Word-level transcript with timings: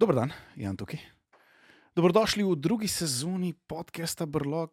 Dober 0.00 0.16
dan, 0.16 0.30
Jan 0.56 0.78
tukaj. 0.80 0.96
Dobrodošli 1.92 2.40
v 2.40 2.56
drugi 2.56 2.88
sezoni 2.88 3.52
podcasta 3.52 4.24
Brlog, 4.24 4.72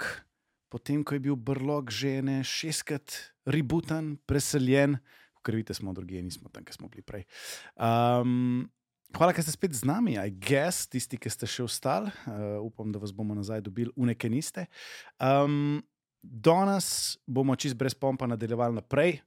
potem 0.71 1.03
ko 1.03 1.19
je 1.19 1.19
bil 1.19 1.35
Brlog 1.35 1.91
že 1.91 2.23
ne 2.23 2.39
šestkrat 2.47 3.35
rebooten, 3.43 4.23
preseljen, 4.23 4.95
ker 5.43 5.59
vidite, 5.59 5.75
smo 5.75 5.91
drugi, 5.91 6.23
nismo 6.23 6.47
tam, 6.47 6.63
kjer 6.63 6.79
smo 6.79 6.87
bili 6.87 7.03
prej. 7.03 7.27
Um, 7.75 8.71
hvala, 9.19 9.35
ker 9.35 9.43
ste 9.43 9.51
spet 9.51 9.75
z 9.75 9.83
nami, 9.83 10.15
aj 10.15 10.31
gess, 10.39 10.87
tisti, 10.87 11.19
ki 11.19 11.27
ste 11.27 11.43
še 11.43 11.67
ostali. 11.67 12.07
Uh, 12.23 12.63
upam, 12.63 12.95
da 12.95 13.03
vas 13.03 13.11
bomo 13.11 13.35
nazaj 13.35 13.67
dobili, 13.67 13.91
uneke 13.99 14.31
niste. 14.31 14.71
Um, 15.19 15.83
danes 16.23 17.19
bomo 17.27 17.59
čist 17.59 17.75
brez 17.75 17.91
pompa 17.91 18.31
nadaljevali 18.31 18.79
naprej, 18.79 19.19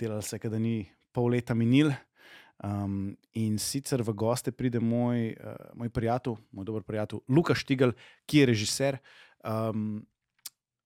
delali 0.00 0.24
se, 0.24 0.40
da 0.40 0.56
ni 0.56 0.88
pol 1.12 1.36
leta 1.36 1.52
minil. 1.52 1.92
Um, 2.62 3.16
in 3.34 3.58
sicer 3.58 4.02
v 4.02 4.14
goste 4.14 4.52
pride 4.54 4.78
moj, 4.80 5.34
uh, 5.34 5.56
moj 5.74 5.90
prijatelj, 5.90 6.38
moj 6.54 6.64
dober 6.64 6.84
prijatelj, 6.86 7.20
Luka 7.28 7.54
Štigl, 7.54 7.90
ki 8.30 8.38
je 8.38 8.46
režiser. 8.46 8.98
Um, 9.42 10.06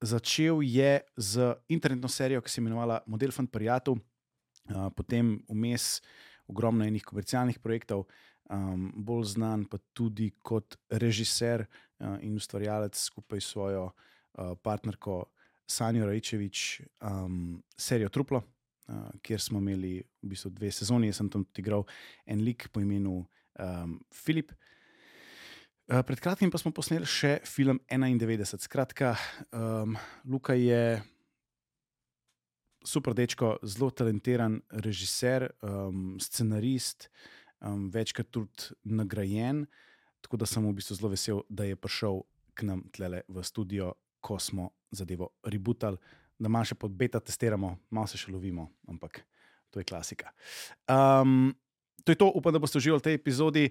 začel 0.00 0.62
je 0.64 1.02
z 1.16 1.54
internetno 1.68 2.08
serijo, 2.08 2.40
ki 2.40 2.50
se 2.50 2.60
je 2.60 2.64
imenovala 2.64 3.02
Model 3.06 3.30
Fund 3.30 3.52
Prijatelj, 3.52 4.00
uh, 4.00 4.88
potem 4.96 5.36
vmes 5.48 6.00
ogromno 6.48 6.88
enih 6.88 7.04
komercialnih 7.04 7.60
projektov, 7.60 8.06
um, 8.48 8.88
bolj 8.96 9.34
znan 9.36 9.66
pa 9.68 9.78
tudi 9.92 10.32
kot 10.42 10.78
režiser 10.88 11.66
uh, 11.66 12.16
in 12.24 12.36
ustvarjalec 12.40 12.96
skupaj 12.96 13.40
s 13.44 13.52
svojo 13.52 13.90
uh, 13.90 14.56
partnerko 14.62 15.26
Sanjo 15.68 16.06
Rajčevič, 16.08 16.80
um, 17.04 17.60
serijo 17.76 18.08
Truplo. 18.08 18.42
Uh, 18.88 19.10
kjer 19.20 19.40
smo 19.40 19.60
imeli 19.60 19.98
v 20.00 20.30
bistvu 20.30 20.50
dve 20.56 20.70
sezoni, 20.72 21.10
jaz 21.10 21.18
sem 21.20 21.28
tam 21.28 21.42
tudi 21.44 21.60
igral 21.60 21.82
en 22.24 22.40
lik 22.40 22.70
po 22.72 22.80
imenu 22.80 23.18
um, 23.20 23.98
Filip. 24.16 24.54
Uh, 25.88 26.00
pred 26.08 26.20
kratkim 26.24 26.48
pa 26.48 26.56
smo 26.60 26.72
posneli 26.72 27.04
še 27.04 27.34
film 27.44 27.82
91. 27.92 28.56
Skratka, 28.64 29.12
um, 29.52 29.92
Luka 30.24 30.56
je 30.56 31.02
super 32.88 33.12
dečko, 33.12 33.58
zelo 33.62 33.90
talentiran 33.90 34.56
režiser, 34.70 35.50
um, 35.60 36.16
scenarist, 36.20 37.10
um, 37.60 37.90
večkrat 37.92 38.30
tudi 38.32 38.72
nagrajen. 38.84 39.66
Tako 40.24 40.40
da 40.40 40.48
sem 40.48 40.64
v 40.64 40.72
bistvu 40.80 40.96
zelo 40.96 41.12
vesel, 41.12 41.42
da 41.48 41.68
je 41.68 41.76
prišel 41.76 42.22
k 42.56 42.66
nam 42.66 42.86
tle 42.92 43.22
v 43.28 43.44
studio, 43.44 43.92
ko 44.20 44.38
smo 44.42 44.70
zadevo 44.90 45.30
rebutali, 45.44 46.00
da 46.38 46.50
malo 46.50 46.68
še 46.68 46.78
pod 46.78 46.94
beta 46.94 47.20
testiramo, 47.20 47.74
malo 47.90 48.10
se 48.10 48.20
še 48.20 48.32
lovimo, 48.32 48.68
ampak 48.88 49.22
to 49.70 49.82
je 49.82 49.86
klasika. 49.88 50.32
Um, 50.88 51.54
to 52.04 52.14
je 52.14 52.18
to, 52.20 52.30
upam, 52.30 52.54
da 52.54 52.62
boste 52.62 52.78
uživali 52.80 53.02
v 53.02 53.06
tej 53.08 53.18
epizodi. 53.18 53.64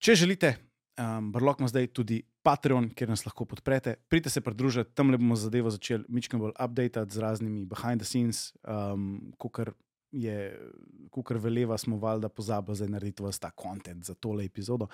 Če 0.00 0.14
želite, 0.22 0.54
um, 1.00 1.32
Brlog 1.32 1.60
ima 1.60 1.70
zdaj 1.72 1.90
tudi 1.96 2.20
Patreon, 2.46 2.90
kjer 2.96 3.10
nas 3.12 3.24
lahko 3.26 3.44
podprete. 3.48 3.96
Pridite 4.08 4.32
se 4.32 4.40
pridružiti, 4.40 4.94
tam 4.94 5.10
le 5.12 5.18
bomo 5.20 5.36
zadevo 5.36 5.72
začeli 5.72 6.06
mičkim 6.08 6.40
bolj 6.40 6.54
update 6.56 7.04
z 7.10 7.20
raznimi 7.20 7.66
behind 7.68 8.00
the 8.00 8.08
scenes, 8.08 8.52
um, 8.64 9.32
kar 9.52 9.74
je, 10.12 10.58
kar 11.24 11.38
veleva, 11.38 11.78
smo 11.78 11.98
valjda 11.98 12.28
pozabili 12.28 12.76
zdaj 12.76 12.88
narediti 12.88 13.22
vas 13.22 13.38
ta 13.38 13.50
kontent 13.50 14.04
za 14.04 14.14
tole 14.14 14.44
epizodo. 14.44 14.86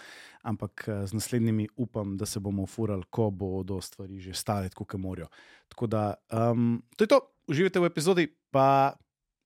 Ampak 0.42 0.88
z 1.06 1.12
naslednjimi 1.12 1.68
upam, 1.76 2.16
da 2.16 2.26
se 2.26 2.40
bomo 2.40 2.62
ufurali, 2.62 3.04
ko 3.10 3.30
bodo 3.30 3.80
stvari 3.80 4.20
že 4.20 4.34
stale, 4.34 4.70
kot 4.70 4.94
morajo. 4.94 5.28
Tako 5.68 5.86
da, 5.86 6.14
um, 6.32 6.82
to 6.96 7.04
je 7.04 7.08
to, 7.08 7.20
uživajte 7.46 7.80
v 7.80 7.84
epizodi, 7.84 8.26
pa 8.50 8.96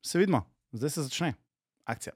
se 0.02 0.18
vidimo, 0.18 0.42
zdaj 0.72 0.90
se 0.90 1.02
začne 1.02 1.34
akcija. 1.84 2.14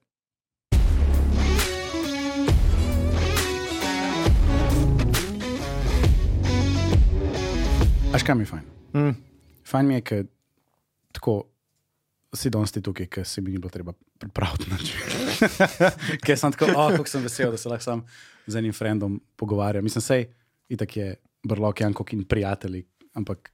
Aš 8.15 8.23
kaj 8.23 8.35
mi 8.35 8.43
je 8.43 8.47
fajn? 8.47 8.63
Mm. 8.95 9.15
Fajn 9.67 9.87
mi 9.87 9.95
je, 9.95 10.01
ker 10.01 10.27
tako 11.13 11.54
si 12.35 12.51
danes 12.51 12.73
ti 12.73 12.83
tukaj, 12.83 13.07
ker 13.07 13.27
se 13.27 13.41
mi 13.41 13.51
ni 13.51 13.59
bilo 13.59 13.71
treba 13.71 13.93
pripraviti. 14.19 14.71
ker 16.25 16.39
sem 16.39 16.53
tako, 16.53 16.71
oh, 16.77 16.91
kako 16.97 17.09
sem 17.09 17.23
vesel, 17.23 17.51
da 17.51 17.57
se 17.57 17.69
lahko 17.69 17.85
sam 17.85 18.05
z 18.47 18.57
enim 18.57 18.73
frendom 18.73 19.21
pogovarjam. 19.37 19.85
Mislim, 19.85 20.03
sej, 20.03 20.27
itak 20.69 20.97
je 20.97 21.15
brlok, 21.43 21.81
Janko 21.81 22.05
in 22.11 22.25
prijatelji, 22.25 22.85
ampak 23.15 23.53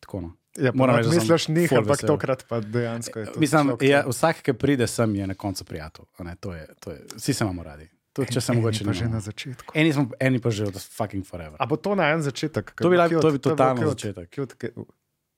tako 0.00 0.20
no. 0.20 0.32
Ja, 0.56 0.72
Moram 0.74 0.96
reči, 0.96 1.08
misliš, 1.08 1.46
ful 1.68 1.78
ampak 1.78 1.88
vesel. 1.90 2.08
tokrat 2.08 2.44
pa 2.48 2.60
dejansko 2.60 3.18
je 3.18 3.26
to. 3.26 3.40
Mislim, 3.40 3.76
ja, 3.80 4.02
vsak, 4.08 4.42
ki 4.42 4.52
pride 4.52 4.86
sem, 4.86 5.14
je 5.14 5.26
na 5.26 5.34
koncu 5.34 5.64
prijatelj. 5.64 6.04
Ne, 6.18 6.34
to 6.36 6.54
je, 6.54 6.66
to 6.80 6.90
je, 6.90 7.04
vsi 7.16 7.34
se 7.34 7.44
imamo 7.44 7.62
radi. 7.62 7.88
Tudi 8.12 8.34
če 8.34 8.40
se 8.40 8.52
mogoče 8.52 8.84
ne. 8.84 8.92
že 8.92 9.06
na 9.06 9.20
začetku. 9.20 9.72
Eni, 9.78 9.92
smo, 9.92 10.08
eni 10.18 10.40
pa 10.42 10.50
že 10.50 10.66
od 10.66 10.74
fucking 10.74 11.22
forever. 11.22 11.54
A 11.62 11.66
bo 11.70 11.76
to 11.78 11.94
na 11.94 12.10
en 12.10 12.22
začetek? 12.22 12.72
To 12.74 12.90
bi 12.90 12.98
lahko- 12.98 13.14
cute, 13.14 13.22
to 13.22 13.30
bi 13.30 13.38
totalno 13.38 13.82
cute, 13.82 13.94
začetek. 13.94 14.28
cute, 14.34 14.54
ke- 14.58 14.72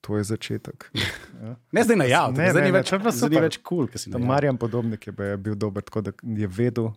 To 0.02 0.16
je 0.16 0.24
začetek. 0.26 0.90
Ja. 1.40 1.54
Ne 1.72 1.80
zdaj 1.80 1.96
na 1.96 2.04
jav, 2.04 2.26
Ne, 2.30 2.50
zdaj 2.50 2.52
ne, 2.54 2.60
ni 2.62 2.68
ne, 2.68 2.78
več, 2.78 2.90
pa 2.92 3.10
zdaj 3.10 3.30
ni 3.30 3.40
več 3.40 3.56
kul, 3.58 3.86
cool. 3.88 4.20
Marjan 4.20 4.58
podobnik 4.58 5.06
je 5.06 5.12
bil- 5.38 5.56
dober, 5.56 5.80
tako 5.80 6.02
da 6.02 6.12
je 6.12 6.44
vedel, 6.46 6.90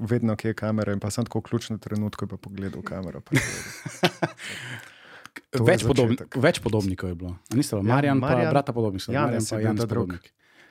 vedno, 0.00 0.36
kje 0.36 0.46
je 0.46 0.54
kamera 0.56 0.92
in 0.92 1.00
pa 1.00 1.10
sem 1.10 1.24
tako 1.24 1.42
ključne 1.42 1.74
trenutke 1.76 2.22
pa 2.24 2.38
pogledal 2.38 2.78
v 2.78 2.86
kamero. 2.86 3.18
Več, 5.50 5.82
začetek. 5.82 6.36
več 6.36 6.60
podobnikov 6.60 7.10
je 7.10 7.16
bilo. 7.16 7.32
Niste, 7.50 7.74
ja, 7.74 7.80
Ja, 7.80 7.86
Marjan, 7.88 8.18
Marjan, 8.18 8.44
pa 8.44 8.52
brata 8.52 8.70
podobnik, 8.70 9.02
so 9.02 9.10
Marjan 9.10 9.42
pa 9.42 9.58
drug. 9.84 10.06
podobnik. 10.06 10.30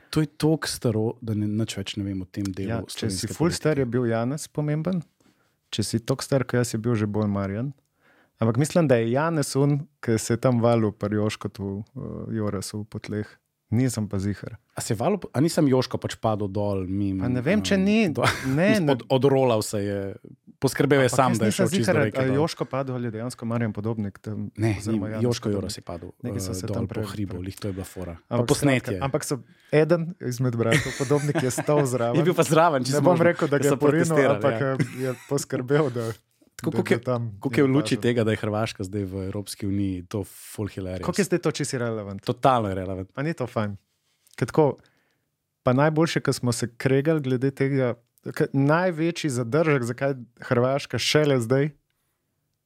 To 0.09 0.23
je 0.23 0.31
tako 0.31 0.63
staro, 0.65 1.03
da 1.21 1.35
ne, 1.35 1.45
nič 1.45 1.75
več 1.75 1.97
ne 1.97 2.03
vem 2.03 2.21
o 2.21 2.27
tem 2.27 2.47
delu. 2.47 2.69
Ja, 2.69 2.79
če 2.81 3.11
si 3.11 3.27
full 3.27 3.51
star, 3.51 3.75
je 3.75 3.85
bil 3.85 4.07
Janez 4.07 4.47
pomemben, 4.47 5.03
če 5.69 5.83
si 5.83 5.99
tok 5.99 6.23
star, 6.23 6.43
kot 6.43 6.55
jaz, 6.55 6.71
je 6.71 6.79
bil 6.79 6.95
že 6.95 7.05
bolj 7.05 7.27
Marjan. 7.27 7.73
Ampak 8.39 8.57
mislim, 8.57 8.87
da 8.87 8.95
je 8.95 9.11
Janez 9.11 9.55
un, 9.55 9.73
ki 9.99 10.15
se 10.17 10.33
je 10.33 10.39
tam 10.39 10.61
valil, 10.61 10.91
pa 10.91 11.07
Joškotu, 11.07 11.63
uh, 11.85 12.03
Jorasu 12.29 12.85
po 12.85 12.99
tleh. 12.99 13.27
Nisem 13.69 14.07
pa 14.07 14.17
zihar. 14.17 14.55
A, 14.73 14.81
se 14.81 14.95
valo, 14.95 15.19
a 15.29 15.37
nisem 15.37 15.67
Joško 15.67 15.99
pač 15.99 16.15
padel 16.15 16.47
dol, 16.49 16.87
mimo. 16.87 17.21
Pa 17.21 17.27
ne 17.27 17.37
vem, 17.39 17.61
če 17.61 17.75
um, 17.75 17.83
ni. 17.83 18.09
do- 18.09 18.25
Ne, 18.49 18.79
ne. 18.79 18.91
Od, 18.91 19.03
odrolal 19.11 19.61
se 19.61 19.77
je, 19.79 19.99
poskrbel 20.57 21.03
je 21.03 21.09
sam, 21.09 21.35
da 21.35 21.45
je 21.45 21.53
šel 21.53 21.67
zihar, 21.67 21.99
reke. 21.99 22.17
ali. 22.17 22.33
Joško 22.33 22.65
padel 22.65 22.95
ali 22.95 23.11
dejansko 23.11 23.45
Marjan 23.45 23.69
podobnik. 23.69 24.17
Tam, 24.19 24.47
Ne, 24.57 24.73
ni, 24.79 24.97
Joško. 25.21 25.51
Joras 25.51 25.77
je 25.77 25.83
padel. 25.83 26.09
Nekaj 26.23 26.39
eh, 26.39 26.47
se 26.49 26.65
dol 26.65 26.73
tam 26.73 26.87
po 26.87 26.95
pre- 26.95 27.05
hribu, 27.05 27.35
pre- 27.35 27.45
lih 27.45 27.55
to 27.55 27.67
je 27.67 27.73
bila 27.73 27.85
fora. 27.85 28.15
Pa 28.23 28.35
Ampak 28.35 28.47
posnetje. 28.47 28.79
skratka, 28.95 29.05
Ampak 29.05 29.21
so 29.23 29.37
eden 29.71 30.15
izmed 30.19 30.55
bratov, 30.55 30.89
podobnik 30.97 31.37
je 31.39 31.51
stal 31.51 31.85
zraven. 31.93 32.15
Je 32.15 32.23
bil 32.23 32.33
pa 32.33 32.41
zraven, 32.43 32.81
če 32.81 32.93
ne 32.93 33.03
bom 33.03 33.21
rekel, 33.21 33.45
da 33.47 33.59
ga 33.59 33.67
je 33.67 33.77
porinil, 33.77 34.31
ampak 34.31 34.55
Ja. 34.55 34.65
ja. 34.65 34.75
je 35.03 35.13
poskrbel, 35.29 35.91
da, 35.91 36.09
Koliko 36.61 36.93
je-. 36.93 36.99
Kako 36.99 37.55
je 37.55 37.63
v 37.63 37.71
luči 37.71 37.95
pazil. 37.95 38.01
tega, 38.01 38.23
da 38.23 38.31
je 38.31 38.41
Hrvaška 38.41 38.83
zdaj 38.83 39.03
v 39.03 39.25
Evropski 39.27 39.67
uniji, 39.67 40.05
to 40.09 40.23
full 40.23 40.67
hilarious. 40.67 41.05
Kako 41.05 41.21
je 41.21 41.25
zdaj 41.25 41.39
to 41.39 41.51
čisto 41.51 41.77
relevant? 41.77 42.23
Totalno 42.25 42.69
je 42.69 42.75
relevant. 42.75 43.11
Pa 43.13 43.23
ni 43.23 43.33
to 43.33 43.47
fajn. 43.47 43.77
Ker 44.35 44.47
Tako, 44.47 44.77
pa 45.63 45.73
najboljše, 45.73 46.21
ko 46.21 46.33
smo 46.33 46.51
se 46.51 46.69
kregali 46.77 47.21
glede 47.21 47.51
tega, 47.51 47.93
največji 48.53 49.29
zadržek, 49.29 49.83
zakaj 49.83 50.15
Hrvaška 50.41 50.99
šele 50.99 51.39
zdaj 51.41 51.69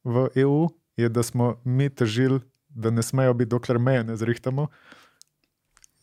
v 0.03 0.27
EU, 0.35 0.69
je, 0.97 1.09
da 1.09 1.23
smo 1.23 1.57
mi 1.63 1.89
težili, 1.89 2.39
da 2.69 2.89
ne 2.89 3.03
smejo 3.03 3.33
biti, 3.33 3.49
dokler 3.49 3.79
meje 3.79 4.03
ne 4.03 4.15
zrihtamo. 4.15 4.67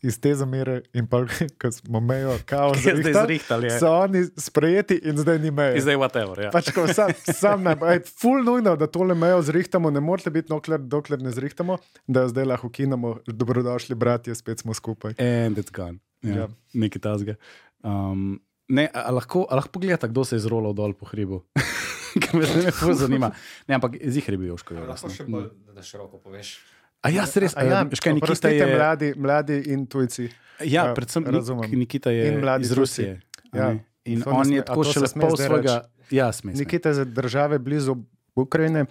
Iz 0.01 0.15
te 0.17 0.31
zamere, 0.33 0.79
in 0.93 1.05
pa, 1.05 1.19
ko 1.61 1.69
smo 1.69 1.99
mejo, 1.99 2.33
kao, 2.43 2.71
Je 2.73 2.81
zdaj 2.81 2.95
zrihtali, 2.95 3.27
zrihtali. 3.27 3.67
je. 3.67 3.79
so 3.79 3.91
oni 3.93 4.23
sprejeti, 4.35 4.97
in 5.03 5.17
zdaj 5.17 5.39
ni 5.39 5.51
meje. 5.51 5.75
In 5.75 5.81
zdaj 5.81 5.95
whatever. 5.95 6.39
Ja. 6.39 6.49
Pač, 6.49 6.71
ko 6.71 6.87
sam, 6.87 7.13
sam 7.23 7.61
ne, 7.61 7.75
ej, 7.87 8.01
ful 8.11 8.41
nujno, 8.41 8.73
da 8.75 8.87
tole 8.87 9.13
mejo 9.13 9.41
zrihtamo, 9.41 9.89
ne 9.89 10.01
morete 10.01 10.29
biti, 10.29 10.49
dokler, 10.49 10.81
dokler 10.81 11.21
ne 11.21 11.29
zrihtamo, 11.29 11.77
da 12.07 12.21
jo 12.21 12.27
zdaj 12.27 12.45
lahko 12.47 12.69
kinemo, 12.69 13.19
dobrodošli, 13.27 13.93
bratje, 13.95 14.33
spet 14.35 14.59
smo 14.59 14.73
skupaj. 14.73 15.13
And 15.17 15.57
it's 15.57 15.69
gone. 15.71 16.01
Ja, 16.21 16.29
Ja. 16.29 16.37
ja. 16.37 16.47
Nekaj 16.75 17.01
tasga. 17.01 17.35
Um, 17.81 18.41
ne, 18.67 18.87
a, 18.87 19.11
lahko, 19.11 19.45
a 19.45 19.55
lahko 19.55 19.69
pogledate, 19.71 20.07
kdo 20.07 20.25
se 20.25 20.35
je 20.35 20.41
izrolal 20.41 20.73
dol 20.73 20.93
po 20.93 21.05
hribu? 21.05 21.43
Ker 22.21 22.35
me 22.35 22.43
zdaj 22.43 22.73
zanima. 22.95 23.29
Ne, 23.67 23.77
ampak 23.77 24.01
zihar 24.03 24.33
je 24.33 24.37
bil 24.37 24.49
Joško 24.49 24.73
Joras. 24.75 25.01
Lahko 25.01 25.13
še 25.13 25.25
bolj, 25.25 25.45
da 25.71 25.81
široko 25.81 26.17
poveš. 26.17 26.57
A 27.01 27.09
ja, 27.09 27.25
res, 27.25 27.53
A 27.53 27.63
ja, 27.63 27.81
škaj 27.87 28.13
Nikita 28.13 28.47
je. 28.47 28.65
mladi, 28.67 29.09
mladi 29.15 29.57
in 29.67 29.85
tujci. 29.85 30.29
Ja, 30.59 30.65
Ja, 30.83 30.93
predvsem 30.93 31.25
razumem. 31.25 31.65
Nik, 31.65 31.79
Nikita 31.79 32.11
je 32.11 32.29
iz 32.29 32.69
Tujci. 32.69 32.73
Rusije. 32.75 33.11
a 33.51 33.57
Ja. 33.57 33.67
In 34.03 34.21
on 34.23 34.45
sme- 34.45 34.55
je 34.55 34.61
a 34.61 34.63
tako 34.63 34.81
pol 35.15 35.33
zdaj 35.33 35.47
svojega. 35.47 35.75
Ja, 36.11 36.29
sme. 36.29 36.51
sme. 36.51 36.59
Nikite 36.59 36.89
za 36.91 37.03
države 37.03 37.57
blizu 37.57 37.97
Ukrajine. 38.35 38.85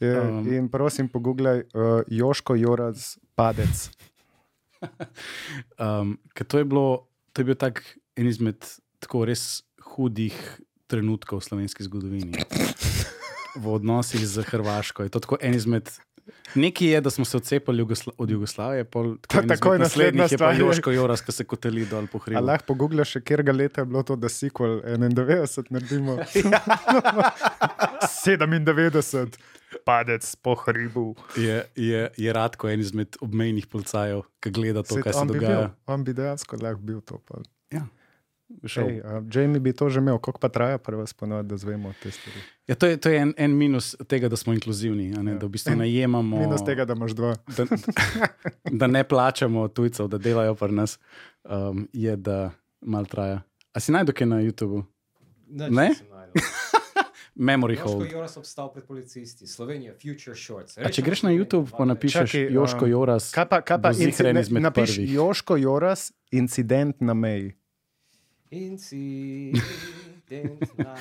eh, 0.00 0.14
Um. 0.14 0.46
In 0.46 0.68
prosim, 0.68 1.08
pogooglej 1.08 1.66
uh, 1.68 2.06
Joško 2.06 2.54
Joraz 2.54 3.18
Padec. 3.34 3.90
Um, 5.76 6.18
to 6.40 6.54
je 6.54 6.64
bilo, 6.64 6.86
to 7.32 7.40
je 7.40 7.44
bil 7.44 7.54
tak 7.54 7.82
en 8.14 8.26
izmed 8.26 8.62
tako 9.00 9.24
res 9.24 9.62
hudih 9.88 10.34
trenutkov 10.86 11.38
v 11.38 11.44
slovenski 11.44 11.82
zgodovini. 11.82 12.30
V 13.56 13.66
odnosih 13.66 14.22
z 14.22 14.38
Hrvaško 14.40 15.02
je 15.02 15.10
to 15.10 15.18
tako 15.18 15.36
en 15.40 15.50
izmed 15.52 15.90
Nekaj 16.54 16.88
je, 16.88 17.00
da 17.00 17.10
smo 17.10 17.24
se 17.24 17.36
odcepili 17.36 17.78
Jugosla 17.78 18.12
od 18.16 18.30
Jugoslavije, 18.30 18.84
pol, 18.86 19.16
naslednja 19.44 19.78
naslednjih 19.78 20.22
je 20.22 20.28
pa 20.28 20.36
stvar 20.36 20.54
je- 20.54 20.60
Joško 20.60 20.90
Joras, 20.90 21.20
ki 21.20 21.32
se 21.32 21.44
koteli 21.44 21.86
dol 21.86 22.06
po 22.06 22.18
hribu. 22.18 22.40
lahko 22.42 22.64
pogoogljaš, 22.66 23.08
še 23.08 23.20
kjer 23.22 23.42
ga 23.42 23.52
leta 23.54 23.80
je 23.80 23.86
bilo 23.86 24.02
to, 24.02 24.16
da 24.16 24.28
sequel 24.28 24.80
91 24.82 25.70
naredimo. 25.70 26.18
97, 28.18 29.36
padec 29.84 30.36
po 30.36 30.54
hribu. 30.56 31.14
Je, 31.36 31.64
je, 31.76 32.10
je 32.16 32.32
Radko 32.32 32.68
en 32.68 32.80
izmed 32.80 33.16
obmejnih 33.20 33.66
policajev, 33.66 34.22
ki 34.40 34.50
gleda 34.50 34.82
to, 34.82 34.94
Saj 34.94 35.02
kaj 35.02 35.12
se 35.12 35.18
on 35.18 35.28
bi 35.28 35.34
dogaja. 35.34 35.58
bil, 35.58 35.68
On 35.86 36.04
bi 36.04 36.12
dejansko 36.12 36.56
lahko 36.56 36.80
bil 36.80 37.00
to. 37.00 37.18
Pa. 37.20 37.40
Ja. 37.70 37.84
Šel. 38.64 38.88
Ej, 38.88 39.00
a, 39.00 39.22
Jamie 39.28 39.60
bi 39.60 39.72
to 39.72 39.88
že 39.88 39.98
imel, 39.98 40.18
koliko 40.18 40.40
pa 40.40 40.48
traja, 40.48 40.78
prvo 40.78 41.04
sponovadi, 41.04 41.48
da 41.48 41.56
zvemo 41.56 41.92
te 41.94 42.10
stvari. 42.10 42.40
Ja, 42.66 42.74
to 42.74 42.86
je, 42.86 42.96
to 42.96 43.08
je 43.08 43.18
en, 43.18 43.34
en 43.36 43.52
minus 43.52 43.96
tega, 44.04 44.28
da 44.28 44.36
smo 44.36 44.52
inkluzivni, 44.52 45.12
a 45.12 45.22
ne, 45.22 45.32
Ja. 45.32 45.38
da 45.38 45.46
v 45.46 45.50
bistvu 45.50 45.76
najemamo. 45.76 46.38
Minus 46.38 46.64
tega, 46.64 46.84
da 46.84 46.92
imaš 46.92 47.12
dva. 47.12 47.36
da, 47.48 47.66
da 48.64 48.86
ne 48.86 49.04
plačamo 49.04 49.68
tujcev, 49.68 50.08
da 50.08 50.18
delajo 50.18 50.54
pri 50.54 50.72
nas, 50.72 50.98
um, 51.44 51.88
je, 51.92 52.16
da 52.16 52.50
malo 52.80 53.04
traja. 53.04 53.42
A 53.70 53.80
si 53.80 53.92
najdel 53.92 54.14
kaj 54.14 54.26
na 54.26 54.36
YouTubu? 54.38 54.84
Ne? 55.48 55.68
našel. 55.70 56.06
Memory 57.38 57.72
Joško 57.72 57.88
hold. 57.88 58.12
Joras 58.12 58.36
obstal 58.36 58.72
pred 58.72 58.84
policisti, 58.84 59.46
Slovenija, 59.46 59.92
Future 59.94 60.34
Shorts. 60.34 60.74
A 60.76 60.90
če 60.90 61.02
greš 61.02 61.22
na 61.22 61.30
YouTube, 61.30 61.70
pa 61.70 61.84
napišeš 61.84 62.30
Čakaj, 62.30 62.48
Joško 62.50 62.86
Joras. 62.86 63.30
Kaj 63.30 63.46
pa, 63.46 63.60
kaj 63.60 63.78
pa 63.78 63.88
bo 63.88 63.94
ziher 63.94 64.08
en 64.26 64.34
inciden- 64.34 64.40
izmed 64.40 64.62
napiš 64.62 64.96
prvih. 64.96 65.12
Joško 65.12 65.56
Joras, 65.56 66.08
incident 66.32 67.00
na 67.00 67.14
meji. 67.14 67.54
Na 70.78 70.94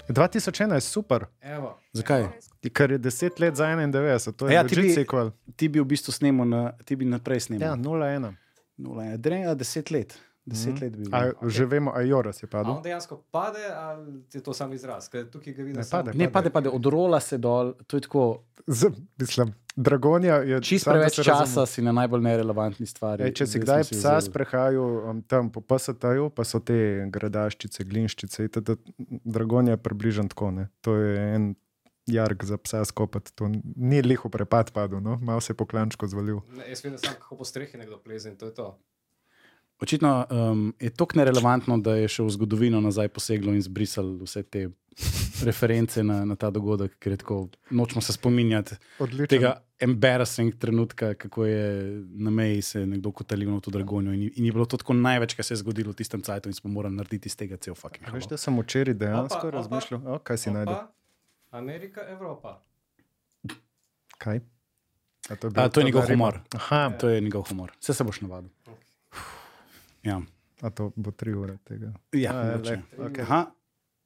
2001 0.08 0.74
je 0.74 0.80
super. 0.80 1.26
Evo. 1.40 1.78
Zakaj? 1.92 2.28
Ker 2.72 2.92
je 2.92 2.98
10 2.98 3.40
let 3.40 3.56
za 3.56 3.66
91, 3.66 4.32
to 4.36 4.48
je 4.48 4.54
ja, 4.54 4.64
ti 4.66 4.76
bi, 4.76 4.90
sequel. 4.94 5.32
Ti 5.56 5.68
bi 5.68 5.80
v 5.80 5.86
bistvu 5.88 6.12
snemal, 6.12 6.48
na, 6.48 6.72
ti 6.84 6.96
bi 6.96 7.08
naprej 7.08 7.40
snemal. 7.48 7.68
Ja, 7.68 7.76
01. 7.76 8.34
01, 8.78 9.54
10 9.54 9.92
let. 9.92 10.18
Deset 10.44 10.74
Mhm. 10.74 10.80
let 10.80 10.92
bi 10.92 11.04
A, 11.12 11.20
bil. 11.32 11.48
Že 11.48 11.64
vemo, 11.66 11.90
a 11.90 12.00
Joras 12.02 12.42
je 12.42 12.46
A 12.46 12.50
padel. 12.50 12.72
on 12.72 12.82
dejansko 12.82 13.22
pade, 13.30 13.62
ali 13.68 14.02
je 14.28 14.40
to 14.40 14.52
sam 14.52 14.72
izraz? 14.72 15.08
Ker 15.08 15.26
tukaj 15.26 15.52
ga 15.52 15.62
vidim. 15.62 15.76
Ne 15.76 15.84
samo- 15.84 16.04
pade. 16.04 16.18
Ne, 16.18 16.26
pade, 16.28 16.50
pade, 16.50 16.68
odrola 16.68 17.20
se 17.20 17.38
dol, 17.38 17.74
to 17.86 17.96
je 17.96 18.00
tako. 18.00 18.42
Z, 18.66 18.86
mislim, 19.16 19.54
Dragonja 19.76 20.34
je 20.36 20.60
Čist 20.60 20.84
samo 20.84 20.94
da 20.94 21.00
preveč 21.00 21.14
časa 21.16 21.30
razumemo. 21.40 21.66
si 21.66 21.82
na 21.82 21.92
najbolj 21.92 22.20
nerelevantni 22.22 22.86
stvari. 22.86 23.22
Ej, 23.22 23.32
če 23.32 23.46
si 23.46 23.58
kdaj 23.58 23.84
si 23.84 23.94
psa 23.94 24.20
sprehajal 24.20 24.76
um, 25.04 25.22
tam 25.22 25.48
po 25.48 25.60
PST-ju, 25.62 26.28
pa 26.28 26.42
so 26.42 26.60
te 26.60 26.76
gradaščice, 27.08 27.84
glinščice, 27.84 28.44
itd., 28.44 28.76
Dragonja 29.24 29.70
je 29.70 29.78
približno 29.78 30.28
tako. 30.28 30.50
Ne? 30.52 30.68
To 30.80 30.96
je 30.96 31.34
en 31.34 31.54
jark 32.04 32.44
za 32.44 32.58
psa 32.58 32.84
skopati. 32.84 33.32
To 33.32 33.46
ni 33.76 34.02
liho 34.02 34.28
prepad 34.28 34.70
padel, 34.70 35.00
no? 35.00 35.16
malo 35.18 35.40
se 35.40 35.52
je 35.52 35.56
po 35.56 35.66
klančku 35.66 36.06
zvalil. 36.06 36.40
Ne, 36.50 36.66
jaz 36.68 36.82
vidim 36.82 36.98
samo, 36.98 37.14
kako 37.16 37.36
po 37.36 37.44
strehi 37.44 37.78
nekdo 37.78 37.96
pleze 37.96 38.28
in 38.28 38.36
to 38.36 38.46
je 38.46 38.54
to. 38.54 38.78
Očitno 39.82 40.26
um, 40.30 40.74
je 40.80 40.90
tako 40.90 41.18
nerelevantno, 41.18 41.78
da 41.82 41.96
je 41.98 42.08
še 42.08 42.22
v 42.22 42.30
zgodovino 42.30 42.80
nazaj 42.80 43.08
poseglo 43.10 43.50
in 43.50 43.62
zbrisal 43.62 44.12
vse 44.22 44.42
te 44.46 44.68
reference 45.42 46.02
na, 46.06 46.20
na 46.24 46.36
ta 46.38 46.50
dogodek, 46.54 46.94
ker 47.02 47.16
je 47.16 47.22
tako, 47.24 47.48
nočemo 47.74 48.02
se 48.04 48.12
spominjati 48.12 48.76
Odlično. 49.02 49.26
tega 49.26 49.52
embarrassing 49.82 50.54
trenutka, 50.54 51.14
kako 51.18 51.46
je 51.48 51.64
na 52.14 52.30
meji 52.30 52.62
se 52.62 52.84
nekdo 52.86 53.10
kotalil 53.10 53.50
na 53.50 53.60
to 53.60 53.72
dragonjo. 53.74 54.12
In, 54.14 54.28
in 54.36 54.44
je 54.46 54.52
bilo 54.52 54.68
to 54.70 54.78
tako 54.78 54.94
največ, 54.94 55.34
kar 55.34 55.44
se 55.44 55.56
je 55.56 55.62
zgodilo 55.64 55.90
v 55.90 55.98
tistem 55.98 56.22
cajtu, 56.22 56.52
in 56.52 56.54
smo 56.54 56.70
morali 56.70 56.94
narediti 56.94 57.26
iz 57.26 57.34
tega 57.36 57.56
cel 57.56 57.74
fucking. 57.74 58.06
Veš, 58.14 58.30
da 58.30 58.38
sem 58.38 58.54
včeraj 58.54 58.94
dejansko 58.94 59.38
Opa, 59.38 59.48
opa. 59.48 59.56
razmišljal, 59.56 60.06
o, 60.06 60.18
kaj 60.22 60.38
si 60.38 60.54
najdel. 60.54 60.74
Opa, 60.74 61.58
Amerika, 61.58 62.06
Evropa. 62.08 62.60
Kaj? 64.18 64.44
A 65.30 65.36
to 65.36 65.46
je, 65.46 65.52
A, 65.56 65.68
to 65.68 65.80
je 65.80 65.84
njegov 65.84 66.06
humor. 66.06 66.40
Aha, 66.54 66.90
To 66.98 67.08
je 67.08 67.20
njegov 67.20 67.42
humor. 67.48 67.72
Vse 67.80 67.94
se 67.94 68.04
boš 68.04 68.20
navadil. 68.20 68.50
Ja, 70.02 70.22
a 70.60 70.70
to 70.70 70.92
bo 70.96 71.10
tri 71.10 71.32
ure 71.32 71.56
tega. 71.58 71.92
ja 72.12 72.32
A, 72.32 72.56
le, 72.56 72.82
okej. 72.98 73.22
Aha. 73.22 73.52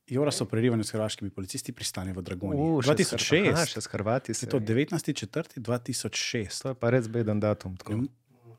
Jora 0.07 0.31
so 0.31 0.45
prerivanju 0.45 0.85
s 0.85 0.93
hrvaškimi 0.93 1.31
policisti 1.31 1.73
pristane 1.73 2.13
v 2.13 2.23
Dragoni. 2.23 2.57
U, 2.57 2.81
še 2.81 2.95
s 2.95 3.11
Hr- 3.11 3.19
2006. 3.19 3.51
Aha, 3.51 3.67
še 3.67 3.81
s 3.81 3.87
Hrvati 3.87 4.31
Je 4.31 4.35
se. 4.37 4.47
to 4.47 4.61
19.4.2006. 4.61 6.63
To 6.63 6.69
je 6.69 6.75
pa 6.77 6.91
res 6.91 7.09
beden 7.09 7.41
datum. 7.41 7.77
tako. 7.77 8.07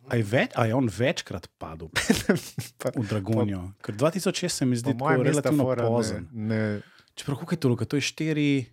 A 0.07 0.15
je, 0.15 0.23
več, 0.23 0.51
a 0.55 0.65
je 0.65 0.73
on 0.73 0.87
večkrat 0.87 1.47
padel 1.57 1.87
Pa- 2.77 2.91
v 2.91 3.05
Dragonijo? 3.05 3.71
Ker 3.81 3.93
2006 3.93 4.49
se 4.49 4.65
mi 4.65 4.75
zdi 4.75 4.91
tako 4.91 5.11
je 5.11 5.17
relativno 5.25 5.63
metafora, 5.65 5.81
ne- 5.81 5.87
pozen. 5.89 6.27
Ne, 6.33 6.81
Čeprav 7.13 7.37
kako 7.37 7.51
je 7.51 7.57
to, 7.57 7.75
to 7.85 7.95
je 7.95 8.01
4, 8.03 8.65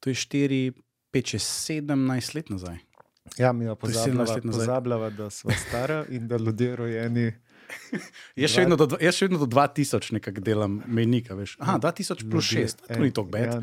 to 0.00 0.10
je 0.10 0.16
4, 0.16 0.72
5, 1.12 1.34
6, 1.34 1.82
17 1.82 2.34
let 2.34 2.48
nazaj. 2.48 2.78
Ja, 3.36 3.52
mi 3.52 3.64
je 3.64 3.70
17 3.70 3.76
pozabljava, 3.76 4.40
pozabljava, 4.42 5.10
da 5.10 5.30
smo 5.30 5.50
stara 5.52 6.06
in 6.08 6.26
da 6.26 6.36
ljudje 6.36 6.76
rojeni. 6.76 7.32
Jaz 8.36 8.50
še, 8.50 8.60
vedno 8.60 8.76
do, 8.76 8.98
jaz 9.00 9.14
še 9.14 9.24
vedno 9.24 9.38
do 9.38 9.48
2000 9.48 10.12
nekako 10.12 10.40
delam 10.40 10.82
mejnika, 10.88 11.34
veš. 11.34 11.56
Aha, 11.58 11.78
2000 11.78 12.30
plus 12.30 12.50
ljudje- 12.50 12.68
6, 12.68 12.86
to 12.86 12.98
ni 12.98 13.10
tako 13.10 13.28
bed. 13.28 13.48
Aj 13.48 13.62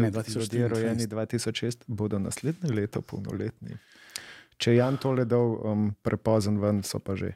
ne, 0.00 0.08
ljudje 0.08 0.34
2014. 0.34 0.68
rojeni 0.68 1.06
2006 1.06 1.84
bodo 1.88 2.18
naslednje 2.18 2.72
leto 2.72 3.00
polnoletni. 3.02 3.78
Če 4.56 4.70
je 4.70 4.76
Jan 4.76 4.96
tole 4.96 5.24
dal 5.24 5.56
um, 5.62 5.88
prepozen 6.00 6.58
ven, 6.58 6.82
so 6.82 6.98
pa 6.98 7.16
že. 7.16 7.32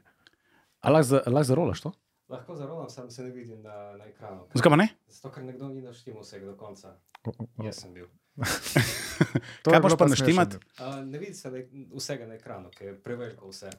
A 0.80 0.90
lahko 0.90 1.09
za- 1.09 1.23
lahko 1.26 1.45
zarolaš 1.45 1.80
to? 1.80 1.92
Lahko 2.28 2.54
zarolam, 2.54 2.90
sam 2.90 3.11
se 3.11 3.23
ne 3.23 3.30
vidim 3.30 3.62
na, 3.62 3.97
na 3.97 4.04
ekranu. 4.04 4.45
Zakaj 4.54 4.71
pa 4.71 4.76
ne? 4.76 4.88
Zato, 5.09 5.30
ker 5.30 5.42
nekdo 5.42 5.68
ni 5.68 5.80
naštimal 5.80 6.21
vsega 6.21 6.47
do 6.47 6.54
konca. 6.54 6.92
O, 7.25 7.33
o, 7.33 7.47
o. 7.49 7.64
Jaz 7.64 7.80
sem 7.80 7.95
bil. 7.95 8.07
Kaj 9.64 9.75
je 9.75 9.80
boš 9.80 9.97
pa 9.97 10.07
smešno. 10.07 10.26
naštimat? 10.26 10.50
Uh, 10.78 11.00
ne 11.02 11.18
vidi 11.18 11.35
se 11.35 11.50
na, 11.50 11.59
vsega 11.90 12.26
na 12.26 12.35
ekranu, 12.35 12.71
ker 12.71 12.87
je 12.87 12.95
preveliko 12.97 13.49
vse. 13.49 13.71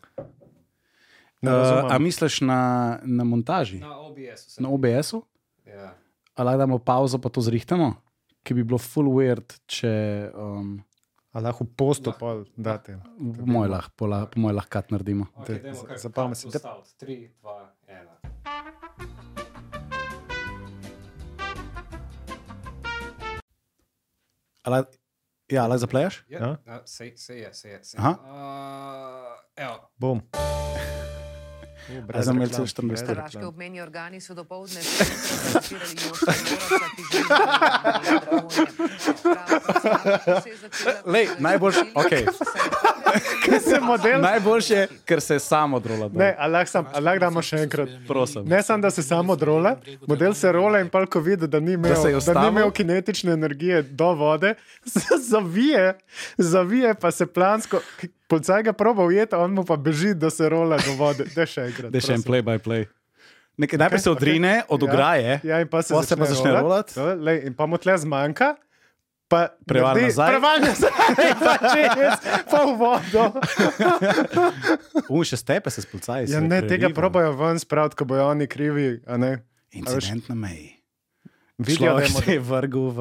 Uh, 1.41 1.87
a 1.87 1.95
misliš 1.97 2.41
na, 2.41 2.59
na 3.01 3.23
montaži, 3.23 3.79
Na 3.79 3.95
OBS-u 3.99 4.59
na 4.59 4.69
OBS-u? 4.69 5.23
Ja. 5.65 5.93
A 6.35 6.43
lahko 6.43 6.57
damo 6.57 6.77
pauzo 6.79 7.17
pa 7.17 7.29
to 7.29 7.39
zrihtamo? 7.39 7.95
Ki 8.43 8.53
bi 8.53 8.63
bilo 8.63 8.77
full 8.77 9.07
weird, 9.09 9.55
če 9.65 9.91
um, 10.33 10.83
A 11.31 11.39
lahko 11.39 11.63
posto 11.67 12.11
pol 12.11 12.43
date. 12.57 12.97
moj 13.45 13.67
lahko 13.67 13.91
po 13.95 14.05
la- 14.05 14.25
po 14.25 14.39
moj 14.39 14.53
lahko 14.53 14.69
kat 14.69 14.89
naredimo. 14.89 15.27
Okay, 15.37 15.61
zapomni 15.95 16.35
si, 16.35 16.43
cut 16.43 16.53
da- 16.53 16.59
to 16.59 16.83
start. 16.83 16.97
Tri, 16.97 17.31
dva, 17.39 17.69
ena. 17.87 18.17
A 24.63 24.69
lahko- 24.69 24.97
Ja, 25.49 25.63
lahko 25.63 25.77
zaplejaš? 25.77 26.23
Ja, 26.27 26.39
Ja? 26.39 26.57
ja. 26.67 26.81
se, 26.85 27.11
se 27.15 27.33
je, 27.35 27.53
se 27.53 27.69
je. 27.69 27.83
Se. 27.83 27.97
Aha. 27.97 28.11
Uh, 28.13 29.39
evo, 29.57 29.89
Bom. 29.97 30.21
Brez 32.01 32.25
za 32.25 32.31
imeli 32.31 32.45
reklam, 32.45 32.67
celo 32.67 32.83
24 32.83 32.87
brez 32.87 33.01
ur. 33.01 33.07
Hrvaški 33.07 33.25
reklam. 33.29 33.47
obmejni 33.47 33.81
organi 33.81 34.17
so 34.19 34.33
dopoledne 34.33 34.79
prezentirali 34.79 35.95
Joška 35.99 36.25
Moraca, 36.27 36.85
ki 36.87 37.03
živi 37.03 37.23
v 37.23 38.17
Dragonji. 38.19 38.65
Lej, 41.05 41.27
najboljš- 41.39 41.91
okej. 41.95 42.25
Kaj 43.45 43.59
se 43.61 43.79
model? 43.81 44.21
Najboljše, 44.21 44.87
ker 45.05 45.21
se 45.21 45.33
je 45.33 45.39
samo 45.41 45.79
drola. 45.79 46.09
Ne, 46.13 46.35
ali 46.37 46.51
lahko 46.51 46.69
sam- 46.69 46.85
ali 46.93 47.03
lahko 47.03 47.19
damo 47.19 47.41
še 47.41 47.57
enkrat. 47.57 47.89
Prosim. 48.07 48.45
Ne 48.45 48.63
samo, 48.63 48.81
da 48.81 48.89
se 48.91 49.03
samo 49.03 49.35
rola, 49.37 49.75
model 50.07 50.33
se 50.33 50.51
rola 50.51 50.79
in 50.79 50.89
pa 50.89 51.05
ko 51.05 51.19
vidi, 51.21 51.47
da 51.47 51.59
ni 51.59 51.73
imel, 51.73 51.93
Da 51.93 52.09
je 52.09 52.19
da 52.23 52.41
ni 52.41 52.47
imel 52.49 52.71
kinetične 52.71 53.31
energije 53.31 53.81
do 53.83 54.13
vode, 54.13 54.53
zavije, 55.23 55.93
zavije 56.37 56.93
pa 56.95 57.11
se 57.11 57.25
plansko. 57.27 57.79
Policaj 58.29 58.63
ga 58.63 58.73
proba 58.77 59.03
ujeti, 59.03 59.33
on 59.35 59.51
mu 59.51 59.65
pa 59.65 59.73
beži, 59.75 60.13
da 60.13 60.29
se 60.29 60.45
rola 60.49 60.77
do 60.77 60.93
vode. 60.93 61.25
Da 61.33 61.47
še 61.49 61.65
enkrat. 61.71 61.89
Da 61.89 61.97
še 61.99 62.13
en 62.13 62.23
play 62.23 62.45
by 62.45 62.59
play. 62.61 62.85
Nekaj, 63.59 63.79
najprej 63.81 63.99
se 63.99 64.11
odrine 64.11 64.51
od 64.69 64.83
ograje, 64.85 65.39
Ja, 65.43 65.57
in 65.59 65.67
pa 65.67 65.81
se, 65.81 65.91
Pol 65.91 66.05
se 66.05 66.15
pa 66.15 66.29
začne 66.29 66.53
rolati. 66.53 66.93
To, 66.95 67.09
lej, 67.17 67.41
in 67.49 67.57
pa 67.57 67.65
mu 67.65 67.75
tle 67.75 67.97
zmanjka. 67.97 68.53
Pa 69.29 69.49
Preval 69.65 69.93
naredi- 69.93 70.09
nazaj. 70.09 70.29
Preval 70.31 70.57
nazaj, 70.63 70.93
pa 71.43 71.53
čez, 71.67 72.15
pa 72.49 72.59
v 72.65 72.71
vodo. 72.79 73.23
um, 75.11 75.21
še 75.21 75.37
stepe 75.37 75.69
se 75.69 75.83
spolcaji. 75.83 76.31
Ja, 76.31 76.39
ne, 76.41 76.61
tega 76.65 76.89
probajo 76.89 77.35
ven 77.37 77.59
spraviti, 77.59 77.99
ko 77.99 78.07
bojo 78.09 78.29
oni 78.29 78.47
krivi. 78.49 79.01
a 79.05 79.17
ne. 79.17 79.43
Incident 79.75 80.29
na 80.29 80.35
meji. 80.37 80.79
Vidijo, 81.59 81.97
da 81.99 82.23
je 82.25 82.39
vrgel 82.39 82.89
v, 82.89 82.99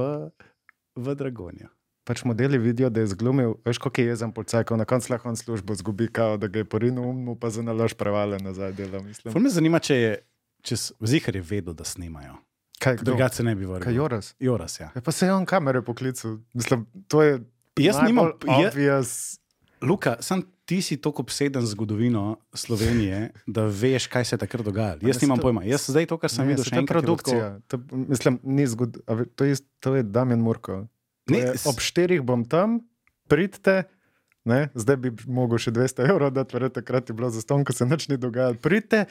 v 0.96 1.14
Dragonjo. 1.14 1.70
Pač 2.08 2.24
modeli 2.24 2.56
vidijo, 2.58 2.88
da 2.88 3.00
je 3.00 3.06
zglumil, 3.08 3.58
veš, 3.62 3.78
kako 3.78 4.00
je 4.00 4.06
jezen 4.06 4.32
policaj, 4.32 4.64
na 4.72 4.84
koncu 4.84 5.12
lahko 5.12 5.28
on 5.28 5.36
službo 5.36 5.74
zgubi, 5.74 6.08
kao, 6.08 6.36
da 6.36 6.48
ga 6.48 6.58
je 6.58 6.64
porinil 6.64 7.04
um, 7.04 7.24
mu 7.24 7.36
pa 7.36 7.50
za 7.50 7.60
nalož 7.60 7.92
prevale 7.92 8.38
nazaj. 8.38 8.72
Mislim. 9.04 9.28
Ful 9.28 9.42
me 9.42 9.50
zanima, 9.50 9.78
če 9.78 9.94
je, 9.94 10.12
če 10.62 10.74
Zihar 11.02 11.36
je 11.36 11.42
vedel, 11.42 11.74
da 11.74 11.84
snimajo. 11.84 12.38
Kaj? 12.78 13.02
Drugače 13.02 13.42
ne 13.42 13.52
bi 13.54 13.66
Kaj 13.66 13.74
vrgel. 13.74 13.94
Joras? 13.94 14.32
Joras, 14.38 14.80
ja. 14.80 14.88
Ja, 14.94 15.00
pa 15.00 15.12
se 15.12 15.26
je 15.26 15.34
on 15.34 15.44
kamere 15.44 15.82
poklical. 15.82 16.38
Mislim, 16.54 16.86
to 17.08 17.22
je 17.22 17.40
Jaz 17.76 17.98
nimam, 18.02 18.32
najbolj 18.32 18.62
je, 18.62 18.68
obvious. 18.68 19.12
Luka, 19.82 20.16
sam 20.20 20.42
ti 20.64 20.82
si 20.82 20.96
tako 20.96 21.22
obseden 21.22 21.62
z 21.62 21.70
zgodovino 21.70 22.36
Slovenije, 22.52 23.30
da 23.46 23.64
veš, 23.64 24.06
kaj 24.06 24.24
se 24.24 24.34
je 24.34 24.38
takrat 24.38 24.64
dogajalo. 24.64 25.00
Jaz 25.02 25.22
nimam 25.22 25.38
pojma. 25.38 25.62
Jaz 25.64 25.86
zdaj 25.86 26.06
to, 26.06 26.18
kar 26.18 26.30
sem 26.30 26.44
Ne, 26.44 26.48
videl, 26.48 26.64
še 26.64 26.70
to 26.70 26.76
je 26.76 26.80
enkrat. 26.80 27.04
bilo 27.04 27.16
tako- 27.16 27.30
produkcija. 27.30 27.60
To, 27.68 27.76
mislim, 28.08 28.40
ni 28.42 28.66
zgod... 28.66 28.98
a 29.06 29.14
ve- 29.14 29.26
To 29.26 29.44
je, 29.44 29.54
to 29.80 29.94
je 29.94 30.02
Damien 30.04 30.40
Murko. 30.40 30.86
Ne, 31.28 31.38
je, 31.38 31.54
ob 31.64 31.80
štirih 31.80 32.22
bom 32.22 32.44
tam, 32.44 32.80
pridite. 33.28 33.84
Ne, 34.48 34.70
zdaj 34.72 34.96
bi 34.96 35.10
mogel 35.28 35.60
še 35.60 35.68
200 35.76 36.06
evrov 36.08 36.30
dati, 36.32 36.54
verjetno 36.56 36.80
takrat 36.80 37.10
je 37.10 37.12
bilo 37.12 37.28
za 37.28 37.42
ston, 37.44 37.66
ko 37.68 37.74
se 37.76 37.84
nič 37.84 38.06
ni 38.08 38.16
dogajalo. 38.16 38.56
Pridite, 38.56 39.04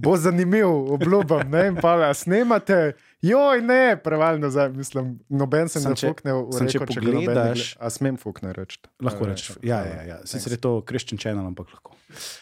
bo 0.00 0.14
zanimiv, 0.16 0.64
obljubim. 0.96 1.50
Ne, 1.52 1.66
in 1.68 1.76
pa 1.76 1.92
la, 1.94 2.08
snemate, 2.16 2.94
joj, 3.20 3.60
ne, 3.60 3.98
preval 4.00 4.40
nazaj. 4.40 4.70
Mislim, 4.72 5.18
noben 5.28 5.68
se 5.68 5.82
ne 5.84 5.92
fukne 5.92 6.32
v 6.32 6.56
samo 6.56 6.72
če 6.72 6.78
reko, 6.78 6.88
če 6.88 7.00
ga 7.00 7.04
noben 7.04 7.20
ne 7.20 7.26
pogledaš- 7.26 7.68
gleda. 7.74 7.84
A 7.84 7.90
smem 7.90 8.16
fukne 8.16 8.54
reči? 8.56 8.80
Lahko 9.04 9.28
rečeš. 9.28 9.58
Ja, 9.60 9.82
ja, 9.84 10.00
ja. 10.08 10.18
Sicer 10.24 10.56
je 10.56 10.60
to 10.62 10.80
Christian 10.88 11.20
Channel, 11.20 11.44
ampak 11.44 11.76
lahko. 11.76 11.92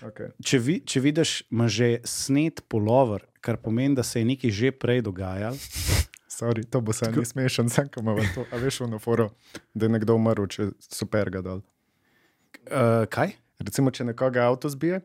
Okay. 0.06 0.30
Če, 0.38 0.62
vi, 0.62 0.78
če 0.86 1.02
vidiš, 1.02 1.50
ima 1.50 1.66
že 1.66 1.98
snet 2.06 2.62
polover, 2.70 3.26
kar 3.42 3.58
pomeni, 3.58 3.98
da 3.98 4.06
se 4.06 4.22
je 4.22 4.28
nekaj 4.28 4.54
že 4.54 4.70
prej 4.70 5.02
dogajalo. 5.02 5.58
Sorry, 6.34 6.64
to 6.66 6.80
bo 6.82 6.92
se 6.92 7.06
ni 7.14 7.24
smešen, 7.24 7.70
sem 7.70 7.88
ko 7.88 8.02
ima 8.02 8.16
to. 8.34 8.42
A 8.50 8.58
veš, 8.58 8.80
v 8.82 8.90
noforo, 8.90 9.30
da 9.74 9.86
je 9.86 9.94
nekdo 9.94 10.16
umrl, 10.18 10.48
če 10.50 10.72
super 10.82 11.30
ga 11.30 11.44
dol. 11.46 11.62
Uh, 12.66 13.04
kaj? 13.12 13.36
Recimo, 13.62 13.92
če 13.94 14.08
nekoga 14.10 14.48
avto 14.48 14.70
zbije, 14.72 15.04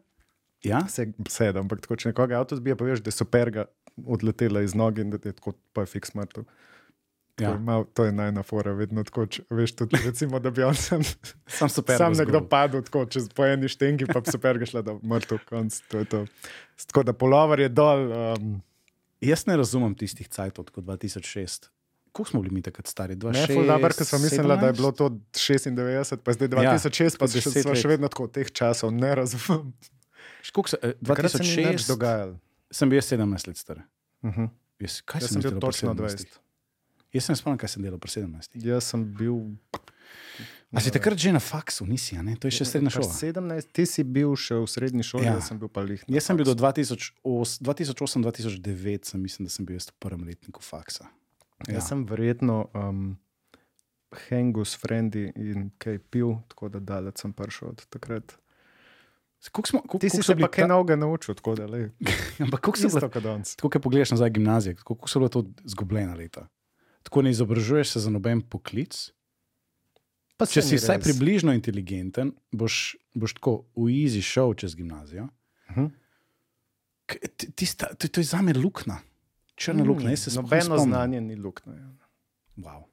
Ja? 0.63 0.81
se 0.91 1.05
sedem, 1.31 1.63
ampak 1.63 1.86
tako, 1.86 1.95
če 1.95 2.12
nekoga 2.12 2.39
avto 2.39 2.57
zbije, 2.59 2.75
pa 2.75 2.88
veš, 2.88 3.03
da 3.03 3.13
je 3.13 3.15
super 3.15 3.51
ga 3.55 3.63
odletela 4.03 4.63
iz 4.65 4.75
noge 4.75 5.05
in 5.05 5.13
da 5.13 5.19
je 5.24 5.36
tako, 5.38 5.53
pa 5.75 5.86
je 5.86 5.91
fiks 5.93 6.15
mrtev. 6.17 6.48
Ja. 7.39 7.53
To 7.53 7.53
je, 7.53 7.59
mal, 7.63 7.86
to 7.95 8.05
je 8.05 8.12
najna 8.12 8.43
fora, 8.43 8.74
vedno 8.75 9.03
tako, 9.07 9.24
če, 9.31 9.45
veš, 9.55 9.77
tudi, 9.79 10.01
recimo, 10.03 10.41
da 10.43 10.51
bi 10.51 10.65
on 10.67 10.75
sam, 10.75 11.05
Sam 11.48 11.71
sam 11.71 12.17
nekdo 12.19 12.41
padel 12.51 12.83
tako, 12.83 13.05
čez 13.07 13.29
po 13.36 13.48
eni 13.48 13.71
štengi, 13.71 14.09
pa 14.09 14.19
super 14.27 14.59
ga 14.59 14.67
šla 14.67 14.83
do 14.83 14.98
mrtev 15.00 15.45
konc. 15.48 15.79
To 15.93 16.03
je 16.03 16.09
to. 16.12 16.25
Tako 16.89 17.05
da 17.07 17.15
polovar 17.15 17.63
je 17.63 17.69
dol. 17.71 18.09
Um, 18.12 18.57
Jaz 19.21 19.45
ne 19.45 19.57
razumem 19.57 19.95
tistih 19.95 20.27
cajtov, 20.27 20.65
kot 20.71 20.83
2006. 20.83 21.67
Koliko 22.11 22.29
smo 22.29 22.41
bili 22.41 22.53
mi 22.53 22.61
takrat 22.61 22.88
stari? 22.88 23.13
ne, 23.13 23.19
26, 23.19 23.53
ful 23.53 23.67
dobro, 23.67 23.89
ker 23.89 24.05
sem 24.05 24.21
mislila, 24.21 24.55
da 24.55 24.67
je 24.67 24.73
17? 24.73 24.77
bilo 24.77 24.91
to 24.91 25.09
96, 25.31 26.17
pa 26.17 26.33
zdaj 26.33 26.47
Ja, 26.63 26.73
2006, 26.73 27.17
pa 27.17 27.27
tako 27.27 27.41
še, 27.41 27.49
10 27.49 27.61
smo 27.61 27.71
let. 27.71 27.81
še 27.81 27.88
vedno 27.88 28.07
tako 28.07 28.27
teh 28.27 28.51
časov, 28.51 28.91
ne 28.91 29.11
razumem. 29.15 29.73
Koliko 30.49 30.69
se, 30.69 30.77
eh, 30.81 30.93
Takrat 31.05 31.31
se 31.31 31.38
ni 31.38 31.49
nič 31.49 31.83
2006 31.83 31.88
dogajalo. 31.88 32.39
sem 32.71 32.89
bil 32.89 32.97
jaz 32.97 33.05
17 33.07 33.47
let 33.47 33.57
star. 33.57 33.77
Uh 34.21 34.31
-huh. 34.31 34.49
Jaz, 34.79 35.01
kaj 35.01 35.21
Jaz 35.21 35.29
sem 35.29 35.41
bil 35.41 35.51
delal 35.51 35.59
pri 35.59 35.67
točno 35.67 35.89
17? 35.89 36.25
20. 36.25 36.39
Jaz 37.13 37.23
sem 37.25 37.35
spomnil, 37.35 37.57
kaj 37.57 37.69
sem 37.69 37.83
delal 37.83 37.99
pri 37.99 38.09
17. 38.11 38.49
Jaz 38.55 38.83
sem 38.83 39.13
bil. 39.13 39.35
A 40.69 40.77
si 40.77 40.91
takrat 40.93 41.17
že 41.17 41.33
na 41.33 41.39
faksu, 41.41 41.81
nisi, 41.89 42.13
ne? 42.21 42.38
To 42.38 42.45
je 42.45 42.61
še 42.61 42.65
srednja 42.65 42.93
šola. 42.93 43.09
17, 43.09 43.73
ti 43.73 43.85
si 43.89 44.03
bil 44.05 44.35
še 44.38 44.53
v 44.61 44.67
srednji 44.69 45.01
šoli, 45.01 45.25
Ja. 45.25 45.33
ja. 45.33 45.39
jaz 45.41 45.49
sem 45.49 45.57
bil 45.57 45.65
pa 45.69 45.81
lih. 45.81 46.03
Jaz 46.05 46.23
sem 46.29 46.38
bil 46.38 46.45
do 46.45 46.53
faksu. 46.53 46.93
2008-2009, 47.25 49.09
sem 49.09 49.17
mislim, 49.21 49.45
da 49.45 49.49
sem 49.49 49.65
bil 49.65 49.79
jaz 49.79 49.89
v 49.89 49.97
prvem 49.97 50.23
letniku 50.29 50.61
faksa. 50.61 51.09
Ja. 51.65 51.79
Jaz 51.79 51.89
sem 51.89 52.05
verjetno 52.05 52.69
um, 52.77 53.17
hengu 54.29 54.61
s 54.65 54.77
frendi 54.77 55.31
in 55.35 55.71
kaj 55.81 55.99
pil, 56.13 56.38
tako 56.53 56.69
da 56.69 56.79
daleč 56.79 57.17
sem 57.25 57.33
prišel 57.33 57.73
od 57.73 57.81
takrat. 57.89 58.38
Smo, 59.39 59.63
koliko, 59.63 59.99
Ti 60.03 60.09
si 60.11 60.21
se 60.21 60.35
pa 60.35 60.51
kaj 60.51 60.67
novega 60.67 60.95
naučil, 60.99 61.33
tako 61.33 61.55
da 61.55 61.65
le. 61.65 61.89
Ampak 62.43 62.59
so 62.77 62.88
Isto 62.88 62.99
bile, 62.99 63.09
kot 63.09 63.23
danes. 63.23 63.55
tako 63.55 63.69
kaj 63.71 63.81
pogledaš 63.81 64.11
nazaj 64.11 64.29
gimnazije, 64.35 64.75
koliko 64.83 65.07
so 65.07 65.19
bila 65.19 65.29
to 65.31 65.45
izgubljena 65.65 66.13
leta? 66.13 66.45
Tako 67.07 67.21
ne 67.23 67.31
izobražuješ 67.31 67.95
se 67.95 67.99
za 68.03 68.11
noben 68.11 68.41
poklic. 68.43 69.11
Če 70.41 70.62
si 70.62 70.75
vsaj 70.77 71.00
približno 71.01 71.51
inteligenten, 71.51 72.31
boš, 72.50 72.96
boš 73.13 73.34
tako 73.34 73.65
v 73.75 73.91
easy 73.98 74.22
šel 74.22 74.53
čez 74.55 74.72
gimnazijo. 74.74 75.27
Mhm. 75.69 75.86
K- 77.05 77.27
ti- 77.29 77.51
tista- 77.53 77.91
To, 77.91 78.08
to 78.08 78.19
je 78.19 78.25
za 78.25 78.39
me 78.39 78.53
luknja, 78.53 79.00
črna 79.55 79.84
luknja. 79.84 80.13
Sploh 80.13 80.36
ne 80.36 80.41
Nobeno 80.62 80.77
znanje 80.79 81.22
ni 81.22 81.36
luknjo. 81.36 81.74
ja. 81.74 81.89
Wow. 82.58 82.84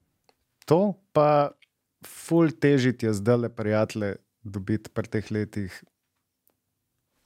To 0.64 0.78
pa 1.12 1.52
ful 2.02 2.50
težiti 2.50 3.06
je 3.06 3.12
zdaj 3.12 3.36
le 3.36 3.48
prijatelje 3.48 4.16
dobiti 4.42 4.90
pri 4.90 5.06
teh 5.06 5.30
letih. 5.30 5.70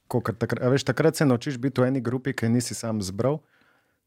Takrat, 0.07 0.59
veš, 0.61 0.83
takrat 0.83 1.15
se 1.15 1.25
naučiš 1.25 1.57
biti 1.57 1.81
v 1.81 1.85
eni 1.85 2.01
grupi, 2.01 2.33
ki 2.33 2.45
je 2.45 2.49
nisi 2.51 2.73
sam 2.73 2.99
zbral, 2.99 3.39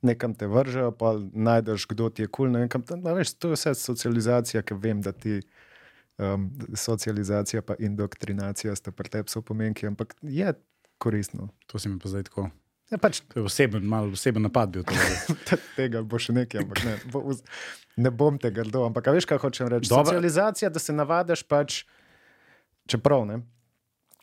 nekam 0.03 0.35
te 0.35 0.45
vržejo, 0.45 0.93
pa 0.93 1.15
najdeš, 1.33 1.87
kdo 1.87 2.11
ti 2.11 2.23
je 2.23 2.29
kul. 2.29 2.53
Cool, 2.69 2.93
to 3.39 3.49
je 3.49 3.55
vse 3.55 3.75
socializacija, 3.75 4.63
ki 4.63 4.75
vem, 4.75 5.01
da 5.01 5.13
ti 5.13 5.41
um, 6.19 6.51
socializacija 6.75 7.63
in 7.79 7.87
indoktrinacija 7.87 8.75
sta 8.77 8.93
pri 8.93 9.09
tebi 9.09 9.31
so 9.31 9.43
pomenki, 9.43 9.87
ampak 9.87 10.15
je 10.23 10.53
koristno. 10.99 11.49
To 11.67 11.79
si 11.79 11.89
mi 11.89 11.99
pa 11.99 12.09
zdaj 12.09 12.23
tako. 12.31 12.51
Ja, 12.93 12.99
pač 13.01 13.23
To 13.33 13.41
je 13.41 13.45
oseben, 13.49 13.87
malo 13.89 14.13
oseben 14.13 14.45
napad 14.45 14.71
bil. 14.71 14.85
To, 14.85 15.57
tega 15.79 16.03
bo 16.05 16.21
še 16.21 16.35
nekaj, 16.37 16.63
ampak 16.63 16.85
ne, 16.85 16.97
bo, 17.11 17.33
ne 17.97 18.13
bom 18.13 18.39
tega 18.39 18.67
dal. 18.69 18.87
Ampak 18.91 19.09
a 19.09 19.17
veš, 19.17 19.27
kaj 19.29 19.41
hočem 19.43 19.71
reči? 19.73 19.89
Dobro. 19.89 20.13
Socializacija, 20.13 20.71
da 20.71 20.83
se 20.83 20.93
navadiš 20.93 21.43
pač, 21.49 21.83
čeprav 22.91 23.25
ne. 23.29 23.41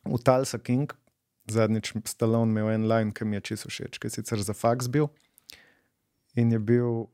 V 0.06 0.18
Talsa 0.22 0.58
King, 0.62 0.94
zadnjič 1.50 1.94
Stallone 2.10 2.54
imel 2.54 2.72
en 2.76 2.88
line, 2.90 3.14
ki 3.14 3.26
mi 3.26 3.38
je 3.38 3.48
čisto 3.52 3.70
všeč, 3.70 3.98
ki 4.02 4.10
je 4.10 4.22
sicer 4.22 4.42
za 4.42 4.54
faks 4.58 4.90
bil 4.90 5.10
in 6.38 6.54
je 6.54 6.62
bil. 6.62 7.10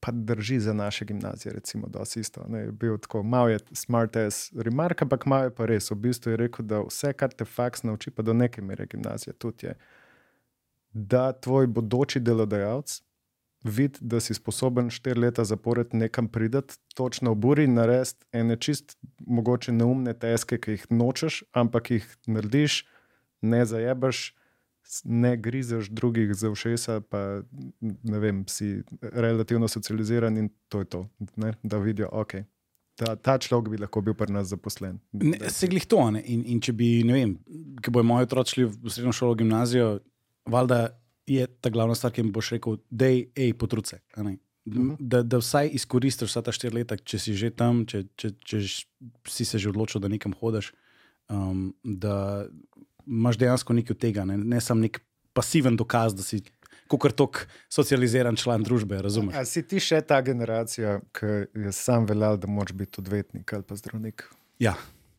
Pa 0.00 0.12
drži 0.12 0.60
za 0.60 0.72
naše 0.72 1.04
gimnazije, 1.04 1.52
recimo, 1.52 1.88
da 1.88 2.04
si 2.04 2.20
isto. 2.20 2.44
Ne, 2.48 2.58
je 2.58 2.72
bil 2.72 2.98
tako, 2.98 3.22
malo 3.22 3.48
je 3.48 3.58
smart 3.72 4.16
as 4.16 4.52
remark, 4.56 5.02
ampak 5.02 5.26
malo 5.26 5.44
je 5.44 5.54
pa 5.54 5.66
res. 5.66 5.90
V 5.90 5.94
bistvu 5.94 6.32
je 6.32 6.36
rekel, 6.40 6.64
da 6.66 6.80
vse, 6.86 7.12
kar 7.12 7.32
te 7.32 7.44
faks 7.44 7.82
nauči, 7.82 8.10
pa 8.10 8.22
do 8.22 8.32
neke 8.32 8.62
mere 8.62 8.86
gimnazija 8.86 9.36
tudi 9.36 9.66
je, 9.66 9.76
da 10.92 11.32
tvoj 11.32 11.66
bodoči 11.66 12.20
delodajalec 12.20 13.02
vidi, 13.64 13.98
da 14.00 14.20
si 14.20 14.34
sposoben 14.34 14.90
štiri 14.90 15.20
leta 15.20 15.44
zapored 15.44 15.94
nekam 15.94 16.28
prideti, 16.28 16.74
točno 16.94 17.32
v 17.32 17.34
buri 17.34 17.64
in 17.64 17.74
narediti 17.74 18.26
ene 18.32 18.56
čist 18.56 18.96
mogoče 19.26 19.72
neumne 19.72 20.14
teske, 20.18 20.58
ki 20.58 20.70
jih 20.70 20.86
nočeš, 20.90 21.42
ampak 21.52 21.90
jih 21.90 22.06
narediš, 22.26 22.84
ne 23.40 23.64
zajebaš, 23.66 24.34
ne 25.04 25.36
grizeš 25.36 25.88
drugih 25.88 26.34
za 26.34 26.50
ušesa, 26.50 27.00
pa 27.00 27.42
ne 27.80 28.18
vem, 28.18 28.44
si 28.48 28.82
relativno 29.00 29.68
socializiran 29.68 30.36
in 30.36 30.48
to 30.68 30.78
je 30.78 30.84
to, 30.84 31.08
ne? 31.36 31.54
da 31.62 31.78
vidijo, 31.78 32.08
ok. 32.12 32.34
Ta, 32.94 33.14
ta 33.16 33.38
človek 33.38 33.70
bi 33.72 33.78
lahko 33.80 34.02
bil 34.04 34.14
pri 34.14 34.32
nas 34.32 34.50
zaposlen. 34.50 34.98
Ne, 35.12 35.38
se 35.48 35.68
glih 35.70 35.86
to. 35.88 36.02
Ne? 36.12 36.20
In, 36.28 36.42
in 36.44 36.60
če 36.60 36.74
bi, 36.76 36.88
ne 37.08 37.16
vem, 37.16 37.36
ki 37.80 37.92
bojo 37.94 38.04
moji 38.04 38.28
otroci 38.28 38.56
šli 38.56 38.66
v 38.68 38.92
srednjo 38.92 39.14
šolo, 39.16 39.38
gimnazijo, 39.40 39.94
valjda 40.50 40.82
je 41.30 41.46
ta 41.60 41.70
glavna 41.72 41.94
stvar, 41.94 42.12
ki 42.12 42.20
jim 42.20 42.32
boš 42.34 42.50
rekel, 42.56 42.76
da 42.90 43.08
je 43.08 43.54
potruce. 43.56 44.02
Mhm. 44.18 44.90
Da, 44.98 45.22
da 45.22 45.40
vsaj 45.40 45.70
izkoristiš 45.78 46.28
vsa 46.28 46.42
ta 46.44 46.52
štiri 46.52 46.82
leta, 46.82 46.98
če 46.98 47.18
si 47.18 47.34
že 47.38 47.50
tam, 47.56 47.86
če, 47.88 48.04
če, 48.20 48.34
če 48.44 48.60
si 49.32 49.46
se 49.48 49.58
že 49.58 49.70
odločil, 49.72 50.02
da 50.02 50.10
nekam 50.12 50.34
hodiš, 50.36 50.74
um, 51.32 51.70
da 51.84 52.44
imaš 53.10 53.36
dejansko 53.36 53.72
nekaj 53.72 53.94
od 53.94 53.98
tega, 53.98 54.24
ne, 54.24 54.38
ne 54.38 54.60
samo 54.60 54.80
nek 54.80 55.00
pasiven 55.32 55.76
dokaz, 55.76 56.14
da 56.14 56.22
si 56.22 56.40
kot 56.88 57.12
tok 57.14 57.44
socializiran 57.68 58.36
član 58.36 58.62
družbe. 58.62 58.98
Razumeš? 58.98 59.34
A 59.34 59.44
si 59.44 59.62
ti 59.62 59.78
še 59.80 60.00
ta 60.02 60.18
generacija, 60.20 61.00
ki 61.10 61.26
je 61.56 61.72
sam 61.72 62.06
veljal, 62.06 62.34
da 62.36 62.46
moraš 62.46 62.72
biti 62.74 62.98
odvetnik 62.98 63.52
ali 63.52 63.62
pa 63.62 63.76
zdravnik? 63.76 64.24
Ja, 64.58 64.74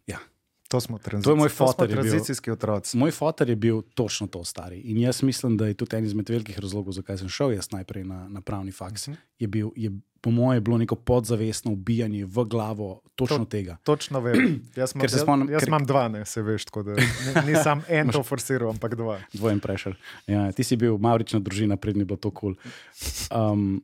ja. 0.06 0.20
To 0.68 0.80
smo 0.80 0.98
tranzicijski, 0.98 1.26
To 1.26 1.32
je 1.32 1.38
moj 1.38 1.50
to 1.50 1.56
smo 1.56 1.66
foter 1.66 1.90
je 1.90 1.96
bil. 1.96 2.02
tranzicijski 2.02 2.52
otroci. 2.52 2.98
Moj 2.98 3.12
fotor 3.12 3.50
je 3.50 3.56
bil 3.58 3.82
točno 3.94 4.28
to 4.28 4.44
stari. 4.44 4.80
In 4.82 4.98
jaz 5.00 5.24
mislim, 5.24 5.58
da 5.58 5.68
je 5.68 5.74
tudi 5.76 5.96
en 5.96 6.06
izmed 6.06 6.30
velikih 6.30 6.60
razlogov, 6.60 6.94
zakaj 6.94 7.18
sem 7.18 7.30
šel 7.30 7.52
jaz 7.52 7.72
najprej 7.72 8.04
na, 8.06 8.28
na 8.30 8.42
pravni 8.42 8.72
faks. 8.72 9.08
Uh 9.08 9.12
Mhm. 9.12 9.18
-huh. 9.18 9.26
je 9.40 9.48
bil, 9.48 9.70
je, 9.76 9.92
po 10.22 10.32
mojem, 10.32 10.62
bilo 10.62 10.78
neko 10.78 10.96
podzavestno 10.96 11.72
ubijanje 11.72 12.26
v 12.26 12.44
glavo 12.46 13.02
točno 13.16 13.38
To- 13.38 13.38
to, 13.40 13.50
tega. 13.52 13.78
Točno 13.84 14.20
vem. 14.20 14.36
Jaz, 14.76 14.94
Ker 14.94 15.10
se 15.10 15.16
jaz, 15.16 15.24
spomnim- 15.24 15.50
jaz 15.50 15.62
ker- 15.62 15.68
imam 15.68 15.86
dva, 15.86 16.08
ne, 16.08 16.26
se 16.26 16.42
veš, 16.42 16.66
tako 16.66 16.84
da 16.84 16.94
ni, 16.94 17.06
ni 17.44 17.56
sam 17.58 17.82
en 17.90 18.10
to 18.10 18.22
forsiral, 18.22 18.70
ampak 18.70 18.96
dva. 18.96 19.20
Dvojen 19.32 19.60
prešer. 19.60 19.98
Ja, 20.28 20.52
ti 20.52 20.64
si 20.64 20.76
bil 20.76 20.98
Maurična 20.98 21.40
družina, 21.40 21.76
prednji 21.76 22.04
bilo 22.04 22.18
to 22.18 22.30
kul. 22.32 22.54
Cool. 22.54 23.52
Um, 23.52 23.84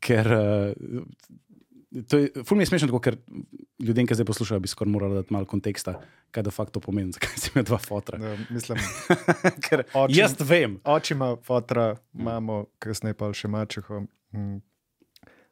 ker. 0.00 0.26
Uh, 0.28 1.04
To 2.06 2.18
je, 2.18 2.30
ful 2.44 2.54
mi 2.54 2.62
je 2.62 2.70
smešno, 2.70 2.86
tako, 2.86 3.00
ker 3.00 3.16
ljudem, 3.80 4.06
ki 4.06 4.14
zdaj 4.14 4.24
poslušajo, 4.24 4.60
bi 4.60 4.68
skoraj 4.68 4.92
morali 4.92 5.14
dati 5.16 5.32
malo 5.32 5.42
konteksta, 5.44 5.96
kaj 6.30 6.42
de 6.42 6.52
facto 6.52 6.78
pomeni, 6.78 7.10
zakaj 7.16 7.34
si 7.34 7.50
imel 7.50 7.64
dva 7.64 7.78
fotra. 7.78 8.14
Da, 8.16 8.30
mislim, 8.48 8.78
ker 9.64 9.82
Očim- 9.92 10.14
jaz 10.14 10.36
vem, 10.40 10.78
oči 10.84 11.14
ima 11.14 11.32
fotra, 11.36 11.88
imamo, 12.14 12.60
kasneje 12.78 13.14
pa 13.14 13.32
še 13.32 13.48
mačeho. 13.48 14.04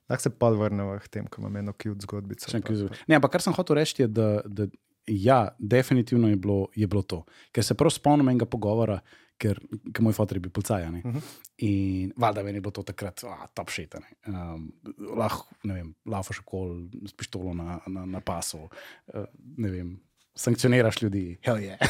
Lahko 0.08 0.22
se 0.22 0.30
pa 0.30 0.48
vrnemo 0.50 0.98
k 0.98 1.08
tem, 1.08 1.26
ko 1.26 1.40
imamo 1.40 1.58
eno 1.58 1.72
cute 1.74 2.00
zgodbico. 2.00 2.48
Pa- 2.52 2.60
krizel. 2.60 2.88
Ne, 3.06 3.14
ampak 3.14 3.30
kar 3.30 3.42
sem 3.42 3.52
hotel 3.52 3.76
reči, 3.76 4.02
je, 4.02 4.08
da, 4.08 4.40
da 4.42 4.66
ja, 5.06 5.38
definitivno 5.58 6.28
je 6.28 6.36
bilo, 6.36 6.68
je 6.74 6.86
bilo 6.86 7.02
to. 7.02 7.22
Ker 7.52 7.64
se 7.64 7.74
prav 7.74 7.90
spomnim 7.90 8.28
enega 8.28 8.44
pogovora, 8.46 8.98
ker, 9.36 9.60
ker 9.92 10.02
moj 10.02 10.12
fotor 10.12 10.36
je 10.36 10.40
bil 10.40 10.50
policaj. 10.50 10.82
Uh 10.82 10.90
Mhm. 10.90 11.08
-huh. 11.08 11.22
In 11.58 12.12
valjda 12.16 12.42
meni 12.42 12.56
je 12.56 12.60
bilo 12.60 12.70
to 12.70 12.82
takrat, 12.82 13.24
a, 13.24 13.46
top 13.48 13.70
shit. 13.70 13.94
Um, 14.26 14.72
lahko, 15.16 15.46
ne 15.64 15.74
vem, 15.74 15.94
laufaš 16.06 16.40
okol 16.40 16.76
s 17.04 17.12
pištolo 17.12 17.54
na, 17.54 17.80
na, 17.86 18.06
na 18.06 18.20
pasu, 18.20 18.58
uh, 18.58 19.24
ne 19.56 19.70
vem. 19.70 20.00
Sankcioniraš 20.38 21.00
ljudi, 21.02 21.22
hell 21.42 21.58
yeah. 21.58 21.80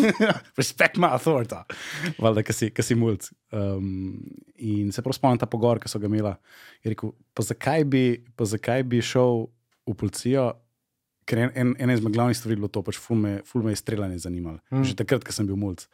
Respect 0.60 0.96
my 1.02 1.08
authority. 1.16 1.58
Valjda, 2.22 2.44
ki 2.46 2.54
si, 2.54 2.68
si 2.86 2.94
mulj. 2.98 3.30
Um, 3.50 4.20
in 4.56 4.92
se 4.94 5.02
prav 5.02 5.16
spomnim 5.16 5.40
ta 5.42 5.48
pogovor, 5.50 5.80
ki 5.82 5.90
so 5.90 5.98
ga 5.98 6.06
imela. 6.06 6.36
Je 6.84 6.92
rekel, 6.94 7.10
pa 7.34 7.42
zakaj 7.42 7.84
bi, 7.90 8.04
pa 8.38 8.46
zakaj 8.46 8.84
bi 8.86 9.00
šel 9.02 9.48
v 9.86 9.94
policijo, 9.98 10.52
ker 11.26 11.40
en, 11.46 11.50
en, 11.58 11.72
ena 11.82 11.96
izmed 11.98 12.14
glavnih 12.14 12.38
stvari 12.38 12.54
je 12.54 12.60
bilo 12.62 12.70
to, 12.70 12.84
pač 12.86 12.98
ful 13.02 13.18
me, 13.18 13.40
ful 13.46 13.64
me 13.66 13.74
je 13.74 13.80
streljanje 13.82 14.22
zanimalo. 14.28 14.60
Mm. 14.70 14.78
Mm. 14.78 14.86
Že 14.86 14.98
takrat, 15.02 15.26
ko 15.26 15.34
sem 15.34 15.46
bil 15.50 15.58
mulj. 15.58 15.88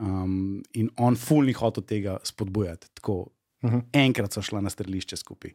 Um, 0.00 0.62
in 0.72 0.88
on 0.96 1.18
ful 1.20 1.44
ni 1.44 1.52
hotel 1.52 1.84
tega 1.84 2.16
spodbujati. 2.24 2.88
Tako, 3.00 3.26
Mhm. 3.60 3.78
enkrat 3.92 4.32
so 4.32 4.40
šla 4.40 4.62
na 4.64 4.70
strelišče 4.72 5.16
skupaj. 5.20 5.50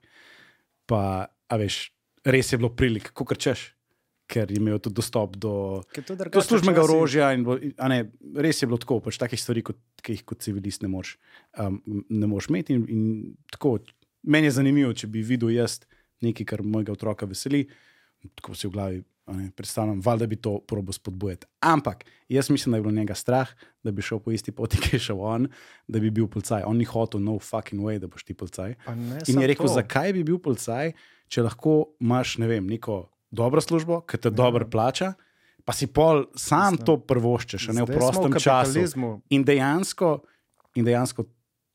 Pa, 0.85 1.25
a 1.49 1.57
veš, 1.57 1.89
res 2.25 2.51
je 2.53 2.57
bilo 2.61 2.69
prilik, 2.69 3.07
kot 3.17 3.33
češ, 3.41 3.74
ker 4.27 4.51
je 4.51 4.57
imel 4.57 4.79
tudi 4.79 4.95
dostop 4.95 5.35
do, 5.37 5.83
do 6.31 6.41
službenega 6.41 6.81
orožja. 6.83 7.31
In, 7.33 7.43
bo- 7.45 7.59
ne, 7.61 7.99
res 8.35 8.61
je 8.61 8.67
bilo 8.67 8.79
tako, 8.81 8.99
pač 8.99 9.19
takih 9.21 9.39
stvari, 9.39 9.61
kot, 9.61 9.77
ki 10.01 10.17
jih 10.17 10.23
kot 10.25 10.41
civilist 10.41 10.81
ne 10.81 10.89
moreš 10.89 11.15
um, 11.61 11.77
ne 12.09 12.27
moreš 12.27 12.49
imeti. 12.49 12.73
In, 12.73 12.85
in 12.89 13.03
tako, 13.53 13.77
meni 14.23 14.49
je 14.49 14.55
zanimivo, 14.57 14.93
če 14.93 15.07
bi 15.07 15.21
videl 15.21 15.53
jaz 15.53 15.81
nekaj, 16.25 16.45
kar 16.45 16.63
mojega 16.65 16.95
otroka 16.95 17.27
veseli, 17.29 17.67
tako 18.35 18.55
si 18.57 18.67
v 18.67 18.73
glavi. 18.73 19.03
Ne, 19.25 19.47
predstavljam, 19.57 20.03
valjda 20.05 20.27
bi 20.29 20.37
to 20.37 20.59
probo 20.69 20.93
spodbujati. 20.93 21.47
Ampak 21.65 22.03
jaz 22.29 22.51
mislim, 22.53 22.71
da 22.71 22.77
je 22.77 22.83
bilo 22.85 22.93
njega 22.93 23.15
strah, 23.17 23.49
da 23.81 23.89
bi 23.89 24.03
šel 24.05 24.19
po 24.21 24.29
isti 24.29 24.51
poti, 24.53 24.77
ki 24.83 24.95
je 24.95 24.99
šel 24.99 25.21
on, 25.21 25.47
da 25.87 25.97
bi 25.99 26.11
bil 26.13 26.27
policaj. 26.29 26.61
On 26.65 26.77
ni 26.77 26.85
hotel, 26.85 27.23
no 27.25 27.39
fucking 27.41 27.81
way, 27.81 27.97
da 27.97 28.05
boš 28.05 28.21
ti 28.23 28.35
policaj. 28.37 28.75
Ne 28.85 29.23
In 29.25 29.41
je 29.41 29.47
rekel, 29.49 29.65
to. 29.65 29.73
zakaj 29.73 30.13
bi 30.13 30.21
bil 30.23 30.37
policaj, 30.37 30.93
če 31.25 31.41
lahko 31.41 31.73
imaš 32.05 32.35
ne 32.37 32.47
vem, 32.47 32.69
neko 32.69 32.99
dobro 33.31 33.61
službo, 33.61 34.01
ki 34.01 34.17
te 34.17 34.29
dobro 34.29 34.67
plača, 34.69 35.13
pa 35.65 35.73
si 35.73 35.87
pol 35.87 36.25
sam 36.35 36.75
Mislim, 36.75 36.85
to 36.85 36.97
prvoščeš, 37.01 37.69
ne 37.73 37.85
v 37.85 37.97
prostem 37.97 38.33
času. 38.33 38.49
kapitalizmu. 38.49 39.11
In 39.33 39.43
dejansko, 39.43 40.19
in 40.75 40.85
dejansko 40.85 41.25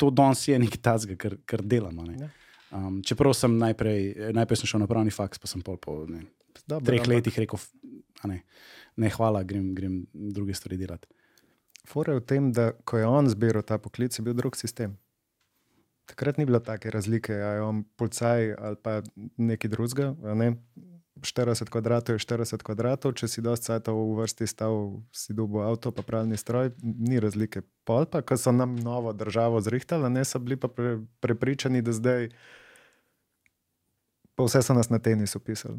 to 0.01 0.11
danes 0.11 0.47
je 0.49 0.59
nekaj 0.59 0.83
tazga, 0.83 1.17
kar, 1.17 1.37
kar 1.45 1.63
delamo. 1.63 2.07
ne. 2.07 2.17
Ja. 2.21 2.31
Um, 2.71 3.01
čeprav 3.03 3.35
sem 3.35 3.57
najprej, 3.59 4.31
najprej 4.33 4.63
sem 4.63 4.71
šel 4.71 4.85
na 4.85 4.87
pravni 4.87 5.11
faks, 5.11 5.43
pa 5.43 5.51
sem 5.51 5.63
pol 5.63 5.77
po 5.83 6.05
ne, 6.07 6.23
Dobro, 6.67 6.87
treh 6.87 7.03
ampak 7.03 7.11
letih 7.11 7.39
rekel, 7.43 7.59
ne, 8.31 8.45
ne 8.97 9.11
hvala, 9.11 9.43
grem, 9.43 9.73
grem 9.75 10.05
druge 10.15 10.55
stvari 10.55 10.79
delati. 10.79 11.11
Fora 11.89 12.15
je 12.15 12.21
v 12.21 12.27
tem, 12.31 12.53
da 12.55 12.71
ko 12.87 13.01
je 13.01 13.09
on 13.09 13.27
zbiral 13.27 13.65
ta 13.67 13.81
poklic, 13.83 14.15
je 14.15 14.23
bil 14.23 14.37
drug 14.39 14.55
sistem. 14.55 14.95
Takrat 16.07 16.39
ni 16.39 16.47
bilo 16.47 16.61
take 16.63 16.91
razlike, 16.91 17.35
ali 17.35 17.59
je 17.59 17.63
on 17.63 17.83
policaj 17.99 18.55
ali 18.59 18.79
pa 18.83 19.01
nekaj 19.37 19.71
drugega. 19.71 20.15
Ne? 20.35 20.55
40 21.21 21.69
kvadratov 21.69 22.17
je 22.17 22.25
40 22.25 22.63
kvadratov, 22.65 23.13
če 23.15 23.29
si 23.29 23.45
dosti 23.45 23.71
cajtov 23.71 23.95
v 23.95 24.17
vrsti 24.21 24.47
stal, 24.49 25.01
si 25.13 25.37
dobil 25.37 25.61
avto, 25.63 25.93
pa 25.93 26.03
pravni 26.03 26.37
stroj, 26.41 26.73
ni 26.81 27.21
razlike. 27.21 27.63
Pol 27.85 28.09
pa, 28.09 28.25
ko 28.25 28.37
so 28.41 28.53
nam 28.53 28.77
novo 28.81 29.13
državo 29.13 29.61
zrihtali, 29.61 30.09
ne 30.11 30.25
so 30.25 30.41
bili 30.41 30.57
pa 30.57 30.69
pre, 30.73 30.99
prepričani, 31.21 31.83
da 31.85 31.93
zdaj. 31.93 32.31
Pa 34.41 34.45
vse 34.49 34.63
so 34.63 34.73
nas 34.73 34.89
na 34.89 34.97
tenis 34.99 35.37
upisali. 35.37 35.77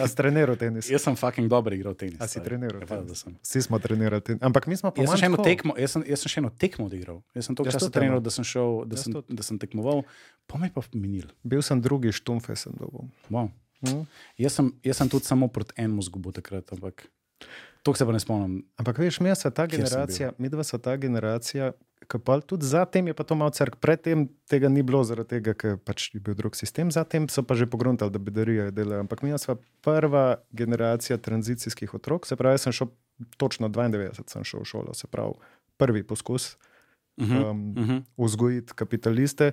A 0.00 0.08
si 0.10 0.16
treniral 0.18 0.56
tenis? 0.58 0.90
Jaz 0.90 1.04
sem 1.06 1.14
fucking 1.14 1.46
dobro 1.46 1.70
igral 1.74 1.94
tenis. 1.94 2.18
A 2.18 2.26
si 2.26 2.42
treniral 2.42 2.82
Ja, 2.82 2.98
da 2.98 3.14
sem. 3.14 3.36
Vsi 3.42 3.62
smo 3.62 3.78
trenirali 3.78 4.18
tenis. 4.20 4.42
Ampak 4.42 4.66
mi 4.66 4.74
smo 4.76 4.90
pa 4.90 5.06
Jaz 5.06 5.14
sem, 5.20 5.36
tekmo, 5.38 5.76
jaz, 5.78 5.94
sem, 5.94 6.02
jaz 6.10 6.24
sem 6.26 6.32
še 6.34 6.42
eno 6.42 6.50
tekmo 6.50 6.88
odigral. 6.90 7.22
Jaz 7.30 7.46
sem 7.46 7.54
toliko 7.54 7.70
Jaz 7.70 7.78
časa 7.78 7.94
treniral, 7.94 8.18
eno. 8.18 8.26
da 8.26 8.34
sem, 8.34 8.42
šel, 8.42 8.82
da, 8.90 8.98
Jaz 8.98 9.06
sem, 9.06 9.14
tudi. 9.14 9.36
da 9.38 9.46
sem 9.46 9.60
tekmoval, 9.62 10.02
pa 10.50 10.58
me 10.58 10.66
je 10.66 10.74
pa 10.74 10.82
minil. 10.98 11.30
Bil 11.46 11.62
sem 11.62 11.78
drugi 11.78 12.10
štumfe, 12.10 12.58
sem 12.58 12.74
dobil. 12.74 13.06
Wow. 13.30 13.52
Hm? 13.82 14.04
Jaz, 14.38 14.58
sem, 14.58 14.72
jaz 14.84 14.96
sem 14.96 15.08
tudi 15.08 15.26
samo 15.26 15.48
proti 15.48 15.74
enemu 15.76 16.02
zgubo 16.02 16.32
takrat, 16.32 16.72
ampak 16.72 17.06
to 17.82 17.94
se 17.94 18.06
pa 18.06 18.12
ne 18.12 18.20
spomnim. 18.20 18.62
Ampak 18.78 18.98
veš, 18.98 19.20
mi 19.20 19.34
smo 19.34 19.50
ta 19.50 19.66
generacija, 19.66 20.32
mi 20.38 20.48
dva 20.48 20.64
smo 20.64 20.78
ta 20.78 20.96
generacija, 20.96 21.72
ki 22.10 22.18
pa 22.24 22.40
tudi 22.40 22.66
zatem 22.66 23.06
je 23.10 23.14
pa 23.14 23.24
to 23.24 23.34
malo 23.34 23.50
crk. 23.50 23.76
Predtem 23.82 24.28
tega 24.50 24.68
ni 24.68 24.82
bilo, 24.82 25.02
zaradi 25.04 25.38
tega, 25.38 25.54
ker 25.54 25.78
pač 25.82 26.10
je 26.14 26.20
bil 26.20 26.34
drug 26.38 26.56
sistem, 26.58 26.90
zatem 26.94 27.28
so 27.28 27.42
pa 27.42 27.58
že 27.58 27.66
pogruntali, 27.66 28.10
da 28.10 28.22
bedarijo 28.22 28.70
delajo. 28.70 29.06
Ampak 29.06 29.22
mi 29.22 29.34
smo 29.38 29.58
prva 29.82 30.42
generacija 30.52 31.18
tranzicijskih 31.18 31.94
otrok, 31.94 32.26
se 32.26 32.36
pravi, 32.36 32.58
sem 32.58 32.72
šel 32.72 32.92
točno 33.36 33.68
92, 33.68 34.30
sem 34.30 34.44
šel 34.44 34.62
v 34.62 34.64
šolo, 34.64 34.94
se 34.94 35.06
pravi, 35.06 35.34
prvi 35.76 36.06
poskus 36.06 36.56
Uh 37.16 37.28
-huh. 37.28 37.50
um, 37.50 37.74
Uh 37.76 37.88
-huh. 37.88 38.02
vzgojiti 38.16 38.72
kapitaliste. 38.74 39.52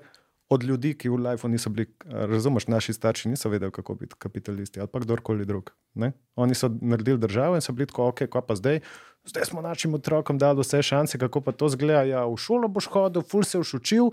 Od 0.50 0.64
ljudi, 0.64 0.96
ki 0.98 1.10
v 1.10 1.18
Lifeu 1.22 1.50
niso 1.50 1.70
bili, 1.70 1.86
a, 2.06 2.26
razumeš, 2.26 2.68
naši 2.68 2.94
starši 2.94 3.30
niso 3.30 3.50
vedeli, 3.50 3.72
kako 3.72 3.96
biti 3.96 4.16
kapitalisti 4.18 4.80
ali 4.80 4.90
pa 4.90 5.00
kdorkoli 5.00 5.46
drug. 5.46 5.70
Ne? 5.94 6.12
Oni 6.36 6.56
so 6.56 6.72
naredili 6.82 7.22
državo 7.22 7.56
in 7.56 7.62
so 7.62 7.74
bili 7.74 7.88
tako, 7.88 8.08
ok, 8.10 8.26
kaj 8.30 8.42
pa 8.48 8.56
zdaj. 8.56 8.80
Zdaj 9.26 9.46
smo 9.46 9.62
našim 9.62 9.94
otrokom 9.94 10.38
dali 10.38 10.62
vse 10.62 10.82
šanse, 10.82 11.18
kako 11.18 11.42
pa 11.42 11.52
to 11.52 11.70
zgleda. 11.70 12.04
Ja, 12.04 12.26
v 12.26 12.38
šolo 12.38 12.68
boš 12.68 12.90
hodil, 12.90 13.22
ful 13.22 13.44
se 13.44 13.62
boš 13.62 13.74
učil. 13.74 14.10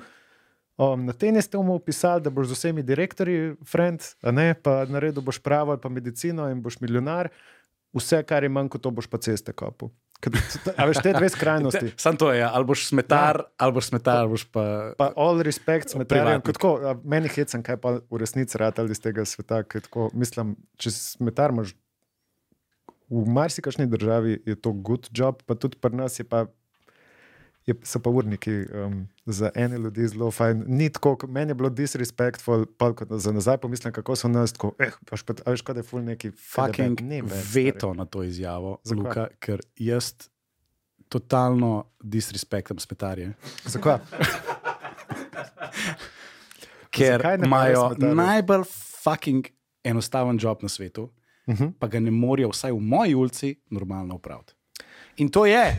Um, 0.76 1.06
na 1.06 1.12
tenis 1.12 1.46
ste 1.48 1.56
mu 1.58 1.74
opisali, 1.74 2.20
da 2.20 2.30
boš 2.30 2.50
z 2.50 2.52
vsemi 2.58 2.82
direktorji, 2.82 3.54
friend, 3.64 4.04
ne, 4.22 4.52
pa 4.54 4.84
naredil 4.84 5.24
boš 5.24 5.38
pravo 5.40 5.72
ali 5.72 5.80
pa 5.80 5.88
medicino 5.88 6.50
in 6.52 6.60
boš 6.62 6.80
milijonar. 6.80 7.30
Vse, 7.96 8.20
kar 8.28 8.44
je 8.44 8.52
manj, 8.52 8.68
kot 8.68 8.84
to 8.84 8.92
boš 8.92 9.08
pa 9.08 9.18
ceste 9.18 9.56
kopal. 9.56 9.88
A 10.76 10.86
veš, 10.88 11.00
te 11.04 11.12
dve 11.12 11.28
skrajnosti. 11.30 11.92
Sam 12.02 12.16
to 12.16 12.32
je, 12.32 12.40
ja. 12.40 12.50
ali 12.54 12.64
boš 12.64 12.86
smetar, 12.88 13.42
ja. 13.44 13.48
ali 13.56 13.72
boš 13.76 13.90
smetar, 13.92 14.24
ali 14.24 14.32
boš 14.32 14.44
pa. 14.50 14.64
Pa 14.98 15.10
all 15.16 15.42
respect, 15.44 15.92
smetarjem. 15.92 16.40
Privatnik. 16.40 16.58
Tako, 16.58 16.70
a, 16.82 16.94
meni 17.04 17.30
hecam, 17.32 17.62
kaj 17.62 17.80
pa 17.82 17.98
v 18.00 18.20
resnici 18.22 18.58
rad 18.58 18.80
iz 18.90 19.00
tega 19.02 19.24
sveta. 19.28 19.62
Tako, 19.62 20.10
mislim, 20.16 20.56
če 20.80 20.94
si 20.94 21.02
smetar, 21.18 21.54
imaš 21.54 21.76
v 23.10 23.22
marsikšni 23.30 23.86
državi 23.86 24.40
je 24.46 24.56
to 24.58 24.72
good 24.72 25.08
job, 25.14 25.42
pa 25.46 25.54
tudi 25.54 25.78
pri 25.80 25.94
nas 25.96 26.18
je 26.18 26.26
pa. 26.26 26.46
Je, 27.66 27.74
so 27.82 27.98
pa 27.98 28.10
urniki 28.10 28.50
um, 28.50 29.08
za 29.26 29.50
ene 29.54 29.78
ljudi 29.78 30.08
zelo 30.08 30.30
fajn. 30.30 30.64
Ni 30.66 30.90
tako, 30.92 31.18
meni 31.28 31.50
je 31.50 31.54
bilo 31.54 31.68
disrespectful, 31.70 32.66
pa 32.78 32.92
kot 32.94 33.08
za 33.10 33.32
nazaj 33.32 33.58
pomislim, 33.58 33.92
kako 33.92 34.16
so 34.16 34.28
nas 34.28 34.52
tako, 34.52 34.72
eh, 34.78 34.90
paš 35.10 35.22
pa, 35.22 35.34
a 35.44 35.50
veš, 35.50 35.64
kaj 35.66 35.76
je 35.76 35.82
ful 35.82 36.04
neki 36.04 36.30
Fucking 36.30 37.00
ne 37.00 37.22
veto 37.54 37.94
na 37.94 38.04
to 38.04 38.22
izjavo, 38.22 38.78
Zakaj? 38.84 39.02
Luka, 39.02 39.28
ker 39.40 39.60
jaz 39.76 40.12
totalno 41.08 41.84
disrespektam 42.02 42.78
smetarje. 42.78 43.32
Zakaj? 43.64 43.98
Ker 46.96 47.22
imajo 47.44 47.90
najbolj 47.98 48.62
fucking 49.02 49.46
enostaven 49.84 50.38
job 50.40 50.62
na 50.62 50.68
svetu, 50.68 51.10
Uh 51.46 51.54
-huh. 51.54 51.72
pa 51.78 51.86
ga 51.86 52.00
ne 52.00 52.10
morejo, 52.10 52.48
vsaj 52.48 52.72
v 52.72 52.80
moji 52.80 53.14
ulici, 53.14 53.56
normalno 53.70 54.14
upraviti. 54.14 54.52
In 55.16 55.28
to 55.28 55.46
je. 55.46 55.78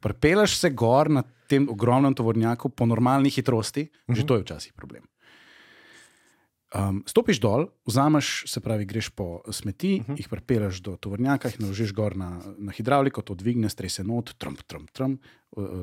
Prepeleš 0.00 0.56
se 0.58 0.70
gor 0.70 1.10
na 1.10 1.22
tem 1.48 1.68
ogromnem 1.68 2.14
tovornjaku 2.14 2.68
po 2.68 2.86
normalni 2.86 3.30
hitrosti, 3.30 3.88
že 4.08 4.26
to 4.26 4.36
je 4.36 4.44
včasih 4.44 4.72
problem. 4.76 5.06
Um, 6.68 7.00
stopiš 7.08 7.40
dol, 7.40 7.70
vzameš, 7.88 8.44
se 8.44 8.60
pravi, 8.60 8.84
greš 8.84 9.08
po 9.16 9.40
smeti, 9.48 10.00
uh 10.00 10.06
-huh. 10.06 10.18
jih 10.20 10.28
prepeleš 10.28 10.82
do 10.84 10.96
tovornjaka, 10.96 11.48
jih 11.48 11.60
naložiš 11.60 11.92
gor 11.92 12.16
na, 12.16 12.40
na 12.58 12.72
hidravliko, 12.72 13.22
to 13.22 13.34
dvigne, 13.34 13.70
strese 13.70 14.04
not, 14.04 14.34
trump, 14.38 14.62
trump, 14.62 14.90
trump, 14.90 15.22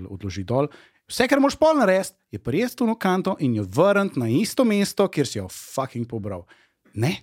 odloži 0.10 0.44
dol. 0.44 0.68
Vse, 1.08 1.28
kar 1.28 1.40
moš 1.40 1.56
pol 1.56 1.78
narediti, 1.78 2.14
je 2.32 2.40
prijeti 2.40 2.76
to 2.76 2.96
kanto 2.96 3.36
in 3.40 3.56
jo 3.56 3.64
vrniti 3.64 4.20
na 4.20 4.30
isto 4.30 4.64
mesto, 4.64 5.08
kjer 5.08 5.28
si 5.28 5.38
jo 5.38 5.48
fucking 5.50 6.08
pobral. 6.08 6.46
Ne, 6.94 7.16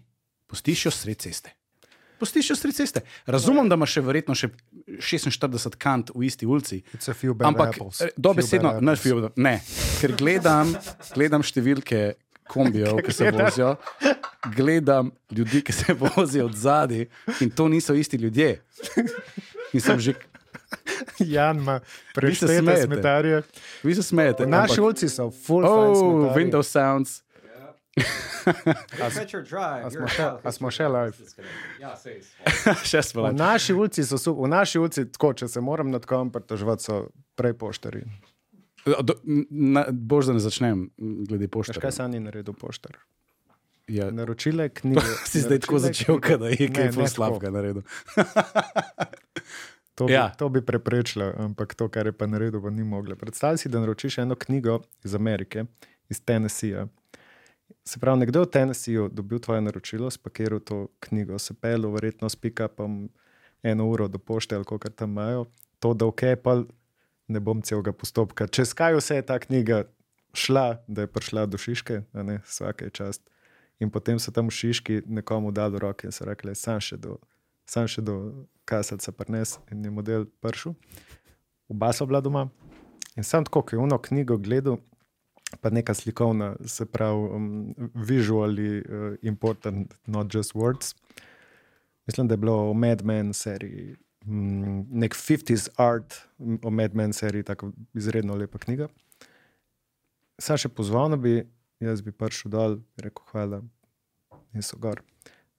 pustiš 0.47 0.87
jo 0.87 0.91
sred 0.91 1.19
ceste. 1.19 1.62
Pustiš 2.23 2.51
jo 2.51 2.57
sred 2.57 2.75
ceste. 2.75 3.01
Razumem, 3.27 3.67
da 3.67 3.75
imaš 3.75 3.97
še 3.97 4.01
verjetno 4.01 4.35
še 4.35 4.53
46 5.03 5.75
kant 5.75 6.13
v 6.15 6.23
isti 6.23 6.47
ulici. 6.47 6.79
Ampak 7.43 7.75
eh, 7.99 8.13
dobesedno, 8.17 8.77
ne, 8.79 8.95
ne, 9.37 9.55
ker 9.99 10.15
gledam, 10.15 10.71
gledam 11.13 11.43
številke 11.43 12.15
kombijev, 12.47 13.01
ki 13.03 13.13
se 13.13 13.31
vozijo, 13.33 13.73
gledam 14.55 15.11
ljudi, 15.31 15.63
ki 15.63 15.73
se 15.73 15.95
vozijo 15.95 16.47
od 16.47 16.55
zadaj 16.55 17.09
in 17.41 17.51
to 17.51 17.67
niso 17.67 17.95
isti 17.95 18.17
ljudje. 18.17 18.61
In 19.73 19.81
sem 19.81 19.99
že, 19.99 20.15
Jan 21.19 21.59
ima 21.59 21.81
preštete 22.15 22.87
smetarje. 22.87 23.43
vi 23.83 23.95
se 23.95 24.03
smejete. 24.03 24.47
Naši 24.47 24.73
ampak- 24.73 24.85
ulici 24.85 25.09
so 25.09 25.31
full 25.31 25.63
fine 25.63 26.31
Oh. 26.31 26.37
Windows 26.37 26.71
sounds. 26.71 27.23
A 30.45 30.51
smo 30.51 30.71
še- 30.71 30.89
live? 30.89 31.13
Ja, 31.79 31.93
smo. 31.93 32.13
Še 32.83 33.03
smo 33.03 33.21
V 33.21 33.25
lažje. 33.27 33.39
naši 33.39 33.73
ulici 33.75 34.01
so, 34.03 34.17
v 34.35 34.49
naši 34.49 34.79
ulici, 34.79 35.05
tako, 35.07 35.33
če 35.35 35.49
se 35.49 35.61
moram 35.61 35.91
nad 35.91 36.03
kom 36.03 36.31
pritoževati, 36.31 36.83
so 36.83 36.95
prej 37.35 37.53
poštari. 37.55 38.03
Do- 38.83 39.21
na- 39.49 39.87
Bož, 39.89 40.27
da 40.27 40.33
ne 40.33 40.41
začnem 40.41 40.89
glede 41.23 41.47
pošte. 41.49 41.77
kaj 41.77 41.93
sam 41.93 42.11
ni 42.11 42.21
naredil 42.21 42.53
poštar? 42.53 42.97
Ja, 43.87 44.09
Naročile 44.09 44.71
knjige. 44.73 45.05
si 45.25 45.41
zdaj 45.41 45.59
tako 45.61 45.79
začel, 45.81 46.17
knjige- 46.17 46.39
da 46.39 46.49
je 46.49 46.69
kaj 46.69 46.91
tako. 46.91 47.07
slabega 47.09 47.51
naredil. 47.51 47.83
To 49.95 50.07
bi, 50.07 50.13
Ja. 50.13 50.21
ja. 50.23 50.29
to 50.31 50.49
bi 50.49 50.63
preprečila, 50.63 51.35
ampak 51.39 51.75
to, 51.75 51.87
kar 51.87 52.07
je 52.07 52.13
pa 52.13 52.25
naredil, 52.25 52.57
pa 52.59 52.71
ni 52.71 52.83
mogla. 52.83 53.13
Predstavljaj 53.15 53.59
si, 53.59 53.69
da 53.69 53.79
naročiš 53.79 54.19
eno 54.19 54.35
knjigo 54.35 54.81
iz 55.05 55.15
Amerike, 55.15 55.65
iz 56.09 56.21
Tennesseeja. 56.21 56.87
Se 57.85 57.99
pravi, 58.01 58.21
nekdo 58.21 58.43
v 58.43 58.51
Tennesseeju 58.51 59.09
dobil 59.13 59.41
tvoje 59.41 59.61
naročilo, 59.61 60.11
spakiral 60.11 60.61
to 60.61 60.87
knjigo, 61.01 61.39
se 61.39 61.55
pel, 61.55 61.89
verjetno 61.93 62.29
s 62.29 62.37
pikapom 62.37 63.11
eno 63.63 63.87
uro 63.89 64.09
do 64.09 64.19
pošte 64.19 64.57
ali 64.57 64.65
kar 64.65 64.91
tam 64.91 65.11
imajo, 65.11 65.47
to 65.79 65.95
da 65.95 66.07
ok, 66.07 66.23
pa 66.43 66.63
ne 67.29 67.41
bom 67.41 67.63
celega 67.63 67.93
postopka. 67.93 68.47
Čez 68.47 68.75
kaj 68.75 68.97
vse 68.99 69.17
je 69.17 69.27
ta 69.27 69.39
knjiga 69.39 69.85
šla, 70.35 70.83
da 70.87 71.07
je 71.07 71.13
prišla 71.13 71.47
do 71.47 71.59
Šiške, 71.59 72.03
ne 72.13 72.41
vsake 72.47 72.91
čast. 72.91 73.23
In 73.81 73.91
potem 73.91 74.19
so 74.19 74.31
tam 74.31 74.49
v 74.49 74.57
Šiški 74.57 75.03
nekomu 75.07 75.51
dali 75.51 75.79
roke 75.79 76.07
in 76.07 76.13
so 76.13 76.25
rekli, 76.25 76.55
sam 76.55 76.81
še 76.81 76.97
do, 76.97 77.19
sam 77.67 77.89
še 77.89 78.03
do 78.03 78.47
kasalca 78.65 79.13
prines 79.13 79.59
in 79.71 79.85
je 79.85 79.91
model 79.91 80.27
pršel. 80.41 80.77
Oba 81.73 81.93
so 81.93 82.07
bila 82.07 82.21
doma. 82.21 82.49
In 83.17 83.25
sam 83.25 83.45
tako, 83.45 83.63
ko 83.63 83.77
je 83.77 83.83
uno 83.83 83.99
knjigo 83.99 84.39
gledal, 84.39 84.79
pa 85.61 85.71
neka 85.71 85.95
slikovna, 85.95 86.57
se 86.67 86.87
pravi, 86.87 87.29
um, 87.29 87.75
visually 87.95 88.79
uh, 88.81 89.17
important, 89.23 89.95
not 90.07 90.35
just 90.35 90.55
words. 90.55 90.95
Mislim, 92.07 92.29
da 92.29 92.33
je 92.33 92.39
bilo 92.39 92.71
o 92.71 92.75
Mad 92.75 93.05
Men 93.05 93.33
seriji, 93.33 93.97
um, 94.27 94.87
nek 94.91 95.15
50s 95.15 95.69
art 95.77 96.15
o 96.63 96.71
Mad 96.71 96.95
Men 96.95 97.13
seriji, 97.13 97.43
tako 97.43 97.73
izredno 97.95 98.35
lepa 98.35 98.59
knjiga. 98.59 98.89
Sam 100.39 100.59
še 100.59 100.69
pozval, 100.69 101.13
da 101.13 101.17
bi, 101.17 101.43
jaz 101.81 102.03
bi 102.03 102.13
prišel 102.13 102.51
dol, 102.51 102.81
bi 102.97 103.07
rekel 103.07 103.29
hvala, 103.31 103.63
in 104.55 104.63
so 104.63 104.79
gor. 104.81 105.03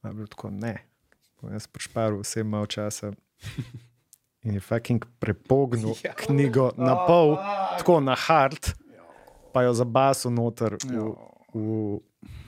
A 0.01 0.09
je 0.09 0.13
bilo 0.13 0.27
tako, 0.27 0.49
ne, 0.51 0.77
Bom 1.43 1.51
jaz 1.51 1.67
prišparil 1.67 2.21
vsem 2.23 2.47
malo 2.47 2.65
časa. 2.71 3.11
In 4.43 4.55
je 4.55 4.61
fucking 4.63 5.03
prepognil 5.19 5.95
ja. 6.05 6.13
knjigo 6.15 6.71
na 6.77 6.95
pol, 7.07 7.35
tako 7.79 7.99
na 7.99 8.15
hard, 8.15 8.71
pa 9.53 9.63
jo 9.63 9.73
zabasil 9.73 10.31
noter 10.31 10.75
v, 10.79 11.13
v 11.53 11.99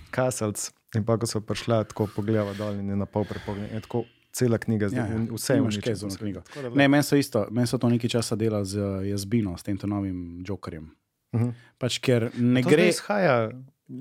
kasalc. 0.09 0.57
In 0.93 1.03
pa, 1.03 1.15
ko 1.15 1.25
so 1.25 1.39
prišla, 1.39 1.83
tako 1.85 2.07
pogledala 2.07 2.53
dol 2.53 2.73
in 2.73 2.87
je 2.87 2.95
na 2.95 3.05
pol 3.05 3.23
prepognila. 3.23 3.67
In 3.69 3.79
tako 3.79 4.03
cela 4.31 4.57
knjiga, 4.57 4.85
Ja, 4.85 4.89
zdaj, 4.89 5.05
ja. 5.05 5.13
in 5.13 5.27
vse 5.29 5.53
Nimaš 5.53 5.65
uničeno. 5.69 5.83
kaj 5.83 5.95
z 5.95 6.03
ono 6.03 6.15
knjigo. 6.15 6.39
Tako 6.43 6.61
da 6.61 6.69
Ne, 6.73 6.87
meni 6.87 7.03
so 7.03 7.15
isto, 7.15 7.47
meni 7.49 7.67
so 7.67 7.77
to 7.77 7.87
nekaj 7.87 8.09
časa 8.11 8.35
dela 8.35 8.63
z 8.63 8.73
uh, 8.75 9.03
jazbino, 9.03 9.53
s 9.53 9.61
tem 9.61 9.75
to 9.75 9.85
novim 9.85 10.19
jokerjem. 10.41 10.89
Mhm. 11.31 11.49
Pač 11.77 11.99
ker 11.99 12.31
ne 12.33 12.61
To 12.61 12.69
gre. 12.69 12.87
izhaja. 12.87 13.51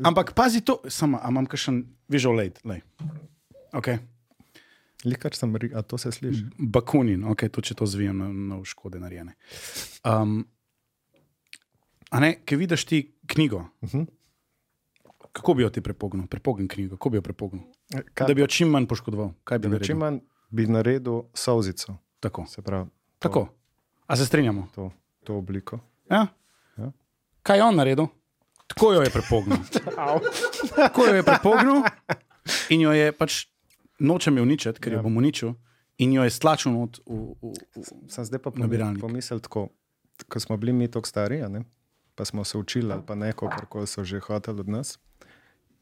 Ampak 0.00 0.32
pazi 0.32 0.60
to, 0.60 0.80
samo, 0.88 1.18
imam 1.20 1.44
kakšen 1.44 1.82
visual 2.08 2.38
aid. 2.40 2.56
Okay. 3.72 3.98
Likar 5.04 5.34
sem, 5.34 5.52
ri- 5.52 5.70
a 5.70 5.82
to 5.82 5.98
se 5.98 6.08
sliši. 6.10 6.46
Bakunin, 6.58 7.24
okay, 7.24 7.50
tudi 7.50 7.68
če 7.68 7.74
to 7.74 7.84
zvijem 7.84 8.16
na, 8.16 8.28
na 8.30 8.62
škode 8.62 8.96
narejene. 8.96 9.34
Um, 10.02 10.46
ne, 12.20 12.44
ki 12.44 12.56
vidiš 12.56 12.84
ti 12.84 13.14
knjigo, 13.26 13.64
Uh 13.80 13.90
-huh. 13.90 14.06
kako 15.32 15.54
bi 15.54 15.62
jo 15.62 15.70
ti 15.70 15.80
prepognil? 15.80 16.26
Prepogni 16.26 16.68
knjigo, 16.68 16.96
kako 16.96 17.10
bi 17.10 17.16
jo 17.16 17.22
prepognil? 17.22 17.64
Kaj, 18.14 18.26
Da 18.26 18.34
bi 18.34 18.40
jo 18.40 18.46
čim 18.46 18.68
manj 18.68 18.86
poškodoval. 18.86 19.32
Kaj 19.44 19.58
bi 19.58 19.68
naredil? 19.68 19.86
čim 19.86 19.98
manj 19.98 20.18
bi 20.50 20.66
naredil 20.66 21.22
solzico. 21.34 21.96
Tako. 22.20 22.46
Se 22.46 22.62
pravi, 22.62 22.86
to, 22.86 22.94
Tako. 23.18 23.48
A 24.06 24.16
se 24.16 24.26
strinjamo? 24.26 24.68
To, 24.74 24.90
to 25.24 25.36
obliko. 25.36 25.78
Ja? 26.10 26.26
Ja. 26.78 26.92
Kaj 27.42 27.58
je 27.58 27.64
on 27.64 27.76
naredil? 27.76 28.06
Tako 28.66 28.92
jo 28.92 29.00
je 29.00 29.10
prepognil. 29.10 29.58
Tako 30.76 31.06
jo 31.06 31.14
je 31.14 31.22
prepognil 31.22 31.82
in 32.70 32.80
jo 32.80 32.92
je 32.92 33.12
pač 33.12 33.46
nočem 33.98 34.36
jo 34.36 34.42
uničiti, 34.42 34.80
ker 34.80 34.92
jo 34.92 34.98
Ja. 34.98 35.02
bom 35.02 35.16
uničil, 35.16 35.54
in 35.98 36.12
jo 36.12 36.22
je 36.24 36.30
stlačil 36.30 36.72
not 36.72 36.98
v, 37.06 37.12
v, 37.42 37.52
v, 37.76 38.08
Sem 38.08 38.24
zdaj 38.24 38.38
pa 38.38 38.50
pomislil 39.00 39.40
tako, 39.40 39.68
ko 40.28 40.40
smo 40.40 40.56
bili 40.56 40.72
mi 40.72 40.88
tako 40.88 41.06
stari, 41.06 41.38
ne, 41.48 41.64
pa 42.14 42.24
smo 42.24 42.44
se 42.44 42.58
učili 42.58 42.92
ali 42.92 43.02
pa 43.06 43.14
neko, 43.14 43.48
kar 43.48 43.86
so 43.86 44.04
že 44.04 44.20
hoteli 44.20 44.60
od 44.60 44.68
nas. 44.68 44.98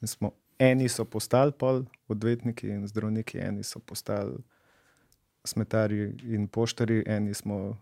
In 0.00 0.08
Smo, 0.08 0.32
eni 0.58 0.88
so 0.88 1.04
postali 1.04 1.52
pol 1.52 1.84
odvetniki 2.08 2.68
in 2.68 2.86
zdravniki, 2.86 3.38
eni 3.38 3.62
so 3.62 3.78
postali 3.78 4.38
smetarji 5.44 6.14
in 6.22 6.48
poštari, 6.48 7.02
eni 7.06 7.34
smo 7.34 7.78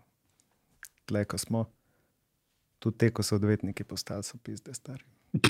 tle, 1.05 1.25
ko 1.25 1.37
smo. 1.37 1.65
Tudi 2.79 2.97
te, 2.97 3.09
ko 3.13 3.23
so 3.23 3.35
odvetniki 3.35 3.83
postali, 3.83 4.23
so 4.23 4.37
pizde 4.43 4.73
stari. 4.73 5.03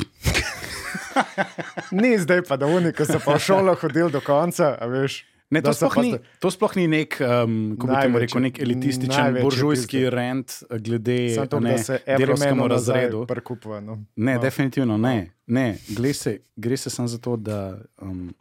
Ni 2.02 2.18
zdaj 2.20 2.42
pa, 2.48 2.58
da 2.58 2.68
oni, 2.68 2.92
ki 2.94 3.06
so 3.08 3.20
pa 3.24 3.38
v 3.38 3.40
šolo 3.40 3.76
hodili 3.80 4.12
do 4.12 4.22
konca, 4.22 4.76
a 4.80 4.88
veš. 4.92 5.22
Ne, 5.52 5.60
to, 5.62 5.74
sploh 5.76 5.98
ni, 6.00 6.12
to 6.40 6.48
sploh 6.52 6.76
ni 6.80 6.86
nek, 6.88 7.18
um, 7.20 7.56
kako 7.76 7.90
bi 7.92 8.02
temu 8.02 8.20
rekel, 8.24 8.44
nek 8.46 8.60
elitističen, 8.64 9.40
buržujski 9.44 10.06
rent 10.10 10.62
glede 10.80 11.18
to, 11.52 11.60
ne, 11.60 11.76
delovskemu 12.08 12.68
razredu. 12.72 13.26
Prkupva, 13.28 13.82
no. 13.84 13.98
Ne, 14.16 14.38
no. 14.38 14.42
definitivno 14.42 14.98
ne. 14.98 15.32
ne. 15.48 15.66
Gre, 15.98 16.14
se, 16.14 16.38
gre 16.56 16.78
se 16.78 16.90
samo 16.90 17.08
za 17.12 17.20
to, 17.20 17.36
da. 17.36 17.78
Um, 18.02 18.32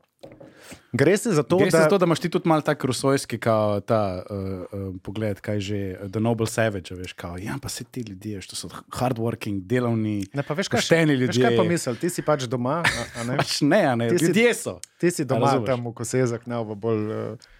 Gre 0.93 1.17
se 1.17 1.31
za 1.31 1.43
to, 1.43 1.59
gre 1.59 1.71
se 1.71 1.77
da 1.77 1.83
za 1.83 1.89
to, 1.89 1.99
da 1.99 2.05
imaš 2.05 2.21
ti 2.21 2.29
tudi 2.29 2.49
malo 2.49 2.61
tako 2.61 2.87
rusojski, 2.87 3.39
kot 3.39 3.87
ta 3.87 4.01
uh, 4.21 4.37
uh, 4.71 4.95
pogled, 5.03 5.41
kaj 5.41 5.61
že, 5.61 5.79
The 6.07 6.21
Noble 6.21 6.47
Savage, 6.47 6.95
veš, 6.95 7.13
kao, 7.13 7.39
ja, 7.39 7.55
pa 7.57 7.69
se 7.69 7.85
ti 7.85 8.01
ljudje, 8.01 8.41
to 8.43 8.57
so 8.57 8.69
hardworking, 8.91 9.63
delovni, 9.63 10.27
Ne, 10.33 10.43
pa 10.43 10.55
veš, 10.55 10.69
kaj, 10.69 10.79
pošteni 10.79 11.15
veš, 11.15 11.21
ljudje. 11.21 11.45
kaj 11.45 11.57
pa 11.57 11.65
misel, 11.65 11.95
ti 11.95 12.11
si 12.11 12.23
pač 12.23 12.45
doma, 12.45 12.81
a, 12.81 13.07
a 13.15 13.25
ne? 13.25 13.37
Pač 13.41 13.61
ne, 13.61 13.83
a 13.85 13.95
ne, 13.95 14.09
Ti 14.09 14.19
si- 14.19 14.25
ljudje 14.27 14.55
so. 14.55 14.79
ti 14.99 15.11
si 15.11 15.25
doma 15.25 15.57
tam 15.63 15.87
v 15.87 15.95
kosezah, 15.95 16.43
ne 16.47 16.59
v 16.61 16.75
bolj, 16.77 17.05
uh, 17.07 17.51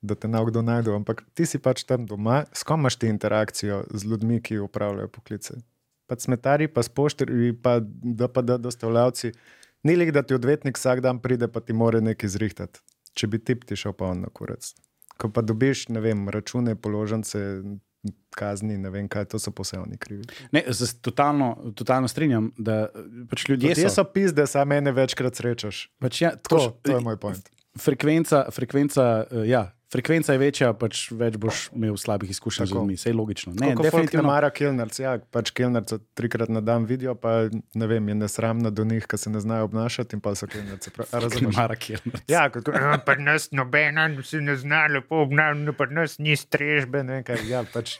da 0.00 0.14
te 0.14 0.28
ne 0.28 0.40
kdo 0.40 0.62
najde, 0.62 0.94
ampak 0.94 1.24
ti 1.34 1.44
si 1.44 1.58
pač 1.58 1.84
tam 1.84 2.06
doma, 2.06 2.44
s 2.52 2.64
kom 2.64 2.80
imaš 2.80 2.96
ti 2.96 3.06
interakcijo 3.06 3.84
z 3.90 4.04
ljudmi, 4.04 4.40
ki 4.40 4.58
upravljajo 4.58 5.08
poklice. 5.08 5.58
Pač 6.08 6.24
smetari, 6.24 6.66
pa 6.66 6.82
spošterji, 6.82 7.52
pa 7.62 7.78
da 8.02 8.26
pa 8.26 8.42
da 8.42 8.56
dostavljavci. 8.56 9.32
Ni 9.82 9.96
lik, 9.96 10.12
da 10.12 10.22
ti 10.22 10.34
odvetnik 10.36 10.78
vsak 10.78 11.00
dan 11.00 11.20
pride, 11.22 11.48
pa 11.48 11.60
ti 11.60 11.72
more 11.72 12.00
nekaj 12.04 12.28
zrihtati. 12.28 12.82
Če 13.16 13.26
bi 13.26 13.38
tip 13.42 13.64
ti 13.64 13.76
šel 13.76 13.94
pa 13.96 14.10
on 14.12 14.20
na 14.26 14.28
kurac. 14.32 14.72
Ko 15.20 15.30
pa 15.32 15.42
dobiš, 15.42 15.88
ne 15.88 16.00
vem, 16.00 16.28
račune, 16.32 16.76
položnice, 16.76 17.62
kazni, 18.36 18.78
ne 18.80 18.90
vem 18.90 19.08
kaj, 19.08 19.26
to 19.32 19.38
so 19.42 19.52
posebni 19.52 19.98
krivi. 20.00 20.24
Ne, 20.52 20.62
se 20.72 20.88
totalno, 21.02 21.72
totalno 21.76 22.08
strinjam, 22.08 22.52
da 22.56 22.86
pač 23.30 23.48
ljudje 23.48 23.68
Ljudje 23.74 23.88
so. 23.90 23.94
so 24.00 24.04
pizde, 24.12 24.46
sam 24.46 24.68
mene 24.72 24.92
večkrat 24.96 25.36
srečaš. 25.36 25.82
Pač, 26.00 26.22
ja, 26.22 26.30
To, 26.36 26.48
tako, 26.48 26.70
to 26.82 26.96
je 26.96 27.00
moj 27.04 27.18
point. 27.20 27.50
frekvenca, 27.78 28.46
frekvenca, 28.54 29.10
uh, 29.30 29.44
ja, 29.48 29.66
frekvenca 29.92 30.32
je 30.32 30.38
večja, 30.38 30.70
pač 30.78 31.10
več 31.16 31.36
boš 31.40 31.68
imel 31.76 31.96
slabih 31.98 32.30
izkušenj 32.30 32.66
z 32.66 32.70
Tako. 32.70 32.78
ljudmi, 32.78 32.96
vse 32.98 33.10
je 33.10 33.14
logično. 33.14 33.52
Ne, 33.58 33.72
Kot 33.74 33.86
definitivno 33.88 34.26
mara 34.28 34.50
kilnarc, 34.54 34.98
ja, 35.02 35.16
pač 35.34 35.50
kilnarca 35.56 35.98
trikrat 36.14 36.48
na 36.52 36.62
dan 36.64 36.86
vidijo, 36.88 37.14
pa 37.18 37.48
ne 37.50 37.88
vem, 37.90 38.08
je 38.08 38.14
nesramna 38.14 38.70
do 38.70 38.84
njih, 38.84 39.06
ki 39.10 39.18
se 39.18 39.30
ne 39.30 39.42
znajo 39.42 39.68
obnašati 39.70 40.16
in 40.16 40.22
pa 40.24 40.34
so 40.34 40.46
a 40.46 41.20
Razumeš? 41.20 41.56
Mara 41.56 41.76
kjer. 41.76 42.02
Ja, 42.28 42.48
kot, 42.50 42.68
"Ja, 42.68 42.98
Pri 43.04 43.22
nas 43.22 43.50
nobena 43.52 44.08
se 44.22 44.40
ne 44.40 44.56
zna 44.56 44.86
lepo 44.86 45.22
obnašati, 45.26 45.76
pri 45.76 45.94
nas 45.94 46.18
ni 46.18 46.36
strežbe. 46.36 47.02
ne, 47.04 47.22
kaj, 47.22 47.48
ja, 47.48 47.64
pač, 47.72 47.98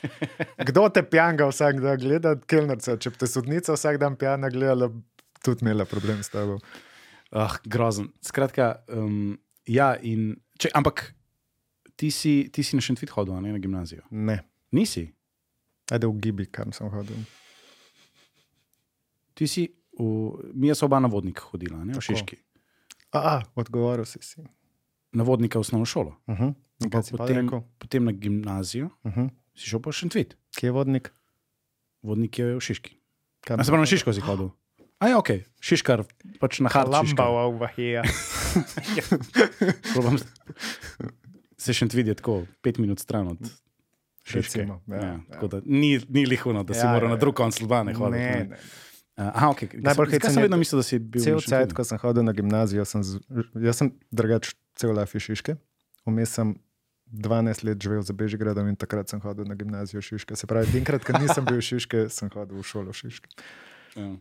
kdo 0.59 0.89
te 0.89 1.03
pjanga 1.03 1.47
vsak 1.51 1.81
dan 1.81 1.99
gleda, 1.99 2.37
kilnarca? 2.47 2.97
Če 2.97 3.11
te 3.11 3.27
sodnica 3.27 3.73
vsak 3.75 3.99
dan 3.99 4.17
pjana 4.17 4.49
gledala, 4.51 4.91
tudi 5.45 5.65
imela 5.65 5.85
problem 5.85 6.23
s 6.23 6.29
tabo. 6.29 6.59
Ah, 7.33 7.57
grozen. 7.65 8.11
Skratka, 8.23 8.83
um, 8.89 9.39
ja, 9.67 9.95
in, 10.03 10.37
če, 10.59 10.71
ampak 10.75 11.15
ti 12.01 12.09
si, 12.09 12.49
ti 12.49 12.65
si 12.65 12.77
na 12.77 12.81
Šentvit 12.81 13.13
hodil, 13.13 13.37
a 13.37 13.41
ne 13.45 13.53
na 13.53 13.61
gimnazijo. 13.61 14.01
Ne, 14.11 14.41
Nisi. 14.73 15.13
ajde 15.93 16.07
v 16.09 16.17
Gibi, 16.17 16.47
kam 16.49 16.73
sem 16.73 16.89
hodil. 16.89 17.19
Ti 19.37 19.45
si, 19.45 19.69
v, 19.99 20.05
mi 20.57 20.73
smo 20.73 20.89
oba 20.89 21.01
na 21.05 21.13
vodnik 21.13 21.37
hodila, 21.53 21.85
ne 21.85 21.93
v 21.93 22.01
Tako. 22.01 22.09
Šiški. 22.09 22.37
A, 23.13 23.43
odgovoril 23.53 24.09
si 24.09 24.23
si. 24.25 24.41
Na 25.13 25.27
vodnika 25.27 25.59
v 25.59 25.67
osnovno 25.67 25.85
šolo. 25.85 26.17
Uh 26.25 26.39
-huh. 26.39 26.55
Pa 26.89 27.03
si 27.03 27.13
pa 27.13 27.27
potem, 27.27 27.45
potem 27.77 28.05
na 28.05 28.13
gimnazijo, 28.13 28.89
Uh 29.05 29.13
-huh. 29.13 29.29
si 29.55 29.69
šel 29.69 29.81
pa 29.83 29.93
še 29.93 29.99
Šentvit. 29.99 30.37
Kje 30.57 30.67
je 30.67 30.73
vodnik? 30.73 31.13
Vodnik 32.03 32.39
je 32.39 32.57
v 32.57 32.61
Šiški. 32.61 32.97
Kam 33.41 33.61
A 33.61 33.65
se 33.65 33.71
pravi, 33.71 33.83
na 33.83 33.87
Šiško 33.87 34.13
si 34.13 34.21
hodil. 34.21 34.51
A 35.01 35.09
je 35.09 35.17
ok, 35.17 35.31
Šiškar, 35.61 36.05
pač 36.41 36.61
na 36.61 36.69
Harlem. 36.69 37.07
over 37.19 37.69
here. 37.77 38.03
Probam 39.93 40.17
se 41.61 41.75
še 41.77 41.89
videti 41.93 42.21
tako, 42.23 42.43
pet 42.65 42.81
minut 42.81 43.03
stran 43.03 43.35
od 43.35 43.51
Šiške. 44.25 44.61
Recimo, 44.61 44.81
ja, 44.89 45.01
ja, 45.03 45.17
ja. 45.41 45.49
da 45.49 45.61
Ni, 45.65 45.99
ni 46.09 46.25
lihuno, 46.29 46.63
da 46.65 46.77
si 46.77 46.85
Ja, 46.85 46.93
moral 46.95 47.11
ja, 47.11 47.17
na 47.17 47.21
drug 47.21 47.37
konc 47.37 47.61
Ljubljane 47.61 47.95
hoditi. 47.97 48.25
Ne, 48.25 48.45
ne. 48.45 48.57
ne. 48.57 48.63
Aha, 49.21 49.51
ok. 49.51 49.63
Najbolj 49.75 50.07
Zakaj 50.07 50.17
hecen 50.17 50.35
sem 50.35 50.45
vedno 50.47 50.57
mislil, 50.61 50.81
da 50.81 50.87
si 50.87 50.99
bil 50.99 51.25
Cel 51.25 51.41
cajt, 51.45 51.75
ko 51.77 51.85
sem 51.85 52.01
hodil 52.01 52.25
na 52.25 52.33
gimnazijo, 52.37 52.85
sem, 52.89 53.05
jaz 53.61 53.81
sem 53.83 53.91
drugač 54.13 54.55
cel 54.81 54.95
life 54.97 55.19
iz 55.19 55.27
Šiške. 55.27 55.57
Vmes 56.09 56.33
sem 56.39 56.55
12 57.11 57.67
let 57.67 57.83
živel 57.83 58.05
za 58.07 58.17
Bežigradom 58.17 58.71
in 58.71 58.79
takrat 58.81 59.13
sem 59.13 59.21
hodil 59.21 59.49
na 59.49 59.59
gimnazijo 59.59 60.01
Šiške. 60.05 60.39
Se 60.39 60.49
pravi, 60.49 60.73
enkrat, 60.81 61.05
ko 61.05 61.19
nisem 61.19 61.45
bil 61.49 61.61
Šiške, 61.65 62.07
sem 62.13 62.33
hodil 62.33 62.63
v 62.63 62.65
šolo 62.65 62.95
Šiške. 62.97 63.35
Ja. 63.99 64.15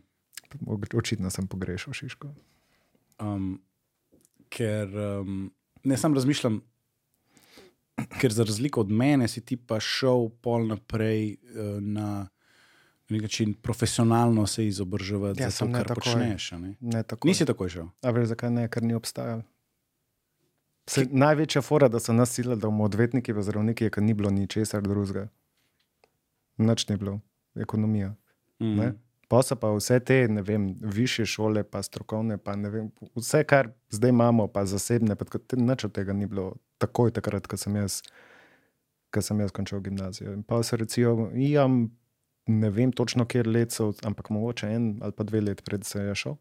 Očitno 0.98 1.30
sem 1.32 1.48
pogrešal 1.48 1.96
Šiško. 1.96 2.34
Um, 3.22 3.54
ker 4.52 4.90
um, 4.90 5.46
ne 5.86 5.96
sam 6.00 6.16
razmišljam, 6.16 6.60
ker 8.20 8.32
za 8.32 8.44
razliko 8.44 8.80
od 8.80 8.90
mene 8.90 9.28
si 9.28 9.40
ti 9.40 9.56
pa 9.56 9.80
šel 9.80 10.28
pol 10.40 10.66
naprej 10.66 11.36
uh, 11.36 11.82
na 11.82 12.28
nek 13.10 13.22
način 13.22 13.54
profesionalno 13.54 14.46
se 14.46 14.66
izobraževati 14.66 15.42
Ja, 15.42 15.50
za 15.50 15.66
to, 15.66 15.72
kar 15.72 15.86
takoj. 15.86 15.94
počneš. 15.94 16.50
Ne? 16.52 16.74
Ne 16.80 17.02
tako. 17.02 17.28
Nisi 17.28 17.46
takoj 17.46 17.68
šel. 17.68 17.86
A 18.02 18.10
veš, 18.10 18.28
zakaj 18.28 18.50
ne, 18.50 18.68
ker 18.68 18.82
ni 18.82 18.94
obstajal. 18.94 19.42
Se, 20.86 21.06
največja 21.10 21.62
fora, 21.62 21.88
da 21.88 22.00
so 22.00 22.12
nas 22.12 22.30
silili, 22.34 22.56
da 22.56 22.66
bomo 22.66 22.84
odvetniki 22.84 23.32
v 23.32 23.42
zdravniki, 23.42 23.84
je, 23.84 23.90
ker 23.90 24.02
ni 24.02 24.14
bilo 24.14 24.30
ničesar 24.30 24.82
drugega. 24.82 25.28
Nič 26.58 26.88
ni 26.88 26.96
bilo, 26.96 27.20
ekonomija. 27.54 28.14
Mm. 28.60 28.76
Ne? 28.76 28.92
Pa 29.30 29.44
so 29.46 29.54
pa 29.56 29.68
vse 29.70 30.00
te, 30.02 30.16
ne 30.28 30.42
vem, 30.42 30.72
više 30.82 31.22
šole, 31.26 31.62
pa 31.62 31.82
strokovne, 31.86 32.38
pa 32.38 32.56
ne 32.58 32.70
vem, 32.70 32.88
vse, 33.14 33.44
kar 33.46 33.68
zdaj 33.94 34.10
imamo, 34.10 34.48
pa 34.50 34.64
zasebne, 34.66 35.14
pa 35.14 35.24
nič 35.56 35.84
od 35.86 35.92
tega 35.94 36.12
ni 36.12 36.26
bilo 36.26 36.56
takoj, 36.82 37.12
takrat, 37.14 37.46
ko 37.46 37.56
sem 37.56 37.76
jaz, 37.78 38.00
ko 39.14 39.22
sem 39.22 39.40
jaz 39.40 39.54
končal 39.54 39.80
gimnazijo. 39.86 40.34
In 40.34 40.42
pa 40.42 40.62
se 40.66 40.76
recijo, 40.76 41.30
jam, 41.38 41.84
ne 42.50 42.70
vem 42.74 42.90
točno, 42.92 43.26
kjer 43.26 43.46
let 43.46 43.70
so, 43.70 43.92
ampak 44.02 44.32
mogoče 44.34 44.66
en 44.74 44.92
ali 45.02 45.14
pa 45.14 45.24
dve 45.24 45.40
let 45.40 45.62
pred 45.64 45.86
se 45.86 46.02
je 46.02 46.14
šel. 46.14 46.36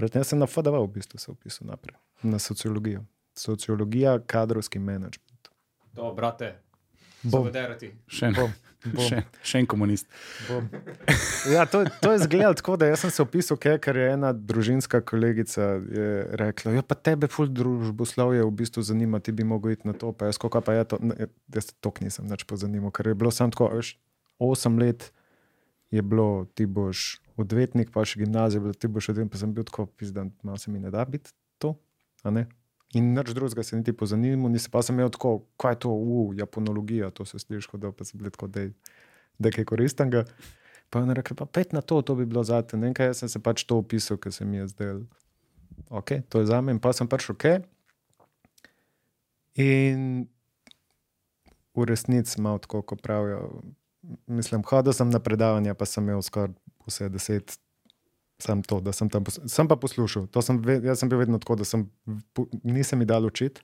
Predtem 0.00 0.24
sem 0.24 0.40
na 0.40 0.48
FDV 0.48 0.80
v 0.86 0.90
bistvu 0.94 1.20
se 1.20 1.30
upisal 1.30 1.68
naprej, 1.68 1.98
na 2.22 2.38
sociologijo. 2.38 3.04
Sociologija, 3.36 4.16
kadrovski 4.26 4.78
menedžment. 4.78 5.52
To, 5.94 6.14
brate, 6.16 6.54
Bom. 7.22 7.46
zavedati. 7.46 7.92
Še 8.10 8.30
en, 8.30 8.36
Bom, 8.36 8.52
bom. 8.94 9.02
še, 9.06 9.22
še 9.46 9.62
en 9.62 9.68
komunist. 9.70 10.08
Bom. 10.48 10.66
Ja, 11.52 11.64
to, 11.70 11.84
to 12.02 12.12
je 12.14 12.22
zgledalo 12.24 12.58
tako, 12.58 12.76
da 12.80 12.90
jaz 12.90 13.04
sem 13.04 13.14
se 13.14 13.22
opisal, 13.22 13.58
kaj, 13.62 13.78
ker 13.84 13.98
je 13.98 14.08
ena 14.16 14.32
družinska 14.34 15.02
kolegica 15.06 15.68
je 15.86 16.10
rekla: 16.40 16.76
ja, 16.78 16.84
pa 16.86 16.98
tebe, 16.98 17.30
ful 17.30 17.50
družboslovje, 17.50 18.44
v 18.46 18.54
bistvu 18.62 18.84
zanima, 18.86 19.22
ti 19.22 19.34
bi 19.34 19.46
mogel 19.46 19.76
iti 19.76 19.88
na 19.88 19.94
to. 19.94 20.10
Pa 20.16 20.30
jaz, 20.30 20.40
kako 20.42 20.64
pa 20.64 20.76
je 20.78 20.88
to, 20.94 21.00
ne, 21.02 21.30
jaz 21.54 21.72
to 21.78 21.94
nisem 22.02 22.30
več 22.30 22.46
pozanimal, 22.48 22.94
ker 22.94 23.12
je 23.12 23.18
bilo 23.18 23.34
samo 23.34 23.54
tako, 23.54 23.70
veš, 23.76 23.96
osem 24.42 24.80
let 24.82 25.12
je 25.92 26.02
bilo, 26.02 26.48
ti 26.56 26.66
boš 26.66 27.20
odvetnik, 27.40 27.92
pa 27.92 28.04
še 28.08 28.24
gimnazija, 28.24 28.62
bilo, 28.64 28.74
ti 28.74 28.88
boš 28.88 29.12
odvetnik, 29.12 29.32
pa 29.34 29.40
sem 29.40 29.52
bil 29.54 29.66
tako 29.68 29.86
pizdan, 29.86 30.32
malo 30.42 30.58
se 30.58 30.72
mi 30.72 30.80
ne 30.80 30.90
da 30.92 31.04
biti 31.04 31.34
to, 31.60 31.76
a 32.24 32.32
ne. 32.32 32.48
In 32.92 33.14
nič 33.16 33.32
drugega 33.32 33.62
se 33.64 33.76
niti 33.76 33.94
pozanimal, 33.96 34.52
nisem 34.52 34.72
pa 34.72 34.82
sem 34.84 34.98
imel 34.98 35.08
tako, 35.12 35.46
kaj 35.60 35.72
je 35.72 35.78
to, 35.84 35.92
uf, 35.92 36.34
japonologija, 36.36 37.10
to 37.10 37.24
se 37.24 37.38
sliši, 37.40 37.78
da 37.80 37.92
pa 37.92 38.04
sem 38.04 38.20
bil 38.20 38.30
tako, 38.30 38.50
da 38.52 38.66
je 38.66 38.72
nekaj 39.40 39.64
koristnega. 39.64 40.26
Pa 40.92 41.00
je 41.00 41.14
rekla, 41.16 41.36
pa 41.36 41.46
pet 41.46 41.72
na 41.72 41.80
to, 41.80 42.02
to 42.02 42.14
bi 42.14 42.26
bilo 42.28 42.44
zate. 42.44 42.76
Ne 42.76 42.90
vem, 42.90 42.94
kaj 42.94 43.12
jaz 43.12 43.22
sem 43.22 43.32
se 43.32 43.40
pač 43.40 43.64
to 43.64 43.78
opisal, 43.80 44.20
ker 44.20 44.32
se 44.32 44.44
mi 44.44 44.60
je 44.60 44.68
zdelo, 44.74 45.06
ok, 45.88 46.20
to 46.28 46.42
je 46.42 46.50
za 46.52 46.60
me. 46.60 46.76
In 46.76 46.80
pa 46.84 46.92
sem 46.92 47.08
pač 47.08 47.30
ok. 47.32 47.48
In 49.56 50.28
v 51.72 51.88
resnici 51.88 52.40
malo 52.40 52.60
tako, 52.60 52.82
kot 52.82 53.00
pravijo. 53.00 53.62
Mislim, 54.26 54.64
hodil 54.68 54.92
sem 54.92 55.08
na 55.08 55.20
predavanja, 55.22 55.74
pa 55.78 55.88
sem 55.88 56.04
imel 56.04 56.20
skoraj 56.20 56.52
vse 56.84 57.08
deset. 57.08 57.56
Sam 58.42 58.62
to, 58.66 58.80
da 58.82 58.92
sem 58.96 59.10
tam 59.10 59.24
pos 59.24 59.38
sem 59.46 59.68
pa 59.70 59.76
poslušal. 59.78 60.26
To 60.34 60.42
Sem 60.42 60.58
jaz 60.82 61.02
sem 61.02 61.10
bil 61.10 61.20
vedno 61.22 61.38
tako, 61.38 61.56
da 61.60 61.66
sem, 61.68 61.86
nisem 62.62 62.98
mi 62.98 63.06
dal 63.06 63.26
učiti. 63.26 63.62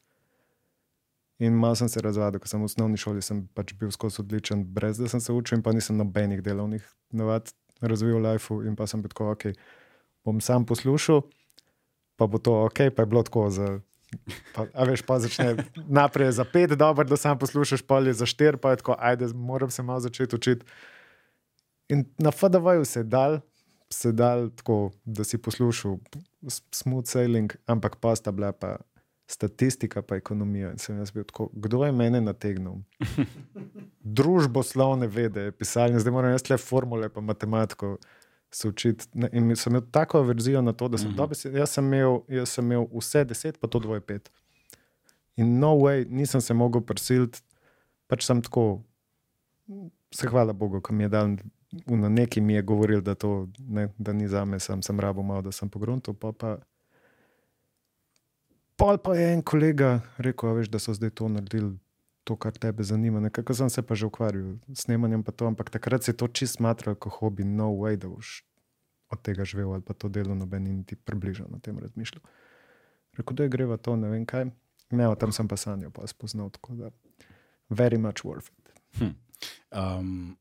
In 1.38 1.54
malo 1.54 1.78
sem 1.78 1.88
se 1.90 2.02
razvadil, 2.02 2.40
ker 2.42 2.50
sem 2.50 2.62
v 2.62 2.66
osnovni 2.66 2.98
šoli 2.98 3.22
sem 3.22 3.44
pač 3.54 3.72
bil 3.78 3.92
skozi 3.94 4.22
odličen, 4.24 4.64
brez 4.74 4.98
da 4.98 5.10
sem 5.10 5.22
se 5.22 5.34
učil, 5.34 5.58
in 5.58 5.62
pa 5.62 5.74
nisem 5.74 5.98
nobenih 5.98 6.42
delovnih 6.42 6.86
navad 7.14 7.52
razvil 7.80 8.18
v 8.18 8.24
lifeu. 8.26 8.62
In 8.66 8.74
pa 8.78 8.88
sem 8.90 9.02
bil 9.02 9.12
tako, 9.12 9.32
ok, 9.36 9.52
bom 10.26 10.42
sam 10.42 10.66
poslušal, 10.66 11.22
pa 12.18 12.26
bo 12.26 12.42
to 12.42 12.54
ok, 12.66 12.90
pa 12.94 13.06
je 13.06 13.10
bilo 13.10 13.22
tako 13.26 13.50
za. 13.54 13.68
Pa, 14.56 14.64
a 14.72 14.86
veš, 14.88 15.04
pa 15.04 15.18
začne 15.20 15.68
naprej 16.00 16.32
za 16.40 16.46
pet, 16.48 16.72
dobro, 16.80 17.04
da 17.06 17.18
sam 17.20 17.38
poslušaš, 17.38 17.84
pa 17.86 18.00
je 18.02 18.16
za 18.16 18.26
štir, 18.26 18.56
pa 18.56 18.72
je 18.72 18.80
tako, 18.82 18.96
ajde, 18.98 19.28
moram 19.34 19.70
se 19.70 19.84
malo 19.84 20.00
začeti 20.00 20.34
učiti. 20.34 20.66
In 21.92 22.04
na 22.18 22.32
FDV-ju 22.32 22.84
se 22.84 23.00
je 23.00 23.04
dal, 23.04 23.40
se 23.90 24.08
je 24.08 24.12
dal 24.12 24.50
tako, 24.50 24.90
da 25.04 25.24
si 25.24 25.38
poslušal 25.38 25.98
smooth 26.72 27.06
sailing, 27.08 27.52
ampak 27.66 27.96
pa 28.00 28.16
sta 28.16 28.32
bila 28.32 28.52
pa 28.52 28.76
statistika, 29.26 30.02
pa 30.02 30.16
ekonomija. 30.16 30.70
In 30.72 30.78
sem 30.78 30.98
jaz 30.98 31.10
bil 31.12 31.24
tako, 31.24 31.50
kdo 31.52 31.84
je 31.84 31.92
mene 31.92 32.20
nategnil? 32.20 32.78
Družboslovne 34.18 35.06
vede, 35.06 35.50
pisanje, 35.52 35.98
zdaj 36.00 36.12
moram 36.12 36.32
jaz 36.32 36.46
le 36.50 36.56
formule, 36.58 37.08
pa 37.08 37.20
matematiko 37.20 37.96
se 38.50 38.68
učiti. 38.68 39.08
Ne, 39.14 39.28
In 39.32 39.56
sem 39.56 39.72
imel 39.72 39.84
tako 39.92 40.22
verzijo 40.22 40.62
na 40.62 40.72
to, 40.72 40.88
da 40.88 40.98
sem, 40.98 41.10
Mhm. 41.10 41.20
mm 41.20 41.26
-hmm. 41.26 41.56
jaz, 41.58 41.70
sem 41.70 41.84
imel, 41.84 42.20
jaz 42.28 42.48
sem 42.48 42.64
imel 42.64 42.86
vse 42.94 43.24
deset, 43.24 43.60
pa 43.60 43.68
to 43.68 43.78
dvoje 43.78 44.00
pet. 44.00 44.30
In 45.36 45.58
no 45.58 45.74
way, 45.76 46.06
nisem 46.10 46.40
se 46.40 46.54
mogel 46.54 46.80
prisiliti, 46.80 47.40
pač 48.06 48.24
sem 48.26 48.42
tako, 48.42 48.82
se 50.14 50.26
hvala 50.28 50.52
Bogu, 50.52 50.80
ki 50.80 50.92
mi 50.94 51.04
je 51.04 51.08
dal. 51.08 51.36
Na 51.86 52.08
neki 52.08 52.40
mi 52.40 52.54
je 52.54 52.62
govoril, 52.62 53.00
da, 53.00 53.14
to, 53.14 53.48
ne, 53.58 53.88
da 53.98 54.12
ni 54.12 54.28
za 54.28 54.44
me, 54.44 54.60
sam 54.60 54.82
sem 54.82 55.00
rabo 55.00 55.22
malo, 55.22 55.42
da 55.42 55.52
sem 55.52 55.68
pogruntil. 55.68 56.14
Pa, 56.14 56.32
pa, 56.32 56.56
pol 58.76 58.98
pa 58.98 59.14
je 59.14 59.32
en 59.34 59.42
kolega 59.42 60.00
rekel, 60.16 60.48
"A 60.48 60.52
veš, 60.52 60.70
da 60.72 60.78
so 60.78 60.94
zdaj 60.94 61.10
to 61.10 61.28
naredili, 61.28 61.76
to, 62.28 62.36
kar 62.36 62.52
tebe 62.52 62.84
zanima. 62.84 63.20
Nekako 63.20 63.54
sem 63.54 63.70
se 63.70 63.82
pa 63.82 63.94
že 63.94 64.06
ukvarjal 64.06 64.60
s 64.68 64.84
snemanjem, 64.84 65.24
pa 65.24 65.32
to, 65.32 65.46
ampak 65.46 65.70
takrat 65.70 66.04
se 66.04 66.12
je 66.12 66.16
to 66.16 66.28
čist 66.28 66.56
smatral 66.56 66.94
kot 66.94 67.12
hobi, 67.12 67.44
no 67.44 67.72
way, 67.72 67.96
da 67.96 68.08
boš 68.08 68.44
od 69.08 69.22
tega 69.22 69.44
živel 69.44 69.72
ali 69.72 69.82
pa 69.82 69.94
to 69.94 70.08
delo, 70.08 70.34
noben 70.34 70.62
ni 70.62 70.72
niti 70.72 70.96
približno 70.96 71.46
na 71.48 71.58
tem 71.58 71.78
razmišljal. 71.78 72.20
Rekel, 73.16 73.36
da 73.36 73.42
je 73.42 73.48
greva 73.48 73.76
to, 73.76 73.96
ne 73.96 74.08
vem 74.08 74.26
kaj. 74.26 74.50
Ne, 74.90 75.08
o 75.08 75.14
tem 75.14 75.32
sem 75.32 75.48
pa 75.48 75.56
sanjal, 75.56 75.90
pa 75.90 76.06
spoznal 76.06 76.50
tako 76.50 76.74
da. 76.74 76.90
Very 77.70 77.98
much 77.98 78.24
worth 78.24 78.52
it. 78.52 78.68
Hm. 79.00 79.16
Um, 79.72 80.36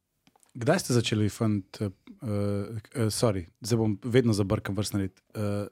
kdaj 0.58 0.80
ste 0.80 0.93
začeli 0.93 1.30
fant, 1.30 1.80
uh, 1.80 1.91
uh, 2.20 2.78
sorry, 3.10 3.46
zdaj 3.62 3.78
bom 3.78 3.96
vedno 4.04 4.34
zabrkam 4.34 4.74
vrstni 4.74 5.02
red. 5.02 5.13
Uh, 5.32 5.67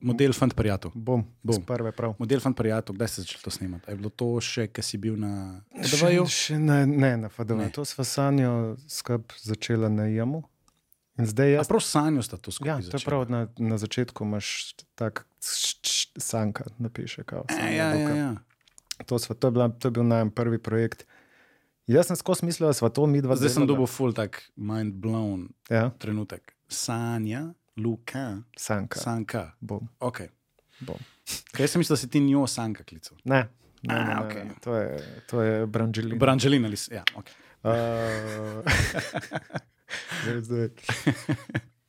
model 0.00 0.32
fant 0.32 0.54
prijatelj. 0.54 0.90
Bom, 0.94 1.22
Bom. 1.40 1.62
prve 1.62 1.92
prav. 1.92 2.14
Model 2.18 2.40
fant 2.40 2.54
prijatelj, 2.54 2.94
kdaj 2.94 3.08
ste 3.08 3.20
začeli 3.20 3.42
to 3.42 3.50
snemati? 3.50 3.84
A 3.86 3.90
Je 3.90 3.96
bilo 3.96 4.10
to 4.12 4.28
še, 4.38 4.66
ki 4.68 4.82
si 4.82 4.98
bil 4.98 5.16
na 5.16 5.62
Še, 5.76 5.96
DV-ju? 5.96 6.24
še 6.28 6.58
ne, 6.60 6.80
ne, 6.84 7.12
na 7.18 7.28
FDV. 7.28 7.70
To 7.72 7.84
sva 7.84 8.04
sanjo 8.04 8.52
skup 8.84 9.32
začela 9.38 9.88
na 9.88 10.06
jamu. 10.06 10.42
In 11.14 11.26
zdaj 11.26 11.50
Ja, 11.50 11.56
jaz. 11.56 11.68
prav 11.68 11.82
sanjo 11.82 12.22
sta 12.22 12.36
to 12.36 12.50
skupaj. 12.50 12.70
Ja, 12.74 12.90
to 12.90 12.96
je 12.96 13.04
prav, 13.04 13.26
na, 13.28 13.44
na 13.58 13.76
začetku 13.76 14.24
imaš 14.24 14.74
tak 14.94 15.24
sanka, 16.18 16.64
napiše 16.78 17.22
kao. 17.22 17.44
Ja, 17.44 17.54
Sanja 17.54 17.72
ja, 17.72 17.86
ja, 17.86 17.94
Luka. 17.94 18.14
ja. 18.14 18.30
To, 19.04 19.18
sva, 19.18 19.34
to, 19.34 19.46
je 19.46 19.52
bila, 19.52 19.66
to 19.68 19.88
je 19.88 19.92
bil 19.92 20.04
najem 20.04 20.30
prvi 20.30 20.58
projekt. 20.58 21.06
Jaz 21.90 22.06
sem 22.06 22.16
skozi 22.16 22.46
mislil, 22.46 22.68
da 22.70 22.76
sva 22.76 22.88
to 22.94 23.06
mi 23.10 23.20
dva 23.20 23.34
Zdaj 23.36 23.50
sem 23.56 23.66
dobil 23.66 23.88
full 23.90 24.14
tak 24.14 24.38
mind 24.56 24.94
blown 25.02 25.48
Ja, 25.70 25.90
trenutek. 25.98 26.54
Sanja, 26.68 27.52
Luka, 27.76 28.42
sanka. 28.56 29.00
Sanka. 29.00 29.52
Bom, 29.60 29.88
Okay. 30.00 30.28
bom. 30.80 30.98
Kaj 31.52 31.68
sem 31.68 31.82
mislil, 31.82 31.96
da 31.96 32.00
si 32.00 32.08
ti 32.10 32.20
njo 32.20 32.46
Sanka 32.46 32.84
klical? 32.84 33.18
Ne, 33.24 33.48
ne, 33.82 33.94
A, 33.94 33.98
ne, 34.04 34.34
ne, 34.34 34.44
ne. 34.44 34.54
To 34.62 34.74
je, 34.76 34.86
to 35.26 35.42
je 35.42 35.66
Branželina. 35.66 36.18
Branželina 36.18 36.68
ali 36.68 36.78
ja, 36.90 37.04
okay. 37.14 37.34
Uh, 37.62 38.62
zdaj, 40.22 40.40
zdaj. 40.42 40.68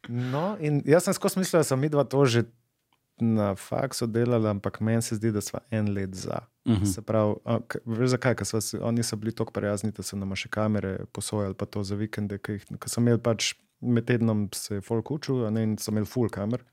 No, 0.10 0.58
in 0.60 0.82
jaz 0.86 1.06
sem 1.08 1.14
skozi 1.16 1.40
mislil, 1.40 1.62
da 1.62 1.64
sem 1.64 1.80
mi 1.80 1.88
dva 1.90 2.04
to 2.04 2.26
že 2.28 2.44
na 3.20 3.56
faksu 3.56 4.08
delala, 4.08 4.50
ampak 4.50 4.80
meni 4.82 5.02
se 5.02 5.16
zdi, 5.16 5.32
da 5.32 5.42
smo 5.42 5.60
en 5.72 5.94
let 5.94 6.16
za. 6.16 6.40
Mhm. 6.68 6.86
Se 6.86 7.02
pravi, 7.02 7.36
veš 7.86 8.10
zakaj? 8.10 8.36
Ker 8.36 8.48
oni 8.82 9.04
so 9.04 9.16
bili 9.16 9.32
tako 9.36 9.52
prijazni, 9.52 9.92
da 9.92 10.04
so 10.04 10.18
nam 10.18 10.36
še 10.36 10.50
kamere 10.50 11.06
posojali, 11.12 11.54
pa 11.54 11.66
to 11.66 11.84
za 11.84 11.96
vikende, 11.96 12.38
ki 12.38 12.52
jih- 12.52 12.78
ko 12.80 12.90
so 12.90 13.02
imeli 13.02 13.20
pač 13.20 13.54
med 13.82 14.06
tednom 14.06 14.50
se 14.54 14.82
folk 14.82 15.12
učil, 15.12 15.52
ne, 15.52 15.64
in 15.64 15.78
so 15.78 15.92
imeli 15.92 16.06
full 16.06 16.30
kamer, 16.30 16.64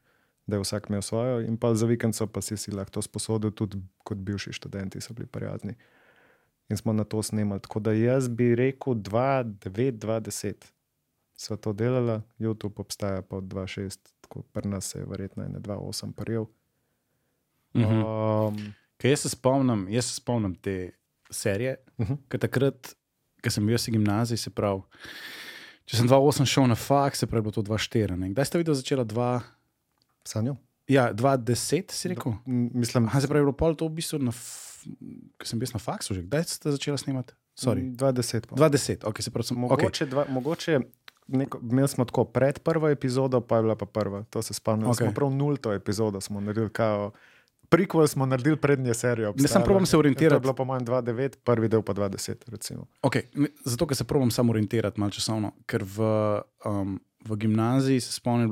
da 0.47 0.57
je 0.57 0.63
vsak 0.63 0.87
imel 0.89 1.03
svojo, 1.03 1.41
in 1.47 1.57
pa 1.57 1.75
za 1.75 1.87
vikend 1.87 2.15
so 2.15 2.27
pa 2.27 2.41
si, 2.41 2.57
si 2.57 2.71
lahko 2.71 2.91
to 2.91 3.03
sposodili, 3.03 3.53
tudi 3.53 3.79
kot 4.05 4.19
bivši 4.19 4.53
študenti 4.53 5.01
so 5.01 5.15
bili 5.15 5.27
prijazni. 5.27 5.75
In 6.71 6.77
smo 6.77 6.93
na 6.93 7.05
to 7.05 7.23
snemali. 7.23 7.61
Tako 7.61 7.81
da 7.81 7.93
jaz 7.93 8.29
bi 8.29 8.55
rekel 8.55 8.95
2-9-2-10. 8.95 10.55
Sva 11.41 11.57
to 11.57 11.73
delala, 11.73 12.21
YouTube 12.37 12.77
obstaja 12.77 13.23
pa 13.23 13.37
od 13.37 13.45
2-6, 13.45 13.97
tako 14.21 14.43
pri 14.53 14.69
nas 14.69 14.85
se 14.87 14.99
je 14.99 15.07
verjetno 15.07 15.45
1-2-8 15.45 16.13
prijel. 16.13 16.45
Mhm. 17.75 18.03
Um, 18.03 18.75
Kaj 18.97 19.11
jaz 19.11 19.21
se 19.21 19.29
spomnim, 19.29 19.87
jaz 19.89 20.05
se 20.05 20.15
spomnim 20.15 20.55
te 20.55 20.91
serije, 21.31 21.77
uh 21.99 22.05
Mhm. 22.05 22.13
-huh. 22.13 22.19
ker 22.29 22.41
takrat, 22.41 22.95
ko 23.45 23.51
sem 23.51 23.67
bil 23.67 23.77
v 23.79 23.91
gimnaziji, 23.91 24.37
se 24.37 24.51
pravi, 24.51 24.83
če 25.85 25.97
sem 25.97 26.09
2-8 26.09 26.45
šel 26.47 26.67
na 26.67 26.75
faks, 26.75 27.19
se 27.19 27.27
pravi, 27.27 27.43
bilo 27.43 27.53
to 27.53 27.63
2-4. 27.63 28.17
ne. 28.17 28.31
Kdaj 28.31 28.45
ste 28.45 28.59
videli 28.59 28.77
začela 28.77 29.05
2? 29.05 29.41
Sanjo? 30.25 30.57
Ja, 30.89 31.13
2-10, 31.13 31.93
si 31.93 32.09
rekel? 32.09 32.33
M, 32.47 32.71
Mislim, 32.75 33.05
Aha, 33.05 33.21
se 33.21 33.29
pravi, 33.29 33.41
je 33.41 33.45
bilo 33.45 33.53
pol 33.53 33.75
to 33.75 33.87
v 33.87 33.91
bistvu, 33.91 34.19
na 34.19 34.33
ko 35.39 35.47
sem 35.47 35.59
bil 35.59 35.69
na 35.73 35.81
faksu 35.81 36.15
že. 36.15 36.23
Kdaj 36.23 36.45
ste 36.45 36.73
začela 36.73 36.99
snemati? 36.99 37.33
Sorry. 37.57 37.97
20. 37.97 38.47
po. 38.47 38.57
2-10, 38.57 39.05
ok, 39.05 39.23
se 39.23 39.31
pravi, 39.31 39.45
sem 39.47 39.57
okay. 39.57 39.61
Mogoče, 39.71 40.07
dva, 40.07 40.25
mogoče 40.29 40.81
neko, 41.31 41.61
imeli 41.71 41.89
smo 41.89 42.05
tako 42.05 42.25
pred 42.25 42.59
prvo 42.59 42.89
epizodo, 42.89 43.41
pa 43.41 43.57
je 43.57 43.63
bila 43.63 43.77
pa 43.77 43.87
prva. 43.87 44.23
To 44.31 44.43
se 44.43 44.55
spomnim. 44.55 44.89
Okay. 44.89 45.05
Smo 45.05 45.13
prav 45.15 45.31
nulto 45.31 45.73
epizodo 45.73 46.21
smo 46.21 46.41
naredili. 46.41 46.71
Kao, 46.71 47.11
Prikval 47.71 48.07
smo 48.07 48.27
naredili 48.27 48.57
prednje 48.57 48.95
serije. 48.95 49.33
Ne, 49.37 49.49
samo 49.49 49.65
probam 49.65 49.87
se 49.87 49.91
To 49.91 49.97
je 49.97 49.99
orientirati. 49.99 50.41
bilo 50.41 50.55
po 50.55 50.65
mojem 50.65 50.87
2-9, 50.87 51.37
prvi 51.45 51.69
del 51.69 51.83
pa 51.83 51.95
2-10. 51.95 52.35
Recimo. 52.47 52.87
Okay, 53.03 53.23
zato, 53.65 53.87
ker 53.87 53.97
se 53.97 54.05
probam 54.05 54.31
samo 54.31 54.51
orientirati 54.51 55.01
malo 55.01 55.11
časovno. 55.11 55.53
Ker 55.67 55.85
v, 55.85 56.01
um, 56.65 57.01
v 57.29 57.37
gimnaziji 57.37 58.01
se 58.01 58.13
spomnim, 58.13 58.51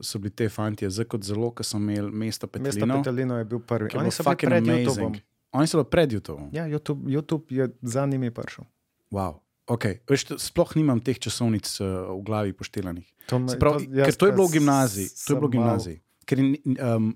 so 0.00 0.18
bili 0.18 0.30
te 0.30 0.48
fanti 0.48 0.90
zdaj 0.90 1.04
kot 1.04 1.22
zelo, 1.22 1.52
ker 1.54 1.66
so 1.66 1.76
imeli 1.76 2.10
mesto 2.10 2.46
Mesto 2.46 2.48
Petelino. 2.48 2.98
Petelino 2.98 3.38
je 3.38 3.44
bil 3.44 3.60
prvi. 3.60 3.90
Oni 3.94 4.10
so 4.10 4.22
bili 4.22 4.36
pred 4.36 4.68
amazing. 4.68 4.88
YouTubeom. 4.88 5.20
Oni 5.52 5.66
so 5.66 5.78
bili 5.78 5.90
pred 5.90 6.12
YouTubeom. 6.12 6.48
Ja, 6.52 6.66
YouTube, 6.66 7.06
YouTube 7.06 7.44
je 7.48 7.68
za 7.82 8.06
njimi 8.06 8.30
prišel. 8.30 8.64
Wow. 9.10 9.41
Okay. 9.64 9.98
Veš, 10.04 10.24
to- 10.24 10.38
sploh 10.38 10.74
nimam 10.74 10.98
teh 10.98 11.16
časovnic 11.16 11.64
uh, 11.78 11.86
v 12.10 12.22
glavi 12.22 12.52
poštelanih. 12.52 13.06
To, 13.26 13.38
me- 13.38 13.54
Pravi, 13.54 13.86
jaz, 13.92 14.06
ker 14.06 14.14
to 14.14 14.26
je 14.26 14.32
bilo 14.32 14.46
v 14.46 14.52
gimnaziji. 14.52 15.06
To 15.08 15.28
je 15.28 15.36
bilo 15.36 15.48
v 15.48 15.52
gimnaziji. 15.52 15.96
Ker 16.24 16.38
um, 16.38 17.14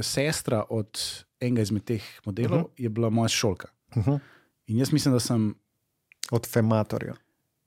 sestra 0.00 0.64
od 0.68 0.90
enega 1.38 1.62
izmed 1.62 1.84
teh 1.84 2.02
modelov 2.24 2.52
uh 2.54 2.60
Mhm. 2.60 2.68
-huh. 2.68 2.70
je 2.78 2.88
bila 2.88 3.10
moja 3.10 3.28
šolka. 3.30 3.68
Uh 3.90 4.06
-huh. 4.06 4.18
In 4.66 4.78
jaz 4.78 4.92
mislim, 4.92 5.14
da 5.14 5.20
sem 5.20 5.54
Od 6.30 6.46
Fematorja. 6.46 7.14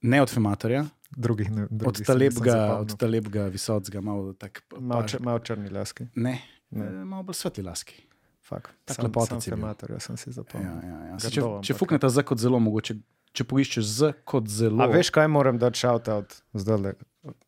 ne 0.02 0.22
od 0.22 0.30
Fematorja, 0.30 0.86
Drugih 1.12 1.52
ne. 1.52 1.64
od 1.64 1.70
drugih 1.70 2.00
nisem 2.00 2.06
Talebga, 2.06 2.76
od 2.76 2.98
Talebga, 2.98 3.44
visokega, 3.44 4.02
malo 4.02 4.34
tak. 4.34 4.64
Malo, 4.74 5.04
čr, 5.04 5.18
malo 5.20 5.40
črni 5.40 5.70
laski. 5.70 6.04
Ne, 6.16 6.42
Ne. 6.72 6.90
ne. 6.90 7.06
malo 7.06 7.24
bolj 7.24 7.34
svetli 7.36 7.64
laski. 7.64 7.96
Fak. 8.42 8.70
Tak 8.86 8.96
Sam, 8.96 9.06
lepotec 9.06 9.30
sam. 9.34 9.52
Fematorja 9.52 10.00
sem 10.00 10.18
si 10.18 10.32
zapomnil. 10.32 10.72
Ja, 10.72 10.82
ja, 10.84 11.00
ja. 11.00 11.06
Grdo, 11.08 11.20
Se, 11.20 11.30
če, 11.32 11.42
če 11.64 11.74
fuknete 11.74 12.10
z 12.10 12.24
kot 12.24 12.38
zelo, 12.38 12.60
mogoče, 12.60 12.96
če 13.34 13.44
poiščeš 13.44 13.84
z 13.86 14.14
kot 14.24 14.48
zelo. 14.48 14.80
A 14.80 14.88
veš, 14.88 15.10
kaj 15.10 15.28
moram 15.28 15.58
dati 15.58 15.80
shout-out 15.80 16.34
zdaj, 16.54 16.94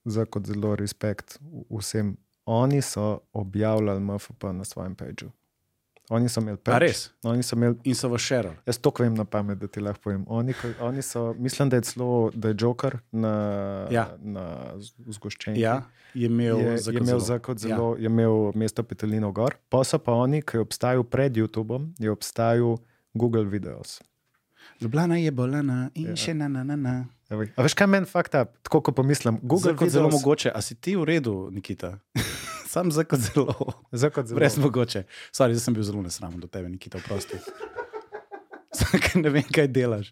za 0.06 0.26
kot 0.26 0.45
zelo 0.45 0.76
respekt 0.76 1.39
vsem. 1.71 2.17
Oni 2.45 2.82
so 2.82 3.06
objavljali 3.34 4.00
MFP 4.02 4.43
na 4.52 4.63
svojem 4.63 4.95
pageu. 4.95 5.32
Oni 6.10 6.30
so 6.30 6.38
imeli 6.38 6.54
A 6.56 6.62
page. 6.63 6.80
res? 6.80 7.10
Oni 7.24 7.41
so 7.41 7.56
imeli, 7.56 7.76
In 7.84 7.95
so 7.95 8.06
v 8.08 8.17
šerali. 8.17 8.56
jaz 8.63 8.78
to 8.78 8.91
vem 8.95 9.13
na 9.13 9.26
pamet, 9.26 9.58
da 9.58 9.67
ti 9.67 9.80
lahko 9.80 10.02
povem. 10.04 10.26
Oni, 10.30 10.54
oni 10.80 11.02
so, 11.02 11.34
mislim, 11.36 11.69
da 11.69 11.76
je 11.76 11.82
celo, 11.84 12.10
da 12.32 12.48
je 12.48 12.56
Joker 12.56 13.00
na, 13.12 13.34
Ja. 13.89 14.13
na 14.19 14.45
z- 14.78 14.93
zgoščenki. 15.08 15.60
Ja, 15.60 15.82
je 16.13 16.26
imel 16.26 16.60
je, 16.60 16.78
za 16.78 16.91
je 16.91 16.95
imel 16.95 17.06
zelo. 17.08 17.19
za 17.21 17.39
kot 17.39 17.58
Ja. 17.58 17.67
zelo, 17.67 17.88
ja. 17.91 18.00
je 18.00 18.06
imel 18.06 18.52
mesto 18.54 18.84
Petelino 18.84 19.32
gor. 19.32 19.56
Pa 19.67 19.84
so 19.84 19.98
pa 19.98 20.12
oni, 20.13 20.41
ki 20.43 20.58
je 20.58 20.62
obstajal 20.62 21.04
pred 21.04 21.34
YouTubeom, 21.34 21.93
je 21.98 22.12
obstajal 22.12 22.78
Google 23.15 23.45
Videos. 23.45 23.98
Ljubljana 24.81 25.17
je 25.17 25.31
bolana 25.31 25.89
in 25.93 26.05
Ja. 26.05 26.09
ja. 26.09 26.15
še 26.17 26.33
na 26.33 26.47
na 26.47 26.63
na. 26.63 26.75
na. 26.75 26.95
Evo, 27.29 27.45
A 27.55 27.63
veš, 27.63 27.73
kaj 27.73 27.88
meni 27.88 28.05
fakta, 28.05 28.45
tako 28.61 28.81
ko 28.81 28.91
pomislim? 28.93 29.39
Google 29.41 29.73
kot 29.73 29.89
zelo 29.89 30.09
mogoče. 30.09 30.51
A 30.51 30.61
si 30.61 30.75
ti 30.75 30.93
v 30.95 31.03
redu, 31.03 31.49
Nikita? 31.51 31.95
Sam 32.67 32.91
za 32.91 33.03
kot 33.03 33.19
zelo. 33.19 33.55
Zdaj 33.89 34.11
kot 34.11 34.27
zelo. 34.27 34.38
Brez 34.38 34.57
mogoče. 34.57 35.05
Sorry, 35.31 35.53
zdaj 35.53 35.63
sem 35.63 35.73
bil 35.73 35.83
zelo 35.83 36.01
nesramen 36.01 36.38
do 36.38 36.47
tebe, 36.47 36.69
Nikita, 36.69 36.97
oprosti. 36.97 37.39
Ker 39.01 39.17
ne 39.17 39.31
vem, 39.31 39.47
kaj 39.47 39.67
delaš. 39.67 40.11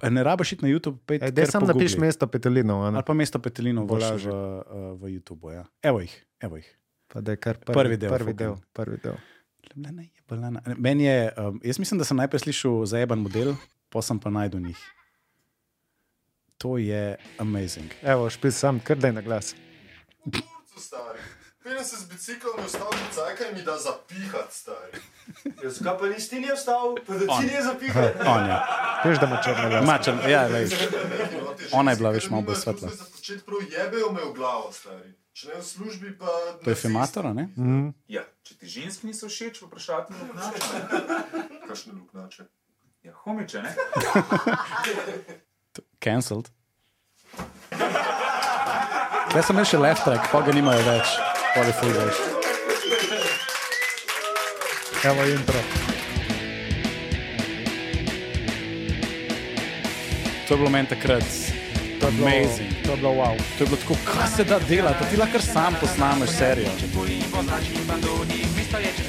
Ne 0.00 0.22
rabiš 0.22 0.52
iti 0.52 0.64
na 0.64 0.70
YouTube, 0.70 0.98
Ej, 1.10 1.30
Daj 1.34 1.46
sam 1.50 1.66
napiš 1.66 1.96
mesto 1.98 2.26
Petelino? 2.26 2.80
Ali 2.82 3.02
pa 3.02 3.14
mesto 3.14 3.38
Petelino 3.38 3.82
v, 3.82 3.98
v, 3.98 4.26
v 4.94 5.02
YouTubu. 5.10 5.50
Ja. 5.52 5.64
Evo 5.82 6.00
jih, 6.00 6.14
evo 6.40 6.56
jih. 6.56 6.68
pa 7.08 7.20
da 7.20 7.34
je 7.34 7.36
kar 7.36 7.58
prvi, 7.58 7.74
Prvi 7.74 7.96
del, 7.96 8.10
Prvi 8.10 8.32
fukam. 8.32 8.38
del, 8.38 8.54
prvi 8.72 8.98
del. 9.02 9.16
Ljubljana 9.66 10.02
je 10.02 10.08
bolana. 10.28 10.62
Meni 10.76 11.04
je, 11.04 11.32
um, 11.36 11.60
jaz 11.64 11.78
mislim, 11.78 11.98
da 11.98 12.04
sem 12.04 12.16
najprej 12.16 12.40
slišal 12.40 12.86
zajeban 12.86 13.18
model, 13.18 13.54
pa 13.88 14.02
sem 14.02 14.18
pa 14.18 14.30
najdel 14.30 14.60
njih. 14.60 14.78
To 16.58 16.78
je 16.78 17.16
amazing. 17.38 17.90
Evo, 18.02 18.30
špil 18.30 18.50
sam, 18.50 18.80
kar 18.80 18.98
daj 18.98 19.12
na 19.12 19.20
glas. 19.20 19.54
Preden 21.68 21.84
se 21.84 21.96
z 21.96 22.08
biciklom 22.08 22.58
je 22.58 22.64
vstal, 22.66 22.90
cajkaj 23.14 23.52
mi 23.54 23.62
da 23.62 23.76
zapihati, 23.78 24.54
stari. 24.54 24.98
Ja, 25.62 25.70
zakaj 25.70 25.98
pa 25.98 26.06
nisi 26.06 26.30
ti 26.30 26.40
ni 26.40 26.48
vstal, 26.56 26.96
pa 27.06 27.14
da 27.14 27.18
ti 27.20 27.46
ni 27.46 27.62
zapihal? 27.62 28.02
On 28.34 28.46
je. 28.46 28.56
Veš, 29.04 29.18
da 29.18 29.26
ima 29.26 29.40
črne 29.44 29.68
glas. 29.68 29.86
Mačen, 29.86 30.18
ja, 30.30 30.48
te 30.48 30.66
Ona 31.72 31.90
je 31.90 31.96
bila, 31.96 32.10
veš, 32.10 32.30
malo 32.30 32.42
bolj 32.42 32.54
svetla. 32.54 32.88
Za 32.88 33.04
početi 33.16 33.44
prav 33.44 33.58
jebejo 33.72 34.12
me 34.12 34.20
v 34.30 34.32
glavo, 34.34 34.72
stari. 34.72 35.12
Če 35.38 35.54
v 35.54 35.62
službi, 35.62 36.10
pa... 36.18 36.26
To 36.64 36.70
je 36.72 36.74
Femator, 36.74 37.28
a 37.28 37.30
ne? 37.30 37.44
Mm. 37.54 37.92
Ja, 38.10 38.24
če 38.42 38.56
ti 38.58 38.66
ženski 38.66 39.06
niso 39.06 39.28
všeč, 39.30 39.60
vprašati 39.62 40.10
na 40.10 40.24
luknjače. 40.26 40.78
Kakšne 41.68 41.92
luknjače. 41.94 42.46
Ja, 43.06 43.12
homiče, 43.22 43.62
ne? 43.62 43.70
Cancelled. 46.02 46.50
Jaz 49.30 49.46
sem 49.46 49.60
še 49.62 49.78
left 49.78 50.02
track, 50.02 50.26
pa 50.32 50.40
ga 50.42 50.56
nimajo 50.56 50.82
več. 50.88 51.14
Poli 51.54 51.76
full 51.78 51.94
več. 51.94 52.18
Evo 55.06 55.28
intro. 55.36 55.62
To 60.48 60.50
je 60.50 60.58
bilo 60.58 60.74
meni 60.74 60.90
takrat. 60.90 61.57
To 62.00 62.06
je 62.06 62.12
bilo- 62.12 62.26
Amazing. 62.28 62.72
To 62.84 62.90
je 62.90 62.96
bilo 62.96 63.10
wow. 63.12 63.36
To 63.58 63.64
je 63.64 63.66
bilo 63.66 63.76
tako, 63.76 63.94
kaj 64.06 64.28
se 64.28 64.44
da 64.44 64.58
delati, 64.60 65.04
ti 65.10 65.16
lahko 65.16 65.38
sam 65.40 65.74
posnameš 65.80 66.30
serijo. 66.30 66.70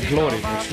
Glory. 0.09 0.41
pač. 0.41 0.65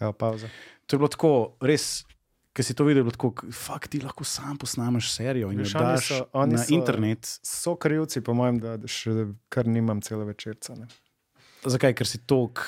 Evo, 0.00 0.12
pauza. 0.12 0.48
To 0.86 0.96
je 0.96 0.98
bilo 0.98 1.08
tako, 1.08 1.30
res, 1.60 2.04
ki 2.52 2.62
si 2.62 2.74
to 2.74 2.84
videl, 2.84 3.10
tako, 3.10 3.30
fakt 3.52 3.90
ti 3.90 4.00
lahko 4.00 4.24
sam 4.24 4.56
posnameš 4.56 5.10
serijo 5.12 5.50
in 5.52 5.58
jo 5.58 5.64
Veš, 5.64 5.74
oni 5.74 5.84
daš 5.86 6.08
so- 6.08 6.46
na 6.46 6.58
so- 6.58 6.74
internet. 6.74 7.38
So 7.42 7.76
krivci, 7.76 8.20
po 8.20 8.34
mojem, 8.34 8.58
da 8.58 8.78
še 8.80 9.10
kar 9.48 9.66
nimam 9.66 10.00
celo 10.00 10.24
večerca. 10.24 10.74
Ne. 10.74 10.86
Zakaj? 11.62 11.94
Ker 11.94 12.06
si 12.06 12.18
tok 12.18 12.64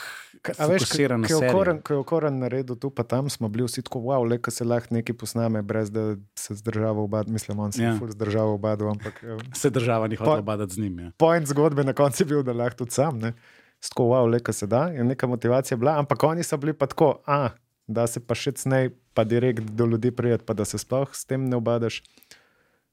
A 0.53 0.67
veš, 0.67 0.91
ko 0.91 0.99
je 0.99 1.09
okoren, 1.47 1.79
ko 1.79 1.93
je 1.93 1.99
okoren 1.99 2.39
naredil 2.39 2.75
tu, 2.75 2.91
pa 2.91 3.05
tam 3.05 3.31
smo 3.31 3.47
bili 3.47 3.63
vsi 3.63 3.83
tako, 3.83 4.01
wow, 4.01 4.25
le, 4.25 4.39
ko 4.39 4.51
se 4.51 4.65
lahko 4.65 4.91
nekaj 4.91 5.15
posname, 5.15 5.63
brez 5.63 5.87
da 5.89 6.17
se 6.35 6.55
zdržava 6.55 6.99
v 6.99 7.09
badu. 7.09 7.31
Mislim, 7.31 7.59
on 7.61 7.71
se 7.71 7.83
Ja. 7.83 7.91
je 7.91 7.99
ful 7.99 8.11
zdržal 8.11 8.51
v 8.51 8.59
badu, 8.59 8.89
ampak 8.89 9.23
eh, 9.23 9.39
Se 9.53 9.71
država 9.71 10.09
ni 10.09 10.17
hotela 10.17 10.37
Pa- 10.37 10.43
badati 10.43 10.75
z 10.75 10.79
njim. 10.79 10.99
Ja. 10.99 11.11
point 11.17 11.47
zgodbe 11.47 11.85
na 11.85 11.93
koncu 11.93 12.23
je 12.23 12.27
bil, 12.27 12.43
da 12.43 12.53
lahko 12.53 12.77
tudi 12.77 12.91
sam. 12.91 13.19
Ne. 13.19 13.33
Tako, 13.81 14.03
wow, 14.05 14.27
le, 14.27 14.41
ko 14.41 14.53
se 14.53 14.67
da, 14.67 14.91
in 14.91 15.07
neka 15.07 15.27
motivacija 15.27 15.75
je 15.75 15.79
bila, 15.79 15.99
ampak 15.99 16.23
oni 16.23 16.43
so 16.43 16.57
bili 16.57 16.73
pa 16.73 16.87
tako, 16.87 17.23
a, 17.25 17.49
da 17.87 18.07
se 18.07 18.21
pa 18.21 18.35
še 18.35 18.53
cnej, 18.53 18.91
pa 19.13 19.25
direkt 19.25 19.63
do 19.69 19.87
ljudi 19.87 20.11
prijeti, 20.11 20.45
pa 20.45 20.55
da 20.55 20.65
se 20.65 20.79
sploh 20.79 21.07
s 21.13 21.25
tem 21.25 21.45
ne 21.45 21.57
obadaš. 21.57 22.03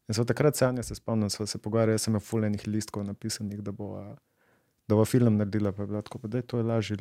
In 0.08 0.14
so 0.14 0.24
takrat 0.24 0.56
sanja 0.56 0.84
se 0.84 0.96
spomnim, 0.96 1.30
smo 1.30 1.46
se 1.46 1.58
pogovarjali, 1.58 1.94
jaz 1.94 2.02
sem 2.02 2.12
imel 2.12 2.22
fulejnih 2.22 2.68
listkov 2.68 3.04
napisanih, 3.04 3.62
da 3.62 3.72
bo, 3.72 4.02
da 4.88 4.96
bo 4.96 5.06
film 5.06 5.38
naredila, 5.38 5.72
pa 5.72 5.82
je 5.82 5.88
bilo 5.88 6.02
tako, 6.02 6.28
da 6.28 6.38
je 6.38 6.44
to 6.44 6.58
je 6.58 6.64
lažje. 6.64 6.98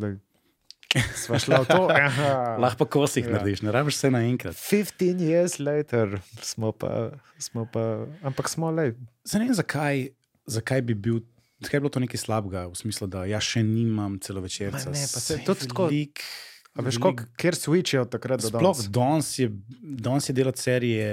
Sva 1.14 1.36
šla 1.36 1.58
v 1.58 1.66
to. 1.66 1.80
Lahko 2.62 2.86
kosih 2.86 3.24
Ja. 3.24 3.30
narediš, 3.32 3.62
ne 3.62 3.70
rabiš 3.70 3.94
vse 3.94 4.10
naenkrat. 4.10 4.56
15 4.56 5.20
years 5.20 5.58
later 5.58 6.20
smo 6.40 6.72
pa, 6.72 7.10
smo 7.38 7.66
pa 7.66 8.06
ampak 8.22 8.48
smo 8.48 8.70
le. 8.70 8.94
Ne 9.28 9.40
vem, 9.40 9.54
zakaj, 9.54 10.08
zakaj 10.46 10.82
bi 10.82 10.94
bil. 10.96 11.20
Zakaj 11.60 11.76
je 11.76 11.80
bilo 11.80 11.90
to 11.90 12.00
nekaj 12.00 12.16
slabega, 12.16 12.66
v 12.66 12.74
smislu, 12.74 13.06
da 13.06 13.24
jaz 13.24 13.42
še 13.44 13.62
nimam 13.62 14.16
celovečerca? 14.16 14.86
Ma 14.86 14.94
ne, 14.94 15.06
pa 15.10 15.20
se 15.20 15.38
tudi 15.40 15.66
tako- 15.66 15.88
velik- 15.88 16.22
A 16.74 16.80
veš, 16.80 16.96
koliko, 16.96 17.24
kjer 17.34 17.54
switch 17.54 17.90
je 17.90 18.00
od 18.00 18.08
takrat 18.08 18.38
do 18.38 18.46
Sploh 18.46 18.62
danes? 18.62 18.86
danes 18.88 19.28
je, 19.34 19.48
danes 19.98 20.28
je 20.28 20.32
delati 20.32 20.62
serije 20.62 21.08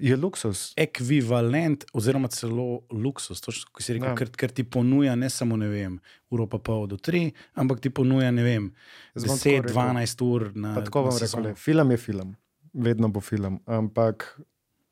Je 0.00 0.16
luksus. 0.16 0.72
ekvivalent, 0.76 1.84
oziroma 1.92 2.28
celo 2.28 2.80
luksus, 2.90 3.40
točno, 3.40 3.68
kot 3.72 3.82
si 3.82 3.92
rekel, 3.92 4.08
Ja. 4.08 4.14
ker, 4.16 4.30
ker 4.30 4.50
ti 4.50 4.64
ponuja 4.64 5.14
ne 5.14 5.28
samo 5.28 5.56
ne 5.56 5.68
vem, 5.68 5.98
uro 6.30 6.46
pa 6.46 6.58
pol 6.58 6.86
do 6.86 6.96
tri, 6.96 7.26
ampak 7.54 7.80
ti 7.80 7.90
ponuja 7.90 8.30
ne 8.30 8.42
vem, 8.42 8.70
Jaz 9.14 9.24
bom 9.24 9.36
tako 9.36 9.68
10-12 9.68 10.24
ur 10.24 10.52
na. 10.56 10.74
Pa 10.74 10.80
tako 10.82 11.10
sezono. 11.12 11.44
le, 11.44 11.54
film 11.54 11.90
je 11.90 11.96
film, 11.98 12.36
vedno 12.72 13.08
bo 13.08 13.20
film, 13.20 13.60
ampak 13.66 14.40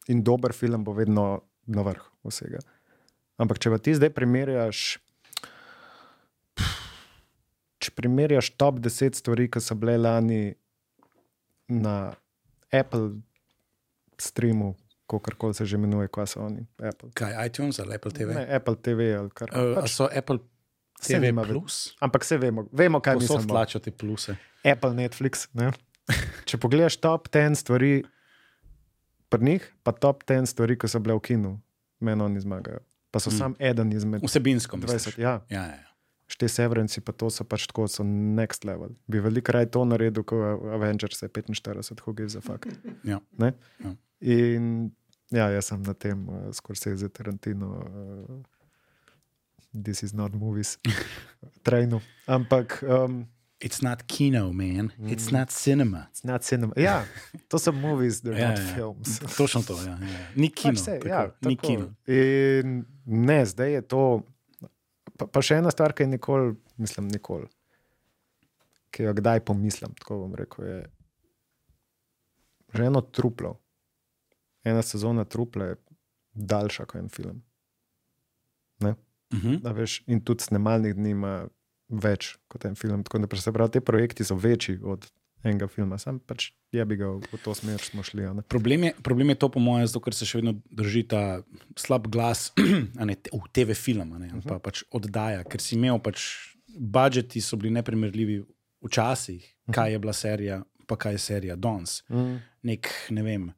in 0.09 0.23
dober 0.23 0.53
film 0.53 0.85
bo 0.85 0.93
vedno 0.93 1.41
na 1.67 1.83
vrh 1.83 2.03
vsega. 2.23 2.59
Ampak 3.39 3.59
če 3.59 3.71
pa 3.71 3.79
ti 3.79 3.95
zdaj 3.95 4.11
primerjaš, 4.11 4.99
če 7.79 7.91
primerjaš 7.93 8.51
top 8.53 8.77
10 8.79 9.15
stvari, 9.15 9.49
ki 9.49 9.61
so 9.61 9.75
bile 9.75 9.97
lani 9.97 10.55
na 11.71 12.13
Apple 12.71 13.17
streamu, 14.19 14.75
kako 15.13 15.37
koli 15.39 15.55
se 15.55 15.65
že 15.65 15.75
imenuje, 15.75 16.09
kaj 16.09 16.27
so 16.29 16.41
oni, 16.41 16.67
Apple. 16.79 17.11
Kaj, 17.13 17.35
iTunes 17.43 17.79
ali 17.79 17.95
Apple 17.95 18.11
TV? 18.13 18.29
Ne, 18.31 18.47
Apple 18.49 18.77
TV 18.77 19.01
ali 19.13 19.31
kar 19.31 19.49
Uh, 19.51 19.75
pač, 19.75 19.91
so 19.91 20.07
Apple 20.07 20.39
TV 21.01 21.19
nima 21.21 21.43
ve- 21.43 21.49
Plus? 21.51 21.97
Ampak 21.99 22.23
vse 22.23 22.37
vemo, 22.37 22.69
vemo 22.71 23.01
kaj 23.01 23.15
Posod 23.17 23.37
mislimo. 23.37 23.51
plačajo 23.51 23.81
te 23.81 23.91
pluse. 23.93 24.37
Apple, 24.63 24.91
Netflix. 24.93 25.49
Ne? 25.53 25.73
Če 26.45 26.59
pogledaš 26.59 26.97
top 26.97 27.29
10 27.29 27.55
stvari 27.57 28.05
pri 29.29 29.41
njih, 29.43 29.73
pa 29.83 29.93
top 29.93 30.23
10 30.25 30.47
stvari, 30.47 30.75
ki 30.75 30.87
so 30.87 30.99
bile 30.99 31.15
v 31.15 31.23
kinu, 31.23 31.61
meni 31.99 32.21
oni 32.21 32.41
zmagajo. 32.41 32.81
Pa 33.11 33.19
so 33.19 33.29
Mm. 33.29 33.35
sam 33.35 33.55
eden 33.59 33.91
izmed 33.91 34.21
Vsebinsko, 34.21 34.77
20. 34.77 34.93
misliš? 35.07 35.19
Ja, 35.19 35.41
Ja, 35.49 35.65
ja. 35.65 35.87
šte 36.27 36.47
Severanci, 36.47 37.01
pa 37.01 37.13
to 37.13 37.27
so 37.27 37.45
pač 37.45 37.67
tako, 37.67 37.87
so 37.87 38.03
next 38.05 38.65
level. 38.65 38.91
Bi 39.07 39.19
veliko 39.19 39.51
raje 39.51 39.67
to 39.69 39.85
naredil, 39.85 40.23
kot 40.23 40.39
Avengers 40.69 41.19
je 41.19 41.29
45, 41.29 41.73
who 41.97 42.13
gives 42.13 42.35
a 42.35 42.41
fuck. 42.41 42.67
Ja. 43.03 43.19
Ne? 43.33 43.53
Ja. 43.79 43.95
In 44.23 44.91
ja, 45.31 45.49
jaz 45.51 45.64
sem 45.70 45.83
na 45.83 45.95
tem, 45.95 46.28
uh, 46.28 46.49
skoraj 46.53 46.99
se 46.99 47.09
Tarantino. 47.09 47.68
Uh, 47.81 48.41
This 49.72 50.03
is 50.03 50.12
not 50.12 50.35
movies, 50.35 50.78
trajno. 51.62 52.01
Ampak 52.26 52.83
um, 52.83 53.28
It's 53.61 53.83
not 53.83 54.03
kino, 54.09 54.53
man. 54.53 54.91
It's 54.99 55.31
not 55.31 55.51
cinema. 55.51 56.09
it's 56.11 56.24
not 56.24 56.43
cinema. 56.43 56.72
Ja, 56.76 57.05
to 57.49 57.59
so 57.59 57.72
movies, 57.72 58.22
they're 58.22 58.39
Ja, 58.39 58.49
not 58.49 58.59
ja, 58.59 58.64
ja. 58.64 58.74
films. 58.74 59.18
Točno 59.37 59.62
to. 59.62 59.76
Ja, 59.83 59.99
ja. 60.01 60.26
Ni 60.35 60.49
kino. 60.51 60.72
Pač 60.74 60.78
se, 60.81 60.99
tako, 60.99 61.09
ja, 61.09 61.31
ni 61.43 61.57
tako. 61.57 61.66
kino. 61.66 61.95
In 62.07 62.85
ne, 63.05 63.47
zdaj 63.47 63.72
je 63.72 63.83
to. 63.83 64.22
Pa, 65.18 65.26
pa 65.28 65.43
še 65.45 65.61
ena 65.61 65.70
stvar, 65.70 65.93
ki 65.93 66.03
je 66.03 66.12
nikoli, 66.16 66.55
mislim, 66.81 67.09
nikoli, 67.12 67.47
ki 68.91 69.05
jo 69.05 69.12
kdaj 69.14 69.45
pomislim, 69.45 69.93
tako 70.01 70.22
bom 70.24 70.35
rekel, 70.35 70.64
je 70.66 70.78
že 72.74 72.87
eno 72.87 73.01
truplo. 73.05 73.59
Ena 74.65 74.83
sezona 74.83 75.25
trupla 75.25 75.65
je 75.65 75.77
daljša 76.35 76.85
kot 76.85 77.01
en 77.01 77.09
film. 77.09 77.43
Uh 78.83 78.91
-huh. 79.31 79.61
A 79.65 79.73
Veš, 79.73 80.03
in 80.07 80.21
tudi 80.21 80.45
snemalnih 80.45 80.95
dni 80.95 81.11
ima 81.11 81.49
več 81.89 82.37
kot 82.49 82.65
en 82.65 82.75
film. 82.75 83.05
Tako 83.05 83.19
da 83.19 83.37
se 83.37 83.53
pravi, 83.53 83.71
te 83.71 83.81
projekti 83.81 84.25
so 84.25 84.35
večji 84.35 84.79
od 84.83 85.11
enega 85.45 85.69
filma, 85.69 85.99
sam 85.99 86.19
pač 86.19 86.51
je 86.73 86.85
bi 86.85 86.97
ga 86.97 87.09
v 87.17 87.39
to 87.45 87.55
smer 87.55 87.81
smo 87.81 88.03
šli. 88.03 88.23
ne. 88.35 88.43
Problem 88.43 88.85
je, 88.85 88.95
problem 89.03 89.29
je 89.29 89.35
to, 89.35 89.49
po 89.49 89.61
mojem, 89.61 89.87
zato 89.87 90.01
ker 90.01 90.15
se 90.15 90.27
še 90.29 90.39
vedno 90.39 90.55
drži 90.71 91.03
ta 91.09 91.43
slab 91.77 92.09
glas 92.13 92.53
ne, 93.11 93.17
v 93.33 93.43
TV 93.53 93.75
film, 93.75 94.19
ne, 94.19 94.31
ali 94.33 94.43
pa 94.47 94.59
pač 94.59 94.85
oddaja, 94.91 95.45
ker 95.45 95.61
si 95.61 95.77
imel 95.77 95.99
pač 95.99 96.27
budžeti, 96.69 97.41
so 97.41 97.57
bili 97.57 97.73
neprimerljivi 97.75 98.43
včasih, 98.85 99.47
kaj 99.73 99.93
je 99.93 99.99
bila 99.99 100.13
serija, 100.13 100.61
pa 100.87 100.97
kaj 100.97 101.17
je 101.17 101.19
serija 101.19 101.57
danes. 101.57 102.03
Mm. 102.09 102.37
Nek, 102.63 102.93
ne 103.11 103.23
vem. 103.25 103.51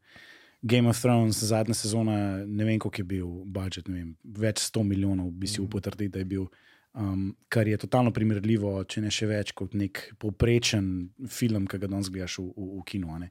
Game 0.62 0.88
of 0.88 1.00
Thrones, 1.00 1.42
zadnja 1.42 1.74
sezona, 1.74 2.44
ne 2.46 2.64
vem, 2.64 2.78
koliko 2.78 3.00
je 3.00 3.04
bil 3.04 3.30
budžet, 3.50 3.88
ne 3.90 3.96
vem, 3.96 4.10
več 4.22 4.62
sto 4.62 4.84
milijonov 4.86 5.32
bi 5.34 5.50
si 5.50 5.62
upotrdil, 5.62 6.10
da 6.12 6.22
je 6.22 6.28
bil. 6.28 6.46
Um, 6.92 7.32
kar 7.48 7.66
je 7.66 7.78
totalno 7.80 8.12
primerljivo, 8.12 8.74
če 8.84 9.00
ne 9.00 9.10
še 9.10 9.26
več, 9.26 9.54
kot 9.56 9.72
nek 9.74 10.02
povprečen 10.20 10.86
film, 11.32 11.64
ki 11.66 11.80
ga 11.80 11.88
danes 11.88 12.10
gledaš 12.12 12.36
v, 12.42 12.50
v, 12.52 12.66
v 12.76 12.84
kinu. 12.90 13.14
a 13.14 13.18
ne. 13.22 13.30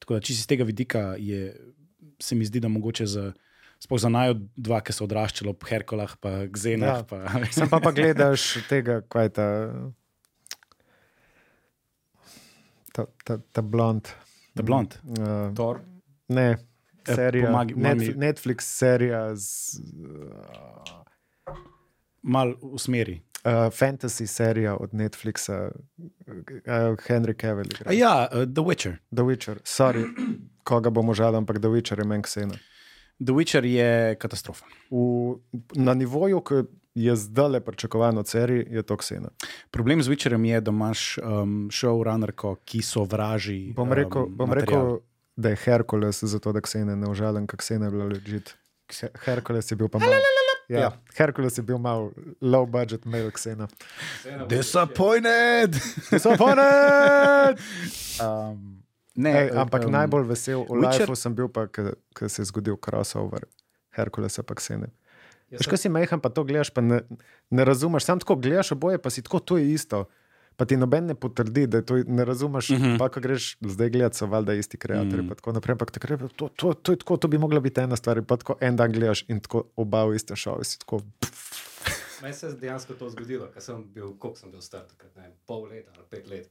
Tako 0.00 0.16
da, 0.16 0.24
če 0.24 0.32
si 0.32 0.40
z 0.40 0.48
tega 0.48 0.66
vidika, 0.66 1.02
je, 1.20 1.52
se 2.18 2.38
mi 2.38 2.48
zdi, 2.48 2.62
da 2.64 2.72
mogoče 2.72 3.06
za, 3.06 3.26
sploh 3.84 4.00
za 4.00 4.10
najo 4.10 4.40
dva, 4.56 4.80
ki 4.80 4.96
so 4.96 5.04
odraščali 5.04 5.52
ob 5.52 5.68
Herkulah, 5.68 6.16
pa 6.18 6.48
Gzenah. 6.48 7.04
Ja. 7.04 7.06
Pa, 7.06 7.20
Sam 7.54 7.70
pa, 7.70 7.82
pa 7.84 7.92
gledaš 7.94 8.56
tega, 8.72 9.02
kaj 9.12 9.28
je 9.28 9.34
ta, 9.38 9.48
ta, 12.96 13.06
ta, 13.28 13.38
ta 13.38 13.62
blond. 13.62 14.08
The 14.54 14.62
Blonde. 14.62 14.96
Uh, 15.04 15.54
Thor. 15.54 15.80
ne, 16.28 16.56
Eh, 17.08 17.14
serija, 17.14 17.48
pomagi- 17.48 17.74
Netf 17.76 18.02
pomagi- 18.02 18.14
Netflix 18.16 18.60
serija 18.60 19.36
z. 19.36 19.78
Uh, 21.46 21.54
Mal 22.22 22.54
v 22.62 22.78
smeri. 22.78 23.20
Uh, 23.44 23.50
fantasy 23.70 24.26
serija 24.26 24.76
od 24.76 24.92
Netflixa, 24.92 25.70
uh, 25.98 26.34
Henry 27.00 27.34
Cavill. 27.34 27.66
igra. 27.66 27.92
Ja, 27.92 28.28
uh, 28.28 28.44
The 28.44 28.62
Witcher. 28.62 28.96
The 29.10 29.22
Witcher, 29.22 29.58
sorry, 29.64 30.04
koga 30.62 30.90
bomo 30.90 31.14
žal, 31.14 31.34
ampak 31.36 31.58
The 31.58 31.68
Witcher 31.68 31.98
je 31.98 32.04
meni 32.04 32.22
ksena. 32.22 32.54
The 33.18 33.32
Witcher 33.32 33.64
je 33.64 34.14
katastrofa. 34.14 34.64
V, 34.90 35.34
na 35.74 35.94
nivoju, 35.94 36.40
ki 36.40 36.54
je 36.94 37.16
zdaj 37.16 37.48
le 37.48 37.60
pričakovan 37.60 38.18
od 38.18 38.28
serije, 38.28 38.66
je 38.70 38.82
to 38.82 38.96
ksena. 38.96 39.28
Problem 39.70 40.02
z 40.02 40.08
Witcherjem 40.08 40.44
je, 40.44 40.60
da 40.60 40.70
imaš 40.70 41.18
um, 41.18 41.68
showrunnerko, 41.70 42.56
ki 42.64 42.82
so 42.82 43.04
vraži. 43.04 43.72
Bom 43.72 43.92
rekel, 43.92 44.22
um, 44.22 44.36
bom 44.36 44.48
material. 44.48 44.82
rekel 44.82 44.98
da 45.36 45.48
je 45.48 45.56
Herkules, 45.56 46.22
zato 46.24 46.52
da 46.52 46.60
ksene 46.60 46.96
ne 46.96 47.10
užalim, 47.10 47.46
kak 47.46 47.60
ksena 47.60 47.86
je 47.86 47.90
bila 47.90 48.04
ležit. 48.04 48.54
Herkules 49.24 49.70
je 49.70 49.76
bil 49.76 49.88
pa 49.88 49.98
malo. 49.98 50.12
Ja, 50.68 50.80
Ja. 50.80 50.90
Herkules 51.16 51.58
je 51.58 51.62
bil 51.62 51.78
malo 51.78 52.12
low 52.40 52.66
budget, 52.66 53.04
mail 53.04 53.30
ksena. 53.30 53.66
Disappointed! 54.48 55.74
Disappointed! 56.10 57.58
um, 58.24 58.82
ne, 59.14 59.30
Ej, 59.32 59.50
ampak 59.58 59.84
um, 59.86 59.92
najbolj 59.92 60.24
vesel 60.28 60.64
v 60.64 60.80
Witcher- 60.80 61.04
Lifeu 61.04 61.16
sem 61.18 61.34
bil, 61.34 61.48
pa, 61.52 61.66
ker 61.68 61.92
se 62.28 62.42
je 62.42 62.48
zgodil 62.48 62.78
crossover 62.80 63.44
Herkulesa 63.92 64.42
pa 64.42 64.54
ksene. 64.56 64.88
Jaz 65.52 65.60
Veš, 65.60 65.68
kaj 65.68 65.80
si 65.82 65.88
majhen, 65.92 66.20
pa 66.22 66.32
to 66.32 66.44
gledaš, 66.48 66.70
pa 66.72 66.80
ne, 66.80 67.02
ne 67.52 67.64
razumeš. 67.64 68.06
Sam 68.08 68.22
tako 68.22 68.38
gledaš 68.40 68.72
oboje, 68.72 68.96
pa 69.02 69.10
si 69.12 69.20
tako, 69.20 69.42
to 69.44 69.58
je 69.60 69.68
isto. 69.68 70.06
Pa 70.56 70.64
ti 70.64 70.76
noben 70.76 71.06
ne 71.06 71.14
potrdi, 71.14 71.66
da 71.66 71.82
to 71.82 71.96
ne 72.06 72.24
razumeš. 72.24 72.70
Uh 72.70 72.76
Mhm. 72.76 72.84
-huh. 72.84 72.98
Pa, 72.98 73.08
ko 73.08 73.20
greš 73.20 73.56
zdaj 73.60 73.90
gledati, 73.90 74.16
so 74.16 74.26
valjda 74.26 74.54
isti. 74.54 74.78
Mhm. 74.90 75.20
Mm. 75.20 75.28
Tako 75.28 75.52
naprej, 75.52 75.72
ampak 75.72 75.90
takrat 75.90 76.20
je 76.20 76.28
to, 76.28 76.48
to, 76.48 76.74
to 76.74 76.92
je 76.92 76.98
tako, 76.98 77.16
to 77.16 77.28
bi 77.28 77.38
mogla 77.38 77.60
biti 77.60 77.80
ena 77.80 77.96
stvar. 77.96 78.22
Pa 78.22 78.36
tako 78.36 78.56
en 78.60 78.76
dan 78.76 78.92
gledaš 78.92 79.24
in 79.28 79.40
tako 79.40 79.64
oba 79.76 80.04
v 80.04 80.14
iste 80.14 80.36
šove. 80.36 80.64
Si 80.64 80.78
tako, 80.78 81.00
Meni 82.22 82.34
se 82.34 82.46
je 82.46 82.52
dejansko 82.52 82.94
to 82.94 83.10
zgodilo, 83.10 83.48
ker 83.54 83.62
sem 83.62 83.84
bil, 83.94 84.14
koliko 84.18 84.38
sem 84.38 84.50
bil 84.50 84.60
star, 84.60 84.86
takrat, 84.86 85.16
ne 85.16 85.30
pol 85.46 85.64
leta 85.64 85.90
ali 85.96 86.06
pet 86.10 86.28
let. 86.30 86.50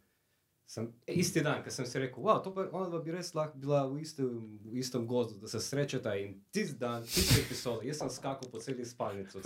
Sem, 0.72 0.86
isti 1.08 1.42
dan, 1.44 1.58
ker 1.66 1.74
sem 1.76 1.84
si 1.84 2.00
rekel, 2.00 2.24
wow, 2.24 2.38
to 2.40 2.54
pa 2.56 2.64
ona 2.72 2.86
dva 2.88 3.02
bi 3.04 3.12
res 3.12 3.34
lahko 3.36 3.58
bila 3.60 3.82
v 3.92 3.98
istem, 4.06 4.28
v 4.64 4.78
istem 4.80 5.04
gozdu, 5.04 5.36
da 5.42 5.50
se 5.52 5.60
srečata 5.60 6.14
in 6.16 6.38
tisti 6.48 6.78
dan, 6.80 7.04
tisti 7.04 7.42
epizod, 7.42 7.82
jaz 7.84 7.98
sem 8.00 8.12
skakal 8.14 8.48
po 8.48 8.62
celi 8.64 8.86
spalnici. 8.88 9.42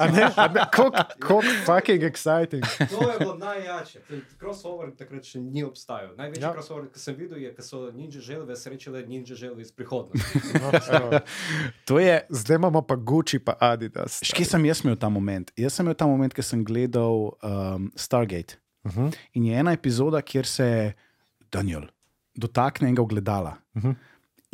kako 0.69 1.39
fucking 1.65 2.05
exciting. 2.05 2.61
To 2.91 3.09
je 3.09 3.15
bilo 3.19 3.34
najjače. 3.41 4.03
Crossover 4.38 4.91
takrat 4.93 5.26
še 5.26 5.41
ni 5.41 5.63
obstajal. 5.65 6.11
Največji 6.19 6.43
Ja. 6.43 6.51
crossover, 6.53 6.91
ki 6.93 7.01
sem 7.01 7.17
videl, 7.17 7.41
je, 7.41 7.53
ko 7.57 7.65
so 7.65 7.80
ninja 7.89 8.21
želve 8.21 8.55
srečale 8.55 9.01
ninja 9.07 9.36
želve 9.36 9.65
iz 9.65 9.71
prihodnosti. 9.73 10.39
No. 10.61 11.19
To 11.89 11.97
je. 11.99 12.19
zdaj 12.30 12.55
imamo 12.55 12.84
pa 12.86 12.95
Gucci, 12.95 13.39
pa 13.39 13.57
Adidas. 13.59 14.19
Kje 14.30 14.45
sem 14.45 14.65
jaz 14.69 14.84
imel 14.86 14.99
ta 15.01 15.09
moment? 15.09 15.49
Jaz 15.57 15.73
sem 15.73 15.89
imel 15.89 15.97
ta 15.97 16.05
moment, 16.05 16.34
ker 16.38 16.45
sem 16.45 16.61
gledal 16.61 17.34
um, 17.41 17.89
Stargate. 17.95 18.61
Uh 18.86 18.91
-huh. 18.93 19.17
In 19.34 19.45
je 19.45 19.57
ena 19.57 19.73
epizoda, 19.73 20.21
kjer 20.21 20.45
se 20.45 20.93
Daniel 21.55 21.87
dotakne 22.35 22.89
enega 22.89 23.01
ogledala. 23.01 23.55
Mhm. 23.73 23.95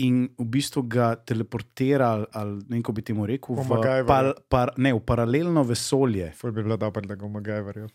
In 0.02 0.30
v 0.38 0.46
bistvu 0.48 0.82
ga 0.84 1.16
teleportira, 1.18 2.26
ali- 2.32 2.62
ne 2.64 2.76
vem, 2.76 2.82
kako 2.82 2.94
bi 2.94 3.02
temu 3.04 3.26
rekel, 3.26 3.56
V 3.56 3.68
par, 4.08 4.26
par, 4.50 4.72
ne, 4.78 4.94
v 4.94 5.00
paralelno 5.02 5.64
vesolje. 5.64 6.32
Ful 6.34 6.52
bi 6.52 6.64
bilo 6.64 6.78
dobro, 6.78 7.02
da 7.02 7.16
ga 7.16 7.28
MacGyverju. 7.28 7.90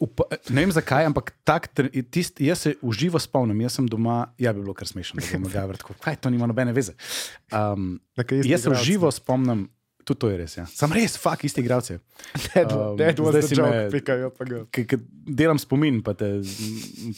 V, 0.00 0.08
pa- 0.08 0.28
ne 0.48 0.60
vem 0.60 0.72
zakaj, 0.72 1.04
ampak 1.04 1.32
tak, 1.44 1.68
tist, 2.10 2.40
jaz 2.40 2.58
se 2.58 2.74
uživo 2.82 3.18
spomnim. 3.18 3.60
Jaz 3.60 3.72
sem 3.72 3.86
doma, 3.86 4.32
ja, 4.38 4.52
bi 4.52 4.60
bilo 4.60 4.74
kar 4.74 4.86
smešno, 4.86 5.20
da 5.20 5.26
MacGyver 5.44 5.76
tako. 5.76 5.94
Kaj 6.00 6.16
to 6.16 6.30
nima 6.30 6.46
nobene 6.46 6.72
veze. 6.72 6.94
Um, 7.50 8.00
jaz 8.44 8.62
se 8.62 8.70
uživo 8.70 9.10
spomnim, 9.10 9.68
tudi 10.04 10.18
to 10.20 10.30
je 10.30 10.36
res. 10.38 10.56
Ja. 10.56 10.64
Sem 10.70 10.92
res, 10.92 11.16
fuk, 11.20 11.44
isti 11.44 11.62
igralci. 11.64 11.96
Um, 11.96 12.98
zdaj 12.98 13.42
si 13.42 13.56
me- 13.60 13.88
pikajo 13.92 14.30
ki 14.70 14.98
delam 15.26 15.58
spomin, 15.58 16.02
pa 16.04 16.14
te, 16.14 16.28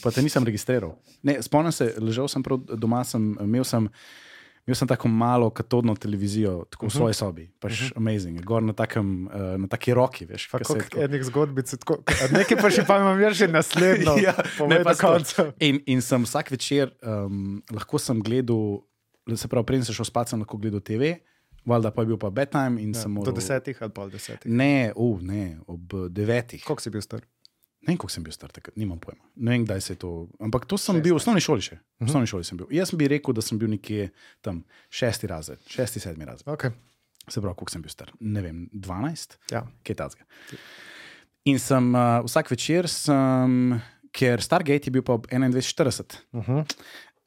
pa 0.03 0.11
te 0.11 0.23
nisem 0.25 0.45
registriral. 0.47 0.95
Ne, 1.23 1.37
spomnim 1.43 1.71
se, 1.75 1.93
ležal 1.99 2.29
sem 2.31 2.43
prav 2.43 2.63
doma, 2.79 3.03
sem, 3.07 3.35
imel, 3.43 3.65
sem, 3.67 3.89
imel 4.67 4.79
sem 4.79 4.89
tako 4.89 5.11
malo 5.11 5.49
katodno 5.49 5.95
televizijo, 5.95 6.65
tako 6.71 6.87
v 6.87 6.95
svoji 6.95 7.13
sobi, 7.19 7.45
pač 7.59 7.71
uh 7.71 7.77
-huh. 7.77 7.97
amazing, 7.97 8.41
gor 8.43 8.63
na, 8.63 8.73
takem, 8.73 9.27
uh, 9.27 9.55
na 9.59 9.67
taki 9.67 9.93
roki, 9.93 10.25
veš. 10.25 10.49
Pa 10.51 10.59
koliko 10.59 10.85
tako- 10.89 11.03
enih 11.03 11.23
zgodbic, 11.23 11.69
tako, 11.79 12.03
nekaj 12.31 12.57
pa 12.61 12.69
še 12.69 12.85
pa 12.87 12.97
imam 12.97 13.33
že 13.33 13.47
naslednjo. 13.47 14.17
Ja, 14.25 14.33
ne, 14.67 14.83
pa 14.83 14.95
konca. 14.95 15.53
In, 15.59 15.81
in 15.85 16.01
sem 16.01 16.23
vsak 16.23 16.51
večer, 16.51 16.91
um, 17.03 17.61
lahko 17.71 17.99
sem 17.99 18.19
gledal 18.19 18.87
se 19.35 19.47
pravi, 19.47 19.65
preden 19.65 19.85
sem 19.85 19.95
šel 19.95 20.05
spat, 20.07 20.29
sem 20.29 20.39
lahko 20.39 20.57
gledal 20.57 20.79
TV, 20.79 21.17
valjda 21.67 21.91
pa 21.91 22.01
je 22.01 22.11
bil 22.13 22.17
pa 22.17 22.29
bedtime 22.31 22.81
in 22.81 22.93
Ja, 22.95 23.01
sem 23.03 23.11
do 23.13 23.19
moral. 23.19 23.35
desetih 23.35 23.81
ali 23.83 23.91
pol 23.91 24.09
desetih. 24.09 24.47
Ne, 24.51 24.91
uh, 24.95 25.19
ne, 25.21 25.57
ob 25.67 25.93
devetih. 26.09 26.63
Koliko 26.65 26.81
si 26.81 26.89
bil 26.93 27.01
star? 27.03 27.21
Ne 27.81 27.93
vem, 27.93 27.97
koliko 27.97 28.11
sem 28.15 28.23
bil 28.25 28.33
star 28.33 28.49
takrat, 28.51 28.75
nimam 28.75 28.99
pojma. 28.99 29.21
Ne 29.35 29.51
vem, 29.53 29.65
kdaj 29.65 29.81
se 29.81 29.93
je 29.93 29.99
to. 30.01 30.11
Ampak 30.43 30.65
to 30.65 30.77
sem 30.81 30.97
bil 31.01 31.13
v 31.13 31.19
osnovni 31.21 31.41
šoli 31.43 31.61
še. 31.61 31.77
V 32.01 32.07
osnovni 32.09 32.27
šoli 32.27 32.43
sem 32.43 32.57
bil. 32.57 32.67
Jaz 32.73 32.91
bi 32.91 33.07
rekel, 33.07 33.35
da 33.37 33.41
sem 33.41 33.59
bil 33.59 33.69
nekje 33.69 34.09
tam 34.41 34.63
šesti 34.89 35.27
razred, 35.29 35.59
šesti, 35.69 35.99
sedmi 35.99 36.25
razred. 36.25 36.47
Okay. 36.49 36.71
Se 37.29 37.39
pravi, 37.41 37.55
koliko 37.55 37.71
sem 37.71 37.81
bil 37.81 37.91
star. 37.93 38.11
Ne 38.19 38.41
vem, 38.41 38.65
12, 38.73 39.37
Ja. 39.51 39.61
kaj 39.83 39.95
tazga. 39.95 40.25
In 41.47 41.59
sem 41.59 41.93
uh, 41.95 42.23
vsak 42.25 42.49
večer, 42.51 42.89
sem, 42.91 43.77
ker 44.11 44.41
Stargate 44.43 44.89
je 44.89 44.91
bil 44.91 45.03
pa 45.05 45.13
ob 45.13 45.27
21:40. 45.27 46.17
Uh 46.33 46.43
-huh. 46.43 46.65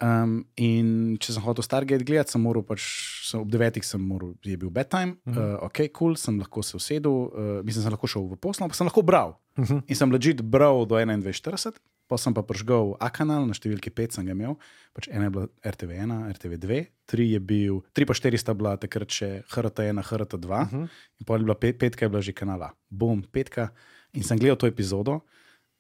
Um, 0.01 0.47
in 0.57 1.19
če 1.21 1.35
sem 1.35 1.45
hotel 1.45 1.65
Stargate 1.67 2.07
gledati, 2.09 2.33
sem 2.33 2.41
moral 2.41 2.65
pač 2.65 2.81
sem, 3.29 3.43
ob 3.43 3.51
9. 3.53 3.83
sem 3.85 4.01
moral, 4.01 4.33
je 4.41 4.57
bil 4.57 4.71
bedtime, 4.73 5.19
uh 5.29 5.35
-huh. 5.35 5.57
uh, 5.59 5.67
ok, 5.67 5.77
kul, 5.77 5.91
cool, 5.93 6.17
sem 6.17 6.39
lahko 6.39 6.63
se 6.63 6.77
usedel, 6.77 7.13
uh, 7.13 7.61
mislim, 7.65 7.83
sem 7.85 7.93
lahko 7.93 8.07
šel 8.07 8.25
v 8.31 8.37
poslo, 8.37 8.69
pa 8.69 8.75
sem 8.75 8.87
lahko 8.87 9.03
bral. 9.03 9.37
Uh 9.59 9.65
-huh. 9.65 9.83
In 9.87 9.97
sem 9.97 10.13
ležit 10.13 10.43
bral 10.43 10.87
do 10.87 10.95
21:40, 10.95 11.77
pa 12.09 12.17
sem 12.17 12.35
pa 12.35 12.43
prižgal 12.43 12.97
A 12.99 13.11
kanal 13.11 13.47
na 13.47 13.53
številki 13.53 13.91
5, 13.91 14.13
sem 14.13 14.25
ga 14.25 14.33
imel, 14.33 14.57
pač 14.95 15.09
ena 15.09 15.25
je 15.25 15.31
bila 15.31 15.49
RTV1, 15.65 16.33
RTV2, 16.33 16.87
3 17.07 17.33
je 17.33 17.41
bil, 17.41 17.85
3 17.95 18.07
pa 18.07 18.15
4 18.15 18.39
sta 18.39 18.55
bila 18.55 18.77
takrat 18.77 19.11
še 19.11 19.43
HRT1, 19.53 20.01
HRT2, 20.03 20.49
uh 20.49 20.69
-huh. 20.73 20.89
in 21.21 21.25
pa 21.27 21.37
je 21.37 21.45
bila 21.45 21.55
pet, 21.55 21.79
petka, 21.79 22.05
je 22.05 22.09
bila 22.09 22.23
že 22.23 22.33
kanala. 22.33 22.73
Bom, 22.91 23.23
petka. 23.23 23.71
In 24.13 24.23
sem 24.23 24.39
gledal 24.39 24.57
to 24.57 24.67
epizodo 24.67 25.21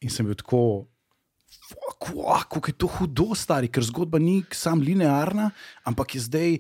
in 0.00 0.10
sem 0.10 0.26
bil 0.26 0.34
tako. 0.34 0.89
Kako 2.00 2.66
je 2.66 2.72
to 2.74 2.86
hudo, 2.86 3.34
stari, 3.34 3.68
ker 3.68 3.82
zgodba 3.84 4.18
ni 4.18 4.42
samo 4.50 4.82
linearna, 4.82 5.50
ampak 5.84 6.14
je 6.14 6.20
zdaj 6.20 6.50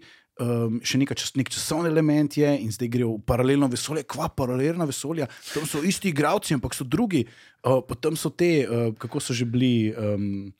um, 0.40 0.78
še 0.84 1.00
neka 1.00 1.14
čas, 1.18 1.32
nek 1.38 1.50
časovni 1.52 1.90
element, 1.90 2.36
je, 2.36 2.48
in 2.62 2.70
zdaj 2.72 2.90
gre 2.92 3.06
v 3.08 3.18
paralelno 3.26 3.68
vesolje, 3.70 4.04
kva 4.08 4.28
paralelna 4.28 4.86
vesolja. 4.88 5.28
Tam 5.52 5.66
so 5.68 5.82
isti 5.86 6.12
igravci, 6.12 6.54
ampak 6.56 6.76
so 6.76 6.84
drugi. 6.84 7.24
Uh, 7.60 7.80
potem 7.84 8.16
so 8.16 8.30
te, 8.32 8.64
uh, 8.64 8.90
kako 8.96 9.20
so 9.20 9.36
že 9.36 9.44
bili, 9.44 9.92
um, 9.92 10.52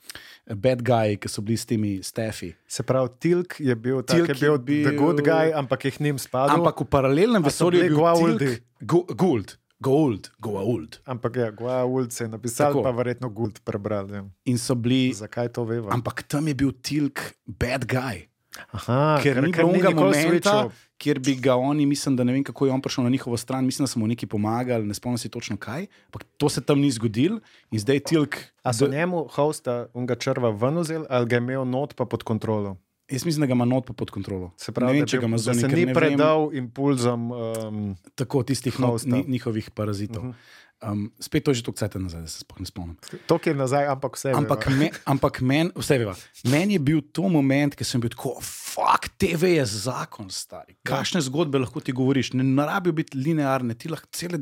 bad 0.51 0.83
guy, 0.85 1.17
ki 1.21 1.31
so 1.31 1.45
bili 1.45 1.57
s 1.57 1.65
temi 1.69 1.93
stefi. 2.05 2.53
Se 2.69 2.83
pravi, 2.83 3.13
Tilk 3.21 3.61
je 3.61 3.77
bil, 3.77 4.03
tak, 4.03 4.17
Tilk 4.19 4.35
je 4.35 4.41
bil, 4.41 4.53
je 4.53 4.59
bil- 4.59 4.85
the 4.91 4.97
good 4.99 5.23
guy, 5.25 5.53
ampak 5.55 5.85
je 5.89 5.95
k 5.97 6.05
njim 6.09 6.19
spadal. 6.19 6.59
Ampak 6.59 6.81
v 6.85 6.89
paralelnem 6.91 7.43
vesolju 7.45 7.81
je 7.81 7.89
bil 7.89 8.01
Goa'uldi? 8.03 8.51
Tilk- 8.51 9.61
Go- 9.81 9.91
Gould, 9.91 10.31
Gould, 10.39 10.57
Goa'uld. 10.57 10.93
Ampak 11.05 11.37
ja, 11.37 11.51
Goa'uld 11.51 12.11
se 12.11 12.25
je 12.25 12.29
napisal, 12.29 12.73
Tako. 12.73 12.83
pa 12.83 12.91
verjetno 12.93 13.29
Guld 13.29 13.61
prebral. 13.61 14.11
Ja. 14.11 14.25
In 14.45 14.59
so 14.59 14.75
bili, 14.75 15.13
Zakaj 15.13 15.49
to 15.49 15.65
veva? 15.65 15.89
ampak 15.91 16.23
tam 16.23 16.49
je 16.49 16.55
bil 16.55 16.73
Tilk 16.75 17.21
bad 17.47 17.87
guy. 17.87 18.29
Aha, 18.73 19.21
ker 19.23 19.39
ni 19.39 19.53
bilo 19.53 19.69
ni 19.69 19.79
onega 19.79 19.89
nikoli 19.89 20.11
momenta, 20.11 20.51
switchal. 20.51 20.71
kjer 20.99 21.19
bi 21.19 21.35
ga 21.37 21.55
oni, 21.55 21.87
mislim, 21.87 22.17
da 22.17 22.25
ne 22.25 22.33
vem, 22.33 22.45
kako 22.45 22.67
je 22.67 22.73
on 22.73 22.81
prišel 22.81 23.05
na 23.05 23.11
njihovo 23.11 23.37
stran, 23.37 23.65
mislim, 23.65 23.85
da 23.85 23.89
so 23.89 23.99
mu 23.99 24.07
neki 24.07 24.27
pomagali, 24.27 24.85
ne 24.85 24.95
spomnim 24.95 25.19
se 25.19 25.29
točno 25.29 25.57
kaj, 25.57 25.87
ampak 26.07 26.25
to 26.37 26.49
se 26.49 26.61
tam 26.61 26.81
ni 26.81 26.91
zgodilo 26.91 27.41
in 27.71 27.79
zdaj 27.79 28.01
Tilk. 28.01 28.37
A 28.63 28.73
so 28.73 28.87
njemu 28.87 29.25
hosta 29.31 29.87
unga 29.95 30.15
črva 30.15 30.51
ven 30.51 30.79
vzeli 30.79 31.07
ali 31.09 31.27
ga 31.27 31.37
je 31.37 31.41
imel 31.41 31.65
not 31.65 31.95
pa 31.95 32.05
pod 32.05 32.23
kontrolo? 32.23 32.77
Jaz 33.11 33.25
mislim, 33.25 33.41
da 33.41 33.47
ga 33.47 33.53
ima 33.53 33.65
not 33.65 33.87
pa 33.87 33.93
pod 33.93 34.11
kontrolo. 34.11 34.53
Se 34.57 34.73
pravi, 34.73 34.93
ne 34.93 34.99
vem, 35.01 35.07
da, 35.07 35.11
če 35.11 35.19
ga 35.19 35.27
ima 35.27 35.39
zunaj, 35.39 35.61
se 35.61 35.69
ni 35.69 35.75
ne 35.75 35.85
vem, 35.87 35.95
predal 35.95 36.51
impulzom. 36.55 37.31
Um, 37.33 37.85
tako 38.15 38.43
tistih 38.47 38.81
not, 38.81 39.05
ni, 39.05 39.25
njihovih 39.27 39.71
parazitov. 39.71 40.29
Uh 40.29 40.35
-huh. 40.83 40.93
um, 40.93 41.13
spet 41.21 41.45
to 41.45 41.51
je 41.51 41.55
že 41.55 41.63
toliko 41.63 41.79
cajt 41.79 41.95
nazaj, 41.95 42.21
da 42.21 42.27
se 42.27 42.39
sploh 42.39 42.61
ne 42.61 42.67
spomnim. 42.67 42.97
to, 43.27 43.39
je 43.45 43.55
nazaj, 43.55 43.87
ampak 43.87 44.17
vse. 44.17 44.33
Ampak, 44.35 44.67
veva. 44.67 44.79
me, 44.79 44.91
ampak 45.05 45.41
meni, 45.41 45.71
vse 45.77 45.99
veva, 45.99 46.15
meni 46.45 46.75
je 46.75 46.79
bil 46.79 47.01
to 47.13 47.29
moment, 47.29 47.75
ki 47.75 47.85
sem 47.85 48.01
bil 48.01 48.11
tako, 48.11 48.39
fuck, 48.41 49.09
TV 49.19 49.45
je 49.45 49.67
zakon, 49.67 50.31
stari. 50.31 50.77
Kakšne 50.83 51.21
zgodbe 51.21 51.59
lahko 51.59 51.81
ti 51.81 51.93
govoriš? 51.93 52.33
Ne, 52.33 52.45
ne 52.45 52.67
rabijo 52.67 52.93
biti 52.93 53.19
linearne, 53.19 53.75
ti 53.75 53.89
lahko 53.89 54.07
cele 54.13 54.39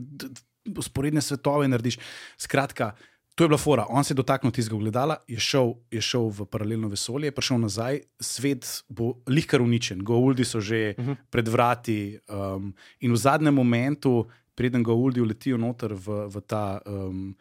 usporedne 0.76 1.20
svetove 1.20 1.68
narediš. 1.68 1.98
Skratka, 2.38 2.92
to 3.38 3.44
je 3.44 3.48
bila 3.48 3.58
fora. 3.58 3.86
On 3.88 4.04
se 4.04 4.12
je 4.12 4.18
dotaknil 4.18 4.50
tistega 4.50 4.80
gledala, 4.80 5.16
je 5.30 5.38
šel, 5.38 5.76
je 5.94 6.02
šel 6.02 6.26
v 6.34 6.46
paralelno 6.50 6.88
vesolje, 6.90 7.30
je 7.30 7.34
prišel 7.36 7.60
nazaj, 7.62 8.00
svet 8.18 8.66
bo 8.90 9.12
lihkar 9.30 9.62
uničen, 9.62 10.02
Gouldi 10.02 10.44
so 10.44 10.60
že 10.60 10.94
uh 10.98 11.04
-huh. 11.06 11.16
pred 11.30 11.48
vrati. 11.48 12.18
Um, 12.26 12.74
in 13.00 13.12
v 13.12 13.16
zadnjem 13.16 13.54
momentu, 13.54 14.26
preden 14.54 14.82
Gouldi 14.82 15.20
uletijo 15.20 15.56
noter 15.56 15.94
v, 15.94 16.26
v 16.26 16.40
ta. 16.46 16.80
Um, 16.86 17.36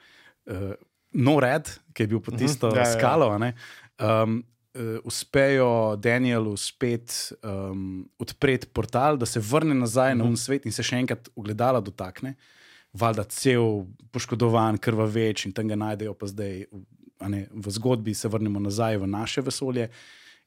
uh, 0.46 0.74
No, 1.12 1.40
red, 1.40 1.80
ki 1.94 2.04
je 2.04 2.08
bil 2.08 2.20
pod 2.20 2.38
tisto 2.38 2.68
Ja, 2.68 2.76
ja, 2.76 2.82
ja, 2.82 2.88
ja. 2.88 3.00
skalo, 3.00 3.30
a 3.32 3.38
ne, 3.38 3.54
um, 4.00 4.44
uh, 4.76 5.00
uspejo 5.04 5.96
Danielu 5.96 6.58
spet 6.58 7.34
um, 7.44 8.10
odpreti 8.20 8.68
portal, 8.68 9.18
da 9.18 9.26
se 9.26 9.40
vrne 9.40 9.74
nazaj 9.74 10.14
uh 10.14 10.20
-huh. 10.20 10.24
na 10.24 10.30
un 10.30 10.38
svet 10.38 10.66
in 10.66 10.72
se 10.72 10.84
še 10.84 10.96
enkrat 10.96 11.30
ogledala 11.36 11.82
dotakne. 11.82 12.36
Valjda 12.98 13.24
cel 13.30 13.84
poškodovan, 14.12 14.80
krvaveč 14.82 15.46
in 15.46 15.54
tam 15.54 15.68
ga 15.70 15.76
najdejo, 15.78 16.14
pa 16.18 16.30
zdaj 16.30 16.66
ne, 17.30 17.48
v 17.52 17.74
zgodbi 17.74 18.14
se 18.14 18.30
vrnemo 18.30 18.60
nazaj 18.60 18.98
v 18.98 19.08
naše 19.08 19.42
vesolje. 19.42 19.90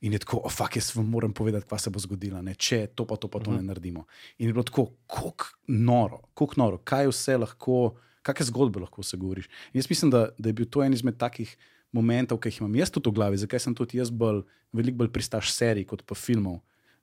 In 0.00 0.14
je 0.16 0.22
tako, 0.22 0.38
oh, 0.48 0.52
fuck, 0.52 0.76
jaz 0.76 0.94
vam 0.96 1.10
moram 1.12 1.32
povedati, 1.36 1.66
kaj 1.68 1.78
se 1.78 1.90
bo 1.92 2.00
zgodilo, 2.00 2.40
ne? 2.42 2.54
če 2.56 2.86
to 2.96 3.04
pa 3.04 3.18
to 3.20 3.28
pa 3.28 3.38
to 3.38 3.50
uh 3.50 3.56
-huh. 3.56 3.60
ne 3.60 3.68
naredimo. 3.68 4.06
In 4.38 4.46
je 4.46 4.52
bilo 4.52 4.62
tako, 4.62 4.86
kako 5.06 5.46
noro, 5.66 6.22
kako 6.34 6.54
noro, 6.56 6.78
kaj 6.78 7.08
vse 7.08 7.36
lahko, 7.36 7.96
kakšne 8.22 8.46
zgodbe 8.46 8.80
lahko 8.80 9.02
se 9.02 9.16
govoriš. 9.16 9.46
In 9.46 9.78
jaz 9.78 9.90
mislim, 9.90 10.10
da, 10.10 10.28
da 10.38 10.48
je 10.48 10.52
bil 10.52 10.66
to 10.66 10.82
en 10.82 10.92
izmed 10.92 11.16
takih 11.16 11.56
momentov, 11.92 12.38
ki 12.38 12.48
jih 12.48 12.60
imam 12.60 12.74
jaz 12.74 12.90
tudi 12.90 13.10
v 13.10 13.12
glavi, 13.12 13.36
zakaj 13.36 13.60
sem 13.60 13.74
tudi 13.74 13.98
jaz 13.98 14.10
bolj, 14.10 14.42
veliko 14.72 14.96
bolj 14.96 15.12
pristaš 15.12 15.52
serij 15.52 15.84
kot 15.84 16.02
pa 16.06 16.14
filmov. 16.14 16.60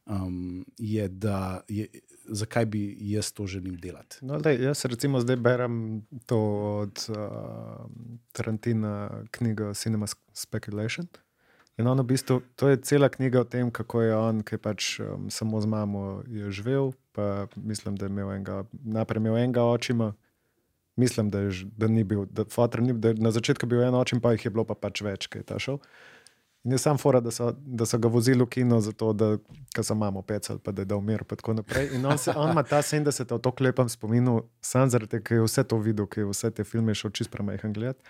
Um, 0.08 0.66
je, 0.78 1.08
da 1.08 1.62
je, 1.68 1.88
zakaj 2.26 2.66
bi 2.66 2.98
jaz 3.00 3.32
to 3.32 3.48
želim 3.48 3.76
delati. 3.76 4.18
No, 4.22 4.40
lej, 4.46 4.64
jaz 4.64 4.86
recimo 4.86 5.20
zdaj 5.20 5.36
berem 5.36 6.02
to 6.26 6.40
od 6.82 7.10
uh, 7.10 7.18
Tarantina 8.32 9.24
knjigo 9.32 9.74
Cinema 9.74 10.08
Speculation. 10.34 11.08
In 11.78 11.88
on 11.88 12.00
v 12.00 12.04
bistvu, 12.04 12.42
to 12.56 12.70
je 12.70 12.78
cela 12.82 13.10
knjiga 13.10 13.42
o 13.42 13.44
tem, 13.44 13.72
kako 13.72 14.02
je 14.02 14.16
on, 14.16 14.42
ki 14.42 14.56
je 14.56 14.58
pač 14.58 15.00
um, 15.00 15.30
samo 15.30 15.62
z 15.62 15.66
mamo 15.70 16.24
živel. 16.50 16.92
Pa 17.12 17.48
mislim, 17.56 17.96
da 17.96 18.06
je 18.06 18.10
imel 18.10 18.32
enega, 18.32 18.64
najprej 18.72 19.20
imel 19.20 19.38
enega 19.38 19.64
očima, 19.64 20.14
mislim, 20.96 21.30
da, 21.30 21.40
je, 21.40 21.52
da 21.78 21.88
ni 21.88 22.04
bil, 22.04 22.26
da, 22.26 22.46
ni, 22.80 22.94
da 22.94 23.10
je 23.10 23.16
na 23.16 23.32
začetku 23.32 23.66
bil 23.66 23.84
en 23.84 23.96
očim, 23.96 24.22
pa 24.22 24.32
jih 24.32 24.46
je 24.46 24.52
bilo 24.52 24.66
pa 24.66 24.74
pač 24.74 25.02
več, 25.02 25.28
ki 25.28 25.44
je 25.44 25.44
ta 25.44 25.60
šel. 25.60 25.78
In 25.78 25.82
je 26.72 26.78
sam 26.78 26.98
fora, 26.98 27.20
da 27.20 27.32
so, 27.32 27.52
da 27.66 27.86
so 27.86 27.98
ga 27.98 28.08
vozili 28.08 28.44
v 28.44 28.50
kino, 28.50 28.82
zato 28.82 29.14
da 29.14 29.38
so 29.84 29.96
mamo 29.96 30.22
pecali, 30.22 30.60
pa 30.64 30.72
da 30.72 30.82
je 30.82 30.86
dal 30.86 31.02
mir. 31.02 31.24
pa 31.24 31.36
tako 31.36 31.54
naprej. 31.54 31.90
In 31.96 32.06
on, 32.06 32.18
se, 32.18 32.32
on 32.36 32.52
ima 32.52 32.64
ta 32.64 32.82
70 32.82 33.36
v 33.36 33.40
to 33.42 33.52
klepem 33.52 33.90
spominu, 33.90 34.44
sam 34.62 34.90
zaradi 34.90 35.12
tega, 35.12 35.24
ker 35.24 35.38
je 35.38 35.44
vse 35.44 35.64
to 35.64 35.78
videl, 35.78 36.08
ker 36.08 36.24
je 36.24 36.30
vse 36.32 36.52
te 36.52 36.64
filme 36.64 36.96
šel 36.96 37.12
čist 37.12 37.32
premajhen 37.32 37.74
gledati. 37.74 38.04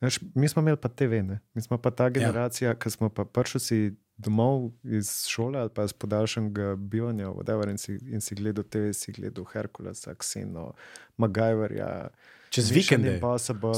Veš, 0.00 0.20
mi 0.34 0.48
smo 0.48 0.62
imeli 0.62 0.76
pa 0.76 0.88
TV, 0.88 1.22
ne? 1.22 1.40
mi 1.54 1.62
smo 1.62 1.78
pa 1.78 1.90
ta 1.90 2.08
generacija, 2.08 2.70
ja. 2.70 2.74
ki 2.74 2.90
smo 2.90 3.08
pa 3.08 3.24
prišli 3.24 3.96
domov 4.16 4.70
iz 4.84 5.26
šole 5.28 5.58
ali 5.58 5.70
pa 5.74 5.84
iz 5.84 5.92
podaljšanega 5.92 6.76
bivanja, 6.76 7.28
whatever, 7.28 7.70
in, 7.70 7.78
si, 7.78 7.98
in 8.08 8.20
si 8.20 8.34
gledal 8.34 8.64
TV, 8.64 8.92
si 8.92 9.12
gledal 9.12 9.44
Herkulesa, 9.44 10.14
Xeno, 10.14 10.72
MacGyverja. 11.16 12.08
Čez 12.50 12.70
vikende, 12.70 13.20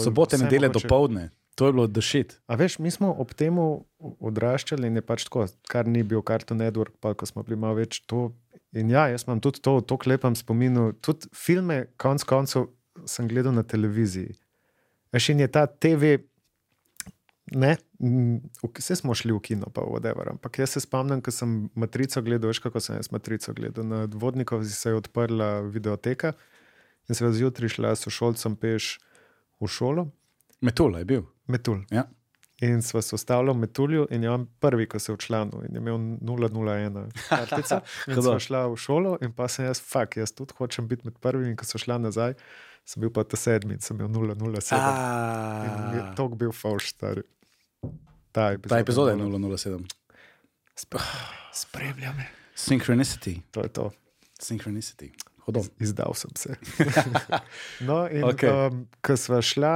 sobote, 0.04 0.38
nedelje, 0.38 0.68
do 0.68 0.80
povdne, 0.88 1.30
to 1.54 1.66
je 1.66 1.72
bilo 1.72 1.86
dešit. 1.86 2.40
A 2.46 2.56
veš, 2.56 2.78
mi 2.78 2.90
smo 2.90 3.12
ob 3.12 3.34
tem 3.36 3.58
odraščali 4.00 4.88
in 4.88 4.96
je 4.96 5.04
pač 5.04 5.26
tako, 5.28 5.46
kar 5.68 5.88
ni 5.88 6.02
bil 6.02 6.22
Cartoon 6.26 6.60
Network, 6.62 6.96
pa 7.00 7.14
ko 7.14 7.28
smo 7.28 7.44
bili 7.46 7.58
malo 7.60 7.80
več 7.80 8.00
to. 8.08 8.30
In 8.72 8.90
ja, 8.90 9.06
jaz 9.12 9.26
imam 9.26 9.40
tudi 9.44 9.60
to, 9.60 9.80
to 9.84 9.98
klepam 10.00 10.36
spominu. 10.38 10.92
Tudi 11.04 11.28
filme, 11.36 11.84
konc 12.00 12.24
koncev, 12.24 12.70
sem 13.06 13.28
gledal 13.28 13.52
na 13.52 13.64
televiziji. 13.68 14.32
Veš, 15.12 15.28
in 15.34 15.42
je 15.44 15.48
ta 15.52 15.66
TV, 15.68 16.16
ne, 17.52 17.74
vse 18.64 18.96
smo 18.96 19.14
šli 19.14 19.34
v 19.36 19.42
kino, 19.44 19.68
pa 19.74 19.84
whatever. 19.84 20.32
Ampak 20.32 20.62
jaz 20.62 20.72
se 20.72 20.80
spomnim, 20.80 21.20
ko 21.20 21.34
sem 21.34 21.68
matrico 21.76 22.22
gledal, 22.24 22.48
veš, 22.48 22.62
kako 22.64 22.80
sem 22.80 22.96
jaz 22.96 23.12
matrico 23.12 23.52
gledal. 23.52 23.84
Na 23.84 24.06
Vodnikov 24.08 24.64
se 24.64 24.88
je 24.88 24.96
odprla 24.96 25.60
videoteka 25.68 26.32
in 27.08 27.14
se 27.14 27.24
je 27.24 27.32
zjutraj 27.42 27.76
šla 27.76 27.94
s 27.96 28.08
šolcem 28.08 28.56
peš 28.56 28.96
v 29.60 29.68
šolo. 29.68 30.08
Metola 30.62 31.02
je 31.02 31.04
bil. 31.04 31.22
Metul. 31.50 31.82
Ja. 31.90 32.06
In 32.62 32.82
sva 32.86 33.02
se 33.02 33.16
ustavila 33.16 33.52
v 33.52 33.58
Metulju, 33.64 34.06
in 34.14 34.22
je 34.22 34.30
on 34.30 34.44
prvi, 34.62 34.86
ko 34.86 34.98
se 35.02 35.10
je 35.10 35.16
včlanil, 35.16 35.64
in 35.66 35.74
je 35.74 35.80
imel 35.82 35.96
001 35.98 37.08
kartico. 37.28 37.80
In 38.06 38.20
sva 38.22 38.36
šla 38.38 38.60
v 38.70 38.76
šolo, 38.78 39.16
in 39.26 39.32
pa 39.34 39.48
sem 39.50 39.66
jaz, 39.66 39.80
fuk, 39.82 40.14
jaz 40.20 40.30
tudi 40.30 40.54
hočem 40.58 40.86
biti 40.88 41.08
med 41.08 41.18
prvimi. 41.18 41.50
In 41.50 41.56
ko 41.58 41.66
so 41.66 41.80
šla 41.82 41.98
nazaj, 41.98 42.36
sem 42.86 43.02
bil 43.02 43.10
pa 43.10 43.24
ta 43.26 43.40
sedmi, 43.40 43.80
sem 43.82 43.98
imel 43.98 44.30
007. 44.62 44.78
In 45.98 46.14
to 46.18 46.28
bil 46.30 46.54
falš, 46.54 46.92
stari. 46.94 47.26
Ta 48.32 48.52
epizoda, 48.54 48.76
ta 48.76 48.78
epizoda 48.80 49.10
je 49.10 49.18
nula. 49.18 49.58
007. 49.58 49.82
Spremlja 51.52 52.14
me. 52.16 52.30
Synchronicity. 52.56 53.40
To 53.50 53.66
je 53.66 53.68
to. 53.68 53.90
Synchronicity. 54.40 55.10
Hodom. 55.44 55.66
Izdal 55.82 56.14
sem 56.14 56.30
se. 56.38 56.54
no, 57.88 58.06
in 58.06 58.24
okay. 58.24 58.70
um, 58.70 58.86
ko 59.02 59.18
sva 59.18 59.42
šla, 59.42 59.74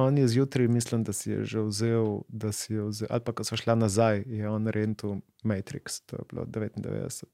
on 0.00 0.18
je 0.18 0.28
zjutraj, 0.28 0.68
mislim, 0.68 1.04
da 1.04 1.12
si 1.12 1.30
je 1.30 1.44
že 1.44 1.60
vzel, 1.60 2.06
da 2.28 2.52
si 2.52 2.74
je 2.74 2.82
vzel, 2.82 3.08
ali 3.10 3.20
pa 3.20 3.32
ko 3.32 3.44
so 3.44 3.56
šla 3.56 3.74
nazaj, 3.74 4.22
je 4.26 4.48
on 4.48 4.66
rentu 4.66 5.10
Matrix, 5.42 6.02
to 6.06 6.16
je 6.16 6.22
bilo 6.28 6.44
99. 6.44 7.24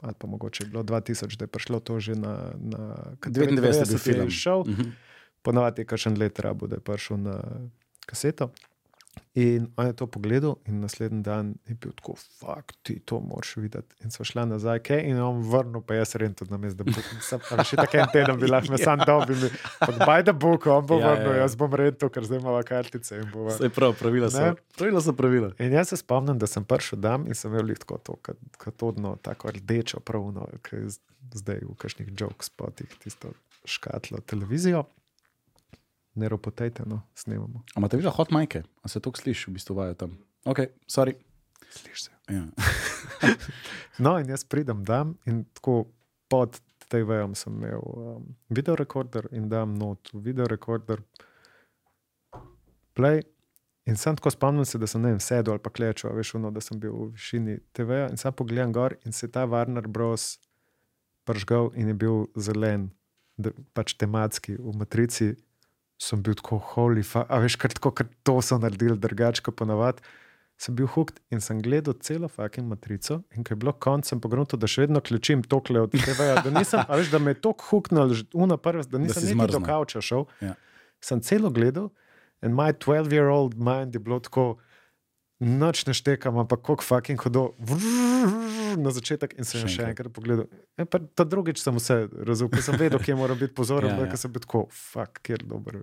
Ali 0.00 0.14
pa 0.14 0.26
mogoče 0.26 0.64
je 0.64 0.68
bilo 0.68 0.82
2000, 0.82 1.36
da 1.36 1.42
je 1.42 1.48
prišlo 1.48 1.80
to 1.80 2.00
že 2.00 2.14
na. 2.14 2.52
na 2.54 2.94
ker 3.20 3.32
99 3.32 3.50
je 3.56 3.84
99 3.84 3.98
film. 3.98 4.30
Šel, 4.30 4.60
Mhm. 4.62 4.90
ponavadi 5.42 5.80
je 5.80 5.86
kakšen 5.86 6.18
let 6.18 6.38
rabo, 6.38 6.66
da 6.66 6.76
je 6.76 6.80
prišel 6.80 7.16
na 7.18 7.36
kaseto. 8.06 8.50
In 9.32 9.68
on 9.76 9.86
je 9.86 9.92
to 9.92 10.06
pogledal, 10.06 10.56
in 10.64 10.80
naslednji 10.80 11.22
dan 11.22 11.54
je 11.64 11.74
bil 11.76 11.92
tako, 11.92 12.14
fakt, 12.40 12.76
ti 12.82 12.98
to 13.00 13.20
moraš 13.20 13.56
videti. 13.56 13.94
In 14.00 14.10
so 14.10 14.24
šla 14.24 14.44
nazaj, 14.44 14.78
kaj, 14.80 15.00
in 15.00 15.16
je 15.16 15.22
on 15.22 15.38
vrnil, 15.42 15.80
pa 15.80 15.94
jaz 15.94 16.14
ren 16.14 16.34
tudi 16.34 16.50
na 16.50 16.58
mestu, 16.58 16.82
da 16.82 16.90
bo 17.50 17.62
še 17.62 17.76
tako 17.76 17.96
en 17.96 18.08
teden 18.08 18.38
bila, 18.38 18.60
me 18.62 18.78
sam 18.82 18.98
dobi, 19.00 19.36
by 20.00 20.22
the 20.22 20.34
book, 20.34 20.66
on 20.68 20.82
bo 20.84 20.94
Ja, 20.94 21.00
ja, 21.00 21.14
vrnil, 21.14 21.32
ja. 21.32 21.38
jaz 21.40 21.54
bom 21.54 21.70
ren 21.72 21.94
to, 21.94 22.08
ker 22.08 22.22
zdaj 22.22 22.38
imamo 22.38 22.62
kartice. 22.64 23.16
in 23.16 23.30
bova- 23.30 23.54
Saj 23.54 23.70
prav, 23.70 23.94
pravila 23.94 24.30
so. 24.30 24.50
Pravila 24.74 25.00
so 25.00 25.14
pravila. 25.14 25.52
In 25.58 25.72
jaz 25.72 25.88
se 25.88 25.96
spomnim, 25.96 26.34
da 26.36 26.46
sem 26.48 26.64
prišel 26.64 26.98
tam 27.00 27.26
in 27.26 27.34
sem 27.34 27.50
imel 27.52 27.70
tako 27.76 27.98
to, 28.00 28.18
kot- 28.20 28.38
katodno, 28.58 29.14
tako 29.18 29.50
rdečo, 29.50 30.00
pravno, 30.00 30.48
ki 30.60 30.76
je 30.76 30.88
zdaj 31.34 31.62
v 31.62 31.74
kakšnih 31.76 32.08
joke 32.12 32.42
spotih, 32.42 32.90
tisto 32.98 33.30
škatlo 33.64 34.18
televizijo. 34.20 34.84
Ne 36.20 36.28
ropotejte, 36.28 36.84
no, 36.88 37.00
snemamo. 37.16 37.64
A 37.72 37.80
imate 37.80 37.96
videla 37.96 38.12
hot 38.12 38.32
majke? 38.34 38.62
A 38.84 38.92
se 38.92 39.00
to 39.00 39.12
sliši, 39.16 39.48
v 39.48 39.56
bistvu 39.56 39.76
vajo 39.78 39.96
tam? 39.96 40.18
Ok, 40.44 40.66
sorry. 40.90 41.16
Slišiš 41.70 42.08
se. 42.08 42.10
Ja. 42.28 42.44
No, 44.00 44.14
in 44.16 44.30
jaz 44.32 44.46
pridem 44.48 44.80
tam 44.88 45.18
in 45.28 45.42
tako 45.52 45.90
pod 46.32 46.56
TV-jem 46.88 47.34
sem 47.36 47.52
imel 47.52 47.82
um, 47.84 48.22
videorekorder 48.48 49.28
in 49.36 49.48
dam 49.48 49.74
not 49.78 50.08
v 50.12 50.22
videorekorder, 50.30 51.02
play. 52.96 53.22
In 53.88 53.96
sem 53.96 54.16
tako 54.16 54.30
spomnil 54.32 54.64
se, 54.64 54.78
da 54.78 54.86
sem 54.90 55.02
vem, 55.02 55.18
sedel 55.20 55.56
ali 55.56 55.62
pa 55.62 55.72
klečal, 55.72 56.14
veš, 56.14 56.34
ono, 56.38 56.50
da 56.54 56.62
sem 56.64 56.78
bil 56.80 56.92
v 56.94 57.10
višini 57.16 57.58
TV-ja 57.76 58.10
in 58.12 58.20
sam 58.20 58.34
pogledam 58.36 58.72
gor 58.72 58.96
in 59.04 59.12
se 59.12 59.26
je 59.26 59.32
ta 59.34 59.46
Warner 59.48 59.88
Bros. 59.88 60.38
pržgal 61.24 61.70
in 61.74 61.88
je 61.88 61.94
bil 61.94 62.26
zelen, 62.36 62.90
da, 63.36 63.52
pač 63.76 63.94
tematski 63.94 64.56
v 64.58 64.76
matrici. 64.78 65.34
Sem 66.00 66.22
bil 66.24 66.34
tako 66.38 66.58
holy, 66.72 67.04
fa, 67.04 67.26
a 67.28 67.42
veš, 67.42 67.58
kar 67.60 67.74
tako, 67.76 67.92
ker 67.92 68.08
to 68.24 68.38
so 68.44 68.56
naredili 68.60 68.96
drugače, 68.96 69.44
kot 69.44 69.58
ponavadi 69.60 70.04
sem 70.60 70.76
bil 70.76 70.88
hooked 70.92 71.20
in 71.32 71.40
sem 71.40 71.60
gledal 71.64 71.96
celo 72.04 72.28
fucking 72.28 72.68
matrico. 72.68 73.22
In 73.36 73.44
ko 73.44 73.54
je 73.54 73.60
bilo 73.62 73.72
konc, 73.72 74.04
sem 74.08 74.20
pogrunil, 74.20 74.44
da 74.60 74.68
še 74.68 74.84
vedno 74.84 75.00
klečim 75.00 75.40
tokle 75.48 75.86
od 75.86 75.94
tega, 75.94 76.34
da 76.44 76.52
nisem, 76.52 76.82
a 76.84 76.98
veš, 77.00 77.08
da 77.14 77.20
me 77.22 77.32
je 77.32 77.40
tako 77.46 77.68
hooknil, 77.70 78.12
una 78.36 78.58
prva, 78.60 78.84
da 78.84 79.00
nisem 79.00 79.24
si 79.24 79.36
niti 79.38 79.54
do 79.56 79.62
kavča 79.64 80.02
šel. 80.04 80.26
Ja. 80.44 80.52
Sem 81.00 81.22
celo 81.24 81.48
gledal 81.56 81.88
in 82.44 82.52
moj 82.56 82.74
12-year-old 82.76 83.56
mind 83.56 83.96
je 83.96 84.04
bilo 84.04 84.20
tako. 84.20 84.50
Noč 85.40 85.86
ne 85.88 85.94
štekam, 85.96 86.36
ampak 86.38 86.60
kako 86.60 86.84
fucking 86.84 87.20
hodo 87.24 87.54
na 88.76 88.90
začetek 88.92 89.32
in 89.38 89.46
sem 89.48 89.62
Še 89.64 89.72
še 89.72 89.86
enkrat. 89.88 90.12
pogledal. 90.12 90.44
E, 90.76 90.84
ta 90.84 91.24
drugič 91.24 91.62
sem 91.62 91.72
vse 91.74 91.96
razumel, 92.12 92.52
ker 92.52 92.62
sem 92.62 92.76
vedel, 92.76 93.00
kje 93.00 93.16
moram 93.16 93.38
biti 93.40 93.54
pozoren, 93.56 93.88
Ja, 93.88 94.04
ja, 94.04 94.10
ker 94.12 94.20
sem 94.20 94.32
bil 94.32 94.44
tako, 94.44 94.66
fuck, 94.68 95.22
kjer 95.24 95.46
dober. 95.48 95.80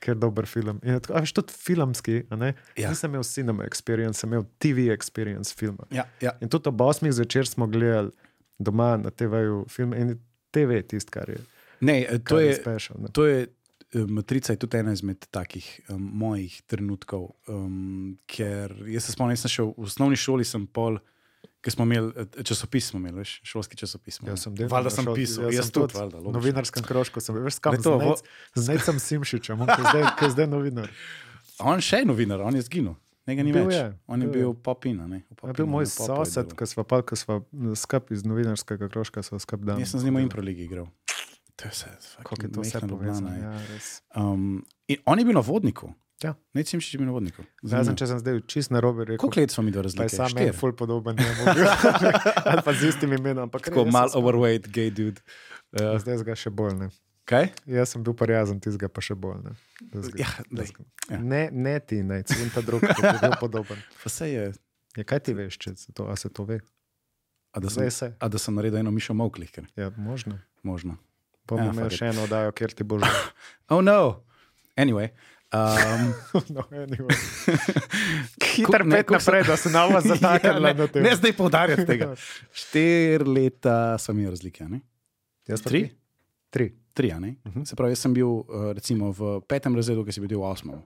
Ker 0.00 0.14
je 0.14 0.20
dober 0.20 0.44
film. 0.48 0.80
In 0.84 0.96
je 0.96 1.00
tako, 1.00 1.16
a 1.16 1.22
veš, 1.24 1.32
tudi 1.32 1.56
filmski, 1.56 2.18
ne? 2.32 2.52
Ja. 2.76 2.92
Nisem 2.92 3.12
imel 3.12 3.24
cinema 3.24 3.64
experience, 3.64 4.20
sem 4.20 4.32
imel 4.32 4.44
TV 4.60 4.88
experience 4.92 5.56
filma. 5.56 5.88
Ja, 5.92 6.04
ja. 6.20 6.36
In 6.40 6.52
tudi 6.52 6.68
ob 6.68 6.80
8 6.80 7.08
zvečer 7.12 7.48
smo 7.48 7.68
gledali 7.68 8.12
doma 8.60 8.96
na 9.00 9.10
TV-ju 9.10 9.64
film 9.68 9.96
in 9.96 10.12
je 10.14 10.16
TV 10.52 10.82
tisto, 10.84 11.12
kar 11.12 11.28
je, 11.28 11.40
Ne, 11.80 12.04
to 12.28 12.36
je 12.36 12.52
je, 12.52 12.54
special. 12.60 13.00
Ne? 13.00 13.08
to 13.12 13.24
je 13.24 13.46
Matrica 13.92 14.52
je 14.52 14.58
tudi 14.58 14.76
ena 14.76 14.92
izmed 14.92 15.26
takih 15.30 15.66
um, 15.88 15.98
mojih 16.14 16.62
trenutkov, 16.62 17.30
um, 17.46 18.12
ker 18.24 18.70
jaz 18.86 19.04
se 19.04 19.12
spomnim, 19.12 19.32
jaz 19.32 19.40
sem 19.40 19.50
šel 19.50 19.72
v 19.72 19.82
osnovni 19.82 20.16
šoli, 20.16 20.44
sem 20.44 20.62
pol, 20.64 21.00
ker 21.60 21.74
smo 21.74 21.84
imeli 21.84 22.12
eh, 22.14 22.42
časopis, 22.42 22.86
smo 22.86 23.00
imeli, 23.00 23.18
veš, 23.18 23.40
šolski 23.44 23.76
časopis. 23.76 24.20
Jaz 24.22 24.46
sem 24.46 24.54
delal 24.54 24.70
Valjda 24.70 24.90
sem 24.90 25.04
šoli, 25.04 25.16
pisal, 25.16 25.44
jaz 25.44 25.54
jaz 25.54 25.64
sem 25.64 25.74
tudi, 25.74 25.94
valjda. 25.94 26.16
Logično. 26.18 26.32
novinarskem 26.32 26.82
krožku 26.84 27.20
sem 27.20 27.34
veš, 27.36 27.58
kam 27.58 27.76
to, 27.76 27.98
vo- 27.98 28.16
zdaj 28.54 28.78
sem 28.80 28.98
Simšičem, 29.00 29.58
ki 29.58 29.76
je 29.76 29.86
zdaj, 29.88 30.06
ki 30.14 30.24
je 30.24 30.30
zdaj 30.30 30.46
novinar. 30.48 30.88
On 31.58 31.80
še 31.80 31.96
je 31.96 32.06
novinar, 32.06 32.40
on 32.40 32.54
je 32.54 32.62
zginil. 32.62 32.94
Njega 33.26 33.42
ni 33.42 33.52
Bil 33.52 33.66
več. 33.66 33.74
je, 33.74 33.84
on 34.06 34.22
je 34.22 34.26
bil 34.26 34.40
je. 34.40 34.44
bil 34.44 34.54
popina. 34.54 35.04
Ne? 35.06 35.18
V 35.20 35.28
Je 35.28 35.36
Popinu, 35.36 35.54
bil 35.54 35.66
moj 35.68 35.84
v 35.84 35.86
je 35.86 35.92
sosed, 35.92 36.54
ki 36.54 36.64
smo 36.64 36.82
skupaj 37.76 38.10
iz 38.10 38.24
novinarskega 38.24 38.88
krožka. 38.88 39.20
Jaz 39.20 39.34
sem 39.84 40.00
z 40.00 40.04
njim 40.04 40.16
v 40.16 40.24
improligi 40.24 40.64
igral. 40.64 40.88
To 41.60 41.64
je 41.64 41.70
vse. 41.70 41.90
Kako 42.16 42.36
je 42.38 42.48
to 42.50 42.60
vse 42.62 42.80
povezano? 42.82 43.28
je. 43.28 43.40
Ja, 43.40 43.52
res. 43.68 44.00
Um, 44.12 44.64
on 45.04 45.18
je 45.18 45.24
bil 45.24 45.34
na 45.34 45.42
vodniku. 45.42 45.92
Ja. 46.20 46.34
Ne, 46.52 46.60
Simšič 46.62 46.94
je 46.94 46.98
bil 46.98 47.06
na 47.06 47.12
vodniku. 47.12 47.44
Razen 47.62 47.92
če 47.94 48.06
sem 48.06 48.18
zdaj 48.18 48.40
čist 48.44 48.68
na 48.68 48.80
robe 48.80 49.04
rekel. 49.04 49.16
Koliko 49.18 49.40
let 49.40 49.50
smo 49.50 49.62
mi 49.62 49.70
do 49.70 49.78
je 49.78 49.82
razlike? 49.82 50.08
sam 50.10 50.28
Štir. 50.28 50.52
ful 50.52 50.72
podoben 50.74 51.16
njemu 51.16 51.44
bil. 51.50 51.64
Ali 52.48 52.60
pa 52.60 52.72
z 52.72 52.88
istim 52.88 53.12
imenom. 53.12 53.48
Tako 53.50 53.84
mal 53.86 54.08
sem 54.08 54.16
overweight, 54.16 54.68
gay 54.68 54.88
dude. 54.90 55.20
Uh, 55.70 55.96
Zdaj 55.96 56.20
ga 56.22 56.34
še 56.34 56.50
bolj 56.50 56.76
ne. 56.76 56.88
kaj? 57.24 57.52
Jaz 57.66 57.92
sem 57.92 58.02
bil 58.02 58.12
pa 58.12 58.24
jazen, 58.26 58.58
tizga 58.58 58.88
pa 58.88 59.00
še 59.00 59.14
bolj 59.14 59.40
ne. 59.42 59.52
Zga- 59.94 60.18
Ja, 60.18 60.28
daj. 60.50 60.72
Ja. 61.08 61.18
Ne, 61.18 61.48
ne 61.50 61.76
ti, 61.78 62.02
ne, 62.02 62.20
cel 62.22 62.48
ta 62.50 62.60
drug, 62.60 62.82
ki 62.82 63.00
je 63.00 63.16
bil 63.18 63.36
podoben. 63.36 63.78
Pa 63.96 64.08
se 64.08 64.28
je. 64.28 64.44
Ja, 64.96 65.04
kaj 65.04 65.20
ti 65.20 65.32
veš, 65.32 65.56
če 65.56 65.76
se 65.76 65.92
to, 65.92 66.08
se 66.16 66.28
to 66.28 66.44
ve? 66.44 66.60
A 67.50 67.58
da, 67.58 67.70
sem, 67.70 67.86
se. 67.88 68.12
a 68.12 68.26
da 68.28 68.38
sem 68.38 68.54
naredil 68.54 68.78
eno 68.78 68.90
mišo 68.90 69.14
mavklih, 69.14 69.50
Ja, 69.74 69.88
možno. 69.96 70.36
možno. 70.62 70.98
Ja, 71.58 71.70
imeli 71.70 71.88
fuck 71.88 71.92
it. 71.92 71.98
še 71.98 72.12
eno 72.12 72.26
oddajo, 72.28 72.52
kjer 72.52 72.76
ti 72.76 72.84
bo 72.84 73.00
že. 73.02 73.10
Oh 73.74 73.82
no! 73.82 74.24
Anyway. 74.76 75.10
Um, 75.52 76.14
no, 76.54 76.62
anyway. 76.70 77.16
Hiter 78.54 78.84
pet 78.90 79.10
naprej, 79.10 79.44
da 79.46 79.56
se 79.56 79.70
nama 79.70 80.00
zataknila 80.00 80.68
ja, 80.68 80.74
na 80.74 80.84
ne, 80.84 80.86
tem. 80.88 81.02
ne 81.02 81.14
zdaj 81.18 81.32
poudarjati 81.38 81.86
tega. 81.86 82.12
Štiri 82.54 83.26
leta 83.26 83.98
smo 83.98 84.14
imeli 84.14 84.30
razlike, 84.30 84.68
ne? 84.70 84.80
Jaz 85.50 85.62
Tri? 85.66 85.88
Tri. 86.50 86.70
Tri, 86.94 87.12
ne? 87.18 87.34
Uh 87.44 87.52
-huh. 87.54 87.64
Se 87.66 87.76
pravi, 87.76 87.92
jaz 87.92 87.98
sem 87.98 88.14
bil 88.14 88.26
uh, 88.28 88.70
recimo 88.74 89.10
v 89.10 89.40
petem 89.48 89.76
razredu, 89.76 90.04
ki 90.04 90.12
si 90.12 90.20
bil 90.20 90.38
v 90.38 90.42
osmem. 90.42 90.82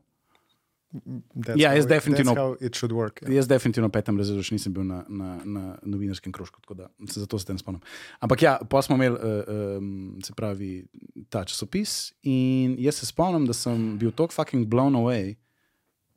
That's 1.34 1.58
Ja, 1.58 1.72
jaz 1.74 1.84
it- 1.84 1.90
definitivno- 1.90 2.56
work. 2.92 3.22
Ja. 3.22 3.34
Jaz 3.34 3.48
definitivno 3.48 3.88
v 3.88 3.92
petem 3.92 4.18
razredu 4.18 4.42
še 4.42 4.54
nisem 4.54 4.72
bil 4.72 4.84
na, 4.84 5.04
na, 5.08 5.40
na 5.44 5.76
novinarskem 5.82 6.32
krožku, 6.32 6.60
tako 6.62 6.74
da 6.74 6.88
se 7.10 7.20
zato 7.20 7.38
se 7.38 7.46
tem 7.46 7.58
spomnim. 7.58 7.82
Ampak 8.20 8.42
ja, 8.42 8.58
pa 8.70 8.82
smo 8.82 8.94
imeli, 8.94 9.16
uh, 9.16 9.78
um, 9.78 10.20
se 10.24 10.32
pravi, 10.34 10.86
ta 11.28 11.44
časopis 11.44 12.12
in 12.22 12.76
jaz 12.78 12.94
se 12.94 13.06
spomnim, 13.06 13.46
da 13.46 13.52
sem 13.52 13.98
bil 13.98 14.12
tako 14.12 14.32
fucking 14.32 14.66
blown 14.66 14.94
away, 14.94 15.34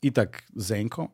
itak 0.02 0.44
zenko, 0.56 1.08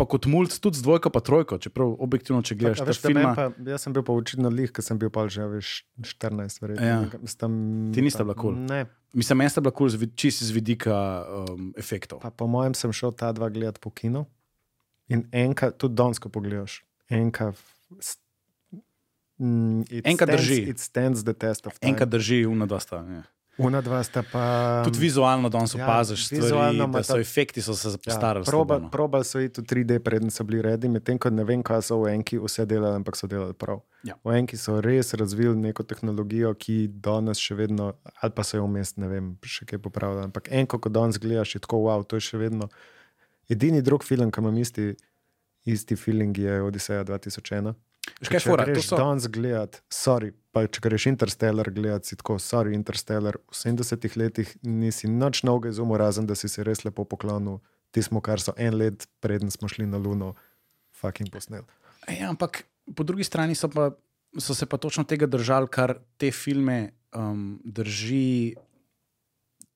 pa 0.00 0.06
kot 0.08 0.24
mulj 0.24 0.48
tudi 0.64 0.80
z 0.80 0.86
dvojko 0.86 1.12
pa 1.12 1.20
trojko, 1.20 1.58
čeprav 1.60 1.92
objektivno, 2.00 2.40
če 2.40 2.56
gledaš 2.56 2.80
A 2.80 2.86
ta 2.86 2.92
veš, 2.94 3.00
film, 3.04 3.20
film. 3.20 3.34
pa, 3.36 3.44
jaz 3.68 3.84
sem 3.84 3.92
bil 3.92 4.04
pa 4.06 4.16
očitno 4.16 4.48
lih, 4.48 4.72
ker 4.72 4.84
sem 4.86 4.96
bil 4.96 5.12
pa 5.12 5.26
že 5.28 5.44
veš, 5.44 5.84
14, 6.00 6.62
verjetno. 6.64 6.86
Ja. 6.88 7.28
Tam, 7.36 7.52
Ti 7.92 8.00
nista 8.00 8.24
bila 8.24 8.38
kul? 8.38 8.56
Ne, 8.56 8.86
Mislim, 9.12 9.42
meni 9.42 9.52
sta 9.52 9.60
bila 9.60 9.74
kul, 9.74 9.90
cool, 9.92 10.08
čist 10.16 10.40
iz 10.46 10.54
vidika 10.54 10.94
um, 11.26 11.74
efektov. 11.76 12.22
pa 12.24 12.30
po 12.32 12.48
mojem 12.48 12.72
sem 12.78 12.94
šel 12.94 13.12
ta 13.12 13.32
dva 13.36 13.50
gledati 13.52 13.82
po 13.82 13.90
kinu. 13.90 14.24
In 15.10 15.26
enka, 15.34 15.74
tudi 15.74 15.98
danes, 15.98 16.22
ko 16.22 16.30
pogledaš, 16.30 16.80
enka. 17.10 17.50
Mm, 19.40 19.82
stands- 19.84 20.36
drži. 20.36 20.62
It 20.68 20.78
stands 20.78 21.24
the 21.24 21.34
test 21.34 21.66
of 21.66 21.78
time. 21.78 21.92
Enkrat 21.92 22.08
drži, 22.08 22.46
uma 22.46 22.66
dva 22.66 22.80
sta. 22.80 23.02
Ja. 23.02 23.22
Una 23.58 23.80
dva 23.80 24.02
sta 24.02 24.22
pa. 24.22 24.82
Tudi 24.84 24.98
vizualno 24.98 25.48
danes 25.48 25.74
ja, 25.74 25.84
opaziš 25.84 26.26
stvari, 26.26 26.78
da 26.78 27.02
so 27.02 27.14
ta- 27.14 27.20
efekti 27.20 27.62
so 27.62 27.74
se 27.74 27.88
Ja, 27.88 27.98
postarali. 27.98 28.44
proba, 28.44 28.74
slabo, 28.74 28.84
no. 28.84 28.90
probali 28.90 29.24
so 29.24 29.38
iti 29.38 29.60
v 29.60 29.64
3D, 29.64 29.98
preden 29.98 30.30
so 30.30 30.44
bili 30.44 30.62
redi, 30.62 30.88
medtem 30.88 31.18
ko 31.18 31.30
ne 31.30 31.44
vem, 31.44 31.62
kaj 31.62 31.82
so 31.82 31.98
v 31.98 32.08
enki 32.10 32.38
vse 32.38 32.64
delali, 32.64 32.96
ampak 32.96 33.16
so 33.16 33.26
delali 33.26 33.52
prav. 33.52 33.82
Ja. 34.02 34.14
V 34.24 34.32
enki 34.32 34.56
so 34.56 34.80
res 34.80 35.12
razvili 35.12 35.56
neko 35.56 35.82
tehnologijo, 35.82 36.54
ki 36.54 36.88
danes 36.90 37.36
še 37.38 37.54
vedno, 37.54 37.92
ali 38.16 38.32
pa 38.32 38.42
so 38.42 38.56
jo 38.56 38.64
vmes, 38.64 38.96
ne 38.96 39.08
vem, 39.08 39.36
še 39.44 39.66
kaj 39.66 39.78
popravili. 39.78 40.24
Ampak 40.24 40.48
enko, 40.50 40.78
ko 40.78 40.88
danes 40.88 41.18
gledaš, 41.18 41.54
je 41.54 41.60
tako 41.60 41.84
wow, 41.84 42.00
to 42.02 42.16
je 42.16 42.20
še 42.22 42.38
vedno. 42.38 42.70
Edini 43.46 43.82
drug 43.82 44.02
film, 44.02 44.30
ki 44.30 44.40
imam 44.40 44.56
isti, 44.56 44.94
isti 45.66 45.96
feeling, 45.96 46.32
je 46.34 46.62
Odiseja 46.62 47.04
2001. 47.04 47.74
Veš, 48.20 48.28
kaj 48.28 48.36
je 48.36 48.42
Če 48.42 48.50
fora? 48.50 48.66
To 48.66 48.72
greš 48.74 48.88
so- 48.88 48.98
danes 48.98 49.26
gledati, 49.30 49.80
sorry, 49.92 50.32
pa 50.52 50.66
če 50.66 50.82
greš 50.84 51.06
Interstellar 51.12 51.70
gledati, 51.70 52.10
si 52.10 52.18
tako, 52.18 52.38
sorry, 52.42 52.74
Interstellar, 52.74 53.38
v 53.38 53.54
70-ih 53.54 54.16
letih 54.16 54.54
nisi 54.66 55.08
nič 55.08 55.42
novega 55.46 55.70
izumil, 55.70 55.98
razen 56.00 56.26
da 56.26 56.34
si 56.34 56.48
se 56.48 56.64
res 56.66 56.84
lepo 56.84 57.04
poklonil 57.04 57.60
tismu, 57.94 58.22
kar 58.22 58.42
so 58.42 58.54
en 58.56 58.78
let 58.78 59.06
preden 59.20 59.50
smo 59.50 59.68
šli 59.68 59.86
na 59.86 59.98
Luno, 59.98 60.34
fucking 61.00 61.30
posnel. 61.32 61.66
Ja, 62.08 62.30
ampak 62.30 62.64
po 62.94 63.04
drugi 63.06 63.24
strani 63.24 63.54
so, 63.54 63.68
pa, 63.70 63.90
so 64.38 64.54
se 64.54 64.66
pa 64.66 64.78
točno 64.78 65.04
tega 65.04 65.26
držali, 65.26 65.68
kar 65.70 65.98
te 66.18 66.30
filme 66.30 66.92
um, 67.14 67.60
drži, 67.64 68.56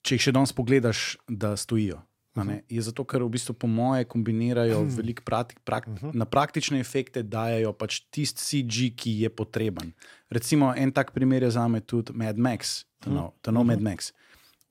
če 0.04 0.18
jih 0.18 0.26
še 0.28 0.34
danes 0.36 0.52
pogledaš, 0.54 1.16
da 1.28 1.54
stojijo. 1.56 2.02
A 2.34 2.44
ne. 2.44 2.62
Je 2.68 2.82
zato, 2.82 3.04
ker 3.06 3.22
v 3.22 3.30
bistvu 3.36 3.54
po 3.54 3.70
moje 3.70 4.04
kombinirajo 4.10 4.82
veliko 4.96 5.22
praktik, 5.22 5.60
prak, 5.64 5.86
na 6.12 6.26
praktične 6.26 6.80
efekte, 6.82 7.22
dajo 7.22 7.72
pač 7.72 8.02
tisti 8.10 8.64
CG, 8.64 8.90
ki 8.98 9.14
je 9.22 9.30
potreben. 9.30 9.94
Recimo 10.34 10.72
en 10.74 10.92
tak 10.92 11.14
primer 11.14 11.46
je 11.46 11.54
za 11.54 11.68
me 11.68 11.80
tudi 11.80 12.12
Mad 12.12 12.38
Max, 12.38 12.84
ta 12.98 13.10
nov, 13.10 13.34
ta 13.42 13.54
nov 13.54 13.66
Mad 13.70 13.82
Max. 13.82 14.12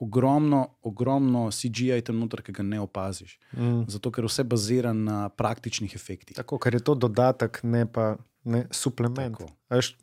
ogromno, 0.03 0.75
ogromno 0.81 1.47
CGI 1.51 2.01
tam 2.03 2.19
noter, 2.19 2.41
ki 2.43 2.51
ga 2.51 2.63
ne 2.63 2.81
opaziš. 2.83 3.37
Mm. 3.55 3.85
Zato, 3.87 4.11
ker 4.11 4.27
vse 4.27 4.43
bazira 4.43 4.91
na 4.93 5.29
praktičnih 5.31 5.95
efektih. 5.95 6.35
Tako, 6.35 6.59
ker 6.59 6.75
je 6.75 6.83
to 6.83 6.95
dodatek, 6.99 7.61
ne 7.63 7.85
pa 7.87 8.17
ne, 8.43 8.65
suplement. 8.75 9.39
Veš, 9.71 9.93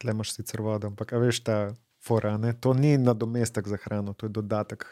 tle 0.00 0.14
imaš 0.16 0.32
sicer 0.38 0.62
vodo, 0.64 0.88
ampak 0.88 1.12
veš 1.20 1.42
ta 1.44 1.58
fora, 2.00 2.38
ne? 2.40 2.54
to 2.56 2.72
ni 2.72 2.96
nadomestek 2.96 3.68
za 3.68 3.76
hrano, 3.84 4.14
to 4.16 4.26
je 4.26 4.32
dodatek 4.32 4.86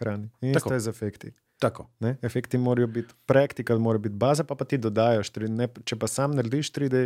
hrani. 0.00 0.30
In 0.40 0.54
Tako. 0.54 0.68
isto 0.68 0.74
je 0.74 0.80
z 0.80 0.92
efekti. 0.94 1.32
Tako. 1.60 1.90
Ne? 2.00 2.16
Efekti 2.24 2.58
morajo 2.58 2.88
biti 2.88 3.14
praktikal, 3.28 3.78
mora 3.78 4.00
biti 4.00 4.16
baza, 4.16 4.44
pa, 4.44 4.56
pa 4.56 4.64
ti 4.64 4.78
dodajaš. 4.80 5.32
3D. 5.32 5.52
Ne, 5.52 5.68
če 5.84 5.98
pa 6.00 6.08
sam 6.08 6.34
narediš 6.38 6.72
3D, 6.72 7.04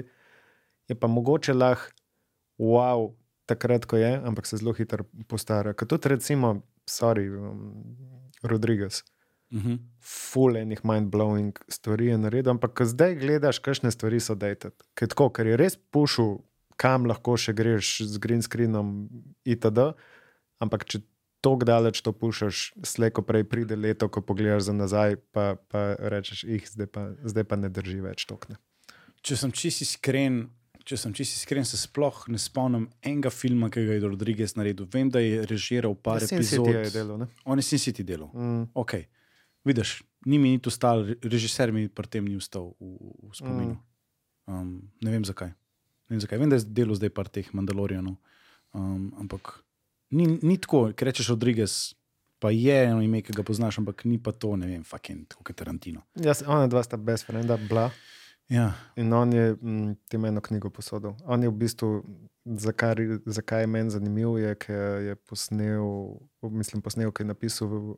je 0.89 0.97
pa 0.99 1.11
mogoče 1.11 1.57
lahko 1.57 1.91
wow, 2.59 3.11
takrat, 3.51 3.85
ko 3.91 3.99
je, 3.99 4.13
ampak 4.25 4.47
se 4.47 4.61
zelo 4.63 4.73
hitro 4.73 5.05
postara. 5.29 5.75
Kot 5.75 5.91
tudi 5.91 6.09
recimo, 6.09 6.61
sorry, 6.87 7.27
um, 7.29 7.75
Rodriguez. 8.43 9.03
Mhm. 9.55 9.75
Full 10.01 10.57
enih 10.57 10.81
mind-blowing 10.83 11.59
stvari 11.69 12.07
je 12.07 12.19
naredil, 12.19 12.51
ampak 12.51 12.75
ko 12.75 12.87
zdaj 12.89 13.15
gledaš, 13.21 13.61
kakšne 13.63 13.91
stvari 13.95 14.21
so 14.21 14.35
dated. 14.35 14.75
Ker, 14.99 15.09
tako, 15.09 15.29
ker 15.31 15.47
je 15.47 15.59
res 15.61 15.77
pušil, 15.77 16.41
kam 16.81 17.07
lahko 17.07 17.37
še 17.39 17.55
greš 17.55 18.01
z 18.03 18.19
green 18.19 18.43
screenom, 18.43 19.07
itd. 19.47 19.93
Ampak 20.63 20.87
če 20.91 21.05
tako 21.45 21.69
daleč 21.69 22.01
to 22.05 22.13
pušaš, 22.17 22.73
slejko 22.83 23.23
prej 23.29 23.45
pride 23.49 23.77
leto, 23.77 24.09
ko 24.09 24.23
pogledaš 24.25 24.71
za 24.71 24.75
nazaj, 24.77 25.19
pa, 25.37 25.55
pa 25.69 25.95
rečeš, 25.99 26.45
jih 26.49 26.69
zdaj 26.73 26.89
pa, 26.89 27.09
zdaj 27.25 27.45
pa 27.51 27.61
ne 27.61 27.69
drži 27.73 28.01
več 28.05 28.25
tokne. 28.31 28.57
Če 29.25 29.37
sem 29.41 29.53
čisto 29.57 29.85
iskren, 29.85 30.47
če 30.85 30.99
sem 31.01 31.15
čisto 31.17 31.39
iskren, 31.41 31.65
se 31.69 31.81
sploh 31.81 32.25
ne 32.33 32.41
spomnim 32.41 32.87
enega 33.05 33.33
filma, 33.33 33.71
ki 33.73 33.85
ga 33.89 33.97
je 33.97 34.05
Rodriguez 34.05 34.57
naredil. 34.57 34.89
Vem, 34.93 35.13
da 35.13 35.23
je 35.23 35.45
režiral 35.49 35.97
par 35.97 36.25
Sin 36.25 36.41
epizod. 36.41 36.69
Je 36.73 36.93
delal, 36.93 37.25
ne? 37.25 37.29
On 37.45 37.61
je 37.61 37.67
Sin 37.67 37.81
City 37.81 38.05
delal. 38.05 38.29
Mm. 38.33 38.69
Ok, 38.81 38.99
vidiš, 39.69 39.99
ni 40.29 40.41
mi 40.41 40.55
niti 40.57 40.73
ustal, 40.73 41.07
režiser 41.25 41.73
mi 41.73 41.89
pri 41.89 42.09
tem 42.09 42.29
ni 42.29 42.37
ustal 42.41 42.73
v, 42.81 42.95
v 43.29 43.37
spominu. 43.37 43.77
Um, 44.45 44.77
ne 45.01 45.13
vem 45.13 45.25
zakaj. 45.25 45.53
Ne 46.09 46.17
vem, 46.17 46.21
zakaj. 46.21 46.41
Vem, 46.41 46.53
da 46.53 46.61
je 46.61 46.69
delal 46.69 46.97
zdaj 47.01 47.13
par 47.17 47.33
teh 47.33 47.49
Mandalorianov. 47.57 48.17
Um, 48.77 49.09
ampak 49.21 49.65
ni, 50.15 50.39
ni 50.43 50.57
tako, 50.61 50.87
ker 50.97 51.11
rečeš 51.11 51.33
Rodriguez, 51.35 51.95
pa 52.39 52.51
je 52.55 52.75
eno 52.87 53.03
ime, 53.03 53.23
ki 53.25 53.35
ga 53.37 53.43
poznaš, 53.47 53.79
ampak 53.83 54.05
ni 54.05 54.19
pa 54.23 54.33
to, 54.33 54.55
ne 54.61 54.69
vem, 54.71 54.83
fucking, 54.85 55.27
kot 55.35 55.53
je 55.53 55.59
Tarantino. 55.59 56.05
Jaz, 56.21 56.43
ona 56.47 56.67
dva 56.71 56.83
sta 56.87 56.97
best 57.01 57.27
frenda, 57.27 57.59
bla. 57.69 57.91
Ja, 58.49 58.75
In 58.97 59.13
on 59.13 59.33
je 59.33 59.55
mm, 59.63 59.95
tem 60.09 60.25
eno 60.25 60.41
knjigo 60.41 60.71
posodil. 60.71 61.15
On 61.25 61.43
je 61.43 61.49
v 61.49 61.57
bistvu, 61.57 61.89
zakaj, 62.45 62.95
zakaj 63.27 63.63
je 63.65 63.67
meni 63.67 63.91
zanimiv, 63.91 64.37
je, 64.39 64.55
ker 64.55 65.01
je 65.03 65.17
posnel, 65.17 65.87
mislim, 66.43 66.83
posnel, 66.85 67.13
ki 67.13 67.25
je 67.25 67.31
napisal 67.33 67.97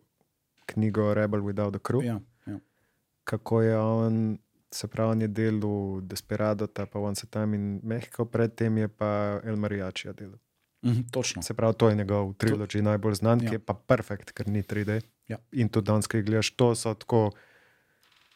knjigo 0.66 1.14
Rebel 1.14 1.42
Without 1.42 1.76
a 1.76 1.82
Crew. 1.82 2.04
ja, 2.04 2.20
ja. 2.46 2.58
Kako 3.24 3.62
je 3.62 3.78
on, 3.78 4.38
se 4.70 4.86
pravi, 4.86 5.12
on 5.12 5.20
je 5.20 5.28
delal 5.28 6.00
Desperado, 6.00 6.66
ta 6.66 6.86
pa 6.86 6.98
Once 6.98 7.26
a 7.26 7.30
Time 7.30 7.56
in 7.56 7.80
Mehiko, 7.82 8.24
predtem 8.24 8.78
je 8.78 8.88
pa 8.88 9.40
El 9.44 9.56
Mariachi 9.56 10.08
delal. 10.14 10.38
Mhm, 10.87 11.01
točno. 11.09 11.43
Se 11.43 11.53
pravi, 11.53 11.74
to 11.74 11.89
je 11.89 11.97
njegov 11.97 12.34
trilogij 12.34 12.82
najbolj 12.82 13.14
znan, 13.16 13.41
Ja. 13.41 13.49
ki 13.49 13.55
je 13.55 13.59
pa 13.61 13.74
perfekt, 13.76 14.30
ker 14.30 14.49
ni 14.49 14.62
3D. 14.62 15.01
Ja. 15.28 15.39
In 15.53 15.68
tudi 15.68 15.87
danes, 15.87 16.07
ki 16.07 16.22
gledaš, 16.22 16.51
to 16.53 16.72
so 16.72 16.95
tako 16.95 17.30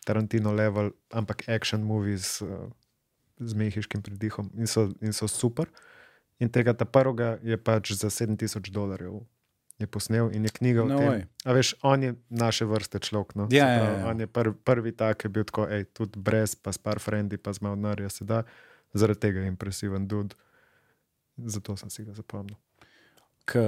Tarantino 0.00 0.50
level, 0.50 0.90
ampak 1.10 1.44
action 1.46 1.82
movies 1.82 2.40
uh, 2.40 2.48
z 3.38 3.54
mehiškim 3.54 4.00
pridihom 4.00 4.50
in 4.54 4.66
so, 4.66 4.88
in 5.00 5.12
so 5.12 5.28
super. 5.28 5.68
In 6.38 6.48
tega 6.48 6.72
ta 6.72 6.84
prvega 6.84 7.38
je 7.42 7.56
pač 7.56 7.92
za 7.92 8.08
7000 8.08 8.70
dolarjev. 8.70 9.20
Je 9.78 9.86
posnel 9.86 10.30
in 10.30 10.44
je 10.44 10.50
knjiga 10.50 10.82
o 10.82 10.86
No 10.86 10.98
tem. 10.98 11.08
way. 11.08 11.20
A 11.44 11.52
veš, 11.52 11.74
on 11.82 12.02
je 12.02 12.10
naše 12.28 12.64
vrste 12.64 12.98
človek. 12.98 13.34
No? 13.34 13.48
Ja, 13.50 13.66
ja, 13.66 13.78
pravi, 13.78 13.94
ja. 13.94 14.06
On 14.06 14.20
je 14.20 14.26
prvi, 14.28 14.54
prvi 14.56 14.92
tak, 14.92 15.16
ki 15.16 15.26
je 15.26 15.30
bil 15.30 15.44
tako, 15.44 15.64
ej, 15.66 15.84
tudi 15.86 16.18
brez, 16.18 16.52
pa 16.54 16.68
s 16.68 16.78
par 16.78 16.98
frendi, 16.98 17.36
pa 17.36 17.52
z 17.52 17.60
malo 17.60 17.76
denarja 17.76 18.08
se 18.10 18.24
da. 18.24 18.42
Zaradi 18.92 19.20
tega 19.20 19.40
je 19.40 19.48
impresiven 19.48 20.04
dud. 20.04 20.34
Zato 21.46 21.76
sem 21.76 21.90
si 21.90 22.04
ga 22.04 22.14
zapomnil. 22.14 22.56
K, 23.44 23.58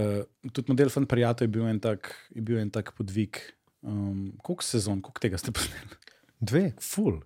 tudi 0.53 0.71
model 0.73 0.91
Fan 0.91 1.07
Prijatelj 1.07 1.49
je 1.49 1.53
bil 1.53 1.67
en 1.67 1.81
tak, 1.81 2.13
je 2.35 2.43
bil 2.43 2.59
en 2.59 2.71
tak 2.71 2.93
podvig. 2.99 3.41
Um, 3.83 4.33
koliko 4.43 4.63
sezon, 4.63 5.01
koliko 5.03 5.21
tega 5.21 5.39
ste 5.39 5.53
posneli? 5.53 5.99
Dve, 6.41 6.73
Ful. 6.81 7.21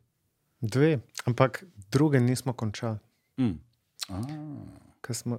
dve, 0.61 0.99
ampak 1.29 1.65
druge 1.93 2.21
nismo 2.21 2.53
končali. 2.53 2.99
Mm. 3.41 3.59
Smo, 5.13 5.39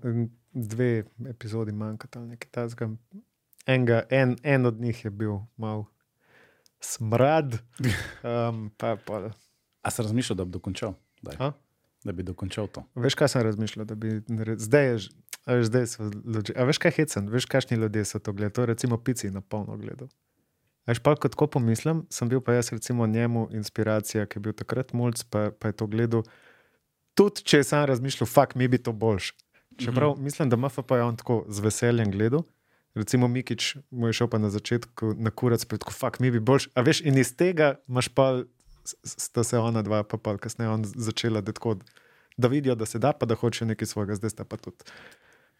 dve 0.54 1.04
epizodi 1.30 1.72
manjkata 1.72 2.20
ali 2.20 2.36
nekaj 2.36 2.52
takega. 2.52 2.90
Enga, 3.68 4.04
en, 4.10 4.38
en 4.44 4.66
od 4.66 4.80
njih 4.82 5.06
je 5.06 5.12
bil 5.12 5.40
mal 5.58 5.86
smrad, 6.80 7.58
um, 8.24 8.70
pa, 8.78 8.96
pa, 9.06 9.30
A 9.88 9.92
sem 9.92 10.04
razmišljal, 10.04 10.36
da 10.36 10.46
bi 10.46 10.52
dokončal? 10.52 10.94
Da 12.08 12.14
bi 12.16 12.24
dokončal 12.24 12.70
to. 12.72 12.86
Veš, 12.96 13.18
kaj 13.20 13.28
sem 13.34 13.44
razmišljal, 13.44 13.86
da 13.86 13.96
bi? 13.96 14.22
Zdaj 14.56 14.86
je, 14.86 14.98
že- 14.98 15.10
a 15.46 15.58
veš, 15.60 15.66
zdaj 15.68 15.88
so 15.92 16.08
ljudje. 16.24 16.56
A 16.56 16.64
veš, 16.64 16.80
kaj 16.80 16.92
hecen, 17.02 17.28
veš, 17.28 17.46
kakšni 17.52 17.78
ljudje 17.78 18.06
so 18.06 18.20
to 18.20 18.32
gledali. 18.32 18.54
To 18.54 18.64
je 18.64 18.72
recimo 18.72 18.98
pici 18.98 19.32
na 19.32 19.42
polno 19.42 19.76
gledal. 19.78 20.08
A 20.88 20.96
Veš, 20.96 21.02
pa 21.04 21.16
ko 21.20 21.28
tako 21.28 21.48
pomislim, 21.52 22.06
sem 22.10 22.30
bil 22.32 22.40
pa 22.40 22.54
jaz 22.56 22.72
recimo 22.72 23.08
njemu 23.08 23.50
inspiracija, 23.52 24.26
ki 24.26 24.40
je 24.40 24.42
bil 24.42 24.54
takrat 24.56 24.94
mulj, 24.96 25.20
pa, 25.30 25.52
pa 25.52 25.68
je 25.68 25.76
to 25.76 25.88
gledal. 25.88 26.24
Tudi 27.14 27.44
če 27.44 27.60
sem 27.64 27.84
razmišljal, 27.84 28.28
fakt 28.28 28.56
mi 28.56 28.68
bi 28.72 28.80
to 28.80 28.94
boljš. 28.96 29.34
Čeprav 29.78 30.10
mm 30.10 30.16
-hmm. 30.16 30.24
mislim, 30.24 30.50
da 30.50 30.56
MFP 30.56 30.92
je 30.92 31.04
on 31.04 31.16
tako 31.16 31.46
z 31.48 31.60
veseljem 31.60 32.12
gledal. 32.12 32.44
Recimo 32.96 33.28
Mikič 33.28 33.78
mu 33.92 34.08
je 34.08 34.14
šel 34.14 34.28
pa 34.28 34.38
na 34.38 34.50
začetku 34.50 35.14
na 35.18 35.30
kurac, 35.32 35.66
pa 35.66 35.76
je 35.76 35.80
tako, 35.80 35.92
fakt 35.92 36.20
mi 36.20 36.32
bi 36.32 36.40
boljš. 36.40 36.70
A 36.74 36.82
veš, 36.82 37.02
in 37.02 37.18
iz 37.18 37.36
tega 37.36 37.76
imaš 37.88 38.08
pa, 38.08 38.44
sta 39.04 39.44
se 39.44 39.58
ona 39.60 39.82
dva, 39.82 40.04
pa 40.04 40.18
pa 40.18 40.38
kasneje 40.38 40.70
on 40.70 40.86
začela, 40.86 41.42
da, 41.42 41.52
tako, 41.54 41.78
da 42.38 42.48
vidijo, 42.48 42.76
da 42.76 42.86
se 42.86 43.00
da, 43.00 43.14
pa 43.14 43.26
da 43.26 43.36
hočejo 43.36 43.68
nekaj 43.68 43.88
svojega, 43.88 44.16
zdaj 44.16 44.30
sta 44.30 44.46
pa 44.46 44.58
tudi. 44.58 44.86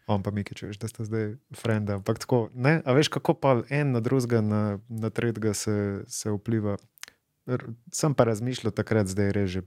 On 0.08 0.22
pa 0.24 0.30
Mikič, 0.32 0.62
veš, 0.62 0.78
da 0.80 0.88
sta 0.88 1.04
zdaj 1.04 1.34
frenda. 1.52 1.98
Ampak 2.00 2.18
tako, 2.24 2.48
ne, 2.54 2.78
a 2.84 2.92
veš, 2.96 3.10
kako 3.12 3.34
pa 3.36 3.58
en 3.68 3.92
na 3.92 4.00
drugega, 4.00 4.40
na, 4.40 4.78
na 4.88 5.10
tretjega 5.10 5.52
se, 5.54 6.04
se 6.08 6.32
vpliva. 6.32 6.78
R- 7.46 7.74
Sem 7.92 8.14
pa 8.14 8.24
razmišljal 8.24 8.72
takrat, 8.72 9.06
zdaj 9.12 9.32
je 9.36 9.46
že 9.46 9.62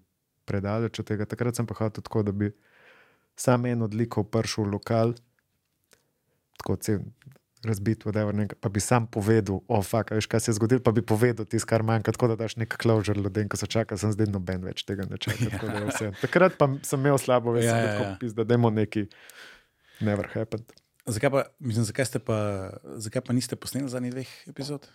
predaleč 0.50 1.00
od 1.00 1.06
tega. 1.06 1.26
Takrat 1.30 1.56
sem 1.56 1.68
pa 1.70 1.78
hotel 1.78 2.02
tako, 2.02 2.24
da 2.26 2.34
bi 2.34 2.50
sam 3.38 3.66
en 3.66 3.86
od 3.86 3.94
likov 3.94 4.32
prišel 4.34 4.66
v 4.66 4.74
lokal, 4.74 5.14
tako 6.58 6.76
cel 6.82 7.06
razbit, 7.68 8.06
whatever, 8.08 8.34
nekaj, 8.34 8.58
pa 8.62 8.70
bi 8.74 8.82
sam 8.82 9.06
povedal, 9.08 9.60
oh, 9.70 9.84
fuck, 9.86 10.12
veš, 10.16 10.26
kaj 10.32 10.40
se 10.46 10.52
je 10.52 10.58
zgodilo, 10.58 10.82
pa 10.82 10.92
bi 10.92 11.04
povedal 11.06 11.46
tisto, 11.46 11.70
kar 11.70 11.84
manjka, 11.86 12.14
tako 12.16 12.32
da 12.34 12.40
daš 12.44 12.56
nek 12.58 12.74
closure 12.82 13.22
ljudem, 13.22 13.50
ko 13.50 13.58
se 13.60 13.70
čaka, 13.70 13.98
sem 14.02 14.14
zdaj 14.16 14.32
noben 14.34 14.66
več 14.66 14.84
tega 14.88 15.06
ne 15.10 15.20
čaka. 15.22 15.46
je 15.46 15.86
vse. 15.92 16.12
Takrat 16.24 16.58
pa 16.58 16.70
sem 16.82 17.00
imel 17.00 17.20
slabo 17.22 17.54
vest, 17.54 17.70
Ja, 17.70 17.78
ja, 17.78 17.84
ja, 17.84 17.94
ja, 17.94 18.00
ja. 18.02 18.18
ja. 18.18 18.34
da 18.42 18.48
dajmo 18.50 18.74
neki 18.74 19.06
never 20.02 20.28
happened. 20.34 20.74
Zakaj 21.06 21.32
pa, 21.34 21.44
mislim, 21.60 21.86
zakaj, 21.86 22.06
pa, 22.26 22.38
zakaj 23.02 23.24
pa 23.26 23.34
niste 23.34 23.58
posneli 23.58 23.90
zadnjih 23.90 24.14
dveh 24.14 24.34
epizod? 24.52 24.86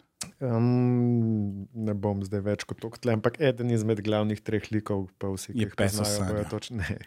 Um, 0.40 1.66
ne 1.74 1.94
bom 1.94 2.22
zdaj 2.26 2.42
več 2.46 2.64
kot 2.68 2.78
to, 2.82 2.90
ampak 3.10 3.40
eden 3.42 3.70
izmed 3.74 4.00
glavnih 4.06 4.40
treh 4.42 4.70
likov, 4.70 5.08
pa 5.18 5.30
vsi, 5.34 5.52
ki 5.52 5.64
Je 5.64 5.66
jih 5.66 5.74
poznajo, 5.78 6.18
Sanja. 6.18 6.44
točno. 6.50 6.82
Ne. 6.86 6.98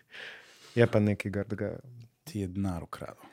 Je 0.76 0.86
pa 0.88 1.00
nekaj 1.02 1.32
grdega. 1.34 1.70
Ti 2.30 2.44
je 2.44 2.48
denar 2.52 2.84
ukradel. 2.86 3.29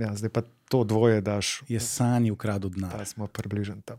Ja, 0.00 0.16
zdaj 0.16 0.30
pa 0.32 0.42
to 0.68 0.84
dvoje 0.84 1.20
daš, 1.20 1.62
Je 1.68 1.80
sanji 1.80 2.30
ukradel 2.30 2.70
denar. 2.70 2.96
da 2.96 3.04
smo 3.04 3.26
približeni 3.26 3.82
tam. 3.82 3.98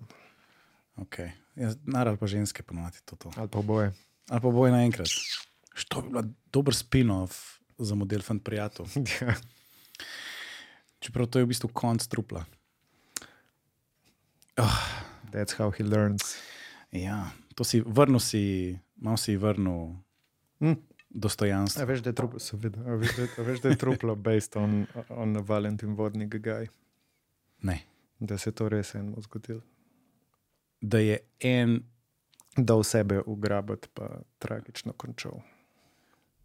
Okay. 0.97 1.29
Ja, 1.55 1.73
ali 1.95 2.17
pa 2.17 2.27
ženske 2.27 2.63
ponovadi 2.63 2.97
to. 3.05 3.15
to. 3.15 3.31
Ali 3.37 3.49
pa 3.49 3.59
oboje. 3.59 3.93
Ali 4.29 4.41
pa 4.41 4.49
boje 4.49 4.71
naenkrat. 4.71 5.07
Što 5.73 6.01
bi 6.01 6.09
bila 6.09 6.23
dober 6.51 6.73
spin-off 6.73 7.59
za 7.77 7.95
model 7.95 8.21
Fan 8.21 8.39
Prijatelj. 8.39 8.85
Ja. 9.21 9.35
Čeprav 10.99 11.27
to 11.27 11.39
je 11.39 11.45
v 11.45 11.47
bistvu 11.47 11.69
konc 11.73 12.07
trupla. 12.07 12.45
That's 15.31 15.57
how 15.57 15.71
he 15.71 15.83
learns. 15.83 16.35
Ja, 16.91 17.31
to 17.55 17.63
si 17.63 17.81
vrnil, 17.81 18.19
si, 18.19 18.77
malo 18.95 19.17
si 19.17 19.37
vrnil 19.37 19.95
Hm. 20.59 20.77
Dostojanstvo. 21.11 21.81
A 21.81 21.85
veš, 21.85 21.99
da 21.99 22.09
je 22.09 22.15
truplo, 22.15 22.39
seveda, 22.39 22.79
a 22.81 22.95
veš, 22.95 23.15
da, 23.15 23.27
a 23.37 23.43
veš, 23.43 23.59
da 23.59 23.69
je 23.69 23.77
truplo 23.77 24.15
based 24.15 24.55
on, 24.55 24.85
on 25.09 25.37
Valentin 25.39 25.93
Vodnik 25.93 26.35
Gaj, 26.37 26.67
Ne. 27.61 27.79
da 28.19 28.37
se 28.37 28.49
je 28.49 28.53
to 28.53 28.69
res 28.69 28.95
enemu 28.95 29.21
zgodilo. 29.21 29.61
Da 30.81 30.97
je 30.99 31.17
en, 31.41 31.83
Da 32.57 32.75
v 32.75 32.83
sebe 32.83 33.21
ugrabiti, 33.21 33.87
pa 33.89 34.07
tragično 34.37 34.93
končal. 34.93 35.39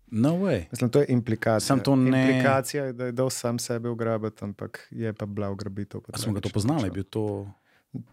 no 0.07 0.31
way. 0.33 0.65
Mislim, 0.71 0.91
to 0.91 1.01
je 1.01 1.07
implikacija. 1.09 1.67
Sam 1.67 1.81
to 1.81 1.97
ne- 1.97 2.21
Implikacija 2.23 2.85
je, 2.85 2.93
da 2.93 3.05
je 3.05 3.13
dal 3.13 3.31
sam 3.31 3.59
sebe 3.59 3.89
ugrabiti, 3.89 4.45
ampak 4.45 4.89
je 4.91 5.13
pa 5.13 5.27
bila 5.27 5.51
ugrabitev. 5.51 6.01
pa 6.03 6.19
smo 6.19 6.33
ga 6.33 6.41
to 6.41 6.49
poznali, 6.49 6.85
je 6.85 6.91
bil 6.91 7.05
to. 7.05 7.51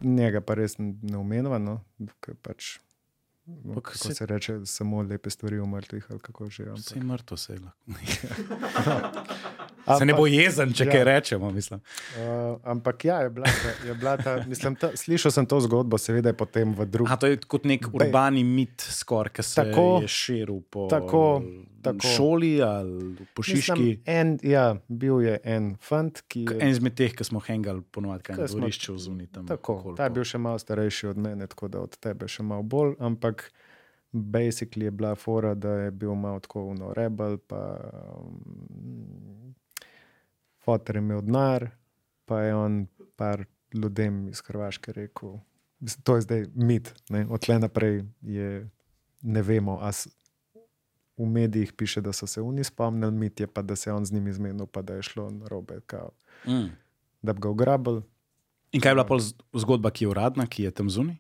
Njega 0.02 0.42
pa 0.42 0.54
res 0.54 0.76
ne 0.78 1.18
omenjava, 1.18 1.58
no, 1.60 1.82
ker 2.20 2.36
pač. 2.36 2.80
No, 3.46 3.74
kako 3.76 3.98
se- 3.98 4.16
se 4.16 4.26
reče, 4.26 4.60
samo 4.66 5.02
lepe 5.02 5.30
stvari 5.30 5.60
o 5.60 5.66
mrtvih 5.66 6.08
ali 6.10 6.20
kako 6.20 6.50
že. 6.50 6.64
Ampak, 6.64 6.96
je 6.96 7.04
mrtvo, 7.04 7.36
vse 7.36 7.54
je 7.54 7.60
lahko. 7.60 7.80
Se 9.84 10.06
ne 10.06 10.14
bo 10.16 10.26
jezen, 10.28 10.72
če 10.76 10.86
ja. 10.86 10.92
kaj 10.92 11.04
rečemo. 11.08 11.52
Mislim. 11.52 11.82
Uh, 12.16 12.56
ampak 12.64 13.06
ja, 13.06 13.18
je 13.26 13.30
bila 13.30 13.50
je 13.88 13.94
bila 13.94 14.16
ta 14.18 14.36
mislim, 14.48 14.76
ta, 14.80 14.92
slišal 14.98 15.32
sem 15.32 15.46
to 15.46 15.60
zgodbo, 15.66 15.98
seveda 15.98 16.32
je 16.32 16.38
potem 16.38 16.74
v 16.74 16.86
drugem. 16.86 17.18
to 17.20 17.28
je 17.28 17.38
kot 17.38 17.68
nek 17.68 17.88
Bej. 17.88 18.08
urbani 18.08 18.44
mit, 18.44 18.82
skor, 18.82 19.30
ki 19.30 19.44
se 19.44 19.62
Tako, 19.62 20.00
je 20.02 20.08
širil 20.08 20.62
po 20.72 20.88
tako, 20.92 21.44
tako. 21.84 22.14
šoli 22.16 22.54
ali 22.64 23.16
po 23.34 23.44
Šiški. 23.44 23.72
Mislim, 23.72 24.00
en, 24.06 24.38
ja, 24.44 24.76
bil 24.88 25.22
je 25.22 25.40
en 25.44 25.74
fant, 25.82 26.24
ki 26.28 26.46
je 26.48 26.60
En 26.64 26.72
izmed 26.72 26.96
teh, 26.96 27.12
ki 27.16 27.28
smo 27.28 27.44
hengali 27.44 27.84
ponovadi, 27.92 28.38
na 28.38 28.48
dvorišču 28.48 28.98
zunaj. 28.98 29.28
Tako, 29.48 29.80
okoli 29.82 30.00
ta 30.00 30.08
je 30.08 30.16
bil 30.16 30.28
še 30.28 30.40
malo 30.40 30.60
starejši 30.60 31.12
od 31.12 31.20
mene, 31.20 31.48
tako 31.52 31.68
da 31.68 31.84
od 31.84 32.00
tebe 32.00 32.28
še 32.32 32.46
malo 32.48 32.64
bolj, 32.64 32.96
ampak 33.04 33.50
basically 34.14 34.88
je 34.88 34.92
bila 34.92 35.16
fora, 35.16 35.56
da 35.58 35.74
je 35.88 35.92
bil 35.92 36.16
malo 36.16 36.40
tako 36.40 36.72
no, 36.78 36.94
rebel, 36.94 37.38
pa 37.48 37.64
um, 38.14 39.54
fotor 40.64 40.96
je 40.96 41.00
imel 41.00 41.22
denar, 41.22 41.70
pa 42.26 42.42
je 42.42 42.56
on 42.56 42.86
par 43.16 43.44
ljudem 43.74 44.28
iz 44.28 44.42
Hrvaške 44.42 44.94
rekel, 44.94 45.40
mislim, 45.80 46.04
to 46.04 46.16
je 46.16 46.22
zdaj 46.22 46.46
mit, 46.56 46.94
ne? 47.10 47.26
od 47.28 47.40
tle 47.40 47.60
naprej 47.60 48.04
je, 48.22 48.70
ne 49.24 49.42
vemo, 49.42 49.78
a 49.82 49.90
s- 49.90 50.08
v 51.16 51.26
medijih 51.28 51.74
piše, 51.74 52.02
da 52.02 52.12
so 52.12 52.28
se 52.28 52.42
oni 52.42 52.64
spomnili, 52.64 53.12
mit 53.14 53.40
je 53.40 53.48
pa, 53.48 53.62
da 53.62 53.76
se 53.76 53.90
je 53.90 53.94
on 53.94 54.06
z 54.06 54.12
njimi 54.12 54.34
zmenil, 54.34 54.66
pa 54.66 54.82
da 54.82 54.94
je 54.94 55.02
šlo 55.04 55.30
na 55.32 55.48
robe, 55.48 55.80
kao, 55.82 56.10
Mm. 56.46 56.70
da 57.22 57.34
bi 57.34 57.40
ga 57.40 57.50
ugrabili. 57.50 58.02
In 58.72 58.82
kaj 58.82 58.90
je 58.90 58.96
bila 58.96 59.06
pol 59.06 59.20
zgodba, 59.54 59.92
ki 59.92 60.04
je 60.04 60.10
uradna, 60.10 60.46
ki 60.46 60.64
je 60.64 60.72
tam 60.72 60.90
zunaj? 60.90 61.16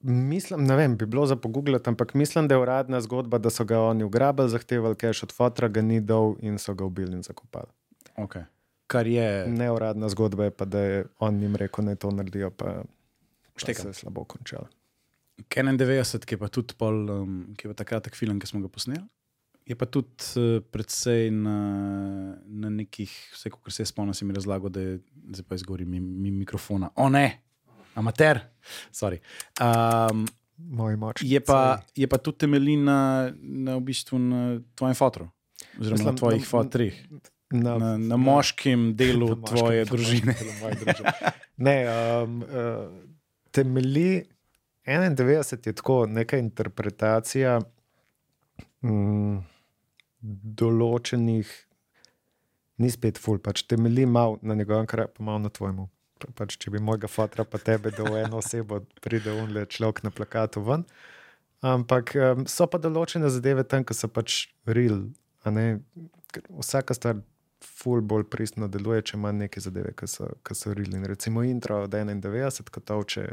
Mislim, 0.00 0.64
ne 0.64 0.76
vem, 0.76 0.96
bi 0.96 1.06
bilo 1.06 1.26
za 1.26 1.36
pogooglati, 1.36 1.88
ampak 1.88 2.14
mislim, 2.14 2.48
da 2.48 2.54
je 2.54 2.60
uradna 2.60 3.00
zgodba, 3.00 3.38
da 3.38 3.50
so 3.50 3.64
ga 3.64 3.80
oni 3.80 4.04
ugrabili, 4.04 4.48
zahtevali 4.48 4.94
cash 4.96 5.22
od 5.22 5.32
fotra, 5.32 5.68
ga 5.68 5.82
ni 5.82 6.00
dal 6.00 6.34
in 6.40 6.58
so 6.58 6.74
ga 6.74 6.84
ubili 6.84 7.12
in 7.12 7.22
zakopali. 7.22 7.70
Okay. 8.16 8.44
Kar 8.90 9.06
je. 9.06 9.46
Neuradna 9.46 10.08
zgodba 10.10 10.48
je 10.48 10.50
pa, 10.50 10.66
da 10.66 10.80
je 10.80 11.04
on 11.18 11.38
jim 11.38 11.54
rekel, 11.56 11.84
naj 11.86 12.00
to 12.02 12.10
naredijo, 12.10 12.50
pa, 12.50 12.80
pa 13.54 13.74
se 13.74 13.86
je 13.86 13.94
slabo 13.94 14.24
končalo. 14.26 14.66
91, 15.46 16.26
ki 16.26 16.34
je 16.34 16.38
pa 16.38 16.48
tudi 16.48 16.74
pol, 16.76 16.98
um, 17.08 17.36
ki 17.56 17.64
je 17.64 17.70
pa 17.70 17.76
takrat 17.78 18.04
tak 18.04 18.18
film, 18.18 18.40
ki 18.42 18.50
smo 18.50 18.60
ga 18.60 18.68
posneli. 18.68 19.04
Je 19.64 19.76
pa 19.78 19.86
tudi 19.86 20.26
uh, 20.36 20.58
predvsej 20.74 21.30
na, 21.30 21.54
na 22.44 22.68
nekih, 22.70 23.12
vse, 23.36 23.52
kar 23.54 23.72
se 23.72 23.86
spomnim, 23.86 24.16
si 24.16 24.26
mi 24.26 24.34
razlagal, 24.34 24.72
da 24.74 24.82
je 24.82 24.98
zdaj 25.30 25.46
pa 25.46 25.54
izgori 25.54 25.86
mi, 25.86 26.00
mi 26.00 26.34
mikrofona. 26.34 26.90
O 26.98 27.06
ne, 27.08 27.24
amater. 27.94 28.42
Sorry. 28.90 29.20
Um, 29.62 30.26
Moj 30.58 30.96
moč. 31.00 31.22
je, 31.24 31.40
pa, 31.40 31.78
je 31.96 32.04
pa 32.04 32.18
tudi 32.18 32.42
temelji 32.42 32.74
na, 32.76 33.30
na, 33.38 33.78
v 33.78 33.86
bistvu 33.86 34.18
na 34.20 34.40
tvojem 34.74 34.98
fotru, 34.98 35.30
oziroma 35.78 35.94
Mislim, 35.94 36.10
na 36.10 36.18
tvojih 36.18 36.42
na- 36.42 36.48
fotrih, 36.50 36.98
na, 37.50 37.76
na, 37.76 37.90
na 37.98 38.16
moškem 38.16 38.94
delu 38.94 39.28
na 39.28 39.34
moškem- 39.36 39.48
tvoje 39.50 39.80
na 39.80 39.90
družine. 39.90 40.34
moškem 40.56 40.84
družine. 40.84 41.12
Ne, 41.58 41.76
um, 41.86 42.42
uh, 42.42 42.88
temelji 43.50 44.24
91 44.86 45.66
je 45.66 45.72
tako 45.72 46.06
neka 46.06 46.38
interpretacija 46.38 47.58
um, 48.82 49.42
določenih, 50.20 51.48
ni 52.78 52.90
spet 52.90 53.18
ful, 53.18 53.38
pač 53.38 53.62
temelji 53.62 54.06
malo 54.06 54.38
na 54.42 54.54
njegovem 54.54 54.86
kraju, 54.86 55.10
pa 55.14 55.22
malo 55.22 55.38
na 55.38 55.50
tvojemu. 55.50 55.88
Pa- 56.18 56.32
Pač, 56.34 56.56
če 56.56 56.70
bi 56.70 56.80
mojega 56.80 57.08
fotra, 57.08 57.44
pa 57.44 57.56
tebe, 57.56 57.90
da 57.90 58.04
v 58.04 58.24
eno 58.24 58.40
osebo 58.40 58.80
pride 59.00 59.32
unle 59.32 59.66
človek 59.66 60.02
na 60.02 60.10
plakatu 60.10 60.60
ven. 60.60 60.82
Ampak 61.60 62.12
um, 62.16 62.42
so 62.44 62.66
pa 62.66 62.76
določene 62.78 63.28
zadeve 63.28 63.64
tam, 63.64 63.84
ki 63.84 63.94
so 63.94 64.08
pač 64.08 64.46
real. 64.66 65.06
Vsaka 66.50 66.92
stvar 66.94 67.20
ful 67.64 68.00
bolj 68.00 68.24
pristno 68.30 68.68
deluje, 68.68 69.02
če 69.02 69.16
ima 69.16 69.32
neke 69.32 69.60
zadeve, 69.60 69.92
ki 69.96 70.06
so. 70.06 70.28
In 70.76 71.04
recimo 71.04 71.42
intro 71.42 71.82
od 71.84 71.90
91, 71.90 72.70
ko 72.70 72.80
toče 72.80 73.26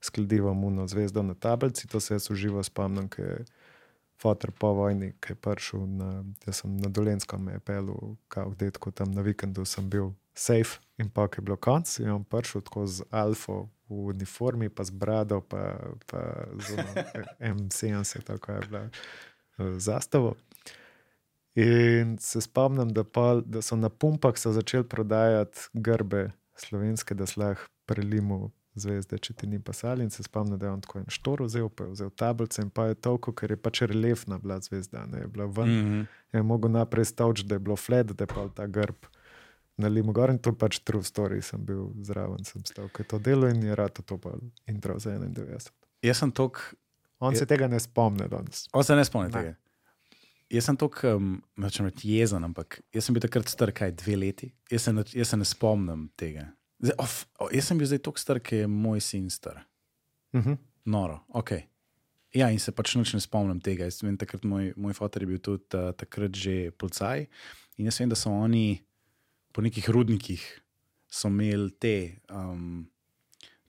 s 0.00 0.10
kladivom 0.10 0.64
uno 0.64 0.86
zvezdo 0.86 1.22
na 1.22 1.34
tablici, 1.34 1.88
to 1.88 2.00
se 2.00 2.14
jaz 2.14 2.30
uživo 2.30 2.62
spomnim, 2.62 3.08
ker 3.08 3.24
je 3.24 3.44
fotor 4.20 4.50
po 4.50 4.72
vojni, 4.72 5.12
ki 5.20 5.32
je 5.32 5.36
prišel 5.36 5.86
na, 5.86 6.24
jaz 6.46 6.62
sem 6.62 6.76
na 6.76 7.52
je 7.52 7.60
pelil, 7.60 8.16
kao 8.28 8.54
detko 8.54 8.90
tam 8.90 9.10
na 9.10 9.22
vikendu 9.22 9.64
sem 9.64 9.90
bil 9.90 10.12
safe 10.34 10.80
in 10.98 11.10
pa 11.10 11.28
ki 11.28 11.40
je 11.40 11.42
bilo 11.42 11.56
konc, 11.56 11.98
in 11.98 12.10
on 12.10 12.24
prišel 12.24 12.60
tako 12.60 12.86
z 12.86 13.02
alfo 13.10 13.68
v 13.88 13.94
uniformi, 14.14 14.68
pa 14.68 14.84
z 14.84 14.90
brado, 14.90 15.40
pa, 15.40 15.76
pa 16.06 16.48
z 16.58 16.78
ono, 16.78 16.92
M70, 17.40 18.24
tako 18.24 18.52
je 18.52 18.60
bila 18.68 18.82
eh, 18.84 19.78
zastavo. 19.78 20.34
In 21.56 22.16
se 22.18 22.40
spomnim, 22.40 22.88
da, 22.88 23.04
pol, 23.04 23.42
da 23.42 23.62
so 23.62 23.76
na 23.76 23.88
pumpah 23.88 24.34
so 24.36 24.52
začeli 24.52 24.84
prodajati 24.84 25.58
grbe 25.72 26.30
slovenske, 26.56 27.14
da 27.14 27.26
slah 27.26 27.56
prelimo 27.86 28.50
zvezde, 28.74 29.18
če 29.18 29.34
ti 29.34 29.46
ni 29.46 29.60
pasali. 29.60 30.02
In 30.02 30.10
se 30.10 30.22
spomnim, 30.22 30.58
da 30.58 30.66
je 30.66 30.72
on 30.72 30.80
tako 30.80 30.98
en 30.98 31.06
štor 31.08 31.42
vzel, 31.42 31.68
pa 31.68 31.84
je 31.84 31.90
vzel 31.90 32.10
tablice 32.12 32.62
in 32.62 32.70
pa 32.70 32.86
je 32.86 32.94
toliko, 32.96 33.32
ker 33.32 33.50
je 33.50 33.56
pač 33.56 33.82
reliefna 33.82 34.38
bila 34.38 34.58
zvezda, 34.60 35.06
ne 35.06 35.18
je 35.18 35.26
bila 35.28 35.46
ven. 35.46 35.68
Mm. 35.68 35.84
Mhm. 35.84 36.02
Je 36.32 36.42
mogel 36.44 36.70
naprej 36.72 37.04
stavč, 37.06 37.40
da 37.40 37.54
je 37.54 37.60
bilo 37.60 37.76
flat, 37.76 38.06
da 38.08 38.22
je 38.22 38.28
pa 38.28 38.48
ta 38.50 38.66
grb. 38.68 39.06
Na 39.76 39.88
Limu 39.88 40.12
gor 40.12 40.30
in 40.30 40.38
to 40.38 40.50
je 40.50 40.56
pač 40.56 40.78
true 40.80 41.02
story, 41.02 41.40
sem 41.40 41.58
bil 41.60 41.92
zraven, 42.00 42.44
sem 42.44 42.62
stal, 42.64 42.88
ko 42.88 43.02
je 43.02 43.08
to 43.08 43.18
delo 43.20 43.48
in 43.48 43.62
je 43.62 43.74
rado 43.74 44.02
to 44.02 44.18
pa 44.18 44.30
intro 44.66 44.98
za 44.98 45.10
91. 45.12 45.70
Jaz 46.02 46.18
sem 46.18 46.30
tok, 46.32 46.74
On 47.20 47.32
Je- 47.32 47.38
se 47.38 47.46
tega 47.46 47.68
ne 47.68 47.78
spomne 47.80 48.26
danes. 48.28 48.66
on 48.72 48.82
se 48.84 48.94
ne 48.94 49.04
spomni 49.04 49.28
Ne. 49.28 49.32
tega. 49.32 49.54
Jaz 50.54 50.68
sem 50.68 50.76
tok, 50.78 51.00
um, 51.10 51.34
nočem 51.58 51.88
reči 51.88 52.12
jezen, 52.14 52.44
ampak 52.46 52.78
jaz 52.94 53.08
sem 53.08 53.16
bil 53.16 53.24
takrat 53.24 53.50
star, 53.50 53.72
kaj 53.74 53.96
dve 53.98 54.16
leti. 54.20 54.52
Jaz 54.70 54.86
se, 54.86 54.92
ne- 54.94 55.06
jaz 55.10 55.32
se 55.32 55.38
ne 55.40 55.46
spomnim 55.48 56.06
tega. 56.20 56.46
Zdaj, 56.84 56.96
of, 57.02 57.16
o, 57.42 57.48
jaz 57.54 57.70
sem 57.70 57.80
bil 57.80 57.90
zdaj 57.90 58.02
tako 58.06 58.22
star, 58.22 58.40
ker 58.44 58.64
je 58.64 58.70
moj 58.70 59.02
sin 59.02 59.30
star. 59.30 59.64
Uh 60.34 60.44
-huh. 60.44 60.58
Noro, 60.84 61.20
ok. 61.28 61.52
Ja, 62.34 62.50
in 62.50 62.58
se 62.58 62.72
pač 62.72 62.94
noč 62.94 63.14
ne 63.14 63.20
spomnim 63.20 63.60
tega. 63.60 63.84
Jaz 63.84 64.02
vem, 64.02 64.16
takrat 64.18 64.44
moj, 64.44 64.72
moj 64.76 64.94
oče 65.00 65.20
je 65.20 65.26
bil 65.26 65.38
tudi 65.38 65.64
uh, 65.74 65.92
takrat 65.92 66.34
že 66.34 66.70
policaj. 66.70 67.26
In 67.76 67.84
jaz 67.84 68.00
vem, 68.00 68.08
da 68.08 68.14
so 68.14 68.30
oni 68.30 68.82
po 69.52 69.62
nekih 69.62 69.90
rudnikih 69.90 70.60
imeli 71.24 71.70
te. 71.70 72.18
Um, 72.30 72.90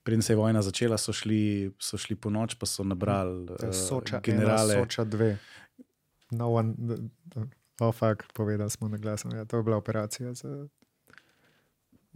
Preden 0.02 0.22
se 0.22 0.32
je 0.32 0.36
vojna 0.36 0.62
začela, 0.62 0.98
so 0.98 1.12
šli, 1.12 1.72
so 1.78 1.98
šli 1.98 2.14
po 2.16 2.30
noč, 2.30 2.54
pa 2.54 2.66
so 2.66 2.84
nabrali 2.84 3.50
uh, 3.50 3.72
Soča, 3.74 4.20
generale. 4.20 4.74
Soča 4.74 5.04
dve. 5.04 5.38
No 6.30 6.52
one, 6.52 6.74
oh, 7.80 7.94
fuck, 7.94 8.32
povedali 8.32 8.70
smo 8.70 8.88
na 8.88 8.96
glas. 8.96 9.24
Ja, 9.32 9.44
to 9.44 9.56
je 9.56 9.62
bila 9.62 9.76
operacija 9.76 10.34
za 10.34 10.68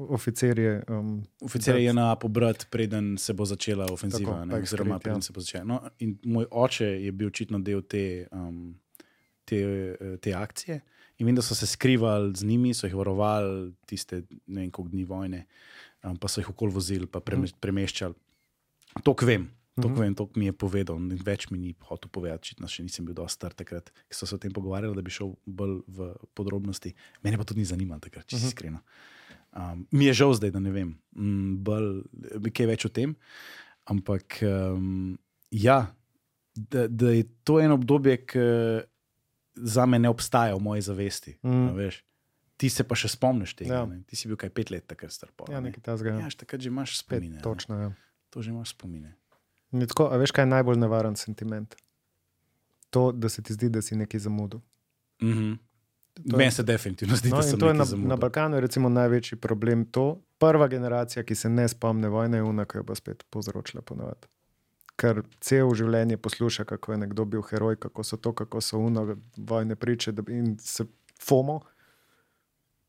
oficerje. 0.08 0.82
Um, 0.88 1.24
Oficer 1.40 1.76
je 1.76 1.92
na 1.94 2.16
pobrat, 2.16 2.66
preden 2.70 3.18
se 3.18 3.32
bo 3.32 3.44
začela 3.44 3.86
ofenziva. 3.92 4.32
Tako, 4.32 4.44
ne, 4.44 4.62
oziroma, 4.62 4.94
ekskrit, 4.94 5.02
preden 5.02 5.18
ja. 5.18 5.22
se 5.22 5.32
bo 5.32 5.40
začela. 5.40 5.64
No, 5.64 5.80
moj 6.24 6.46
oče 6.50 6.86
je 6.86 7.12
bil 7.12 7.28
očitno 7.28 7.58
del 7.58 7.82
te, 7.82 8.26
um, 8.32 8.74
te, 9.44 9.60
eh, 10.00 10.16
te 10.16 10.34
akcije. 10.34 10.80
In 11.18 11.26
vem, 11.26 11.36
da 11.36 11.42
so 11.42 11.54
se 11.54 11.66
skrivali 11.66 12.32
z 12.36 12.44
njimi, 12.44 12.74
so 12.74 12.86
jih 12.86 12.96
varovali 12.96 13.72
tiste 13.86 14.22
ne 14.46 14.60
vem, 14.60 14.70
koliko 14.70 14.90
dni 14.90 15.04
vojne, 15.04 15.44
um, 16.02 16.16
pa 16.16 16.28
so 16.28 16.40
jih 16.40 16.50
okoli 16.50 16.72
vozili, 16.72 17.06
pa 17.06 17.20
preme, 17.20 17.48
premeščali. 17.60 18.14
To 19.04 19.14
vem. 19.22 19.50
To 19.80 19.88
Mhm. 19.88 19.96
vem, 19.96 20.14
to 20.14 20.28
mi 20.34 20.44
je 20.44 20.52
povedal, 20.54 20.96
več 21.18 21.48
mi 21.48 21.58
ni 21.58 21.74
hotel 21.80 22.08
povedati, 22.08 22.40
očitno 22.42 22.66
še 22.66 22.82
nisem 22.82 23.04
bil 23.04 23.14
dosti 23.14 23.34
star 23.34 23.52
takrat, 23.52 23.90
ki 24.02 24.12
so 24.12 24.24
se 24.24 24.34
o 24.34 24.38
tem 24.38 24.50
pogovarjali, 24.50 24.92
da 24.92 25.00
bi 25.00 25.10
šel 25.10 25.32
bolj 25.44 25.80
v 25.86 25.98
podrobnosti. 26.32 26.92
Mene 27.20 27.36
pa 27.36 27.44
tudi 27.44 27.60
ni 27.60 27.66
zanimalo 27.66 28.00
takrat, 28.00 28.24
če 28.24 28.34
si 28.34 28.42
Mhm. 28.42 28.48
iskreno. 28.48 28.80
Um, 29.52 29.86
mi 29.90 30.04
je 30.04 30.14
žal 30.14 30.30
zdaj, 30.32 30.50
da 30.50 30.60
ne 30.60 30.70
vem, 30.70 30.90
mm, 31.12 31.56
bolj, 31.58 32.04
kaj 32.50 32.66
več 32.68 32.84
o 32.84 32.90
tem. 32.90 33.16
Ampak 33.84 34.38
um, 34.42 35.18
ja, 35.50 35.90
da, 36.54 36.86
da 36.86 37.10
je 37.10 37.24
to 37.42 37.58
eno 37.58 37.74
obdobje, 37.74 38.26
ki 38.26 38.44
za 39.56 39.84
me 39.84 39.98
ne 39.98 40.08
obstaja 40.08 40.54
v 40.54 40.60
moji 40.60 40.82
zavesti. 40.82 41.36
Mm. 41.42 41.50
Mm. 41.50 41.74
Veš, 41.74 42.04
ti 42.56 42.68
se 42.68 42.84
pa 42.84 42.94
še 42.94 43.08
spomniš 43.08 43.54
tega. 43.54 43.74
Ja. 43.74 43.82
Ja. 43.84 44.02
Ti 44.04 44.14
si 44.14 44.28
bil 44.28 44.36
kaj 44.36 44.50
pet 44.50 44.70
let 44.70 44.86
takrat 44.86 45.10
star. 45.10 45.30
ja, 45.48 45.58
ne. 45.58 45.68
nekaj 45.68 45.82
tasga. 45.82 46.14
ja, 46.14 46.28
še 46.28 46.38
takrat 46.38 46.60
že 46.60 46.68
imaš 46.68 46.98
spomine. 46.98 47.36
ne. 47.36 47.42
točno. 47.42 47.74
Ja. 47.76 47.90
To 48.30 48.38
že 48.38 48.50
imaš 48.50 48.70
spomine. 48.70 49.16
Ni 49.72 49.86
Tako, 49.86 50.04
a 50.04 50.16
veš, 50.16 50.30
kaj 50.30 50.42
je 50.42 50.46
najbolj 50.48 50.76
nevaren 50.78 51.16
sentiment? 51.16 51.74
To, 52.90 53.12
da 53.12 53.28
se 53.28 53.42
ti 53.42 53.52
zdi, 53.52 53.68
da 53.68 53.82
si 53.82 53.96
nekaj 53.96 54.20
zamudil. 54.20 54.60
Mm 55.22 55.28
-hmm. 55.28 55.58
To 56.14 56.22
je- 56.26 56.38
Meni 56.38 56.50
se 56.50 56.62
definitivno 56.62 57.16
zdi, 57.16 57.30
No, 57.30 57.36
da 57.36 57.42
sem 57.42 57.58
to 57.58 57.66
je 57.66 57.68
na, 57.68 57.72
nekaj 57.74 57.78
na 57.78 57.84
zamudil. 57.86 58.16
Balkanu 58.16 58.56
je 58.56 58.60
recimo 58.60 58.88
največji 58.88 59.38
problem. 59.38 59.84
To. 59.84 60.06
Prva 60.38 60.68
generacija, 60.68 61.22
ki 61.22 61.34
se 61.34 61.48
ne 61.48 61.68
spomne 61.68 62.08
vojne, 62.08 62.36
je 62.36 62.42
una, 62.42 62.64
ki 62.64 62.78
jo 62.78 62.82
bo 62.82 62.94
spet 62.94 63.24
povzročila 63.30 63.82
ponovadi. 63.82 64.26
Ker 64.96 65.22
cel 65.40 65.70
življenje 65.70 66.16
posluša, 66.16 66.64
kako 66.64 66.92
je 66.92 66.98
nekdo 66.98 67.24
bil 67.24 67.42
heroj, 67.42 67.76
kako 67.76 68.02
so 68.02 68.16
to, 68.16 68.32
kako 68.32 68.60
so 68.60 68.78
uno 68.78 69.16
vojne 69.38 69.76
priče 69.76 70.12
in 70.28 70.58
se 70.58 70.84
fomo. 71.18 71.60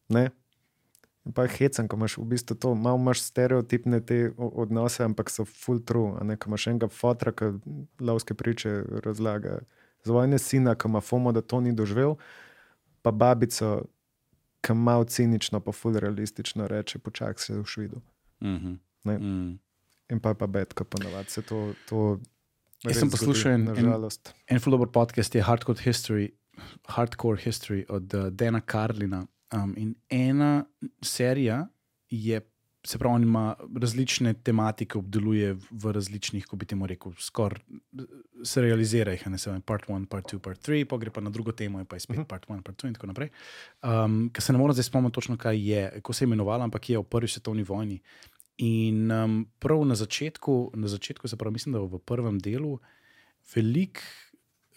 Ne? 0.09 0.29
In 1.26 1.34
pa 1.38 1.43
je 1.45 1.53
hecen, 1.59 1.88
ko 1.88 1.99
imaš 1.99 2.17
v 2.17 2.26
bistvu 2.34 2.55
to, 2.57 2.74
malo 2.76 2.97
imaš 2.97 3.22
stereotipne 3.22 3.99
te 4.05 4.32
odnose, 4.38 5.03
ampak 5.05 5.30
so 5.30 5.45
full 5.45 5.80
true. 5.86 6.17
Ne, 6.26 6.38
ko 6.38 6.49
imaš 6.49 6.67
enega 6.72 6.89
fotra, 6.89 7.32
ki 7.32 7.51
lovske 8.01 8.34
priče 8.34 8.82
razlaga 9.05 9.59
z 10.03 10.09
vojne 10.09 10.39
sina, 10.41 10.74
ki 10.76 10.89
ima 10.89 11.01
fomo, 11.01 11.32
da 11.32 11.41
to 11.41 11.61
ni 11.61 11.76
doživel, 11.78 12.15
pa 13.05 13.11
babico, 13.11 13.84
ki 14.65 14.74
malo 14.74 15.05
cinično, 15.05 15.59
pa 15.61 15.72
ful 15.72 15.93
realistično 15.93 16.67
reče: 16.67 16.99
počakaj 16.99 17.38
se 17.38 17.59
v 17.59 17.65
švidu. 17.65 18.01
Mhm. 18.41 18.74
Ne. 19.03 19.17
Mm. 19.17 19.59
In 20.11 20.19
pa 20.19 20.30
je 20.30 20.36
pa 20.36 20.47
bedka 20.47 20.84
ponovadi. 20.84 21.30
Se 21.30 21.41
to, 21.41 21.74
to 21.89 22.19
Jaz 22.84 22.97
sem 22.97 23.09
poslušal 23.09 23.51
en- 23.51 23.67
en-. 23.78 24.09
En 24.47 24.59
full 24.59 24.74
dober 24.74 24.88
podcast 24.88 25.36
je 25.36 25.41
Hardcore 25.41 25.80
History, 25.86 26.30
Hardcore 26.86 27.41
History 27.41 27.86
od 27.89 28.13
uh, 28.13 28.28
Dana 28.30 28.61
Carlina. 28.72 29.26
Um, 29.52 29.74
in 29.78 29.95
ena 30.10 30.66
serija 31.04 31.68
je, 32.10 32.41
se 32.88 32.97
pravi, 32.97 33.16
on 33.16 33.24
ima 33.24 33.56
različne 33.82 34.34
tematike, 34.34 34.97
obdeluje 34.97 35.54
v- 35.54 35.91
različnih, 35.91 36.45
ko 36.47 36.56
bi 36.56 36.66
temu 36.66 36.88
rekel, 36.88 37.12
skoraj 37.20 37.60
serializira 38.43 39.12
jih, 39.12 39.28
a 39.28 39.30
ne 39.30 39.38
se 39.38 39.52
vem, 39.52 39.62
part 39.62 39.89
one, 39.91 40.08
part 40.10 40.26
two, 40.32 40.39
part 40.39 40.60
three, 40.64 40.86
pa 40.86 40.97
gre 40.97 41.12
pa 41.12 41.22
na 41.22 41.30
drugo 41.30 41.52
temo, 41.52 41.80
je 41.80 41.86
pa 41.86 41.95
je 41.95 42.06
spet 42.08 42.24
part 42.28 42.47
one, 42.49 42.62
part 42.64 42.80
two 42.80 42.88
in 42.88 42.95
tako 42.95 43.12
naprej. 43.12 43.30
Um, 43.84 44.30
Ker 44.34 44.43
se 44.43 44.56
ne 44.56 44.60
morem 44.60 44.74
zdaj 44.74 44.88
spomniti 44.88 45.14
točno, 45.14 45.38
kaj 45.38 45.60
je, 45.72 45.84
kako 45.99 46.14
se 46.14 46.24
je 46.24 46.32
imenovala, 46.32 46.64
ampak 46.64 46.89
je 46.89 46.97
v 46.97 47.04
prvi 47.04 47.28
svetovni 47.28 47.64
vojni. 47.64 47.99
In 48.58 49.12
um, 49.12 49.38
prav 49.60 49.86
na 49.86 49.95
začetku, 49.95 50.72
na 50.76 50.88
začetku, 50.88 51.28
se 51.28 51.38
pravi, 51.38 51.54
mislim, 51.54 51.74
da 51.74 51.80
v 51.80 51.99
prvem 51.99 52.39
delu, 52.39 52.80
veliko 53.56 54.02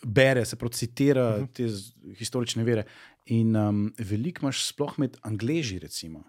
bere, 0.07 0.45
se 0.45 0.57
pravi, 0.57 0.75
citira 0.75 1.37
uh 1.37 1.43
-huh. 1.43 1.53
te 1.53 2.15
historične 2.19 2.65
vere. 2.65 2.85
In 3.27 3.57
um, 3.57 3.93
veliko 3.99 4.45
imaš 4.45 4.67
sploh 4.67 4.99
med 4.99 5.17
Angleži, 5.23 5.79
recimo. 5.79 6.25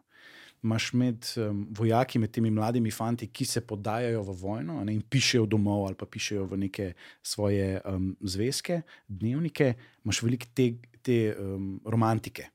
Imaš 0.64 0.94
med 0.94 1.26
um, 1.38 1.68
vojaki, 1.72 2.20
med 2.20 2.32
temi 2.32 2.52
mladimi 2.52 2.92
fanti, 2.92 3.28
ki 3.28 3.46
se 3.46 3.62
podajajo 3.62 4.24
v 4.24 4.36
vojno 4.42 4.84
ne, 4.84 4.94
in 4.94 5.02
pišejo 5.02 5.46
domov 5.46 5.86
ali 5.86 5.96
pa 5.96 6.06
pišejo 6.06 6.46
v 6.46 6.58
neke 6.58 6.94
svoje 7.24 7.82
um, 7.86 8.16
zvezke, 8.22 8.82
dnevnike, 9.08 9.74
imaš 10.06 10.22
veliko 10.22 10.46
te, 10.54 10.74
te 11.02 11.36
um, 11.40 11.82
romantike. 11.86 12.48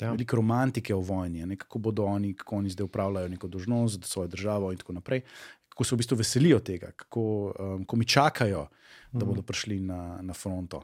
Ja. 0.00 0.10
Veliko 0.10 0.36
romantike 0.36 0.94
o 0.94 1.00
vojni, 1.00 1.46
ne, 1.46 1.56
kako 1.56 1.78
bodo 1.78 2.04
oni, 2.04 2.34
kako 2.34 2.56
oni 2.56 2.70
zdaj 2.70 2.84
upravljajo 2.84 3.28
neko 3.28 3.48
dožnost 3.48 4.00
za 4.00 4.06
svojo 4.06 4.28
državo 4.28 4.72
in 4.72 4.78
tako 4.78 4.92
naprej. 4.92 5.20
Kako 5.68 5.84
se 5.84 5.94
v 5.94 5.98
bistvu 5.98 6.16
veselijo 6.16 6.58
tega, 6.60 6.90
kako 6.90 7.54
um, 7.58 7.84
ko 7.84 7.96
mi 7.96 8.04
čakajo, 8.04 8.66
da 9.14 9.26
bodo 9.26 9.42
prišli 9.42 9.80
na, 9.80 10.18
na 10.22 10.34
fronto. 10.34 10.82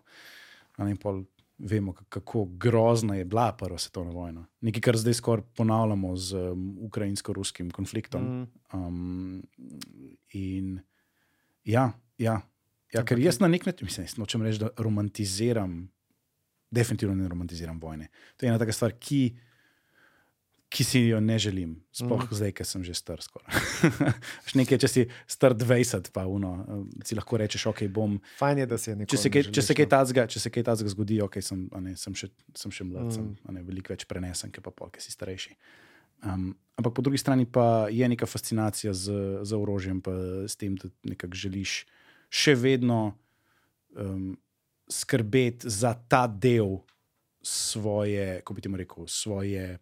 In 0.79 0.97
pol 0.97 1.25
vemo, 1.61 1.93
kako 2.09 2.45
grozna 2.45 3.17
je 3.17 3.25
bila 3.25 3.53
Prva 3.53 3.79
svetovna 3.79 4.13
vojna. 4.13 4.47
Nekaj, 4.61 4.81
kar 4.81 4.97
zdaj 4.97 5.15
skoraj 5.15 5.45
ponavljamo 5.57 6.17
z 6.17 6.37
um, 6.37 6.79
ukrajinsko-ruskim 6.81 7.71
konfliktom. 7.71 8.23
Mm. 8.23 8.47
Um, 8.73 9.43
in 10.33 10.81
ja, 11.65 11.93
ja, 12.19 12.41
ja 12.93 13.05
ker 13.05 13.19
jaz 13.19 13.41
na 13.41 13.49
nek 13.49 13.67
način, 13.67 13.87
mislim, 13.87 14.07
nočem 14.17 14.43
reči, 14.43 14.59
da 14.59 14.71
romantiziram, 14.79 15.91
definitivno 16.71 17.15
ne 17.15 17.29
romantiziram 17.29 17.81
vojne. 17.81 18.09
To 18.37 18.47
je 18.47 18.51
ena 18.51 18.59
taka 18.59 18.73
stvar, 18.73 18.93
ki, 18.99 19.37
ki 20.71 20.85
si 20.87 21.01
jo 21.11 21.19
ne 21.21 21.35
želim, 21.43 21.75
sploh 21.91 22.23
mm. 22.23 22.37
zdaj, 22.39 22.53
ker 22.55 22.67
sem 22.67 22.83
že 22.87 22.95
star. 22.95 23.19
Nekaj, 24.59 24.79
če 24.79 24.89
si 24.89 25.03
star 25.27 25.57
20, 25.59 26.13
pa 26.15 26.23
uno, 26.31 26.53
um, 26.63 26.85
si 27.03 27.19
lahko 27.19 27.41
rečeš, 27.43 27.67
ok, 27.73 27.83
bom. 27.91 28.21
Fajn 28.39 28.63
je, 28.63 28.67
da 28.71 28.79
se 28.79 28.93
je 28.93 29.01
nekaj. 29.01 29.11
Če 29.11 29.19
se 29.19 29.33
kaj, 29.35 29.45
če 29.51 29.65
se 29.67 29.77
kaj 29.81 29.89
tazga, 29.91 30.27
če 30.31 30.43
se 30.45 30.53
kaj 30.55 30.67
tazga 30.71 30.93
zgodi, 30.95 31.19
ok, 31.27 31.41
sem, 31.43 31.67
ne, 31.83 31.97
sem, 31.99 32.15
še, 32.15 32.31
sem 32.55 32.75
še 32.75 32.87
mlad, 32.87 33.11
mm. 33.11 33.17
sem 33.19 33.57
ne, 33.57 33.65
veliko 33.67 33.91
več 33.91 34.07
prenesen, 34.11 34.55
kot 34.55 34.69
pa 34.69 34.75
pol, 34.75 34.95
ki 34.95 35.03
si 35.03 35.11
starejši. 35.11 35.59
Um, 36.23 36.53
ampak 36.79 36.95
po 36.95 37.03
drugi 37.03 37.19
strani 37.19 37.49
pa 37.51 37.91
je 37.91 38.07
neka 38.07 38.31
fascinacija 38.31 38.95
z, 38.95 39.43
z 39.43 39.59
orožjem, 39.59 39.99
pa 40.05 40.15
s 40.47 40.55
tem, 40.61 40.79
da 40.79 40.93
nekako 41.09 41.35
želiš 41.49 41.81
še 42.31 42.55
vedno 42.55 43.03
um, 43.99 44.37
skrbeti 44.87 45.67
za 45.67 45.97
ta 46.07 46.29
del 46.31 46.79
svoje, 47.43 48.39
kako 48.45 48.55
bi 48.55 48.63
temu 48.63 48.79
rekel, 48.79 49.11
svoje 49.11 49.81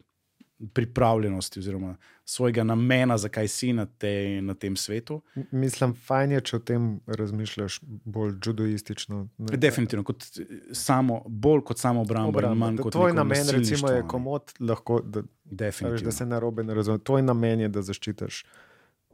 pripravljenosti 0.73 1.59
oziroma 1.59 1.97
svojega 2.25 2.65
namena, 2.65 3.19
zakaj 3.19 3.49
si 3.49 3.73
na, 3.73 3.87
te, 3.87 4.41
na 4.43 4.55
tem 4.55 4.77
svetu. 4.77 5.21
Mislim, 5.51 5.95
fajn 5.95 6.33
je, 6.33 6.41
če 6.41 6.57
o 6.57 6.59
tem 6.59 6.89
razmišljaš 7.07 7.81
bolj 8.05 8.35
judoistično. 8.47 9.29
ne. 9.39 9.57
Definitivno, 9.57 10.05
kot 10.05 10.27
samo, 10.73 11.23
bolj 11.27 11.63
kot 11.65 11.79
samo 11.79 12.01
obrambo, 12.01 12.41
in 12.41 12.77
kot 12.77 12.93
Tvoj 12.93 13.13
namen 13.13 13.49
recimo, 13.49 13.89
je 13.91 14.03
ne. 14.03 14.09
komod, 14.09 14.53
lahko, 14.61 15.01
da, 15.05 15.23
veš, 15.71 16.03
da 16.03 16.13
se 16.13 16.27
ne 16.27 16.41
robe 16.41 16.65
ne 16.65 16.75
razume. 16.75 16.99
Tvoj 16.99 17.23
namen 17.23 17.61
je, 17.61 17.69
da 17.69 17.83
zaščitiš 17.83 18.45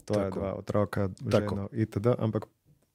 tvoje 0.05 0.25
Tako. 0.25 0.41
dva 0.41 0.55
otroka, 0.55 1.09
Tako. 1.31 1.55
ženo 1.57 1.69
itd. 1.73 2.07
Ampak 2.19 2.47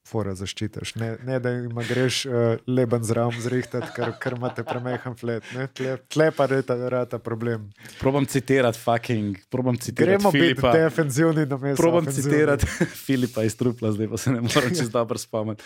fora 0.09 0.33
zaščitiš. 0.35 0.95
Ne, 0.99 1.11
ne 1.25 1.39
da 1.39 1.53
jim 1.53 1.77
greš 1.89 2.23
uh, 2.25 2.33
leben 2.67 3.03
zraven 3.05 3.41
zrihtati, 3.41 3.91
ker, 3.95 4.13
ker 4.21 4.37
imate 4.37 4.65
premehan 4.67 5.15
flet. 5.19 5.45
Ne? 5.55 5.67
Tle, 5.77 5.97
tle 6.09 6.31
pa 6.35 6.49
reta, 6.49 6.77
rata 6.89 7.19
problem. 7.23 7.69
Probam 7.99 8.25
citirati, 8.29 8.79
fucking, 8.81 9.37
probam 9.53 9.77
citirati 9.77 10.17
Gremo 10.17 10.31
biti 10.31 10.45
Filipa. 10.45 10.73
defenzivni 10.73 11.45
na 11.45 11.57
mestu. 11.57 11.81
Probam 11.83 12.09
citirati 12.09 12.65
Filipa 13.05 13.43
iz 13.45 13.57
Trupla, 13.59 13.91
zdaj 13.95 14.09
pa 14.09 14.17
se 14.17 14.33
ne 14.33 14.41
morem 14.41 14.75
čez 14.75 14.89
dobro 14.89 15.21
spomniti. 15.21 15.63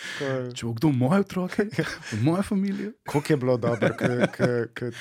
Če 0.54 0.66
bo 0.68 0.74
kdo 0.78 0.91
moje 0.91 1.24
otroke, 1.24 1.68
moja 2.22 2.44
družina. 2.50 2.91
Koliko 3.10 3.34
je 3.34 3.38
bilo 3.38 3.58
dobro, 3.58 3.89
k, 3.98 4.28
k, 4.34 4.48
k, 4.74 4.91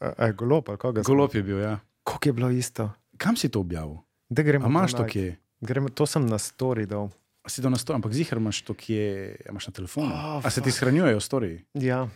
a, 0.00 0.12
a 0.16 0.26
je 0.26 0.32
golob 0.32 0.68
ali 0.68 0.78
koga? 0.78 1.02
Golop 1.06 1.34
je 1.34 1.42
bil, 1.42 1.60
ja. 1.60 1.78
Koliko 2.02 2.28
je 2.28 2.32
bilo 2.32 2.50
isto? 2.50 2.90
Kam 3.16 3.36
si 3.36 3.48
to 3.48 3.60
objavil? 3.60 3.96
Da 4.28 4.42
gremo 4.42 4.66
A 4.66 4.68
imaš 4.68 4.92
to 4.92 5.06
kje? 5.06 5.36
Gremo, 5.60 5.88
to 5.88 6.06
sem 6.06 6.26
na 6.26 6.38
story 6.38 6.86
dal. 6.86 7.10
Si 7.44 7.58
to 7.58 7.66
na 7.66 7.76
stori, 7.76 7.96
ampak 7.96 8.12
zihar 8.12 8.38
imaš 8.38 8.62
to 8.62 8.70
kje, 8.72 9.06
a 9.40 9.50
imaš 9.50 9.66
na 9.66 9.72
telefonu. 9.72 10.08
Oh, 10.08 10.38
A 10.38 10.48
se 10.48 10.60
ti 10.60 10.70
shranjujejo 10.70 11.18
stori? 11.18 11.64
Ja. 11.74 12.06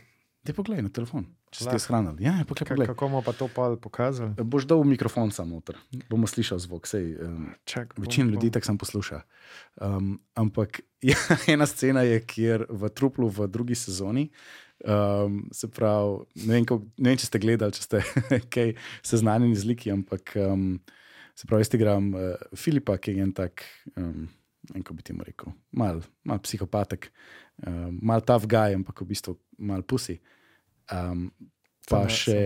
Te 0.41 0.55
poglej 0.55 0.79
na 0.79 0.89
telefon, 0.89 1.24
če 1.51 1.59
si 1.59 1.66
ti 1.66 1.79
shranil. 1.81 2.14
Ja, 2.20 2.37
poglej, 2.47 2.62
Ka- 2.62 2.68
poglej. 2.68 2.87
Kako 2.87 3.09
bomo 3.09 3.18
pa 3.20 3.33
to 3.33 3.49
pa 3.49 3.74
pokazali? 3.74 4.31
Boš 4.39 4.62
dal 4.64 4.85
mikrofon 4.85 5.35
sam 5.35 5.51
noter, 5.51 5.74
bomo 6.07 6.22
slišali 6.24 6.62
zvok. 6.62 6.87
Sej, 6.87 7.18
um, 7.18 7.51
Čak, 7.64 7.97
bom- 7.97 8.07
Večina 8.07 8.31
ljudi 8.31 8.47
bom- 8.47 8.55
tako 8.55 8.66
sam 8.66 8.79
posluša. 8.79 9.18
Um, 9.77 10.12
ampak 10.37 10.81
ja, 11.03 11.18
ena 11.49 11.66
scena 11.66 12.07
je, 12.07 12.22
kjer 12.22 12.70
v 12.70 12.87
truplu 12.89 13.27
v 13.27 13.49
drugi 13.49 13.74
sezoni. 13.74 14.31
Um, 14.79 15.49
se 15.51 15.66
pravi, 15.66 16.22
ne 16.37 16.55
vem, 16.55 16.64
kako, 16.64 16.87
ne 16.97 17.11
vem, 17.11 17.18
če 17.18 17.27
ste 17.27 17.39
gledali, 17.39 17.72
če 17.72 17.83
ste 17.83 17.99
kaj 18.53 18.77
seznanjeni 19.03 19.57
z 19.57 19.66
liki, 19.66 19.91
ampak 19.91 20.37
um, 20.39 20.79
se 21.35 21.49
pravi, 21.49 21.64
jaz 21.64 21.74
igram 21.74 22.14
uh, 22.14 22.22
Filipa, 22.55 22.95
ki 22.97 23.11
je 23.11 23.22
en 23.24 23.33
tak, 23.35 23.64
um, 23.97 24.29
kako 24.72 24.94
bi 24.94 25.02
temu 25.02 25.24
rekel, 25.26 25.52
mal, 25.72 26.00
mal 26.24 26.38
psihopatek, 26.42 27.10
um, 27.66 27.98
mal 28.02 28.20
tough 28.20 28.46
guy, 28.50 28.74
ampak 28.74 29.00
v 29.02 29.08
bistvu 29.12 29.36
mal 29.58 29.82
pusi. 29.82 30.18
Um, 30.92 31.30
pa 31.88 32.04
sem 32.06 32.14
še 32.14 32.40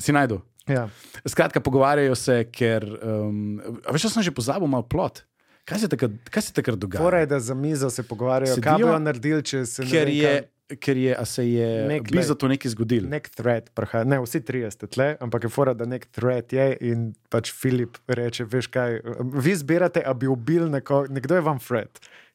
si 0.00 0.12
najdu. 0.12 0.40
Ja. 0.68 0.88
Skratka, 1.24 1.60
pogovarjajo 1.64 2.12
se, 2.16 2.42
ker. 2.52 2.84
Um, 3.00 3.56
veš, 3.88 4.04
jaz 4.08 4.18
sem 4.18 4.26
že 4.26 4.34
pozabil 4.36 4.68
malo 4.68 4.84
plot. 4.84 5.24
Kaj 5.68 5.82
se 5.84 5.88
takrat, 5.88 6.12
kaj 6.32 6.42
se 6.42 6.52
takrat 6.56 6.78
dogaja? 6.80 7.00
Fora 7.00 7.20
je, 7.20 7.26
da 7.28 7.40
za 7.40 7.54
mizo 7.56 7.90
se 7.92 8.02
pogovarjajo, 8.02 8.56
kaj 8.60 8.72
Sedijo, 8.76 8.86
bojo 8.88 9.00
naredili, 9.04 9.42
če 9.44 9.64
se 9.68 9.84
ne 9.84 9.90
ker 9.90 10.08
je, 10.08 10.30
kaj- 10.32 10.46
ker 10.76 10.96
je, 10.96 11.16
se 11.24 11.42
je 11.44 11.86
Nek 11.86 12.02
blizu 12.04 12.32
le- 12.32 12.38
to 12.38 12.48
nekaj 12.48 12.70
zgodilo. 12.70 13.08
Nek 13.08 13.28
thread, 13.30 13.70
praha, 13.70 14.04
ne 14.04 14.20
vsi 14.20 14.40
trije 14.40 14.70
ste 14.70 14.86
tle, 14.86 15.16
ampak 15.18 15.42
je 15.42 15.48
fora, 15.48 15.72
da 15.72 15.84
nek 15.84 16.06
thread 16.06 16.52
je 16.52 16.76
in 16.82 17.14
pač 17.28 17.52
Filip 17.52 17.96
reče, 18.06 18.44
veš 18.44 18.66
kaj, 18.66 19.00
vi 19.34 19.54
zbirate, 19.54 20.02
a 20.02 20.12
bi 20.12 20.26
ubil 20.26 20.68
neko, 20.68 21.06
nekdo 21.08 21.34
je 21.34 21.40
vam 21.42 21.58
thread. 21.58 21.88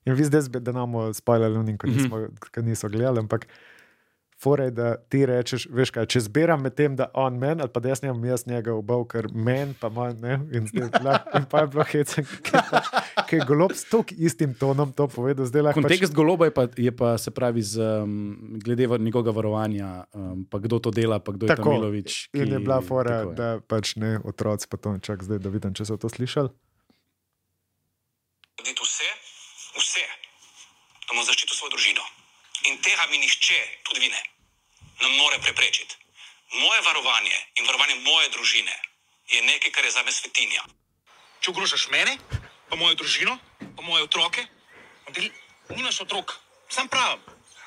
In 0.05 0.13
vi 0.13 0.23
zdaj, 0.23 0.41
da 0.51 0.71
nam 0.71 0.91
bomo 0.91 1.13
spoilali, 1.13 1.53
mm 1.53 1.61
Mhm. 1.61 1.77
-hmm. 1.85 2.27
ki 2.51 2.61
niso 2.61 2.89
gledali, 2.89 3.19
ampak 3.19 3.45
fora 3.45 3.72
je, 4.43 4.71
da 4.71 4.95
ti 4.97 5.23
rečeš, 5.25 5.67
veš 5.71 5.91
kaj, 5.95 6.07
če 6.11 6.21
zbiram 6.25 6.61
med 6.65 6.75
tem, 6.75 6.95
da 6.99 7.07
on 7.17 7.37
men, 7.39 7.61
ali 7.63 7.71
pa 7.71 7.79
da 7.83 7.93
jaz 7.93 8.01
bom 8.03 8.25
jaz 8.27 8.43
njega 8.49 8.73
ubal, 8.75 9.05
ker 9.07 9.29
men, 9.31 9.71
pa 9.79 9.89
manj, 9.93 10.19
ne, 10.21 10.37
in, 10.51 10.67
zdaj, 10.67 10.89
lah, 11.05 11.23
in 11.37 11.45
pa 11.49 11.63
je 11.63 11.69
bilo 11.75 11.85
hecen, 11.87 12.27
ker 12.43 13.37
je 13.37 13.47
golob 13.47 13.75
s 13.77 13.87
tok 13.91 14.11
istim 14.11 14.55
tonom 14.59 14.91
to 14.95 15.07
povedal, 15.11 15.47
zdaj 15.47 15.69
lahko. 15.69 15.83
Kontekst 15.83 16.15
goloba 16.15 16.49
je 16.49 16.55
pa, 16.55 16.67
je 16.75 16.91
pa 16.91 17.15
se 17.21 17.31
pravi, 17.31 17.63
z, 17.63 17.79
um, 18.03 18.59
glede 18.63 18.89
njegovega 18.99 19.31
varovanja, 19.31 19.93
um, 20.13 20.43
pa 20.49 20.59
kdo 20.59 20.79
to 20.83 20.91
dela, 20.91 21.21
pa 21.23 21.31
kdo 21.31 21.47
je 21.47 21.55
Tako. 21.55 21.63
ta 21.63 21.77
Milovič. 21.77 22.19
In 22.33 22.57
je 22.57 22.59
bila 22.59 22.81
fora, 22.81 23.23
tako 23.23 23.31
je. 23.31 23.35
da 23.39 23.49
pač 23.67 23.95
ne 23.95 24.19
otroci, 24.23 24.67
pa 24.67 24.77
to 24.77 24.97
čak 24.99 25.23
zdaj, 25.23 25.39
da 25.39 25.53
vidim, 25.53 25.71
če 25.73 25.87
so 25.87 25.97
to 25.97 26.11
slišali. 26.11 26.51
vse, 28.83 29.09
vse, 29.77 30.03
da 31.07 31.09
bomo 31.13 31.23
zaščitili 31.23 31.57
svojo 31.57 31.73
družino. 31.77 32.03
In 32.69 32.79
tega 32.83 33.07
mi 33.11 33.19
nihče, 33.19 33.57
tudi 33.87 34.05
vi 34.05 34.09
ne, 34.11 34.21
ne 35.01 35.09
more 35.17 35.37
preprečiti. 35.41 35.95
Moje 36.53 36.81
varovanje 36.85 37.37
in 37.57 37.65
varovanje 37.65 37.95
moje 38.05 38.29
družine 38.29 38.75
je 39.33 39.41
nekaj, 39.41 39.71
kar 39.71 39.85
je 39.85 39.91
za 39.91 40.03
me 40.03 40.11
svetinja. 40.11 40.63
Če 41.41 41.51
ogrožaš 41.51 41.87
mene, 41.91 42.17
pa 42.69 42.75
mojo 42.75 42.95
družino, 42.95 43.37
pa 43.59 43.81
moje 43.81 44.03
otroke, 44.03 44.45
ti 45.13 45.31
nimaš 45.69 46.01
otrok, 46.05 46.35
sam 46.69 46.87
pravim. 46.87 47.19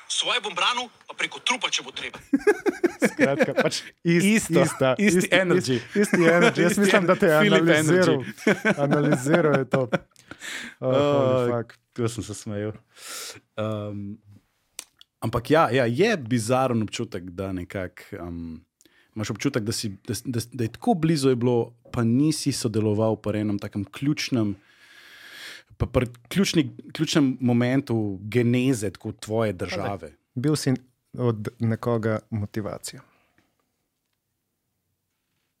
Svoje 0.07 0.39
bom 0.41 0.55
branil, 0.55 0.87
pa 1.07 1.13
preko 1.19 1.39
trupa, 1.43 1.67
če 1.67 1.83
bo 1.83 1.91
treba. 1.91 2.19
Skratka, 3.11 3.53
pač 3.53 3.81
ist, 4.07 4.25
Isto, 4.25 4.63
ista, 4.63 4.93
isti 4.97 5.27
energy. 5.35 5.81
Ist, 5.91 6.07
isti 6.07 6.23
energy. 6.23 6.61
Jaz 6.63 6.71
Isti 6.71 6.81
mislim, 6.81 7.07
da 7.09 7.15
te 7.15 7.27
je 7.27 7.35
analiziral. 7.35 8.23
analiziral 8.85 9.59
je 9.59 9.69
to. 9.69 9.83
Oh, 10.79 10.93
holy 10.93 11.49
Oh, 11.49 11.49
fuck. 11.49 11.73
Ko 11.97 12.07
sem 12.07 12.23
se 12.23 12.35
smejal. 12.37 12.75
Um, 13.57 14.19
ampak 15.19 15.51
ja, 15.51 15.69
ja, 15.71 15.85
je 15.85 16.17
bizaren 16.17 16.81
občutek, 16.81 17.23
da 17.23 17.51
nekako 17.51 18.21
um, 18.21 18.67
Imaš 19.17 19.31
občutek, 19.33 19.63
da, 19.63 19.71
si, 19.73 19.89
da, 20.05 20.13
da, 20.25 20.39
da 20.53 20.63
je 20.63 20.71
tako 20.71 20.93
blizu 20.93 21.29
je 21.29 21.35
bilo, 21.35 21.73
pa 21.91 22.03
nisi 22.03 22.51
sodeloval 22.53 23.15
pri 23.17 23.39
enem 23.39 23.57
takem 23.59 23.85
ključnem, 23.85 24.51
pa 25.77 25.85
pri 25.85 26.05
ključni, 26.29 26.69
ključnem 26.93 27.37
momentu 27.41 28.19
geneze 28.21 28.91
tako 28.93 29.11
tvoje 29.11 29.53
države. 29.53 30.11
Bil 30.35 30.55
si 30.55 30.73
od 31.13 31.47
nekoga 31.59 32.19
motivacija. 32.29 33.01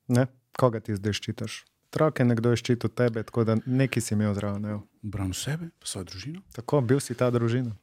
Ne? 0.07 0.27
Koga 0.53 0.79
ti 0.79 0.95
zdaj 0.95 1.17
ščitaš? 1.17 1.57
Otroke 1.89 2.25
nekdo 2.25 2.53
je 2.53 2.61
ščitil 2.61 2.93
tebe, 2.93 3.23
tako 3.25 3.47
da 3.47 3.57
neki 3.65 4.01
si 4.05 4.13
imel 4.13 4.37
zraven. 4.37 4.83
Branil 5.01 5.33
sebe, 5.33 5.71
svojo 5.81 6.11
družino. 6.13 6.45
Tako, 6.53 6.81
bil 6.85 7.01
si 7.01 7.17
ta 7.17 7.31
družina. 7.33 7.73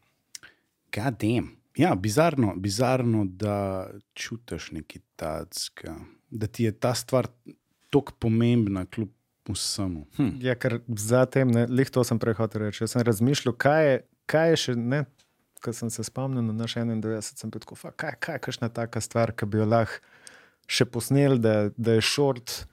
Gadem. 0.95 1.51
Ja, 1.77 1.95
bizarno, 1.95 2.55
bizarno, 2.57 3.25
da 3.25 3.91
čutiš 4.15 4.71
nekaj 4.73 5.03
tacka, 5.17 5.97
da 6.31 6.47
ti 6.47 6.65
je 6.65 6.73
ta 6.73 6.95
stvar 6.95 7.27
tako 7.91 8.13
pomembna, 8.19 8.87
kljub 8.87 9.11
vsemu. 9.49 10.07
Hm. 10.17 10.29
Ja, 10.41 10.55
ker 10.55 10.81
zatem, 10.89 11.51
ne, 11.51 11.67
lih 11.67 11.91
to 11.91 12.05
sem 12.05 12.19
prej 12.19 12.39
hotel 12.39 12.67
reči. 12.67 12.85
Jaz 12.85 12.95
sem 12.95 13.03
razmišljal, 13.03 13.57
kaj 13.59 13.87
je, 13.89 13.99
kaj 14.31 14.51
je 14.51 14.61
še, 14.63 14.75
ne, 14.79 15.05
ko 15.65 15.73
sem 15.73 15.91
se 15.91 16.05
spomnil 16.05 16.45
na 16.45 16.53
naš 16.53 16.77
91, 16.77 17.41
sem 17.41 17.51
"Fuck, 17.51 17.97
kaj, 17.97 18.17
kaj 18.21 18.39
je 18.39 18.45
kakšna 18.47 18.69
taka 18.69 19.01
stvar, 19.01 19.33
ki 19.33 19.47
bi 19.47 19.59
jo 19.59 19.67
lahko 19.67 20.01
še 20.67 20.87
posnel, 20.89 21.39
da, 21.39 21.71
da 21.77 21.99
je 21.99 22.03
short, 22.03 22.67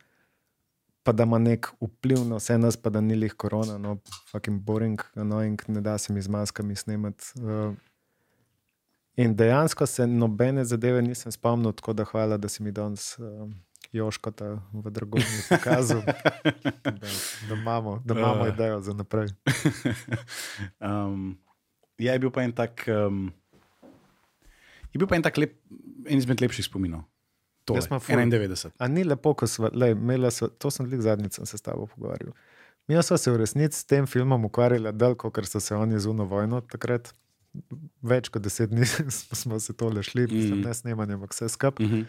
pa 1.03 1.11
da 1.11 1.25
ima 1.27 1.39
nek 1.41 1.67
vpliv 1.81 2.23
na 2.27 2.37
vse 2.39 2.57
nas, 2.57 2.77
pa 2.77 2.89
da 2.89 3.01
ni 3.01 3.15
lih 3.15 3.33
korona, 3.33 3.77
no, 3.77 3.97
fucking 4.31 4.61
boring, 4.61 5.01
annoying, 5.15 5.59
ne 5.67 5.81
da 5.81 5.97
se 5.97 6.13
mi 6.13 6.21
z 6.21 6.31
maskami 6.31 6.75
snemati. 6.75 7.33
Uh, 7.41 7.75
in 9.15 9.35
dejansko 9.35 9.85
se 9.85 10.07
nobene 10.07 10.65
zadeve 10.65 11.01
nisem 11.01 11.31
spomnil, 11.31 11.71
tako 11.71 11.93
da 11.93 12.03
hvala, 12.03 12.37
da 12.37 12.49
si 12.49 12.63
mi 12.63 12.71
danes. 12.71 13.19
Uh, 13.19 13.51
Joškota 13.91 14.45
v 14.73 14.87
Dragovni 14.87 15.25
pokazal, 15.49 15.99
da, 16.01 16.91
da 17.49 17.53
imamo, 17.53 17.99
da 18.05 18.13
imamo 18.13 18.43
Ah. 18.43 18.47
idejo 18.47 18.79
za 18.79 18.93
naprej. 18.93 19.27
um, 20.79 21.37
ja, 21.97 22.13
je 22.13 22.19
bil 22.19 22.31
pa 22.31 22.43
en 22.43 22.51
tak. 22.51 22.85
Um, 22.87 23.33
je 24.93 24.99
bil 24.99 25.07
pa 25.07 25.15
en 25.15 25.23
tak 25.23 25.37
lep, 25.37 25.57
en 26.05 26.17
izmed 26.17 26.39
lepših 26.41 26.65
spominov. 26.65 27.03
Imam 27.67 27.99
ful- 27.99 28.15
91. 28.15 28.71
A 28.77 28.87
ni 28.87 29.03
lepo, 29.03 29.33
ko 29.33 29.47
smo, 29.47 29.69
to 30.57 30.71
sem 30.71 30.85
lik 30.85 31.01
zadnjič 31.01 31.39
se 31.43 31.57
s 31.57 31.61
tabo 31.61 31.85
pogovarjal. 31.87 32.31
Mi 32.87 33.03
smo 33.03 33.17
se 33.17 33.31
v 33.31 33.37
resnici 33.37 33.79
s 33.79 33.85
tem 33.85 34.07
filmom 34.07 34.45
ukvarjali 34.45 34.91
dalj, 34.93 35.15
kot 35.15 35.45
so 35.45 35.59
se 35.59 35.75
oni 35.75 35.99
z 35.99 36.07
uno 36.07 36.25
vojno 36.25 36.61
takrat. 36.61 37.13
Več 38.01 38.29
kot 38.29 38.41
deset 38.41 38.69
dni 38.69 38.85
smo- 39.41 39.59
se 39.59 39.73
tole 39.73 40.03
šli, 40.03 40.27
mm. 40.27 40.37
Mhm. 40.37 40.61
ne 40.61 40.73
snemanje, 40.73 41.13
ampak 41.13 41.33
vse 41.33 41.49
skupaj. 41.49 41.85
Uh 41.85 41.91
-huh. 41.91 42.05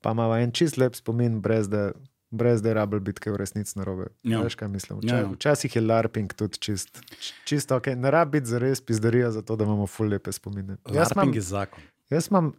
Pa 0.00 0.10
imamo 0.10 0.36
en 0.36 0.52
čist 0.52 0.76
lep 0.76 0.94
spomin, 0.94 1.40
brez 1.40 1.68
da, 1.68 1.92
brez 2.30 2.62
da 2.62 2.68
je 2.68 2.74
rabel 2.74 3.00
biti 3.00 3.20
kaj 3.20 3.32
v 3.32 3.36
resnici 3.36 3.78
narobe. 3.78 4.06
Ja. 4.22 4.38
Ja. 4.38 4.42
Veš, 4.42 4.54
kaj 4.54 4.68
mislim? 4.68 4.98
Ja, 5.02 5.06
Vča, 5.06 5.16
ja. 5.16 5.30
Včasih 5.30 5.76
je 5.76 5.82
LARPing 5.82 6.32
tudi 6.34 6.58
čist, 6.58 7.00
čisto 7.44 7.76
ok. 7.76 7.86
Ne 7.86 8.10
rabi 8.10 8.40
biti 8.40 8.50
zares 8.50 8.80
pizdarija, 8.80 9.30
zato 9.30 9.56
da 9.56 9.64
imamo 9.64 9.86
ful 9.86 10.08
lepe 10.08 10.32
spomine. 10.32 10.76
Jaz 10.86 10.94
imam, 10.94 10.96
Larping 11.16 11.34
je 11.34 11.40
zakon. 11.40 11.82
Jaz 12.10 12.28
imam 12.30 12.52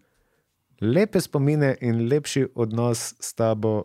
lepe 0.82 1.22
spomine 1.22 1.78
in 1.82 2.08
lepši 2.08 2.48
odnos 2.56 3.14
s 3.20 3.34
tabo 3.34 3.84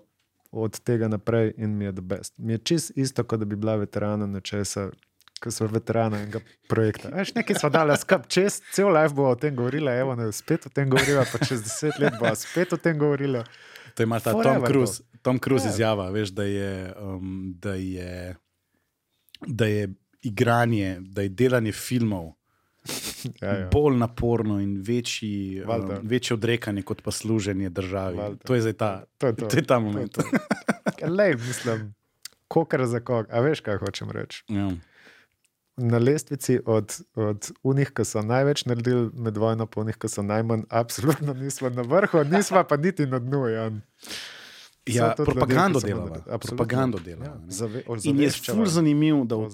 od 0.51 0.81
tega 0.81 1.09
naprej, 1.09 1.55
in 1.57 1.77
mi 1.77 1.85
je 1.85 1.93
the 1.93 2.01
best. 2.01 2.39
Mi 2.39 2.53
je 2.53 2.59
čist 2.59 2.93
isto, 2.97 3.25
kot 3.25 3.39
da 3.39 3.45
bi 3.45 3.57
bila 3.57 3.77
veterana 3.77 4.27
nečesa, 4.27 4.91
ko 5.39 5.51
smo 5.51 5.67
veterana 5.67 6.19
enega 6.19 6.41
projekta. 6.69 7.09
Veš, 7.09 7.35
nekaj 7.35 7.57
smo 7.57 7.71
dali 7.71 7.97
skup, 7.97 8.27
čez 8.29 8.61
cel 8.73 8.91
life 8.91 9.15
bo 9.15 9.29
o 9.29 9.35
tem 9.35 9.57
govorila, 9.57 9.95
evo, 9.95 10.15
ne, 10.15 10.33
spet 10.33 10.67
o 10.67 10.71
tem 10.71 10.91
govorila, 10.91 11.25
pa 11.25 11.39
čez 11.39 11.63
deset 11.63 11.99
let 11.99 12.15
bo 12.21 12.35
spet 12.35 12.73
o 12.73 12.77
tem 12.77 12.99
govorila. 12.99 13.45
To 13.95 14.03
ima 14.03 14.21
ta 14.21 14.33
Tom 14.33 14.43
Forever 14.43 14.69
Cruise, 14.69 15.03
Tom 15.23 15.39
Cruise 15.39 15.67
Ja. 15.67 15.71
izjava, 15.71 16.11
veš, 16.11 16.29
da 16.31 16.43
je, 16.45 16.71
um, 16.97 17.31
da, 17.59 17.75
je, 17.75 18.37
da 19.47 19.67
je 19.67 19.89
igranje, 20.23 20.97
da 21.01 21.23
je 21.23 21.29
delanje 21.29 21.73
filmov 21.73 22.33
Ja, 23.43 23.49
ja. 23.51 23.69
bolj 23.69 23.97
naporno 23.97 24.61
in 24.61 24.83
večji, 24.83 25.63
um, 25.63 25.91
večje 26.03 26.35
odrekanje 26.35 26.83
kot 26.83 27.03
pa 27.03 27.11
služenje 27.11 27.69
državi. 27.71 28.17
Valjda. 28.17 28.45
To 28.45 28.55
je 28.55 28.61
zdaj 28.61 28.73
ta, 28.73 29.05
To 29.19 29.27
je 29.27 29.37
to. 29.37 29.47
to 29.47 29.57
je 29.57 29.63
ta 29.63 29.79
moment. 29.79 30.13
To 30.13 30.21
je 30.21 30.31
to. 30.31 31.07
Lej, 31.09 31.35
mislim, 31.35 31.95
kokar 32.49 32.87
za 32.87 33.01
kog. 33.01 33.27
A 33.31 33.41
veš, 33.41 33.61
kaj 33.61 33.77
hočem 33.77 34.11
reči? 34.11 34.45
Ja. 34.49 34.71
Na 35.79 35.99
lestvici 35.99 36.59
od, 36.67 37.01
od 37.15 37.51
unih, 37.63 37.91
ki 37.95 38.05
so 38.05 38.23
največ 38.23 38.65
naredili 38.67 39.11
med 39.15 39.37
vojno, 39.37 39.67
pa 39.67 39.81
unih, 39.81 39.97
ki 39.97 40.11
so 40.11 40.23
najmanj, 40.23 40.67
absolutno 40.69 41.35
nismo 41.35 41.71
na 41.71 41.83
vrhu, 41.83 42.25
nismo 42.25 42.65
pa 42.69 42.77
niti 42.77 43.07
na 43.07 43.19
dnu. 43.19 43.47
Jan. 43.49 43.81
Ja, 44.89 45.15
propagando 45.17 45.81
delava. 45.81 46.39
Propagando 46.39 46.99
delava. 46.99 47.27
Ja, 47.27 47.41
zave, 47.49 47.83
In 48.05 48.21
je 48.21 48.31
ful 48.31 48.67
zanimivo, 48.67 49.25
da 49.25 49.37
o, 49.37 49.49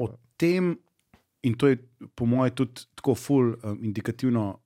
o 0.00 0.08
tem, 0.36 0.78
in 1.42 1.54
to 1.54 1.68
je 1.68 1.78
po 2.14 2.26
mojem 2.26 2.54
tudi 2.54 2.86
tako 2.94 3.14
ful 3.14 3.52
um, 3.52 3.78
indikativno 3.84 4.58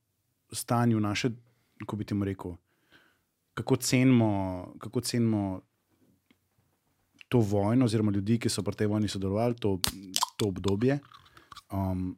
stanju 0.52 1.00
naše, 1.00 1.30
kako 1.80 1.96
bi 1.96 2.04
temu 2.04 2.24
rekel, 2.24 2.54
kako 3.54 3.76
cenimo, 3.76 4.30
kako 4.78 5.00
cenimo 5.00 5.60
to 7.28 7.38
vojno, 7.38 7.84
oziroma 7.84 8.12
ljudi, 8.12 8.38
ki 8.38 8.48
so 8.52 8.62
pri 8.62 8.76
tej 8.76 8.90
vojni 8.92 9.08
sodelovali, 9.08 9.56
to, 9.56 9.78
to 10.43 10.51
obdobje. 10.51 10.99
Um, 11.70 12.16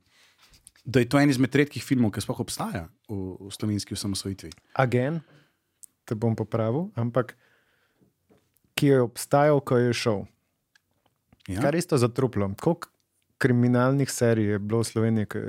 da 0.84 1.00
je 1.00 1.08
to 1.08 1.20
en 1.20 1.30
izmed 1.32 1.54
redkih 1.54 1.84
filmov, 1.84 2.12
ki 2.16 2.24
sploh 2.24 2.40
obstaja 2.44 2.88
v, 3.08 3.36
v 3.40 3.52
slovenski 3.52 3.96
osamosvojitvi. 3.96 4.52
Agen, 4.80 5.20
te 6.08 6.16
bom 6.16 6.36
popravil, 6.36 6.90
ampak 6.96 7.36
ki 8.76 8.92
je 8.92 9.00
obstajal, 9.04 9.60
ko 9.64 9.80
je 9.80 9.92
šel. 9.96 10.24
Ja? 11.48 11.60
Kar 11.64 11.76
isto 11.76 11.96
za 12.00 12.08
truplo. 12.08 12.50
Koliko 12.60 12.90
kriminalnih 13.38 14.10
serij 14.10 14.56
je 14.56 14.58
bilo 14.58 14.80
v 14.80 14.88
Sloveniji, 14.88 15.30
ki 15.30 15.40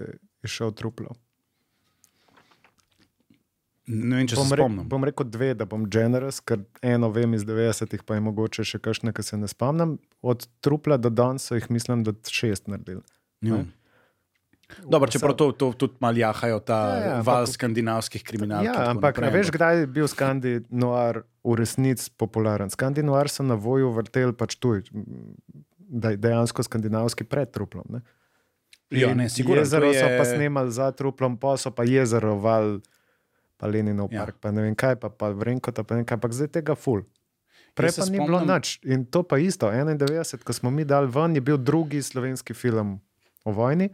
je 0.43 0.51
šel 0.51 0.75
truplo? 0.75 1.15
Ne 3.87 4.15
vem, 4.15 4.25
če 4.25 4.33
se 4.33 4.41
Bom, 4.41 4.49
re, 4.49 4.63
spomnim. 4.63 4.85
bom 4.89 5.03
rekel 5.03 5.27
dve, 5.27 5.53
da 5.53 5.65
bom 5.65 5.83
generous, 5.85 6.39
ker 6.41 6.63
eno 6.81 7.09
vem 7.09 7.33
iz 7.33 7.43
90-ih, 7.45 8.01
pa 8.01 8.15
je 8.15 8.21
mogoče 8.21 8.65
še 8.65 8.79
kakšne, 8.79 9.13
ki 9.13 9.21
se 9.21 9.37
ne 9.37 9.45
spomnim. 9.45 9.97
Od 10.23 10.47
trupla 10.59 10.97
do 10.97 11.09
danes 11.09 11.45
so 11.45 11.53
jih, 11.53 11.67
mislim, 11.69 12.01
da 12.01 12.15
šest 12.25 12.65
naredili. 12.67 13.03
Ja. 13.41 13.59
Ne? 13.59 13.65
Dobro, 14.81 15.05
čeprav 15.05 15.35
to, 15.37 15.51
to 15.53 15.69
tudi 15.75 16.01
malo 16.01 16.17
jahajo, 16.17 16.57
ta 16.59 16.73
Ja, 16.73 16.81
ja, 16.81 16.95
ja, 16.95 17.05
ja, 17.05 17.13
ampak- 17.13 17.27
val 17.27 17.45
skandinavskih 17.45 18.23
kriminalcev. 18.23 18.73
Ja, 18.73 18.89
ampak 18.89 19.19
naprej, 19.21 19.35
veš, 19.37 19.51
kdaj 19.53 19.77
je 19.77 19.87
bil 19.87 20.07
Skandinoar 20.07 21.21
v 21.43 21.53
resnici 21.53 22.09
popularen? 22.11 22.73
Skandinoar 22.73 23.29
so 23.29 23.45
na 23.45 23.53
voju 23.55 23.93
vrteli 23.93 24.33
pač 24.33 24.57
tuj, 24.57 24.81
dejansko 26.17 26.63
skandinavski 26.63 27.23
pred 27.23 27.51
truplom. 27.51 27.85
Ne? 27.89 28.01
Ja, 28.89 29.11
In 29.11 29.17
ne, 29.17 29.29
sigurno, 29.29 29.61
jezero 29.61 29.93
je... 29.93 30.01
so 30.01 30.09
pa 30.17 30.25
snemali 30.25 30.71
za 30.71 30.89
truplom, 30.91 31.37
pa 31.37 31.53
so 31.57 31.69
pa 31.69 31.85
jezero 31.85 32.33
val, 32.35 32.79
pa 33.57 33.67
Leninov 33.67 34.09
Ja. 34.09 34.21
park, 34.21 34.35
pa 34.37 34.51
ne 34.51 34.61
vem 34.61 34.75
kaj, 34.75 34.95
pa, 34.95 35.09
pa 35.09 35.29
Vrenkota, 35.31 35.83
pa 35.83 35.95
ne 35.95 35.99
vem 35.99 36.05
kaj, 36.05 36.15
ampak 36.15 36.31
zdaj 36.33 36.47
tega 36.49 36.75
ful. 36.75 37.03
Prej 37.73 37.91
pa 37.93 38.05
ni 38.05 38.17
bilo 38.17 38.39
spomnim- 38.39 38.55
nič. 38.55 38.79
In 38.85 39.05
to 39.05 39.21
pa 39.21 39.37
isto, 39.37 39.67
91, 39.67 40.39
ko 40.39 40.53
smo 40.53 40.69
mi 40.69 40.83
dali 40.83 41.07
ven, 41.07 41.33
je 41.33 41.41
bil 41.41 41.57
drugi 41.57 41.99
slovenski 41.99 42.53
film 42.53 42.99
o 43.43 43.51
vojni, 43.51 43.89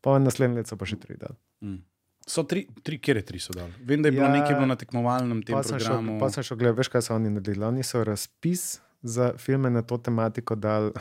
pa 0.00 0.18
naslednje 0.18 0.56
leto 0.56 0.68
so 0.68 0.76
pa 0.76 0.84
še 0.84 0.96
tri 0.96 1.16
dali. 1.16 1.34
Mm. 1.60 1.82
So 2.24 2.42
tri, 2.42 2.68
tri 2.78 2.98
kere 2.98 3.22
tri 3.22 3.38
so 3.38 3.50
dali. 3.50 3.72
Vem, 3.80 3.98
da 3.98 4.08
je 4.08 4.12
bilo 4.12 4.24
Ja, 4.24 4.28
ja, 4.28 4.36
nekaj 4.36 4.54
bilo 4.54 4.66
na 4.66 4.76
tekmovalnem 4.76 5.42
tem 5.42 5.50
Pa 5.50 5.62
sem, 5.62 5.78
šel, 5.78 5.86
programu. 5.96 6.18
pa 6.18 6.28
sem 6.28 6.42
šel 6.42 6.56
gledati, 6.56 6.78
veš, 6.78 6.88
kaj 6.88 7.02
so 7.02 7.14
oni 7.14 7.30
naredili. 7.30 7.64
Oni 7.64 7.82
so 7.82 8.04
razpis 8.04 8.66
za 9.02 9.32
filme 9.34 9.68
na 9.68 9.82
to 9.82 9.96
tematiko 9.96 10.54
dali 10.54 10.92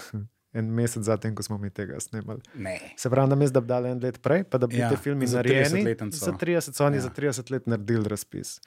en 0.54 0.66
mesec 0.66 1.04
zatem, 1.04 1.36
ko 1.36 1.44
smo 1.44 1.58
mi 1.58 1.70
tega 1.70 2.00
snemali. 2.00 2.42
Ne. 2.56 2.80
Se 2.96 3.10
pravi, 3.10 3.30
namesto 3.30 3.54
da 3.54 3.62
bi 3.62 3.68
dali 3.68 3.90
en 3.90 4.00
let 4.00 4.22
prej, 4.22 4.44
pa 4.44 4.58
da 4.58 4.68
bi 4.68 4.78
Ja, 4.78 4.90
te 4.90 4.98
filme 4.98 5.26
narejeni. 5.28 5.84
30-letnico. 5.84 6.18
Za 6.18 6.32
30 6.34 6.74
so 6.74 6.86
oni 6.86 6.98
Ja. 6.98 7.02
za 7.02 7.10
30 7.12 7.52
let 7.52 7.68
naredili 7.68 8.08
razpis. 8.08 8.60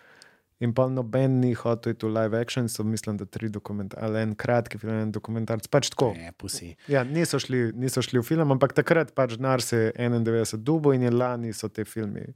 In 0.61 0.75
pa 0.75 0.89
noben 0.89 1.41
ni 1.41 1.55
hotel 1.55 1.93
iti 1.93 2.07
v 2.07 2.11
live 2.11 2.37
action, 2.37 2.69
so 2.69 2.85
mislim, 2.85 3.17
da 3.17 3.25
tri 3.25 3.49
dokumentarce, 3.49 4.05
ali 4.05 4.21
en 4.21 4.35
kratki 4.35 4.79
film, 4.79 4.93
en 4.95 5.11
dokumentarc. 5.11 5.67
Pač 5.69 5.89
tako. 5.89 6.13
Ne, 6.13 6.33
pusi. 6.33 6.75
Ja, 6.87 7.01
niso, 7.03 7.39
šli, 7.39 7.73
niso 7.75 8.03
šli 8.03 8.19
v 8.19 8.25
film, 8.25 8.51
ampak 8.51 8.73
takrat 8.73 9.15
pač 9.15 9.37
denar 9.37 9.63
se 9.63 9.77
je 9.79 9.93
91 9.99 10.57
dubo 10.59 10.93
in 10.93 11.03
je 11.03 11.11
lani 11.11 11.53
so 11.53 11.69
te 11.69 11.85
filmi. 11.85 12.27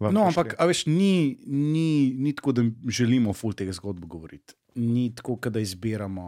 ven 0.00 0.12
No, 0.12 0.24
prišli. 0.24 0.28
ampak, 0.30 0.54
a 0.58 0.66
veš, 0.66 0.86
ni, 0.86 1.36
ni, 1.42 1.88
ni 2.14 2.32
tako, 2.32 2.52
da 2.52 2.62
želimo 2.88 3.32
ful 3.32 3.52
tega 3.52 3.72
zgodbo 3.72 4.06
govoriti. 4.06 4.54
Ni 4.76 5.14
tako, 5.14 5.38
da 5.42 5.60
izbiramo 5.60 6.24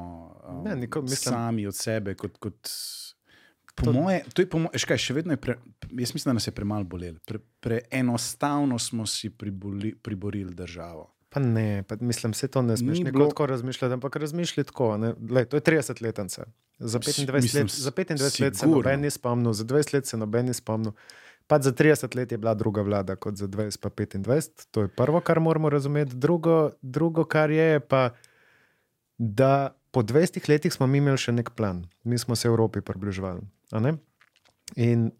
um, 0.49 0.65
Ne, 0.65 0.77
nikoli, 0.77 1.03
mislim- 1.05 1.33
sami 1.33 1.67
od 1.67 1.75
sebe. 1.75 2.15
Kot, 2.15 2.37
kot, 2.37 2.69
po 3.75 3.85
To- 3.85 3.93
moje, 3.93 4.25
to 4.35 4.43
je 4.43 4.49
po 4.49 4.59
moje, 4.59 4.79
škaj, 4.79 4.99
še 4.99 5.15
vedno 5.15 5.33
je, 5.33 5.37
pre, 5.37 5.59
jaz 5.93 6.15
mislim, 6.15 6.31
da 6.31 6.35
nas 6.35 6.47
je 6.47 6.53
premalo 6.53 6.85
bolelo. 6.85 7.19
Pre, 7.27 7.39
preenostavno 7.61 8.79
smo 8.79 9.07
si 9.07 9.31
priboli, 9.31 9.95
priborili 9.95 10.55
državo. 10.55 11.15
Pa 11.29 11.41
ne, 11.41 11.83
pa 11.83 11.97
mislim, 12.01 12.33
se 12.33 12.49
to 12.49 12.63
ne 12.63 12.77
smeš 12.77 12.99
nikoli 12.99 13.13
bilo- 13.13 13.29
tako 13.29 13.47
razmišljati, 13.47 13.93
ampak 13.93 14.17
razmišljati 14.17 14.67
tako. 14.67 14.97
Lej, 15.31 15.45
to 15.45 15.57
je 15.57 15.61
30 15.61 16.03
letence. 16.03 16.43
Za 16.79 16.99
25, 16.99 17.33
mislim, 17.35 17.63
let, 17.63 17.73
za 17.73 17.91
25 17.91 18.11
let 18.41 18.55
se 18.55 18.61
sigurno. 18.61 18.77
noben 18.77 19.01
ni 19.01 19.11
spomnil, 19.11 19.53
za 19.53 19.65
20 19.65 19.95
let 19.95 20.07
se 20.07 20.17
noben 20.17 20.47
ni 20.47 20.55
spomnil. 20.55 20.93
Pač 21.47 21.63
za 21.63 21.73
30 21.73 22.17
let 22.17 22.33
je 22.33 22.39
bila 22.39 22.55
druga 22.55 22.83
vlada 22.83 23.17
kot 23.17 23.37
za 23.37 23.47
20 23.47 23.77
pa 23.79 23.91
25. 23.91 24.67
To 24.71 24.83
je 24.83 24.89
prvo, 24.89 25.21
kar 25.21 25.41
moramo 25.41 25.69
razumeti. 25.69 26.17
Drugo, 26.17 26.71
drugo 26.83 27.25
kar 27.25 27.51
je, 27.51 27.65
je 27.65 27.81
pa, 27.81 28.11
da 29.19 29.77
po 29.91 30.03
20 30.03 30.49
letih 30.49 30.73
smo 30.73 30.87
mi 30.87 30.99
imeli 30.99 31.19
še 31.19 31.33
nek 31.33 31.51
plan. 31.57 31.85
Mi 32.05 32.19
smo 32.19 32.37
se 32.37 32.49
Evropi 32.49 32.81
približevali. 32.81 33.43
In 34.77 35.11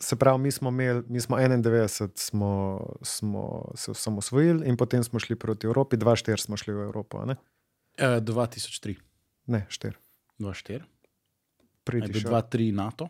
se 0.00 0.16
pravi, 0.16 0.38
mi 0.42 0.50
smo 0.50 0.68
imeli, 0.68 1.02
mi 1.08 1.20
smo 1.20 1.36
91, 1.36 2.10
smo, 2.14 2.80
smo 3.02 3.72
se 3.74 3.90
osamosvojili 3.90 4.68
in 4.68 4.76
potem 4.76 5.04
smo 5.04 5.20
šli 5.20 5.36
proti 5.36 5.66
Evropi, 5.66 5.96
2-4 5.96 6.40
smo 6.40 6.56
šli 6.56 6.74
v 6.74 6.82
Evropo, 6.88 7.24
ne? 7.26 7.36
Uh, 7.98 8.22
2003, 8.24 8.96
Ne, 9.46 9.66
4. 9.68 9.92
2-4, 10.38 10.72
je 10.72 10.80
Priti 11.84 12.12
bil 12.12 12.22
2-3 12.22 12.72
NATO. 12.72 13.08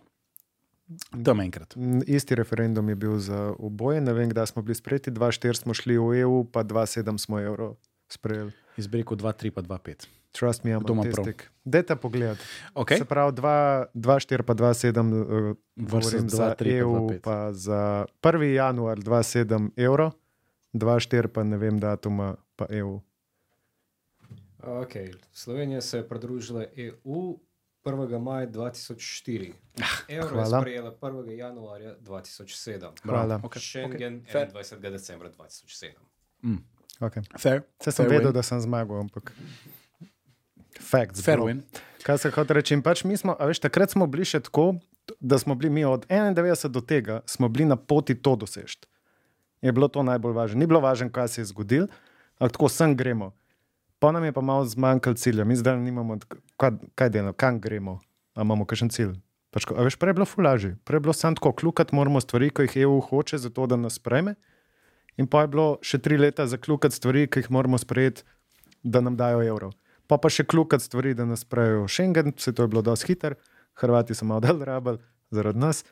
Tam 1.25 1.41
enkrat. 1.41 1.75
Isti 2.07 2.35
referendum 2.35 2.89
je 2.89 2.95
bil 2.97 3.19
za 3.19 3.55
oboje, 3.59 4.01
ne 4.01 4.13
vem, 4.13 4.31
kdaj 4.31 4.47
smo 4.47 4.63
bili 4.63 4.75
sprejeti. 4.75 5.11
2-4 5.11 5.55
smo 5.55 5.75
šli 5.75 5.99
v 5.99 6.23
EU, 6.25 6.45
pa 6.45 6.65
2-7 6.65 7.19
smo 7.19 7.39
evro 7.39 7.77
sprejeli. 8.09 8.51
Izbrekel 8.77 9.17
2-3 9.17 9.51
pa 9.51 9.63
2-5. 9.63 10.09
Trust 10.33 10.65
me, 10.65 10.71
I'm 10.71 10.81
Kdo 10.81 10.93
ima 10.93 11.03
prav? 11.03 11.19
autistic. 11.19 11.51
Dajte 11.65 11.97
pogled. 11.97 12.39
Okay. 12.75 12.99
Se 12.99 13.05
pravi, 13.05 13.33
2-4 13.95 14.43
pa 14.43 14.55
2-7 14.55 14.99
uh, 15.51 15.57
Versus 15.77 16.13
govorim 16.13 16.29
za 16.29 16.45
2, 16.45 16.55
3 16.55 16.57
pa 16.57 16.77
EU, 16.77 16.95
2,5. 17.09 17.21
pa 17.21 17.53
za 17.53 18.07
1. 18.23 18.43
januar 18.55 18.99
2-7 18.99 19.71
evro, 19.77 20.11
2-4 20.73 21.27
pa 21.27 21.43
ne 21.43 21.57
vem 21.57 21.79
datuma 21.79 22.35
pa 22.57 22.67
E 22.71 22.77
EU. 22.77 23.01
Okay. 24.61 25.13
Slovenija 25.33 25.81
se 25.81 25.97
je 25.97 26.09
pridružila 26.09 26.65
EU 26.77 27.39
1. 27.85 28.19
maja 28.19 28.47
2004. 28.47 29.53
Evro 30.09 30.27
je 30.29 30.33
hvala. 30.33 30.61
sprejela 30.61 30.93
1. 31.01 31.31
januarja 31.31 31.95
2007. 32.01 32.91
Hvala. 33.03 33.41
Okay. 33.43 33.61
Schengen 33.63 34.25
Fair. 34.33 34.53
21. 34.53 34.91
decembra 34.91 35.31
2007. 35.31 35.93
Okay. 37.01 37.23
Fair. 37.39 37.63
Vse 37.81 37.93
sem 37.93 38.05
Fair 38.05 38.11
vedel, 38.11 38.27
win. 38.27 38.35
da 38.35 38.43
sem 38.43 38.61
zmagal, 38.61 39.01
ampak. 39.01 39.33
Facts, 40.81 41.25
Fair 41.25 41.39
bro. 41.39 41.47
win. 41.47 41.63
Kaj 42.03 42.19
se 42.19 42.31
hoče 42.31 42.55
reči? 42.55 42.75
In 42.75 42.83
pač 42.83 43.05
mi 43.05 43.17
smo, 43.17 43.37
veš, 43.37 43.61
takrat 43.61 43.93
smo 43.93 44.07
bili 44.11 44.25
še 44.25 44.41
tako, 44.41 44.75
da 45.21 45.39
smo 45.39 45.55
bili 45.55 45.71
mi 45.71 45.85
od 45.85 46.07
91 46.09 46.69
do 46.69 46.81
tega, 46.81 47.21
smo 47.27 47.49
bili 47.49 47.69
na 47.69 47.77
poti 47.77 48.15
to 48.15 48.37
doseči. 48.37 48.79
Je 49.61 49.73
bilo 49.73 49.89
to 49.89 50.03
najbolj 50.03 50.33
važno. 50.33 50.59
Ni 50.59 50.67
bilo 50.67 50.81
važno, 50.81 51.11
kaj 51.13 51.29
se 51.29 51.41
je 51.43 51.51
zgodilo, 51.53 51.89
ampak 52.41 52.57
tako 52.57 52.69
sem 52.73 52.97
gremo. 52.97 53.35
Pa 54.01 54.13
nam 54.17 54.25
je 54.25 54.33
pa 54.33 54.41
malo 54.41 54.65
zmanjkalo 54.65 55.19
cilja, 55.21 55.45
mi 55.45 55.57
zdaj 55.57 55.77
nimamo, 55.77 56.17
kaj, 56.57 56.79
kaj 56.97 57.11
delamo, 57.13 57.37
kam 57.37 57.61
gremo, 57.61 57.99
a 58.35 58.47
imamo 58.47 58.65
kakšen 58.65 58.89
cilj. 58.89 59.19
Pač, 59.53 59.67
a 59.75 59.85
veš, 59.85 59.99
prej 60.01 60.15
je 60.15 60.17
bilo 60.17 60.27
fulaži, 60.31 60.71
prej 60.89 60.97
je 60.97 61.05
bilo 61.05 61.13
samo 61.13 61.37
tako, 61.37 61.53
kljukati 61.53 61.95
moramo 61.95 62.23
stvari, 62.23 62.49
ki 62.55 62.65
jih 62.65 62.77
EU 62.87 63.01
hoče, 63.05 63.39
zato 63.43 63.67
da 63.67 63.77
nas 63.77 63.99
spreme. 64.01 64.39
In 65.21 65.29
pa 65.29 65.43
je 65.45 65.51
bilo 65.53 65.67
še 65.85 65.99
tri 66.01 66.17
leta 66.17 66.47
zakljukati 66.49 66.97
stvari, 66.97 67.27
ki 67.29 67.43
jih 67.43 67.51
moramo 67.53 67.79
sprejeti, 67.79 68.25
da 68.83 69.03
nam 69.05 69.19
dajo 69.21 69.43
evro. 69.45 69.73
Pa 70.11 70.19
pa 70.19 70.31
še 70.33 70.43
kljukati 70.51 70.83
stvari, 70.83 71.15
da 71.15 71.25
nas 71.29 71.45
sprejo 71.47 71.87
Schengen, 71.87 72.35
vse 72.35 72.53
to 72.53 72.67
je 72.67 72.73
bilo 72.73 72.83
dosti 72.83 73.13
hiter, 73.13 73.39
Hrvati 73.79 74.17
so 74.19 74.27
malo 74.27 74.43
dal 74.43 74.59
rabel 74.67 74.99
zaradi 75.31 75.63
nas. 75.63 75.85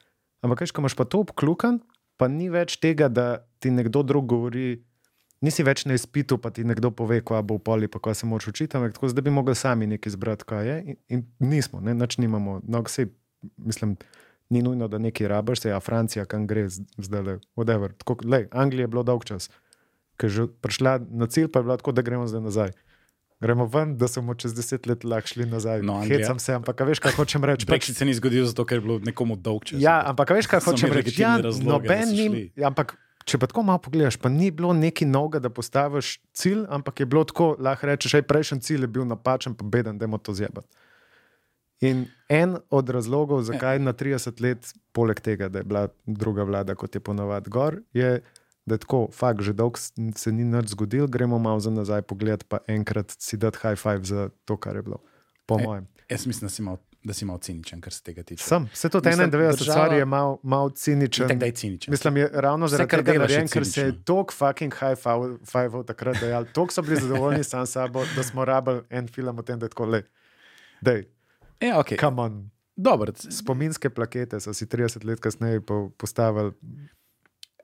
Ampak, 0.43 0.65
veš, 0.65 0.75
ko 0.75 0.83
imaš 0.83 0.97
pa 0.99 1.07
to 1.07 1.23
obklukan, 1.23 1.79
pa 2.19 2.27
ni 2.31 2.51
več 2.51 2.77
tega, 2.83 3.07
da 3.09 3.47
ti 3.63 3.71
nekdo 3.71 4.03
drug 4.07 4.27
govori, 4.31 4.83
nisi 5.45 5.65
več 5.67 5.85
na 5.87 5.95
izpitu, 5.99 6.39
pa 6.43 6.51
ti 6.55 6.67
nekdo 6.67 6.91
pove, 6.95 7.21
kva 7.23 7.41
bo 7.47 7.59
v 7.59 7.65
poli, 7.65 7.91
pa 7.91 8.03
kva 8.03 8.15
se 8.15 8.27
moraš 8.27 8.51
učiti, 8.53 8.75
ampak 8.77 8.99
tako 8.99 9.11
zdaj 9.13 9.27
bi 9.27 9.35
mogli 9.35 9.55
sami 9.59 9.87
nekaj 9.95 10.11
izbrati, 10.11 10.47
kaj 10.51 10.67
je. 10.69 10.79
In, 10.83 10.99
in 11.15 11.25
nismo, 11.55 11.83
ne, 11.85 11.95
nič 11.95 12.19
nimamo. 12.19 12.59
No, 12.67 12.83
vse, 12.87 13.09
mislim, 13.57 13.95
ni 14.51 14.63
nujno, 14.67 14.91
da 14.91 14.99
nekaj 15.03 15.31
rabiš, 15.31 15.65
se, 15.67 15.73
a 15.75 15.81
Francija, 15.85 16.27
kam 16.27 16.47
gre 16.51 16.67
zdaj 16.71 17.23
le, 17.23 17.39
whatever. 17.59 17.95
Tako, 18.03 18.19
lej, 18.25 18.49
Anglija 18.51 18.89
je 18.89 18.93
bilo 18.95 19.07
dolg 19.07 19.27
čas, 19.29 19.51
ker 20.19 20.31
je 20.31 20.35
že 20.35 20.51
prišla 20.63 20.99
na 21.07 21.31
cilj, 21.31 21.51
pa 21.53 21.63
je 21.63 21.69
bilo 21.69 21.79
tako, 21.79 21.95
da 21.95 22.03
gremo 22.03 22.27
zdaj 22.31 22.47
nazaj. 22.47 22.75
Gremo 23.41 23.67
ven, 23.67 23.97
da 23.97 24.09
smo 24.09 24.35
čez 24.35 24.55
deset 24.55 24.87
let 24.87 25.05
lahko 25.05 25.29
šli 25.29 25.47
nazaj. 25.47 25.83
No, 25.83 25.93
Anglija- 25.95 26.19
Hecam 26.19 26.39
se, 26.39 26.55
ampak 26.55 26.81
veš, 26.81 26.99
kaj 26.99 27.13
hočem 27.13 27.45
reči. 27.45 27.67
Pač, 27.67 27.71
Brexit 27.71 27.95
se 27.95 28.05
ni 28.05 28.15
zgodil 28.15 28.45
zato, 28.45 28.65
ker 28.65 28.77
je 28.77 28.81
bilo 28.81 28.99
nekomu 28.99 29.37
dolg 29.37 29.65
čas. 29.65 29.79
ja, 29.81 30.03
ampak 30.07 30.31
veš, 30.31 30.47
kaj 30.47 30.61
hočem 30.61 30.91
reči. 30.91 31.23
Ja, 31.23 31.39
da 31.39 31.53
noben 31.55 32.09
ni, 32.09 32.51
ja, 32.57 32.67
ampak 32.67 32.97
če 33.25 33.39
pa 33.39 33.47
tako 33.47 33.63
malo 33.63 33.79
pogledaš, 33.79 34.17
pa 34.17 34.29
ni 34.29 34.51
bilo 34.51 34.73
nekaj 34.73 35.07
novega, 35.07 35.39
da 35.39 35.51
postaviš 35.51 36.19
cilj, 36.33 36.65
ampak 36.69 37.01
je 37.01 37.07
bilo 37.07 37.25
tako, 37.25 37.55
lahko 37.59 37.87
rečeš, 37.87 38.11
že 38.11 38.23
prejšnji 38.23 38.61
cilj 38.61 38.81
je 38.81 38.89
bil 38.89 39.05
napačen, 39.05 39.55
pa 39.55 39.63
beden, 39.63 39.99
da 39.99 40.05
je 40.05 40.19
to 40.19 40.35
zjebati. 40.35 40.67
In 41.81 42.07
en 42.29 42.57
od 42.71 42.89
razlogov, 42.89 43.43
zakaj 43.43 43.79
na 43.79 43.93
30 43.93 44.41
let, 44.41 44.59
poleg 44.93 45.21
tega, 45.21 45.47
da 45.49 45.59
je 45.59 45.65
bila 45.65 45.87
druga 46.07 46.43
vlada, 46.43 46.75
kot 46.75 46.91
je 46.91 47.01
ponovadi 47.01 47.51
gor, 47.51 47.79
je, 47.93 48.19
da 48.19 48.38
je 48.71 48.79
tako, 48.79 49.09
fakt, 49.11 49.41
že 49.41 49.53
dolgo 49.53 49.79
se 50.15 50.33
ni 50.33 50.45
nič 50.45 50.67
zgodil, 50.69 51.07
gremo 51.07 51.39
malo 51.39 51.61
za 51.61 51.71
nazaj 51.71 52.03
pogled, 52.03 52.45
pa 52.45 52.59
enkrat 52.67 53.13
si 53.13 53.37
dati 53.37 53.59
high 53.59 53.77
five 53.77 54.05
za 54.05 54.29
to, 54.45 54.57
kar 54.57 54.77
je 54.77 54.83
bilo. 54.83 54.99
Po 55.47 55.57
E, 55.57 55.63
mojem. 55.63 55.87
Jaz 56.07 56.27
mislim, 56.27 56.43
da 56.43 56.51
si 56.51 56.63
mal, 56.63 56.77
da 57.05 57.13
si 57.13 57.25
mal 57.25 57.39
ciničen, 57.39 57.81
kar 57.81 57.93
se 57.93 58.03
tega 58.03 58.23
tiče. 58.23 58.41
Sem, 58.41 58.69
se 58.71 58.89
tudi 58.89 59.09
Mislim, 59.09 59.27
91 59.27 59.53
država- 59.55 59.73
stvari 59.75 59.97
je 59.97 60.05
malo 60.07 60.39
mal 60.43 60.71
ciničen. 60.71 61.29
Tako 61.29 61.39
da 61.39 61.47
je 61.47 61.53
ciničen. 61.55 61.91
Mislim, 61.91 62.17
je 62.17 62.31
ravno 62.35 62.67
Vse, 62.67 62.71
zaradi 62.73 62.91
kar 62.91 63.03
tega, 63.03 63.19
narejen, 63.19 63.49
ker 63.49 63.67
se 63.67 63.81
je 63.83 64.05
tok 64.05 64.33
fucking 64.33 64.75
high 64.75 64.97
five 65.45 65.85
takrat 65.85 66.17
dejal, 66.19 66.45
tok 66.47 66.69
so 66.71 66.83
bili 66.83 66.97
zadovoljni 66.99 67.45
sam 67.45 67.63
s 67.63 67.71
sabo, 67.71 68.05
da 68.17 68.23
smo 68.23 68.45
rabili 68.45 68.83
en 68.91 69.09
film 69.09 69.39
o 69.39 69.43
tem, 69.43 69.59
da 69.59 69.67
je 69.67 69.71
tako 69.71 69.87
le. 69.87 70.03
Dej, 70.81 71.05
Ja, 71.61 71.77
okay. 71.77 71.99
come 71.99 72.23
on. 72.23 72.51
Dobro, 72.77 73.13
Spominske 73.17 73.91
plakete 73.91 74.41
so 74.41 74.53
si 74.53 74.67
30 74.67 75.05
let 75.05 75.21
kasneje 75.21 75.61
po- 75.61 75.91
postavili. 75.91 76.53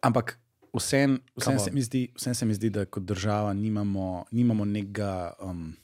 ampak 0.02 0.39
vsem 0.74 1.18
Come 1.40 1.59
se, 1.59 1.70
zdi- 1.70 2.09
vseeno 2.14 2.34
se 2.34 2.46
mi 2.46 2.55
zdi, 2.55 2.70
da 2.70 2.84
kot 2.84 3.02
država 3.02 3.52
nimamo, 3.55 4.24
nimamo 4.30 4.64
nekega, 4.64 5.32
um, 5.42 5.76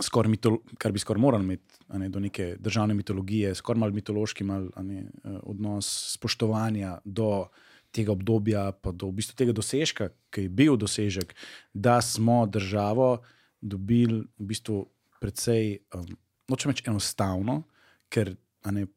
skoraj 0.00 0.30
mitolo, 0.30 0.58
kar 0.78 0.92
bi 0.92 0.98
skoraj 0.98 1.20
morali 1.20 1.44
imeti, 1.44 1.78
ne, 1.98 2.08
do 2.08 2.20
neke 2.20 2.56
državne 2.60 2.94
mitologije, 2.94 3.54
skoraj 3.54 3.80
malo 3.80 3.92
mitološki 3.92 4.44
mal, 4.44 4.68
ne, 4.82 5.00
eh, 5.00 5.38
odnos 5.42 6.14
spoštovanja 6.14 6.98
do 7.04 7.46
tega 7.92 8.12
obdobja, 8.12 8.72
pa 8.72 8.92
do 8.92 9.10
v 9.10 9.20
bistvu 9.20 9.36
tega 9.36 9.52
dosežka, 9.52 10.08
ki 10.32 10.46
je 10.46 10.48
bil 10.48 10.76
dosežek, 10.80 11.34
da 11.74 12.00
smo 12.00 12.46
državo 12.46 13.18
dobili 13.60 14.24
v 14.38 14.46
bistvu 14.48 14.86
precej, 15.20 15.78
um, 15.94 16.16
nočem 16.48 16.72
reči 16.72 16.88
enostavno, 16.88 17.62
ker. 18.08 18.36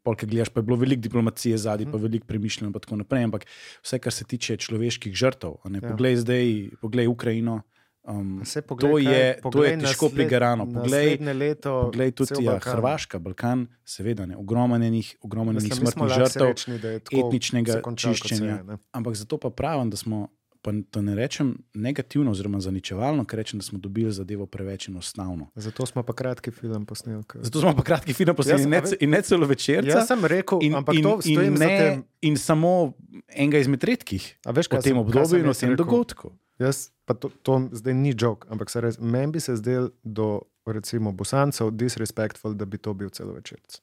Polk 0.02 0.24
gledaš, 0.24 0.50
pa 0.50 0.60
je 0.60 0.64
bilo 0.64 0.78
veliko 0.78 1.02
diplomacije 1.02 1.58
zadaj, 1.58 1.86
pa 1.86 1.98
veliko 1.98 2.26
premišljeno, 2.26 2.70
in 2.70 2.74
tako 2.76 2.96
naprej. 2.96 3.24
Ampak 3.24 3.46
vse, 3.82 4.00
kar 4.00 4.14
se 4.14 4.24
tiče 4.24 4.58
človeških 4.58 5.12
žrtev, 5.12 5.58
Ja. 5.66 5.82
poglej 5.84 6.16
zdaj, 6.18 6.46
poglej 6.80 7.08
Ukrajino. 7.08 7.62
Um, 8.04 8.42
Saj 8.46 8.62
to, 8.62 8.68
poglej, 8.68 9.02
je, 9.02 9.10
kaj- 9.10 9.36
to 9.36 9.42
poglej 9.42 9.66
je 9.68 9.78
težko 9.80 10.06
nasled- 10.06 10.16
prigarano. 10.16 10.64
Poglej, 10.68 11.18
leto, 11.34 11.72
poglej 11.84 12.12
tudi 12.12 12.46
ja. 12.46 12.60
Hrvaška, 12.60 13.18
Balkan, 13.18 13.66
seveda, 13.84 14.26
ne, 14.28 14.38
ogromno 14.38 14.76
enih, 14.78 15.18
ogromno 15.22 15.52
enih 15.52 15.74
smrtnih 15.74 16.10
žrtev, 16.12 16.54
tako 17.02 17.18
etničnega 17.20 17.82
kot 17.82 17.98
se 17.98 18.08
je, 18.08 18.14
čiščenja. 18.14 18.64
ne. 18.64 18.78
Ampak 18.92 19.16
zato 19.16 19.38
pa 19.40 19.50
pravim, 19.50 19.90
da 19.90 19.98
smo, 19.98 20.30
pa 20.66 20.74
to 20.84 20.98
ne 21.00 21.14
rečem 21.14 21.52
negativno, 21.76 22.32
oziroma 22.32 22.58
zaničevalno, 22.60 23.22
ker 23.24 23.38
rečem, 23.38 23.60
da 23.60 23.64
smo 23.64 23.78
dobili 23.78 24.10
zadevo 24.12 24.46
preveč 24.46 24.88
enostavno. 24.88 25.52
Zato 25.56 25.86
smo 25.86 26.02
pa 26.02 26.10
kratki 26.12 26.50
film 26.52 26.86
posneli. 26.86 27.22
ker- 27.24 27.44
Zato 27.44 27.62
smo 27.62 27.76
pa 27.76 27.84
kratki 27.84 28.14
film 28.14 28.34
posneli 28.34 28.58
Jaz- 28.58 28.66
in, 28.66 28.70
ne 28.72 28.98
in 29.00 29.10
ne 29.10 29.22
celo 29.22 29.46
večerca. 29.46 29.90
Jaz 29.90 30.08
sem 30.08 30.26
rekel, 30.26 30.58
in, 30.62 30.74
ampak 30.76 30.96
in, 30.96 31.04
to 31.04 31.20
in, 31.24 31.54
ne, 31.54 31.68
tem. 31.70 32.04
in 32.24 32.38
samo 32.38 32.94
enega 33.30 33.58
izmed 33.60 33.84
redkih 33.84 34.26
A 34.42 34.52
veš, 34.52 34.68
kaj 34.68 34.82
tem 34.82 34.92
sem- 34.92 34.98
obdobju 35.00 35.40
in 35.40 35.46
jaz 35.46 35.60
tem 35.60 35.76
dogodku. 35.76 36.34
Jaz, 36.58 36.90
pa 37.06 37.14
to, 37.14 37.30
to 37.40 37.70
zdaj 37.72 37.94
ni 37.94 38.10
jok, 38.12 38.48
ampak 38.50 38.74
res, 38.76 38.98
meni 38.98 39.30
bi 39.30 39.40
se 39.40 39.56
zdel 39.56 39.92
do 40.04 40.42
recimo 40.66 41.12
bosancev 41.12 41.70
disrespectful, 41.72 42.54
da 42.54 42.66
bi 42.66 42.78
to 42.78 42.90
bil 42.92 43.10
celovečerc. 43.10 43.82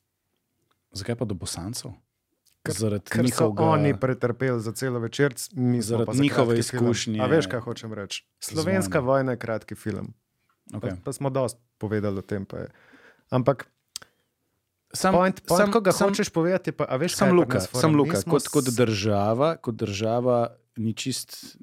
Zakaj 0.92 1.14
pa 1.14 1.24
do 1.24 1.34
bosancev? 1.34 1.94
Ker- 2.62 2.78
Zaradi 2.78 3.10
Ker 3.10 3.18
so 3.18 3.22
njihovega, 3.22 3.62
oni 3.62 4.00
pretrpeli 4.00 4.60
za 4.60 4.72
celo 4.72 4.98
večerc, 4.98 5.48
mi 5.52 5.82
smo 5.82 5.98
Zaradi 5.98 6.20
njihove 6.20 6.54
kratki 6.54 6.70
film. 6.70 6.84
izkušnje 6.84 7.20
A 7.20 7.26
veš, 7.26 7.46
kaj 7.46 7.60
hočem 7.60 7.92
reči? 7.92 8.26
Slovenska 8.40 8.98
vojno. 8.98 9.12
vojna 9.12 9.32
je 9.32 9.38
kratki 9.38 9.74
film. 9.74 10.14
okay. 10.72 10.80
Pa, 10.80 10.96
pa 11.04 11.12
smo 11.12 11.30
dosti 11.30 11.60
povedali 11.78 12.18
o 12.18 12.22
tem. 12.22 12.46
Ampak 13.30 13.66
sam, 14.94 15.14
point, 15.14 15.40
point 15.46 15.58
sam, 15.58 15.72
ko 15.72 15.80
ga 15.80 15.92
sam, 15.92 16.08
hočeš 16.08 16.30
povedati, 16.30 16.72
pa, 16.72 16.86
a 16.88 16.96
veš, 16.96 17.16
Sam 17.16 17.32
Luka, 17.36 17.60
sam 17.60 17.94
Luka 17.96 18.16
smo 18.16 18.32
kot, 18.32 18.48
kot 18.48 18.64
država, 18.64 19.56
kot 19.56 19.74
država 19.74 20.56
ni 20.76 20.94
čist. 20.94 21.56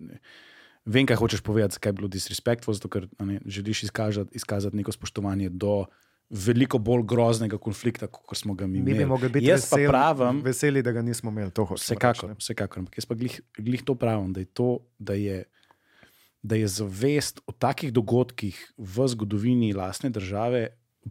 Vem, 0.85 1.05
kaj 1.05 1.15
hočeš 1.15 1.41
povedati, 1.41 1.73
zakaj 1.77 1.89
je 1.89 1.93
bilo 1.93 2.07
disrespectful, 2.07 2.73
zato 2.73 2.89
ker 2.89 3.07
ne, 3.19 3.39
želiš 3.45 3.83
izkazati, 3.83 4.29
izkazati 4.33 4.75
neko 4.75 4.91
spoštovanje 4.91 5.49
do 5.49 5.85
veliko 6.29 6.77
bolj 6.77 7.03
groznega 7.09 7.57
konflikta, 7.57 8.07
kot 8.07 8.37
smo 8.37 8.53
ga 8.53 8.67
mi 8.67 8.79
Mi 8.79 8.85
bi 8.85 8.91
imeli. 8.91 9.05
mogli 9.05 9.29
biti 9.29 9.45
Jaz 9.45 9.65
vesel, 9.65 9.89
pravim, 9.89 10.41
veseli, 10.45 10.81
da 10.85 10.91
ga 10.91 11.01
nismo 11.01 11.31
imeli. 11.31 11.51
To 11.51 11.65
Vsekakor, 11.73 12.29
reči, 12.29 12.39
vsekakor. 12.39 12.83
Ampak 12.83 12.97
jaz 12.97 13.05
pa 13.09 13.17
glih, 13.17 13.39
glih 13.57 13.83
to 13.83 13.95
pravim, 13.95 14.33
da 14.33 14.43
je, 14.43 14.45
to, 14.45 14.69
da, 14.99 15.13
je, 15.13 15.43
da 16.41 16.55
je 16.55 16.67
zavest 16.67 17.41
o 17.47 17.51
takih 17.51 17.93
dogodkih 17.93 18.59
v 18.77 19.07
zgodovini 19.07 19.73
lastne 19.73 20.09
države 20.09 20.67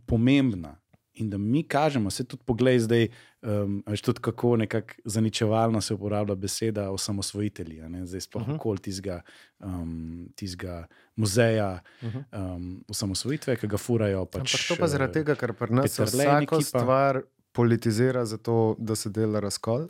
pomembna 0.07 0.77
in 1.19 1.31
da 1.31 1.39
mi 1.39 1.63
kažemo, 1.63 2.11
se 2.11 2.25
tudi 2.25 2.43
poglej 2.47 2.79
zdaj, 2.79 3.09
um, 3.43 3.83
veš 3.87 4.03
tudi 4.03 4.21
kako 4.21 4.57
nekako 4.57 4.95
zaničevalno 5.05 5.81
se 5.81 5.95
uporablja 5.95 6.35
beseda 6.35 6.91
osamosvojitelji, 6.91 7.83
zdaj 8.05 8.21
sploh 8.21 8.43
uh 8.43 8.49
-huh. 8.49 8.57
okoli 8.57 8.79
tistega, 8.79 9.21
um, 9.59 10.29
tistega 10.35 10.87
muzeja 11.17 11.81
uh 12.03 12.09
-huh. 12.09 12.55
um, 12.57 12.85
osamosvojitve, 12.89 13.57
ki 13.57 13.67
ga 13.67 13.77
furajo. 13.77 14.25
Pač, 14.25 14.55
Ampak 14.55 14.69
to 14.69 14.77
pa 14.81 14.87
zaradi 14.89 15.13
tega, 15.13 15.35
ker 15.35 15.53
pri 15.53 15.75
nas 15.75 15.99
vsako 15.99 16.43
ekipa. 16.57 16.63
stvar 16.63 17.23
politizira 17.53 18.25
zato, 18.25 18.77
da 18.79 18.95
se 18.97 19.11
dela 19.11 19.41
razkol. 19.41 19.89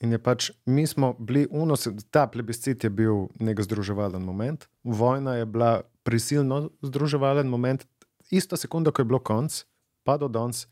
In 0.00 0.12
je 0.12 0.18
pač, 0.18 0.50
mi 0.66 0.86
smo 0.86 1.12
bili, 1.18 1.46
uno, 1.50 1.76
se- 1.76 1.92
ta 2.10 2.26
plebiscit 2.26 2.84
je 2.84 2.90
bil 2.90 3.28
nek 3.40 3.60
združevalen 3.60 4.22
moment, 4.22 4.66
vojna 4.84 5.34
je 5.34 5.46
bila 5.46 5.80
prisilno 6.02 6.70
združevalen 6.82 7.46
moment, 7.46 7.84
isto 8.30 8.56
sekundo, 8.56 8.92
ko 8.92 9.02
je 9.02 9.06
bilo 9.06 9.18
konc, 9.18 9.64
pa 10.04 10.16
do 10.16 10.28
danes, 10.28 10.66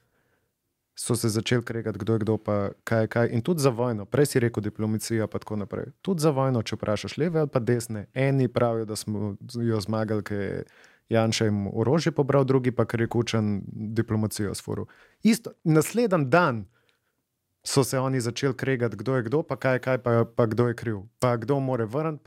so 1.00 1.16
se 1.16 1.28
začeli 1.28 1.64
kregati, 1.64 1.98
kdo 1.98 2.12
je 2.12 2.18
kdo, 2.18 2.36
pa 2.38 2.70
kaj 2.84 3.00
je 3.00 3.08
kaj. 3.08 3.28
In 3.32 3.42
tudi 3.42 3.60
za 3.60 3.70
vojno, 3.70 4.04
prej 4.04 4.26
si 4.26 4.40
rekel 4.40 4.62
diplomacija, 4.62 5.26
pa 5.26 5.38
tako 5.38 5.56
naprej. 5.56 5.92
Tudi 6.02 6.20
za 6.20 6.30
vojno, 6.30 6.62
če 6.62 6.76
vprašaš 6.76 7.16
leve 7.16 7.40
ali 7.40 7.48
pa 7.48 7.60
desne, 7.60 8.06
eni 8.14 8.48
pravijo, 8.48 8.84
da 8.84 8.96
smo 8.96 9.36
jo 9.54 9.80
zmagali, 9.80 10.22
ker 10.22 10.40
je 10.40 10.64
Janša 11.10 11.44
jim 11.44 11.66
orožje 11.66 12.12
pobral, 12.12 12.44
drugi 12.44 12.70
pa 12.70 12.84
ker 12.84 13.00
je 13.00 13.08
kučen 13.08 13.62
diplomacijo 13.96 14.54
sforil. 14.54 14.86
Isto, 15.22 15.50
naslednji 15.64 16.26
dan 16.30 16.66
so 17.62 17.84
se 17.84 17.98
oni 17.98 18.20
začeli 18.20 18.54
kregati, 18.56 18.96
kdo 18.96 19.16
je 19.16 19.22
kdo, 19.22 19.42
pa 19.42 19.56
kaj 19.56 19.74
je 19.74 19.78
kaj, 19.78 19.98
pa, 19.98 20.24
pa 20.36 20.46
kdo 20.46 20.68
je 20.68 20.74
kriv, 20.74 20.96
pa 21.18 21.36
kdo 21.36 21.60
more 21.60 21.84
vrniti. 21.84 22.24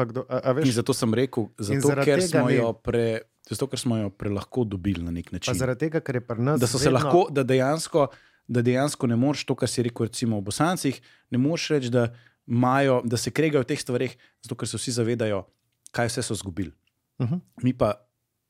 In 0.65 0.71
zato 0.71 0.93
sem 0.93 1.13
rekel, 1.13 1.49
zato, 1.57 1.95
ker 2.05 2.21
smo, 2.21 2.49
jo 2.49 2.73
pre, 2.73 3.21
zato, 3.49 3.67
ker 3.67 3.79
smo 3.79 3.97
jo 3.97 4.09
prelahko 4.09 4.63
dobili 4.63 5.03
na 5.03 5.11
nek 5.11 5.31
pa 5.31 5.35
način. 5.35 5.57
zaradi 5.57 5.79
tega, 5.79 5.99
ker 5.99 6.15
je 6.15 6.21
pri 6.21 6.41
nas. 6.41 6.59
da 6.59 6.67
so 6.67 6.77
se 6.77 6.89
vedno- 6.89 7.03
lahko, 7.03 7.27
da 7.31 7.43
dejansko, 7.43 8.07
da 8.47 8.61
dejansko 8.61 9.07
ne 9.07 9.15
moreš 9.15 9.45
to, 9.45 9.55
kar 9.55 9.69
si 9.69 9.83
rekel, 9.83 10.05
recimo 10.05 10.37
v 10.37 10.41
Bosancih, 10.41 11.01
ne 11.31 11.37
moreš 11.37 11.67
reči, 11.69 11.89
da, 11.89 12.13
imajo, 12.47 13.01
da 13.05 13.17
se 13.17 13.31
kregajo 13.31 13.63
v 13.63 13.67
teh 13.67 13.79
stvareh, 13.79 14.15
zato 14.43 14.55
ker 14.55 14.67
se 14.67 14.77
vsi 14.77 14.91
zavedajo, 14.91 15.45
kaj 15.91 16.07
vse 16.07 16.21
so 16.21 16.33
izgubili. 16.33 16.71
Uh 17.19 17.27
-huh. 17.27 17.39
Mi 17.63 17.73
pa, 17.73 17.93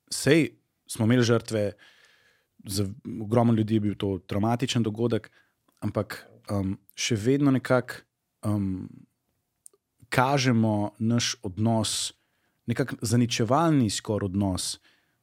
sej 0.10 0.58
smo 0.88 1.06
imeli 1.06 1.24
žrtve, 1.24 1.72
za 2.66 2.88
ogromno 3.22 3.54
ljudi 3.54 3.74
je 3.74 3.80
bil 3.80 3.96
to 3.96 4.20
traumatičen 4.28 4.84
dogodek, 4.84 5.32
ampak 5.80 6.28
um, 6.52 6.78
še 6.96 7.16
vedno 7.20 7.52
nekako 7.52 8.02
um, 8.48 8.90
kažemo 10.14 10.94
naš 11.00 11.36
odnos, 11.44 12.14
nekako 12.66 12.96
zaničevalni 13.02 13.90
skoraj 13.90 14.26
odnos 14.26 14.80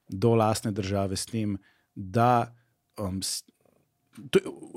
do 0.09 0.35
lastne 0.35 0.73
države 0.73 1.17
s 1.17 1.27
tem, 1.27 1.59
da. 1.95 2.55
Um, 2.99 3.21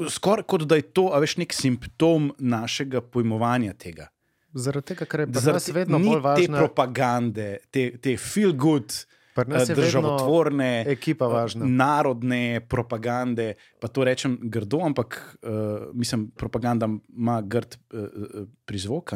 Skoraj 0.10 0.46
kot 0.48 0.64
da 0.70 0.78
je 0.78 0.86
to, 0.94 1.10
a 1.12 1.20
veš, 1.20 1.34
nek 1.42 1.54
simptom 1.58 2.30
našega 2.38 3.02
pojmovanja 3.02 3.74
tega. 3.74 4.06
Zaradi 4.54 4.94
tega, 4.94 5.08
ker 5.10 5.24
je 5.24 5.42
Zaradi 5.42 5.74
vedno 5.74 6.00
bolj 6.00 6.20
te 6.20 6.22
važna 6.22 6.62
propagande, 6.62 7.48
te, 7.74 7.88
te 7.98 8.14
feel 8.22 8.54
good, 8.54 8.94
vedno 9.36 9.66
državotvorne, 9.66 10.86
ekipa 10.88 11.28
važna. 11.28 11.66
narodne 11.66 12.62
propagande. 12.70 13.54
Pa 13.80 13.88
to 13.88 14.04
rečem 14.04 14.38
grdo, 14.42 14.80
ampak 14.86 15.38
uh, 15.42 15.50
mislim, 15.94 16.30
propaganda 16.36 16.90
ima 17.18 17.42
grd 17.42 17.76
uh, 17.94 18.48
prizvok. 18.66 19.14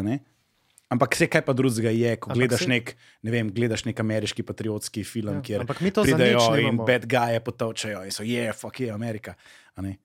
Ampak 0.88 1.16
vse 1.16 1.28
kaj 1.28 1.42
pa 1.44 1.54
drugega 1.54 1.92
je, 1.92 2.16
ko 2.16 2.32
Ampak 2.32 2.38
gledaš 2.40 2.64
saj- 2.64 2.70
nek, 2.72 2.96
ne 3.22 3.32
vem, 3.32 3.50
gledaš 3.52 3.84
nek 3.86 4.00
ameriški 4.00 4.44
patriotski 4.44 5.04
film, 5.04 5.36
Ja, 5.36 5.42
kjer 5.44 5.66
pridejo 5.68 6.56
in 6.64 6.78
bad 6.80 7.04
guye 7.06 7.40
potovčajo 7.44 8.06
in 8.08 8.12
so, 8.12 8.24
je, 8.24 8.54
fuck 8.54 8.80
je 8.80 8.92
Amerika. 8.92 9.36
a 9.76 9.82
ne. 9.82 9.98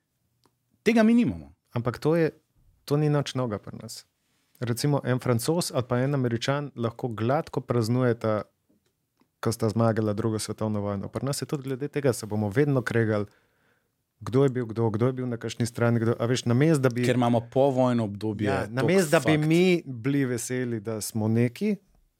Tega 0.82 1.02
mi 1.02 1.14
nimamo. 1.14 1.52
Ampak 1.72 1.98
to, 1.98 2.16
je, 2.16 2.30
to 2.84 2.96
ni 2.96 3.08
nič 3.08 3.34
noga 3.38 3.58
pri 3.62 3.78
nas. 3.78 4.04
Recimo 4.60 5.00
en 5.04 5.18
francos 5.18 5.70
ali 5.74 5.86
pa 5.88 5.98
en 5.98 6.14
američan 6.14 6.70
lahko 6.76 7.08
gladko 7.08 7.60
praznujeta, 7.60 8.42
ko 9.42 9.50
sta 9.50 9.68
zmagala 9.68 10.12
drugo 10.12 10.38
svetovno 10.38 10.80
vojno. 10.80 11.08
Pri 11.08 11.24
nas 11.24 11.42
je 11.42 11.46
tudi 11.46 11.62
glede 11.64 11.88
tega, 11.90 12.12
se 12.12 12.26
bomo 12.26 12.48
vedno 12.50 12.82
kregali, 12.82 13.26
kdo 14.20 14.42
je 14.42 14.50
bil 14.50 14.66
kdo, 14.66 14.86
kdo 14.88 15.06
je 15.06 15.12
bil 15.14 15.26
na 15.26 15.36
kakšni 15.36 15.66
strani. 15.66 15.98
Kdo, 15.98 16.14
veš, 16.20 16.44
namest, 16.44 16.80
da 16.80 16.88
bi, 16.88 17.02
Ker 17.02 17.16
imamo 17.16 17.40
povojno 17.42 18.04
obdobje. 18.04 18.46
ja, 18.46 18.56
toliko 18.60 18.74
namest, 18.76 19.10
da 19.10 19.20
bi 19.20 19.34
mi 19.38 19.64
bili 19.84 20.24
veseli, 20.26 20.80
da 20.80 21.00
smo 21.00 21.28
neki. 21.28 21.76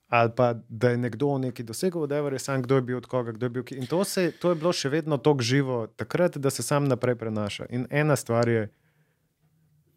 Ali 0.09 0.31
pa 0.31 0.49
da 0.69 0.89
je 0.89 0.97
nekdo 0.99 1.37
nekaj 1.39 1.65
dosegel, 1.65 2.01
whatever 2.01 2.31
je 2.31 2.39
sam, 2.41 2.61
kdo 2.61 2.75
je 2.75 2.81
bil 2.83 2.97
od 2.97 3.05
koga, 3.05 3.31
kdo 3.31 3.45
je 3.45 3.49
bil. 3.51 3.63
ki- 3.63 3.75
In 3.75 3.87
to, 3.87 4.03
se, 4.05 4.31
to 4.33 4.49
je 4.49 4.55
bilo 4.55 4.73
še 4.73 4.89
vedno 4.89 5.17
tako 5.17 5.41
živo 5.41 5.87
takrat, 5.89 6.37
da 6.37 6.49
se 6.49 6.61
sam 6.61 6.85
naprej 6.85 7.15
prenaša. 7.15 7.65
In 7.71 7.87
ena 7.91 8.15
stvar 8.15 8.47
je. 8.47 8.67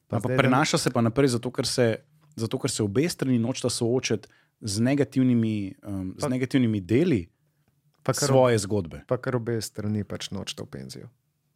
pa 0.08 0.16
Ampak 0.16 0.22
zdaj, 0.24 0.36
da- 0.36 0.38
prenaša 0.38 0.78
se 0.78 0.90
pa 0.90 1.00
naprej, 1.00 1.28
zato 1.28 1.50
ker 1.50 1.66
se, 1.66 1.96
zato, 2.36 2.58
ker 2.58 2.70
se 2.70 2.82
obe 2.82 3.08
strani 3.08 3.38
nočeta 3.38 3.68
soočati 3.70 4.28
z 4.58 4.80
negativnimi, 4.80 5.54
um, 5.82 6.14
z 6.14 6.20
Pa- 6.20 6.28
negativnimi 6.28 6.80
deli 6.80 7.28
pa 8.02 8.12
kar 8.12 8.26
svoje 8.26 8.58
zgodbe. 8.58 9.02
pa 9.04 9.16
kar 9.16 9.36
obe 9.36 9.60
strani 9.60 10.02
pač 10.02 10.30
nočeta 10.30 10.62
v 10.62 10.68
penzijo. 10.68 11.08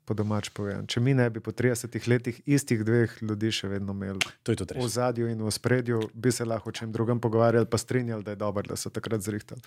Po 0.03 0.13
domač 0.13 0.49
povedano. 0.49 0.85
Če 0.85 0.99
mi 0.99 1.15
ne 1.15 1.27
bi 1.27 1.39
po 1.39 1.53
30 1.53 1.87
letih 2.05 2.41
istih 2.45 2.81
dveh 2.81 3.23
ljudi 3.23 3.47
še 3.49 3.69
vedno 3.69 3.93
imeli 3.93 4.19
To 4.43 4.51
je 4.51 4.57
tudi 4.59 4.75
v 4.75 4.89
zadju 4.89 5.29
in 5.29 5.39
v 5.39 5.49
spredju, 5.49 6.01
bi 6.13 6.31
se 6.31 6.43
lahko 6.45 6.69
o 6.69 6.73
čem 6.73 6.91
drugem 6.91 7.17
pogovarjali, 7.17 7.65
pa 7.65 7.79
strinjali, 7.79 8.21
da 8.21 8.31
je 8.31 8.37
dobro, 8.39 8.63
da 8.65 8.75
so 8.75 8.91
takrat 8.91 9.21
zrihtali. 9.21 9.63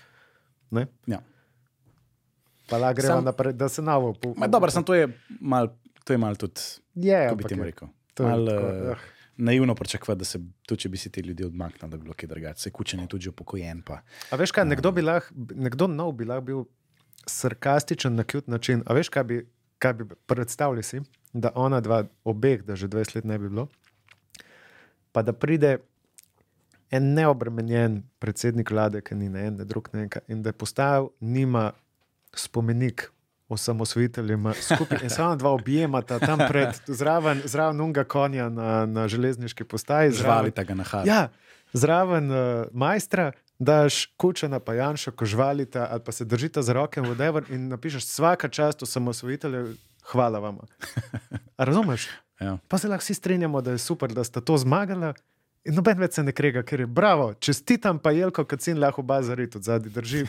Ne? 0.70 0.84
Ja. 1.06 1.22
Pa 2.66 2.76
lahko 2.78 2.96
gremo 2.98 3.14
Sam- 3.14 3.24
naprej, 3.24 3.52
da 3.54 3.68
se 3.68 3.80
novo 3.80 4.12
Ma, 4.34 4.46
dobro, 4.46 4.70
sem 4.70 4.82
to 4.82 4.94
je 4.94 5.08
mal, 5.40 5.68
to 6.04 6.12
je 6.12 6.18
mal 6.18 6.34
tudi, 6.34 6.60
Je, 6.94 7.16
ampak 7.26 7.50
je- 7.50 7.72
to 8.14 8.22
je 8.22 8.28
Mal, 8.28 8.44
tako, 8.44 8.66
eh. 8.66 9.13
Naivno 9.36 9.74
pričakovati, 9.74 10.18
da 10.18 10.24
se 10.24 10.38
tudi, 10.66 10.80
če 10.80 10.88
bi 10.88 10.98
si 10.98 11.10
te 11.10 11.22
ljudi 11.22 11.44
odmaknili, 11.44 11.90
da 11.90 11.96
bi 11.96 12.02
bilo 12.02 12.14
kaj 12.14 12.28
drugače. 12.28 12.60
Se 12.60 12.70
kučen 12.70 13.00
je 13.00 13.08
tudi 13.08 13.28
upokojen. 13.28 13.82
Pa. 13.82 14.00
A 14.30 14.36
veš 14.36 14.52
kaj, 14.52 14.64
nekdo, 14.64 14.92
bi 14.92 15.02
lahko, 15.02 15.34
nekdo 15.54 15.88
nov 15.90 16.12
bi 16.12 16.24
lahko 16.28 16.46
bil 16.46 16.64
sarkastičen 17.26 18.14
na 18.14 18.24
kjut 18.24 18.48
način. 18.48 18.82
A 18.86 18.94
veš 18.94 19.08
kaj 19.08 19.24
bi, 19.24 19.40
kaj 19.78 19.92
bi 19.92 20.04
predstavljali 20.26 20.82
si, 20.82 21.00
da 21.32 21.52
ona 21.54 21.80
dva, 21.80 22.04
obeh, 22.24 22.62
da 22.62 22.76
že 22.76 22.88
20 22.88 23.16
let 23.16 23.24
ne 23.24 23.38
bi 23.38 23.48
bilo, 23.48 23.68
pa 25.12 25.22
da 25.22 25.32
pride 25.32 25.78
en 26.90 27.14
neobremenjen 27.14 28.02
predsednik 28.18 28.70
vlade, 28.70 29.00
ki 29.02 29.14
ni 29.18 29.28
ne 29.28 29.46
en, 29.48 29.56
ne 29.58 29.64
drug, 29.64 29.88
ne 29.92 30.06
en, 30.06 30.10
in 30.28 30.42
da 30.42 30.52
je 30.52 30.58
postavil 30.58 31.08
njima 31.20 31.72
spomenik. 32.34 33.10
Osamosvojiteljem 33.48 34.52
skupaj 34.56 34.98
in 35.02 35.10
samo 35.10 35.36
dva 35.36 35.50
objemata 35.52 36.18
tam 36.18 36.38
pred, 36.48 36.68
zraven, 36.86 37.42
zraven 37.44 37.80
unga 37.80 38.04
konja 38.04 38.48
na, 38.48 38.86
na 38.86 39.08
železniški 39.08 39.64
postaji. 39.64 40.12
Žvalite 40.16 40.64
ga 40.64 40.74
na 40.74 40.84
hali. 40.84 41.08
Ja, 41.08 41.28
zraven 41.72 42.30
uh, 42.30 42.38
majstra 42.72 43.32
daš 43.58 44.06
kučana 44.16 44.60
pa 44.60 44.74
Janša, 44.74 45.10
ko 45.10 45.26
žvalita 45.26 45.88
ali 45.90 46.00
pa 46.04 46.12
se 46.12 46.24
držita 46.24 46.62
za 46.62 46.72
roke 46.72 47.00
whatever 47.00 47.44
in 47.50 47.68
napišeš 47.68 48.04
vsaka 48.04 48.48
čast 48.48 48.82
osamosvojitelju, 48.82 49.74
hvala 50.10 50.38
vam. 50.38 50.58
Razumeš? 51.58 52.08
Ja. 52.40 52.58
Pa 52.68 52.78
se 52.78 52.88
lahko 52.88 53.02
vsi 53.02 53.14
strinjamo, 53.14 53.60
da 53.60 53.70
je 53.70 53.78
super, 53.78 54.12
da 54.12 54.24
sta 54.24 54.40
to 54.40 54.58
zmagala. 54.58 55.14
In 55.64 55.74
noben 55.74 55.98
več 55.98 56.18
se 56.18 56.22
ne 56.22 56.32
krega, 56.32 56.60
ker 56.62 56.82
je 56.84 56.86
bravo, 56.86 57.30
čestitam 57.40 57.98
pa 57.98 58.10
Jelko, 58.12 58.44
kad 58.44 58.62
sin 58.62 58.80
lahko 58.80 59.02
bazari 59.02 59.50
tudi 59.50 59.64
zadnji 59.64 59.90
drži, 59.90 60.26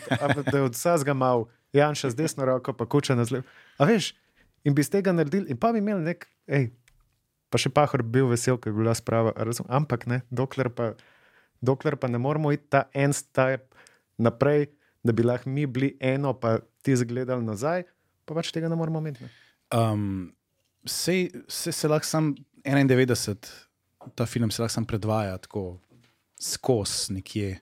da 0.52 0.58
je 0.58 0.64
od 0.64 0.78
vsega 0.78 1.14
mal, 1.14 1.46
Janša 1.76 2.14
z 2.14 2.19
desno 2.19 2.45
roko, 2.47 2.73
pa 2.73 2.88
kuča 2.89 3.15
na 3.15 3.26
zlev. 3.27 3.43
A 3.77 3.88
veš, 3.89 4.14
in 4.64 4.76
bi 4.76 4.84
iz 4.85 4.89
tega 4.91 5.14
naredili, 5.14 5.52
in 5.52 5.60
pa 5.60 5.73
bi 5.76 5.81
imeli 5.84 6.03
nek, 6.06 6.27
hej, 6.52 6.69
pa 7.53 7.61
še 7.61 7.72
pahor 7.73 8.03
bi 8.03 8.19
bil 8.19 8.31
vesel, 8.31 8.57
ker 8.61 8.73
je 8.73 8.80
bila 8.80 8.95
sprava, 8.97 9.34
razum, 9.38 9.68
ampak 9.69 10.07
ne, 10.10 10.22
dokler 10.34 10.72
pa, 10.73 10.93
dokler 11.65 11.99
pa 11.99 12.10
ne 12.11 12.22
moramo 12.22 12.53
iti 12.56 12.68
ta 12.73 12.85
en 12.93 13.14
step 13.15 13.76
naprej, 14.18 14.69
da 15.06 15.14
bi 15.14 15.26
lahko 15.26 15.52
mi 15.52 15.68
bili 15.69 15.93
eno, 15.99 16.34
pa 16.34 16.57
ti 16.84 16.95
zgledali 16.97 17.45
nazaj, 17.45 17.85
pa 18.26 18.38
pač 18.38 18.49
tega 18.56 18.72
ne 18.72 18.80
moramo 18.80 19.03
imeti. 19.03 19.26
Ne? 19.26 19.31
Um, 19.76 20.07
sej, 20.85 21.30
sej 21.52 21.76
se 21.76 21.91
lahko 21.91 22.10
sam 22.10 22.34
91, 22.65 23.52
ta 24.18 24.26
film 24.26 24.52
se 24.52 24.64
lahko 24.64 24.73
sam 24.73 24.88
predvaja 24.89 25.38
tako 25.43 25.77
skozi 26.41 27.19
nekje, 27.19 27.60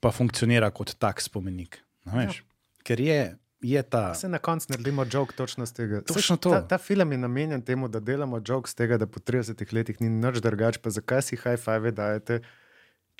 pa 0.00 0.12
funkcionira 0.14 0.70
kot 0.70 0.94
tak 1.00 1.22
spomenik. 1.24 1.80
a 2.06 2.20
veš. 2.20 2.42
Ker 2.88 3.00
je, 3.00 3.36
je 3.60 3.82
ta. 3.82 4.14
Se 4.14 4.28
na 4.28 4.38
koncu 4.38 4.66
naredimo 4.72 5.04
jok 5.12 5.32
točno 5.32 5.66
z 5.66 5.72
tega. 5.72 6.00
Točno 6.00 6.36
to. 6.36 6.50
Ta, 6.50 6.62
ta 6.68 6.78
film 6.78 7.12
je 7.12 7.18
namenjen 7.18 7.62
temu, 7.62 7.88
da 7.88 8.00
delamo 8.00 8.40
jok 8.46 8.68
z 8.68 8.74
tega, 8.74 8.96
da 8.96 9.06
po 9.06 9.20
30 9.20 9.74
letih 9.74 10.00
ni 10.00 10.08
nič 10.08 10.40
drugače, 10.40 10.80
pa 10.80 10.90
zakaj 10.90 11.22
si 11.22 11.36
high 11.36 11.60
five 11.60 11.92
dajete, 11.92 12.40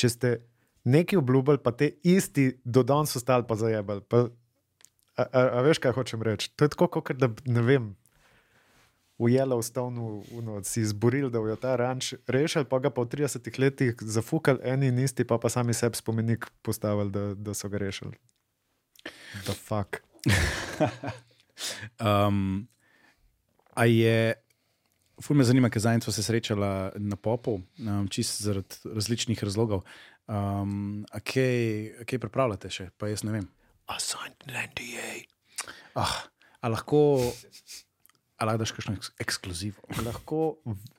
če 0.01 0.09
ste 0.09 0.31
nekaj 0.89 1.21
obljubili, 1.21 1.61
pa 1.61 1.73
te 1.77 1.91
isti 2.03 2.55
do 2.65 2.83
danes 2.83 3.17
ostali 3.17 3.45
pa 3.49 3.59
zajebali. 3.61 4.01
Pa, 4.09 4.29
a, 5.17 5.27
a, 5.27 5.43
a 5.59 5.65
veš, 5.67 5.83
kaj 5.85 5.93
hočem 5.99 6.25
reči? 6.25 6.49
To 6.57 6.65
je 6.65 6.73
tako, 6.73 6.89
kot 6.89 7.13
da 7.21 7.29
ne 7.45 7.63
vem. 7.63 7.93
V 9.19 9.29
Yellowstoneu 9.35 10.23
uno, 10.39 10.63
si 10.65 10.81
izborili, 10.81 11.29
da 11.31 11.43
bojo 11.43 11.57
ta 11.61 11.77
ranč 11.77 12.15
rešili, 12.31 12.65
pa 12.65 12.79
ga 12.79 12.89
pa 12.95 13.03
v 13.03 13.11
30 13.19 13.61
letih 13.61 14.01
zafukali, 14.01 14.63
eni 14.63 14.95
in 14.95 15.05
isti, 15.05 15.27
pa 15.29 15.37
pa 15.43 15.51
sami 15.51 15.75
sebi 15.75 15.99
spomenik 15.99 16.47
postavili, 16.63 17.11
da, 17.11 17.35
da 17.35 17.55
so 17.55 17.69
ga 17.69 17.83
rešili. 17.83 18.15
The 19.45 19.55
fuck. 19.55 20.03
Um, 21.99 22.69
a 23.75 23.85
je, 23.85 24.35
ful 25.23 25.39
me 25.39 25.47
zanima, 25.47 25.71
ker 25.71 25.83
zadnjič 25.83 26.07
sva 26.07 26.15
se 26.15 26.25
srečala 26.27 26.71
na 27.03 27.19
popu, 27.19 27.59
um, 27.83 28.07
čist 28.13 28.43
zaradi 28.47 28.95
različnih 28.95 29.43
razlogov. 29.43 29.85
Um, 30.29 31.07
a 31.15 31.23
kaj, 31.25 32.03
a 32.03 32.09
kaj 32.09 32.21
pripravljate 32.23 32.71
še? 32.73 32.91
Pa 33.01 33.11
jaz 33.11 33.25
ne 33.27 33.35
vem. 33.35 33.49
I 33.89 33.97
signed 34.03 34.45
an 34.47 34.59
NDA. 34.69 35.13
Ah, 35.97 36.29
a 36.61 36.71
lahko, 36.71 37.01
a 38.39 38.47
lahko 38.47 38.63
daš 38.63 38.73
kakšno 38.77 38.95
eks 38.95 39.11
ekskluzivo? 39.19 39.83
Lahko, 40.07 40.41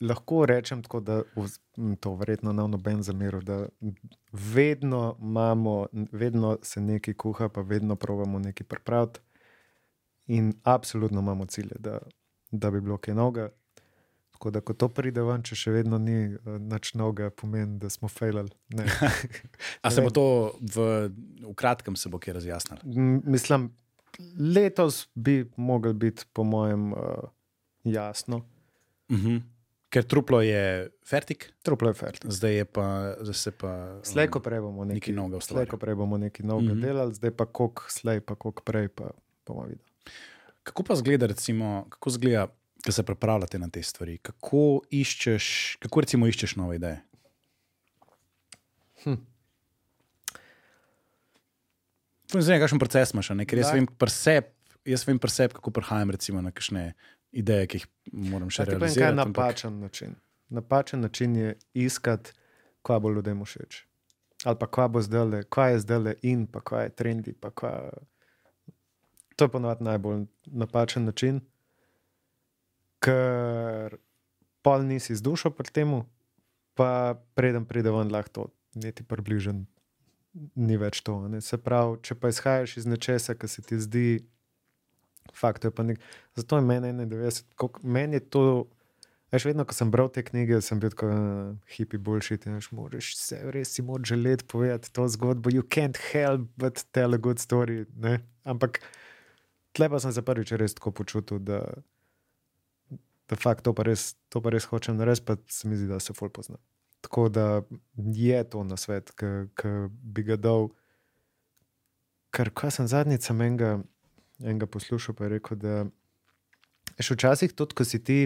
lahko 0.02 0.44
rečem 0.45 0.84
tako, 0.84 0.99
da 0.99 1.22
to 1.99 2.14
verjetno 2.20 2.53
ne 2.53 2.68
noben 2.68 3.03
zameril, 3.03 3.41
da 3.41 3.61
vedno 4.32 5.16
imamo, 5.22 5.88
vedno 6.11 6.57
se 6.64 6.82
nekaj 6.82 7.14
kuha, 7.14 7.49
pa 7.49 7.61
vedno 7.61 7.95
pravimo 7.95 8.40
nekaj 8.40 8.68
pripraviti. 8.68 9.20
In 10.28 10.53
absolutno 10.64 11.20
imamo 11.20 11.45
cilje, 11.45 11.80
da, 11.80 11.99
da 12.52 12.72
bi 12.72 12.82
bilo 12.82 12.98
kaj 12.98 13.16
novega. 13.16 13.49
Tako 14.32 14.52
da, 14.52 14.61
ko 14.61 14.74
to 14.74 14.88
pride 14.88 15.24
ven, 15.24 15.41
če 15.44 15.56
še 15.56 15.72
vedno 15.74 15.98
ni 15.99 16.14
uh, 16.32 16.53
nič 16.64 16.94
novega, 16.95 17.28
pomeni, 17.36 17.80
da 17.80 17.90
smo 17.91 18.07
failali. 18.07 18.52
Ne. 18.72 18.86
A 19.84 19.91
Ne 19.91 19.91
se 19.91 20.03
bo 20.06 20.11
to 20.16 20.26
v, 20.61 20.86
v 21.44 21.56
kratkem 21.60 21.98
se 21.99 22.11
bo 22.11 22.22
kaj 22.24 22.38
razjasnilo? 22.38 22.84
Mislim, 23.28 23.72
letos 24.56 25.07
bi 25.15 25.52
mogel 25.57 25.94
biti, 25.94 26.23
po 26.34 26.44
mojem, 26.44 26.94
uh, 26.94 26.99
jasno. 27.84 28.38
Uh 29.07 29.18
-huh. 29.18 29.41
Ker 29.90 30.03
truplo 30.03 30.41
je 30.41 30.90
fertik, 31.03 31.53
Truplo 31.61 31.88
je 31.90 31.94
fert. 31.94 32.26
zdaj 32.26 32.56
je 32.56 32.65
pa, 32.65 32.86
zdaj 33.22 33.34
se 33.34 33.52
pa. 33.52 33.68
um, 33.90 34.03
Slej, 34.03 34.27
ko 34.27 34.40
prej 34.40 34.60
bomo 34.60 34.86
nekaj 34.86 34.95
nekaj, 34.95 35.14
novega 35.14 35.31
slej, 35.31 35.38
ustvarjali. 35.38 35.69
ko 35.69 35.77
prej 35.77 35.95
bomo 35.95 36.18
nekaj 36.18 36.45
novega 36.45 36.65
Mhm. 36.65 36.73
mm 36.73 36.77
-hmm. 36.77 36.86
delali, 36.86 37.14
zdaj 37.14 37.31
pa 37.31 37.45
koliko 37.45 37.84
slej, 37.88 38.22
pa 38.22 38.36
koliko 38.36 38.64
prej, 38.64 38.88
pa 38.88 39.11
bomo 39.48 39.61
videli. 39.64 39.90
Kako 40.64 40.84
pa 40.84 40.95
zgleda, 40.95 41.26
recimo, 41.26 41.86
kako 41.90 42.10
zgleda, 42.10 42.48
ko 42.86 42.91
se 42.91 43.03
pripravljate 43.03 43.60
na 43.60 43.69
te 43.69 43.84
stvari? 43.84 44.18
Kako 44.18 44.81
iščeš, 44.91 45.76
kako 45.80 46.02
recimo 46.02 46.27
iščeš 46.27 46.56
nove 46.56 46.76
ideje? 46.76 47.02
Hm. 49.03 49.14
Hm. 52.34 52.41
Zdaj, 52.41 52.60
kakšen 52.60 52.80
proces 52.80 53.14
imaš, 53.14 53.31
ne? 53.34 53.45
ker 53.49 53.57
jaz 53.57 53.72
vem 53.73 53.88
preseb, 53.89 54.51
jaz 54.85 55.06
vem 55.07 55.19
preseb, 55.19 55.53
kako 55.53 55.73
prihajam 55.73 56.11
recimo, 56.14 56.41
na 56.45 56.51
kakšne 56.53 56.93
ideje, 57.31 57.68
ki 57.69 57.81
jih 57.81 57.88
moram 58.30 58.49
še 58.53 58.65
povem, 58.65 58.65
kaj 58.65 58.73
je 58.73 58.80
realizirati. 58.80 59.22
ampak- 59.26 59.45
napačen 59.45 59.80
način. 59.80 60.15
Napačen 60.49 61.01
način 61.01 61.35
je 61.35 61.56
iskati, 61.73 62.34
kaj 62.85 62.99
bo 62.99 63.11
ljudem 63.14 63.41
všeč. 63.45 63.85
Ali 64.45 64.56
pa 64.56 64.68
kaj 64.68 64.88
bo 64.88 65.01
zdaj, 65.01 65.43
kaj 65.49 65.73
je 65.73 65.80
zdaj 65.80 66.14
in, 66.22 66.47
pa 66.47 66.61
kaj 66.61 66.84
je 66.84 66.89
trendi. 66.89 67.34
Kaj... 67.34 67.89
To 69.35 69.45
je 69.45 69.49
ponovadi 69.49 69.84
najbolj 69.84 70.26
napačen 70.45 71.06
način, 71.06 71.41
ker 72.99 73.97
pol 74.61 74.84
nisi 74.84 75.15
z 75.15 75.22
dušo 75.22 75.51
pri 75.51 75.72
tem, 75.72 75.91
pa 76.76 77.15
preden 77.35 77.65
pride 77.65 77.91
ven, 77.91 78.11
lahko 78.11 78.30
to 78.31 78.43
niti 78.76 79.03
približen. 79.03 79.65
Ni 80.56 80.77
več 80.77 81.01
to. 81.01 81.15
Ne? 81.27 81.41
Se 81.41 81.57
pravi, 81.57 81.97
če 82.06 82.15
pa 82.15 82.30
izhajaš 82.30 82.77
iz 82.77 82.85
nečesa, 82.89 83.35
kar 83.35 83.49
se 83.49 83.64
ti 83.65 83.80
zdi, 83.81 84.10
fakt 85.35 85.65
je 85.65 85.72
pa 85.72 85.84
nek. 85.84 86.01
Zato 86.38 86.60
je 86.60 86.65
meni 86.65 86.91
91, 86.93 87.43
koliko- 87.56 87.81
meni 87.84 88.19
je 88.19 88.30
to. 88.30 88.43
Veš, 89.31 89.45
vedno, 89.45 89.61
ko 89.65 89.73
sem 89.77 89.91
bral 89.93 90.07
te 90.10 90.23
knjige, 90.26 90.57
sem 90.61 90.80
bil 90.81 90.89
tako 90.89 91.07
uh, 91.14 91.57
hipi 91.76 91.97
boljši. 92.01 92.39
Moraš 92.73 93.11
se 93.18 93.38
res 93.53 93.76
si 93.76 93.84
moč 93.85 94.10
želeti 94.10 94.45
povedati 94.45 94.89
to 94.93 95.06
zgodbo. 95.07 95.49
You 95.53 95.61
can't 95.61 95.97
help 96.11 96.49
but 96.57 96.81
tell 96.91 97.14
a 97.14 97.18
good 97.18 97.38
story. 97.38 97.85
Ne? 97.95 98.19
Ampak 98.43 98.81
tle 99.73 99.89
pa 99.89 99.99
sem 100.01 100.14
se 100.14 100.26
prvič 100.26 100.51
res 100.57 100.73
tako 100.73 100.91
počutil, 100.91 101.39
da, 101.39 101.61
da 103.30 103.38
fakt 103.38 103.64
to 103.64 103.73
pa 103.73 103.85
res, 103.85 104.15
to 104.34 104.41
pa 104.41 104.49
res 104.49 104.65
hočem 104.65 104.97
narediti, 104.97 105.26
pa 105.26 105.38
se 105.45 105.69
mi 105.69 105.77
zdi, 105.77 105.88
da 105.88 105.99
se 106.01 106.14
ful 106.18 106.34
pozna. 106.34 106.57
Tako 107.01 107.30
da 107.30 107.61
je 107.95 108.43
to 108.49 108.63
na 108.63 108.77
svet, 108.77 109.11
ki 109.15 109.69
bi 109.89 110.23
ga 110.23 110.35
dal. 110.35 110.69
Ker 112.35 112.51
ko 112.53 112.69
sem 112.71 112.88
zadnjič 112.88 113.30
enega, 113.34 113.80
enega 114.43 114.67
poslušal, 114.67 115.15
pa 115.15 115.26
je 115.26 115.30
rekel, 115.38 115.57
da 115.57 115.85
je 116.99 117.07
včasih 117.15 117.55
tudi, 117.55 117.76
ko 117.76 117.88
si 117.88 118.03
ti, 118.03 118.19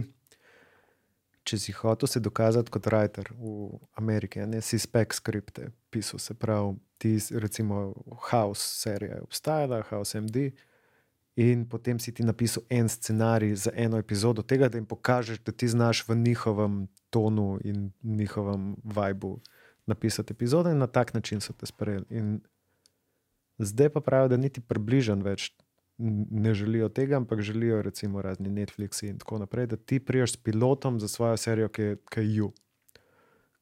če 1.43 1.59
si 1.59 1.75
hotel 1.75 2.09
se 2.09 2.19
dokazati 2.23 2.71
kot 2.71 2.87
writer 2.87 3.31
v 3.37 3.79
Ameriki, 3.99 4.43
ne 4.47 4.61
si 4.63 4.79
spek 4.79 5.13
skripte 5.13 5.69
pisal, 5.91 6.19
se 6.19 6.33
pravi, 6.33 6.75
ti 6.97 7.17
recimo 7.31 7.93
House 8.29 8.63
serija 8.81 9.19
je 9.19 9.25
obstajala, 9.27 9.83
House 9.89 10.19
MD. 10.19 10.49
In 11.35 11.65
potem 11.65 11.99
si 11.99 12.13
ti 12.13 12.23
napisal 12.23 12.63
en 12.69 12.89
scenarij 12.89 13.55
za 13.55 13.71
eno 13.73 13.97
epizodo 13.97 14.41
tega, 14.41 14.69
da 14.69 14.77
jim 14.77 14.85
pokažeš, 14.85 15.39
da 15.43 15.51
ti 15.51 15.67
znaš 15.67 16.07
v 16.07 16.15
njihovem 16.15 16.87
tonu 17.09 17.59
in 17.63 17.91
njihovem 18.03 18.75
vibu 18.83 19.39
napisati 19.85 20.33
epizode, 20.33 20.71
in 20.71 20.77
na 20.77 20.87
tak 20.87 21.13
način 21.13 21.41
so 21.41 21.53
te 21.53 21.65
sprejeli. 21.65 22.05
In 22.09 22.41
zdaj 23.57 23.89
pa 23.89 24.01
pravijo, 24.01 24.27
da 24.27 24.37
niti 24.37 24.61
približen 24.61 25.23
več 25.23 25.51
ne 25.97 26.53
želijo 26.53 26.89
tega, 26.89 27.17
ampak 27.17 27.41
želijo 27.41 27.81
recimo 27.81 28.21
razni 28.21 28.49
Netflixi 28.49 29.09
in 29.09 29.17
tako 29.17 29.39
naprej, 29.39 29.67
da 29.67 29.75
ti 29.75 29.99
priješ 29.99 30.33
s 30.33 30.37
pilotom 30.37 30.99
za 30.99 31.07
svojo 31.07 31.37
serijo, 31.37 31.69
ki 31.69 31.81
je, 31.81 31.97
ki 32.09 32.19
je 32.19 32.35
ju. 32.35 32.51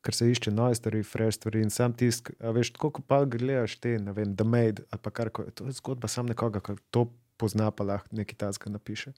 Ker 0.02 0.16
se 0.16 0.32
išče 0.32 0.52
nove 0.52 0.76
stvari, 0.76 1.04
fresh 1.04 1.38
stvari 1.38 1.62
in 1.62 1.70
sam 1.70 1.94
tisk. 1.94 2.32
Veš, 2.40 2.72
tako 2.74 2.90
kot 2.90 3.06
pa 3.08 3.26
gledaš 3.26 3.76
te, 3.80 4.00
ne 4.00 4.12
vem, 4.12 4.36
The 4.36 4.44
Maid 4.44 4.80
ali 4.90 5.02
pa 5.02 5.12
kar 5.12 5.30
koli. 5.30 5.52
To 5.52 5.66
je 5.66 5.72
zgodba 5.72 6.08
sam 6.08 6.26
nekoga, 6.26 6.60
ki 6.60 6.74
to 6.90 7.06
pozna, 7.42 7.72
pa 7.72 7.88
lahko 7.88 8.16
nekaj 8.16 8.38
tasga 8.46 8.70
napiše. 8.70 9.14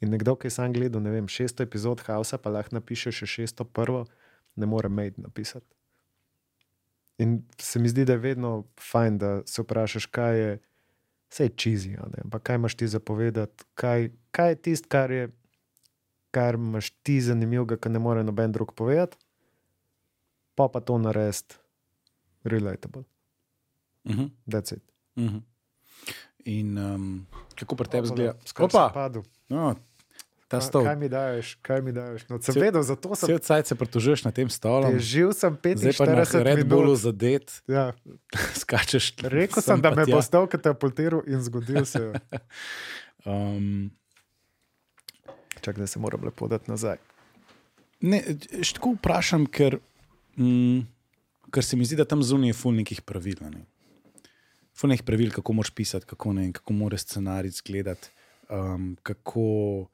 In 0.00 0.12
nekdo, 0.14 0.36
ki 0.36 0.48
je 0.48 0.54
sam 0.54 0.72
gledal, 0.72 1.02
ne 1.04 1.12
vem, 1.12 1.28
600 1.28 1.66
epizod 1.66 2.04
Hausa, 2.06 2.38
pa 2.40 2.52
lahko 2.52 2.76
napiše 2.78 3.12
še 3.12 3.28
601, 3.48 4.06
ne 4.56 4.68
more 4.68 4.88
Maid 4.88 5.18
napisati. 5.20 5.68
In 7.20 7.42
se 7.60 7.80
mi 7.80 7.88
zdi, 7.88 8.06
da 8.08 8.16
je 8.16 8.24
vedno 8.24 8.52
fajn, 8.80 9.18
da 9.20 9.30
se 9.46 9.62
vprašaš, 9.62 10.06
kaj 10.08 10.38
je, 10.40 10.54
vse 11.30 11.44
je 11.44 11.56
čizi, 11.56 11.90
ampak 12.24 12.46
kaj 12.48 12.56
imaš 12.56 12.76
ti 12.80 12.88
zapovedati, 12.88 13.64
kaj, 13.74 14.08
kaj 14.32 14.54
je 14.54 14.60
tisto, 14.68 14.88
kar, 14.88 15.12
je, 15.12 15.28
kar 16.32 16.56
imaš 16.56 16.90
ti 17.04 17.20
zanimivega, 17.20 17.76
kar 17.76 17.92
ne 17.92 18.00
more 18.00 18.24
noben 18.24 18.56
drug 18.56 18.72
povedati, 18.72 19.20
pa 20.56 20.68
pa 20.72 20.80
to 20.80 20.96
narediti 20.98 21.60
relatable. 22.44 23.04
Uh 24.04 24.16
-huh. 24.16 24.30
That's 24.48 24.72
it. 24.76 24.82
Uh 25.16 25.24
-huh. 25.24 25.42
In 26.44 26.74
um, 26.74 27.04
kako 27.54 27.74
pri 27.74 27.88
tebi 27.88 28.06
zgleda? 28.06 28.34
Skoraj 28.42 28.70
sem 28.70 28.80
Opa, 28.80 28.88
padel. 28.90 29.22
no, 29.46 29.74
ta 30.46 30.58
stol. 30.58 30.82
Kaj 30.82 30.96
mi 30.96 31.06
daješ, 31.06 31.58
kaj 31.60 31.78
mi 31.80 31.92
daješ? 31.92 32.24
No, 32.26 32.38
sem 32.38 32.50
Cel- 32.50 32.62
vedel, 32.62 32.82
zato 32.82 33.12
sem 33.14 33.28
Vse 33.28 33.38
cajt 33.40 33.66
se 33.66 33.74
pritožuješ 33.74 34.24
na 34.24 34.30
tem 34.30 34.46
stolu, 34.46 34.88
Živ 34.96 35.30
sem 35.32 35.52
zdaj 35.54 35.94
pa 35.94 36.04
na 36.06 36.24
45 36.24 36.42
Red 36.42 36.64
Bullu 36.66 36.96
zadet, 36.96 37.62
Ja, 37.66 37.92
skačeš. 38.56 39.14
rekel 39.30 39.60
sem 39.60 39.78
da 39.78 39.90
me 39.90 40.02
tja. 40.02 40.10
bo 40.10 40.20
stal 40.20 40.46
katapultiral 40.46 41.22
in 41.24 41.38
zgodil 41.40 41.84
se. 41.84 42.00
je. 42.00 42.12
Um, 43.22 43.92
Čakaj, 45.60 45.76
da 45.76 45.86
se 45.86 45.98
moram 45.98 46.24
lepo 46.24 46.48
dati 46.48 46.70
nazaj. 46.70 46.96
ne, 48.00 48.22
še 48.58 48.74
tako 48.74 48.94
vprašam, 48.94 49.44
ker, 49.46 49.76
mm, 50.34 50.80
ker 51.50 51.60
se 51.60 51.76
mi 51.76 51.84
zdi, 51.84 51.96
da 51.96 52.04
tam 52.04 52.22
zunaj 52.22 52.48
je 52.48 52.56
ful 52.56 52.72
nekih 52.72 53.02
pravil. 53.02 53.36
Ne? 53.42 53.60
Ful 54.80 54.88
nekih 54.88 55.04
pravil, 55.04 55.32
kako 55.36 55.52
moraš 55.52 55.74
pisati, 55.76 56.06
kako, 56.08 56.32
ne, 56.32 56.52
kako 56.56 56.72
mora 56.72 56.98
scenarij 56.98 57.48
izgledati, 57.52 58.08
um, 58.48 58.96
kako. 59.02 59.88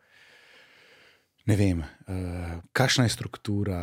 Ne 1.47 1.57
vem, 1.57 1.81
uh, 1.81 2.63
kakšna 2.73 3.05
je 3.05 3.11
struktura, 3.15 3.79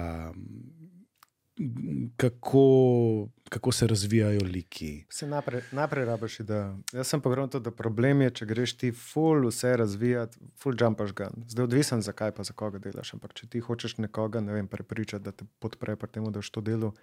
kako, 2.17 3.27
kako 3.49 3.71
se 3.71 3.87
razvijajo 3.87 4.41
liki. 4.43 5.05
Se 5.09 5.27
naprej, 5.27 5.61
naprej 5.71 6.05
rabiš 6.05 6.39
idejo. 6.39 6.79
Jaz 6.93 7.07
sem 7.07 7.21
pogledal 7.21 7.49
to, 7.49 7.59
da 7.59 7.71
problem 7.71 8.21
je, 8.21 8.29
če 8.29 8.45
greš 8.45 8.73
ti 8.77 8.91
full 8.91 9.47
vse 9.47 9.77
razvijati, 9.77 10.39
full 10.59 10.75
jumpaš 10.79 11.13
gun. 11.13 11.45
Zdaj 11.47 11.63
odvisen, 11.63 12.01
zakaj 12.01 12.31
pa 12.31 12.43
za 12.43 12.53
koga 12.53 12.79
delaš. 12.79 13.13
Ampak 13.13 13.33
če 13.33 13.47
ti 13.47 13.59
hočeš 13.59 13.97
nekoga 13.97 14.41
ne 14.41 14.53
vem, 14.53 14.67
prepričati, 14.67 15.23
da 15.23 15.31
te 15.31 15.45
podpre 15.59 15.95
pri 15.95 16.09
tem, 16.09 16.25
da 16.25 16.39
boš 16.39 16.51
to 16.51 16.61
delo, 16.61 16.93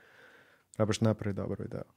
rabiš 0.79 1.01
naprej 1.01 1.37
dobro 1.37 1.65
idejo. 1.65 1.89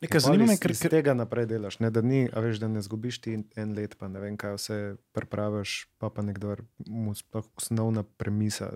Nekaj 0.00 0.20
me, 0.38 0.52
iz- 0.54 0.60
ker, 0.62 0.70
iz 0.70 0.80
tega 0.86 1.14
naprej 1.14 1.48
delaš. 1.50 1.80
Ne, 1.82 1.90
da, 1.90 2.02
ni, 2.02 2.28
a 2.30 2.42
veš, 2.44 2.60
da 2.62 2.68
ne 2.70 2.82
zgubiš 2.82 3.18
ti 3.24 3.34
en 3.58 3.72
let, 3.74 3.96
pa 3.98 4.06
ne 4.08 4.20
vem, 4.22 4.36
kaj 4.38 4.54
vse 4.54 4.76
pripraviš, 5.16 5.88
pa 5.98 6.10
pa 6.10 6.22
nekdo 6.22 6.54
mu 6.86 7.14
sploh 7.18 7.48
osnovna 7.58 8.04
premisa, 8.06 8.70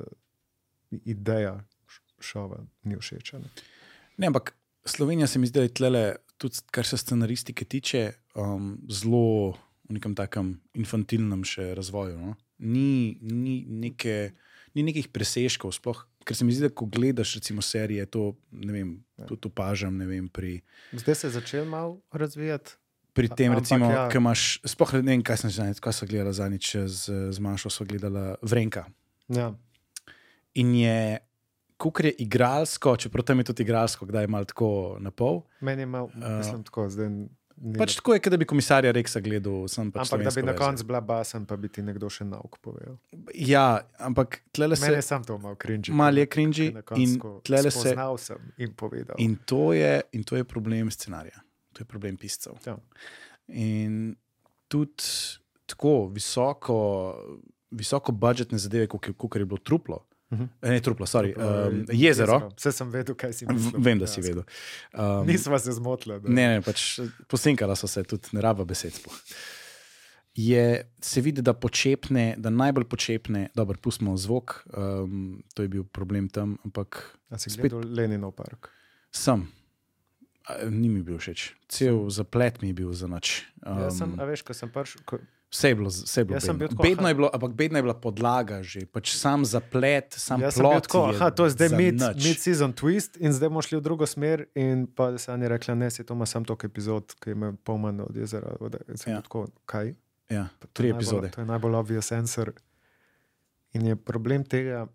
ideja 0.91 1.61
šova 2.19 2.65
ni 2.83 2.99
všeč. 2.99 3.33
Ne? 3.39 3.51
Ne, 4.19 4.27
ampak 4.27 4.55
Slovenija 4.85 5.27
se 5.27 5.39
mi 5.39 5.47
zdi, 5.47 5.59
da 5.59 5.63
je 5.63 5.75
tlele, 5.75 6.05
tudi 6.43 6.59
kar 6.75 6.87
se 6.87 6.99
scenaristike 6.99 7.65
tiče, 7.65 8.13
um, 8.35 8.81
zelo 8.91 9.55
v 9.89 9.99
nekem 9.99 10.15
takem 10.19 10.57
infantilnem 10.75 11.45
še 11.47 11.73
razvoju. 11.79 12.19
No? 12.19 12.35
Ni, 12.59 13.19
ni, 13.23 13.63
neke, 13.67 14.35
ni 14.75 14.83
nekih 14.87 15.11
presežkov, 15.15 15.75
sploh, 15.79 16.03
ker 16.25 16.37
se 16.37 16.45
mi 16.45 16.55
zdi, 16.55 16.69
da 16.69 16.75
ko 16.75 16.87
gledaš 16.87 17.35
recimo 17.39 17.63
serije, 17.63 18.07
to 18.07 18.33
vem, 18.51 18.97
tudi 19.29 19.51
opažam 19.51 19.99
vem, 19.99 20.29
pri, 20.29 20.61
Zdaj 20.93 21.15
se 21.15 21.27
je 21.27 21.31
začel 21.31 21.65
malo 21.65 22.01
razvijati. 22.13 22.79
pri 23.13 23.29
tem, 23.29 23.53
recimo, 23.53 23.91
ja. 23.91 24.09
ja. 24.09 24.17
imaš, 24.17 24.61
sploh 24.65 24.95
ne 25.03 25.13
vem, 25.17 25.23
kaj 25.23 25.45
sem 25.45 25.51
zadnjič, 25.51 25.81
kaj 25.85 25.93
so 25.93 26.07
gledala 26.09 26.33
zadnjič 26.33 26.77
z, 26.87 27.19
z 27.33 27.39
Mašo, 27.45 27.71
so 27.71 27.85
gledala 27.85 28.37
Vrenka. 28.43 28.87
Ja. 29.29 29.53
In 30.55 30.75
je, 30.77 31.19
kukar 31.77 32.09
je 32.09 32.15
igralsko, 32.25 32.97
čeprav 32.97 33.27
tam 33.29 33.43
je 33.43 33.51
tudi 33.51 33.67
igralsko, 33.67 34.07
kdaj 34.07 34.25
je 34.25 34.33
malo 34.33 34.49
tako 34.49 34.97
na 35.01 35.11
pol. 35.11 35.43
Meni 35.61 35.83
je 35.83 35.87
malo, 35.87 36.09
Uh, 36.15 36.39
mislim, 36.39 36.65
tako, 36.65 36.89
zdaj. 36.89 37.09
Pač 37.79 37.95
tako 38.01 38.15
je, 38.17 38.21
da 38.27 38.37
bi 38.37 38.47
komisarja 38.49 38.91
Reksa 38.93 39.21
gledal. 39.23 39.67
Pač 39.67 39.79
Ampak 39.79 39.95
da 39.95 40.17
bi 40.17 40.31
slovensko 40.31 40.47
na 40.47 40.55
koncu 40.59 40.87
bila 40.87 41.01
basen, 41.01 41.45
pa 41.47 41.57
bi 41.57 41.71
ti 41.71 41.83
nekdo 41.87 42.11
še 42.11 42.27
nauk 42.27 42.59
povedal. 42.65 42.97
Ja, 43.39 43.85
ampak 44.03 44.41
tlele 44.51 44.75
Mene 44.81 44.99
je 44.99 45.05
se. 45.05 45.09
sam 45.09 45.23
to 45.27 45.39
malo 45.39 45.55
cringy. 45.55 45.95
Malo 45.95 46.19
je 46.19 46.27
cringy 46.27 46.67
in 46.99 47.15
tlele 47.47 47.71
se. 47.71 47.79
Spoznal 47.79 48.19
sem 48.19 48.51
in 48.59 48.75
povedal. 48.75 49.15
In 49.23 49.39
to, 49.47 49.71
je, 49.79 50.03
in 50.13 50.27
to 50.27 50.41
je 50.41 50.45
problem 50.45 50.91
scenarija, 50.91 51.39
to 51.73 51.87
je 51.87 51.89
problem 51.89 52.19
piscev. 52.19 52.59
Ja. 52.67 52.75
In 53.47 54.17
tudi 54.67 55.07
tako 55.71 56.09
visoko, 56.11 56.79
visoko 57.71 58.13
budžetne 58.13 58.59
zadeve, 58.59 58.91
kot 58.91 59.39
je 59.39 59.47
bilo 59.47 59.63
truplo. 59.63 60.03
Mhm. 60.33 60.43
Uh 60.43 60.49
-huh. 60.61 60.71
Ne, 60.71 60.81
truplo, 60.81 61.07
sorry, 61.07 61.35
um, 61.37 61.85
jezero. 61.91 62.51
Vse 62.57 62.73
sem 62.73 62.91
vedel, 62.91 63.15
kaj 63.15 63.33
si 63.33 63.45
V- 63.45 63.53
mislil. 63.53 63.81
Vem, 63.81 63.99
da 63.99 64.07
si 64.07 64.21
dejansko. 64.21 64.45
vedel. 64.93 65.19
Um, 65.21 65.27
Nisva 65.27 65.59
se 65.59 65.73
zmotila. 65.73 66.19
da- 66.19 66.29
Ne, 66.29 66.49
ne, 66.49 66.61
pač 66.63 67.01
posinkala 67.29 67.77
so 67.77 67.87
se, 67.87 68.03
tudi 68.03 68.29
ne 68.33 68.41
raba 68.41 68.65
besed. 68.65 68.93
Sploh. 68.93 69.15
Je 70.35 70.65
se 70.99 71.21
vidi, 71.21 71.43
da 71.43 71.53
počepne, 71.53 72.35
da 72.39 72.51
najbolj 72.51 72.85
počepne, 72.87 73.49
dobro, 73.55 73.77
pustimo 73.79 74.17
zvok, 74.17 74.65
um, 74.69 75.43
to 75.55 75.63
je 75.63 75.69
bil 75.69 75.85
problem 75.85 76.29
tam, 76.29 76.59
ampak 76.65 77.19
A 77.31 77.39
si 77.39 77.51
spet- 77.51 77.69
gledal 77.69 77.85
Leninov 77.87 78.33
park? 78.33 78.69
sem. 79.11 79.49
Ni 80.65 80.89
mi 80.89 81.03
bil 81.03 81.19
všeč, 81.19 81.53
cel 81.69 82.11
zaplet 82.11 82.63
mi 82.63 82.69
je 82.69 82.75
bil 82.75 82.93
za 82.93 83.07
noč. 83.07 83.45
Um, 83.63 83.79
jaz 83.79 83.99
sem, 83.99 84.17
veš, 84.17 84.43
ko 84.43 84.55
sem 84.55 84.71
prišel, 84.71 85.01
ko, 85.05 85.19
Vse 85.53 85.69
je 85.69 85.75
bilo, 85.75 85.89
vse 85.91 86.21
je 86.21 86.25
bilo 86.25 86.39
bedno. 86.39 86.55
bil 86.55 86.69
tako, 86.69 86.83
bedno 86.83 87.09
je 87.09 87.15
bilo, 87.15 87.29
ampak 87.29 87.53
bedna 87.53 87.79
je 87.79 87.83
bila 87.83 87.95
podlaga 87.97 88.63
že, 88.63 88.87
pač 88.87 89.13
sam 89.13 89.45
zaplet, 89.45 90.09
sam 90.11 90.41
jaz 90.41 90.55
plot. 90.55 90.83
tako, 90.83 91.05
aha, 91.07 91.29
to 91.31 91.45
je 91.45 91.51
zdaj 91.51 91.69
za 91.69 91.77
mid, 91.77 92.01
mid-season 92.01 92.73
twist 92.73 93.17
in 93.19 93.33
zdaj 93.33 93.49
bomo 93.49 93.61
šli 93.61 93.77
v 93.77 93.83
drugo 93.83 94.07
smer. 94.07 94.47
In 94.55 94.87
pa 94.87 95.13
se 95.15 95.29
je 95.31 95.49
rekla, 95.49 95.75
ne, 95.75 95.91
se 95.91 96.03
to 96.03 96.15
ima 96.15 96.25
samo 96.27 96.45
toliko 96.45 96.67
epizod, 96.67 97.13
ki 97.15 97.31
ima 97.31 97.53
pol 97.55 97.77
manj 97.79 98.01
od 98.01 98.17
jezera. 98.17 98.57
Od, 98.61 98.77
Ja. 99.07 99.21
tako, 99.21 99.47
kaj? 99.67 99.93
Ja, 100.31 100.49
tri 100.73 100.89
najbolj- 100.89 100.97
epizode. 100.97 101.29
To 101.31 101.41
je 101.41 101.47
najbolj 101.47 101.75
obvious 101.75 102.09
answer. 102.11 102.53
In 103.73 103.87
je 103.87 103.97
problem 103.99 104.45
tega. 104.45 104.87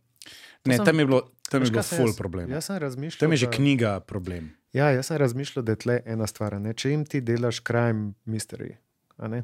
Ne, 0.66 0.76
sem- 0.76 0.86
tam 0.86 1.00
je 1.00 1.06
bilo, 1.06 1.22
tam 1.50 1.62
je 1.62 1.70
bilo 1.70 1.84
full 1.84 2.08
jaz- 2.08 2.18
problem. 2.18 2.50
Jaz 2.50 2.66
sem 2.66 2.78
razmišljal. 2.78 3.20
Tam 3.20 3.32
je 3.32 3.38
že 3.38 3.48
knjiga 3.48 4.00
problem. 4.00 4.50
Ja, 4.74 4.90
jaz 4.90 5.06
sem 5.06 5.18
razmišljal, 5.18 5.62
da 5.62 5.72
je 5.72 5.76
tle 5.78 6.02
ena 6.04 6.26
stvar. 6.26 6.54
Ne? 6.56 6.74
Če 6.74 6.90
jim 6.90 7.06
ti 7.06 7.22
delaš 7.22 7.62
crime 7.62 8.14
mystery, 8.26 8.76
a 9.18 9.28
ne? 9.28 9.44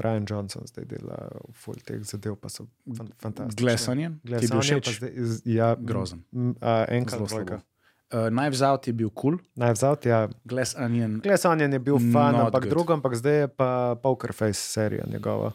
Ryan 0.00 0.24
Johnson 0.24 0.62
zdaj 0.66 0.84
dela 0.84 1.28
full 1.52 1.76
teh 1.76 2.00
zadev, 2.02 2.36
pa 2.36 2.48
so 2.48 2.66
fan, 2.88 3.08
fantastične. 3.18 3.60
Glass 3.60 3.88
Onion, 3.88 4.20
ti 4.20 4.32
je 4.34 4.48
bil 4.48 4.60
všeč? 4.60 4.86
zdaj 4.96 5.12
Ja, 5.46 5.76
Grozen. 5.76 6.24
m, 6.32 6.54
A, 6.60 6.84
enka 6.88 7.16
Zelo. 7.18 7.60
Uh, 8.10 8.26
Knives 8.28 8.58
Out 8.60 8.86
je 8.86 8.92
bil 8.92 9.06
kul, 9.08 9.36
cool, 9.36 9.46
Najvzat, 9.54 10.02
ja. 10.04 10.26
Glass 10.44 10.74
Onion. 10.74 11.20
Glass 11.20 11.44
Onion 11.44 11.70
je 11.70 11.78
bil 11.78 11.98
fan, 12.02 12.34
ampak 12.34 12.62
good. 12.62 12.70
drugo, 12.70 12.92
ampak 12.92 13.14
zdaj 13.14 13.36
je 13.36 13.48
pa 13.48 13.70
Poker 13.94 14.32
Face 14.32 14.58
serija 14.58 15.04
njegova. 15.06 15.52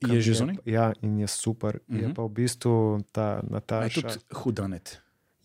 Je 0.00 0.20
že 0.20 0.34
zunaj? 0.34 0.56
Ja, 0.64 0.92
in 1.02 1.18
je 1.18 1.26
super. 1.26 1.78
Uh 1.78 1.82
-huh. 1.88 2.00
Je 2.00 2.06
Mhm. 2.06 2.14
pa 2.14 2.22
v 2.22 2.28
bistvu 2.30 2.74
ta 3.12 3.22
A 3.22 3.36
Je 3.36 3.50
Nataša. 3.50 4.00
tudi 4.00 4.14
hudanet. 4.34 4.98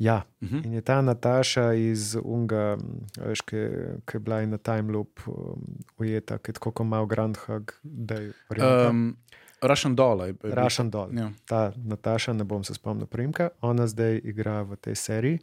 Ja, 0.03 0.23
Uh 0.41 0.49
-huh. 0.49 0.65
In 0.65 0.73
je 0.73 0.81
ta 0.81 1.01
Nataša 1.01 1.73
iz 1.73 2.15
Unga, 2.17 2.77
veš, 3.17 3.41
ki, 3.41 3.57
ki 4.05 4.15
je 4.15 4.19
bila 4.19 4.45
na 4.45 4.57
time 4.59 4.91
loop 4.91 5.19
um, 5.27 5.34
ujeta, 5.97 6.38
ki 6.38 6.49
je 6.49 6.53
tako 6.53 6.71
kot 6.71 6.88
malo 6.88 7.05
Grandhog, 7.05 7.73
da 7.84 8.15
je 8.15 8.34
um, 8.51 8.89
Um, 8.89 9.17
Russian 9.61 9.95
Doll. 9.95 10.19
je- 10.19 10.27
je 10.27 10.34
bil- 10.34 10.53
Rašen 10.53 10.89
dol. 10.89 11.07
Ja. 11.13 11.31
Ta 11.45 11.71
Nataša, 11.77 12.34
ne 12.34 12.43
bom 12.43 12.63
se 12.63 12.73
spomnil 12.73 13.05
primka, 13.07 13.49
ona 13.61 13.88
zdaj 13.88 14.21
igra 14.23 14.61
v 14.61 14.75
tej 14.75 14.95
seriji. 14.95 15.39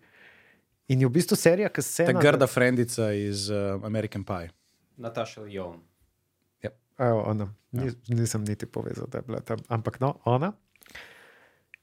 In 0.89 1.01
je 1.01 1.07
v 1.07 1.11
bistvu 1.11 1.37
serija, 1.37 1.69
ki 1.69 1.83
se 1.83 2.05
Ta 2.05 2.13
grda 2.13 2.47
frendica 2.47 3.13
iz 3.13 3.51
uh, 3.51 3.57
American 3.83 4.25
Pie. 4.25 4.51
Nataša 4.97 5.41
Jon. 5.43 5.81
Evo, 6.99 7.23
ona. 7.23 7.49
Nis, 7.73 7.95
nisem 8.09 8.45
niti 8.45 8.67
povezal, 8.67 9.07
da 9.07 9.19
je 9.19 9.23
bila 9.23 9.41
tam. 9.41 9.59
Ampak 9.69 10.01
no, 10.01 10.15
ona 10.25 10.53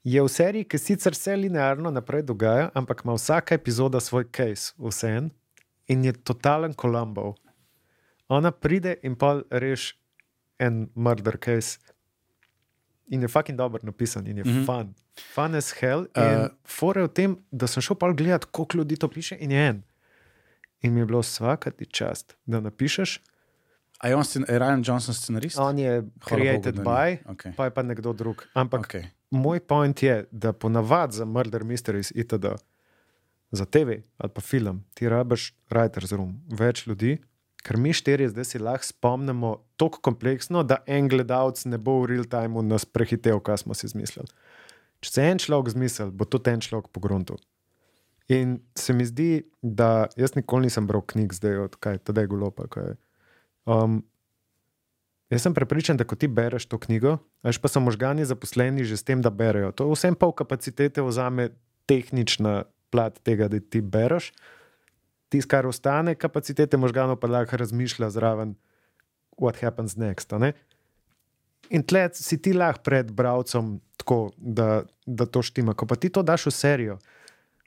je 0.07 0.23
v 0.23 0.29
seriji, 0.31 0.63
ki 0.63 0.77
sicer 0.77 1.15
se 1.15 1.35
linearno 1.35 1.91
naprej 1.91 2.23
dogaja, 2.23 2.69
ampak 2.73 3.01
ima 3.03 3.13
vsaka 3.17 3.55
epizoda 3.55 3.99
svoj 3.99 4.27
case, 4.31 4.73
vseen 4.79 5.29
in 5.87 6.05
je 6.05 6.13
totalen 6.13 6.73
Kolumbov. 6.73 7.35
Ona 8.27 8.51
pride 8.51 8.95
in 9.03 9.15
pa 9.15 9.41
reš 9.51 9.95
en 10.59 10.87
murder 10.95 11.37
case. 11.37 11.79
In 13.07 13.21
je 13.21 13.27
fucking 13.27 13.57
dobro 13.57 13.79
napisan, 13.83 14.27
in 14.27 14.37
je 14.37 14.43
mm. 14.43 14.51
-hmm. 14.51 14.65
fun. 14.65 14.93
Fun 15.33 15.55
as 15.55 15.73
hell. 15.79 16.07
In 16.15 16.41
Uh, 16.43 16.47
fore 16.63 17.03
v 17.03 17.07
tem, 17.07 17.37
da 17.51 17.67
sem 17.67 17.81
šel 17.81 17.95
pa 17.95 18.11
gledat, 18.11 18.45
koliko 18.45 18.77
ljudi 18.77 18.97
to 18.97 19.07
piše, 19.07 19.37
in 19.39 19.51
je 19.51 19.67
en. 19.67 19.83
In 20.81 20.93
mi 20.93 20.99
je 20.99 21.05
bilo 21.05 21.19
vsaka 21.19 21.71
ti 21.71 21.85
čast, 21.85 22.37
da 22.45 22.59
napišeš. 22.59 23.21
A 23.99 24.07
je 24.07 24.15
on 24.15 24.23
je 24.47 24.59
Ryan 24.59 24.83
Johnson 24.85 25.13
scenarist? 25.13 25.57
On 25.59 25.79
je 25.79 26.03
created 26.27 26.75
Bogu, 26.75 26.89
by. 26.89 27.17
Okej. 27.25 27.53
pa 27.57 27.65
je 27.65 27.71
pa 27.71 27.81
nekdo 27.81 28.13
drug. 28.13 28.43
Ampak 28.53 28.79
okay. 28.79 29.16
Moj 29.31 29.59
point 29.59 30.03
je, 30.03 30.25
da 30.31 30.53
ponavadi 30.53 31.15
za 31.15 31.25
Murder 31.25 31.63
Mysteries 31.63 32.11
itd. 32.15 32.45
Za 33.51 33.65
TV 33.65 34.01
ali 34.17 34.31
pa 34.33 34.41
film, 34.41 34.83
ti 34.93 35.09
rabiš 35.09 35.53
writer's 35.69 36.15
room, 36.15 36.41
več 36.51 36.87
ljudi, 36.87 37.17
ker 37.63 37.77
mi 37.77 37.93
štirje 37.93 38.29
zdaj 38.29 38.45
si 38.45 38.59
lahko 38.59 38.85
spomnimo 38.85 39.53
tako 39.79 40.01
kompleksno, 40.01 40.63
da 40.63 40.81
en 40.87 41.07
gledalec 41.07 41.63
ne 41.65 41.77
bo 41.77 42.01
v 42.01 42.11
real 42.11 42.27
timeu 42.27 42.63
nas 42.63 42.85
prehitev, 42.85 43.39
kaj 43.43 43.63
smo 43.63 43.75
si 43.75 43.87
izmislili. 43.87 44.27
Če 45.03 45.11
se 45.11 45.25
en 45.31 45.39
človek 45.39 45.71
zmisli, 45.75 46.09
bo 46.11 46.25
tudi 46.25 46.51
en 46.51 46.63
človek 46.63 46.91
pogruntil. 46.95 47.39
In 48.33 48.57
se 48.75 48.93
mi 48.93 49.05
zdi, 49.07 49.45
da 49.61 50.07
jaz 50.19 50.35
nikoli 50.35 50.67
nisem 50.67 50.87
bral 50.87 51.03
knjig, 51.07 51.35
zdaj 51.35 51.61
od 51.67 51.75
kaj, 51.79 52.01
tedaj 52.09 52.27
je 52.27 52.31
golopa. 52.33 52.67
Kaj. 52.71 52.95
Um, 53.67 54.01
jaz 55.29 55.43
sem 55.43 55.53
prepričan, 55.53 55.97
da 55.97 56.05
ko 56.07 56.15
ti 56.15 56.27
bereš 56.27 56.67
to 56.71 56.79
knjigo, 56.79 57.17
veš 57.43 57.59
pa 57.61 57.71
so 57.71 57.81
možgani 57.83 58.25
zaposleni 58.25 58.85
že 58.87 58.97
s 58.97 59.03
tem, 59.03 59.21
da 59.21 59.29
berejo. 59.29 59.71
To 59.75 59.91
vsem 59.91 60.15
pol 60.15 60.31
kapacitete 60.31 61.01
vzame 61.01 61.49
tehnična 61.87 62.63
plat 62.89 63.19
tega, 63.23 63.47
da 63.47 63.59
ti 63.59 63.81
bereš. 63.81 64.31
Tisto, 65.27 65.51
kar 65.51 65.67
ostane, 65.67 66.15
kapacitete 66.15 66.79
možganov 66.79 67.19
pa 67.19 67.27
lahko 67.27 67.59
razmišlja 67.59 68.09
zraven, 68.15 68.55
what 69.37 69.59
happens 69.59 69.97
next. 69.99 70.31
In 71.69 71.83
tle 71.83 72.07
si 72.15 72.39
ti 72.39 72.53
lahko 72.55 72.83
pred 72.83 73.11
bralcem 73.11 73.79
tako, 73.99 74.31
da, 74.37 74.85
da 75.05 75.25
to 75.25 75.43
štima. 75.43 75.75
Ko 75.75 75.85
pa 75.85 75.99
ti 75.99 76.09
to 76.09 76.23
daš 76.23 76.47
v 76.47 76.55
serijo, 76.55 76.97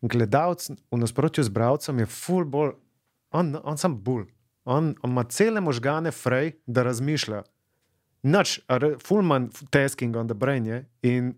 gledalec 0.00 0.70
v 0.70 0.96
nasprotju 0.96 1.44
z 1.44 1.52
bralcem 1.52 1.98
je 2.00 2.06
full 2.08 2.44
bolj, 2.48 2.72
on, 3.30 3.52
on 3.62 3.76
sam 3.76 3.98
bolj. 4.00 4.24
On, 4.64 4.94
on 5.02 5.10
ima 5.10 5.24
cele 5.24 5.60
možgane 5.60 6.10
frej, 6.10 6.52
da 6.66 6.82
razmišlja. 6.82 7.42
Noč, 8.22 8.60
full 9.06 9.22
man 9.22 9.48
tasking 9.70 10.16
on 10.16 10.28
the 10.28 10.34
brain 10.34 10.66
je. 10.66 10.84
In 11.02 11.34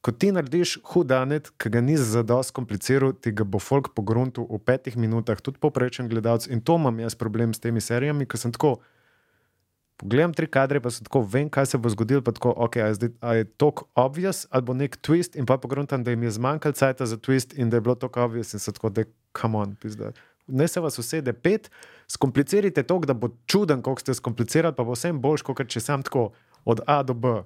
ko 0.00 0.12
ti 0.12 0.30
narediš 0.32 0.78
hudanet, 0.92 1.50
ki 1.60 1.72
ga 1.72 1.80
nisi 1.84 2.04
za 2.04 2.22
dosti 2.22 2.56
kompliciral, 2.56 3.12
ti 3.12 3.32
ga 3.32 3.44
bo 3.44 3.60
folk 3.60 3.92
pogruntil 3.96 4.46
v 4.48 4.60
petih 4.64 4.96
minutah, 4.96 5.40
tudi 5.40 5.60
poprečen 5.60 6.08
gledalec. 6.08 6.48
In 6.48 6.60
to 6.60 6.76
imam 6.80 7.00
jaz 7.00 7.16
problem 7.16 7.54
s 7.54 7.60
temi 7.60 7.80
serijami, 7.80 8.28
ker 8.28 8.40
sem 8.40 8.52
tako. 8.52 8.78
Pogledam 10.00 10.32
tri 10.32 10.46
kadre, 10.48 10.80
pa 10.80 10.88
se 10.88 11.04
tako 11.04 11.20
vem, 11.28 11.50
kaj 11.52 11.66
se 11.74 11.78
bo 11.78 11.90
zgodilo. 11.92 12.22
Pa 12.24 12.32
tako, 12.32 12.54
okay, 12.64 12.86
a 12.88 12.94
zdaj, 12.96 13.10
a 13.20 13.34
je 13.36 13.44
to 13.60 13.68
obvious, 14.00 14.46
ali 14.48 14.64
bo 14.64 14.72
nek 14.72 14.96
twist, 15.04 15.36
in 15.36 15.44
pa 15.44 15.58
pogruntam, 15.60 16.04
da 16.04 16.14
jim 16.14 16.22
je 16.24 16.30
zmanjkalo 16.38 16.72
cajta 16.72 17.06
za 17.06 17.20
twist 17.20 17.52
in 17.52 17.68
da 17.68 17.76
je 17.76 17.84
bilo 17.84 17.94
to 18.00 18.08
obvious, 18.16 18.54
in 18.56 18.64
se 18.64 18.72
tako, 18.72 18.88
da 18.88 19.04
je 19.04 19.12
kamon, 19.36 19.76
pizda. 19.76 20.14
Ne 20.50 20.68
se 20.68 20.80
vas 20.80 20.98
usede 20.98 21.32
pet, 21.32 21.70
skomplicirajte 22.10 22.82
to, 22.82 22.98
da 23.06 23.14
bo 23.14 23.30
čuden, 23.46 23.82
koliko 23.82 24.00
ste 24.00 24.14
skomplicirali, 24.14 24.74
pa 24.76 24.84
bo 24.84 24.96
vsem 24.96 25.20
boljš, 25.20 25.42
kot 25.46 25.62
če 25.68 25.80
sam 25.80 26.02
tako 26.02 26.30
od 26.64 26.80
A 26.86 27.02
do 27.02 27.14
B. 27.14 27.42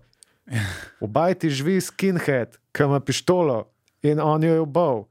V 1.01 1.07
bajti 1.09 1.51
živi 1.51 1.81
skinhead, 1.81 2.59
ki 2.73 2.83
ima 2.85 3.01
pištolo 3.01 3.65
in 4.03 4.21
on 4.21 4.45
jo 4.45 4.55
je. 4.55 5.05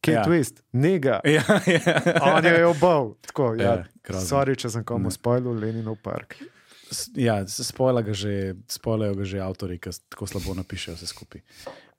Kje 0.00 0.12
je 0.12 0.16
Ja. 0.16 0.24
twist? 0.24 0.62
Njega. 0.72 1.20
Ja, 1.26 1.42
ja. 1.66 1.94
On 2.22 2.44
jo 2.44 2.54
je 2.54 2.66
ubal. 2.66 3.14
Tako, 3.26 3.54
Ja, 3.58 3.64
ja, 3.64 3.84
grozno. 4.04 4.28
Sorry, 4.28 4.54
če 4.56 4.70
sem 4.70 4.84
komu 4.84 5.10
spojil 5.10 5.50
Leninov 5.58 5.96
park. 6.02 6.36
Ja, 7.14 7.42
spojlajo 7.48 8.04
ga 8.06 8.12
že, 8.12 8.54
ga 9.16 9.24
že 9.24 9.40
avtori, 9.42 9.78
ki 9.78 9.90
tako 10.08 10.26
slabo 10.26 10.54
napišejo 10.54 10.94
vse 10.96 11.06
skupaj. 11.06 11.42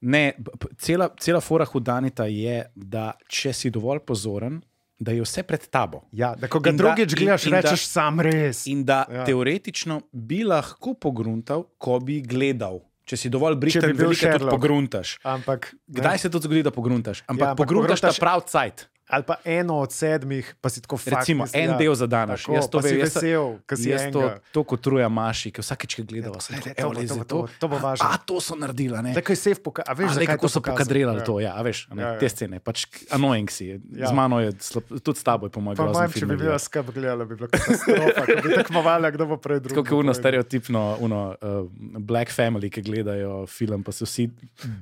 Ne, 0.01 0.33
cela, 0.79 1.09
cela 1.19 1.41
fora 1.41 1.65
hudanita 1.67 2.25
je, 2.25 2.63
da 2.75 3.11
če 3.27 3.53
si 3.53 3.69
dovolj 3.69 3.99
pozoren, 4.07 4.61
da 4.99 5.11
je 5.11 5.21
vse 5.21 5.43
pred 5.43 5.67
tabo. 5.67 6.03
Ja, 6.11 6.35
da 6.35 6.47
ko 6.47 6.59
ga 6.59 6.69
In 6.69 6.77
da- 6.77 6.83
drugič 6.83 7.11
in- 7.11 7.17
gledaš, 7.17 7.45
in 7.45 7.51
da- 7.51 7.61
rečeš 7.61 7.87
sam 7.87 8.19
res. 8.19 8.67
In 8.67 8.83
da 8.83 9.05
ja. 9.09 9.25
Teoretično 9.25 10.01
bi 10.11 10.43
lahko 10.43 10.93
pogruntal, 10.93 11.63
ko 11.77 11.99
bi 11.99 12.21
gledal. 12.21 12.81
Če 13.05 13.17
si 13.17 13.29
dovolj 13.29 13.55
brihten, 13.55 13.81
bi 13.87 13.93
bil 13.95 14.07
veliko 14.07 14.37
tudi 14.37 14.49
pogruntaš. 14.51 15.17
Ampak 15.23 15.73
Kdaj 15.87 16.17
se 16.19 16.29
to 16.29 16.37
zgodi, 16.37 16.61
da 16.61 16.69
pogruntaš? 16.69 17.23
Ampak 17.23 17.41
ja, 17.41 17.49
ampak 17.49 17.57
pogruntaš 17.57 18.01
ta 18.01 18.11
prav 18.13 18.43
cajt. 18.45 18.85
Ali 19.09 19.25
pa 19.25 19.35
eno 19.41 19.79
od 19.81 19.89
sedmih, 19.89 20.55
pa 20.61 20.69
si 20.69 20.81
tako 20.81 20.97
fakt. 20.97 21.15
Recimo, 21.17 21.43
misli, 21.43 21.59
en 21.59 21.71
ja, 21.71 21.77
del 21.77 21.95
za 21.97 22.05
danes. 22.05 22.43
Tako, 22.43 22.53
Jaz 22.53 22.67
to 22.69 22.81
vem, 22.85 22.99
vesel, 23.01 23.47
ker 23.65 23.77
si 23.77 23.89
jaz 23.89 24.03
to, 24.13 24.21
enega. 24.21 24.51
to 24.53 24.61
kot 24.63 24.81
truja 24.85 25.07
maši, 25.09 25.49
ki 25.49 25.63
vsakeč, 25.65 25.95
ki 25.97 26.03
gledava, 26.05 26.37
se 26.37 26.53
to 26.53 26.69
evo, 26.77 26.93
to 26.93 27.17
to, 27.25 27.39
bo, 27.41 27.47
to 27.59 27.67
bo 27.71 27.79
važno. 27.81 28.05
A, 28.05 28.19
to 28.21 28.37
so 28.37 28.53
naredila, 28.53 29.01
ne? 29.01 29.15
Tako 29.17 29.33
je 29.33 29.39
safe 29.41 29.63
pokazal. 29.65 29.89
A 29.89 29.97
veš, 29.97 30.11
A, 30.11 30.13
zakaj 30.13 30.29
kako 30.35 30.45
to 30.45 30.51
so 30.53 30.61
pokadrirali 30.61 31.17
Ja. 31.19 31.25
to, 31.25 31.39
ja, 31.41 31.53
a 31.57 31.61
veš, 31.65 31.87
ne, 31.89 32.01
Ja, 32.03 32.11
ja. 32.13 32.19
te 32.21 32.29
scene, 32.29 32.59
pač 32.61 32.85
annoying 33.09 33.49
si, 33.49 33.65
je. 33.73 33.79
Ja. 33.97 34.07
z 34.07 34.13
mano 34.13 34.39
je, 34.45 34.53
slab, 34.61 34.85
tudi 35.01 35.17
s 35.17 35.23
tabo 35.25 35.49
je 35.49 35.51
po 35.57 35.59
mojem 35.59 35.81
Pa 35.81 35.89
manj, 35.89 36.13
če 36.13 36.29
bi 36.29 36.37
bila 36.37 36.59
skrb 36.61 36.93
gledala, 36.93 37.25
bi 37.25 37.33
bila 37.35 37.49
katastrofa, 37.49 38.23
bi 38.45 38.55
tekmovala, 38.61 39.09
kdo 39.17 39.25
bo 39.25 39.41
prej 39.41 39.59
drug. 39.65 39.73
Tako 39.73 39.89
kot 39.89 40.05
uno 40.05 40.13
stereotipno, 40.13 40.85
uno, 41.01 41.33
uh, 41.33 41.65
Black 41.97 42.29
Family, 42.29 42.69
ki 42.69 42.85
gledajo 42.85 43.47
film, 43.49 43.81
pa 43.81 43.89
se 43.91 44.05
vsi 44.05 44.29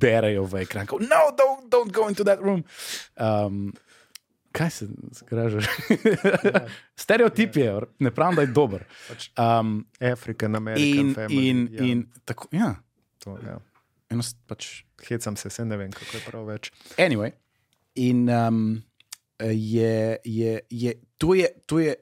berejo 0.04 0.44
v 0.44 0.68
ekran. 0.68 0.84
No, 1.00 1.32
don't, 1.32 1.72
don't 1.72 1.96
go 1.96 2.12
into 2.12 2.28
that 2.28 2.44
room. 2.44 2.68
Um, 3.16 3.72
kaj 4.58 4.70
se 4.74 4.88
skražeš? 5.14 5.68
Stereotip 6.96 7.56
je, 7.56 7.70
ne 8.00 8.12
pravim, 8.12 8.36
da 8.36 8.46
je 8.46 8.54
dober. 8.56 8.86
Pač 9.08 9.30
Um, 9.38 9.86
African 10.02 10.56
American 10.56 11.08
in, 11.08 11.14
family. 11.16 11.50
in, 11.50 11.68
ja, 11.72 11.86
in 11.86 12.04
tako, 12.26 12.50
ja, 12.52 12.76
to, 13.24 13.38
ja. 13.46 13.60
enost, 14.10 14.38
pač, 14.48 14.84
Hecam 15.08 15.38
se, 15.38 15.50
se 15.54 15.66
ne 15.66 15.78
vem, 15.78 15.92
kako 15.94 16.18
je 16.18 16.24
prav 16.26 16.50
več. 16.50 16.72
Anyway, 16.98 17.36
in 18.02 18.26
um, 18.34 18.84
je, 19.44 20.18
je, 20.26 20.60
je, 20.70 20.94
to, 21.22 21.34
je, 21.38 21.52
to, 21.70 21.80
je, 21.80 21.96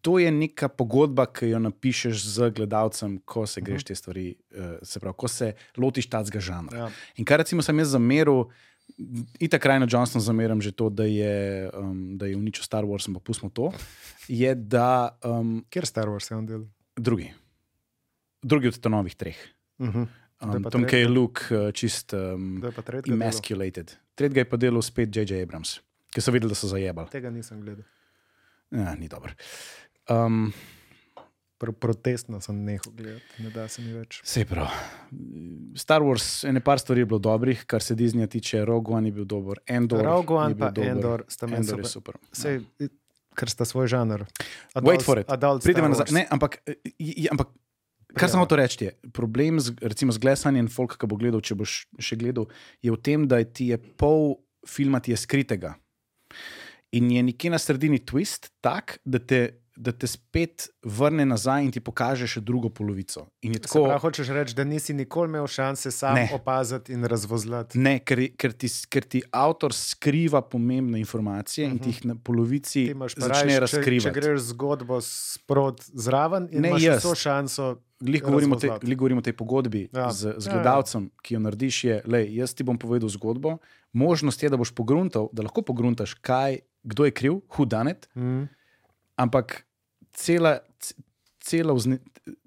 to 0.00 0.16
je 0.18 0.32
neka 0.32 0.70
pogodba, 0.72 1.26
ki 1.28 1.52
jo 1.52 1.60
napišeš 1.60 2.24
z 2.32 2.50
gledalcem, 2.56 3.18
ko 3.28 3.44
se 3.46 3.60
greš 3.60 3.84
te 3.90 3.96
stvari, 3.98 4.30
uh, 4.56 4.78
se 4.82 5.02
pravi, 5.04 5.18
ko 5.20 5.28
se 5.28 5.52
lotiš 5.76 6.08
tacga 6.08 6.40
žanra. 6.40 6.86
Ja. 6.86 6.90
In 7.20 7.28
kar 7.28 7.44
recimo 7.44 7.62
sem 7.62 7.84
jaz 7.84 7.92
zameril, 7.92 8.46
itak 9.38 9.66
Rajno 9.66 9.86
Johnson 9.90 10.20
zameram 10.20 10.60
že 10.60 10.72
to, 10.72 10.88
da 10.88 11.04
je, 11.04 11.70
um, 11.74 12.18
da 12.18 12.26
je 12.26 12.36
uničil 12.36 12.64
Star 12.64 12.84
Wars, 12.84 13.08
ampak 13.08 13.22
pustimo 13.22 13.50
to, 13.50 13.72
je 14.28 14.54
da 14.54 15.18
um, 15.24 15.64
Kjer 15.70 15.86
Star 15.86 16.08
Wars 16.08 16.30
je 16.30 16.36
on 16.36 16.46
del? 16.46 16.64
drugi, 16.96 17.32
drugi 18.42 18.68
od 18.68 18.90
novih 18.90 19.14
treh. 19.14 19.36
Uh 19.78 19.88
-huh. 19.88 20.06
Kdo 20.42 20.52
je 20.52 20.56
Um, 20.56 20.62
pa 20.62 20.78
je 20.78 20.88
tretji? 20.88 21.06
Luke 21.06 21.40
uh, 21.50 21.72
čist 21.72 22.12
um, 22.12 22.62
pa 22.62 22.82
emasculated. 23.06 23.96
Tretjega 24.14 24.40
je 24.40 24.48
pa 24.48 24.56
delal 24.56 24.82
spet 24.82 25.16
J.J. 25.16 25.42
Abrams, 25.42 25.80
ki 26.10 26.20
so 26.20 26.34
videli, 26.34 26.50
da 26.50 26.54
so 26.54 26.68
zajebali. 26.68 27.08
Tega 27.10 27.30
nisem 27.30 27.60
gledal. 27.60 27.84
Ja, 28.70 28.94
ni 28.94 29.08
dobro. 29.08 29.32
Um, 30.10 30.52
Pro, 31.62 31.70
protestno 31.70 32.40
sem 32.42 32.56
nehal 32.66 32.90
gledati, 32.96 33.42
ne 33.44 33.52
da 33.54 33.68
se 33.70 33.84
mi 33.84 33.92
več. 33.94 34.18
Sej 34.26 34.48
prav. 34.50 34.72
Star 35.78 36.02
Wars, 36.02 36.42
ene 36.48 36.62
par 36.64 36.82
stvari 36.82 37.04
je 37.04 37.10
bilo 37.12 37.20
dobrih, 37.22 37.62
kar 37.70 37.84
se 37.86 37.94
Disneya 37.94 38.26
tiče, 38.26 38.64
Rogue 38.66 38.96
One 38.96 39.12
je 39.12 39.16
bil 39.20 39.28
dober, 39.30 39.62
Endor. 39.70 40.02
Rogue 40.06 40.40
One 40.42 40.58
pa 40.58 40.72
dober. 40.74 40.90
Endor 40.90 41.24
sta 41.30 41.46
meni 41.46 41.68
super. 41.68 41.86
super. 41.86 42.18
Sej, 42.34 42.64
ker 43.38 43.52
sta 43.52 43.68
svoj 43.68 43.86
žanr. 43.94 44.26
Wait 44.82 45.06
for 45.06 45.22
it. 45.22 45.30
Adult 45.30 45.62
Pridemo 45.62 45.92
nazaj. 45.94 46.10
Ne, 46.10 46.26
ampak, 46.34 46.58
eh, 46.66 46.82
je, 46.98 47.30
ampak 47.30 47.54
kar 48.10 48.26
Pridemo. 48.26 48.42
hotel 48.42 48.64
reči, 48.64 48.84
je 48.90 49.12
problem 49.14 49.62
z, 49.62 49.78
recimo, 49.86 50.10
z 50.12 50.18
Glesanjem, 50.18 50.66
folk, 50.66 50.98
ki 50.98 51.06
bo 51.06 51.20
gledal, 51.20 51.40
če 51.40 51.56
boš 51.62 51.84
še 52.02 52.18
gledal, 52.18 52.50
je 52.82 52.90
v 52.90 52.98
tem, 52.98 53.30
da 53.30 53.38
ti 53.46 53.70
je 53.70 53.78
pol 53.78 54.42
filma 54.66 55.00
ti 55.00 55.12
je 55.12 55.16
skritega. 55.16 55.74
In 56.92 57.10
je 57.10 57.22
nekje 57.22 57.50
na 57.50 57.58
sredini 57.58 58.00
twist 58.04 58.50
tak, 58.60 58.98
da 59.04 59.18
te, 59.18 59.61
da 59.76 59.90
te 59.90 60.06
spet 60.06 60.68
vrne 60.82 61.24
nazaj 61.24 61.64
in 61.64 61.70
ti 61.70 61.80
pokaže 61.80 62.26
še 62.26 62.40
drugo 62.40 62.68
polovico. 62.68 63.26
In 63.40 63.52
je 63.52 63.58
Se 63.58 63.62
tako. 63.64 63.84
pravi, 63.84 64.00
hočeš 64.00 64.28
reči, 64.28 64.54
da 64.54 64.64
nisi 64.64 64.92
nikoli 64.92 65.28
imel 65.28 65.46
šanse 65.46 65.90
sam 65.90 66.14
Ne. 66.14 66.28
opaziti 66.32 66.92
in 66.92 67.04
razvozlati. 67.04 67.78
Ne, 67.78 67.98
ker, 68.00 68.18
ker, 68.32 68.52
ti, 68.52 68.68
ker 68.86 69.02
ti 69.04 69.22
avtor 69.32 69.72
skriva 69.72 70.42
pomembne 70.42 70.98
informacije 70.98 71.66
in 71.66 71.78
ti 71.78 71.88
jih 71.88 72.04
na 72.04 72.14
polovici 72.16 72.86
začne 73.16 73.28
rajš, 73.28 73.40
če, 73.40 73.48
če 73.48 73.60
razkrivati. 73.60 74.14
greš 74.14 74.40
zgodbo 74.42 75.00
sprot 75.00 75.80
zraven 75.86 76.48
in 76.50 76.60
Ne, 76.60 76.68
imaš 76.68 76.82
jaz. 76.82 77.00
vso 77.00 77.14
šanso. 77.16 77.70
Glih 77.98 78.18
govorimo, 78.20 78.52
o 78.52 78.58
tej- 78.58 78.68
razvozlati. 78.68 78.86
glih 78.86 78.98
govorimo 78.98 79.18
o 79.18 79.22
tej 79.22 79.32
pogodbi 79.34 79.88
Ja. 79.88 80.00
ja. 80.00 80.10
z, 80.10 80.34
z 80.36 80.42
Ja, 80.42 80.52
ja. 80.52 80.54
gledalcem, 80.54 81.10
ki 81.18 81.34
jo 81.34 81.40
narediš. 81.40 81.76
Je, 81.82 82.02
lej, 82.04 82.34
jaz 82.34 82.52
ti 82.52 82.62
bom 82.62 82.76
povedal 82.76 83.08
zgodbo. 83.08 83.58
Možnost 83.92 84.42
je, 84.42 84.48
da 84.48 84.56
boš 84.56 84.70
pogruntal, 84.70 85.28
da 85.32 85.42
lahko 85.42 85.62
pogruntaš, 85.62 86.14
kaj, 86.16 86.58
kdo 86.82 87.04
je 87.04 87.10
kriv, 87.12 87.40
hudanet, 87.48 88.08
Mm. 88.14 88.48
Ampak 89.16 89.66
cela, 90.12 90.60
cela, 91.40 91.72
vzne, 91.72 91.98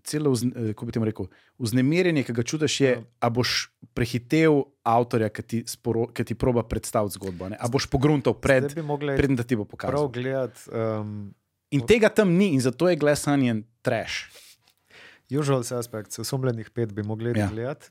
cela 0.03 0.29
vzne, 0.29 0.51
eh, 0.51 0.67
kako 0.67 0.85
bi 0.85 0.91
temu 0.91 1.05
rekel, 1.05 1.27
vznemirjenje, 1.57 2.23
ki 2.23 2.33
ga 2.33 2.43
čutiš, 2.43 2.81
je, 2.81 2.91
Ja. 2.91 3.03
a 3.19 3.29
boš 3.29 3.69
prehitev 3.93 4.51
avtorja, 4.83 5.29
ki 5.29 5.41
ti, 5.43 5.63
sporo, 5.67 6.07
ki 6.07 6.23
ti 6.23 6.35
proba 6.35 6.63
predstaviti 6.63 7.13
zgodbo. 7.13 7.49
Ne? 7.49 7.57
A 7.57 7.67
boš 7.67 7.85
pogruntal 7.85 8.33
pred, 8.33 8.63
bi 8.67 8.83
preden 9.15 9.35
da 9.35 9.43
ti 9.43 9.55
bo 9.55 9.63
prav 9.63 9.71
pokazal. 9.71 10.07
gledati. 10.09 10.59
Um, 10.69 11.33
In 11.71 11.81
tega 11.81 12.09
tam 12.09 12.29
ni, 12.31 12.53
in 12.53 12.61
zato 12.61 12.89
je 12.89 12.95
Glass 12.95 13.27
Onion 13.27 13.63
trash. 13.81 14.29
Usual 15.29 15.63
Suspects, 15.63 16.19
osumljenih 16.19 16.69
pet 16.69 16.93
bi 16.93 17.03
mogli 17.03 17.29
ja. 17.29 17.37
Ja. 17.37 17.49
gledati, 17.49 17.89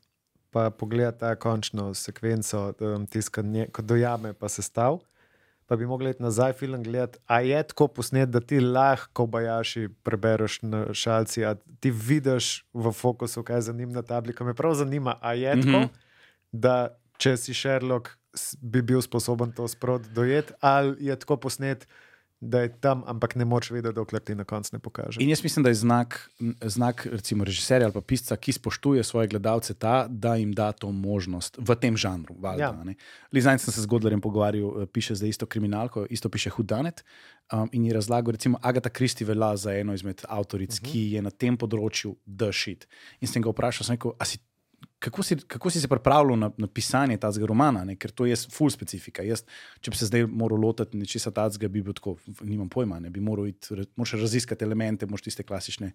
pa 0.51 0.71
pogledati 0.71 1.19
ta 1.19 1.35
končno 1.35 1.95
sekvenco, 1.95 2.75
um, 2.81 3.07
tiskanje, 3.07 3.67
ko 3.69 3.83
dojame 3.83 4.33
pa 4.33 4.49
se 4.49 4.63
stav. 4.63 4.99
Pa 5.67 5.77
bi 5.77 5.87
mogli 5.87 6.11
iti 6.11 6.23
nazaj 6.23 6.53
film 6.53 6.83
gledati, 6.83 7.19
a 7.27 7.41
je 7.41 7.63
tako 7.63 7.89
posnet, 7.89 8.29
da 8.29 8.41
ti 8.41 8.61
lahko 8.61 9.27
bajaši 9.27 9.89
prebereš 10.03 10.59
na 10.63 10.87
šalci, 10.93 11.45
a 11.45 11.55
ti 11.81 11.91
vidiš 11.91 12.67
v 12.75 12.93
fokusu, 12.93 13.43
kaj 13.43 13.57
je 13.57 13.63
za 13.63 13.73
njim 13.73 13.93
na 13.93 14.03
tabli. 14.03 14.35
Me 14.41 14.55
prav 14.55 14.75
zanima, 14.75 15.17
a 15.21 15.33
je 15.33 15.55
tako, 15.55 15.79
mm. 15.79 15.83
-hmm. 15.83 15.89
da 16.53 16.99
če 17.19 17.37
si 17.37 17.55
Sherlock, 17.55 18.09
bi 18.61 18.83
bil 18.83 19.01
sposoben 19.03 19.53
to 19.53 19.69
sprot 19.69 20.03
dojeti, 20.03 20.53
ali 20.61 21.07
je 21.07 21.17
tako 21.17 21.37
posnet, 21.37 21.89
da 22.45 22.61
je 22.61 22.73
tam, 22.81 23.03
ampak 23.07 23.35
ne 23.35 23.45
moč 23.45 23.71
vedeti, 23.71 23.95
dokler 23.95 24.23
ti 24.23 24.35
na 24.35 24.45
koncu 24.45 24.77
ne 24.77 24.81
kaže. 24.93 25.21
In 25.23 25.29
jaz 25.29 25.43
mislim, 25.43 25.63
da 25.63 25.69
je 25.71 25.75
znak, 25.75 26.31
znak 26.63 27.07
recimo 27.07 27.45
režiserja 27.45 27.87
ali 27.87 27.93
pa 27.93 28.01
pisca, 28.01 28.37
ki 28.37 28.53
spoštuje 28.53 29.05
svoje 29.05 29.29
gledalce, 29.29 29.75
ta, 29.75 30.07
da 30.09 30.35
jim 30.37 30.53
da 30.53 30.73
to 30.73 30.93
možnost 30.93 31.57
v 31.59 31.75
tem 31.75 31.97
žanru. 31.97 32.35
Valjda, 32.39 32.63
Ja. 32.65 32.95
Lizajn 33.33 33.59
sem 33.59 33.73
se 33.73 33.81
z 33.81 33.87
Godlerjem 33.87 34.21
pogovarjal, 34.21 34.83
eh, 34.83 34.87
piše 34.87 35.15
za 35.15 35.27
isto 35.27 35.47
kriminalko, 35.47 36.07
isto 36.11 36.29
piše 36.29 36.51
Hudanet. 36.51 37.05
Um, 37.53 37.69
in 37.73 37.85
je 37.85 37.93
razlagal, 37.93 38.33
recimo 38.33 38.59
Agata 38.63 38.89
Kristi 38.89 39.25
velja 39.25 39.57
za 39.57 39.75
eno 39.75 39.95
izmed 39.95 40.23
avtoric, 40.29 40.71
uh 40.71 40.81
Mhm. 40.81 40.87
-huh. 40.87 40.93
ki 40.93 41.13
je 41.13 41.23
na 41.23 41.31
tem 41.31 41.57
področju 41.57 42.17
dešit. 42.27 42.87
In 43.21 43.29
sem 43.29 43.43
ga 43.43 43.51
vprašal, 43.51 43.85
sem 43.85 43.95
rekel, 43.95 44.13
"A 44.19 44.25
si 44.25 44.39
Kako 45.05 45.23
si, 45.23 45.37
kako 45.37 45.71
si 45.71 45.83
se 45.83 45.89
pripravljal 45.91 46.39
na, 46.39 46.49
na 46.57 46.67
pisanje 46.67 47.19
tega 47.21 47.47
romana, 47.47 47.83
ne? 47.85 47.97
ker 48.01 48.11
to 48.11 48.25
je 48.27 48.37
full 48.51 48.73
specifika. 48.73 49.23
Jaz, 49.27 49.43
če 49.85 49.93
bi 49.93 50.01
se 50.01 50.09
zdaj 50.09 50.25
moral 50.27 50.63
lotiti 50.65 50.97
nečesa 50.97 51.31
takega, 51.35 51.69
bi 51.69 51.83
bil 51.85 51.93
tako, 51.97 52.17
nimam 52.41 52.71
pojma, 52.73 53.03
ne 53.05 53.11
bi 53.13 53.21
moral 53.21 53.51
iti, 53.51 53.77
moraš 53.97 54.17
raziskati 54.23 54.65
elemente, 54.65 55.07
moraš 55.11 55.27
tiste 55.29 55.45
klasične, 55.45 55.93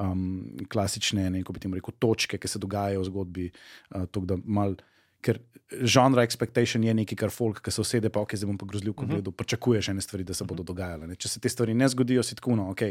um, 0.00 0.24
klasične 0.70 1.26
ne, 1.30 1.42
kako 1.42 1.56
bi 1.58 1.64
temu 1.66 1.78
rekel, 1.80 1.96
točke, 1.98 2.38
ki 2.38 2.48
se 2.48 2.62
dogajajo 2.62 3.02
v 3.02 3.08
zgodbi. 3.10 3.46
Uh, 3.90 4.06
tok, 4.06 4.30
mal, 4.44 4.76
ker 5.24 5.40
žanra 5.80 6.22
expectation 6.22 6.84
je 6.84 6.94
nekaj, 6.94 7.16
kar 7.16 7.32
folk, 7.32 7.58
ki 7.64 7.72
se 7.72 7.80
usede, 7.80 8.10
pa 8.12 8.20
ok, 8.20 8.36
zdaj 8.36 8.50
bom 8.52 8.58
pa 8.60 8.66
grozljiv, 8.68 8.92
ko 8.94 9.06
Mhm. 9.08 9.14
gledal, 9.16 9.32
pričakuješ 9.32 9.88
ene 9.88 10.04
stvari, 10.04 10.24
da 10.24 10.34
se 10.36 10.44
bodo 10.44 10.62
dogajale. 10.62 11.06
Ne? 11.08 11.16
Če 11.16 11.28
se 11.32 11.40
te 11.40 11.48
stvari 11.48 11.74
ne 11.74 11.88
zgodijo, 11.88 12.22
si 12.22 12.36
tako, 12.36 12.56
no, 12.56 12.70
ok, 12.70 12.82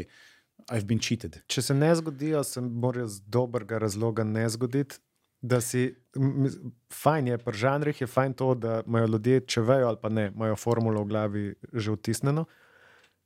I've 0.72 0.84
been 0.84 0.98
cheated. 1.00 1.40
Če 1.46 1.62
se 1.62 1.74
ne 1.74 1.94
zgodijo, 1.94 2.42
se 2.44 2.60
morajo 2.60 3.06
z 3.08 3.20
dobrega 3.26 3.78
razloga 3.78 4.24
ne 4.24 4.48
zgoditi. 4.48 4.98
Da 5.44 5.58
si, 5.60 5.90
fajn 6.94 7.26
je, 7.26 7.38
pri 7.38 7.52
žanrih 7.54 8.00
je 8.00 8.06
fajn 8.06 8.32
to, 8.32 8.54
da 8.56 8.78
imajo 8.80 9.06
ljudje, 9.08 9.40
če 9.42 9.60
vejo 9.62 9.88
ali 9.88 9.98
pa 10.00 10.08
ne, 10.08 10.28
imajo 10.28 10.56
formulo 10.56 11.02
v 11.02 11.06
glavi 11.06 11.42
že 11.74 11.92
vtisnjeno. 11.92 12.46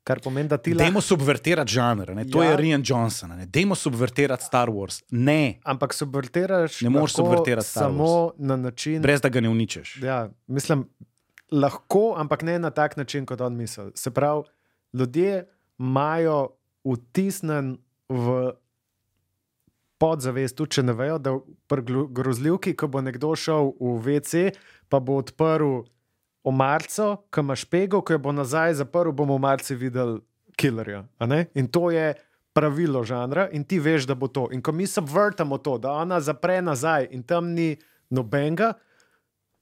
Kar 0.02 0.18
pomeni, 0.20 0.48
da 0.48 0.56
ti 0.56 0.72
lahko. 0.72 0.82
Dajmo 0.82 1.00
subvertirati 1.00 1.70
žanr, 1.70 2.14
ne? 2.14 2.24
to 2.24 2.40
Ja. 2.40 2.50
je 2.50 2.56
Rian 2.56 2.82
Johnson, 2.82 3.36
ne? 3.36 3.46
dajmo 3.46 3.74
subvertirati 3.74 4.42
Star 4.42 4.68
Wars. 4.68 5.02
Ne, 5.10 5.60
Ampak 5.64 5.94
subvertiraš. 5.94 6.80
Ne 6.80 6.90
moreš 6.90 7.12
subvertirati 7.14 7.68
Star 7.68 7.84
samo 7.84 8.32
na 8.38 8.56
način. 8.58 9.02
brez 9.02 9.20
da 9.20 9.28
ga 9.28 9.40
ne 9.40 9.48
uničiš. 9.48 9.98
Ja, 10.02 10.18
mislim, 10.48 10.86
lahko, 11.52 12.14
ampak 12.16 12.42
ne 12.42 12.58
na 12.58 12.70
tak 12.70 12.96
način, 12.96 13.26
kot 13.26 13.40
on 13.40 13.54
misli. 13.54 13.92
Se 13.94 14.10
pravi, 14.10 14.42
ljudje 14.92 15.44
imajo 15.78 16.48
vtisnen 16.86 17.76
v 18.08 18.50
podzavest, 19.98 20.56
tudi 20.56 20.78
če 20.78 20.84
ne 20.86 20.94
vejo, 20.96 21.18
da 21.18 21.34
pri 21.70 22.06
grozljivki, 22.14 22.74
ko 22.78 22.88
bo 22.88 23.02
nekdo 23.04 23.34
šel 23.36 23.72
v 23.80 23.94
WC, 24.04 24.52
pa 24.88 25.00
bo 25.02 25.18
odprl 25.22 25.82
omarco, 26.48 27.10
ki 27.34 27.44
ima 27.44 27.56
špego, 27.58 28.00
ko 28.02 28.16
jo 28.16 28.22
bo 28.22 28.32
nazaj 28.32 28.78
zaprl, 28.80 29.12
bomo 29.12 29.36
v 29.36 29.44
marci 29.44 29.76
videli 29.78 30.20
killerja. 30.56 31.04
In 31.54 31.68
to 31.68 31.90
je. 31.94 32.14
Pravilo 32.58 33.04
žanra, 33.06 33.44
in 33.54 33.62
ti 33.62 33.76
veš, 33.78 34.08
da 34.08 34.16
bo 34.18 34.26
to. 34.26 34.48
In 34.50 34.58
ko 34.64 34.72
mi 34.74 34.86
subvertamo 34.88 35.60
to, 35.62 35.76
da 35.78 35.92
ona 36.00 36.16
zapre 36.18 36.56
nazaj 36.64 37.06
in 37.14 37.22
tam 37.22 37.52
ni 37.54 37.76
nobenega, 38.10 38.72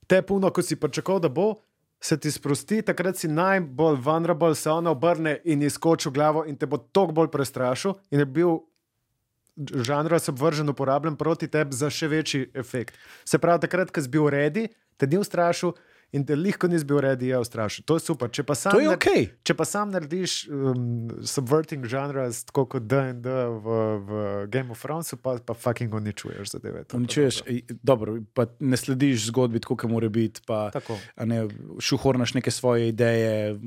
te 0.07 0.21
puno, 0.25 0.49
ko 0.49 0.63
si 0.65 0.79
pričakoval, 0.79 1.19
da 1.21 1.29
bo, 1.29 1.51
se 2.01 2.17
ti 2.17 2.31
sprosti, 2.31 2.81
takrat 2.81 3.17
si 3.17 3.27
najbolj 3.27 3.99
vulnerable, 4.01 4.55
se 4.55 4.69
ona 4.71 4.91
obrne 4.91 5.35
in 5.45 5.61
izkoči 5.61 6.09
v 6.09 6.13
glavo 6.13 6.45
in 6.47 6.57
te 6.57 6.65
bo 6.65 6.77
toliko 6.77 7.13
bolj 7.13 7.29
prestrašil. 7.33 7.93
In 8.11 8.23
je 8.23 8.25
bil 8.25 8.57
žanr 9.57 10.19
subvržen 10.19 10.69
uporabljen 10.69 11.15
proti 11.15 11.47
tebi 11.47 11.75
za 11.75 11.89
še 11.89 12.07
večji 12.07 12.49
efekt. 12.53 12.97
Se 13.25 13.39
pravi, 13.41 13.65
takrat, 13.65 13.91
ko 13.91 14.01
si 14.01 14.09
bil 14.09 14.29
redi, 14.29 14.67
te 14.97 15.07
ni 15.07 15.17
ustrašil 15.17 15.73
In 16.15 16.23
da 16.23 16.37
lahko 16.39 16.69
nisi 16.71 16.85
bil 16.87 17.01
redi, 17.03 17.27
je 17.27 17.39
ustrašen. 17.39 17.83
To 17.85 17.97
je 17.97 18.03
super. 18.05 18.29
Če 18.31 18.45
pa 18.47 18.55
sam, 18.55 18.77
nar- 18.79 18.95
ok. 18.95 19.07
če 19.43 19.55
pa 19.59 19.65
sam 19.67 19.91
narediš 19.91 20.35
um, 20.47 21.09
subverting 21.27 21.83
genres, 21.91 22.45
tako 22.47 22.63
kot 22.71 22.85
DD 22.87 23.27
v, 23.27 23.79
v 24.07 24.21
Game 24.53 24.71
of 24.71 24.79
Thrones, 24.79 25.11
pa, 25.19 25.35
pa 25.43 25.55
fucking 25.57 25.91
uničuješ 25.99 26.53
zadeve. 26.55 26.85
Uničuješ, 26.95 27.41
dobro. 27.41 27.51
ej, 27.51 27.79
dobro, 27.91 28.15
pa 28.31 28.47
ne 28.63 28.79
slediš 28.79 29.27
zgodbi, 29.33 29.59
tako 29.63 29.75
kot 29.83 29.91
mora 29.91 30.07
biti. 30.07 30.45
Pa, 30.47 30.69
Tako. 30.71 30.95
ne, 31.27 31.43
šuhornaš 31.83 32.37
neke 32.39 32.55
svoje 32.55 32.87
ideje 32.93 33.57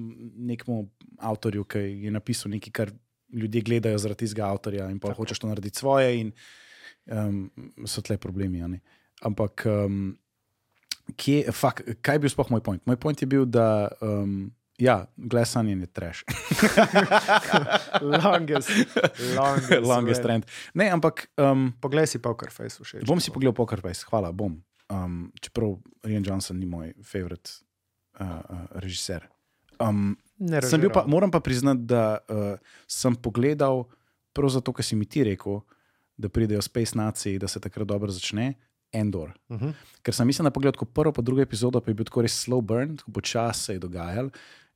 nekemu 0.40 0.86
avtorju, 1.20 1.68
ki 1.68 1.84
je 2.08 2.14
napisal 2.14 2.56
nekaj, 2.56 2.72
kar 2.72 2.96
ljudje 3.32 3.62
gledajo 3.66 3.98
zaradi 3.98 4.24
tistega 4.24 4.48
avtorja, 4.50 4.88
in 4.90 4.98
pa 5.02 5.14
hočeš 5.14 5.42
to 5.42 5.50
narediti 5.50 5.78
svoje, 5.78 6.20
in 6.20 6.32
um, 7.06 7.50
so 7.86 8.02
tle 8.02 8.18
problemi. 8.18 8.62
a 8.62 8.68
ne. 8.68 8.80
Ampak, 9.22 9.66
um, 9.66 10.16
kje, 11.16 11.52
fak, 11.52 11.82
kaj 12.02 12.18
je 12.18 12.24
bil 12.24 12.32
sploh 12.32 12.50
moj 12.50 12.62
point? 12.64 12.86
Moj 12.86 12.96
point 12.96 13.22
je 13.22 13.26
bil, 13.26 13.44
da. 13.44 13.88
Um, 14.00 14.50
Ja, 14.80 15.04
glasanje 15.16 15.76
je 15.76 15.86
trash. 15.86 16.24
Longest, 18.24 18.70
longest, 19.36 19.84
Longest 19.84 20.22
trend. 20.22 20.46
Ne, 20.74 20.88
ampak 20.88 21.28
um, 21.36 21.72
Poglej 21.80 22.06
si 22.06 22.18
Poker 22.18 22.48
Face 22.48 22.80
všeč. 22.80 23.04
bom 23.04 23.20
si 23.20 23.28
pogledal 23.28 23.52
Poker 23.52 23.84
Face, 23.84 24.08
hvala, 24.08 24.32
bom. 24.32 24.56
Um, 24.88 25.28
čeprav 25.36 25.76
Ian 26.08 26.24
Johnson 26.24 26.56
ni 26.56 26.64
moj 26.64 26.96
favorit 27.04 27.60
uh, 28.20 28.24
uh, 28.24 28.64
režiser. 28.80 29.28
Um, 29.76 30.16
sem 30.62 30.80
bil 30.80 30.90
pa, 30.90 31.04
moram 31.06 31.30
pa 31.30 31.40
priznati, 31.40 31.80
da 31.80 32.18
uh, 32.28 32.58
sem 32.88 33.14
pogledal, 33.14 33.84
prav 34.32 34.48
zato, 34.48 34.72
ker 34.72 34.84
si 34.84 34.96
mi 34.96 35.04
ti 35.04 35.24
rekel, 35.24 35.60
da 36.16 36.28
pridejo 36.28 36.62
Space 36.62 36.96
Nazi, 36.98 37.38
da 37.38 37.48
se 37.48 37.60
takrat 37.60 37.88
dobro 37.88 38.12
začne, 38.12 38.54
Endor. 38.92 39.30
Uh 39.48 39.60
-huh. 39.60 39.72
Ker 40.02 40.14
sem 40.14 40.26
mislil, 40.26 40.44
da 40.44 40.50
pogledal 40.50 40.72
tako 40.72 40.84
prvo, 40.84 41.12
pa 41.12 41.22
drugo 41.22 41.42
epizodo, 41.42 41.80
pa 41.80 41.90
je 41.90 41.94
bil 41.94 42.04
tako 42.04 42.22
res 42.22 42.48
slow 42.48 42.60
burn, 42.60 42.96
tako 42.96 43.12
počasi 43.12 43.64
se 43.64 43.72
je 43.72 43.78
dogajal. 43.78 44.30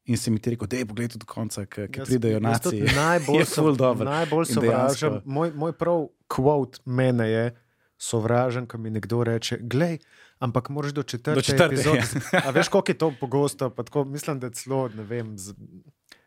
In 0.04 0.16
si 0.16 0.30
mi 0.30 0.38
ti 0.38 0.50
rekel, 0.50 0.68
da 0.68 0.76
je 0.76 0.86
pogled 0.86 1.16
do 1.16 1.26
konca, 1.26 1.66
ki 1.66 1.88
pridejo 1.88 2.32
jaz 2.32 2.42
naci. 2.42 2.62
tudi 2.62 2.82
Najbolj, 3.02 3.44
ful 3.44 3.64
sov- 3.64 3.76
dobro. 3.76 4.04
najbolj 4.04 4.44
sovražen. 4.44 5.20
Moj, 5.24 5.52
moj 5.54 5.72
prav 5.72 6.08
quote 6.28 6.78
mene 6.84 7.28
je 7.30 7.56
sovražen, 7.98 8.66
ko 8.66 8.78
mi 8.78 8.90
nekdo 8.90 9.24
reče: 9.24 9.58
Glej, 9.60 9.98
ampak 10.44 10.68
moraš 10.68 10.92
do 10.92 11.02
četrte, 11.02 11.34
Do 11.34 11.42
četrte, 11.42 11.74
epizode. 11.74 12.04
ja. 12.32 12.42
A 12.44 12.50
veš, 12.50 12.68
koliko 12.68 12.92
je 12.92 12.98
to 12.98 13.08
pogosto? 13.20 13.70
pa 13.70 13.82
Tako, 13.82 14.04
mislim, 14.04 14.40
da 14.40 14.50
celo, 14.52 14.88
ne 14.88 15.02
vem, 15.02 15.32
z, 15.38 15.54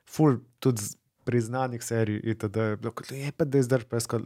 ful 0.06 0.40
tudi 0.60 0.82
z 0.82 0.96
priznanih 1.24 1.84
serij. 1.84 2.22
itd. 2.24 2.58
Je 2.58 2.78
bilo 2.78 2.92
kot, 2.92 3.12
Je 3.12 3.32
pa 3.32 3.46
da 3.46 3.62
zdaj 3.62 3.86
pesko. 3.86 4.20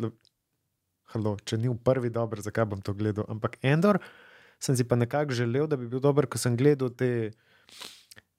Halo, 1.12 1.36
če 1.44 1.58
ni 1.58 1.68
v 1.68 1.76
prvi 1.76 2.10
dober, 2.10 2.40
zakaj 2.40 2.66
bom 2.66 2.80
to 2.80 2.94
gledal? 2.94 3.26
Ampak 3.28 3.58
Endor 3.62 4.00
sem 4.62 4.78
si 4.78 4.86
pa 4.86 4.96
nekako 4.96 5.34
želel, 5.34 5.68
da 5.68 5.76
bi 5.76 5.90
bil 5.90 6.00
dober, 6.00 6.28
ko 6.30 6.38
sem 6.38 6.56
gledal 6.56 6.94
te 6.94 7.32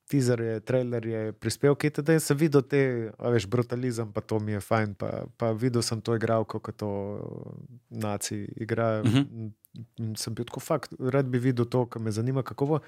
teaserje, 0.07 0.59
trailerje, 0.59 1.33
prispevke, 1.33 1.89
in 1.89 2.19
sem 2.19 2.37
videl 2.37 2.61
te, 2.61 3.11
veš, 3.19 3.47
brutalizem, 3.47 4.11
pa 4.13 4.21
to 4.21 4.39
mi 4.39 4.51
je 4.51 4.61
fajn. 4.61 4.93
Pa, 4.95 5.25
pa 5.37 5.51
videl 5.51 5.81
sem 5.81 6.01
to 6.01 6.15
igralko, 6.15 6.59
kot 6.59 6.77
to 6.77 6.89
naci 7.89 8.43
igrajo. 8.55 9.03
Mhm. 9.03 9.23
In 9.43 9.51
Sem 10.19 10.35
bil 10.35 10.45
tako 10.49 10.61
fakt, 10.63 10.93
rad 10.99 11.29
bi 11.31 11.41
videl 11.41 11.65
to, 11.65 11.85
kar 11.89 12.01
me 12.01 12.11
zanima, 12.11 12.43
kako 12.43 12.65
bo. 12.65 12.79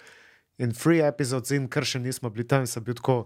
In 0.62 0.74
free 0.74 1.02
epizodes, 1.03 1.52
in 1.56 1.68
kar 1.68 1.88
še 1.88 1.99
nismo 1.99 2.30
bili 2.32 2.48
tam, 2.48 2.68
sem 2.70 2.84
bil 2.84 2.98
tako. 2.98 3.24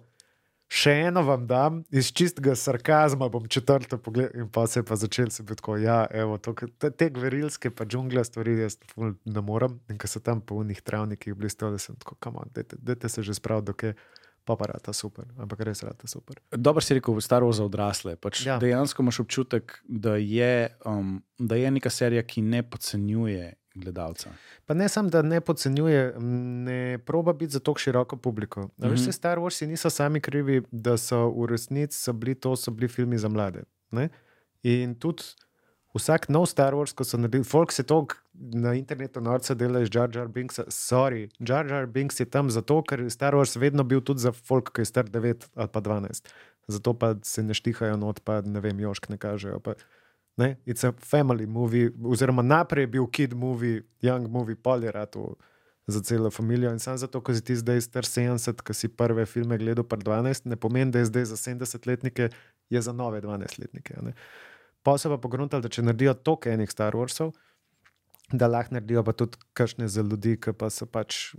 Še 0.70 0.92
eno 1.08 1.24
vam 1.26 1.48
dam, 1.50 1.80
iz 1.90 2.12
čistega 2.14 2.54
sarkazma 2.54 3.26
bom 3.34 3.48
četrto 3.50 3.98
pogledal, 3.98 4.44
in 4.44 4.52
pa 4.54 4.68
se 4.70 4.84
je 4.84 4.86
pa 4.86 5.00
začel 5.02 5.32
se 5.34 5.42
biti 5.42 5.64
tako, 5.64 5.80
ja, 5.82 6.04
evo, 6.14 6.38
to, 6.38 6.54
te, 6.54 6.92
te 6.94 7.08
gverilske, 7.10 7.72
pa 7.74 7.88
džungle 7.90 8.22
stvari, 8.24 8.54
jaz 8.60 8.78
ne 9.26 9.42
morem. 9.42 9.80
In 9.90 9.98
ko 9.98 10.06
so 10.08 10.22
tam 10.22 10.44
po 10.46 10.60
unih 10.62 10.84
travnikih 10.86 11.34
bili 11.34 11.50
stoli, 11.50 11.82
sem 11.82 11.98
tako, 11.98 12.20
kam 12.22 12.38
on, 12.38 12.54
dajte, 12.54 13.10
se 13.10 13.26
že 13.26 13.34
spraviti, 13.34 13.72
dok 13.72 13.88
je 13.88 13.96
pa 14.50 14.56
pa 14.56 14.66
rata 14.68 14.94
super, 14.94 15.26
ampak 15.38 15.60
res 15.62 15.84
rata 15.84 16.08
super. 16.08 16.40
Dobro 16.52 16.82
si 16.82 16.94
rekel, 16.94 17.22
Star 17.22 17.44
Wars 17.44 17.54
za 17.54 17.64
odrasle. 17.64 18.16
Pač 18.16 18.42
Ja. 18.42 18.54
ja. 18.54 18.60
Dejansko 18.60 19.02
imaš 19.02 19.20
občutek, 19.20 19.78
da 19.86 20.16
je, 20.18 20.52
um, 20.84 21.20
da 21.40 21.56
je 21.56 21.70
neka 21.70 21.90
serija, 21.90 22.24
ki 22.24 22.42
ne 22.44 22.64
podcenjuje 22.64 23.52
gledalca. 23.76 24.30
Pa 24.66 24.74
ne 24.74 24.90
samo, 24.90 25.10
da 25.10 25.22
ne 25.24 25.38
podcenjuje, 25.40 26.16
ne 26.64 26.80
proba 27.00 27.34
biti 27.34 27.52
za 27.52 27.60
tako 27.60 27.80
široko 27.80 28.18
publiko. 28.18 28.62
Mm 28.62 28.66
-hmm. 28.68 28.90
Veš, 28.90 29.00
Mhm. 29.00 29.06
se 29.06 29.12
Star 29.14 29.38
Warsi 29.38 29.68
niso 29.68 29.90
sami 29.90 30.20
krivi, 30.20 30.62
da 30.72 30.98
so 30.98 31.30
v 31.32 31.46
resnici 31.48 31.96
bili 32.14 32.36
to, 32.36 32.56
so 32.56 32.72
bili 32.72 32.88
filmi 32.88 33.18
za 33.18 33.30
mlade. 33.30 33.64
Ne? 33.92 34.10
In 34.64 34.96
tudi 34.96 35.24
vsak 35.98 36.30
nov 36.30 36.46
Star 36.50 36.76
Wars, 36.78 36.94
ko 36.94 37.04
so 37.04 37.18
naredili, 37.18 37.48
folk 37.48 37.72
se 37.72 37.84
to 37.84 38.06
na 38.34 38.74
internetu 38.78 39.22
norca 39.22 39.56
dela 39.58 39.82
iz 39.82 39.90
Jar 39.94 40.10
Jar 40.14 40.28
Binksa. 40.28 40.68
Sorry, 40.70 41.30
Jar 41.40 41.68
Jar 41.68 41.88
Binks 41.88 42.20
je 42.20 42.26
tam 42.30 42.50
zato, 42.50 42.82
ker 42.84 43.02
je 43.06 43.10
Star 43.10 43.36
Wars 43.36 43.58
vedno 43.60 43.84
bil 43.84 44.02
tudi 44.02 44.22
za 44.22 44.32
folk, 44.32 44.74
ki 44.76 44.86
je 44.86 44.92
star 44.92 45.10
9 45.10 45.50
ali 45.56 45.68
pa 45.68 45.82
12. 45.82 46.30
Zato 46.70 46.94
pa 46.94 47.16
se 47.24 47.44
ne 47.44 47.54
štihajo 47.54 47.98
not, 47.98 48.22
pa 48.24 48.42
ne 48.42 48.60
vem, 48.62 48.80
jošk 48.80 49.10
ne 49.10 49.18
kažejo. 49.18 49.60
Pa, 49.60 49.74
Ne? 50.40 50.56
It's 50.66 50.88
a 50.88 50.94
family 50.94 51.46
movie, 51.46 51.92
oziroma 52.04 52.42
najprej 52.42 52.84
je 52.84 52.88
bil 52.88 53.08
kid 53.12 53.34
movie, 53.36 53.84
young 54.02 54.30
movie, 54.32 54.56
pol 54.56 54.84
je 54.84 54.92
rado 54.92 55.36
za 55.88 56.00
celo 56.02 56.30
družino. 56.30 56.72
In 56.72 56.80
samo 56.80 56.98
zato, 56.98 57.20
ker 57.22 57.36
si 57.36 57.44
ti 57.44 57.58
zdaj 57.60 57.82
star 57.84 58.08
70, 58.08 58.64
ki 58.64 58.74
si 58.74 58.88
prve 58.88 59.26
filme 59.26 59.58
gledal 59.60 59.84
pri 59.84 60.00
12, 60.00 60.48
ne 60.48 60.56
pomeni, 60.56 60.92
da 60.96 61.04
je 61.04 61.10
zdaj 61.12 61.26
za 61.34 61.36
70-letnike, 61.36 62.30
je 62.70 62.82
za 62.82 62.94
nove 62.96 63.20
12-letnike. 63.22 64.00
Pa 64.84 64.98
so 64.98 65.12
pa 65.12 65.20
pogruntali, 65.22 65.64
da 65.64 65.72
če 65.72 65.84
naredijo 65.84 66.16
toliko 66.24 66.52
enih 66.54 66.72
Star 66.72 66.96
Warsov, 66.96 67.34
da 68.32 68.48
lahko 68.48 68.78
naredijo 68.78 69.04
pa 69.04 69.14
tudi 69.18 69.40
kakšne 69.58 69.90
za 69.92 70.06
ljudi, 70.06 70.38
ki 70.40 70.56
pa 70.58 70.70
so 70.74 70.88
pač. 70.88 71.30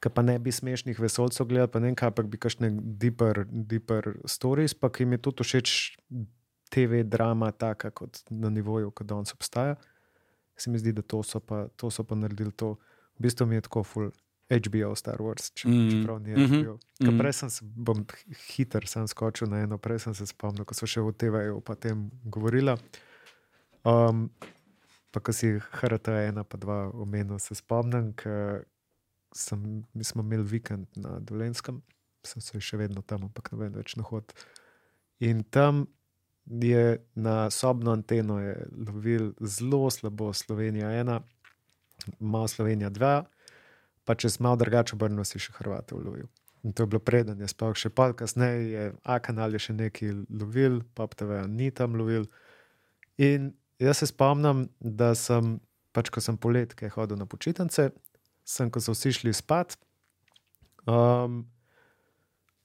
Ki 0.00 0.08
pa 0.08 0.22
ne 0.24 0.38
bi 0.40 0.52
smešnih 0.52 0.96
vesolcev 0.96 1.44
gledali, 1.48 1.68
pa 1.72 1.80
ne 1.84 1.92
kaj 1.96 2.14
pa 2.16 2.24
bi 2.24 2.38
kakšne 2.40 2.70
deeper, 3.00 3.42
deeper 3.50 4.14
stories, 4.24 4.72
pa 4.72 4.88
ki 4.88 5.04
jim 5.04 5.12
je 5.12 5.22
tudi 5.26 5.44
všeč 5.44 5.74
TV 6.72 7.02
drama, 7.04 7.50
taka 7.52 7.90
kot 7.90 8.22
na 8.30 8.48
nivoju, 8.48 8.94
kot 8.96 9.10
danes 9.10 9.34
obstaja. 9.36 9.76
Se 10.56 10.70
mi 10.72 10.80
zdi, 10.80 10.94
da 10.96 11.02
to 11.02 11.20
so 11.24 11.40
pa, 11.40 11.66
to 11.76 11.90
so 11.92 12.04
pa 12.04 12.16
naredili 12.16 12.52
to. 12.52 12.78
V 13.18 13.28
bistvu 13.28 13.46
mi 13.46 13.58
je 13.58 13.66
tako 13.68 13.84
full 13.84 14.10
HBO 14.50 14.94
Star 14.98 15.22
Wars, 15.22 15.52
če, 15.54 15.68
mm. 15.68 15.74
Mm, 15.74 15.90
čeprav 15.90 16.20
ni 16.20 16.34
HBO. 16.34 16.76
Mm. 16.76 17.06
mhm. 17.06 17.18
Prej 17.22 17.36
sem 17.38 17.50
se, 17.50 17.66
bom 17.88 18.02
hiter, 18.50 18.86
sem 18.90 19.06
skočil 19.08 19.50
na 19.50 19.62
eno, 19.66 19.78
prej 19.78 20.02
sem 20.06 20.16
se 20.18 20.26
spomnil, 20.26 20.66
ko 20.66 20.74
so 20.74 20.88
še 20.90 21.04
v 21.06 21.14
TV-ju 21.14 21.60
o 21.60 21.76
tem 21.78 22.08
govorila. 22.24 22.76
Um, 23.86 24.28
pa 25.14 25.22
ko 25.22 25.34
si 25.34 25.54
HRT 25.58 26.14
ena, 26.28 26.44
pa 26.44 26.58
dva 26.60 26.82
omenil, 26.90 27.38
se 27.42 27.54
spomnim, 27.58 28.12
ker 28.18 28.66
sem, 29.34 29.86
mi 29.94 30.04
smo 30.04 30.26
imeli 30.26 30.46
vikend 30.58 30.90
na 30.98 31.18
Dolenskem, 31.22 31.80
sem 32.26 32.42
se 32.42 32.60
še 32.60 32.80
vedno 32.80 33.02
tam, 33.06 33.28
ampak 33.30 33.52
ne 33.52 33.62
vem 33.64 33.78
več 33.78 33.94
na 33.96 34.04
hod. 34.06 34.34
In 35.24 35.44
tam 35.46 35.86
je 36.50 36.98
na 37.14 37.50
sobno 37.50 37.92
anteno 37.92 38.40
je 38.40 38.54
lovil 38.86 39.32
zelo 39.40 39.90
slabo 39.90 40.32
Slovenija 40.32 40.90
ena, 40.90 41.20
malo 42.18 42.48
Slovenija 42.48 42.90
dva, 42.90 43.24
pa 44.10 44.16
če 44.18 44.26
si 44.34 44.42
malo 44.42 44.58
drugače 44.58 44.96
obrnil, 44.96 45.22
si 45.22 45.38
še 45.38 45.52
Hrvate 45.54 45.94
ulovil. 45.94 46.26
In 46.66 46.74
to 46.74 46.82
je 46.82 46.90
bilo 46.90 46.98
preden, 46.98 47.38
je 47.38 47.46
sploh 47.46 47.76
še 47.78 47.92
pol 47.94 48.10
kasneje, 48.18 48.64
je 48.72 48.86
A 49.06 49.20
kanal 49.22 49.54
je 49.54 49.60
še 49.68 49.76
nekaj 49.78 50.10
lovil, 50.26 50.80
Pop 50.98 51.14
TV 51.14 51.44
ni 51.46 51.70
tam 51.70 51.94
lovil. 51.94 52.26
In 53.22 53.52
jaz 53.78 54.02
se 54.02 54.10
spomnim, 54.10 54.66
da 54.82 55.14
sem, 55.14 55.60
pač 55.94 56.10
ko 56.10 56.18
sem 56.18 56.34
polet, 56.34 56.74
ki 56.74 56.88
je 56.88 56.94
hodil 56.96 57.20
na 57.20 57.28
počitnice, 57.30 57.92
sem, 58.42 58.72
ko 58.74 58.82
so 58.82 58.96
vsi 58.96 59.14
šli 59.20 59.36
spat, 59.36 59.78
um, 60.90 61.44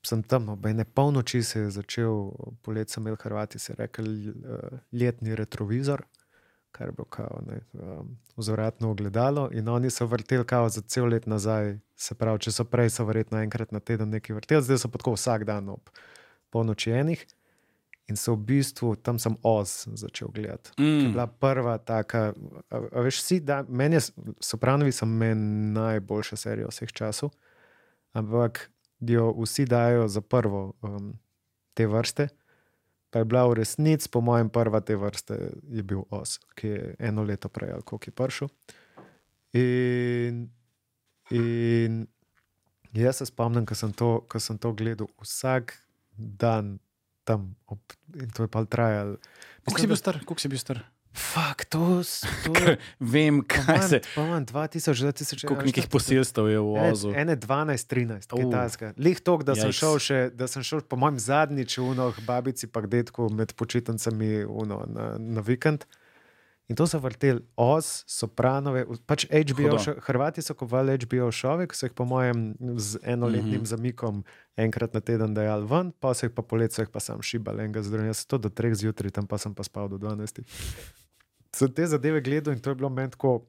sem 0.01 0.26
tam, 0.26 0.49
obene 0.57 0.81
polnoči 0.97 1.43
se 1.45 1.67
je 1.67 1.72
začel, 1.77 2.34
polet 2.65 2.89
sem 2.89 3.05
imel 3.05 3.22
Hrvati, 3.22 3.61
se 3.61 3.76
je 3.76 3.80
rekel, 3.85 4.09
letni 4.97 5.38
retrovizor, 5.38 6.07
kar 6.76 6.88
je 6.88 6.91
bilo 6.91 7.06
kao, 7.06 7.39
ne, 7.47 7.60
um, 7.73 8.18
vzvratno 8.38 8.91
ogledalo. 8.91 9.49
In 9.52 9.69
oni 9.69 9.89
so 9.89 10.06
vrteli 10.06 10.45
kao 10.45 10.69
za 10.69 10.81
cel 10.81 11.07
let 11.07 11.26
nazaj, 11.26 11.77
se 11.95 12.15
pravi, 12.15 12.39
če 12.39 12.52
so 12.52 12.65
prej, 12.68 12.89
so 12.97 13.06
verjetno 13.07 13.39
enkrat 13.39 13.72
na 13.72 13.80
teden 13.80 14.11
nekaj 14.11 14.35
vrteli, 14.35 14.64
zdaj 14.64 14.81
so 14.84 14.91
pa 14.91 14.99
tako 14.99 15.15
vsak 15.15 15.45
dan 15.47 15.69
ob 15.72 15.89
polnoči 16.52 16.91
enih. 16.91 17.23
In 18.11 18.19
so 18.19 18.35
v 18.35 18.43
bistvu 18.52 18.91
tam 19.02 19.18
sem 19.19 19.38
Oz 19.41 19.88
začel 19.95 20.27
gledati. 20.35 20.76
Mm. 20.77 20.99
Je 20.99 21.10
bila 21.15 21.26
prva 21.27 21.77
taka, 21.77 22.34
a, 22.69 22.81
a 22.91 23.06
veš, 23.07 23.23
vsi, 23.23 23.39
da, 23.39 23.64
meni 23.69 23.97
je 23.97 24.03
Sopranovi 24.43 24.91
so 24.91 25.07
meni 25.10 25.72
najboljša 25.73 26.38
serija 26.38 26.69
vseh 26.69 26.91
časov, 26.91 27.31
ampak 28.14 28.68
jo 28.99 29.31
vsi 29.39 29.65
dajo 29.65 30.07
za 30.07 30.22
prvo 30.22 30.73
um, 30.81 31.15
te 31.73 31.88
vrste. 31.88 32.27
Pa 33.15 33.21
je 33.23 33.29
bila 33.31 33.45
v 33.47 33.61
resnici, 33.63 34.09
po 34.11 34.19
mojem, 34.19 34.49
prva 34.51 34.81
te 34.83 34.97
vrste 34.99 35.37
je 35.71 35.83
bil 35.87 36.01
Oz, 36.11 36.35
ki 36.51 36.67
je 36.67 36.95
eno 36.99 37.23
leto 37.23 37.47
prej, 37.47 37.71
ali 37.71 37.85
koliko 37.87 38.11
je 38.11 38.15
prišel. 38.19 38.49
In, 39.55 40.41
in 41.31 42.01
jaz 42.91 43.21
se 43.23 43.29
spomnim, 43.29 43.63
ko 43.63 43.77
sem 43.79 43.95
to, 43.95 44.09
ko 44.27 44.41
sem 44.43 44.59
to 44.59 44.73
gledal 44.75 45.07
vsak 45.23 45.77
dan 46.19 46.75
tam, 47.23 47.55
ob, 47.71 47.79
in 48.19 48.35
to 48.35 48.43
je 48.43 48.51
pa 48.51 48.65
trajalo. 48.67 49.15
Koliko 49.63 49.79
si 49.79 49.87
bil 49.87 50.01
star? 50.03 50.19
Koliko 50.19 50.43
si 50.43 50.51
bil 50.51 50.59
star? 50.59 50.83
Fak, 51.15 51.65
to, 51.65 52.03
to 52.43 52.51
Vem, 52.99 53.41
kaj 53.47 53.81
se. 53.89 53.99
Pomen 54.15 54.45
2000, 54.45 54.93
2000, 54.93 55.47
Koliko 55.47 55.65
nekih 55.65 55.87
posilstev 55.87 56.49
je 56.51 56.59
v 56.59 56.91
Ozu. 56.91 57.13
Ene 57.15 57.35
12, 57.35 57.87
13, 57.87 58.33
Uh. 58.33 58.43
kitajska. 58.43 58.93
Lih 58.97 59.19
to, 59.19 59.37
da 59.37 59.55
sem 59.55 59.71
šel 59.71 59.99
še, 59.99 60.19
da 60.35 60.47
sem 60.51 60.63
šel 60.63 60.83
po 60.83 60.99
mojem 60.99 61.19
zadnjič 61.19 61.77
v 61.79 61.93
noh, 61.95 62.17
babici 62.27 62.67
pa 62.67 62.83
k 62.83 62.91
detku 62.99 63.29
med 63.31 63.55
počitnicami 63.55 64.43
uno, 64.43 64.83
na, 64.91 65.15
na 65.15 65.45
vikend. 65.45 65.87
In 66.67 66.75
to 66.75 66.87
so 66.89 66.97
vrteli 66.99 67.45
Oz, 67.61 68.03
Sopranove, 68.09 68.85
pač 69.05 69.27
HBO, 69.29 69.77
šo, 69.77 69.93
Hrvati 70.01 70.41
so 70.41 70.55
kovali 70.57 70.97
HBO 70.97 71.29
šove, 71.29 71.69
ki 71.69 71.77
so 71.77 71.85
jih 71.85 71.93
po 71.93 72.07
mojem 72.09 72.57
z 72.81 72.99
enoletnim 73.05 73.53
mm. 73.53 73.61
-hmm. 73.61 73.69
zamikom 73.69 74.23
enkrat 74.57 74.93
na 74.93 74.99
teden 74.99 75.33
dajali 75.33 75.65
ven, 75.69 75.91
pa 75.99 76.13
so 76.13 76.25
jih 76.25 76.33
pa 76.33 76.43
so 76.69 76.81
jih 76.81 76.89
pa 76.89 76.99
sam 76.99 77.21
šibali 77.21 77.63
enega 77.63 77.81
zdravljenja. 77.81 78.09
Jaz 78.09 78.17
sem 78.17 78.27
to 78.27 78.37
do 78.37 78.49
treh 78.49 78.73
zjutraj, 78.73 79.11
tam 79.11 79.27
pa 79.27 79.37
sem 79.37 79.53
pa 79.53 79.63
spal 79.63 79.87
do 79.87 79.97
12. 79.97 80.41
Sem 81.56 81.72
te 81.72 81.88
zadeve 81.88 82.19
gledal 82.19 82.52
in 82.52 82.60
to 82.60 82.69
je 82.69 82.76
bilo 82.76 82.90
meni 82.90 83.10
tako, 83.10 83.45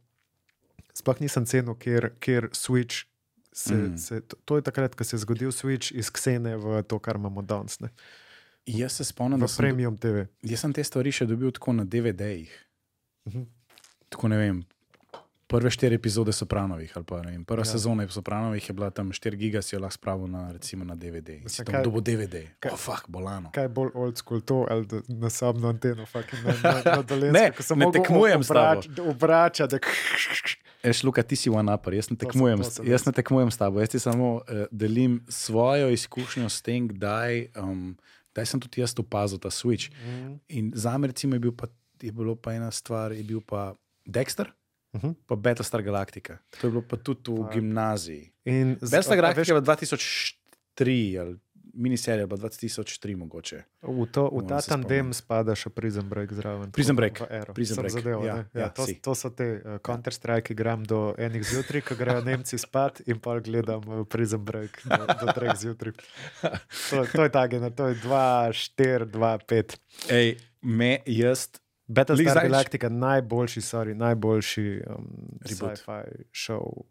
sploh 0.95 1.19
nisem 1.19 1.43
cenil, 1.45 1.75
ker, 1.77 2.13
ker 2.19 2.49
Switch. 2.53 3.05
Se, 3.53 3.73
Mm. 3.73 3.97
se, 3.97 4.21
to, 4.21 4.37
to 4.45 4.57
je 4.57 4.63
takrat, 4.63 4.93
ko 4.93 5.01
se 5.01 5.17
je 5.17 5.21
zgodil 5.21 5.49
switch 5.49 5.89
iz 5.91 6.11
Ksene 6.11 6.57
v 6.57 6.83
to, 6.83 6.99
kar 6.99 7.17
imamo 7.17 7.41
danes, 7.43 7.79
ne, 7.81 7.89
Jaz 8.67 8.93
se 8.93 9.05
spomnim, 9.07 9.41
da 9.41 9.49
sem, 9.49 9.57
premium 9.59 9.97
TV. 9.97 10.27
jaz 10.43 10.61
sem 10.61 10.73
te 10.73 10.85
stvari 10.85 11.09
še 11.11 11.25
dobil 11.25 11.49
tako 11.51 11.73
na 11.73 11.85
DVD-jih. 11.85 12.53
Mhm. 13.25 13.47
Tako 14.11 14.29
ne 14.29 14.37
vem. 14.37 14.59
Prve 15.49 15.71
štiri 15.71 15.95
epizode 15.95 16.33
Sopranovih, 16.33 16.91
ali 16.91 17.05
pa 17.05 17.23
ne 17.23 17.31
vem, 17.31 17.45
prva 17.45 17.61
Ja. 17.61 17.65
sezona 17.67 18.09
Sopranovih 18.09 18.59
je 18.61 18.73
bila 18.73 18.91
tam 18.91 19.09
4 19.09 19.37
giga, 19.37 19.63
si 19.63 19.77
jo 19.77 19.81
lahko 19.81 19.95
spravil 19.95 20.27
na, 20.27 20.51
recimo, 20.51 20.85
na 20.85 20.95
DVD. 20.95 21.39
Si 21.47 21.65
tam 21.65 21.83
dobil 21.83 22.01
DVD. 22.03 22.35
kaj- 22.59 22.73
Oh, 22.73 22.77
fuck, 22.77 23.07
bolano. 23.07 23.51
Kaj 23.51 23.65
je 23.65 23.69
bolj 23.71 23.91
old 23.95 24.17
school 24.17 24.41
to 24.41 24.67
ali 24.67 24.85
da 24.85 24.97
na 25.09 25.31
samno 25.31 25.69
anteno, 25.69 26.03
fucking 26.05 26.43
na, 26.43 26.53
na, 26.65 26.83
na 26.93 27.03
dolensko, 27.05 27.33
Ne, 27.35 27.53
ko 27.53 27.63
sem 27.63 27.79
ne 27.79 27.87
tekmujem 27.89 28.43
s 28.43 28.49
tabo. 28.49 28.81
obrač- 28.81 29.01
Obračati, 29.01 29.71
da 29.73 29.79
Eš, 30.83 31.03
Luka, 31.03 31.23
ti 31.23 31.37
si 31.37 31.49
one 31.49 31.71
upper, 31.71 31.95
jaz 31.95 32.11
ne 32.11 32.17
To 32.17 32.21
sem- 32.21 32.27
tekmujem, 32.29 32.59
to 32.59 32.71
sem 32.73 32.87
jaz 32.87 33.07
ne 33.07 33.13
tekmujem 33.13 33.49
s 33.49 33.57
tabo, 33.57 33.79
jaz 33.79 33.89
ti 33.89 33.99
samo 34.01 34.35
uh, 34.37 34.43
delim 34.73 35.23
svojo 35.29 35.89
izkušnjo 35.89 36.49
s 36.49 36.59
tem, 36.61 36.89
kdaj, 36.89 37.49
um, 37.57 37.95
kdaj 38.33 38.47
sem 38.47 38.59
tudi 38.61 38.81
jaz 38.81 38.95
opazil 38.97 39.39
ta 39.39 39.49
switch. 39.49 39.91
Mhm. 39.93 40.35
In 40.49 40.73
za 40.75 40.99
me 40.99 41.07
recimo 41.07 41.35
je, 41.35 41.41
bil 41.41 41.53
pa, 41.53 41.67
je 41.97 42.11
bilo 42.11 42.35
pa 42.35 42.53
ena 42.53 42.71
stvar, 42.71 43.13
je 43.13 43.23
bil 43.23 43.41
pa 43.41 43.75
Dexter, 44.05 44.51
Mhm. 44.97 45.15
pa 45.27 45.37
Battlestar 45.37 45.83
Galactica. 45.83 46.39
To 46.61 46.67
je 46.67 46.71
bilo 46.71 46.83
pa 46.83 46.97
tudi 46.97 47.33
v 47.33 47.49
gimnaziji. 47.53 48.33
In 48.45 48.77
Battlestar 48.81 49.17
Galactica 49.17 49.41
veš, 49.41 49.49
je 49.49 49.55
bila 49.55 49.67
2003 49.77 51.21
ali 51.21 51.37
miniserija 51.77 52.21
je 52.21 52.27
bila 52.27 52.39
2003 52.39 53.17
mogoče. 53.17 53.63
V, 53.83 54.07
to, 54.13 54.31
v 54.33 54.49
ta 54.49 54.61
tandem 54.61 55.13
spada 55.15 55.55
še 55.55 55.71
Prison 55.71 56.09
Break 56.09 56.33
zraven. 56.33 56.71
Prison 56.73 56.97
Break. 56.97 57.21
Prison 57.55 57.81
Break, 57.83 57.93
Zadevo, 57.93 58.25
ja, 58.25 58.37
ja, 58.37 58.45
ja, 58.55 58.61
ja, 58.61 58.69
to, 58.69 58.87
si. 58.87 58.97
to 59.03 59.15
so 59.15 59.31
te 59.31 59.49
uh, 59.61 59.77
Counter-Strike, 59.85 60.57
igram 60.57 60.85
do 60.89 61.13
enih 61.19 61.45
zjutraj, 61.45 61.85
ko 61.87 61.99
grejo 61.99 62.25
Nemci 62.29 62.59
spat 62.59 63.03
in 63.07 63.21
pa 63.21 63.39
gledam 63.45 63.85
uh, 63.89 64.05
Prison 64.09 64.43
Break 64.45 64.81
do, 64.89 65.03
do 65.05 65.27
treh 65.37 65.53
zjutraj. 65.61 65.95
To, 66.43 67.05
to 67.05 67.29
je 67.29 67.31
ta 67.33 67.45
gener, 67.51 67.77
to 67.77 67.93
je 67.93 68.01
2, 68.05 68.25
4, 68.81 69.11
2, 69.13 69.37
5. 69.53 69.79
Ej, 70.17 70.37
me, 70.65 70.93
jaz, 71.05 71.49
Lih 71.89 71.95
Battlestar 71.95 72.35
zadnjič- 72.35 72.51
Galactica, 72.51 72.89
najboljši, 72.89 73.61
sorry, 73.61 73.95
najboljši 73.95 74.83
um, 74.91 75.39
sci-fi 75.45 76.25
show 76.35 76.85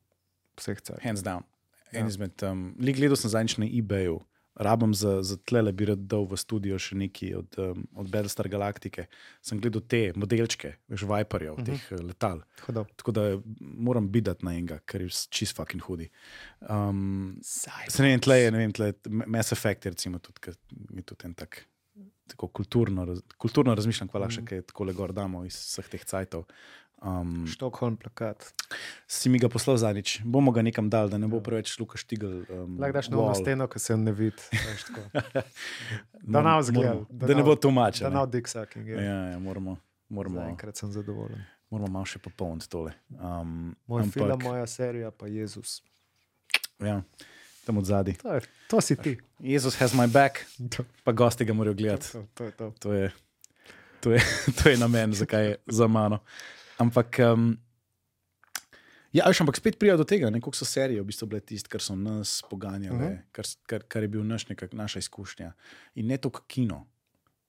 vseh 0.58 0.80
cajt. 0.82 1.04
hands 1.04 1.24
down. 1.24 1.44
Ja. 1.92 2.00
En 2.00 2.08
izmed, 2.08 2.44
um, 2.44 2.76
lik 2.80 2.96
gledal 2.96 3.16
sem 3.20 3.30
zadnjič 3.30 3.58
na 3.58 3.66
eBayu. 3.66 4.22
Rabam 4.56 4.94
za, 4.96 5.22
za 5.22 5.36
tle, 5.44 5.72
bi 5.76 5.86
rad 5.86 6.00
dal 6.08 6.24
v 6.32 6.38
studio 6.40 6.78
še 6.80 6.96
nekaj 6.96 7.34
od, 7.36 7.58
um, 7.60 7.82
od 8.00 8.08
Battlestar 8.08 8.48
Galaktike. 8.48 9.06
Sem 9.44 9.60
gledal 9.60 9.84
te 9.84 10.14
modelčke, 10.16 10.78
veš, 10.88 11.04
Viperjev, 11.04 11.54
uh 11.54 11.60
-huh. 11.60 11.66
teh 11.66 11.92
eh, 11.92 11.96
letal. 12.04 12.40
Hudo. 12.66 12.86
Tako 12.96 13.12
da 13.12 13.22
moram 13.60 14.08
bidati 14.12 14.46
na 14.46 14.54
enega, 14.56 14.80
ker 14.86 15.02
je 15.02 15.10
čist 15.30 15.56
fucking 15.56 15.84
hudi. 15.84 16.10
Um, 16.70 17.36
se 17.44 18.04
ne 18.04 18.10
vem, 18.10 18.20
tle 18.20 18.40
je, 18.40 18.52
ne 18.52 18.58
vem, 18.58 18.72
tle 18.72 18.86
je 18.86 18.94
Mass 19.28 19.52
Effect, 19.52 19.86
recimo 19.86 20.20
tudi, 20.20 20.40
ker 20.40 20.56
je 20.96 21.02
tudi 21.02 21.26
en 21.26 21.34
tak. 21.34 21.68
Tako 22.28 22.48
kulturno, 22.50 23.06
raz, 23.06 23.20
kulturno 23.38 23.76
razmišljam, 23.76 24.08
kva 24.08 24.20
lahko 24.20 24.34
še 24.34 24.44
kaj 24.44 24.62
tako 24.64 24.84
le 24.84 24.94
gor 24.94 25.14
damo 25.14 25.44
iz 25.46 25.54
vseh 25.56 25.88
teh 25.88 26.04
cajtov. 26.04 26.46
Um, 26.98 27.46
Stockholm 27.46 27.98
plakat. 27.98 28.42
si 29.06 29.30
mi 29.30 29.38
ga 29.38 29.46
poslal 29.46 29.78
zadnjič, 29.78 30.22
bomo 30.26 30.50
ga 30.52 30.62
nekam 30.62 30.90
dal, 30.90 31.06
da 31.08 31.18
ne 31.18 31.28
bo 31.28 31.38
preveč 31.40 31.78
Luka 31.78 31.98
štigel. 31.98 32.46
Um, 32.50 32.80
Lahko 32.80 32.94
daš 32.94 33.10
novo 33.10 33.28
wall. 33.28 33.36
steno, 33.36 33.68
ki 33.68 33.80
se 33.80 33.98
ne 33.98 34.12
vidi. 34.12 34.42
Da 36.24 36.58
vzgled. 36.58 36.84
moramo- 36.84 37.06
Da 37.10 37.28
ne 37.30 37.44
bo 37.44 37.56
tumač. 37.56 38.00
Da 38.00 38.10
ne 38.10 38.26
dick 38.28 38.48
sucking. 38.48 38.88
Ja, 38.88 39.02
Ja. 39.02 39.16
ja, 39.28 39.40
moramo, 39.40 39.78
moramo, 40.10 40.40
Zaenkrat 40.40 40.76
sem 40.76 40.92
zadovoljen. 40.92 41.44
moramo 41.70 41.92
malo 41.92 42.06
še 42.06 42.20
popolniti 42.20 42.70
tole. 42.70 42.94
Um, 43.12 43.76
Moj 43.88 44.02
ampak, 44.02 44.14
film, 44.14 44.40
moja 44.42 44.68
serija, 44.68 45.12
pa 45.12 45.28
Jezus. 45.28 45.82
Ja, 46.80 47.02
tam 47.66 47.78
od 47.78 47.86
zadaj. 47.86 48.14
To, 48.16 48.34
je, 48.34 48.42
to 48.68 48.82
si 48.82 48.96
ti. 48.96 49.18
Jezus 49.42 49.76
has 49.76 49.94
my 49.94 50.08
back, 50.08 50.40
To, 50.70 50.84
pa 51.04 51.12
gosti 51.12 51.46
ga 51.46 51.54
morajo 51.54 51.74
gledati. 51.74 52.12
to, 52.12 52.26
to 52.34 52.44
je 52.44 52.52
to. 52.54 52.72
To 52.80 52.94
je, 52.94 53.12
to 54.00 54.12
je, 54.12 54.20
to 54.58 54.70
je 54.70 54.78
namen, 54.78 55.14
zakaj 55.14 55.46
je 55.46 55.56
za 55.68 55.88
mano. 55.88 56.20
Ampak, 56.78 57.18
um, 57.26 57.58
ja, 59.12 59.26
veš, 59.26 59.42
ampak 59.42 59.56
spet 59.56 59.80
prija 59.80 59.98
do 59.98 60.04
tega, 60.04 60.28
koliko 60.30 60.52
so 60.54 60.66
serije 60.66 61.02
v 61.02 61.06
bistvu 61.06 61.28
bile 61.28 61.40
tiste, 61.42 61.70
kar 61.70 61.82
so 61.82 61.96
nas 61.96 62.42
poganjale, 62.44 62.96
uh 62.96 63.02
Mhm. 63.02 63.12
-huh. 63.12 63.22
kar, 63.32 63.46
kar, 63.66 63.84
kar 63.84 64.02
je 64.02 64.08
bil 64.10 64.24
naš, 64.24 64.48
nekak, 64.48 64.74
naša 64.74 65.00
izkušnja. 65.00 65.54
In 65.96 66.08
ne 66.08 66.18
toliko 66.18 66.42
kino. 66.42 66.86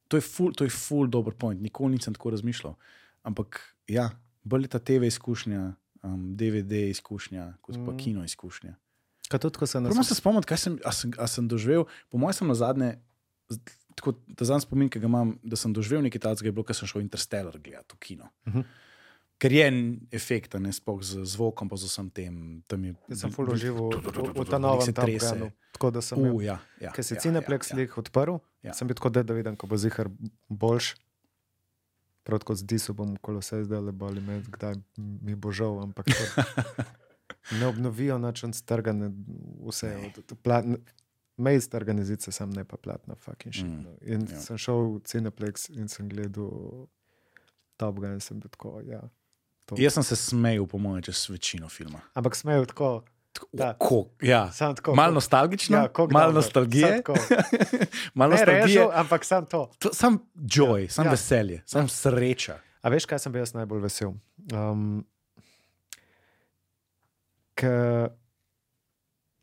To 0.08 0.16
je 0.16 0.20
ful, 0.22 0.52
to 0.52 0.64
je 0.64 0.70
ful 0.70 1.06
dober 1.06 1.34
point, 1.34 1.60
nikoli 1.60 1.92
nisem 1.92 2.14
tako 2.14 2.30
razmišljal. 2.30 2.74
Ampak 3.22 3.60
ja, 3.88 4.10
bolj 4.44 4.68
ta 4.68 4.78
TV 4.78 5.02
izkušnja, 5.04 5.72
um, 6.02 6.36
DVD 6.36 6.72
izkušnja, 6.72 7.54
kot 7.60 7.74
pa 7.76 7.80
Mhm. 7.82 7.96
kino 7.96 8.24
izkušnja. 8.24 8.74
Kaj 9.26 9.40
tudi, 9.40 9.56
ko 9.56 9.66
se 9.66 9.80
Prvo 9.80 9.94
nas 9.94 10.06
se 10.06 10.14
spomnim, 10.14 10.42
kaj 10.42 10.58
sem, 10.58 10.78
a 10.80 10.92
sem, 10.92 11.10
a 11.18 11.26
sem 11.26 11.44
doživel. 11.44 11.84
Po 12.08 12.18
mojem, 12.18 12.32
sem 12.34 12.46
na 12.46 12.54
zadnje, 12.54 12.92
tako 13.94 14.12
da 14.28 14.44
zadnji 14.44 14.60
spomin, 14.62 14.88
ki 14.88 14.98
ga 14.98 15.06
imam, 15.06 15.38
da 15.42 15.56
sem 15.56 15.72
doživel 15.72 16.02
nekaj 16.02 16.20
takega, 16.20 16.46
je 16.46 16.52
bilo, 16.52 16.64
ker 16.64 16.74
sem 16.74 16.86
šel 16.86 17.00
Interstellar 17.00 17.58
gledati 17.58 17.94
v 17.94 17.98
kino. 17.98 18.24
Uh 18.44 18.52
Mhm. 18.52 18.58
-huh. 18.58 18.84
Ker 19.36 19.52
je 19.52 19.66
en 19.66 20.00
efekt, 20.10 20.54
a 20.54 20.58
ne 20.58 20.72
sploh 20.72 21.02
z 21.02 21.20
zvokom, 21.24 21.68
pa 21.68 21.76
z 21.76 21.84
vsem 21.84 22.08
tem. 22.10 22.62
Tam 22.66 22.84
je, 22.84 22.94
Jaz 23.08 23.20
sem 23.20 23.30
full 23.30 23.50
užival 23.52 23.92
v, 23.92 24.44
ta 24.48 24.56
novem. 24.58 24.94
Gunu. 24.94 25.50
Tako 25.72 25.90
da 25.90 26.00
sem 26.00 26.18
Uh, 26.18 26.40
ja, 26.40 26.56
ja, 26.80 26.92
ker 26.92 27.04
se 27.04 27.14
ja, 27.14 27.20
Cineplex 27.20 27.70
ja, 27.70 27.78
ja. 27.78 27.88
odprl, 27.96 28.40
Ja. 28.62 28.72
sem 28.72 28.88
bil 28.88 28.94
tako, 28.96 29.10
da, 29.10 29.22
da 29.22 29.34
vidim, 29.34 29.56
ko 29.56 29.66
bo 29.66 29.76
zihar 29.76 30.08
boljš. 30.48 30.94
Prav 32.24 32.38
tako 32.38 32.54
z 32.54 32.64
Diso 32.64 32.92
bom 32.92 33.16
kolo 33.16 33.38
vse 33.38 33.64
zdaj 33.64 33.80
le 33.80 33.92
boli 33.92 34.20
me, 34.20 34.40
kdaj 34.42 34.74
mi 34.96 35.34
bo 35.34 35.52
žal, 35.52 35.82
ampak 35.82 36.06
ne 37.52 37.66
obnovijo 37.66 38.18
način 38.18 38.52
strgane 38.52 39.10
vse. 39.60 39.96
Od- 39.98 40.18
od 40.20 40.38
plat- 40.38 40.76
Mej 41.38 41.60
strgane 41.60 42.04
zice, 42.04 42.32
sam 42.32 42.50
ne 42.50 42.64
pa 42.64 42.76
platna, 42.76 43.14
fucking 43.16 43.54
shit. 43.54 43.66
Mm, 43.66 43.82
no. 43.82 43.90
In 44.02 44.26
ja. 44.26 44.40
sem 44.40 44.58
šel 44.58 44.74
v 44.74 45.00
Cineplex 45.00 45.68
in 45.70 45.88
sem 45.88 46.08
gledal 46.08 46.86
Top 47.76 47.96
Gun 47.96 48.12
in 48.12 48.20
sem 48.20 48.40
bil 48.40 48.48
tako, 48.48 48.80
ja. 48.82 49.00
To. 49.66 49.74
Jaz 49.78 49.92
sem 49.92 50.02
se 50.02 50.16
smejal, 50.16 50.66
po 50.66 50.78
mojem, 50.78 51.02
čez 51.02 51.28
večino 51.28 51.68
filma. 51.68 52.00
Ampak 52.14 52.36
smejo 52.36 52.64
tako, 52.64 53.02
Da. 53.52 53.74
ko, 53.74 54.08
ja. 54.18 54.48
tako. 54.50 54.94
Malo 54.94 55.12
nostalgično, 55.12 55.76
Ja, 55.76 55.88
malo 56.08 56.32
nostalgije, 56.32 57.02
malo 58.14 58.30
Ne 58.30 58.36
nostalgije. 58.36 58.62
režu, 58.80 58.90
ampak 58.94 59.24
sam 59.24 59.46
to. 59.46 59.70
To, 59.78 59.90
sam 59.92 60.18
joy, 60.36 60.88
sam 60.88 61.04
Ja. 61.04 61.08
ja. 61.08 61.10
veselje, 61.10 61.62
sam 61.66 61.88
sreča. 61.88 62.58
A 62.82 62.88
veš, 62.88 63.04
kaj 63.04 63.18
sem 63.18 63.32
bil 63.32 63.40
jaz 63.40 63.52
najbolj 63.52 63.80
vesel? 63.80 64.12
Um, 64.48 65.04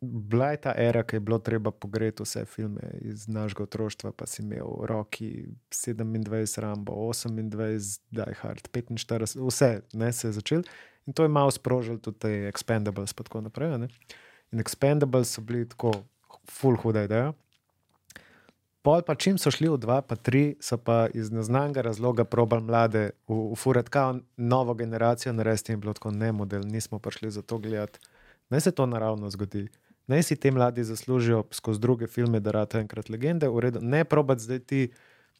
bila 0.03 0.51
je 0.51 0.57
ta 0.57 0.73
era, 0.77 1.03
ki 1.03 1.15
je 1.15 1.19
bilo 1.19 1.39
treba 1.39 1.71
pogreti 1.71 2.23
vse 2.23 2.45
filme 2.45 2.81
iz 3.01 3.27
našega 3.27 3.63
otroštva, 3.63 4.11
pa 4.11 4.25
si 4.25 4.41
imel 4.43 4.85
roki 4.89 5.47
27, 5.71 6.59
Rambo, 6.61 6.93
28, 6.93 7.99
Die 8.11 8.35
Hard, 8.41 8.69
45, 8.71 9.37
vse 9.47 9.81
ne, 9.93 10.11
se 10.11 10.27
je 10.27 10.31
začel. 10.31 10.63
In 11.05 11.13
to 11.13 11.23
je 11.23 11.29
malo 11.29 11.51
sprožil 11.51 11.99
tudi 11.99 12.19
te 12.19 12.33
Expendables 12.51 13.11
in 13.11 13.23
tako 13.23 13.41
naprej. 13.41 13.77
Ne? 13.77 13.87
In 14.51 14.59
Expendables 14.59 15.35
so 15.35 15.41
bili 15.41 15.67
tako 15.69 15.91
full 16.49 16.77
huda 16.77 17.03
ideja. 17.03 17.33
Pol 18.83 19.01
pa 19.01 19.15
čim 19.15 19.37
so 19.39 19.47
šli 19.47 19.69
v 19.71 19.77
dva, 19.79 20.01
pa 20.03 20.15
tri, 20.19 20.57
so 20.59 20.75
pa 20.75 21.07
iz 21.15 21.31
neznanega 21.31 21.81
razloga 21.81 22.25
probali 22.27 22.63
mlade 22.67 23.09
ufurati 23.27 23.89
kao 23.89 24.17
novo 24.37 24.73
generacijo, 24.73 25.33
narediti 25.33 25.71
in 25.71 25.79
bilo 25.79 25.93
tako 25.93 26.11
ne 26.11 26.31
model, 26.31 26.61
nismo 26.67 26.99
prišli 26.99 27.31
za 27.31 27.41
to 27.41 27.57
gledati. 27.57 27.99
Naj 28.49 28.61
se 28.61 28.71
to 28.71 28.85
naravno 28.85 29.29
zgodi. 29.29 29.69
Naj 30.07 30.23
si 30.23 30.35
ti 30.35 30.51
mladi 30.51 30.83
zaslužijo 30.83 31.43
skozi 31.51 31.79
druge 31.79 32.07
filme, 32.07 32.39
da 32.39 32.51
rata 32.51 32.79
enkrat 32.79 33.09
legende, 33.09 33.47
v 33.47 33.59
redu. 33.59 33.79
Ne 33.81 34.03
probati 34.03 34.43
zdaj 34.43 34.59
ti, 34.59 34.91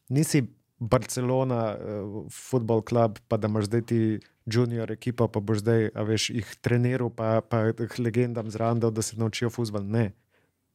nisi 0.08 0.46
Barcelona, 0.78 1.76
uh, 1.76 2.24
football 2.32 2.82
klub, 2.82 3.18
pa 3.28 3.36
da 3.36 3.48
imaš 3.48 3.64
zdaj 3.64 3.82
ti 3.82 4.20
junior 4.46 4.92
ekipa, 4.92 5.28
pa 5.28 5.40
boš 5.40 5.60
zdaj, 5.60 5.90
a 5.94 6.02
veš, 6.02 6.30
jih 6.30 6.56
treniral, 6.64 7.12
pa, 7.12 7.42
pa 7.44 7.66
teh 7.76 7.98
legendam 8.00 8.50
zrandal, 8.50 8.90
da 8.90 9.02
se 9.02 9.20
naučijo 9.20 9.50
futbol. 9.50 9.84
Ne. 9.84 10.12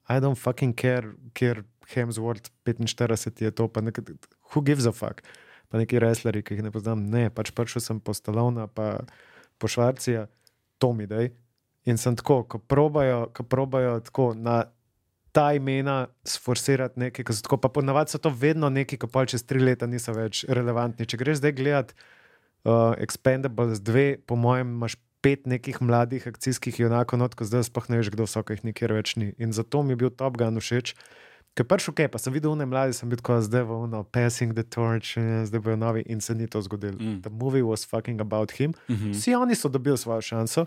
I 0.10 0.22
don't 0.22 0.38
fucking 0.38 0.78
care, 0.78 1.18
ker 1.34 1.64
Hemsworth 1.94 2.52
45 2.66 3.42
je 3.42 3.52
to, 3.52 3.68
pa 3.68 3.82
nekaj, 3.82 4.16
who 4.52 4.64
gives 4.66 4.86
a 4.90 4.94
fuck. 4.96 5.24
pa 5.70 5.78
neki 5.78 6.00
wrestleri, 6.02 6.42
ki 6.42 6.58
jih 6.58 6.66
ne 6.66 6.74
poznam. 6.74 7.06
Ne, 7.14 7.30
pač 7.30 7.54
prišel 7.54 7.84
sem 7.86 7.98
po 8.02 8.16
Stalovna, 8.18 8.66
pa 8.66 9.06
po 9.62 9.70
Švarcija, 9.70 10.26
to 10.82 10.94
mi 10.98 11.06
dej. 11.06 11.30
In 11.86 12.02
sem 12.02 12.18
tako, 12.18 12.42
ko 12.50 12.58
probajo, 12.58 13.30
ko 13.34 13.46
probajo 13.46 14.00
tako 14.02 14.34
na 14.34 14.64
ta 15.32 15.54
imena 15.54 16.08
sforsirati 16.26 17.00
nekaj, 17.00 17.26
ko 17.26 17.36
so 17.38 17.46
tako, 17.46 17.60
pa 17.62 17.70
ponavadi 17.70 18.16
so 18.16 18.22
to 18.22 18.34
vedno 18.34 18.70
neki, 18.74 18.98
ki 18.98 19.10
pa 19.14 19.28
čez 19.30 19.46
tri 19.46 19.62
leta 19.62 19.86
niso 19.86 20.14
več 20.16 20.42
relevantni. 20.50 21.06
Če 21.06 21.22
greš 21.22 21.44
zdaj 21.44 21.54
gledat 21.62 21.94
uh, 21.94 22.98
Expendables 22.98 23.84
2, 23.86 24.26
po 24.26 24.40
mojem, 24.40 24.74
imaš 24.74 24.98
pet 25.22 25.46
nekih 25.46 25.82
mladih 25.84 26.26
akcijskih 26.26 26.80
junakov, 26.82 27.22
not, 27.22 27.36
ko 27.38 27.46
zdaj 27.46 27.68
sploh 27.70 27.92
ne 27.92 28.02
veš, 28.02 28.10
kdo 28.16 28.26
so, 28.26 28.42
ki 28.42 28.58
jih 28.58 28.70
nikjer 28.72 28.96
več 28.98 29.14
ni. 29.22 29.36
In 29.38 29.54
zato 29.54 29.84
mi 29.86 29.94
je 29.94 30.02
bil 30.02 30.14
Top 30.16 30.40
Gun 30.40 30.58
všeč. 30.58 30.96
Ker 31.60 31.68
prvič, 31.68 31.90
okay, 31.90 32.08
pa 32.08 32.16
sem 32.16 32.32
videl, 32.32 32.56
da 32.56 32.64
mladi 32.64 32.94
sem 32.94 33.04
bil 33.04 33.18
tako, 33.18 33.42
zdaj 33.42 33.64
bo 33.64 33.82
ono, 33.82 34.04
passing 34.06 34.54
the 34.54 34.64
torch, 34.66 35.18
eh, 35.18 35.44
zdaj 35.44 35.60
bojo 35.60 35.76
novi 35.76 36.04
in 36.08 36.22
se 36.22 36.32
ni 36.32 36.48
to 36.48 36.62
zgodilo. 36.62 36.96
Mm. 36.96 37.08
Mm. 37.10 37.22
The 37.22 37.30
movie 37.32 37.62
was 37.62 37.84
fucking 37.84 38.22
about 38.22 38.52
him. 38.54 38.72
Uh 38.88 38.96
-huh. 38.96 39.12
Vsi 39.12 39.36
oni 39.36 39.56
so 39.56 39.68
dobili 39.68 39.98
svojo 39.98 40.22
šanso, 40.22 40.66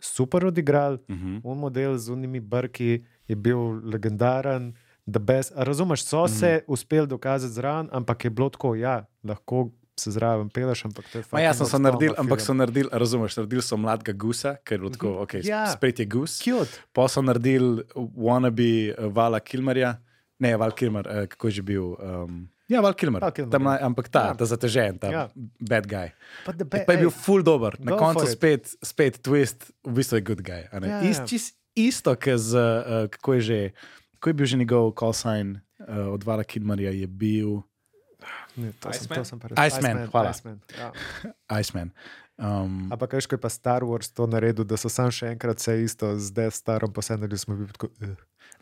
super 0.00 0.46
odigrali, 0.46 0.98
Uh 0.98 1.16
-huh. 1.16 1.40
on 1.44 1.58
model 1.58 1.98
z 1.98 2.08
unimi 2.08 2.40
brki 2.40 3.04
je 3.28 3.36
bil 3.36 3.58
legendaren. 3.84 4.74
the 5.06 5.18
best. 5.20 5.52
Razumeš, 5.56 6.02
so 6.02 6.28
se 6.28 6.46
Mhm. 6.48 6.64
uspeli 6.66 7.06
dokazati 7.06 7.52
zraven, 7.52 7.88
ampak 7.92 8.24
je 8.24 8.30
bilo 8.30 8.48
tako, 8.48 8.74
ja, 8.74 9.04
lahko 9.24 9.70
se 9.96 10.10
zraven 10.10 10.48
peleš, 10.48 10.84
ampak 10.84 11.04
to 11.12 11.18
je 11.18 11.22
fucking 11.22 11.42
ja, 11.42 11.54
sem 11.54 11.62
odstotno 11.62 11.82
naredili, 11.82 12.14
ampak 12.18 12.40
so 12.40 12.54
naredili, 12.54 12.88
razumeš, 12.92 13.36
naredili 13.36 13.62
so 13.62 13.76
mladega 13.76 14.12
gusa, 14.14 14.56
ker 14.56 14.82
je 14.82 14.90
tako, 14.90 15.08
ok, 15.18 15.34
Ja. 15.34 15.40
ja. 15.44 15.66
spet 15.66 15.98
je 15.98 16.06
gus. 16.06 16.38
Cute. 16.38 16.70
Pa 16.92 17.08
so 17.08 17.22
naredili 17.22 17.82
wannabe 18.16 18.62
eh, 18.90 19.06
Vala 19.06 19.40
Kilmerja, 19.40 19.96
ne, 20.38 20.56
Val 20.56 20.70
Kilmer, 20.70 21.04
eh, 21.04 21.26
kako 21.26 21.46
je 21.46 21.52
že 21.52 21.62
bil. 21.62 21.94
Um, 21.94 22.48
ja, 22.64 22.80
Val 22.80 22.92
Kilmer, 22.92 23.20
Val 23.20 23.30
Kilmer, 23.30 23.50
tam, 23.50 23.62
ja. 23.64 23.78
ampak 23.80 24.08
ta, 24.08 24.22
Ja. 24.24 24.34
ta 24.34 24.44
zatežen, 24.44 24.96
ta 24.96 25.08
Ja. 25.08 25.22
bad 25.60 25.84
guy. 25.84 26.12
But 26.44 26.56
the 26.56 26.64
Pa 26.64 26.78
ba- 26.80 26.92
je 26.92 26.98
bil 26.98 27.10
full 27.10 27.42
dober, 27.42 27.76
na 27.78 27.92
koncu 27.94 28.24
spet, 28.26 28.74
spet 28.80 29.18
twist, 29.18 29.68
v 29.82 29.92
bistvu 29.94 30.16
je 30.16 30.22
good 30.22 30.40
guy. 30.40 30.64
a 30.68 30.78
ne. 30.78 30.88
Ja, 30.88 31.00
Is, 31.00 31.18
ja. 31.18 31.24
isto, 31.76 32.12
z, 32.38 32.50
uh, 32.52 33.08
kako 33.08 33.34
je 33.34 33.40
že, 33.40 33.60
kako 34.14 34.26
je 34.26 34.34
bil 34.34 34.46
že 34.46 34.56
njegov 34.56 34.94
call 34.94 35.12
sign 35.12 35.60
uh, 35.80 36.08
od 36.08 36.22
Vala 36.22 36.42
Kilmerja, 36.42 36.90
je 36.90 37.06
bil 37.06 37.62
Ne, 38.56 38.72
to 38.72 38.88
sem, 38.88 39.02
Iceman? 39.02 39.16
to 39.16 39.24
sem 39.26 39.38
pa 39.38 39.46
res- 39.48 39.58
Iceman, 39.58 40.06
hvala. 40.08 40.30
Iceman, 40.30 40.56
ja. 40.72 40.88
Iceman. 41.60 41.90
Um, 42.34 42.88
Ampak, 42.88 43.10
ko 43.20 43.34
je 43.34 43.36
pa 43.36 43.48
Star 43.48 43.82
Wars 43.82 44.08
to 44.08 44.24
naredil, 44.24 44.64
da 44.64 44.74
so 44.74 44.88
sam 44.88 45.06
še 45.06 45.28
enkrat 45.28 45.54
vse 45.56 45.74
isto, 45.78 46.06
zdaj 46.16 46.50
starom 46.52 46.88
posenili 46.88 47.36
smo 47.36 47.54
bili 47.54 47.68
tako. 47.68 47.90
Uh. 48.00 48.14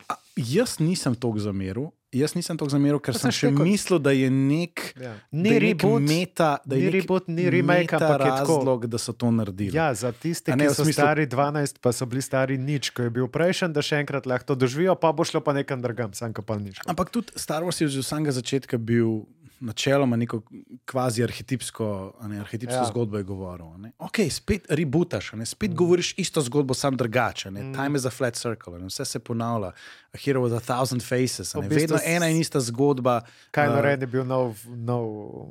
A, 0.05 0.15
jaz 0.35 0.79
nisem 0.79 1.15
toliko 1.15 1.39
zameril, 1.39 1.91
jaz 2.11 2.33
nisem 2.33 2.57
toliko 2.57 2.71
zameril, 2.71 2.99
ker 2.99 3.13
sem 3.13 3.31
še 3.31 3.47
tako- 3.47 3.63
mislil, 3.63 3.99
da 3.99 4.11
je 4.11 4.29
nek. 4.29 4.93
Ja. 4.95 5.13
nek 5.31 5.57
reboot, 5.59 6.01
meta, 6.01 6.57
da 6.63 6.75
je 6.75 6.83
nek 6.83 6.93
reboot, 6.93 7.27
ni 7.27 7.49
remake, 7.49 7.89
ampak 7.91 8.19
je 8.19 8.31
tako. 8.31 8.57
razlog, 8.57 8.87
da 8.87 8.97
so 8.97 9.13
to 9.13 9.31
naredili. 9.31 9.73
Ja, 9.73 9.93
za 9.93 10.11
tiste, 10.11 10.51
A 10.51 10.55
ne, 10.55 10.67
ki 10.67 10.73
so 10.73 10.83
smislu- 10.83 10.93
stari 10.95 11.25
12, 11.25 11.79
pa 11.79 11.91
so 11.91 12.05
bili 12.05 12.21
stari 12.21 12.57
nič, 12.57 12.89
ko 12.89 13.01
je 13.01 13.09
bil 13.09 13.27
prejšen, 13.27 13.73
da 13.73 13.81
še 13.81 13.97
enkrat 13.97 14.25
lahko 14.25 14.45
to 14.45 14.55
doživijo, 14.55 14.95
pa 14.95 15.11
bo 15.11 15.23
šlo 15.23 15.41
pa 15.41 15.53
nekam 15.53 15.81
drugam, 15.81 16.13
sam 16.13 16.33
pa 16.33 16.57
nič. 16.57 16.79
Ampak 16.85 17.09
tudi 17.09 17.31
Star 17.35 17.63
Wars 17.63 17.81
je 17.81 17.87
že 17.87 17.99
od 17.99 18.05
samega 18.05 18.31
začetka 18.31 18.77
bil 18.77 19.25
načeloma 19.59 20.15
neko 20.15 20.41
kvazi 20.85 21.23
arhetipsko, 21.23 22.13
ne, 22.21 22.39
arhetipsko 22.39 22.79
Ja. 22.79 22.85
zgodbo 22.85 23.17
je 23.17 23.23
govoril. 23.23 23.77
Ne. 23.77 23.91
Ok, 23.99 24.17
spet 24.29 24.65
rebootaš, 24.69 25.31
ne, 25.33 25.45
spet 25.45 25.71
mm. 25.71 25.75
govoriš 25.75 26.13
isto 26.17 26.41
zgodbo, 26.41 26.73
sam 26.73 26.97
drugače. 26.97 27.51
Mm. 27.51 27.73
Time 27.73 27.97
is 27.97 28.05
a 28.05 28.09
flat 28.09 28.35
circle, 28.35 28.79
ne, 28.79 28.85
vse 28.85 29.05
se 29.05 29.19
ponavlja. 29.19 29.71
A 30.13 30.17
hero 30.17 30.41
with 30.41 30.55
a 30.55 30.59
thousand 30.59 31.01
faces. 31.01 31.55
a 31.55 31.59
V 31.59 31.61
Ne, 31.61 31.69
bistvu 31.69 31.81
Vedno 31.81 31.97
ena 32.05 32.27
in 32.29 32.37
ista 32.41 32.59
zgodba. 32.59 33.21
Kaj 33.51 33.67
a, 33.67 33.75
nared 33.75 34.01
je 34.01 34.07
bil 34.07 34.25
nov, 34.25 34.57
nov 34.67 35.47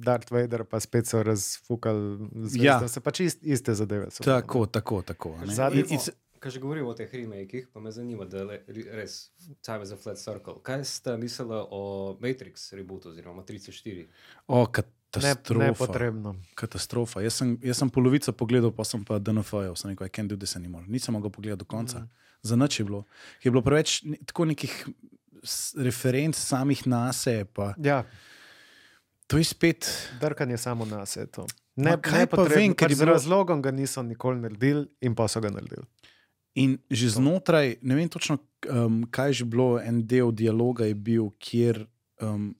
Darth 0.00 0.32
Vader, 0.32 0.64
pa 0.64 0.80
spet 0.80 1.06
so 1.06 1.22
razfukali 1.22 2.18
zvezde. 2.34 2.66
Ja. 2.66 2.88
Se 2.88 3.00
pač 3.00 3.20
ist, 3.20 3.38
iste 3.42 3.74
zadeve. 3.74 4.10
So, 4.10 4.24
Tako, 4.24 4.66
tako, 4.66 5.02
tako. 5.02 5.34
a 5.42 5.46
ne. 6.40 6.42
Kaj 6.42 6.50
že 6.50 6.58
govorimo 6.58 6.88
o 6.88 6.94
teh 6.94 7.10
remakih, 7.10 7.68
pa 7.68 7.80
me 7.80 7.90
zanima, 7.90 8.24
da 8.24 8.38
je 8.38 8.60
res 8.90 9.30
Time 9.60 9.82
is 9.82 9.90
a 9.90 9.96
Flat 9.96 10.16
Circle. 10.16 10.54
Kaj 10.62 10.84
ste 10.84 11.16
mislili 11.16 11.52
o 11.70 11.82
Matrix 12.18 12.72
rebootu 12.72 13.08
oziroma 13.08 13.36
Matrice 13.36 13.70
4? 13.70 14.06
O, 14.48 14.60
Ne, 14.60 14.66
katastrofa. 15.12 15.64
nepotrebno. 15.66 16.36
katastrofa. 16.54 17.20
Jaz 17.20 17.34
sem, 17.34 17.58
jaz 17.60 17.76
sem 17.76 17.90
polovico 17.90 18.32
pogledal, 18.32 18.70
pa 18.70 18.84
sem 18.84 19.04
pa 19.04 19.18
DNF-jev, 19.18 19.74
sem 19.74 19.90
rekel, 19.90 20.06
I 20.06 20.10
can't 20.10 20.28
do 20.28 20.36
this 20.36 20.54
anymore. 20.54 20.84
Nisem 20.86 21.12
mogel 21.12 21.30
pogledati 21.30 21.58
do 21.58 21.64
konca. 21.66 21.98
Mm. 21.98 22.08
Za 22.42 22.56
nič 22.56 22.78
je 22.78 22.84
bilo. 22.84 23.04
Je 23.42 23.50
bilo 23.50 23.60
preveč 23.60 24.02
ne- 24.02 24.16
tako 24.24 24.44
nekih 24.46 24.86
referenc 25.76 26.32
samih 26.32 26.86
nase, 26.86 27.44
pa 27.46 27.74
Ja, 27.76 28.04
to 29.26 29.36
je 29.36 29.44
spet. 29.44 29.86
drkanje 30.20 30.56
samo 30.56 30.84
na 30.84 31.06
se 31.06 31.20
je 31.20 31.26
to. 31.28 31.46
Ma 31.76 31.84
Ne, 31.84 31.90
ne 31.90 32.26
pa 32.26 32.36
potrebno, 32.36 32.54
vem, 32.56 32.74
ker 32.74 32.88
pač 32.88 32.92
z 32.92 33.00
bilo- 33.00 33.12
razlogom 33.12 33.62
ga 33.62 33.70
niso 33.70 34.02
nikoli 34.02 34.38
naredili 34.38 34.86
in 35.00 35.14
pa 35.14 35.26
so 35.26 35.40
ga 35.40 35.50
naredili. 35.50 35.84
In 36.54 36.78
že 36.90 37.08
znotraj, 37.10 37.76
ne 37.80 37.94
vem 37.94 38.08
točno, 38.08 38.38
um, 38.66 39.02
kaj 39.04 39.28
je 39.28 39.32
že 39.32 39.44
bilo, 39.46 39.78
en 39.78 40.02
del 40.02 40.32
dialoga 40.32 40.84
je 40.84 40.94
bil, 40.94 41.30
kjer. 41.38 41.86
Um, 42.18 42.54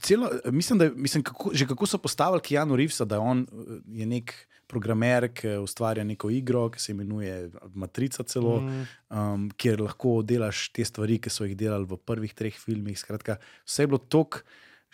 Celo, 0.00 0.30
mislim, 0.46 0.78
da 0.78 0.84
je- 0.84 0.92
mislim, 0.92 1.22
kako, 1.22 1.50
že 1.52 1.66
kako 1.66 1.86
so 1.86 1.98
postavili 1.98 2.40
Keanu 2.40 2.76
Reevesa, 2.76 3.04
da 3.04 3.20
on 3.20 3.46
je 3.86 4.06
nek 4.06 4.32
programer, 4.66 5.28
ki 5.30 5.48
ustvarja 5.48 6.04
neko 6.04 6.30
igro, 6.30 6.70
ki 6.70 6.80
se 6.80 6.92
imenuje 6.92 7.50
Matrica, 7.68 8.22
celo, 8.24 8.60
Mm. 8.60 8.86
um, 9.10 9.50
kjer 9.50 9.80
lahko 9.80 10.22
delaš 10.22 10.68
te 10.68 10.84
stvari, 10.84 11.18
ki 11.18 11.30
so 11.30 11.44
jih 11.44 11.56
delali 11.56 11.84
v 11.84 11.96
prvih 11.96 12.34
treh 12.34 12.54
filmih. 12.56 12.98
Skratka, 12.98 13.36
vse 13.64 13.82
je 13.82 13.86
bilo 13.86 13.98
tako, 14.00 14.40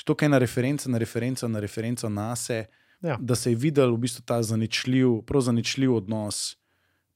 tako 0.05 0.25
ena 0.25 0.39
referenca 0.39 0.91
na 0.91 0.99
referenco 0.99 1.49
na 1.49 1.61
referenco 1.61 2.09
na 2.09 2.37
sebe, 2.37 2.67
Ja. 3.03 3.17
da 3.17 3.35
se 3.35 3.51
je 3.51 3.57
videl 3.57 3.95
v 3.95 3.99
bistvu 3.99 4.23
ta 4.23 4.43
zaničljiv, 4.43 5.23
prav 5.23 5.41
zaničljiv 5.43 5.95
odnos. 5.95 6.57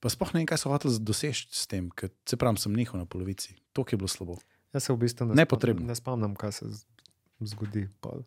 Pa 0.07 0.11
sploh 0.15 0.31
ne 0.35 0.39
vem, 0.39 0.47
kaj 0.47 0.63
so 0.63 0.71
hoteli 0.71 1.01
doseči 1.03 1.49
s 1.51 1.67
tem, 1.67 1.89
ker 1.91 2.13
se 2.23 2.39
pravi, 2.39 2.63
sem 2.63 2.71
nehal 2.71 3.03
na 3.03 3.09
polovici. 3.11 3.57
To 3.75 3.83
je 3.83 3.99
bilo 3.99 4.07
slabo. 4.07 4.37
Jaz 4.71 4.87
se 4.87 4.95
v 4.95 5.03
bistvu 5.03 5.27
ne, 5.35 5.43
spomnim, 5.43 5.83
ne 5.83 5.95
spomnim, 5.99 6.37
kaj 6.39 6.53
se 6.53 6.67
zgodi. 7.43 7.89
pol. 7.99 8.23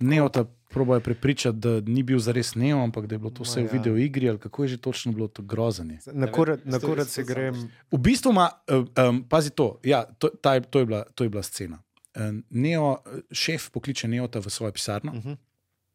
Neota 0.00 0.46
proboje 0.72 1.04
prepričati, 1.04 1.58
da 1.60 1.74
ni 1.84 2.00
bil 2.00 2.16
zares 2.24 2.54
neo, 2.56 2.80
ampak 2.80 3.04
da 3.06 3.14
je 3.14 3.18
bilo 3.20 3.28
to 3.30 3.44
vse 3.44 3.60
v 3.60 3.68
ja. 3.68 3.72
video 3.76 4.00
igri, 4.00 4.30
ali 4.32 4.40
kako 4.40 4.64
je 4.64 4.68
že 4.68 4.78
točno 4.80 5.12
bilo 5.12 5.28
to 5.28 5.44
grozanje. 5.44 6.00
Na 6.16 6.32
si 6.32 6.80
samo 6.80 7.26
grem. 7.28 7.60
V 7.92 7.98
bistvu 8.00 8.32
ima, 8.32 8.48
um, 8.72 9.20
pazi 9.28 9.52
to, 9.52 9.76
ja, 9.84 10.08
to, 10.16 10.32
ta, 10.32 10.56
je- 10.56 10.64
to, 10.64 10.80
je 10.80 10.86
bila, 10.86 11.04
to 11.12 11.24
je 11.24 11.28
bila 11.28 11.42
scena. 11.42 11.82
Um, 12.16 12.40
Neo, 12.50 13.04
šef 13.28 13.68
pokliče 13.68 14.08
Neota 14.08 14.40
v 14.40 14.48
svojo 14.48 14.72
pisarno, 14.72 15.12
Uh 15.12 15.24
-huh. 15.24 15.36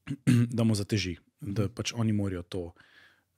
da 0.58 0.64
mu 0.64 0.76
zateži, 0.76 1.18
da 1.42 1.70
pač 1.70 1.94
oni 1.98 2.14
morajo 2.14 2.44
to, 2.46 2.74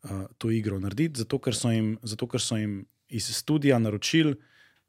uh, 0.10 0.26
to 0.38 0.52
igro 0.52 0.80
narediti, 0.80 1.20
zato 1.20 1.40
ker, 1.40 1.56
so 1.56 1.72
jim, 1.72 1.98
zato 2.04 2.28
ker 2.28 2.42
so 2.42 2.58
jim 2.58 2.86
iz 3.10 3.36
studia 3.36 3.80
naročili, 3.80 4.36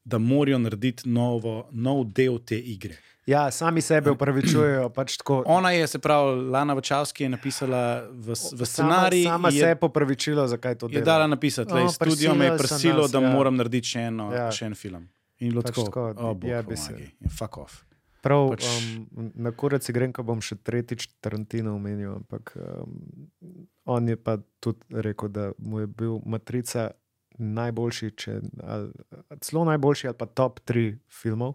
da 0.04 0.18
morajo 0.18 0.58
narediti 0.58 1.08
novo, 1.08 1.68
nov 1.70 2.04
del 2.06 2.38
te 2.38 2.58
igre. 2.58 2.96
Ja, 3.26 3.50
sami 3.50 3.80
sebe 3.80 4.10
upravičujejo. 4.10 4.88
Pač 4.96 5.16
tako, 5.16 5.42
Ona 5.46 5.70
je, 5.70 5.86
se 5.86 5.98
pravi, 5.98 6.48
Lana 6.48 6.72
Vačavski 6.74 7.22
je 7.22 7.28
napisala 7.28 7.82
v, 8.10 8.32
v 8.52 8.66
scenarij, 8.66 9.24
Sama, 9.24 9.34
sama 9.34 9.48
je, 9.48 9.60
se 9.60 9.68
je 9.68 9.76
popravičila, 9.76 10.48
zakaj 10.48 10.74
to 10.74 10.86
je 10.86 10.92
dela. 10.92 11.04
dala 11.04 11.26
napisati, 11.26 11.72
da 11.72 11.84
O, 11.84 11.88
studio 11.88 12.34
me 12.34 12.44
je 12.44 12.56
prisilo, 12.58 13.02
nas, 13.02 13.10
da 13.12 13.20
ja. 13.20 13.30
moram 13.30 13.56
narediti 13.56 13.88
še, 13.88 14.00
eno, 14.08 14.30
Ja. 14.32 14.48
še 14.50 14.66
en 14.66 14.74
film. 14.74 15.08
In 15.38 15.46
je 15.46 15.50
bilo 15.50 15.62
Pač 15.62 15.74
tako, 15.74 15.84
tako, 15.84 16.24
oh, 16.24 16.34
bog 16.34 16.50
ja, 16.50 16.62
fuck 17.30 17.58
off. 17.58 17.84
Prav, 18.22 18.48
pač- 18.50 18.66
um, 19.16 19.30
na 19.34 19.50
kurat 19.52 19.82
si 19.82 19.92
grem, 19.92 20.12
ko 20.12 20.22
bom 20.22 20.40
še 20.40 20.56
tretjič 20.56 21.06
Tarantino 21.20 21.74
omenil, 21.74 22.16
ampak 22.16 22.56
um, 22.56 23.28
on 23.86 24.08
je 24.08 24.16
pa 24.16 24.36
tudi 24.60 24.78
rekel, 24.90 25.28
da 25.28 25.52
mu 25.58 25.80
je 25.80 25.86
bil 25.86 26.18
Matrica 26.26 26.90
najboljši, 27.38 28.10
če, 28.10 28.40
ali, 28.62 28.90
celo 29.40 29.64
najboljši 29.64 30.08
ali 30.08 30.16
pa 30.18 30.26
top 30.26 30.60
tri 30.60 30.98
filmov, 31.08 31.54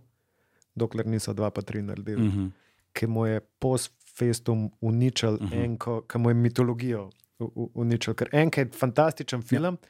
dokler 0.76 1.06
niso 1.06 1.34
dva 1.34 1.50
pa 1.52 1.62
tri 1.62 1.82
naredili, 1.82 2.22
mm. 2.22 2.26
Mm 2.26 2.32
-hmm. 2.38 2.52
ki 2.94 3.08
mu 3.08 3.26
je 3.26 3.40
post 3.60 3.92
festum 4.08 4.72
uničil 4.82 5.34
uh 5.34 5.42
Mhm. 5.42 5.52
-huh. 5.52 5.64
enko, 5.66 6.02
ki 6.02 6.18
mu 6.18 6.30
je 6.30 6.34
mitologijo 6.34 7.10
uničil. 7.74 8.14
Ker 8.14 8.30
enka 8.32 8.62
je 8.62 8.70
fantastičen 8.70 9.42
film. 9.42 9.78
Ja. 9.82 9.90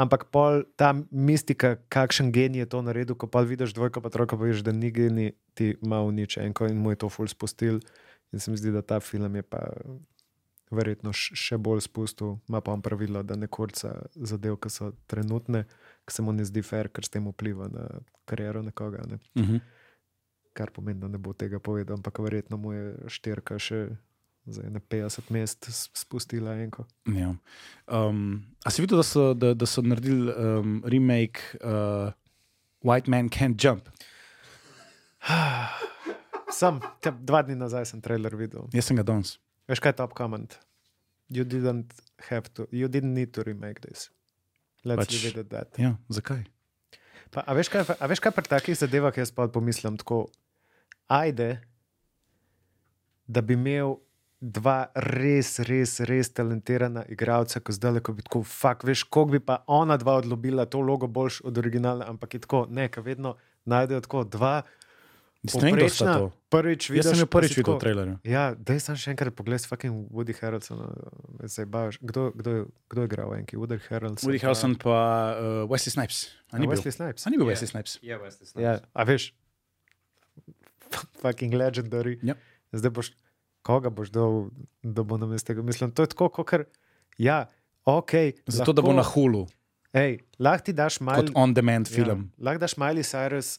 Ampak 0.00 0.30
pol 0.32 0.62
ta 0.80 0.94
mistika, 1.12 1.74
kakšen 1.92 2.30
genij 2.32 2.64
je 2.64 2.68
to 2.72 2.80
naredil, 2.80 3.16
ko 3.20 3.28
pa 3.28 3.42
vidiš 3.44 3.74
dvojko, 3.76 4.00
pa 4.00 4.08
trojko, 4.08 4.38
pa 4.40 4.48
veš, 4.48 4.62
da 4.64 4.72
ni 4.72 4.88
genij, 4.88 5.34
ti 5.54 5.74
ima 5.76 6.00
uniče 6.00 6.40
enko 6.46 6.70
in 6.72 6.80
mu 6.80 6.94
je 6.94 7.02
to 7.04 7.10
ful 7.12 7.28
spustil. 7.28 7.82
In 8.32 8.40
se 8.40 8.50
mi 8.50 8.56
zdi, 8.56 8.72
da 8.72 8.80
ta 8.82 9.00
film 9.00 9.36
je 9.36 9.42
pa 9.42 9.60
verjetno 10.70 11.12
še 11.12 11.58
bolj 11.58 11.82
spustil, 11.84 12.38
ima 12.48 12.62
pa 12.64 12.72
on 12.72 12.82
pravilo, 12.82 13.22
da 13.26 13.36
ne 13.36 13.48
kurca 13.50 13.92
zadev, 14.14 14.56
ki 14.62 14.70
so 14.72 14.92
trenutne, 15.10 15.64
ki 16.06 16.14
se 16.14 16.24
mu 16.24 16.32
ne 16.32 16.46
zdi 16.46 16.62
fair, 16.62 16.88
ker 16.88 17.04
s 17.04 17.12
tem 17.12 17.26
vpliva 17.28 17.68
na 17.68 17.86
kariero 18.30 18.62
nekoga. 18.62 19.02
Ne? 19.10 19.18
Mm 19.34 19.42
-hmm. 19.42 19.60
Kar 20.54 20.70
pomeni, 20.70 21.00
da 21.00 21.08
ne 21.08 21.18
bo 21.18 21.32
tega 21.32 21.58
povedal, 21.58 21.96
ampak 21.96 22.18
verjetno 22.18 22.56
mu 22.56 22.72
je 22.72 22.94
štirka 23.06 23.58
še 23.58 23.88
za 24.46 24.62
ene 24.66 24.80
50 24.80 25.30
mest 25.30 25.68
spustila 25.94 26.54
enko. 26.62 26.86
Ja. 27.06 27.34
Um, 27.86 28.46
a 28.64 28.70
si 28.70 28.82
videl, 28.82 29.00
da 29.00 29.06
so, 29.06 29.34
da, 29.34 29.54
da 29.54 29.66
so 29.66 29.82
naredili 29.82 30.32
um, 30.32 30.82
remake 30.86 31.40
uh, 31.60 32.12
White 32.82 33.10
Man 33.10 33.28
Can't 33.28 33.64
Jump? 33.64 33.88
Sem, 36.58 36.80
te, 37.00 37.12
dva 37.12 37.44
dni 37.46 37.54
nazaj 37.60 37.86
sem 37.92 38.00
trailer 38.02 38.34
videl. 38.36 38.66
Jaz 38.74 38.88
sem 38.88 38.98
ga 38.98 39.04
danes. 39.06 39.36
Veš 39.70 39.82
kaj 39.82 39.94
je 39.94 39.98
top 40.00 40.16
comment? 40.18 40.56
You 41.30 41.44
didn't 41.46 41.94
have 42.26 42.50
to, 42.58 42.66
you 42.74 42.88
didn't 42.90 43.14
need 43.14 43.30
to 43.36 43.44
remake 43.46 43.84
this. 43.84 44.08
Let's 44.82 45.04
pač, 45.04 45.14
leave 45.14 45.30
it 45.30 45.38
at 45.44 45.50
that. 45.52 45.78
Ja, 45.78 45.94
zakaj? 46.10 46.42
Pa, 47.30 47.44
a, 47.46 47.54
veš 47.54 47.70
kaj, 47.70 47.86
a 47.94 48.10
veš 48.10 48.22
kaj 48.24 48.34
pri 48.34 48.50
takih 48.50 48.74
zadevah 48.74 49.14
jaz 49.14 49.30
pa 49.30 49.46
pomislim 49.46 49.94
tako? 50.00 50.24
Ajde, 51.06 51.60
da 53.30 53.42
bi 53.46 53.54
imel 53.54 54.00
dva 54.40 54.88
res, 54.94 55.58
res, 55.60 56.00
res 56.00 56.32
talentirana 56.32 57.04
igralca, 57.06 57.60
ko 57.60 57.72
zdaj 57.72 58.00
ko 58.00 58.12
bi 58.12 58.22
tako, 58.22 58.40
fuk, 58.42 58.84
veš, 58.84 59.04
koliko 59.04 59.30
bi 59.30 59.40
pa 59.40 59.62
ona 59.66 59.96
dva 59.96 60.16
odlobila 60.16 60.64
to 60.64 60.80
logo 60.80 61.06
boljš 61.06 61.42
od 61.44 61.58
originala, 61.58 62.08
ampak 62.08 62.34
je 62.34 62.40
tako, 62.40 62.66
ne, 62.70 62.88
ka 62.88 63.00
vedno 63.00 63.36
najdejo 63.64 64.00
tako 64.00 64.24
dva. 64.24 64.62
Jaz 65.40 65.56
to. 65.96 66.32
Prvič 66.50 66.90
Jaz 66.90 66.92
vidiš, 66.92 67.06
sem 67.06 67.18
jo 67.18 67.26
pa 67.26 67.38
prvič 67.38 67.56
videl 67.56 67.74
v 67.74 67.80
trailerju. 67.80 68.14
Ja, 68.24 68.52
da 68.52 68.76
sem 68.76 68.96
še 68.96 69.12
enkrat 69.14 69.32
pogledal 69.32 69.64
fucking 69.64 70.08
Woody 70.12 70.36
Harrelsona. 70.36 70.88
me 71.40 71.48
zdaj 71.48 71.64
baviš. 71.64 71.96
Kdo, 72.02 72.28
kdo, 72.36 72.50
je- 72.50 72.66
kdo 72.88 73.00
je 73.00 73.08
igral 73.08 73.32
enki? 73.34 73.56
Woody 73.56 73.80
Harrelson. 73.88 74.28
Woody 74.28 74.40
Harrelson 74.40 74.74
pa 74.76 74.96
uh, 75.32 75.64
Wesley 75.64 75.92
Snipes. 75.92 76.28
A 76.52 76.58
ni 76.58 76.68
bil? 76.68 76.76
Wesley 76.76 76.92
Snipes. 76.92 77.24
A 77.24 77.30
ni 77.30 77.40
bil 77.40 77.48
Ja. 77.48 77.52
Wesley 77.56 77.68
Snipes? 77.68 77.96
Je, 78.02 78.18
veste, 78.18 78.44
Ja, 78.60 78.80
a 78.92 79.00
veš, 79.04 79.32
fucking 81.22 81.52
legendary. 81.54 82.18
Ja. 82.22 82.36
Zdaj 82.72 82.90
boš, 82.92 83.08
koga 83.62 83.90
boš 83.90 84.10
dal, 84.14 84.48
da 84.82 85.02
bo 85.02 85.18
nam 85.20 85.32
iz 85.34 85.44
tega. 85.44 85.62
Mislim, 85.62 85.90
to 85.90 86.02
je 86.02 86.12
tako, 86.14 86.28
kot 86.28 86.54
ja, 87.18 87.46
ok. 87.84 88.12
Zato, 88.46 88.72
da 88.72 88.82
bo 88.82 88.92
na 88.92 89.02
hulu, 89.02 89.46
Ej, 89.92 90.20
lahko 90.38 90.64
ti 90.64 90.72
daš 90.72 91.00
malo. 91.00 91.22
kot 91.22 91.34
on-demand 91.34 91.88
film. 91.90 92.30
Ja, 92.38 92.44
lahko 92.46 92.62
daš 92.62 92.76
Miley 92.78 93.02
Cyrus 93.06 93.58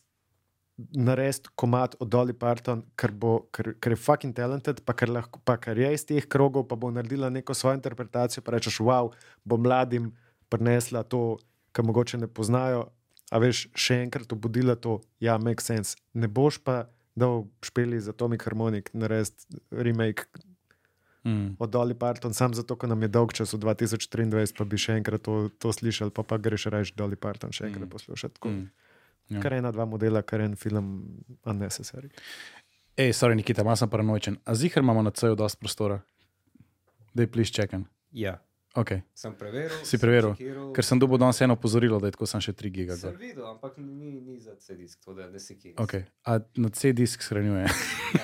narediti 0.78 1.50
komat 1.56 1.96
od 2.00 2.10
Dolly 2.10 2.34
Parton, 2.34 2.84
ker, 2.96 3.12
bo, 3.12 3.34
ker, 3.54 3.74
ker 3.80 3.94
je 3.94 4.00
fucking 4.00 4.36
talented, 4.36 4.82
pa 4.86 4.96
ker, 4.98 5.12
lahko, 5.12 5.42
pa 5.46 5.58
ker 5.62 5.78
je 5.78 5.92
iz 5.94 6.06
teh 6.08 6.26
krogov, 6.26 6.66
pa 6.70 6.76
bo 6.80 6.90
naredila 6.92 7.30
neko 7.30 7.54
svojo 7.54 7.78
interpretacijo, 7.78 8.44
pa 8.44 8.56
rečeš, 8.56 8.80
wow, 8.80 9.12
bo 9.44 9.60
mladim 9.62 10.12
prinesla 10.50 11.04
to, 11.04 11.38
kar 11.72 11.86
mogoče 11.86 12.18
ne 12.18 12.28
poznajo. 12.28 12.88
A 13.32 13.40
veš, 13.40 13.68
še 13.76 14.02
enkrat 14.08 14.32
obudila 14.34 14.76
to, 14.76 15.00
ja, 15.24 15.38
make 15.40 15.64
sense. 15.64 15.96
Ne 16.14 16.28
boš 16.28 16.60
pa 16.64 16.86
dal 17.14 17.46
špeli 17.62 18.00
za 18.00 18.12
Atomic 18.12 18.42
Harmonic 18.42 18.90
narediti 18.94 19.46
remake 19.72 20.24
Mm. 21.24 21.56
od 21.60 21.70
Dolly 21.70 21.94
Parton, 21.94 22.34
sam 22.34 22.54
zato, 22.54 22.76
ker 22.76 22.90
nam 22.90 23.02
je 23.02 23.08
dolg 23.08 23.34
čas 23.34 23.54
v 23.54 23.60
2023, 23.60 24.58
pa 24.58 24.64
bi 24.64 24.74
še 24.76 24.94
enkrat 24.94 25.22
to, 25.22 25.50
to 25.54 25.70
slišali, 25.70 26.10
pa, 26.10 26.24
pa 26.24 26.38
greš 26.38 26.66
reči 26.66 26.94
Dolly 26.94 27.16
Parton 27.16 27.52
še 27.52 27.66
enkrat 27.66 27.86
Mm. 27.86 27.90
poslušati. 27.90 28.34
Tako, 28.34 28.50
Mm. 28.50 28.70
Ja. 29.30 29.40
Kar 29.40 29.54
ena, 29.54 29.72
dva 29.72 29.86
modela, 29.86 30.22
kar 30.22 30.42
en 30.42 30.56
film, 30.56 31.06
unnecessary. 31.46 32.10
Ej, 32.98 33.14
sorry, 33.14 33.36
Nikita, 33.36 33.64
malo 33.64 33.76
sem 33.76 33.88
paranoičen. 33.88 34.38
A 34.46 34.56
zihar 34.56 34.82
imamo 34.82 35.02
na 35.02 35.12
CEU 35.12 35.36
dosti 35.36 35.60
prostora? 35.60 36.02
Dej, 37.14 37.28
please, 37.28 37.52
čakam. 37.52 37.86
Ja, 38.12 38.42
Okay. 38.72 39.02
sem 39.14 39.34
preveril. 39.36 39.84
Si 39.84 39.98
preveril? 40.00 40.32
Sekiral, 40.32 40.72
Ker 40.72 40.86
sem 40.88 41.00
dobil 41.00 41.20
danes 41.20 41.42
eno 41.44 41.58
opozorilo, 41.60 42.00
da 42.00 42.08
je 42.08 42.16
tako 42.16 42.28
sem 42.30 42.40
še 42.40 42.54
3 42.56 42.72
giga. 42.72 42.96
Sem 42.96 43.18
videl, 43.20 43.44
ampak 43.50 43.76
ni, 43.76 44.14
ni 44.24 44.40
za 44.40 44.56
CD-disk, 44.56 45.02
tako 45.04 45.18
da 45.18 45.28
ne 45.28 45.42
si 45.44 45.58
kje. 45.60 45.74
Okay. 45.76 46.06
A 46.24 46.40
na 46.56 46.72
C-disk 46.72 47.26
shranjuje. 47.26 47.68
Ja, 47.68 48.24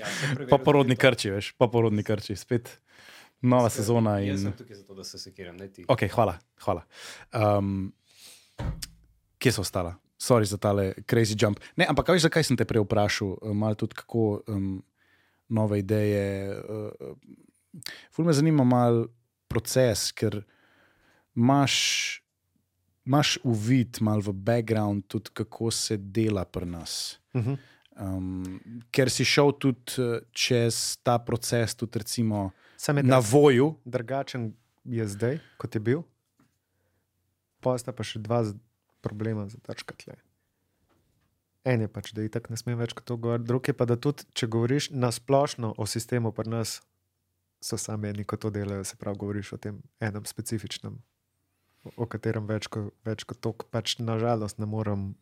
ja, 0.00 0.08
sem 0.08 0.32
preveril 0.32 0.48
Pa 0.48 0.58
porodni 0.64 0.96
to. 0.96 1.02
krči, 1.04 1.34
veš, 1.36 1.52
pa 1.60 1.68
porodni 1.68 2.04
krči. 2.08 2.38
Spet 2.40 2.72
nova 3.44 3.68
Skratka, 3.68 3.82
sezona. 3.84 4.16
Jaz 4.24 4.40
In... 4.40 4.48
sem 4.48 4.56
tukaj 4.56 4.80
zato, 4.80 4.96
da 4.96 5.04
se 5.04 5.20
sekiram, 5.20 5.60
ne 5.60 5.68
ti. 5.68 5.84
Ok, 5.88 6.08
hvala. 6.16 6.38
hvala. 6.64 6.86
Um, 7.36 7.92
kje 9.36 9.58
so 9.58 9.64
ostala? 9.66 9.98
Sorry 10.16 10.48
za 10.48 10.56
tale 10.56 10.94
crazy 11.04 11.36
jump. 11.36 11.60
Ne, 11.76 11.84
ampak 11.90 12.14
veš, 12.14 12.30
zakaj 12.30 12.48
sem 12.48 12.56
te 12.56 12.64
prej 12.64 12.84
vprašal, 12.86 13.36
eh, 13.42 13.52
malo 13.52 13.76
tudi 13.76 13.98
kako 13.98 14.40
um, 14.48 14.76
nove 15.52 15.84
ideje. 15.84 16.54
Uh, 16.64 17.16
Ful 18.12 18.24
me 18.24 18.32
zanima 18.32 18.64
mal 18.64 19.06
proces, 19.52 20.08
ker 20.16 20.40
imaš, 21.36 21.76
imaš 23.04 23.36
uvid 23.44 24.00
mal 24.00 24.24
v 24.24 24.32
background, 24.32 25.04
tudi 25.12 25.34
kako 25.36 25.70
se 25.70 25.96
dela 25.96 26.44
pri 26.44 26.66
nas. 26.66 27.18
Uh 27.34 27.44
-huh. 27.44 27.58
Um, 27.92 28.60
ker 28.90 29.10
si 29.12 29.24
šel 29.24 29.52
tudi 29.60 30.00
eh, 30.00 30.24
čez 30.32 30.96
ta 31.04 31.18
proces, 31.18 31.74
tudi 31.74 31.98
recimo 31.98 32.50
je 32.88 33.02
na 33.02 33.18
voju. 33.18 33.74
drugačen 33.84 34.52
je 34.84 35.08
zdaj, 35.08 35.38
kot 35.56 35.74
je 35.74 35.80
bil. 35.80 36.02
Pa 37.60 37.78
sta 37.78 37.92
pa 37.92 38.02
še 38.02 38.18
dva 38.18 38.42
problema 39.00 39.48
za 39.48 39.58
trškatle. 39.58 40.16
En 41.64 41.80
je 41.80 41.88
pač, 41.88 42.10
da 42.10 42.24
itak 42.26 42.48
ne 42.50 42.56
smem 42.58 42.78
več 42.78 42.94
kot 42.96 43.06
to 43.06 43.16
govoriti, 43.16 43.46
drugi 43.46 43.70
je 43.70 43.76
pa, 43.78 43.86
da 43.86 43.96
tudi, 43.96 44.26
če 44.34 44.48
govoriš 44.50 44.90
na 44.90 45.12
splošno 45.14 45.74
o 45.78 45.86
sistemu 45.86 46.32
pri 46.34 46.50
nas, 46.50 46.80
so 47.62 47.78
sami 47.78 48.08
eni, 48.10 48.24
ko 48.24 48.36
to 48.36 48.50
delajo, 48.50 48.84
se 48.84 48.96
pravi, 48.96 49.18
govoriš 49.18 49.52
o 49.52 49.56
tem 49.58 49.78
enem 50.00 50.24
specifičnem, 50.26 50.96
o- 51.84 51.92
o 51.96 52.06
katerem 52.06 52.46
več 52.46 52.66
kot, 52.66 52.90
več 53.04 53.24
kot 53.24 53.40
to, 53.40 53.52
pač 53.70 53.96
nažalost 53.98 54.58
ne 54.58 54.66
morem 54.66 55.12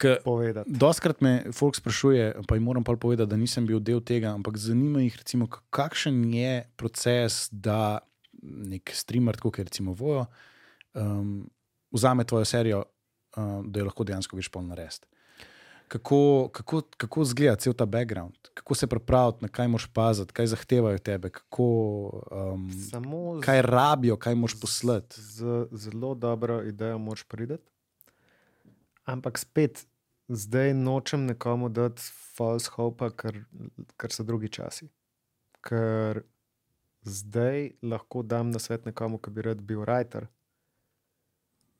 Ke 0.00 0.14
povedati. 0.24 0.64
Doskrat 0.72 1.20
me 1.20 1.52
folk 1.52 1.76
sprašuje, 1.76 2.40
pa 2.48 2.56
jim 2.56 2.64
moram 2.64 2.84
pa 2.84 2.96
povedati, 2.96 3.28
da 3.28 3.36
nisem 3.36 3.66
bil 3.66 3.80
del 3.80 4.00
tega, 4.00 4.30
ampak 4.32 4.56
zanima 4.56 5.02
jih, 5.02 5.16
recimo, 5.16 5.44
k- 5.46 5.60
kakšen 5.70 6.22
je 6.32 6.54
proces, 6.74 7.50
da 7.52 7.98
nek 8.42 8.88
streamer, 8.88 9.36
kot 9.36 9.58
je 9.58 9.64
recimo 9.64 9.92
Vojo, 9.92 10.24
um, 10.94 11.50
vzame 11.92 12.24
tvojo 12.24 12.44
serijo, 12.44 12.84
um, 13.36 13.68
da 13.70 13.80
jo 13.80 13.84
lahko 13.84 14.04
dejansko 14.04 14.36
veš 14.40 14.48
polno 14.48 14.72
narediti. 14.72 15.04
Kako, 15.88 16.18
kako, 16.48 16.82
kako 16.96 17.22
izgleda 17.22 17.56
cel 17.56 17.72
ta 17.72 17.86
background, 17.86 18.34
kako 18.54 18.74
se 18.74 18.86
pripraviti, 18.86 19.38
na 19.42 19.48
kaj 19.48 19.68
moš 19.68 19.86
paziti, 19.86 20.32
kaj 20.32 20.46
zahtevajo 20.46 20.98
tebe, 20.98 21.30
kako, 21.30 21.64
um, 22.30 22.70
Samo 22.90 23.38
z- 23.38 23.44
kaj 23.44 23.62
rabijo, 23.62 24.16
kaj 24.16 24.34
moš 24.34 24.60
poslati. 24.60 25.20
Z 25.20 25.44
zelo 25.72 26.14
dobro 26.14 26.62
idejo 26.62 26.98
moč 26.98 27.24
priti. 27.24 27.56
Ampak 29.04 29.38
spet, 29.38 29.86
zdaj 30.28 30.74
nočem 30.74 31.24
nekomu 31.24 31.68
dati 31.68 32.02
false 32.28 32.70
hope, 32.70 33.10
ker, 33.10 33.44
ker 33.96 34.12
so 34.12 34.22
drugi 34.22 34.48
časi. 34.48 34.88
Ker 35.60 36.20
zdaj 37.02 37.70
lahko 37.82 38.22
dam 38.22 38.50
na 38.50 38.58
svet 38.58 38.84
nekomu, 38.84 39.18
ki 39.18 39.30
bi 39.30 39.42
rad 39.42 39.58
bil 39.58 39.78
writer. 39.78 40.26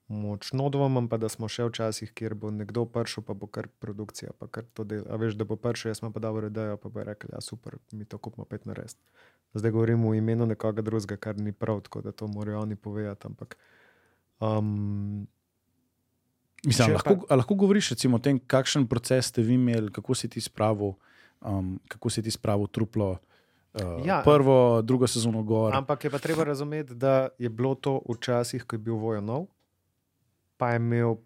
Močno 0.09 0.71
dvomim 0.73 1.09
pa, 1.09 1.19
da 1.21 1.29
smo 1.29 1.51
še 1.53 1.67
včasih, 1.69 2.13
kjer 2.17 2.33
bo 2.35 2.49
nekdo 2.51 2.87
prišel, 2.89 3.27
pa 3.29 3.35
bo 3.37 3.47
kar 3.47 3.67
produkcija, 3.69 4.33
pa 4.39 4.49
kar 4.49 4.65
to 4.73 4.87
dela. 4.89 5.05
A 5.13 5.19
veš, 5.21 5.37
da 5.37 5.45
bo 5.45 5.59
prišel, 5.61 5.91
jaz 5.93 6.01
imam 6.01 6.15
pa 6.17 6.23
dobro 6.25 6.49
idejo, 6.49 6.79
pa 6.81 6.89
bo 6.89 7.05
rekel, 7.05 7.35
ja 7.37 7.43
super, 7.45 7.77
mi 7.93 8.09
to 8.09 8.17
kupimo 8.17 8.47
pet 8.49 8.65
na 8.65 8.73
res. 8.79 8.97
Zdaj 9.53 9.75
govorim 9.75 10.07
v 10.09 10.17
imenu 10.17 10.47
nekoga 10.49 10.81
drugega, 10.85 11.19
kar 11.21 11.37
ni 11.37 11.53
prav, 11.53 11.83
tako 11.85 12.01
da 12.07 12.13
to 12.13 12.29
morajo 12.29 12.63
oni 12.65 12.77
povedati. 12.77 13.29
Ampak 13.29 13.59
um, 14.41 15.27
Mislim, 16.65 16.93
lahko, 16.97 17.27
a 17.29 17.37
lahko 17.37 17.55
govoriš 17.55 17.91
recimo, 17.91 18.17
o 18.17 18.23
tem, 18.23 18.41
kakšen 18.41 18.89
proces 18.89 19.29
ste 19.31 19.43
vi 19.43 19.55
imeli, 19.55 19.93
kako 19.93 20.15
si 20.15 20.29
ti 20.29 20.41
spravil, 20.41 20.97
um, 21.41 21.77
kako 21.89 22.11
si 22.11 22.23
ti 22.23 22.31
spravil 22.31 22.67
truplo. 22.67 23.19
Uh, 23.77 24.01
Ja. 24.05 24.23
prvo, 24.25 24.83
drugo 24.83 25.07
sezono 25.07 25.43
gor. 25.43 25.77
Ampak 25.77 26.05
je 26.05 26.11
pa 26.11 26.19
treba 26.19 26.45
razumeti, 26.45 26.95
da 26.95 27.29
je 27.39 27.49
bilo 27.49 27.75
to 27.75 28.01
včasih, 28.09 28.65
ko 28.65 28.75
je 28.75 28.81
bil 28.81 28.97
vojo 28.97 29.21
nov, 29.21 29.47
pa 30.59 30.71
je 30.71 30.77
imel 30.83 31.17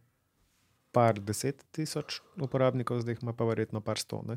par 0.92 1.18
deset 1.20 1.64
tisoč 1.72 2.20
uporabnikov, 2.36 3.00
zdaj 3.00 3.16
ima 3.22 3.32
pa 3.32 3.44
verjetno 3.48 3.80
par 3.80 3.98
sto. 3.98 4.22
Ne? 4.28 4.36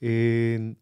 In 0.00 0.74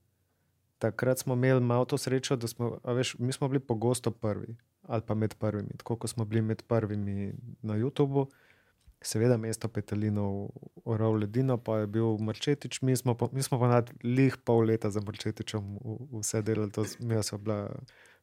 takrat 0.78 1.18
smo 1.18 1.34
imeli 1.34 1.60
malo 1.60 1.84
to 1.84 1.98
srečo, 1.98 2.36
da 2.36 2.48
smo, 2.48 2.78
veš, 2.84 3.16
mi 3.18 3.32
smo 3.32 3.48
bili 3.48 3.60
pogosto 3.60 4.10
prvi 4.10 4.56
ali 4.82 5.02
pa 5.06 5.14
med 5.14 5.34
prvimi. 5.38 5.70
Tako 5.78 5.96
kot 5.96 6.10
smo 6.10 6.24
bili 6.24 6.42
med 6.42 6.62
prvimi 6.62 7.34
na 7.62 7.74
YouTubu, 7.74 8.26
seveda 9.02 9.36
mesto 9.36 9.68
Petalinov, 9.68 10.48
Orov 10.84 11.16
Ledino, 11.16 11.56
pa 11.58 11.78
je 11.78 11.86
bil 11.86 12.18
Mrčetič, 12.18 12.80
mi 12.82 12.96
smo 12.96 13.14
pa, 13.14 13.28
mi 13.32 13.42
smo 13.42 13.60
pa 13.60 13.68
nad 13.68 13.90
lih 14.04 14.36
pol 14.44 14.64
leta 14.66 14.90
za 14.90 15.00
Mrčetičem 15.00 15.78
vse 16.12 16.42
delali, 16.42 16.72
to 16.72 16.84
mi 16.98 17.22
smo 17.22 17.38
bila 17.38 17.70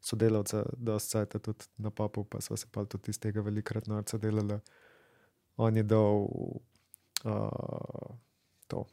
sodelavca, 0.01 0.65
dosta 0.77 1.19
cajta 1.19 1.39
tudi 1.39 1.65
na 1.77 1.91
papu, 1.91 2.23
pa 2.23 2.41
smo 2.41 2.57
se 2.57 2.67
pa 2.71 2.85
tudi 2.85 3.09
iz 3.09 3.19
tega 3.19 3.41
velikrat 3.41 3.87
norca 3.87 4.17
delali. 4.17 4.59
On 5.59 5.75
je 5.75 5.83
dal 5.83 6.27
uh, 7.25 8.15
to. 8.67 8.85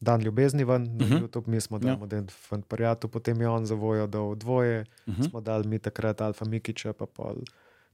Dan 0.00 0.20
ljubezni 0.20 0.64
ven, 0.64 0.82
na 0.84 0.94
uh 0.94 1.00
Mhm. 1.00 1.12
-huh. 1.12 1.20
YouTube, 1.20 1.48
mi 1.48 1.60
smo 1.60 1.78
dali 1.78 1.88
Ja. 1.88 1.92
ja. 1.92 1.98
model 1.98 2.24
fanparijatu, 2.28 3.08
potem 3.08 3.40
je 3.40 3.48
on 3.48 3.66
za 3.66 3.74
vojo 3.74 4.06
dal 4.06 4.34
dvoje, 4.34 4.80
Uh 4.80 4.86
-huh. 5.06 5.18
-huh. 5.18 5.30
smo 5.30 5.40
dali 5.40 5.68
mi 5.68 5.78
takrat 5.78 6.20
Alfa 6.20 6.44
Mikiča, 6.44 6.92
pa 6.92 7.06
pol 7.06 7.36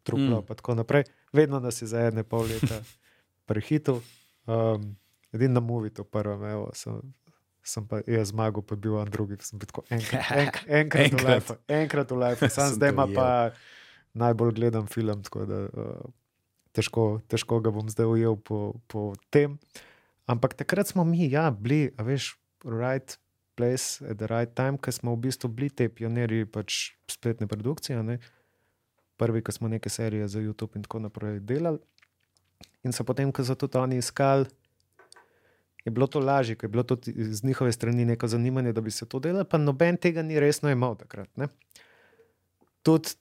truplo, 0.03 0.41
Mm. 0.41 0.47
pa 0.47 0.55
tako 0.55 0.75
naprej. 0.75 1.03
Vedno 1.33 1.61
nas 1.61 1.83
je 1.83 1.87
za 1.87 2.01
ene 2.01 2.23
pol 2.23 2.43
leta 2.43 2.83
prehitil. 3.47 4.01
Um, 4.47 4.97
Edini 5.33 5.55
na 5.55 5.61
Movitu, 5.61 6.05
prvem, 6.05 6.45
evo, 6.45 6.71
sem, 6.75 7.01
sem 7.63 7.89
pa 7.89 8.01
jaz 8.07 8.29
zmagal, 8.29 8.63
pa 8.63 8.77
bil 8.77 8.95
on 8.95 9.11
drugi. 9.11 9.37
Sem 9.41 9.59
bil 9.59 9.67
tako 9.67 9.83
enkrat, 9.91 10.31
enk, 10.31 10.57
enkrat, 10.67 11.03
enkrat. 11.07 11.23
v 11.23 11.35
life, 11.35 11.55
enkrat 11.69 12.11
v 12.11 12.17
life, 12.17 12.49
sam 12.51 12.69
zdaj 12.71 12.89
ima 12.91 13.07
pa 13.15 13.51
najbolj 14.15 14.53
gledam 14.53 14.87
film, 14.87 15.23
tako 15.23 15.47
da 15.47 15.55
uh, 15.57 15.71
težko, 16.75 17.23
težko 17.31 17.61
ga 17.63 17.73
bom 17.75 17.89
zdaj 17.91 18.11
ujel 18.11 18.37
po, 18.37 18.75
po 18.91 19.13
tem. 19.31 19.59
Ampak 20.27 20.57
takrat 20.59 20.91
smo 20.91 21.05
mi, 21.07 21.29
ja, 21.31 21.51
bili, 21.53 21.93
veš, 22.01 22.35
right 22.65 23.19
place 23.55 24.03
at 24.03 24.19
the 24.19 24.27
right 24.27 24.51
time, 24.55 24.79
ker 24.79 24.93
smo 24.93 25.15
v 25.15 25.29
bistvu 25.29 25.49
bili 25.49 25.71
te 25.71 25.87
pionirji 25.89 26.49
pač 26.51 26.95
spletne 27.11 27.47
produkcije. 27.47 28.03
Ne? 28.03 28.19
Prvi, 29.21 29.45
ki 29.47 29.55
smo 29.55 29.71
neke 29.71 29.93
serije 29.93 30.27
za 30.29 30.43
YouTube 30.43 30.75
in 30.75 30.83
tako 30.83 31.05
naprej 31.07 31.39
delali. 31.47 31.79
In 32.85 32.93
so 32.93 33.07
potem, 33.07 33.31
ko 33.33 33.45
so 33.47 33.55
tudi 33.55 33.79
oni 33.79 34.01
iskali, 34.03 34.49
je 35.85 35.93
bilo 35.93 36.09
to 36.09 36.21
lažje, 36.21 36.57
ker 36.57 36.67
je 36.69 36.73
bilo 36.73 36.83
tudi 36.83 37.13
z 37.13 37.45
njihove 37.45 37.73
strani 37.73 38.05
neko 38.09 38.29
zanimanje, 38.29 38.73
da 38.73 38.81
bi 38.81 38.91
se 38.91 39.07
to 39.07 39.21
delalo, 39.21 39.45
pa 39.45 39.61
noben 39.61 39.97
tega 40.01 40.23
ni 40.23 40.41
resno 40.41 40.73
imel 40.73 40.97
takrat. 40.97 41.29
Ne? 41.37 41.49
Tudi 42.83 43.15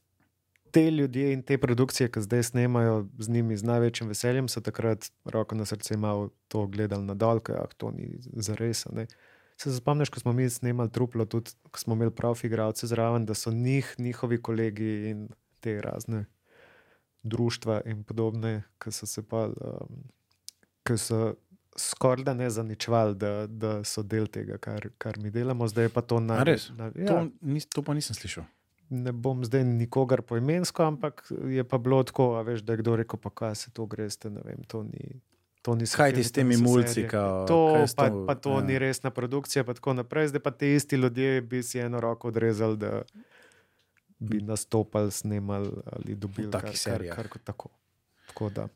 te 0.74 0.92
ljudje 0.92 1.34
in 1.34 1.44
te 1.46 1.58
produkcije, 1.58 2.10
ki 2.12 2.22
zdaj 2.26 2.44
snemajo 2.44 3.06
z 3.20 3.30
njimi 3.30 3.58
z 3.58 3.64
največjim 3.64 4.10
veseljem, 4.10 4.48
so 4.50 4.62
takrat 4.62 5.06
roko 5.26 5.56
na 5.56 5.66
srce 5.70 5.98
malo 5.98 6.32
to 6.48 6.66
gledali 6.68 7.06
na 7.06 7.14
dol, 7.14 7.44
ker 7.46 7.60
ah, 7.62 7.76
to 7.78 7.92
ni 7.94 8.18
za 8.34 8.56
res. 8.58 8.88
a 8.90 8.96
ne. 8.96 9.06
Se 9.62 9.70
spomniš, 9.76 10.10
ko 10.10 10.20
smo 10.20 10.34
mi 10.34 10.50
snemali 10.50 10.90
truplo, 10.92 11.26
tudi 11.30 11.54
ko 11.72 11.80
smo 11.80 11.94
imeli 11.94 12.12
profi 12.12 12.48
igralce 12.48 12.90
zraven, 12.90 13.26
da 13.26 13.38
so 13.38 13.52
njih, 13.52 13.94
njihovi 13.98 14.42
kolegi 14.42 15.10
in 15.12 15.28
te 15.62 15.78
razne 15.82 16.26
društva 17.24 17.82
in 17.86 18.04
podobne, 18.04 18.64
ki 18.82 18.92
so 18.92 19.06
se 19.06 19.22
pa, 19.22 19.46
um, 19.46 20.02
ki 20.84 20.98
so 20.98 21.36
skoraj 21.78 22.26
da 22.26 22.34
ne 22.34 22.50
zaničevali, 22.50 23.16
da, 23.16 23.48
da 23.48 23.84
so 23.84 24.02
del 24.04 24.26
tega, 24.28 24.58
kar, 24.58 24.90
kar 24.98 25.22
mi 25.22 25.30
delamo, 25.30 25.68
zdaj 25.70 25.94
pa 25.94 26.02
to 26.02 26.20
na 26.20 26.42
res? 26.44 26.72
Na, 26.78 26.90
ja, 26.96 27.08
To, 27.08 27.22
nis, 27.42 27.70
to 27.70 27.86
pa 27.86 27.94
nisem 27.94 28.18
slišal. 28.18 28.50
Ne 28.94 29.12
bom 29.12 29.42
zdaj 29.42 29.64
nikogar 29.66 30.22
poimensko, 30.22 30.84
ampak 30.86 31.24
je 31.48 31.64
pa 31.64 31.78
bilo 31.80 32.04
tako, 32.04 32.44
veš, 32.44 32.62
da 32.62 32.74
je 32.74 32.78
kdo 32.78 32.96
rekel, 32.96 33.18
pa 33.18 33.30
kaj 33.32 33.56
se 33.58 33.72
to 33.72 33.86
greste, 33.88 34.30
ne 34.30 34.42
vem, 34.42 34.64
to 34.64 34.84
ni. 34.86 35.20
To 35.62 35.76
niso 35.76 35.96
Kaj 35.98 36.14
ti 36.14 36.24
s 36.24 36.32
temi 36.32 36.58
mulci? 36.58 37.08
Kao, 37.08 37.48
To, 37.48 37.60
pa, 37.96 38.10
to- 38.10 38.26
pa 38.26 38.36
to 38.36 38.52
ja. 38.52 38.62
ni 38.62 38.76
resna 38.78 39.10
produkcija, 39.10 39.64
pa 39.64 39.74
tako 39.74 39.94
naprej. 39.94 40.28
Zdaj 40.28 40.42
pa 40.42 40.52
ti 40.52 40.74
isti 40.74 40.96
ljudje 40.96 41.42
bi 41.42 41.64
si 41.64 41.80
eno 41.80 42.00
roko 42.00 42.28
odrezali, 42.28 42.78
da 42.78 43.02
bi 44.20 44.38
nastopali, 44.40 45.12
snemali 45.12 45.70
ali 45.88 46.16
dobili 46.16 46.52
kar, 46.52 46.62
kar, 46.62 47.08
kar, 47.08 47.28
kar 47.28 47.42
tako. 47.44 47.70
tako 48.28 48.50
da, 48.50 48.68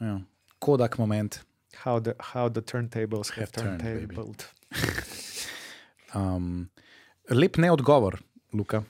Ja. 0.00 0.20
Kodak 0.58 0.98
moment. 0.98 1.40
how 1.76 2.00
the, 2.00 2.12
how 2.24 2.48
the 2.48 2.60
turntables 2.62 3.30
have, 3.30 3.40
Have 3.40 3.50
turned, 3.52 3.80
turntabled. 3.80 4.44
Um, 6.10 6.68
lep 7.30 7.56
ne 7.56 7.70
odgovor, 7.70 8.22
Luka. 8.52 8.82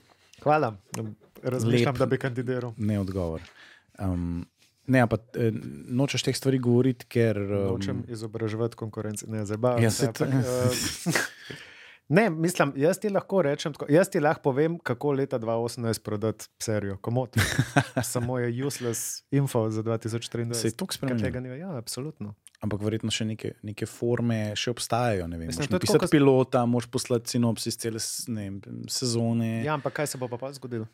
Hvala. 0.43 0.75
Razmišljam, 1.43 1.93
Lep. 1.93 1.99
da 1.99 2.05
bi 2.05 2.17
kandidiral. 2.17 2.73
Ne 2.77 2.99
odgovor. 2.99 3.41
Um, 3.99 4.45
ne, 4.87 5.07
pa 5.07 5.17
eh, 5.35 5.51
nočeš 5.87 6.23
teh 6.23 6.37
stvari 6.37 6.59
govoriti, 6.59 7.05
ker. 7.05 7.37
Um, 7.37 7.73
Nočem 7.73 8.03
izobraževati 8.07 8.75
konkurence, 8.75 9.27
ne 9.27 9.45
zabavam. 9.45 9.83
Ja, 9.83 9.91
se, 9.91 10.07
ampak, 10.07 10.29
eh, 10.29 11.13
Ne, 12.09 12.29
mislim, 12.29 12.73
jaz 12.75 12.99
ti 12.99 13.09
lahko 13.09 13.41
rečem, 13.41 13.73
tako, 13.73 13.85
jaz 13.89 14.09
ti 14.09 14.19
lahko 14.19 14.41
povem, 14.41 14.79
kako 14.79 15.11
leta 15.11 15.39
2018 15.39 16.01
prodati 16.03 16.45
serijo, 16.59 16.97
komod. 16.97 17.29
Samo 18.03 18.39
je 18.39 18.65
useless 18.65 19.23
info 19.31 19.69
za 19.69 19.83
2023. 19.83 20.53
Se 20.53 20.67
je 20.67 20.71
to 20.71 20.85
spremenilo? 20.89 21.53
ja, 21.55 21.77
absolutno. 21.77 22.33
Ampak 22.59 22.81
verjetno 22.81 23.11
še 23.11 23.25
neke, 23.25 23.53
neke 23.63 23.85
forme 23.85 24.55
še 24.55 24.71
obstajajo. 24.71 25.27
Mislim, 25.27 25.47
je 25.47 25.79
pisati 25.79 25.85
tako, 25.87 26.05
ko- 26.05 26.11
pilota, 26.11 26.65
moš 26.65 26.87
poslati 26.87 27.29
sinopsis 27.29 27.77
cele 27.77 28.01
vem, 28.27 28.57
sezone. 28.89 29.63
Ja, 29.63 29.73
ampak 29.73 29.93
kaj 29.93 30.07
se 30.07 30.17
bo 30.17 30.27
pa, 30.27 30.37
pa 30.37 30.51
zgodilo? 30.51 30.89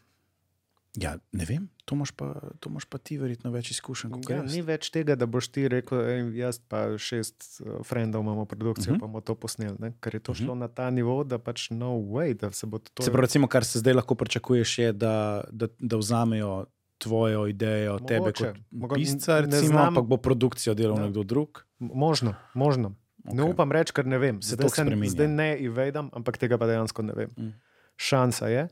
Ja, 0.95 1.11
ne 1.31 1.45
vem, 1.45 1.69
to 1.85 1.95
imaš 1.95 2.11
pa, 2.11 2.27
to 2.59 2.69
imaš 2.69 2.85
pa 2.85 2.97
ti 2.97 3.17
verjetno 3.17 3.51
več 3.51 3.71
izkušenj 3.71 4.11
kot 4.11 4.29
Ja, 4.29 4.37
jaz. 4.37 4.49
ni 4.49 4.61
več 4.61 4.89
tega, 4.89 5.15
da 5.15 5.25
boš 5.25 5.47
ti 5.49 5.67
rekel, 5.67 5.99
ej, 6.01 6.35
jaz 6.35 6.59
pa 6.59 6.97
šest 6.97 7.35
uh, 7.59 7.83
frendov 7.83 8.21
imamo 8.21 8.45
produkcijo, 8.45 8.65
uh 8.85 8.91
Mhm. 8.91 8.97
-huh. 8.97 9.01
pa 9.01 9.07
bomo 9.07 9.21
to 9.21 9.35
posneli. 9.35 9.75
Ne? 9.79 9.93
Ker 9.99 10.13
je 10.13 10.19
to 10.21 10.31
Mhm. 10.31 10.37
šlo 10.37 10.45
uh 10.47 10.57
-huh. 10.57 10.59
na 10.59 10.67
ta 10.69 10.89
nivo, 10.89 11.23
da 11.23 11.37
pač 11.37 11.69
no 11.71 11.85
way, 11.87 12.33
da 12.33 12.51
se 12.51 12.65
bo 12.65 12.79
to. 12.79 13.03
Se 13.03 13.11
pravi, 13.11 13.21
recimo, 13.21 13.47
kar 13.47 13.63
se 13.63 13.79
zdaj 13.79 13.93
lahko 13.93 14.15
pričakuješ, 14.15 14.79
je, 14.79 14.93
da, 14.93 15.13
da, 15.51 15.67
da 15.79 15.97
vzamejo 15.97 16.65
tvojo 16.97 17.47
idejo, 17.47 17.93
Mogoče, 17.93 18.07
tebe 18.07 18.31
kot 18.33 18.55
mogo- 18.71 18.95
pisca, 18.95 19.33
ne 19.33 19.41
recimo, 19.41 19.67
znam- 19.69 19.87
ampak 19.87 20.05
bo 20.05 20.17
produkcijo 20.17 20.73
delal 20.73 20.97
Ja. 20.97 21.03
nekdo 21.03 21.23
drug. 21.23 21.65
Možno, 21.79 22.33
možno. 22.53 22.95
Okay. 23.21 23.33
Ne 23.33 23.43
upam 23.43 23.71
reči, 23.71 23.93
ker 23.93 24.05
ne 24.05 24.17
vem. 24.17 24.41
Se 24.41 24.55
Zdaj, 24.55 24.69
sem, 24.69 25.05
zdaj 25.05 25.27
ne 25.27 25.57
izvedem, 25.57 26.09
ampak 26.13 26.37
tega 26.37 26.57
pa 26.57 26.65
dejansko 26.65 27.01
ne 27.01 27.13
vem. 27.13 27.29
Mm. 27.37 27.53
Šansa 27.97 28.47
je, 28.47 28.67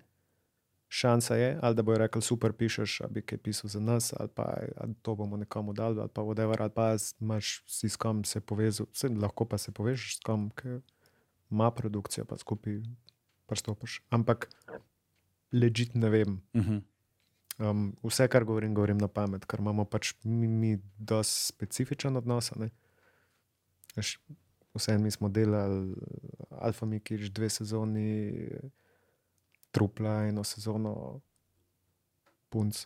šansa 0.94 1.36
je, 1.36 1.60
ali 1.62 1.76
da 1.76 1.82
bojo 1.82 1.98
rekli, 1.98 2.22
super, 2.22 2.54
pišeš, 2.54 3.02
ali 3.02 3.14
bi 3.14 3.22
kaj 3.22 3.38
pisal 3.38 3.70
za 3.70 3.80
nas, 3.80 4.14
ali 4.20 4.30
pa 4.36 4.44
ali 4.78 4.94
to 5.02 5.16
bomo 5.16 5.38
nekomu 5.38 5.74
dali, 5.74 6.00
ali 6.00 6.10
pa 6.14 6.22
whatever, 6.22 6.62
ali 6.62 6.70
pa 6.70 6.96
imaš 7.20 7.64
si 7.68 7.90
s 7.90 7.96
kom 7.96 8.24
se 8.24 8.42
povezati, 8.42 8.92
Saj 8.94 9.10
lahko 9.10 9.46
pa 9.46 9.58
se 9.58 9.72
povežeš 9.72 10.18
s 10.18 10.20
kom, 10.20 10.50
ki 10.50 10.80
ima 11.52 11.72
produkcijo, 11.72 12.26
pa 12.26 12.38
skupaj 12.38 12.82
pristopiš. 13.46 14.02
Ampak 14.10 14.50
ležit 15.52 15.96
ne 15.96 16.10
vem. 16.10 16.42
Uh 16.54 16.62
-huh. 16.62 16.82
Um, 17.60 17.96
vse, 18.04 18.28
kar 18.28 18.44
govorim, 18.44 18.74
govorim 18.74 18.98
na 18.98 19.08
pamet, 19.08 19.46
ker 19.46 19.60
imamo 19.60 19.86
pač 19.86 20.14
mi, 20.24 20.48
mi 20.48 20.80
dosti 20.98 21.54
specifičen 21.54 22.18
odnos. 22.18 22.52
Vse 24.74 24.98
mi 24.98 25.12
smo 25.12 25.30
delali, 25.30 25.96
Alfa 26.50 26.86
Mikič, 26.86 27.30
dve 27.30 27.50
sezoni, 27.50 28.50
Trupla, 29.74 30.28
eno 30.30 30.44
sezono, 30.46 31.20
Punc. 32.50 32.86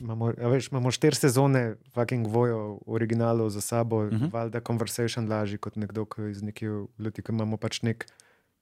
Imamo, 0.00 0.30
veš, 0.36 0.68
imamo 0.70 0.90
štiri 0.94 1.16
sezone, 1.16 1.74
fucking 1.94 2.26
vojo, 2.28 2.78
v 2.86 2.92
originalu 2.94 3.48
za 3.50 3.60
sabo, 3.60 3.96
uh 4.06 4.12
Mhm. 4.12 4.24
-huh. 4.24 4.32
valjda 4.32 4.60
conversation 4.60 5.28
lažji 5.28 5.58
kot 5.58 5.76
nekdo, 5.76 6.04
ki 6.04 6.30
iz 6.30 6.42
nekje 6.42 6.70
leti, 6.98 7.22
ki 7.22 7.32
imamo 7.32 7.56
pač 7.56 7.82
nek 7.82 8.06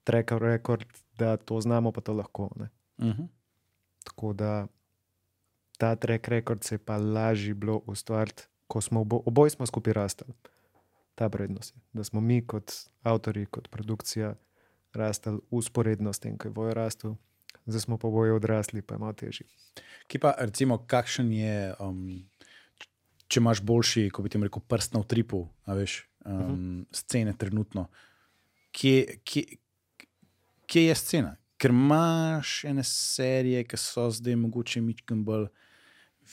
track 0.05 0.31
record, 0.33 0.87
da 1.19 1.37
to 1.37 1.61
znamo, 1.61 1.93
pa 1.93 2.01
to 2.01 2.13
lahko. 2.13 2.51
Ne. 2.57 2.69
Uh 2.99 3.05
-huh. 3.07 3.27
Tako 4.05 4.33
da 4.33 4.67
ta 5.79 5.97
track 5.97 6.29
record 6.29 6.65
se 6.65 6.75
je 6.75 6.79
pa 6.79 6.97
lažje 6.97 7.55
bilo 7.55 7.83
ustvariti, 7.87 8.43
ko 8.67 8.81
smo 8.81 9.01
obo, 9.01 9.23
oboje 9.27 9.51
smo 9.51 9.67
skupaj 9.67 9.93
rastli. 9.93 10.35
Ta 11.15 11.29
prednost 11.29 11.77
je, 11.77 11.83
da 11.93 12.05
smo 12.05 12.21
mi 12.21 12.47
kot 12.47 12.73
avtori, 13.03 13.47
kot 13.47 13.69
produkcija 13.71 14.35
rastli 14.97 15.39
usporedno 15.51 16.13
s 16.13 16.23
tem, 16.23 16.37
ko 16.39 16.49
je 16.49 16.55
bojo 16.55 16.75
rastel, 16.75 17.17
zdaj 17.67 17.87
smo 17.87 17.99
pa 17.99 18.11
boje 18.11 18.35
odrasli, 18.37 18.83
pa 18.83 18.95
je 18.95 19.03
malo 19.03 19.13
težje. 19.13 19.47
Ki 20.07 20.21
pa, 20.23 20.35
recimo, 20.39 20.79
kakšen 20.87 21.33
je, 21.33 21.75
um, 21.83 22.23
če 23.29 23.41
imaš 23.41 23.63
boljši, 23.67 24.09
kot 24.15 24.27
bi 24.27 24.33
ti 24.33 24.43
rekel, 24.43 24.63
prst 24.69 24.95
na 24.95 25.03
utripu, 25.03 25.47
a 25.67 25.75
veš, 25.75 26.07
um, 26.25 26.33
uh 26.33 26.41
-huh. 26.41 26.85
scene 26.93 27.35
trenutno. 27.39 27.89
Kje, 28.73 29.19
kje, 29.25 29.45
kje 30.67 30.87
je 30.87 30.95
scena? 30.95 31.37
Ker 31.57 31.71
imaš 31.71 32.65
ene 32.65 32.85
serije, 32.85 33.65
ki 33.65 33.77
so 33.77 34.11
zdaj 34.11 34.37
mogoče 34.37 34.81
mičkim 34.81 35.25
bolj 35.25 35.47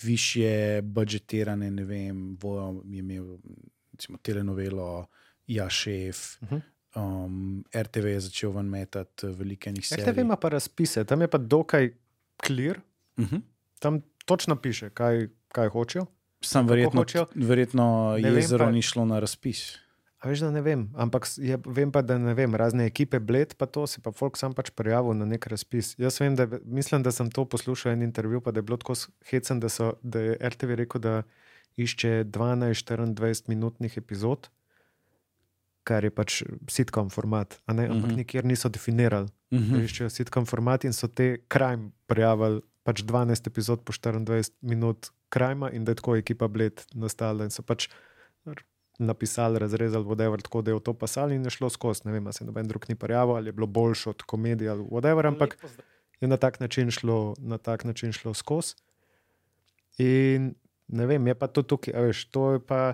više 0.03 0.81
budžetirane, 0.84 1.72
ne 1.72 1.84
vem, 1.84 2.38
Vojo 2.41 2.84
je 2.85 2.99
imel 2.99 3.38
recimo, 3.91 4.18
telenovelo, 4.18 5.07
Ja, 5.48 5.69
šef. 5.69 6.41
Uh 6.41 6.49
-huh. 6.49 6.61
Um, 6.95 7.64
RTV 7.76 8.06
je 8.07 8.20
začel 8.22 8.52
ven 8.52 8.65
metati 8.65 9.28
velike 9.28 9.72
njih 9.72 9.88
serij. 9.88 10.06
RTV 10.06 10.20
ima 10.20 10.36
pa 10.36 10.49
razpise, 10.49 11.03
tam 11.03 11.22
je 11.22 11.28
pa 11.28 11.38
dokaj 11.40 11.91
clear, 12.40 12.80
Uh 13.18 13.26
-huh. 13.26 13.41
tam 13.80 14.02
točno 14.26 14.56
piše, 14.56 14.90
kaj, 14.90 15.28
kaj 15.48 15.68
hočejo. 15.68 16.06
Sam 16.41 16.68
verjetno, 16.68 17.02
hočejo? 17.02 17.26
verjetno 17.36 18.15
jezero 18.20 18.65
pa- 18.65 18.72
ni 18.72 18.82
šlo 18.82 19.06
na 19.06 19.20
razpis. 19.20 19.78
A 20.20 20.30
veš, 20.30 20.40
da 20.40 20.52
ne 20.52 20.61
vem, 20.61 20.90
ampak 20.95 21.28
je, 21.38 21.57
vem 21.65 21.91
pa, 21.91 22.02
da 22.02 22.18
ne 22.18 22.34
vem, 22.34 22.56
razne 22.56 22.86
ekipe, 22.86 23.20
bled, 23.20 23.56
pa 23.56 23.65
to 23.65 23.88
se 23.88 24.02
pa 24.02 24.11
folk 24.11 24.38
sam 24.38 24.53
pač 24.53 24.70
prijavil 24.70 25.14
na 25.14 25.26
nek 25.26 25.48
razpis. 25.48 25.95
Jaz 25.98 26.20
vem, 26.20 26.36
da 26.36 26.48
mislim, 26.64 27.03
da 27.03 27.11
sem 27.11 27.32
to 27.32 27.45
poslušal 27.45 27.91
en 27.91 28.02
intervju, 28.02 28.41
pa 28.41 28.52
da 28.52 28.57
je 28.57 28.61
bilo 28.64 28.78
tako 28.78 28.94
hecen, 29.26 29.60
da, 29.60 29.70
so, 29.70 29.94
da 30.02 30.20
je 30.20 30.38
RTV 30.41 30.65
rekel, 30.65 31.02
da 31.02 31.24
išče 31.76 32.24
12-24 32.26 33.44
minutnih 33.48 33.98
epizod, 33.98 34.49
kar 35.84 36.03
je 36.03 36.11
pač 36.11 36.43
sitkom 36.69 37.10
format, 37.10 37.61
ne, 37.68 37.84
ampak 37.84 37.95
Mhm. 37.95 38.03
uh 38.03 38.10
-huh. 38.11 38.15
nikjer 38.18 38.45
niso 38.45 38.69
definirali, 38.69 39.27
Uh 39.51 39.60
da 39.60 39.77
-huh. 39.77 39.84
iščejo 39.84 40.10
sitkom 40.10 40.45
format 40.45 40.84
in 40.84 40.93
so 40.93 41.07
te 41.07 41.38
krajm 41.47 41.91
prijavili. 42.07 42.61
Pač 42.84 43.03
12 43.03 43.47
epizod 43.47 43.84
po 43.84 43.93
24 43.93 44.51
minut 44.61 45.07
krajma, 45.30 45.72
in 45.72 45.85
da 45.85 45.91
je 45.91 45.95
tako 45.95 46.15
ekipa 46.15 46.47
bled 46.47 46.85
nastala. 46.93 47.43
In 47.43 47.49
so 47.49 47.61
pač 47.61 47.88
napisali, 48.99 49.60
razrezali, 49.60 50.05
whatever, 50.05 50.41
tako 50.41 50.61
da 50.61 50.72
je 50.72 50.76
v 50.76 50.80
to 50.80 50.93
pasali 50.93 51.35
in 51.35 51.43
je 51.43 51.49
šlo 51.49 51.69
skozi. 51.69 52.01
Ne 52.05 52.11
vem, 52.11 52.34
se 52.34 52.45
noben 52.45 52.68
drug 52.68 52.85
ni 52.89 52.95
prijavil, 52.95 53.35
ali 53.35 53.47
je 53.47 53.51
bilo 53.51 53.68
boljše 53.68 54.10
od 54.10 54.22
komedije 54.22 54.69
ali 54.69 54.84
whatever, 54.84 55.27
ampak 55.27 55.57
je 56.22 56.27
na 56.27 56.38
tak 56.38 56.60
način 56.60 56.91
šlo, 56.91 57.35
na 57.39 57.57
tak 57.57 57.84
način 57.84 58.11
šlo 58.11 58.34
skozi. 58.34 58.76
In 59.97 60.55
ne 60.88 61.05
vem, 61.05 61.27
je 61.27 61.35
pa 61.35 61.47
to 61.47 61.61
tukaj, 61.61 61.93
veš, 62.01 62.26
to 62.26 62.51
je 62.51 62.60
pa. 62.60 62.93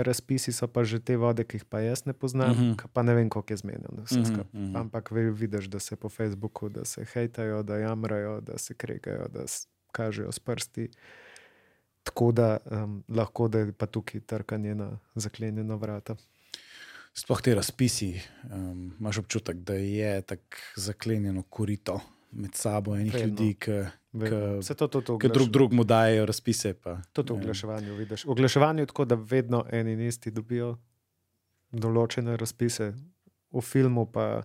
Razpisi 0.00 0.52
so 0.52 0.66
pa 0.66 0.84
že 0.84 0.98
te 1.00 1.16
vode, 1.16 1.44
ki 1.44 1.56
jih 1.56 1.64
pa 1.64 1.80
jaz 1.80 2.04
ne 2.04 2.12
poznam, 2.14 2.50
uh 2.50 2.56
Mhm. 2.56 2.70
-huh. 2.70 2.86
pa 2.88 3.02
ne 3.02 3.14
vem, 3.14 3.28
koliko 3.28 3.52
je 3.52 3.56
zmenjeno. 3.58 3.88
Uh 3.90 4.12
Mhm, 4.12 4.24
-huh. 4.24 4.44
mhm. 4.54 4.76
Ampak 4.76 5.10
ve- 5.10 5.30
vidiš, 5.32 5.64
da 5.66 5.78
se 5.78 5.96
po 5.96 6.08
Facebooku, 6.08 6.68
da 6.68 6.84
se 6.84 7.04
hejtajo, 7.04 7.62
da 7.62 7.76
jamrajo, 7.76 8.40
da 8.40 8.58
se 8.58 8.74
kregajo, 8.74 9.28
da 9.28 9.44
kažejo 9.92 10.32
s 10.32 10.38
prsti. 10.38 10.90
Tako 12.02 12.32
da 12.32 12.58
um, 12.66 13.04
lahko 13.08 13.48
da 13.48 13.58
je 13.58 13.72
pa 13.72 13.86
tukaj 13.86 14.20
trkanje 14.22 14.74
na 14.74 14.98
zaklenjena 15.14 15.74
vrata. 15.76 16.16
sploh 17.14 17.42
te 17.42 17.54
razpisi, 17.54 18.20
um, 18.46 18.94
imaš 19.00 19.18
občutek, 19.18 19.56
da 19.56 19.74
je 19.74 20.22
tako 20.22 20.56
zaklenjeno 20.76 21.42
korito 21.42 22.00
med 22.32 22.54
sabo 22.54 22.94
enih 22.94 23.14
Vedno. 23.14 23.28
ljudi, 23.28 23.54
ki 23.54 23.70
to 25.00 25.18
ki 25.18 25.28
drug 25.28 25.48
drugemu 25.48 25.84
dajo 25.84 26.26
razpise. 26.26 26.74
Pa, 26.74 27.00
Tudi 27.12 27.28
v 27.28 27.32
ne 27.32 27.36
vem. 27.36 27.42
oglaševanju 27.42 27.94
vidiš. 27.94 28.24
V 28.24 28.30
oglaševanju 28.30 28.80
je 28.80 28.86
tako, 28.86 29.04
da 29.04 29.14
vedno 29.16 29.64
eni 29.70 29.92
in 29.92 30.00
isti 30.02 30.30
dobijo 30.30 30.78
določene 31.72 32.36
razpise, 32.36 32.92
v 33.50 33.60
filmu 33.62 34.06
pa 34.06 34.42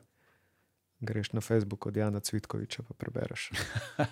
greš 0.99 1.33
na 1.33 1.41
Facebook 1.41 1.85
od 1.85 1.97
Jana 1.97 2.19
Cvitkoviča 2.19 2.83
pa 2.83 2.93
prebereš. 2.95 3.49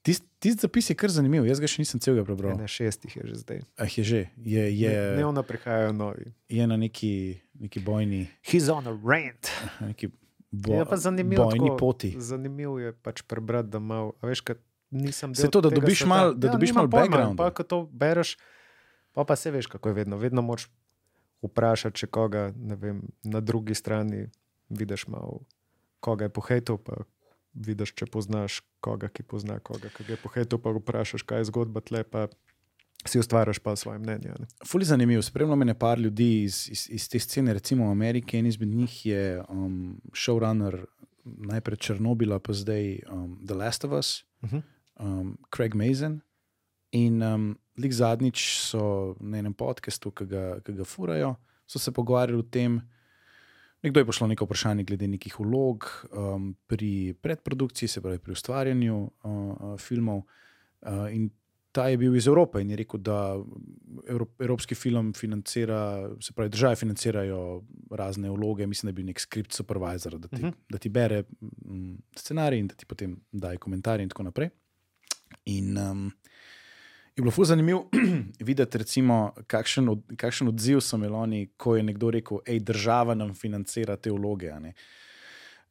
Tisti 0.00 0.26
tist 0.38 0.60
zapis 0.60 0.90
je 0.90 0.94
kar 0.94 1.10
zanimiv, 1.10 1.42
jaz 1.44 1.58
ga 1.58 1.66
še 1.66 1.82
nisem 1.82 2.00
celega 2.00 2.22
prebral. 2.24 2.54
Ne, 2.56 2.66
šestih 2.66 3.10
je 3.12 3.22
že 3.26 3.34
zdaj. 3.36 3.58
Ah, 3.76 3.84
je 3.86 4.04
že, 4.04 4.20
je, 4.38 4.64
je, 4.72 4.88
Ne- 4.88 5.16
Dnevno 5.16 5.42
prihajajo 5.42 5.92
novi. 5.92 6.30
je 6.48 6.66
na 6.66 6.76
neki, 6.76 7.10
neki 7.54 7.80
bojni, 7.80 8.28
He's 8.42 8.70
on 8.70 8.86
a 8.86 8.94
rant. 8.94 9.50
Je 9.80 9.86
neki 9.88 10.06
bo, 10.50 10.84
pa 10.84 10.96
zanimivo, 10.96 11.44
bojni 11.44 11.66
tako, 11.66 11.76
poti. 11.76 12.14
Zanimivo 12.18 12.78
je 12.78 12.92
pač 12.92 13.22
prebrati, 13.22 13.68
da 13.68 13.78
malo, 13.78 14.12
veš, 14.22 14.40
kad 14.40 14.58
nisem 14.90 15.34
Saj 15.34 15.42
del 15.42 15.50
to, 15.50 15.60
da 15.60 15.70
dobiš 15.70 16.04
malo- 16.04 16.34
da 16.34 16.48
dobiš 16.48 16.70
nimam 16.70 16.82
malo 16.82 16.90
pojma, 16.90 17.04
backgrounda. 17.06 17.36
Pa, 17.38 17.50
ko 17.50 17.62
to 17.62 17.82
bereš, 17.84 18.36
pa, 19.12 19.24
pa 19.24 19.36
se 19.36 19.50
veš, 19.50 19.66
kako 19.66 19.88
je 19.88 19.94
vedno. 19.94 20.16
Vedno 20.16 20.42
moč 20.42 20.68
vprašati, 21.42 21.96
če 21.96 22.06
koga 22.06 22.52
ne 22.56 22.76
vem, 22.76 23.02
na 23.22 23.40
drugi 23.40 23.74
strani 23.74 24.28
vidiš 24.68 25.06
malo, 25.06 25.44
koga 26.00 26.24
je 26.24 26.28
pohejtel, 26.30 26.78
pa 26.78 27.04
vidiš, 27.54 27.92
če 27.94 28.06
poznaš 28.06 28.62
koga, 28.80 29.08
ki 29.08 29.22
pozna 29.22 29.58
koga, 29.58 29.88
ki 29.88 30.04
je 30.08 30.16
pohejtel, 30.16 30.58
pa 30.58 30.70
vprašaš, 30.70 31.22
kaj 31.22 31.38
je 31.38 31.44
zgodba 31.44 31.80
tle, 31.80 32.04
pa 32.04 32.28
si 33.06 33.18
ustvariš 33.18 33.58
pa 33.58 33.76
svoje 33.76 33.98
mnenje. 33.98 34.34
Ne? 34.38 34.46
Fuli 34.66 34.84
zanimiv. 34.84 35.22
Spremljal 35.22 35.56
me 35.56 35.66
je 35.66 35.78
par 35.78 35.98
ljudi 35.98 36.42
iz, 36.42 36.68
iz, 36.70 36.86
iz 36.90 37.08
te 37.08 37.18
scene, 37.18 37.52
recimo 37.52 37.86
v 37.86 37.90
Ameriki. 37.90 38.38
En 38.38 38.46
izmed 38.46 38.68
njih 38.68 39.06
je 39.06 39.42
um, 39.48 40.00
showrunner 40.12 40.84
najprej 41.24 41.76
Černobila, 41.76 42.38
pa 42.38 42.52
zdaj 42.52 42.98
um, 43.12 43.38
The 43.46 43.54
Last 43.54 43.84
of 43.84 43.92
Us, 43.92 44.24
Uh 44.42 44.50
-huh. 44.50 44.62
um, 45.00 45.38
Craig 45.56 45.74
Mason. 45.74 46.20
In 46.90 47.22
um, 47.22 47.58
lik 47.76 47.92
zadnjič 47.92 48.58
so 48.58 49.16
na 49.20 49.38
enem 49.38 49.54
podkastu, 49.54 50.10
ki 50.10 50.26
ga, 50.26 50.60
ki 50.60 50.72
ga 50.72 50.84
furajo, 50.84 51.34
so 51.66 51.78
se 51.78 51.92
pogovarjali 51.92 52.38
o 52.38 52.42
tem. 52.42 52.80
Nekdo 53.82 54.00
je 54.00 54.06
poslal 54.06 54.28
neko 54.28 54.44
vprašanje 54.44 54.84
glede 54.84 55.08
nekih 55.08 55.40
vlog 55.40 56.06
um, 56.12 56.56
pri 56.66 57.14
predprodukciji, 57.22 57.88
se 57.88 58.00
pravi 58.00 58.18
pri 58.18 58.32
ustvarjanju 58.32 59.10
uh, 59.22 59.32
uh, 59.32 59.78
filmov. 59.78 60.22
Uh, 60.80 61.12
in 61.12 61.30
ta 61.78 61.86
je 61.88 61.96
bil 61.96 62.16
iz 62.16 62.26
Evrope 62.26 62.58
in 62.60 62.70
je 62.70 62.76
rekel, 62.76 63.00
da 63.00 63.36
Evro, 64.08 64.26
evropski 64.38 64.74
film 64.74 65.12
financira, 65.14 66.10
se 66.20 66.32
pravi, 66.32 66.50
države 66.50 66.76
financirajo 66.76 67.62
razne 67.90 68.30
vloge. 68.30 68.66
Mislim, 68.66 68.88
da 68.88 68.90
je 68.90 68.94
bil 68.98 69.06
nek 69.06 69.20
script 69.20 69.52
supervisor, 69.54 70.18
da 70.18 70.28
ti, 70.28 70.34
uh 70.36 70.40
Mhm. 70.40 70.48
-huh. 70.48 70.54
da 70.70 70.78
ti 70.78 70.88
bere 70.88 71.22
mm, 71.40 71.94
scenarij 72.16 72.58
in 72.58 72.66
da 72.66 72.74
ti 72.74 72.86
potem 72.86 73.20
daje 73.32 73.56
komentarje 73.56 74.02
in 74.02 74.08
tako 74.08 74.22
naprej. 74.22 74.48
In 75.44 75.78
um, 75.78 76.12
je 77.16 77.22
bilo 77.22 77.30
fuz 77.30 77.48
zanimivo 77.48 77.88
videti, 78.48 78.78
recimo, 78.78 79.32
kakšen, 79.46 79.88
od, 79.88 80.02
kakšen 80.16 80.48
odziv 80.48 80.80
so 80.80 80.96
imeli 80.96 81.14
oni, 81.14 81.46
ko 81.56 81.76
je 81.76 81.82
nekdo 81.82 82.10
rekel, 82.10 82.38
hej, 82.46 82.60
država 82.60 83.14
nam 83.14 83.34
financira 83.34 83.96
te 83.96 84.10
vloge. 84.10 84.50
a 84.50 84.58
ne." 84.58 84.74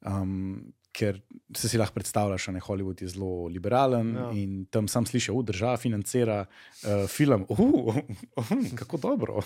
Um, 0.02 0.74
ker 0.98 1.20
se 1.54 1.70
si 1.70 1.78
lahko 1.78 1.94
predstavljaš, 1.94 2.48
da 2.48 2.54
je 2.54 2.62
Hollywood 2.62 3.02
je 3.02 3.08
zelo 3.10 3.48
liberalen 3.48 4.16
Ja. 4.16 4.32
in 4.34 4.66
tam 4.66 4.88
sam 4.88 5.06
slišiš, 5.06 5.36
da 5.36 5.42
država 5.44 5.78
financira 5.78 6.46
uh, 6.46 7.08
film. 7.08 7.46
Uh, 7.50 7.60
uh, 7.60 7.96
uh, 8.36 8.48
kako 8.76 8.98
dobro, 9.00 9.40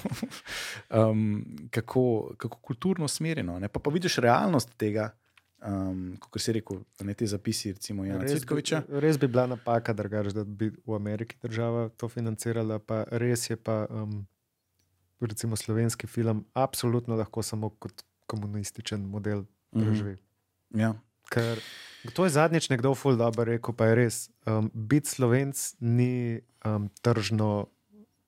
um, 1.01 1.23
kako, 1.71 2.03
kako 2.37 2.57
kulturno 2.59 3.05
usmerjeno. 3.05 3.59
ne. 3.59 3.67
Pa, 3.67 3.79
pa 3.79 3.89
vidiš 3.89 4.15
realnost 4.17 4.69
tega, 4.77 5.09
um, 5.61 5.99
kot 6.21 6.41
si 6.41 6.53
rekel, 6.53 6.79
ne 7.01 7.13
te 7.13 7.27
zapisi, 7.27 7.73
recimo 7.73 8.05
Jana 8.05 8.21
Res 8.21 8.31
bi, 8.31 8.39
Cvitkoviča. 8.39 8.81
res 8.89 9.19
bi 9.19 9.27
bila 9.27 9.47
napaka, 9.47 9.93
drugač, 9.93 10.27
da 10.27 10.43
bi 10.45 10.71
v 10.81 10.95
Ameriki 10.95 11.35
država 11.41 11.89
to 11.91 12.09
financirala. 12.09 12.79
Pa 12.79 13.03
res 13.11 13.49
je 13.49 13.55
pa, 13.57 13.85
um, 13.91 14.23
recimo, 15.21 15.55
slovenski 15.55 16.07
film 16.07 16.45
absolutno 16.55 17.15
lahko 17.15 17.43
samo 17.43 17.69
kot 17.71 18.01
komunističen 18.25 19.01
model 19.01 19.43
Mhm. 19.71 19.81
preživi. 19.81 20.17
Ja. 20.71 20.93
Ker 21.31 21.61
to 22.13 22.25
je 22.25 22.33
zadnjič 22.33 22.69
nekdo 22.69 22.95
ful 22.95 23.15
dobro 23.15 23.45
rekel, 23.47 23.75
pa 23.77 23.91
je 23.91 23.95
res. 23.95 24.15
Um, 24.45 24.71
biti 24.73 25.09
slovenc 25.09 25.55
ni 25.79 26.41
um, 26.65 26.89
tržno 27.01 27.69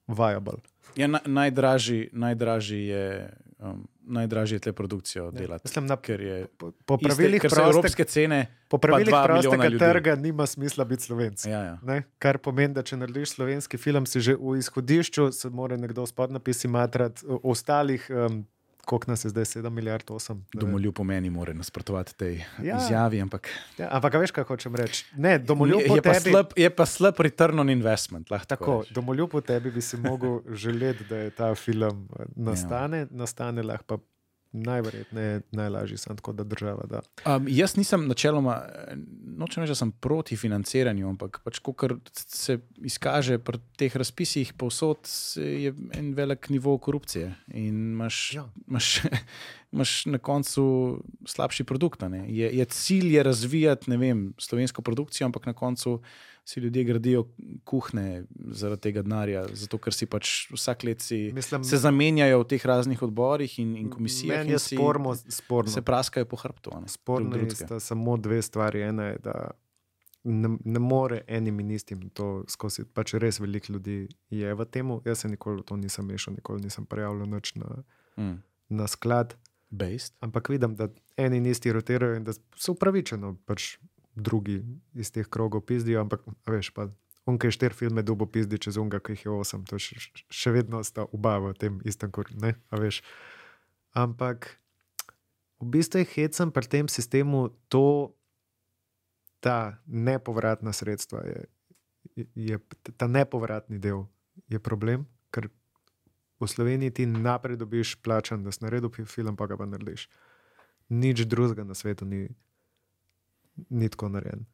viable. 0.07 0.61
Ja, 0.95 1.07
na, 1.07 1.19
najdražji, 1.25 2.09
najdražji 2.13 2.85
je. 2.87 3.33
Um, 3.59 3.87
Najdražje 4.03 4.55
je 4.55 4.59
te 4.59 4.71
produkcijo 4.75 5.29
delati. 5.31 5.61
Mislim, 5.63 5.85
na, 5.87 5.95
Ker, 5.95 6.21
je, 6.21 6.47
po, 6.57 6.73
po 6.85 6.97
iste, 6.99 7.07
pravilih, 7.07 7.41
ker 7.41 7.49
so 7.49 7.55
proste, 7.55 7.71
evropske 7.71 8.03
cene. 8.03 8.39
po 8.67 8.77
pravilih 8.77 9.15
prostega 9.23 9.69
trga 9.79 10.15
nima 10.19 10.43
smisla 10.45 10.83
biti 10.83 11.07
slovenc. 11.07 11.45
Ja, 11.47 11.61
ja. 11.63 11.77
Ne? 11.87 12.01
Kar 12.19 12.41
pomeni, 12.43 12.73
da 12.75 12.83
če 12.83 12.99
narediš 12.99 13.37
slovenski 13.37 13.79
film, 13.79 14.03
si 14.03 14.19
že 14.19 14.35
v 14.35 14.57
izhodišču, 14.59 15.29
se 15.31 15.49
mora 15.49 15.79
nekdo 15.79 16.03
s 16.03 16.11
podnapisi 16.11 16.67
matrati, 16.67 17.23
ostalih, 17.43 18.09
um, 18.11 18.43
koliko 18.85 19.11
nas 19.11 19.25
je 19.25 19.29
zdaj, 19.29 19.43
7 19.45 19.69
milijard, 19.69 20.03
8. 20.07 20.33
ne 20.33 20.35
vem. 20.35 20.45
Domoljub 20.53 20.95
po 20.95 21.03
meni 21.03 21.29
mora 21.29 21.53
nasprotovati 21.53 22.15
tej 22.17 22.35
Ja. 22.37 22.63
ja. 22.63 22.77
izjavi. 22.77 23.21
Ampak 23.21 23.49
Ja, 23.77 23.87
ampak 23.91 24.13
veš, 24.13 24.31
kaj 24.31 24.43
hočem 24.43 24.75
reči? 24.75 25.05
Ne, 25.17 25.37
domoljub 25.39 25.81
je, 25.81 25.87
je, 25.95 26.01
pa 26.01 26.13
tebi. 26.13 26.29
slab, 26.31 26.53
je 26.55 26.69
pa 26.75 26.85
slab 26.85 27.19
return 27.19 27.59
on 27.59 27.69
investment. 27.69 28.27
Tako, 28.47 28.79
rečeš. 28.79 28.93
domoljub 28.93 29.29
po 29.31 29.41
tebi 29.41 29.71
bi 29.71 29.81
si 29.81 29.97
mogel 29.97 30.39
želeti, 30.63 31.03
da 31.09 31.17
je 31.17 31.29
ta 31.29 31.55
film 31.55 32.07
eh, 32.19 32.25
nastane, 32.35 32.97
ja. 32.97 33.07
nastane 33.11 33.63
lahko 33.63 33.97
pa 33.97 34.12
najverjetneje 34.53 35.41
najlažji, 35.51 35.97
sem 35.97 36.17
tako 36.17 36.33
da 36.33 36.43
država 36.43 36.85
da. 36.89 37.01
Um, 37.25 37.45
jaz 37.49 37.75
nisem 37.77 38.07
načeloma, 38.07 38.61
nočem 39.37 39.63
reči, 39.63 39.71
da 39.71 39.75
sem 39.75 39.91
proti 39.91 40.37
financiranju, 40.37 41.09
ampak 41.09 41.41
pač, 41.43 41.59
kar 41.77 41.95
se 42.13 42.59
izkaže 42.85 43.39
pri 43.39 43.59
teh 43.77 43.95
razpisih, 43.95 44.53
povsod 44.53 45.09
je 45.35 45.73
en 45.93 46.13
velik 46.13 46.49
nivo 46.49 46.77
korupcije 46.77 47.33
in 47.53 47.93
imaš, 47.93 48.33
Ja. 48.33 48.45
imaš, 48.67 49.01
imaš 49.73 50.05
na 50.05 50.17
koncu 50.17 50.65
slabši 51.25 51.63
produkt. 51.63 52.03
Je, 52.27 52.57
je 52.57 52.65
cilj 52.65 53.15
je 53.15 53.23
razvijati 53.23 53.89
ne 53.89 53.97
vem, 53.97 54.33
slovensko 54.37 54.81
produkcijo, 54.81 55.25
ampak 55.25 55.45
na 55.45 55.53
koncu 55.53 56.01
si 56.45 56.59
ljudje 56.59 56.83
gradijo 56.83 57.21
kuhne 57.63 58.23
zaradi 58.51 58.81
tega 58.81 59.01
denarja, 59.01 59.45
zato 59.53 59.77
ker 59.77 59.93
si 59.93 60.05
pač 60.05 60.25
vsak 60.51 60.83
let 60.83 61.01
si, 61.01 61.31
Mislim, 61.31 61.63
se 61.63 61.77
zamenjajo 61.77 62.39
v 62.39 62.47
teh 62.47 62.65
raznih 62.65 63.01
odborih 63.01 63.59
in, 63.59 63.77
in 63.77 63.89
komisijah. 63.89 64.37
Meni 64.37 64.45
in 64.45 64.51
je 64.51 64.59
si- 64.59 64.75
sporno, 64.75 65.15
sporno. 65.15 65.71
se 65.71 65.81
praskajo 65.81 66.25
po 66.25 66.35
hrbtu. 66.35 66.71
ne, 66.73 66.87
Sporno 66.87 67.35
je 67.37 67.49
samo 67.79 68.17
dve 68.17 68.41
stvari. 68.41 68.81
Ena 68.83 69.03
je, 69.05 69.17
da 69.19 69.51
ne, 70.23 70.49
ne 70.65 70.79
more 70.81 71.21
enim 71.29 71.59
in 71.59 71.71
istim 71.71 72.09
to 72.09 72.43
skozi. 72.47 72.83
Pač 72.85 73.13
res 73.13 73.39
veliko 73.39 73.73
ljudi 73.73 73.97
je 74.29 74.53
v 74.53 74.65
tem. 74.65 74.91
Jaz 75.03 75.17
se 75.17 75.27
nikoli 75.29 75.57
v 75.57 75.63
to 75.63 75.75
nisem 75.77 76.05
mešal, 76.05 76.33
nikoli 76.33 76.61
nisem 76.61 76.85
prijavljal 76.85 77.27
nič 77.27 77.55
na, 77.55 77.83
Mm. 78.17 78.41
na 78.69 78.87
sklad. 78.87 79.35
Based. 79.69 80.13
Ampak 80.19 80.49
vidim, 80.49 80.75
da 80.75 80.85
eni 81.17 81.37
in 81.37 81.45
isti 81.45 81.71
rotirajo 81.71 82.15
in 82.15 82.23
da 82.23 82.33
so 82.55 82.71
upravičeno 82.71 83.35
pač 83.45 83.77
drugi 84.15 84.63
iz 84.93 85.11
teh 85.11 85.27
krogov 85.27 85.65
pizdijo. 85.65 86.01
Ampak 86.01 86.25
a 86.27 86.51
veš, 86.51 86.71
pa 86.73 86.89
onke 87.25 87.51
štiri 87.51 87.75
filme 87.75 88.03
dubo 88.03 88.25
pizdi 88.25 88.59
čez 88.59 88.77
unga, 88.77 88.99
ki 88.99 89.15
jih 89.15 89.25
je 89.25 89.31
osem. 89.31 89.63
To 89.69 89.79
še, 89.79 89.99
še 90.29 90.51
vedno 90.51 90.83
sta 90.83 91.07
oba 91.11 91.37
v 91.39 91.53
tem 91.57 91.79
istem 91.87 92.11
kurju. 92.11 92.37
Ampak 93.93 94.49
v 95.61 95.69
bistvu 95.69 96.03
je 96.03 96.11
hecam 96.15 96.51
pri 96.51 96.67
tem 96.67 96.85
sistemu 96.91 97.53
to, 97.71 98.13
ta 99.43 99.79
nepovratna 99.87 100.71
sredstva, 100.73 101.19
je, 101.27 101.39
je, 102.35 102.59
ta 102.95 103.07
nepovratni 103.07 103.79
del 103.79 104.07
je 104.47 104.59
problem, 104.59 105.03
ker 105.35 105.51
v 106.39 106.47
Sloveniji 106.47 106.91
ti 106.91 107.03
naprej 107.07 107.59
dobiš 107.59 107.95
plačan, 108.03 108.43
da 108.43 108.51
si 108.51 108.63
naredil 108.63 108.91
fi- 108.91 109.07
film, 109.07 109.35
pa 109.35 109.47
ga 109.47 109.59
pa 109.59 109.67
narediš. 109.67 110.07
Nič 110.91 111.27
drugega 111.27 111.63
na 111.63 111.75
svetu 111.75 112.07
ni, 112.07 112.27
ni 113.69 113.89
tako 113.89 114.09
narejen. 114.09 114.45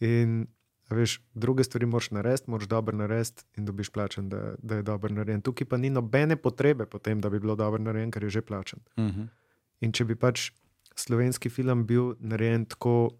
In 0.00 0.46
veš, 0.90 1.20
druge 1.34 1.64
stvari 1.64 1.86
moraš 1.86 2.10
narediti, 2.10 2.50
moraš 2.50 2.68
dobro 2.68 2.96
narediti 2.96 3.44
in 3.56 3.64
dobiš 3.64 3.90
plačan, 3.90 4.28
da, 4.28 4.54
da 4.58 4.76
je 4.76 4.82
dobro 4.82 5.14
narejen. 5.14 5.42
Tukaj 5.42 5.66
pa 5.66 5.76
ni 5.76 5.90
nobene 5.90 6.36
potrebe 6.36 6.86
po 6.86 6.98
tem, 6.98 7.20
da 7.20 7.30
bi 7.30 7.40
bilo 7.40 7.56
dobro 7.56 7.82
narejen, 7.82 8.10
ker 8.10 8.24
je 8.24 8.30
že 8.30 8.42
plačan. 8.42 8.80
Uh 8.96 9.04
-huh. 9.04 9.28
In 9.80 9.92
če 9.92 10.04
bi 10.04 10.16
pač 10.16 10.50
slovenski 10.94 11.50
film 11.50 11.86
bil 11.86 12.14
narejen 12.18 12.64
tako, 12.64 13.10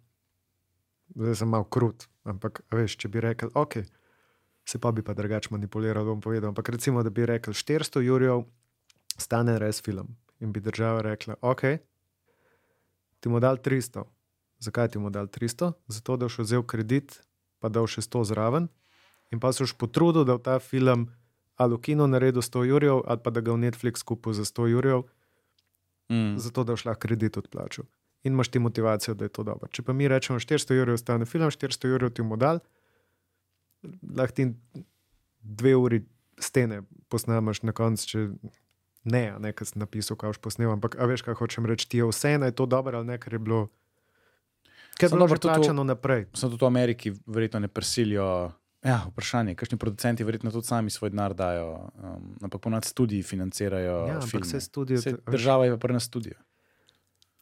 zdaj 1.14 1.34
sem 1.34 1.48
malo 1.48 1.64
krut, 1.64 2.08
ampak 2.24 2.60
veš, 2.70 2.96
če 2.96 3.08
bi 3.08 3.20
rekel, 3.20 3.50
ok, 3.54 3.76
se 4.64 4.78
pa 4.78 4.92
bi 4.92 5.02
pa 5.02 5.14
drugače 5.14 5.48
manipuliral, 5.50 6.04
bom 6.04 6.20
povedal. 6.20 6.48
Ampak 6.48 6.68
recimo, 6.68 7.02
da 7.02 7.10
bi 7.10 7.26
rekel 7.26 7.54
400 7.54 8.00
jurjev, 8.00 8.44
stane 9.16 9.58
res 9.58 9.80
film. 9.82 10.16
In 10.40 10.52
bi 10.52 10.60
država 10.60 11.02
rekla, 11.02 11.34
ok, 11.40 11.62
ti 13.20 13.28
mu 13.28 13.40
dal 13.40 13.56
300. 13.56 14.04
Zakaj 14.58 14.88
ti 14.94 14.98
mu 14.98 15.10
dal 15.10 15.26
300? 15.26 15.72
Zato, 15.88 16.16
da 16.16 16.26
boš 16.26 16.38
vzel 16.42 16.62
kredit, 16.62 17.20
pa 17.58 17.68
dal 17.68 17.86
še 17.86 18.02
100 18.02 18.24
zraven. 18.32 18.68
In 19.30 19.40
pa 19.40 19.52
se 19.52 19.64
boš 19.64 19.76
potrudil, 19.78 20.24
da 20.24 20.38
v 20.38 20.42
ta 20.42 20.58
film 20.58 21.08
ali 21.58 21.74
v 21.74 21.82
kino 21.82 22.06
naredil 22.06 22.42
100 22.42 22.64
jurjev, 22.70 23.02
ali 23.02 23.18
pa 23.18 23.30
da 23.34 23.42
ga 23.42 23.50
v 23.50 23.66
Netflix 23.66 24.06
kupil 24.06 24.32
za 24.32 24.46
100 24.46 24.70
jurjev 24.70 25.06
Mm. 26.08 26.38
zato 26.38 26.64
da 26.64 26.72
boš 26.72 26.84
lahko 26.84 27.00
kredit 27.00 27.36
odplačal. 27.36 27.84
In 28.22 28.32
imaš 28.32 28.48
ti 28.48 28.58
motivacijo, 28.58 29.14
da 29.14 29.24
je 29.24 29.28
to 29.28 29.42
dobro. 29.42 29.68
Če 29.68 29.82
pa 29.82 29.92
mi 29.92 30.08
rečemo 30.08 30.40
400 30.40 30.78
evrov 30.80 30.96
stane 30.96 31.24
film, 31.24 31.50
400 31.50 31.88
evrov 31.88 32.10
ti 32.10 32.22
modal, 32.22 32.60
lahko 34.16 34.34
ti 34.34 34.46
dve 35.40 35.76
uri 35.76 36.00
stene 36.38 36.82
posnamaš 37.08 37.62
na 37.62 37.72
koncu, 37.72 38.08
če 38.08 38.28
ne, 39.04 39.34
ne, 39.38 39.52
kar 39.52 39.66
si 39.66 39.78
napisal, 39.78 40.16
kaj 40.16 40.32
boš 40.32 40.40
posnel. 40.42 40.72
Ampak, 40.72 40.96
veš, 40.96 41.22
kaj 41.22 41.38
hočem 41.38 41.68
reči, 41.68 41.88
ti 41.88 42.00
je 42.00 42.08
vse 42.08 42.34
eno, 42.38 42.48
je 42.48 42.56
to 42.56 42.66
dobro 42.66 42.98
ali 42.98 43.06
ne, 43.06 43.18
ker 43.20 43.32
je 43.32 43.38
bilo. 43.38 43.68
Ker 44.98 45.06
je 45.06 45.10
bilo 45.10 45.26
že 45.26 45.36
plačano 45.38 45.84
naprej. 45.84 46.26
Samo 46.32 46.50
tudi 46.50 46.60
v 46.60 46.66
Ameriki 46.66 47.12
verjetno 47.26 47.60
ne 47.60 47.68
prisilijo. 47.68 48.52
Ja, 48.80 49.02
vprašanje. 49.06 49.54
Kakšni 49.54 49.74
producenti 49.76 50.22
verjetno 50.22 50.50
tudi 50.50 50.66
sami 50.66 50.86
svoj 50.88 51.10
denar 51.10 51.34
dajo, 51.34 51.90
um, 51.94 52.36
ampak 52.40 52.60
ponad 52.60 52.84
studiji 52.84 53.22
financirajo. 53.22 54.06
Ja, 54.08 54.18
vse 54.20 54.60
studio, 54.60 54.96
veš. 54.96 55.18
država 55.24 55.64
je 55.64 55.70
pa 55.70 55.78
pri 55.78 55.92
nas 55.92 56.04
studio. 56.04 56.34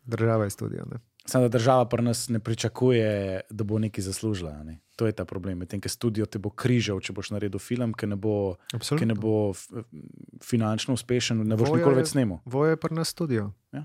Država 0.03 0.45
je 0.45 0.51
studio. 0.51 0.85
Ne? 0.87 0.99
Samo 1.27 1.45
da 1.45 1.49
država 1.51 1.85
pri 1.85 2.03
nas 2.03 2.29
ne 2.29 2.39
pričakuje, 2.39 3.11
da 3.51 3.65
bo 3.65 3.79
nekaj 3.79 4.03
zaslužila. 4.03 4.63
Ne? 4.63 4.79
To 4.97 5.07
je 5.07 5.13
ta 5.13 5.25
problem. 5.25 5.59
Medtem, 5.59 5.81
ker 5.81 5.91
studio 5.91 6.27
te 6.27 6.39
bo 6.39 6.51
križal, 6.51 7.01
če 7.01 7.13
boš 7.13 7.31
naredil 7.31 7.59
film, 7.59 7.93
ki 7.93 8.07
ne 8.07 8.17
bo, 8.17 8.55
ki 8.73 9.05
ne 9.05 9.15
bo 9.15 9.53
finančno 10.41 10.95
uspešen, 10.95 11.43
ne 11.43 11.57
boš 11.57 11.69
Voja 11.69 11.79
nikoli 11.79 11.93
je- 11.93 11.99
več 11.99 12.09
snemal. 12.09 12.39
Voje 12.47 12.71
je 12.71 12.77
pri 12.79 12.95
nas 12.95 13.09
studio. 13.09 13.53
Ja. 13.73 13.85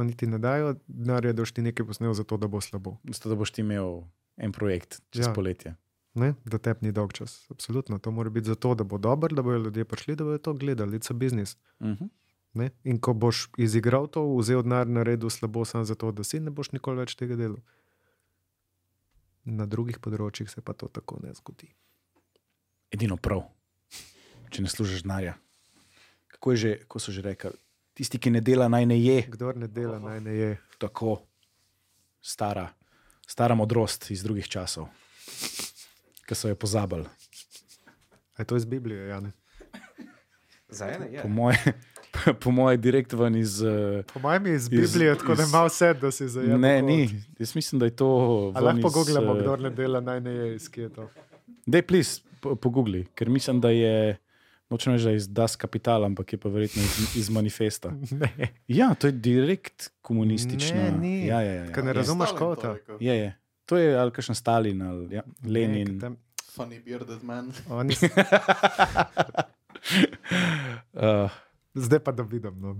Oni 0.00 0.16
ti 0.16 0.26
ne 0.26 0.38
dajo 0.40 0.74
denarja, 0.86 1.32
da 1.32 1.42
boš 1.42 1.52
ti 1.52 1.62
nekaj 1.62 1.86
posnel, 1.86 2.12
zato 2.16 2.36
da 2.40 2.48
bo 2.48 2.60
slabo. 2.60 2.96
Zato, 3.04 3.28
da 3.28 3.36
boš 3.36 3.50
ti 3.52 3.60
imel 3.60 4.02
en 4.36 4.52
projekt 4.52 5.00
čez 5.10 5.26
Ja. 5.26 5.32
poletje. 5.36 5.74
Ne? 6.14 6.32
Da 6.44 6.58
te 6.58 6.74
ni 6.80 6.92
dolg 6.92 7.12
čas. 7.12 7.44
Absolutno. 7.50 7.98
To 7.98 8.10
mora 8.10 8.30
biti 8.30 8.48
zato, 8.48 8.74
da 8.74 8.84
bo 8.84 8.98
dober, 8.98 9.34
da 9.34 9.42
bodo 9.42 9.58
ljudje 9.58 9.84
prišli, 9.84 10.16
da 10.16 10.24
bodo 10.24 10.38
to 10.38 10.54
gledali. 10.54 10.98
It's 10.98 11.10
a 11.10 11.14
business. 11.14 11.56
Uh 11.80 11.86
-huh. 11.88 12.08
Ne? 12.52 12.70
In 12.84 12.98
ko 12.98 13.12
boš 13.14 13.48
izigral 13.58 14.08
to, 14.10 14.24
vzel 14.36 14.62
denar, 14.62 14.86
naredil 14.88 15.30
slabo 15.30 15.64
samo 15.64 15.84
zato, 15.84 16.12
da 16.12 16.24
si 16.24 16.40
ne 16.40 16.50
boš 16.50 16.72
nikoli 16.72 16.98
več 16.98 17.14
tega 17.14 17.36
delal. 17.36 17.60
Na 19.44 19.66
drugih 19.66 19.98
področjih 19.98 20.50
se 20.50 20.60
pa 20.60 20.72
to 20.72 20.88
tako 20.88 21.20
ne 21.22 21.34
zgodi. 21.34 21.70
Edino 22.90 23.16
prav, 23.16 23.44
če 24.50 24.62
ne 24.62 24.68
služiš 24.68 25.02
denarja. 25.02 25.36
Kako, 26.26 26.50
je 26.50 26.56
že, 26.56 26.78
kako 26.78 26.98
so 26.98 27.12
že 27.12 27.22
rekli? 27.22 27.50
Tisti, 28.00 28.16
ki 28.16 28.30
ne 28.30 28.40
dela, 28.40 28.64
naj 28.66 28.86
ne 28.86 28.96
je. 28.96 29.22
Kdor 29.28 29.56
ne 29.56 29.66
dela, 29.68 29.98
naj 29.98 30.20
ne 30.20 30.32
je. 30.32 30.50
Tako 30.78 31.18
stara, 32.22 32.70
stara 33.26 33.52
modrost 33.54 34.06
iz 34.10 34.22
drugih 34.22 34.48
časov, 34.48 34.86
ki 36.24 36.34
so 36.34 36.48
jo 36.48 36.56
pozabili. 36.56 37.04
Je 38.34 38.46
to 38.46 38.56
iz 38.56 38.64
Biblije, 38.64 39.08
Jane? 39.08 39.32
Za 40.70 40.88
ene 40.88 41.10
je. 41.10 41.20
Po 41.20 41.28
moje, 41.30 41.60
po 42.40 42.50
moje 42.50 42.76
direkt 42.78 43.12
ven 43.12 43.36
iz. 43.36 43.60
Uh, 43.60 44.00
Po 44.06 44.20
mojem 44.20 44.46
je 44.46 44.54
iz 44.54 44.62
Iz- 44.64 44.70
Biblije, 44.70 45.14
tako 45.14 45.34
da 45.34 45.42
iz- 45.42 45.48
ima 45.50 45.64
vse, 45.64 45.92
da 45.94 46.10
si 46.10 46.28
zajel. 46.30 46.56
ne, 46.58 46.82
ni. 46.82 47.00
Jaz 47.38 47.54
mislim, 47.54 47.78
da 47.78 47.84
je 47.84 47.96
to. 47.96 48.08
Lahko 48.54 48.78
iz, 48.78 48.82
pogooglamo, 48.82 49.34
eh, 49.34 49.40
kdo 49.40 49.56
ne 49.58 49.70
dela, 49.72 50.00
naj 50.00 50.20
ne 50.22 50.30
je 50.32 50.54
iz 50.54 50.70
kje 50.70 50.82
je 50.82 50.88
to. 50.90 51.10
Dej, 51.66 51.82
plis, 51.82 52.22
pogugli, 52.40 53.04
ker 53.14 53.28
mislim, 53.28 53.60
da 53.60 53.70
je. 53.70 54.16
Nočem 54.70 54.92
reči, 54.92 55.04
da 55.04 55.10
je 55.10 55.16
iz 55.16 55.28
Das 55.28 55.56
Kapital, 55.56 56.04
ampak 56.04 56.32
je 56.32 56.38
pa 56.38 56.48
verjetno 56.48 56.82
iz, 56.82 57.16
iz 57.16 57.28
manifesta. 57.28 57.90
Ne, 58.12 58.30
Ja, 58.68 58.94
to 58.94 59.06
je 59.06 59.12
direkt 59.14 59.90
komunistično. 60.00 60.76
Ne, 60.76 60.90
ni. 60.92 61.26
Ja, 61.26 61.40
ja, 61.40 61.52
ja, 61.54 61.72
Ker 61.72 61.84
ne 61.84 61.90
ja. 61.90 61.94
razumeš 61.94 62.30
kota. 62.32 62.76
to. 62.76 62.96
Je, 63.00 63.14
je. 63.16 63.30
To 63.66 63.76
je 63.76 63.94
ali 63.94 64.10
kakšen 64.10 64.34
Stalin 64.34 64.82
ali 64.82 65.14
ja, 65.14 65.22
Ne, 65.42 65.50
Lenin. 65.50 65.86
ker 65.88 66.00
tam- 66.00 66.16
Funny 66.50 66.80
bearded 66.80 67.22
man. 67.22 67.52
Oni, 67.70 67.94
uh, 70.94 71.30
zdaj 71.74 71.98
pa 72.00 72.12
da 72.12 72.22
vidim. 72.24 72.54
No. 72.56 72.76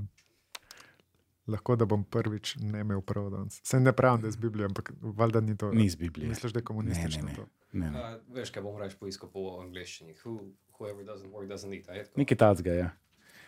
Lahko 1.46 1.76
da 1.76 1.84
bom 1.84 2.04
prvič 2.04 2.56
ne 2.56 2.80
imel 2.80 3.00
prav 3.00 3.30
danes. 3.30 3.60
Se 3.64 3.80
ne 3.80 3.92
pravim, 3.92 4.20
da 4.20 4.28
je 4.28 4.32
z 4.32 4.36
Biblijo, 4.38 4.66
ampak 4.66 4.92
valjda 5.00 5.40
ni 5.40 5.56
to. 5.56 5.72
ni 5.72 5.84
iz 5.84 5.96
Biblije. 5.96 6.28
Misliš, 6.28 6.52
da 6.52 6.58
je 6.58 6.64
komunistično 6.64 7.22
Ne, 7.22 7.28
ne, 7.28 7.36
to? 7.36 7.46
Ne, 7.72 7.90
ne. 7.90 8.00
Uh, 8.00 8.04
veš, 8.30 8.50
kaj 8.50 8.62
bom 8.62 8.78
reč 8.78 8.94
poiskal 8.94 9.30
po 9.30 9.58
angliščini. 9.60 10.14
Who, 10.16 10.36
whoever 10.80 11.04
doesn't 11.04 11.30
work 11.30 11.46
doesn't 11.46 11.72
eat. 11.72 11.88
je? 11.88 12.06
Nekaj 12.16 12.36
tacga, 12.36 12.72
ja. 12.72 12.90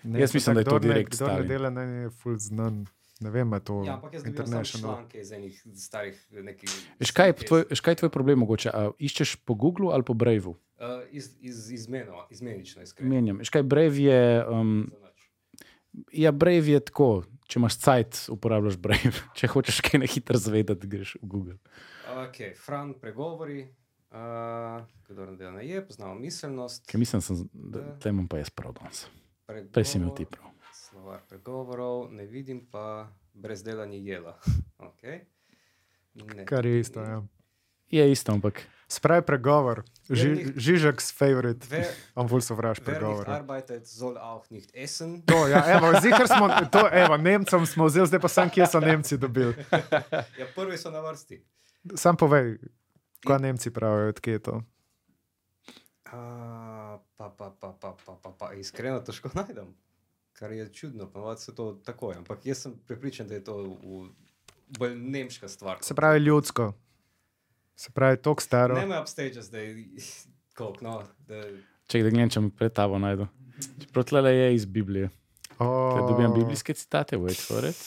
Ne, 0.02 0.20
Jaz 0.20 0.34
mislim, 0.34 0.54
da 0.54 0.60
je 0.60 0.64
to 0.64 0.74
ne- 0.74 0.80
direkt 0.80 1.14
Kdor 1.14 1.32
ne 1.32 1.42
dela, 1.42 1.70
naj 1.70 2.02
je 2.02 2.10
full 2.10 2.36
znan. 2.38 2.86
Ne 3.20 3.30
vem, 3.30 3.52
je 3.52 3.60
to 3.60 3.82
Ja, 3.86 3.94
ampak 3.94 4.14
jaz 4.14 4.26
international. 4.26 4.94
članke 4.94 5.20
iz 5.20 5.32
enih 5.32 5.54
starih 5.74 6.26
nekih. 6.32 6.70
Veš 6.98 7.10
kaj, 7.10 7.28
je 7.28 7.32
tvoj, 7.46 7.64
veš, 7.70 7.80
kaj 7.80 7.92
je 7.92 7.96
tvoj 7.96 8.10
problem 8.10 8.38
mogoče? 8.38 8.70
A 8.70 8.90
iščeš 8.98 9.36
po 9.46 9.54
Googlu 9.54 9.90
ali 9.90 10.02
po 10.02 10.14
Braveu? 10.14 10.50
Uh, 10.50 11.06
iz, 11.10 11.36
iz, 11.40 11.70
izmeno, 11.70 12.26
izmenično 12.30 12.82
iskreno. 12.82 13.14
Menjam. 13.14 13.38
Veš 13.38 13.50
kaj, 13.50 13.62
Brave 13.62 13.96
je. 14.02 14.22
Um, 14.48 14.90
ja, 16.12 16.32
Brave 16.32 16.66
je 16.66 16.80
tako. 16.80 17.22
Če 17.46 17.60
imaš 17.60 17.78
cajt, 17.78 18.18
uporabljaš 18.28 18.76
Brave. 18.76 19.12
Če 19.38 19.46
hočeš 19.46 19.80
kaj 19.80 20.00
na 20.00 20.06
hitro 20.08 20.38
zvedeti, 20.38 20.86
greš 20.88 21.14
v 21.22 21.26
Google. 21.28 21.56
Ok, 22.26 22.56
Fran 22.58 22.94
pregovori. 22.98 23.68
Uh, 24.12 24.84
kdo 25.08 25.26
ne 25.26 25.36
dela 25.36 25.60
je, 25.60 25.86
poznamo 25.86 26.14
miselnost. 26.14 26.86
Ker 26.86 26.98
mislim, 27.00 27.22
sem, 27.22 27.48
da 27.52 27.98
te 27.98 28.08
imam 28.08 28.28
pa 28.28 28.38
jaz 28.38 28.50
prav 28.50 28.74
danes. 28.76 29.06
pregovor, 29.46 29.72
Prej 29.72 29.84
si 29.84 29.98
imel 29.98 30.14
ti 30.14 30.26
prav. 30.28 30.50
Slovar 30.74 31.20
pregovorov, 31.28 32.12
ne 32.12 32.26
vidim 32.26 32.66
pa 32.70 33.08
brez 33.32 33.62
dela 33.62 33.86
ni 33.86 34.06
jela. 34.06 34.38
Okay. 34.82 35.20
Ne, 36.14 36.44
Kar 36.46 36.66
je 36.66 36.80
isto. 36.80 37.00
Ja. 37.00 37.22
Je 37.90 38.12
isto, 38.12 38.32
ampak 38.32 38.66
Spravi 38.88 39.22
pregovor, 39.22 39.82
Ži, 40.10 40.52
favorite. 41.16 41.66
Wer, 41.70 41.86
On 42.14 42.28
ful 42.28 42.40
sovraž 42.40 42.80
pregovor. 42.80 43.30
arbeitet, 43.30 43.86
soll 43.88 44.18
auch 44.18 44.50
nicht 44.50 44.70
essen. 44.74 45.22
To, 45.22 45.48
ja, 45.48 45.64
evo, 45.76 46.00
zihar 46.00 46.26
smo, 46.28 46.48
to, 46.72 46.88
evo, 46.92 47.16
Nemcem 47.16 47.66
smo 47.66 47.86
vzeli, 47.86 48.06
zdaj 48.06 48.20
pa 48.20 48.28
sam, 48.28 48.50
kje 48.50 48.66
so 48.66 48.80
Nemci 48.80 49.16
dobili. 49.16 49.54
Ja, 50.38 50.46
prvi 50.54 50.76
so 50.78 50.90
na 50.90 51.00
vrsti. 51.00 51.40
Sam 51.94 52.16
povej, 52.16 52.58
kaj 53.26 53.38
Nemci 53.38 53.70
pravijo, 53.70 54.08
odkje 54.08 54.32
je 54.32 54.38
to. 54.38 54.62
A, 56.12 56.98
pa, 57.16 57.28
pa, 57.38 57.50
pa, 57.60 57.72
pa, 57.80 57.96
pa, 58.06 58.16
pa, 58.22 58.30
pa, 58.38 58.52
iskreno 58.52 59.00
težko 59.00 59.30
najdem. 59.38 59.74
Kar 60.32 60.52
je 60.52 60.68
čudno, 60.72 61.06
ponovadi 61.10 61.40
se 61.40 61.54
to 61.54 61.72
takoj. 61.84 62.16
Ampak 62.18 62.46
jaz 62.46 62.64
sem 62.64 62.74
prepričan, 62.86 63.28
da 63.28 63.34
je 63.34 63.44
to 63.44 63.56
v, 63.62 64.06
bolj 64.78 64.96
nemška 64.96 65.48
stvar. 65.48 65.78
Se 65.80 65.94
pravi 65.94 66.18
ljudsko. 66.18 66.72
Se 67.76 67.90
pravi, 67.90 68.16
tok 68.16 68.42
staro. 68.42 68.74
Ne 68.74 68.86
me 68.86 69.00
upstage 69.00 69.42
zdaj, 69.42 69.74
koliko, 70.56 70.84
no, 70.84 71.02
da 71.28 71.44
če 71.92 72.02
da 72.02 72.10
gledam, 72.10 72.30
če 72.32 72.40
mi 72.40 72.50
pred 72.50 72.72
tabo 72.72 72.98
najdu. 72.98 73.28
Čeprav 73.82 74.06
tle 74.08 74.32
je 74.32 74.54
iz 74.56 74.64
Biblije. 74.66 75.10
Oh, 75.58 75.92
Ker 75.92 76.06
dobivam 76.08 76.34
biblijske 76.34 76.74
citate, 76.74 77.18
wait 77.20 77.40
for 77.40 77.64
it. 77.68 77.78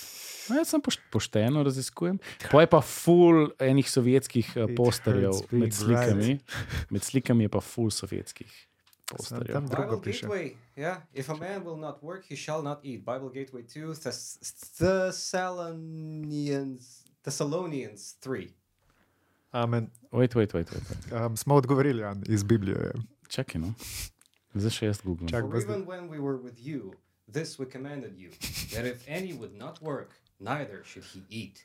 No, 0.50 0.56
jaz 0.56 0.68
sem 0.70 0.82
poš- 0.82 1.00
pošteno 1.12 1.64
raziskujem. 1.64 2.20
Pa 2.52 2.62
je 2.62 2.68
pa 2.68 2.82
full 2.82 3.50
enih 3.60 3.90
sovjetskih 3.90 4.52
eh, 4.56 4.76
posterjev 4.76 5.32
med 5.52 5.74
slikami. 5.74 6.40
Med 6.92 7.04
slikami 7.04 7.44
je 7.44 7.50
pa 7.50 7.62
full 7.62 7.92
sovjetskih 7.92 8.68
posterjev. 9.08 9.54
tam 9.54 9.68
drugo 9.68 9.90
Bible 9.90 10.02
piše. 10.04 10.26
Gateway, 10.28 10.56
yeah. 10.76 10.98
If 11.14 11.30
a 11.30 11.36
man 11.36 11.64
will 11.64 11.78
not 11.78 12.02
work, 12.02 12.26
he 12.26 12.36
shall 12.36 12.64
not 12.64 12.80
eat. 12.84 13.00
Bible 13.02 13.30
Gateway 13.30 13.64
2, 13.64 13.96
Thess- 13.96 14.38
Thessalonians, 14.78 17.04
Thessalonians 17.22 18.16
3. 18.20 18.50
Amen. 19.52 19.92
Wait, 20.12 20.36
wait, 20.36 20.54
wait, 20.54 20.72
wait. 20.72 20.84
wait. 20.90 21.12
Um, 21.22 21.38
smo 21.38 21.56
odgovorili, 21.56 22.02
Jan, 22.02 22.24
iz 22.28 22.44
Biblije. 22.44 22.78
je. 22.78 22.92
Čakaj, 23.28 23.62
no. 23.62 23.74
Zdaj 24.54 24.72
še 24.72 24.86
jaz 24.86 25.02
googlam. 25.04 25.30
Čak, 25.30 25.44
even 25.58 25.86
when 25.86 26.10
we 26.10 26.20
were 26.20 26.38
with 26.38 26.60
you, 26.60 26.94
this 27.34 27.60
we 27.60 27.66
commanded 27.72 28.20
you, 28.20 28.30
that 28.74 28.86
if 28.86 29.04
any 29.08 29.34
would 29.34 29.54
not 29.54 29.82
work, 29.82 30.10
neither 30.40 30.84
should 30.84 31.06
he 31.06 31.20
eat. 31.30 31.62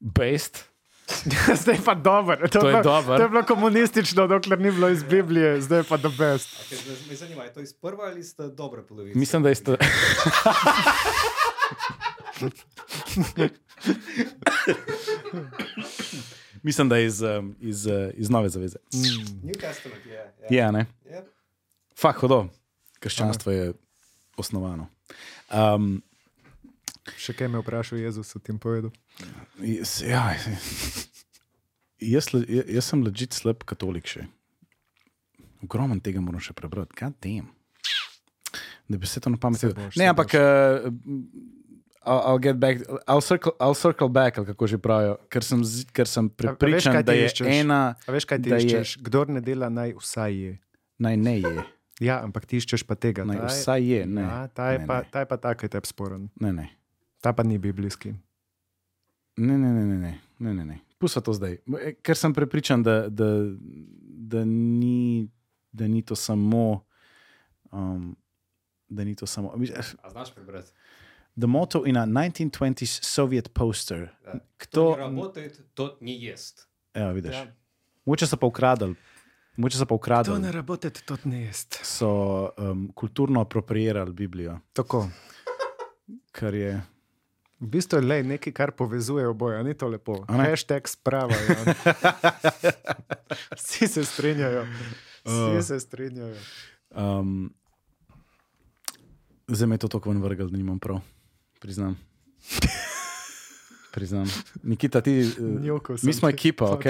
Based. 0.00 0.64
zdaj 1.62 1.78
pa 1.84 1.94
dobro. 1.94 2.48
To 2.48 2.58
je 2.58 2.72
bilo- 2.72 2.82
dobro. 2.82 3.16
To 3.16 3.22
je 3.22 3.28
bilo 3.28 3.42
komunistično, 3.42 4.26
dokler 4.26 4.60
ni 4.60 4.70
bilo 4.70 4.88
iz 4.88 5.02
Biblije, 5.02 5.60
zdaj 5.60 5.78
je 5.78 5.84
pa 5.84 5.96
the 5.98 6.08
best. 6.08 6.48
Okay, 6.72 7.08
me, 7.08 7.16
zanima, 7.16 7.44
je 7.44 7.52
to 7.52 7.60
iz 7.60 7.72
prva 7.72 8.04
ali 8.04 8.20
iz 8.20 8.34
dobre 8.52 8.82
polovice? 8.82 9.18
Mislim, 9.18 9.42
da 9.42 9.48
je 9.48 9.54
sta... 9.54 9.76
Mislim, 16.62 16.88
da 16.88 16.96
je 16.96 17.06
iz, 17.06 17.22
um, 17.22 17.56
iz, 17.60 17.86
uh, 17.86 17.92
iz 18.14 18.30
Nove 18.30 18.48
zaveze. 18.48 18.76
New 19.42 19.54
Testament, 19.60 20.06
je. 20.06 20.32
Yeah, 20.40 20.54
Ja, 20.54 20.70
ne. 20.70 20.86
Yep. 21.04 21.24
Fak, 22.00 22.16
hodo. 22.16 22.46
Krščanstvo 23.00 23.52
je 23.52 23.72
osnovano. 24.36 24.86
Um, 25.52 26.02
Še 27.16 27.34
kaj 27.34 27.48
me 27.48 27.58
vprašal 27.58 27.98
Jezus 27.98 28.32
o 28.32 28.38
tem 28.38 28.56
povedal? 28.56 28.90
ja, 30.00 30.34
jaz, 31.98 32.24
ja- 32.48 32.68
jaz 32.68 32.84
sem 32.84 33.02
ležit 33.02 33.32
slab 33.32 33.64
katolik 33.64 34.06
še. 34.06 34.26
Ogromno 35.62 35.96
tega 35.98 36.20
moram 36.20 36.40
še 36.40 36.52
prebrati. 36.52 36.92
Kaj 36.92 37.12
tem? 37.20 37.48
Da 38.84 38.96
bi 38.96 39.06
se 39.06 39.20
to 39.20 39.30
na 39.30 39.36
pamet. 39.36 39.60
Boš, 39.64 39.96
Ne, 39.96 40.06
ampak. 40.06 40.34
Uh, 40.34 40.92
I'll, 42.04 42.20
I'll 42.26 42.38
get 42.38 42.60
back, 42.60 42.82
I'll 43.08 43.22
circle, 43.22 43.56
I'll 43.58 43.72
circle 43.74 44.10
back, 44.10 44.36
kako 44.36 44.66
že 44.66 44.76
pravijo, 44.76 45.16
ker 45.26 45.40
sem, 45.40 45.62
ker 45.90 46.04
sem 46.04 46.28
prepričan, 46.28 46.92
kaj 46.92 47.02
da 47.02 47.12
ti 47.12 47.18
je 47.18 47.28
iščeš? 47.30 47.46
ena, 47.54 47.96
A 47.98 48.12
veš, 48.12 48.24
kaj 48.26 48.38
ti 48.38 48.50
Da 48.50 48.56
je- 48.56 48.66
iščeš? 48.66 49.00
Kdor 49.00 49.30
ne 49.30 49.40
dela, 49.40 49.70
naj 49.70 49.96
vsaj 49.96 50.32
je. 50.34 50.52
naj 50.98 51.16
ne 51.16 51.40
je. 51.40 51.64
Ja, 52.00 52.20
ampak 52.20 52.44
ti 52.44 52.58
iščeš 52.58 52.84
pa 52.84 52.92
tega. 52.94 53.24
Naj 53.24 53.36
Ta 53.38 53.42
je- 53.42 53.48
vsaj 53.50 53.80
je. 53.82 54.00
Ne, 54.06 54.20
Ja, 54.20 54.46
ta 54.48 54.70
je 54.70 54.78
ne, 54.80 54.86
pa, 54.86 55.00
ne. 55.00 55.08
ta 55.10 55.18
je 55.20 55.26
pa 55.26 55.36
tak, 55.38 55.58
ki 55.58 55.64
je 55.64 55.70
tebi 55.70 55.86
sporen. 55.86 56.28
ne, 56.38 56.52
ne. 56.52 56.66
Ta 57.23 57.33
pa 57.33 57.43
ni 57.43 57.57
biblijski. 57.57 58.13
Ne, 59.37 59.57
ne, 59.57 59.73
ne, 59.73 59.85
ne, 59.85 59.97
ne, 59.97 60.19
ne, 60.39 60.53
ne, 60.53 60.65
ne. 60.65 60.79
Pusta 60.97 61.21
to 61.21 61.33
zdaj. 61.33 61.57
E, 61.81 61.93
Ker 62.01 62.17
sem 62.17 62.33
prepričan, 62.33 62.83
da, 62.83 63.09
da, 63.09 63.25
da, 64.03 64.45
ni, 64.45 65.29
da 65.71 65.87
ni 65.87 66.01
to 66.01 66.15
samo. 66.15 66.85
Um, 67.71 68.15
da 68.89 69.03
ni 69.03 69.15
to 69.15 69.25
samo. 69.25 69.53
A 70.03 70.09
znaš 70.09 70.33
prebrati? 70.35 70.71
The 71.39 71.47
motto 71.47 71.85
in 71.85 71.97
a 71.97 72.05
1920s 72.05 73.03
Soviet 73.03 73.53
poster. 73.53 74.09
Da. 74.25 74.31
To 74.31 74.39
Kdo, 74.57 74.89
ni 74.91 74.97
работает, 74.97 75.61
тот 75.73 76.01
не 76.01 76.25
ест. 76.31 76.67
evo, 76.93 77.13
vidiš. 77.13 77.35
Ja. 77.35 77.47
Moče 78.05 78.27
so 78.27 78.37
pa 78.37 78.47
ukradli. 78.47 78.95
Moče 79.57 79.77
so 79.77 79.85
pa 79.85 79.95
ukradli. 79.95 80.51
rabota, 80.51 80.89
to 80.89 81.17
ne 81.23 81.41
jest. 81.41 81.79
So 81.83 82.49
um, 82.57 82.91
kulturno 82.95 83.41
apropriirali 83.41 84.13
Biblijo, 84.13 84.59
Tako. 84.73 85.09
kar 86.31 86.53
je. 86.53 86.81
V 87.64 87.68
bistvu 87.70 87.96
je 87.96 88.22
nekaj, 88.22 88.52
kar 88.52 88.70
povezuje 88.70 89.24
oboje, 89.24 89.64
ni 89.64 89.72
to 89.72 89.88
lepo. 89.88 90.20
Hashtag 90.28 90.84
sprava. 90.84 91.32
Ja. 91.32 91.74
Vsi 93.58 93.88
se 93.88 94.04
strinjajo. 94.04 94.66
Vsi 95.24 95.56
Uh. 95.56 95.62
se 95.62 95.80
strinjajo. 95.80 96.36
Um, 96.90 97.54
zdaj 99.48 99.66
me 99.66 99.74
je 99.74 99.78
to 99.78 99.88
tako 99.88 100.12
vrgel, 100.12 100.48
da 100.48 100.56
nimam 100.56 100.78
prav. 100.78 101.00
Priznam. 101.60 101.96
Priznam. 103.92 104.28
Nikita, 104.62 105.00
ti. 105.00 105.24
Uh, 105.40 105.80
mi 106.02 106.12
smo 106.12 106.28
ekipa, 106.28 106.64
ok? 106.64 106.84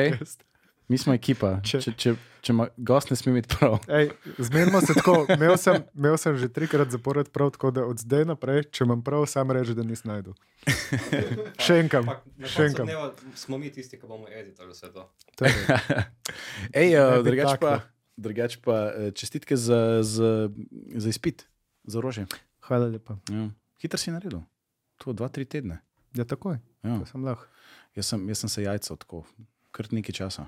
Mi 0.84 0.98
smo 0.98 1.14
ekipa. 1.14 1.60
Če- 1.62 1.80
Če, 1.80 1.92
če, 1.94 2.10
če 2.40 2.52
ima 2.52 2.66
gost 2.78 3.08
ne 3.08 3.16
sme 3.16 3.32
imeti 3.32 3.48
prav. 3.50 3.78
Ej, 3.88 4.10
zmenimo 4.38 4.80
se 4.80 4.92
tako. 4.92 5.24
Imel 5.26 5.56
sem, 5.56 5.80
imel 5.94 6.16
sem 6.16 6.36
že 6.36 6.48
trikrat 6.48 6.90
zapored 6.90 7.28
prav, 7.28 7.50
tako 7.50 7.70
da 7.70 7.84
od 7.84 7.98
zdaj 7.98 8.26
naprej, 8.26 8.66
če 8.68 8.84
imam 8.84 9.00
prav, 9.00 9.24
sam 9.24 9.48
reči, 9.50 9.72
da 9.72 9.82
nisem 9.82 10.10
najdu. 10.10 10.34
Še 11.58 11.78
na 11.84 12.12
Še 12.44 12.68
dneva 12.74 13.08
smo 13.34 13.56
mi 13.56 13.70
tisti, 13.70 13.96
ki 13.96 14.04
bomo 14.04 14.28
editali 14.28 14.70
vse 14.70 14.90
to. 14.90 15.06
To. 15.34 15.48
Ej, 16.74 16.94
uh, 16.94 17.16
bi 17.16 17.30
drugač 17.30 17.56
pa, 17.56 17.72
drugač 18.16 18.58
pa 18.60 18.76
eh, 18.88 19.10
čestitke 19.10 19.56
za, 19.56 20.02
za, 20.02 20.50
za 20.94 21.08
izpit, 21.08 21.46
za 21.84 21.98
orožje. 21.98 22.26
Hvala 22.60 22.88
lepa. 22.88 23.16
Ja. 23.28 23.48
Hitro 23.78 23.96
si 23.96 24.12
naredil. 24.12 24.44
To 24.98 25.12
dva, 25.12 25.28
tri 25.28 25.44
tedne. 25.44 25.80
Ja, 26.12 26.24
takoj. 26.24 26.60
Ja. 26.82 27.00
Sem 27.04 27.24
lahko. 27.24 27.48
Jaz, 27.94 28.06
sem, 28.06 28.20
jaz 28.28 28.38
sem 28.38 28.50
se 28.50 28.62
jajca 28.62 28.96
tako, 28.96 29.24
kar 29.70 29.88
nekaj 29.88 30.14
časa. 30.14 30.44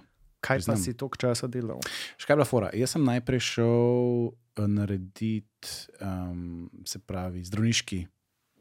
Kaj 0.47 0.62
pa 0.62 0.62
Priznam. 0.62 0.78
si 0.78 0.94
toliko 0.94 1.18
časa 1.18 1.51
delal? 1.51 1.82
Še 2.14 2.28
kaj 2.28 2.35
je 2.35 2.39
bila 2.39 2.47
fora? 2.47 2.68
Jaz 2.78 2.94
sem 2.94 3.02
najprej 3.02 3.43
šel 3.43 4.31
eh, 4.31 4.68
narediti, 4.70 5.73
um, 5.98 6.68
se 6.86 7.02
pravi, 7.02 7.43
zdravniški, 7.43 8.05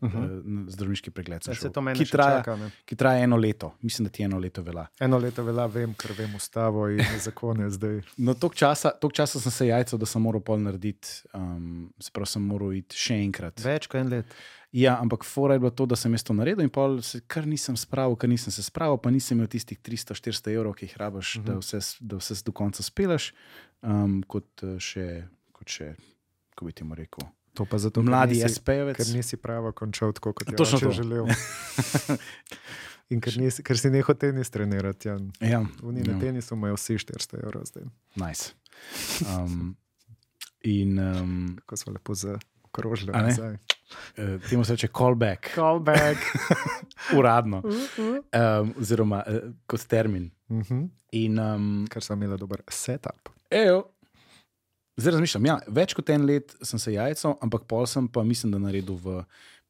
uh 0.06 0.15
Uh 0.15 0.22
-huh. 0.22 0.44
-huh. 0.44 0.69
zdravniški 0.69 1.11
pregled. 1.11 1.41
Ja, 1.48 1.53
šel, 1.53 1.72
ki, 1.72 2.06
traja, 2.06 2.38
čaka. 2.38 2.56
Ne? 2.56 2.72
ki 2.86 2.95
traja 2.95 3.23
eno 3.23 3.38
leto. 3.38 3.73
Mislim, 3.82 4.03
da 4.03 4.10
ti 4.10 4.23
eno 4.23 4.40
leto 4.40 4.61
velja. 4.61 4.88
Eno 4.99 5.18
leto 5.18 5.44
velja, 5.44 5.65
vem, 5.65 5.94
ker 5.94 6.11
vem 6.18 6.36
ustavo 6.36 6.90
in 6.90 7.02
zakone 7.19 7.69
zdaj. 7.69 8.02
No, 8.18 8.34
toliko 8.34 8.56
časa, 8.56 8.90
toliko 9.02 9.15
časa 9.15 9.40
sem 9.40 9.52
se 9.52 9.68
jajcal, 9.68 9.99
da 9.99 10.06
sem 10.06 10.22
moral 10.22 10.41
pol 10.41 10.60
narediti, 10.60 11.07
um, 11.34 11.94
se 11.99 12.11
pravi, 12.14 12.27
sem 12.27 12.41
moral 12.41 12.73
iti 12.73 12.95
še 12.98 13.14
enkrat. 13.14 13.60
Več 13.65 13.88
kot 13.88 14.02
en 14.02 14.10
let. 14.10 14.26
Ja, 14.76 14.98
ampak 14.99 15.23
fora 15.23 15.53
je 15.56 15.60
bilo 15.60 15.72
to, 15.72 15.86
da 15.86 15.95
sem 15.95 16.11
jaz 16.11 16.23
to 16.23 16.34
naredil 16.36 16.65
in 16.65 16.69
pol 16.69 16.98
se 17.02 17.22
kar 17.32 17.45
nisem 17.48 17.77
spravil, 17.80 18.18
ker 18.19 18.30
nisem 18.30 18.52
se 18.52 18.64
spravil, 18.64 18.98
pa 18.98 19.11
nisem 19.14 19.38
imel 19.38 19.48
tistih 19.48 19.80
300-400 19.80 20.52
evrov, 20.52 20.73
ki 20.76 20.90
jih 20.90 20.98
rabaš, 20.98 21.36
uh 21.36 21.44
-huh. 21.44 21.45
da, 21.48 21.56
vse, 21.60 21.80
da 22.02 22.19
vse 22.19 22.36
do 22.45 22.52
konca 22.52 22.84
speleš, 22.84 23.34
um, 23.82 24.23
kot 24.27 24.64
eh, 24.64 24.76
še, 24.80 25.27
kot 25.52 25.69
še, 25.69 25.95
kako 26.49 26.65
bi 26.65 26.72
ti 26.72 26.84
mu 26.84 26.95
rekel, 26.95 27.23
To 27.56 27.65
pa 27.65 27.77
zato, 27.80 28.03
mladi 28.03 28.41
SP-jevec. 28.44 28.98
Ker 28.99 29.11
nisi 29.15 29.38
pravo 29.38 29.72
končal 29.72 30.11
tako, 30.14 30.34
kot 30.34 30.49
je 30.52 30.56
to. 30.56 30.91
želel. 30.91 31.27
In 33.14 33.22
ker, 33.22 33.36
nisi, 33.38 33.64
ker 33.64 33.77
si 33.77 33.90
nehal 33.94 34.18
tenis 34.18 34.49
trenirati. 34.49 35.07
Jan. 35.07 35.30
Ja, 35.40 35.61
Oni 35.84 36.02
na 36.03 36.15
ja. 36.15 36.19
tenisu 36.19 36.56
imajo 36.57 36.76
vsi 36.76 36.98
400 36.98 37.41
evrov 37.44 37.65
zdaj. 37.69 37.84
nice. 38.18 38.53
Um, 39.30 39.76
in 40.64 40.99
um, 40.99 41.57
Kako 41.65 41.77
so 41.77 41.91
lepo 41.91 42.15
ne? 43.14 43.22
nazaj. 43.30 43.53
eh, 44.18 44.40
temu 44.49 44.65
se 44.65 44.73
reče 44.73 44.88
callback, 44.88 45.53
Callback. 45.56 46.18
uradno, 47.18 47.61
um, 47.64 48.73
oziroma 48.82 49.23
uh, 49.27 49.53
kot 49.68 49.86
termin. 49.88 50.32
Mhm. 50.49 50.84
In 51.11 51.40
um, 51.40 51.86
Ker 51.90 52.03
sem 52.03 52.23
imel 52.23 52.38
dober 52.38 52.61
setup. 52.68 53.30
Ejo. 53.49 53.84
Zdaj 54.97 55.11
razmišljam, 55.11 55.45
ja, 55.45 55.57
več 55.67 55.93
kot 55.93 56.09
en 56.09 56.23
let 56.23 56.53
sem 56.63 56.80
se 56.80 56.93
jajcal, 56.93 57.35
ampak 57.41 57.65
pol 57.65 57.84
sem 57.85 58.07
pa 58.07 58.23
mislim, 58.23 58.51
da 58.51 58.59
naredil 58.59 58.95
v 58.95 59.17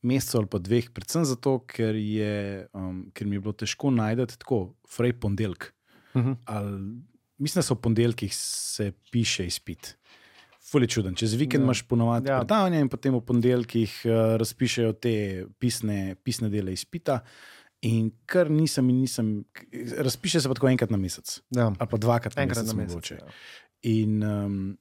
mesecu 0.04 0.38
ali 0.38 0.48
pa 0.48 0.60
dveh, 0.60 0.92
predvsem 0.92 1.26
zato, 1.26 1.60
ker, 1.66 1.96
je, 1.96 2.36
um, 2.72 3.10
ker 3.10 3.26
mi 3.26 3.36
je 3.36 3.42
bilo 3.42 3.54
težko 3.54 3.90
najti 3.90 4.38
tako, 4.38 4.60
frej 4.88 5.16
ponedeljek. 5.16 5.72
Mhm. 6.14 6.32
Ali, 6.46 7.02
mislim, 7.40 7.58
da 7.58 7.64
so 7.64 7.74
v 7.74 7.82
ponedeljkih 7.82 8.32
se 8.32 8.92
piše 9.12 9.48
izpit. 9.48 9.96
Fuli 10.62 10.88
čuden. 10.88 11.16
Čez 11.16 11.34
vikend 11.34 11.62
Ja. 11.62 11.66
imaš 11.66 11.82
ponovadi 11.84 12.30
Ja. 12.30 12.38
predavanje 12.40 12.80
in 12.80 12.90
potem 12.90 13.14
v 13.14 13.22
ponedeljkih 13.22 14.02
uh, 14.06 14.12
razpišejo 14.36 14.94
te 14.94 15.16
pisne, 15.60 16.16
pisne 16.18 16.50
dele 16.50 16.74
izpita. 16.74 17.20
In 17.82 18.12
kar 18.26 18.50
nisem, 18.50 18.90
in 18.90 19.00
nisem, 19.00 19.44
razpiše 19.98 20.40
se 20.40 20.48
pa 20.48 20.54
tako 20.54 20.70
enkrat 20.70 20.90
na 20.90 20.98
mesec, 20.98 21.42
Ja. 21.50 21.68
ali 21.70 21.90
pa 21.90 21.98
dvakrat 21.98 22.36
na 22.36 22.44
Enkrat 22.44 22.58
na 22.60 22.74
mesec. 22.74 22.78
mesec. 22.78 22.90
mogoče. 22.92 23.16
Ja. 23.16 23.28
In 23.84 24.24
um, 24.24 24.78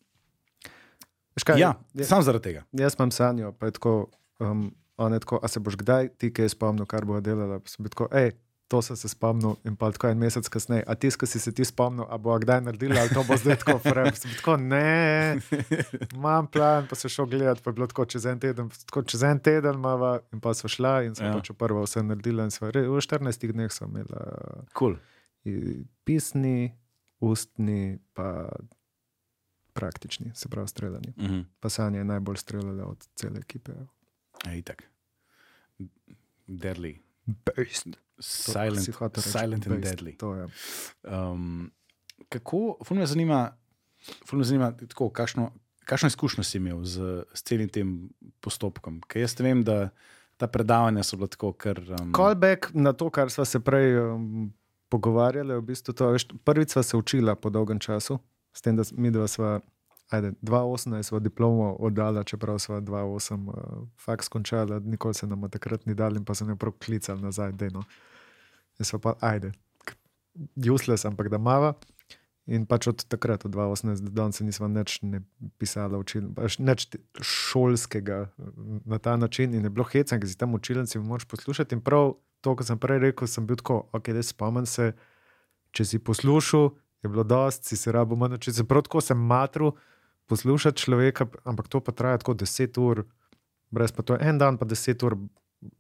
Veš 1.36 1.44
kaj, 1.44 1.59
ja, 1.59 1.74
ja, 1.94 2.05
sam 2.06 2.23
zaradi 2.23 2.44
tega. 2.44 2.65
jaz 2.73 2.94
imam 2.98 3.11
sanjo, 3.11 3.52
pa 3.52 3.66
je 3.66 3.73
tako, 3.73 4.06
um, 4.40 4.69
je 4.98 5.20
tako, 5.20 5.40
a 5.43 5.48
se 5.48 5.61
boš 5.61 5.77
kdaj 5.77 6.09
ti 6.19 6.32
kaj 6.32 6.48
spomnil, 6.48 6.86
kar 6.86 7.05
bo 7.05 7.20
delala. 7.20 7.59
Tako, 7.90 8.09
hej, 8.12 8.32
to 8.69 8.82
sem 8.82 8.97
se 8.97 9.09
spomnil 9.09 9.56
in 9.65 9.74
pa 9.77 9.90
tako 9.90 10.09
en 10.09 10.19
mesec 10.19 10.48
kasneje. 10.48 10.85
A 10.86 10.94
tisto, 10.94 11.19
ki 11.19 11.27
si 11.27 11.39
se 11.39 11.52
ti 11.52 11.65
spomnil, 11.65 12.06
a 12.09 12.16
bo 12.19 12.32
kdaj 12.39 12.61
naredila, 12.61 13.01
ali 13.01 13.11
to 13.11 13.24
bo 13.27 13.36
zdaj 13.36 13.59
tako 13.61 13.78
frem. 13.78 14.09
Sem 14.15 14.31
tako, 14.39 14.56
ne, 14.56 15.36
imam 16.16 16.47
plan, 16.47 16.86
pa 16.86 16.94
se 16.94 17.09
šel 17.09 17.27
gledati, 17.27 17.62
pa 17.62 17.70
je 17.70 17.74
bilo 17.74 17.86
tako 17.86 18.06
čez 18.06 18.27
en 18.27 18.40
teden, 18.40 18.70
tako 18.86 19.02
čez 19.02 19.23
en 19.23 19.39
teden 19.39 19.77
mava 19.81 20.20
in 20.32 20.40
pa 20.40 20.55
so 20.55 20.69
šla 20.69 21.02
in 21.02 21.15
sem 21.15 21.27
Ja. 21.27 21.35
pač 21.35 21.51
prvo 21.59 21.82
vse 21.82 22.02
naredila 22.02 22.47
in 22.47 22.51
sva, 22.51 22.70
re, 22.70 22.86
v 22.89 22.94
14 22.98 23.52
dneh 23.52 23.73
sem 23.73 23.90
imela 23.90 24.65
Cool. 24.78 24.97
pisni, 26.05 26.73
ustni, 27.20 27.98
pa 28.15 28.48
praktični, 29.75 30.31
se 30.35 30.49
pravi 30.49 30.69
streljanje. 30.69 31.13
Uh 31.17 31.25
-huh. 31.25 31.45
Pa 31.61 31.69
Sanja 31.69 31.99
je 31.99 32.05
najbolj 32.05 32.37
streljala 32.37 32.87
od 32.87 33.09
cele 33.15 33.39
ekipe. 33.39 33.73
Ej, 34.47 34.63
tak. 34.63 34.83
Deadly. 36.47 36.99
Beast. 37.27 37.87
Silent, 38.19 38.85
silent 39.19 39.67
and 39.67 39.85
deadly. 39.85 40.17
To 40.17 40.35
je. 40.35 40.49
Um, 41.03 41.73
kako, 42.29 42.77
ful 42.85 42.97
me 42.97 43.07
zanima, 43.07 43.57
ful 44.27 44.39
me 44.39 44.45
zanima 44.45 44.73
tako, 44.77 45.09
kakšno, 45.11 45.51
kakšno 45.85 46.07
izkušnjo 46.07 46.45
si 46.45 46.59
imel 46.59 46.85
z, 46.85 47.25
z 47.35 47.43
celim 47.43 47.69
tem 47.69 48.11
postopkom? 48.41 49.01
Ker 49.09 49.25
jaz 49.25 49.35
vem, 49.41 49.65
da 49.65 49.89
ta 50.37 50.47
predavanja 50.47 51.03
so 51.03 51.17
bila 51.17 51.29
tako, 51.29 51.53
kar. 51.53 51.81
Um, 52.01 52.13
Callback 52.17 52.71
na 52.75 52.93
to, 52.93 53.11
kar 53.11 53.31
smo 53.31 53.45
se 53.45 53.61
prej 53.61 53.99
um, 53.99 54.53
pogovarjali, 54.89 55.57
v 55.59 55.63
bistvu 55.63 55.95
to, 55.95 56.13
veš, 56.15 56.29
prvič 56.45 56.77
sva 56.77 56.83
se 56.83 56.97
učila 56.97 57.35
po 57.35 57.51
dolgem 57.51 57.81
času, 57.83 58.19
s 58.55 58.63
tem, 58.63 58.77
da 58.77 58.83
mi 58.97 59.11
dva 59.11 59.29
sva. 59.29 59.61
Ajde, 60.13 60.35
2018 60.43 61.03
smo 61.03 61.19
diplomo 61.19 61.71
oddala, 61.81 62.23
čeprav 62.29 62.59
smo 62.61 62.77
2008 62.77 63.49
uh, 63.49 63.55
faks 63.99 64.29
končala, 64.29 64.79
nikoli 64.79 65.15
se 65.15 65.27
nam 65.27 65.49
takrat 65.51 65.87
ni 65.87 65.95
dal 65.95 66.17
in 66.17 66.25
pa 66.25 66.35
se 66.35 66.45
ne 66.45 66.57
prav 66.57 66.75
klicali 66.85 67.23
nazaj, 67.23 67.53
da 67.53 67.71
no. 67.73 67.83
Jaz 68.79 68.93
pa, 69.03 69.15
ajde, 69.21 69.53
useless, 70.71 71.05
ampak 71.05 71.29
da 71.33 71.39
mava. 71.39 71.73
In 72.45 72.67
pač 72.69 72.91
od 72.91 73.07
takrat, 73.09 73.47
od 73.49 73.55
2018 73.55 74.05
do 74.05 74.13
danes, 74.13 74.41
nismo 74.45 74.69
nič 74.69 74.99
ne 75.03 75.23
pisala, 75.57 75.97
učili, 75.97 76.29
pač 76.37 76.59
nič 76.61 76.91
šolskega 77.25 78.27
mm, 78.37 78.83
na 78.85 78.99
ta 79.01 79.17
način. 79.17 79.55
In 79.57 79.65
je 79.65 79.73
bilo 79.73 79.87
hecen, 79.89 80.21
ker 80.21 80.29
si 80.29 80.37
tam 80.37 80.53
učilnici 80.55 81.01
moč 81.01 81.25
poslušati. 81.25 81.79
In 81.79 81.81
prav 81.81 82.19
to, 82.45 82.53
kar 82.53 82.69
sem 82.69 82.79
prej 82.81 83.01
rekel, 83.01 83.31
sem 83.31 83.47
bil 83.49 83.57
tako, 83.57 83.87
ok, 83.97 84.13
da 84.13 84.23
spomnim 84.23 84.69
se, 84.69 84.93
če 85.73 85.89
si 85.89 86.03
poslušal, 86.05 86.75
je 87.05 87.09
bilo 87.09 87.25
dosti, 87.25 87.69
si 87.69 87.77
se 87.77 87.93
rabo 87.93 88.17
manj 88.17 88.31
naučiti. 88.31 88.57
Se 88.57 88.65
prav 88.65 88.83
tako 88.83 89.01
sem 89.01 89.19
matru 89.19 89.75
poslušati 90.27 90.81
človeka, 90.81 91.27
ampak 91.45 91.69
to 91.69 91.81
pa 91.81 91.93
traja 91.93 92.19
tako 92.19 92.35
10 92.35 92.81
ur, 92.81 93.05
brez 93.71 93.93
pa 93.93 94.03
to 94.03 94.15
je 94.15 94.29
en 94.29 94.39
dan, 94.39 94.59
pa 94.59 94.65
10 94.67 95.07
ur, 95.07 95.17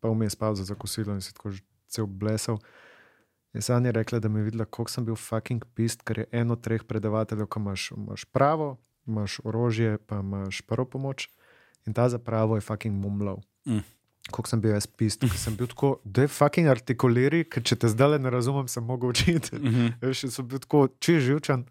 pa 0.00 0.08
vmes 0.08 0.36
pauza 0.36 0.64
za 0.64 0.74
kosilo 0.74 1.14
in 1.14 1.20
si 1.20 1.34
tako 1.34 1.50
že 1.50 1.62
cel 1.88 2.06
blesal. 2.06 2.58
In 3.54 3.62
Sanja 3.62 3.88
je 3.88 3.92
rekla, 3.92 4.18
da 4.18 4.28
mi 4.28 4.40
je 4.40 4.44
videla, 4.44 4.64
koliko 4.64 4.90
sem 4.90 5.04
bil 5.04 5.16
fucking 5.16 5.64
pist, 5.74 6.02
ker 6.02 6.18
je 6.18 6.26
eno 6.32 6.58
od 6.58 6.60
treh 6.60 6.82
predavateljev, 6.84 7.46
ko 7.46 7.60
imaš, 7.60 7.90
imaš 7.96 8.24
pravo, 8.24 8.76
imaš 9.06 9.38
orožje, 9.44 9.98
pa 10.06 10.18
imaš 10.20 10.62
prvo 10.66 10.84
pomoč. 10.84 11.28
In 11.86 11.94
ta 11.94 12.08
za 12.08 12.18
pravo 12.18 12.56
je 12.56 12.60
fucking 12.60 12.96
mumlal. 12.98 13.38
Mm. 13.66 13.84
Koliko 14.30 14.48
sem 14.48 14.60
bil 14.60 14.72
jaz 14.72 14.86
pist, 14.86 15.20
ker 15.20 15.36
sem 15.38 15.56
bil 15.56 15.66
tako, 15.68 15.98
da 16.04 16.24
je 16.24 16.28
fucking 16.32 16.68
artikuliri, 16.68 17.44
ker 17.44 17.62
če 17.62 17.76
te 17.76 17.88
zdaj 17.92 18.18
ne 18.18 18.30
razumem, 18.32 18.68
sem 18.68 18.84
mogel 18.84 19.12
učiti. 19.12 19.56
Mhm. 19.56 19.88
Veš, 20.02 20.26
sem 20.32 20.46
bil 20.48 20.62
tako 20.64 20.86
čez 20.98 21.22
živčen. 21.26 21.66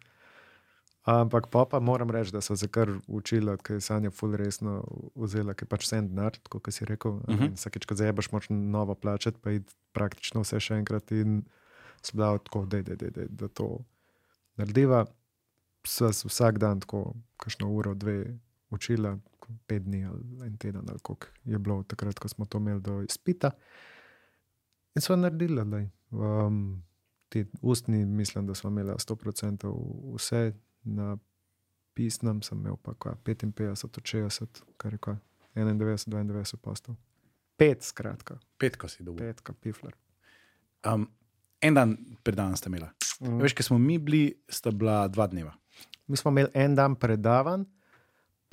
Ampak 1.03 1.49
pa, 1.51 1.65
pa 1.67 1.79
moram 1.83 2.11
reči, 2.11 2.31
da 2.31 2.39
so 2.41 2.55
se 2.55 2.67
kar 2.71 2.87
učili, 3.07 3.57
ker 3.59 3.75
je 3.75 3.81
Sanja 3.83 4.11
ful 4.11 4.37
resno 4.39 4.77
vzela, 5.19 5.51
ker 5.53 5.67
pač 5.67 5.83
vse 5.83 5.97
en 5.99 6.07
denar, 6.07 6.37
tako 6.45 6.61
kot 6.63 6.73
si 6.73 6.85
rekel. 6.87 7.11
Uh 7.11 7.33
Mhm. 7.33 7.43
-huh. 7.43 7.55
Vsakeč, 7.57 7.85
ko 7.85 7.95
zajebaš, 7.95 8.31
moraš 8.31 8.47
novo 8.49 8.95
plačati, 8.95 9.39
pa 9.41 9.49
je 9.49 9.63
praktično 9.91 10.41
vse 10.41 10.59
še 10.59 10.77
enkrat 10.77 11.11
in 11.11 11.43
bila 12.13 12.37
tako, 12.37 12.65
da, 12.65 12.81
da, 12.81 12.95
da, 12.95 13.09
da, 13.09 13.21
da 13.29 13.47
to 13.47 13.79
narediva. 14.55 15.05
Sva 15.85 16.07
vsak 16.09 16.57
dan 16.57 16.79
tako, 16.79 17.13
kakšno 17.37 17.67
uro, 17.67 17.93
dve 17.93 18.39
učila, 18.73 19.17
pet 19.67 19.83
dni 19.83 20.05
ali 20.05 20.47
en 20.47 20.57
teden, 20.57 20.89
ali 20.89 20.99
koliko 20.99 21.27
je 21.43 21.59
bilo 21.59 21.83
takrat, 21.83 22.19
ko 22.19 22.27
smo 22.27 22.45
to 22.45 22.57
imeli 22.57 22.81
do 22.81 23.01
izpita. 23.01 23.51
In 24.95 25.01
so 25.01 25.15
naredili, 25.15 25.55
da 25.65 25.81
um, 26.17 26.83
ti 27.29 27.45
ustni, 27.61 28.05
mislim, 28.05 28.47
da 28.47 28.55
smo 28.55 28.69
imeli 28.69 28.91
100% 28.91 29.73
vse, 30.15 30.53
na 30.83 31.17
pisnem 31.93 32.41
sem 32.41 32.59
imel 32.59 32.75
pa 32.81 32.93
kva, 32.93 33.15
55 33.25 33.85
od 33.85 34.01
60, 34.01 34.61
kar 34.77 34.93
je 34.93 34.97
kva, 34.97 35.17
91, 35.55 36.09
92 36.09 36.55
postov. 36.55 36.95
Pet, 37.57 37.83
skratka, 37.83 38.39
Petko 38.57 38.87
si 38.87 39.03
dobil. 39.03 39.27
petka, 39.27 39.53
pifler. 39.53 39.93
Um, 40.85 41.07
en 41.61 41.73
dan 41.73 41.97
pred 42.23 42.35
danem 42.35 42.57
ste 42.57 42.69
imeli. 42.69 42.89
Mm. 43.21 43.39
Veš, 43.41 43.53
ker 43.53 43.65
smo 43.65 43.77
mi 43.77 43.97
bili, 43.97 44.33
sta 44.49 44.71
bila 44.71 45.07
dva 45.07 45.27
dneva. 45.27 45.53
Mi 46.07 46.17
smo 46.17 46.31
imeli 46.31 46.49
en 46.53 46.75
dan 46.75 46.95
predavan, 46.95 47.65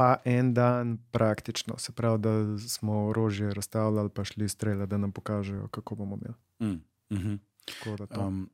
pa 0.00 0.16
en 0.24 0.54
dan 0.54 0.98
praktično, 1.10 1.74
se 1.78 1.92
pravi, 1.92 2.18
da 2.18 2.58
smo 2.58 3.06
orožje 3.06 3.54
razstavljali, 3.54 4.10
pa 4.14 4.24
šli 4.24 4.48
streljati, 4.48 4.90
da 4.90 4.98
nam 4.98 5.12
pokažejo, 5.12 5.68
kako 5.68 5.94
bomo 5.94 6.16
imeli. 6.16 6.34
Mm. 6.60 6.84
Mhm. 7.16 7.34
Tako 7.64 7.96
da 7.96 8.06
to. 8.06 8.20
Um, 8.20 8.50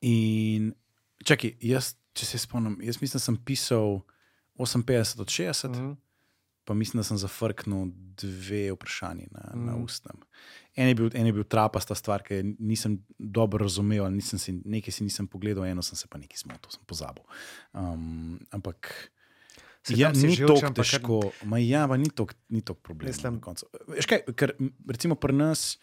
in 0.00 0.74
čakaj, 1.24 1.54
jaz, 1.60 1.94
če 2.12 2.26
se 2.26 2.38
spomnim, 2.38 2.76
jaz 2.84 3.00
mislim, 3.00 3.16
da 3.16 3.24
sem 3.24 3.38
pisal 3.44 4.00
58 4.58 5.20
od 5.20 5.26
60, 5.26 5.68
mm. 5.68 5.72
Mhm. 5.72 5.92
pa 6.64 6.74
mislim, 6.74 7.00
da 7.00 7.04
sem 7.04 7.18
zafrknil 7.18 7.86
dve 8.20 8.72
vprašanji 8.72 9.28
na, 9.30 9.50
mm. 9.54 9.64
na 9.66 9.72
Mhm. 9.72 9.84
ustnem. 9.84 10.20
En 10.76 10.88
je, 10.88 10.94
bil, 10.94 11.10
en 11.14 11.26
je 11.26 11.32
bil 11.32 11.44
trapasta 11.44 11.94
stvar, 11.94 12.22
ki 12.22 12.42
nisem 12.58 13.00
dobro 13.18 13.64
razumel, 13.64 14.10
nisem 14.12 14.38
si, 14.38 14.60
nekaj 14.64 14.92
si 14.92 15.04
nisem 15.04 15.26
pogledal, 15.26 15.64
eno 15.64 15.82
sem 15.82 15.96
se 15.96 16.08
pa 16.08 16.18
nekaj 16.18 16.44
zmotil, 16.44 16.70
sem 16.76 16.84
pozabil. 16.86 17.24
Um, 17.72 18.36
ampak. 18.50 18.92
Ja, 19.90 20.14
si 20.14 20.26
ni 20.26 20.36
tako 20.36 20.54
pa 20.54 20.60
kar- 20.62 20.74
težko, 20.74 21.20
ma 21.44 21.58
ja, 21.58 21.86
pa 21.86 21.96
ni 21.96 22.08
tako 22.08 22.74
problemov. 22.76 23.06
Mislim- 23.08 23.34
na 23.34 23.40
koncu. 23.40 23.66
Veš 23.88 24.06
kaj, 24.06 24.24
ker 24.34 24.52
recimo 24.86 25.14
pri 25.14 25.32
nas, 25.32 25.78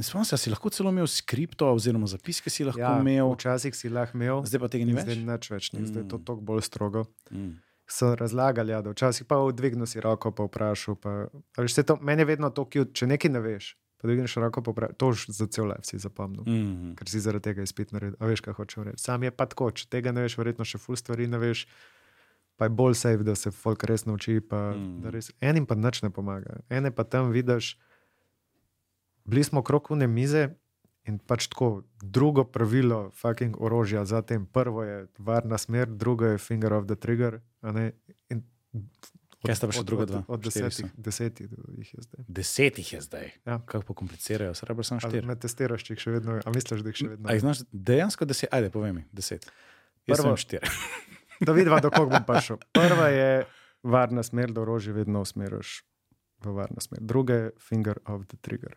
spomnim 0.00 0.24
se, 0.24 0.36
si 0.36 0.50
lahko 0.50 0.70
celo 0.70 0.90
imel 0.90 1.06
skripto 1.06 1.68
oziroma 1.68 2.06
zapiske 2.06 2.50
si 2.50 2.64
lahko 2.64 2.80
Ja, 2.80 2.98
imel, 2.98 3.28
včasih 3.30 3.72
si 3.72 3.88
lahko 3.88 4.16
imel, 4.16 4.42
zdaj 4.42 4.60
pa 4.60 4.68
tega 4.68 4.84
ni 4.84 4.92
več. 4.92 5.04
zdaj 5.04 5.16
nič 5.18 5.50
več, 5.50 5.72
ni. 5.72 5.86
zdaj 5.86 6.02
je 6.02 6.08
to 6.08 6.16
Mm. 6.16 6.24
toliko 6.24 6.42
bolj 6.42 6.62
strogo. 6.62 7.04
Mm. 7.30 7.60
So 7.86 8.14
razlagali, 8.14 8.70
ja, 8.70 8.80
da 8.80 8.90
včasih 8.90 9.26
pa 9.26 9.36
odvignil 9.36 9.84
si 9.84 10.00
roko, 10.00 10.30
pa 10.30 10.42
vprašal. 10.42 10.96
Pa, 10.96 11.28
veš, 11.54 11.74
to, 11.82 11.96
meni 11.98 12.22
je 12.22 12.26
vedno 12.26 12.48
to, 12.50 12.64
cute, 12.64 12.92
če 12.92 13.06
nekaj 13.06 13.30
ne 13.30 13.40
veš, 13.40 13.76
pa 13.98 14.08
dvigneš 14.08 14.34
roko. 14.36 14.64
To 14.96 15.12
za 15.12 15.46
cel 15.46 15.66
life 15.66 15.84
si 15.84 15.98
zapomnil. 15.98 16.44
Mm. 16.44 16.52
Mm. 16.82 16.94
Ker 16.94 17.04
si 17.06 17.20
zaradi 17.20 17.42
tega 17.44 17.60
izpit 17.62 17.92
naredil. 17.92 18.16
A 18.18 18.24
veš, 18.24 18.40
kaj 18.40 18.54
hočem 18.54 18.84
reči. 18.84 18.98
Sam 18.98 19.22
je 19.22 19.30
pa 19.30 19.44
tako, 19.44 19.68
če 19.70 19.84
tega 19.86 20.12
ne 20.12 20.22
veš, 20.22 20.36
verjetno 20.36 20.64
še 20.64 20.78
ful 20.78 20.96
stvari 20.96 21.26
ne 21.26 21.36
veš. 21.36 21.66
Pa 22.56 22.64
je 22.64 22.70
bolj 22.70 22.94
safe, 22.94 23.18
da 23.18 23.34
se 23.34 23.50
folk 23.50 23.84
res 23.84 24.04
nauči. 24.04 24.40
Pa, 24.40 24.72
Mm. 24.72 25.06
res, 25.06 25.30
enim 25.40 25.66
pa 25.66 25.74
nič 25.76 26.02
ne 26.02 26.10
pomaga. 26.10 26.60
Ene 26.68 26.90
pa 26.90 27.04
tam 27.04 27.30
vidiš, 27.30 27.78
bili 29.24 29.42
smo 29.42 29.60
okrog 29.60 29.90
une 29.90 30.06
mize 30.08 30.48
in 31.04 31.18
pač 31.20 31.46
tako, 31.46 31.82
drugo 32.00 32.44
pravilo 32.46 33.10
fucking 33.12 33.56
orožja 33.58 34.04
za 34.04 34.22
tem. 34.22 34.46
Prvo 34.46 34.82
je 34.82 35.06
varna 35.18 35.58
smer, 35.58 35.88
drugo 35.88 36.26
je 36.26 36.38
finger 36.38 36.72
of 36.72 36.86
the 36.86 36.94
trigger. 36.96 37.40
ne, 37.62 37.92
in 38.30 38.42
Kaj 39.42 39.54
sta 39.54 39.66
pa 39.66 39.72
še 39.72 39.80
od- 39.80 39.86
druga 39.86 40.02
od- 40.02 40.08
dva? 40.08 40.20
Od 40.26 40.40
Štiri 40.42 40.62
desetih, 40.62 40.92
desetih 40.96 41.46
jih 41.76 41.90
je 41.90 42.00
zdaj. 42.00 42.24
Deset 42.28 42.78
jih 42.78 42.92
je 42.92 43.00
zdaj. 43.02 43.26
Ja. 43.44 43.58
Kako 43.60 43.94
komplicirajo, 43.94 44.54
se 44.54 44.62
pravi, 44.62 44.84
samo 44.84 45.00
štiri. 45.00 45.20
Me 45.22 45.36
testiraš, 45.36 45.82
če 45.82 45.92
jih 45.92 46.00
še 46.00 46.10
vedno, 46.12 46.38
a 46.38 46.50
misliš, 46.50 46.80
da 46.80 46.88
jih 46.88 46.96
še 46.96 47.08
vedno? 47.08 47.28
A 47.28 47.32
jih 47.32 47.40
znaš 47.42 47.58
dejansko 47.70 48.24
deset? 48.24 48.48
Ajde, 48.50 48.70
povej 48.70 48.92
mi, 48.92 49.04
deset. 49.12 49.44
Prvo- 50.06 50.32
štiri. 50.34 50.64
Da 51.40 51.52
vidiva, 51.52 51.80
do 51.80 51.90
koga 51.90 52.18
bom 52.18 52.26
prišel. 52.26 52.56
Prva 52.72 53.08
je 53.08 53.44
varna 53.82 54.22
smer, 54.22 54.52
da 54.52 54.60
orožje 54.60 54.92
vedno 54.92 55.20
usmeriš 55.20 55.84
v 56.44 56.52
varno 56.52 56.80
smer. 56.80 57.00
Druga 57.02 57.34
je 57.34 57.50
finger 57.68 57.98
of 58.06 58.26
the 58.26 58.36
trigger. 58.36 58.76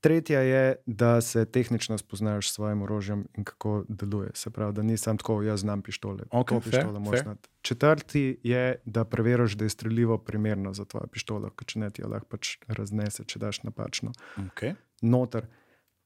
Tretja 0.00 0.40
je, 0.40 0.76
da 0.86 1.20
se 1.20 1.44
tehnično 1.44 1.98
spoznaš 1.98 2.50
s 2.50 2.54
svojim 2.54 2.82
orožjem 2.82 3.26
in 3.38 3.44
kako 3.44 3.84
deluje. 3.88 4.30
Se 4.34 4.50
pravi, 4.50 4.72
da 4.72 4.82
nisem 4.82 5.16
tako, 5.18 5.42
jaz 5.42 5.60
znam 5.60 5.82
pištole. 5.82 6.26
Ok, 6.30 6.48
to 6.48 6.60
fair, 6.60 6.70
pištolo 6.70 7.00
moraš 7.00 7.22
znati. 7.22 7.48
Četrti 7.62 8.40
je, 8.42 8.82
da 8.84 9.04
preveriš, 9.04 9.52
da 9.52 9.64
je 9.64 9.68
streljivo 9.68 10.18
primerno 10.18 10.74
za 10.74 10.84
tvojo 10.84 11.06
pištolo, 11.06 11.50
ker 11.50 11.66
če 11.66 11.78
ne 11.78 11.90
ti 11.90 12.02
jo 12.02 12.08
lahko 12.08 12.26
pač 12.36 12.56
raznese, 12.68 13.24
če 13.24 13.38
daš 13.38 13.62
napačno 13.62 14.12
Okay. 14.36 14.74
noter. 15.02 15.46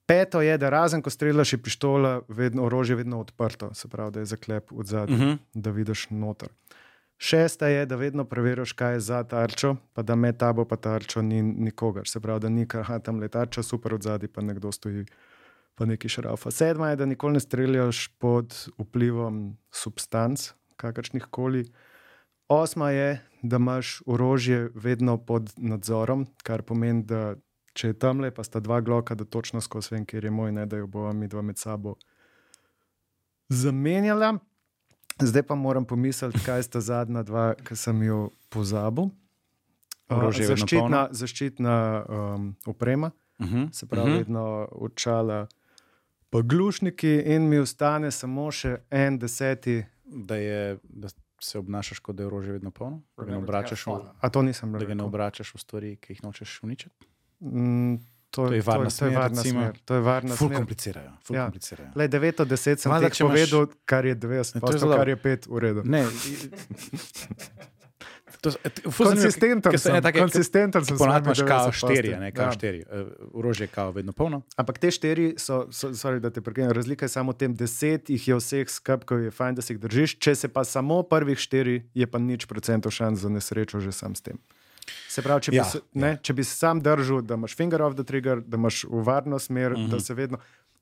Peto 0.09 0.40
je, 0.40 0.59
da 0.59 0.70
razen 0.70 1.02
ko 1.02 1.10
streljaš, 1.10 1.52
je 1.52 1.62
pištola, 1.62 2.22
vedno, 2.28 2.64
orožje 2.64 2.97
vedno 2.97 3.20
odprto, 3.20 3.74
se 3.74 3.89
pravi, 3.89 4.12
da 4.12 4.20
je 4.20 4.26
zaklep 4.26 4.72
od 4.72 4.86
zadaj, 4.86 5.14
uh 5.14 5.20
Mhm. 5.20 5.30
-huh. 5.30 5.39
da 5.55 5.70
vidiš 5.70 6.06
noter. 6.10 6.48
Šesta 7.18 7.66
je, 7.66 7.86
da 7.86 7.97
vedno 7.97 8.24
preveriš, 8.24 8.72
kaj 8.72 8.93
je 8.93 9.01
za 9.01 9.24
tarčo, 9.24 9.76
pa 9.93 10.02
da 10.02 10.14
med 10.14 10.36
tabo 10.36 10.64
pa 10.64 10.76
tarčo 10.76 11.22
ni 11.22 11.43
nikogar. 11.43 12.09
Se 12.09 12.20
pravi, 12.20 12.40
da 12.40 12.48
ni 12.48 12.66
kar 12.68 13.01
tam 13.01 13.20
le 13.20 13.28
tarča, 13.28 13.62
super 13.62 13.94
od 13.94 14.02
zadaj, 14.02 14.28
pa 14.28 14.40
nekdo 14.43 14.72
stoji, 14.72 15.06
pa 15.74 15.85
neki 15.85 16.09
šrafa. 16.09 16.51
Sedma 16.51 16.90
je, 16.90 16.97
da 16.97 17.06
nikoli 17.06 17.32
ne 17.32 17.40
streljaš 17.40 18.09
pod 18.18 18.68
vplivom 18.78 19.56
substanc, 19.70 20.52
kakršnih 20.76 21.26
koli. 21.30 21.72
Osma 22.48 22.90
je, 22.90 23.20
da 23.43 23.56
imaš 23.56 24.02
orožje 24.06 24.70
vedno 24.74 25.16
pod 25.26 25.52
nadzorom, 25.56 26.26
kar 26.43 26.62
pomeni, 26.62 27.02
da 27.02 27.35
če 27.78 27.92
je 27.92 27.98
tam 27.98 28.22
le, 28.24 28.32
pa 28.34 28.42
sta 28.46 28.60
dva 28.60 28.80
gloka, 28.82 29.14
da 29.14 29.24
točno 29.24 29.62
skozi 29.62 29.94
vem, 29.94 30.06
kjer 30.09 30.26
je 30.26 30.32
moj, 30.34 30.52
ne 30.56 30.66
da 30.66 30.80
jo 30.80 30.88
bova 30.90 31.12
mi 31.14 31.28
dva 31.30 31.44
med 31.46 31.59
sabo 31.59 31.94
zamenjala. 33.48 34.34
Zdaj 35.22 35.42
pa 35.46 35.55
moram 35.59 35.86
pomisliti, 35.86 36.42
kaj 36.46 36.66
sta 36.66 36.82
zadnja 36.82 37.22
dva, 37.26 37.52
ki 37.55 37.76
sem 37.78 38.02
jo 38.06 38.28
pozabil. 38.55 39.10
Vedno 40.09 40.31
zaščitna, 40.32 41.00
zaščitna 41.12 41.78
um, 42.08 42.52
oprema, 42.66 43.12
Uh 43.39 43.47
-huh. 43.47 43.73
se 43.73 43.86
pravi, 43.86 44.10
uh 44.10 44.15
-huh. 44.15 44.18
vedno 44.18 44.68
očala, 44.73 45.47
pa 46.31 46.40
glušniki, 46.42 47.23
in 47.26 47.48
mi 47.48 47.58
ostane 47.58 48.10
samo 48.10 48.50
še 48.50 48.76
en 48.90 49.18
deseti. 49.18 49.84
da, 50.05 50.36
je, 50.36 50.78
da 50.82 51.08
se 51.40 51.58
obnašaš, 51.58 51.98
kot 51.98 52.16
da 52.16 52.23
je 52.23 52.26
orožje 52.26 52.52
vedno 52.52 52.70
polno, 52.70 53.02
da 53.16 53.24
ga 53.24 53.31
ne 53.31 53.36
obračaš 53.36 53.86
v, 53.86 53.90
A 54.20 54.31
to 54.31 54.42
nisem 54.42 54.73
da 54.73 54.84
ga 54.84 54.94
ne 54.94 55.05
obračaš 55.05 55.55
v 55.55 55.58
stvari, 55.58 55.97
ki 55.97 56.12
jih 56.12 56.24
nočeš 56.24 56.62
uničiti. 56.62 57.07
Mm, 57.41 57.94
to, 58.31 58.47
To 58.47 58.52
je 58.52 58.62
varna 58.62 58.84
to, 58.84 58.91
to 58.91 58.91
smer, 58.92 59.10
je 59.10 59.18
varna 59.18 59.36
recimo. 59.36 59.60
smer. 59.60 59.78
To 59.84 59.94
je 59.94 60.00
varna 60.02 60.36
Ful 60.36 60.49
smer. 60.49 60.57
komplicirajo. 60.57 61.10
Ful 61.23 61.36
Ja. 61.36 61.44
komplicirajo. 61.44 61.91
Le 61.94 62.08
9 62.08 62.41
od 62.41 62.49
10 62.49 62.76
sem 62.76 62.92
ti 62.92 63.10
če 63.10 63.25
imaš- 63.25 63.50
povedal, 63.50 63.67
kar 63.84 64.05
je 64.05 64.15
90, 64.17 64.55
Ne, 64.55 64.60
to 64.60 64.68
kar 64.91 65.08
je 65.08 65.17
5 65.18 65.47
v 65.47 65.58
redu. 65.58 65.83
Ne, 65.84 66.05
to, 68.41 68.50
zanimivo, 68.50 68.92
Konsistenten 69.05 69.73
sem, 69.75 69.92
ne, 69.92 70.00
tako 70.00 70.18
je, 70.18 70.23
konsistenten 70.23 70.84
sem. 70.84 70.99
Ponavadi 70.99 71.26
imaš 71.26 71.39
kao 71.41 71.67
90 71.67 71.73
štiri, 71.75 72.17
ne 72.17 72.33
kao 72.33 72.44
Ja. 72.44 72.52
štiri. 72.52 72.78
Eh, 72.83 73.05
Orožje 73.33 73.65
je 73.65 73.68
kao 73.68 73.91
vedno 73.91 74.12
polno. 74.12 74.42
Ampak 74.57 74.78
te 74.78 74.91
štiri 74.91 75.34
so, 75.36 75.67
so 75.70 75.89
sorry, 75.91 76.20
da 76.20 76.31
te 76.31 76.41
prekinem, 76.41 76.70
razlika 76.70 77.05
je 77.05 77.10
samo 77.10 77.33
v 77.33 77.36
tem, 77.36 77.55
deset 77.55 78.10
jih 78.10 78.28
je 78.28 78.34
vseh 78.36 78.67
skupaj, 78.68 79.18
je 79.20 79.31
fajn, 79.31 79.55
da 79.55 79.62
si 79.62 79.73
jih 79.73 79.81
držiš. 79.81 80.18
Če 80.18 80.34
se 80.36 80.49
pa 80.49 80.65
samo 80.65 81.02
prvih 81.02 81.39
štiri, 81.39 81.83
je 81.94 82.07
pa 82.07 82.18
nič 82.18 82.47
procentov 82.47 82.92
šans 82.92 83.18
za 83.18 83.28
nesrečo 83.28 83.81
že 83.81 83.91
sam 83.91 84.15
s 84.15 84.20
tem. 84.20 84.39
Se 85.08 85.23
pravi, 85.23 85.42
če 85.42 85.50
bi, 85.50 85.57
Ja, 85.57 85.65
se, 85.65 85.81
ne, 85.94 86.18
če 86.18 86.33
bi 86.33 86.44
se 86.44 86.55
sam 86.55 86.81
držal, 86.81 87.23
da 87.23 87.34
imaš 87.34 87.55
finger 87.55 87.83
of 87.83 87.94
the 87.94 88.05
trigger, 88.05 88.41
da 88.41 88.57
imaš 88.57 88.84
v 88.84 89.02
varno 89.02 89.39
smer, 89.39 89.70
mm 89.70 89.75
Mhm. 89.75 89.83
-hmm. 89.83 89.91
da 89.91 90.00
se 90.00 90.15
vedno, 90.15 90.39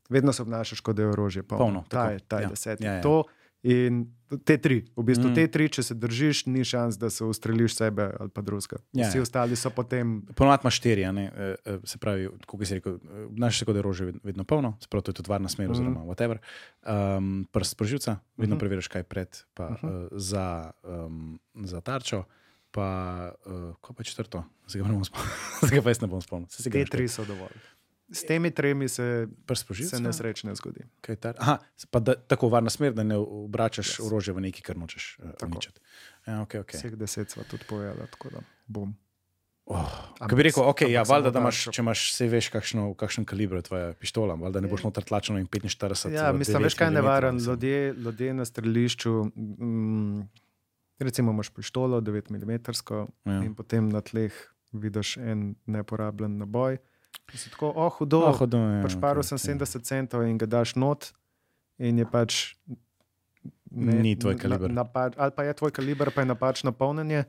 vedno 0.08 0.32
se 0.32 0.42
obnašaš, 0.42 0.80
kot 0.80 0.96
da 0.96 1.02
je 1.02 1.08
orožje 1.08 1.42
polno. 1.42 1.64
Polno, 1.64 1.80
ta 1.82 1.96
tako, 1.98 2.12
je, 2.12 2.18
ta 2.20 2.40
ja. 2.40 2.48
deseti. 2.48 2.84
Ja, 2.84 2.92
ja. 2.92 3.02
To 3.02 3.24
in 3.62 4.06
te 4.44 4.58
tri, 4.58 4.84
v 4.96 5.02
bistvu 5.02 5.24
Mm. 5.24 5.30
mm. 5.30 5.34
te 5.34 5.46
tri, 5.48 5.68
če 5.68 5.82
se 5.82 5.94
držiš, 5.94 6.46
ni 6.46 6.62
šans, 6.62 6.96
da 6.96 7.10
se 7.10 7.24
ustreliš 7.24 7.74
sebe 7.74 8.10
ali 8.20 8.28
pa 8.28 8.42
drugega. 8.42 8.76
Ja, 8.92 9.08
Vsi 9.08 9.18
ja. 9.18 9.22
ostali 9.22 9.56
so 9.56 9.70
potem. 9.70 10.22
Ponovadi 10.34 10.60
imaš 10.62 10.76
štiri, 10.76 11.04
a 11.04 11.12
ne, 11.12 11.32
eh, 11.64 11.78
se 11.84 11.98
pravi, 11.98 12.28
kot 12.46 12.66
si 12.66 12.74
rekel, 12.74 12.98
obnašaš 13.26 13.58
se, 13.58 13.64
kot 13.64 13.74
da 13.74 13.78
je 13.78 13.82
orožje 13.82 14.06
ved- 14.06 14.20
vedno 14.22 14.44
polno, 14.44 14.76
se 14.80 14.86
pravi, 14.88 15.02
to 15.02 15.10
je 15.10 15.14
tudi 15.14 15.30
varna 15.30 15.48
smer, 15.48 15.64
Mhm. 15.64 15.72
oziroma 15.72 16.00
whatever. 16.02 16.38
Um, 16.84 17.46
prst 17.52 17.70
sprožilca, 17.70 18.16
vedno 18.36 18.54
Mhm. 18.54 18.60
preveriš, 18.60 18.88
kaj 18.88 19.00
je 19.00 19.04
pred, 19.04 19.28
pa 19.54 19.70
Mhm. 19.72 19.86
uh, 19.86 20.08
za, 20.12 20.70
um, 20.84 21.38
za 21.56 21.80
tarčo. 21.80 22.24
Pa, 22.70 22.88
uh, 23.46 23.74
ko 23.80 23.92
pa 23.92 24.02
četrto, 24.02 24.44
zdaj 24.68 24.82
ga, 24.82 24.88
ne 24.88 24.94
bom 24.94 25.04
spomnil. 25.04 25.32
zdaj 25.62 25.78
ga 25.78 25.82
pa 25.82 25.90
jaz 25.90 26.00
ne 26.00 26.08
bom 26.08 26.20
spomnil. 26.22 26.48
Te 26.48 26.70
kaj- 26.70 26.90
tri 26.90 27.08
so 27.08 27.24
dovolj. 27.24 27.56
S 28.06 28.22
temi 28.22 28.50
tremi 28.50 28.86
se, 28.88 29.26
se 29.90 29.98
nesreč 29.98 30.44
ne 30.44 30.54
zgodi. 30.54 30.84
Kaj? 31.00 31.16
Aha, 31.38 31.58
pa 31.90 31.98
da, 31.98 32.14
tako 32.14 32.48
varna 32.48 32.70
smer, 32.70 32.92
da 32.94 33.02
ne 33.02 33.16
obračaš 33.16 33.96
Yes. 33.96 34.06
orožje 34.06 34.34
v 34.34 34.40
nekaj, 34.40 34.62
kar 34.62 34.78
nočeš 34.78 35.18
uh, 35.18 35.30
Tako. 35.32 35.46
uničiti. 35.46 35.80
Ja, 36.26 36.44
okay, 36.46 36.62
okay. 36.62 36.78
Vseh 36.78 36.94
deset 36.94 37.30
sva 37.30 37.42
tudi 37.50 37.66
povedala, 37.66 38.06
tako 38.06 38.30
da 38.30 38.44
bom. 38.66 38.94
Oh, 39.66 39.82
Ko 40.22 40.36
bi 40.38 40.44
rekel, 40.46 40.62
okay, 40.62 40.86
ja, 40.94 41.02
valjda, 41.02 41.32
da 41.34 41.40
imaš, 41.42 41.64
če 41.74 41.82
imaš, 41.82 42.12
se 42.14 42.28
veš, 42.30 42.52
kakšno, 42.54 42.92
kakšen 42.94 43.24
kaliber 43.26 43.58
je 43.58 43.62
tvoja 43.66 43.88
pištola, 43.98 44.36
valjda 44.38 44.62
ne 44.62 44.68
boš 44.70 44.84
noter 44.86 45.02
tlačeno 45.02 45.40
in 45.42 45.48
45. 45.50 46.14
Ja, 46.14 46.28
eh, 46.30 46.36
mislim, 46.38 46.60
9 46.60 46.64
veš 46.64 46.74
kaj 46.78 46.86
je 46.86 46.94
nevaren. 46.94 47.40
ljudje 47.98 48.34
na 48.34 48.44
strelišču, 48.44 49.24
mm, 49.34 50.20
recimo 50.98 51.32
imaš 51.32 51.50
pištolo 51.50 52.00
9 52.00 52.30
mm 52.30 52.52
Ja. 53.24 53.42
in 53.44 53.54
potem 53.54 53.88
na 53.88 54.00
tleh 54.00 54.32
vidiš 54.72 55.16
en 55.16 55.54
neporabljen 55.66 56.38
naboj. 56.38 56.78
Si 57.34 57.50
tako, 57.50 57.72
oh, 57.76 57.92
hudo. 57.98 58.20
Oh, 58.20 58.38
hudo, 58.38 58.58
ja, 58.58 58.82
pač 58.82 58.96
paril 59.00 59.20
okej, 59.24 59.38
sem 59.38 59.56
okej. 59.56 59.66
70 59.66 59.84
centov 59.88 60.22
in 60.26 60.38
ga 60.38 60.46
daš 60.46 60.76
not, 60.76 61.12
in 61.78 61.98
je 61.98 62.06
pač. 62.06 62.54
Ni 63.70 64.14
tvoj 64.16 64.36
kaliber. 64.38 64.70
Na, 64.70 64.84
napa, 64.84 65.10
ali 65.16 65.32
pa 65.36 65.44
je 65.44 65.54
tvoj 65.58 65.72
kaliber, 65.74 66.10
pa 66.14 66.22
je 66.22 66.30
napačno 66.30 66.72
polnjenje. 66.72 67.24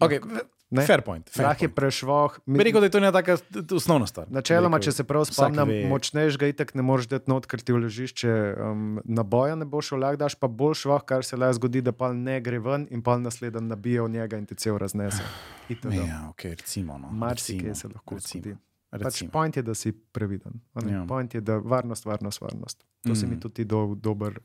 Okay, 0.00 0.20
Ne. 0.68 0.82
fair 0.82 0.98
point. 1.00 1.30
Fair 1.30 1.46
Lahko 1.46 1.64
je 1.64 1.68
prešvoh. 1.68 2.38
Bi 2.44 2.58
rekel, 2.58 2.80
da 2.80 2.86
je 2.86 2.90
to 2.90 3.00
ne 3.00 3.12
taka 3.12 3.36
osnovna 3.70 4.06
stvar. 4.06 4.26
Načeloma, 4.28 4.80
če 4.80 4.92
se 4.92 5.04
prav 5.04 5.22
spomnim, 5.24 5.62
ve- 5.62 5.86
močnejšega 5.86 6.46
itek 6.46 6.74
ne 6.74 6.82
moreš 6.82 7.06
dati 7.06 7.30
not, 7.30 7.46
ker 7.46 7.60
ti 7.60 7.70
v 7.70 7.84
ležišče 7.84 8.32
um, 8.56 8.80
naboja 9.06 9.54
ne 9.54 9.64
bo 9.64 9.78
šel, 9.78 10.00
lahko 10.00 10.16
daš 10.16 10.34
pa 10.34 10.48
bolj 10.48 10.74
švoh, 10.76 11.04
kar 11.04 11.22
se 11.22 11.36
lahko 11.36 11.52
zgodi, 11.54 11.80
da 11.80 11.92
pa 11.92 12.10
ne 12.12 12.40
gre 12.40 12.58
ven 12.58 12.88
in 12.90 12.98
pa 13.00 13.14
naslednji 13.16 13.62
nabije 13.62 14.02
v 14.02 14.10
njega 14.10 14.36
in 14.36 14.46
ti 14.46 14.54
cel 14.56 14.74
raznese. 14.76 15.22
Ja, 15.86 16.26
ok, 16.30 16.44
recimo. 16.44 16.98
No, 16.98 17.10
Marsikaj 17.10 17.74
se 17.74 17.88
lahko 17.88 18.14
recimo, 18.14 18.42
zgodi. 18.42 18.56
Pač 18.88 19.02
Recimo. 19.02 19.30
point 19.30 19.56
je, 19.56 19.62
da 19.62 19.74
si 19.74 19.92
previden. 19.92 20.60
Ja. 20.82 21.04
Point 21.04 21.34
je, 21.34 21.40
da 21.40 21.56
varnost, 21.58 22.04
varnost, 22.04 22.40
varnost. 22.40 22.84
To 23.02 23.12
mm. 23.12 23.16
se 23.16 23.26
mi 23.26 23.34
Mm. 23.34 23.40
tudi 23.40 23.64
do, 23.64 23.94
dober 23.94 24.38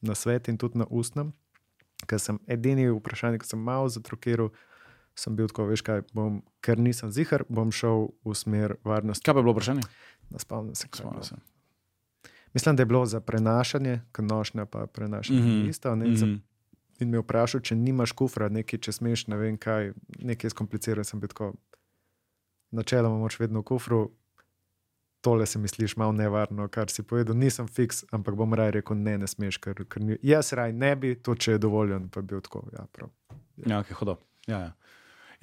na 0.00 0.14
svet 0.14 0.48
in 0.48 0.58
tudi 0.58 0.78
na 0.78 0.86
ustnem. 0.90 1.32
Ker 2.06 2.18
sem 2.18 2.38
edini 2.46 2.88
vprašanje, 2.90 3.38
ki 3.38 3.46
sem 3.46 3.60
malo 3.60 3.88
zatrokiral, 3.88 4.48
sem 5.14 5.36
bil 5.36 5.48
tako, 5.48 5.66
veš 5.70 5.82
kaj, 5.86 6.02
bom, 6.16 6.40
ker 6.64 6.80
nisem 6.80 7.12
zihar, 7.12 7.44
bom 7.48 7.72
šel 7.72 8.08
v 8.24 8.34
smer 8.36 8.76
varnosti. 8.84 9.24
Kaj 9.24 9.34
pa 9.34 9.40
je 9.40 9.44
bilo 9.44 9.56
vprašanje? 9.56 9.82
Ne 10.30 10.38
spomnim 10.38 10.74
se, 10.74 10.88
Spomnim 10.92 11.22
se. 11.22 11.36
Mislim, 12.54 12.76
da 12.76 12.82
je 12.82 12.86
bilo 12.86 13.06
za 13.06 13.20
prenašanje, 13.20 14.00
ker 14.12 14.24
nošnja 14.24 14.66
pa 14.66 14.86
prenašanje 14.86 15.40
mm 15.40 15.44
-hmm. 15.44 15.68
isto. 15.68 15.94
Ne, 15.96 16.08
mm 16.08 16.14
-hmm. 16.14 16.40
in 16.98 17.08
me 17.08 17.18
vprašal, 17.18 17.60
če 17.60 17.76
nimaš 17.76 18.12
kufra, 18.12 18.48
nekaj, 18.48 18.78
če 18.78 18.92
smeš, 18.92 19.26
ne 19.26 19.36
vem 19.36 19.56
kaj, 19.56 19.92
nekaj 20.18 20.50
skompliciran 20.50 21.04
sem 21.04 21.20
bil 21.20 21.28
tako. 21.28 21.54
Načeloma 22.70 23.18
moč 23.18 23.40
vedno 23.40 23.60
v 23.60 23.62
kufru. 23.62 24.10
Tole 25.20 25.46
se 25.46 25.58
mi 25.58 25.68
sliši 25.68 25.94
malo 25.98 26.12
nevarno, 26.12 26.68
kar 26.68 26.90
si 26.90 27.02
povedal. 27.02 27.36
Nisem 27.36 27.68
fiks, 27.68 28.04
ampak 28.10 28.34
bom 28.34 28.54
raje 28.54 28.70
rekel, 28.70 28.96
ne, 28.96 29.18
ne 29.18 29.26
smeš, 29.26 29.56
ker, 29.56 29.84
ker 29.88 30.02
ni, 30.02 30.16
jaz 30.22 30.52
raj 30.52 30.72
ne 30.72 30.96
bi, 30.96 31.14
to 31.14 31.34
če 31.34 31.52
je 31.52 31.58
dovoljen, 31.58 32.08
pa 32.08 32.20
bi 32.20 32.26
bil 32.26 32.40
tako. 32.40 32.68
Ja, 32.72 32.86
prav. 32.92 33.10
Ja, 33.66 33.80
okay, 33.80 33.92
hudo. 33.92 34.16
Ja, 34.46 34.58
ja. 34.58 34.72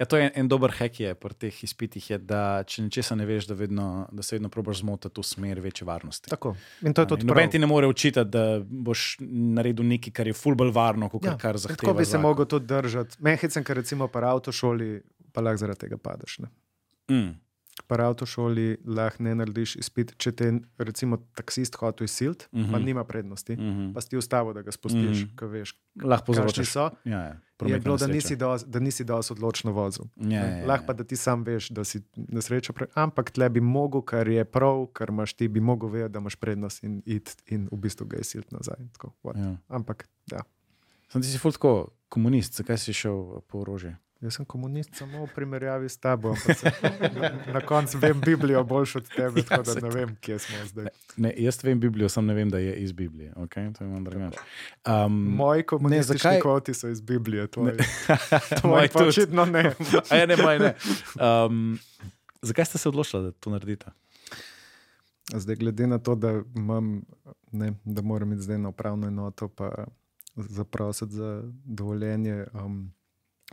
Ja, 0.00 0.06
to 0.06 0.16
je 0.16 0.24
en, 0.24 0.30
en 0.34 0.48
dober 0.48 0.72
hek 0.72 1.00
je 1.00 1.10
pri 1.14 1.34
teh 1.36 1.56
izpitih, 1.64 2.04
je, 2.10 2.18
da 2.24 2.62
če 2.64 2.86
nečesa 2.86 3.16
ne 3.20 3.26
veš, 3.28 3.50
da, 3.50 3.56
vedno, 3.58 3.88
da 4.16 4.24
se 4.24 4.38
vedno 4.38 4.48
probaš 4.48 4.80
zmotiti 4.80 5.20
v 5.20 5.24
smer 5.28 5.60
večje 5.60 5.84
varnosti. 5.84 6.30
Tako. 6.32 6.54
In 6.88 6.96
to 6.96 7.04
je 7.04 7.10
tudi 7.10 7.28
Noben 7.28 7.52
ti 7.52 7.60
ne 7.60 7.68
more 7.68 7.90
učitati, 7.90 8.30
da 8.32 8.62
boš 8.64 9.18
naredil 9.20 9.84
nekaj, 9.90 10.14
kar 10.16 10.30
je 10.30 10.32
fulbol 10.32 10.72
varno, 10.72 11.10
kot 11.12 11.28
ja, 11.28 11.36
kar 11.36 11.60
zahteva. 11.60 11.82
Tako 11.84 11.98
bi 11.98 12.08
se 12.08 12.18
mogel 12.18 12.48
tudi 12.48 12.70
držati. 12.72 13.20
Mehicem, 13.20 13.66
ker 13.66 13.76
recimo 13.76 14.08
pri 14.08 14.30
avtošoli, 14.30 14.90
pa 15.36 15.44
lahko 15.44 15.66
zaradi 15.66 15.84
tega 15.84 16.00
padeš. 16.00 16.38
Ne? 16.46 16.52
Mm. 17.12 17.36
Pri 17.86 18.02
avtošoli 18.02 18.76
lahko 18.86 19.22
ne 19.22 19.34
narediš 19.34 19.76
izpit, 19.76 20.12
če 20.16 20.32
te 20.32 20.44
je 20.44 20.60
recimo 20.78 21.16
taksist 21.34 21.74
hotel 21.76 22.04
izsiliti, 22.04 22.46
uh 22.52 22.60
-huh. 22.60 22.70
pa 22.72 22.78
Mhm. 22.78 22.86
nima 22.86 23.04
prednosti, 23.04 23.52
uh 23.52 23.58
-huh. 23.58 23.72
Mhm. 23.72 23.92
pa 23.92 24.00
si 24.00 24.16
ustavo, 24.16 24.52
da 24.52 24.62
ga 24.62 24.72
spustiš, 24.72 25.00
uh 25.00 25.10
Mhm. 25.10 25.30
-huh. 25.30 25.38
ker 25.38 25.48
veš, 25.48 25.74
Lahko 26.02 26.34
so. 26.64 26.90
Ja, 27.04 27.18
ja. 27.20 27.40
Je 27.66 27.78
bilo, 27.80 27.96
da 27.96 28.06
nisi, 28.06 28.36
dosti, 28.36 28.70
da 28.70 28.78
nisi 28.80 29.04
dosti 29.04 29.32
odločno 29.32 29.72
vozil. 29.72 30.04
Ja, 30.16 30.28
ja, 30.30 30.56
ja, 30.56 30.66
Lahko 30.66 30.86
pa, 30.86 30.92
da 30.92 31.04
ti 31.04 31.16
sam 31.16 31.42
veš, 31.42 31.68
da 31.68 31.84
si 31.84 32.02
nesreča, 32.16 32.72
pre... 32.72 32.86
ampak 32.94 33.30
tle 33.30 33.48
bi 33.48 33.60
mogel, 33.60 34.02
kar 34.02 34.28
je 34.28 34.44
prav, 34.44 34.86
kar 34.92 35.08
imaš 35.08 35.32
ti, 35.32 35.48
bi 35.48 35.60
mogel 35.60 35.88
vedeti, 35.88 36.12
da 36.12 36.18
imaš 36.18 36.36
prednost 36.36 36.82
in 36.84 37.02
iti 37.06 37.32
in 37.46 37.68
v 37.72 37.76
bistvu 37.76 38.06
ga 38.06 38.16
izsiliti 38.16 38.54
nazaj. 38.54 38.76
Tako, 38.92 39.12
what. 39.22 39.36
Ja. 39.38 39.56
ampak 39.68 40.08
ja. 40.32 40.40
Sem 41.08 41.22
ti 41.22 41.28
si 41.28 41.38
ful 41.38 41.52
tako 41.52 41.88
komunist, 42.08 42.54
zakaj 42.56 42.78
si 42.78 42.92
šel 42.92 43.40
po 43.48 43.58
orožje? 43.58 43.96
Jaz 44.20 44.36
sem 44.36 44.44
komunist 44.44 44.90
samo 44.94 45.24
v 45.24 45.28
primerjavi 45.34 45.88
s 45.88 45.96
tabo, 45.96 46.34
na, 47.20 47.30
na 47.52 47.60
koncu 47.60 47.98
vem 47.98 48.20
Biblijo 48.20 48.64
boljš 48.64 48.96
od 48.96 49.08
tebe, 49.16 49.42
tako 49.42 49.62
da 49.62 49.72
Ja, 49.72 49.80
ne 49.80 49.90
vem, 49.90 50.16
kje 50.20 50.38
smo 50.38 50.56
zdaj. 50.66 50.86
Ne, 51.16 51.34
jaz 51.36 51.64
vem 51.64 51.80
Biblijo, 51.80 52.08
sam 52.08 52.26
ne 52.26 52.34
vem, 52.34 52.50
da 52.50 52.58
je 52.58 52.74
iz 52.76 52.92
Biblije. 52.92 53.32
Okay? 53.36 53.78
To 53.78 53.84
je 53.84 53.90
malo 53.90 54.04
drugače. 54.04 54.38
Um, 54.86 55.12
Moji 55.12 55.62
komunistični 55.62 56.30
zakaj- 56.30 56.40
kvoti 56.40 56.74
so 56.74 56.88
iz 56.88 57.00
Biblije, 57.00 57.46
tvoji. 57.46 57.72
Tvoji 58.60 58.88
pa 58.92 59.04
očitno 59.04 59.44
ne. 59.44 59.74
A 60.10 60.16
ja, 60.16 60.26
ne, 60.26 60.36
moj 60.36 60.58
ne. 60.58 60.74
Um, 61.46 61.78
zakaj 62.42 62.64
ste 62.64 62.78
se 62.78 62.88
odločili, 62.88 63.22
da 63.22 63.32
to 63.32 63.50
naredite? 63.50 63.86
Zdaj, 65.34 65.56
glede 65.56 65.86
na 65.86 65.98
to, 65.98 66.14
da, 66.14 66.42
imam, 66.56 67.02
ne, 67.52 67.72
da 67.84 68.02
moram 68.02 68.32
iti 68.32 68.42
zdaj 68.42 68.58
na 68.58 68.68
upravno 68.68 69.06
enoto, 69.06 69.48
pa 69.48 69.84
zaprositi 70.36 71.12
za 71.12 71.42
dovoljenje, 71.64 72.44
um, 72.52 72.92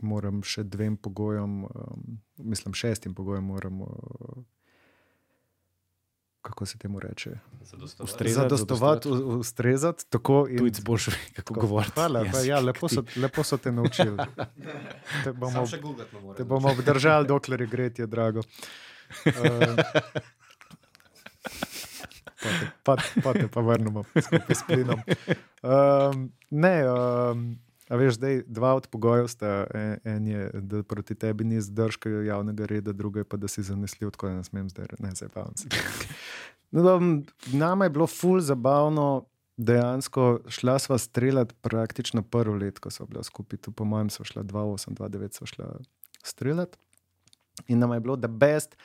moram 0.02 0.42
še 0.42 0.62
dvem 0.64 0.96
pogojem, 0.96 1.64
um, 1.64 2.04
mislim, 2.38 2.74
šestim 2.74 3.14
pogojem, 3.14 3.44
moram, 3.44 3.80
uh, 3.80 3.88
kako 6.40 6.66
se 6.66 6.78
temu 6.78 7.00
reče, 7.00 7.30
Zadostovati. 7.62 8.02
Ustrezati, 8.04 8.44
zadostovati, 8.44 9.08
u- 9.08 9.38
ustrezati. 9.38 10.04
Tako 10.10 10.46
in 10.50 10.70
boš 10.82 11.08
ve, 11.08 11.14
kako 11.34 11.54
tako. 11.54 11.60
govoriti. 11.60 11.92
Hvala, 11.92 12.20
pa, 12.20 12.26
jezik 12.28 12.48
ja, 12.48 12.60
lepo, 12.60 12.88
so, 12.88 13.02
lepo 13.16 13.42
so 13.42 13.56
te 13.56 13.72
naučili. 13.72 14.16
Te 15.24 15.32
bomo, 15.32 15.64
te 16.36 16.44
bomo 16.44 16.70
obdržali, 16.70 17.26
dokler 17.26 17.60
je 17.60 17.66
gretje, 17.66 18.06
drago. 18.06 18.40
Uh, 19.26 19.32
pa, 22.82 22.96
te, 22.96 23.20
pa 23.22 23.32
te 23.32 23.48
pa 23.48 23.60
vrnemo 23.60 24.04
skupaj 24.16 24.54
s 24.54 24.62
plinom. 24.66 25.00
Um, 25.62 26.32
ne, 26.50 26.76
um, 26.86 27.58
a 27.88 27.96
veš, 27.96 28.14
zdaj 28.14 28.42
dva 28.46 28.74
od 28.74 28.86
pogojev 28.86 29.28
sta. 29.28 29.66
En, 29.74 29.96
en 30.04 30.26
je, 30.26 30.50
da 30.54 30.82
proti 30.82 31.14
tebi 31.14 31.44
ni 31.44 31.60
zdržka 31.60 32.08
javnega 32.08 32.66
reda, 32.66 32.92
druga 32.92 33.20
je 33.20 33.24
pa, 33.24 33.36
da 33.36 33.48
si 33.48 33.62
zanesljiv, 33.62 34.10
tako 34.10 34.28
da 34.28 34.34
ne 34.34 34.44
smem 34.44 34.68
zdaj, 34.68 34.86
ne 34.98 35.10
zabavam 35.14 35.56
se. 35.56 35.68
No, 36.70 37.00
nama 37.52 37.84
je 37.84 37.90
bilo 37.90 38.06
ful 38.06 38.40
zabavno. 38.40 39.24
Dejansko 39.56 40.40
šla 40.48 40.78
sva 40.78 40.98
streljati 40.98 41.54
praktično 41.60 42.22
prvo 42.22 42.56
leto, 42.56 42.80
ko 42.80 42.90
smo 42.90 43.06
bili 43.06 43.24
skupaj. 43.24 43.58
Tu, 43.58 43.72
po 43.72 43.84
mojem, 43.84 44.10
so 44.10 44.24
šla 44.24 44.42
2-8, 44.42 44.94
2-9, 44.94 45.38
so 45.38 45.46
šla 45.46 45.78
streljati. 46.22 46.78
In 47.66 47.78
nam 47.78 47.92
je 47.92 48.00
bilo 48.00 48.16
the 48.16 48.28
best, 48.28 48.76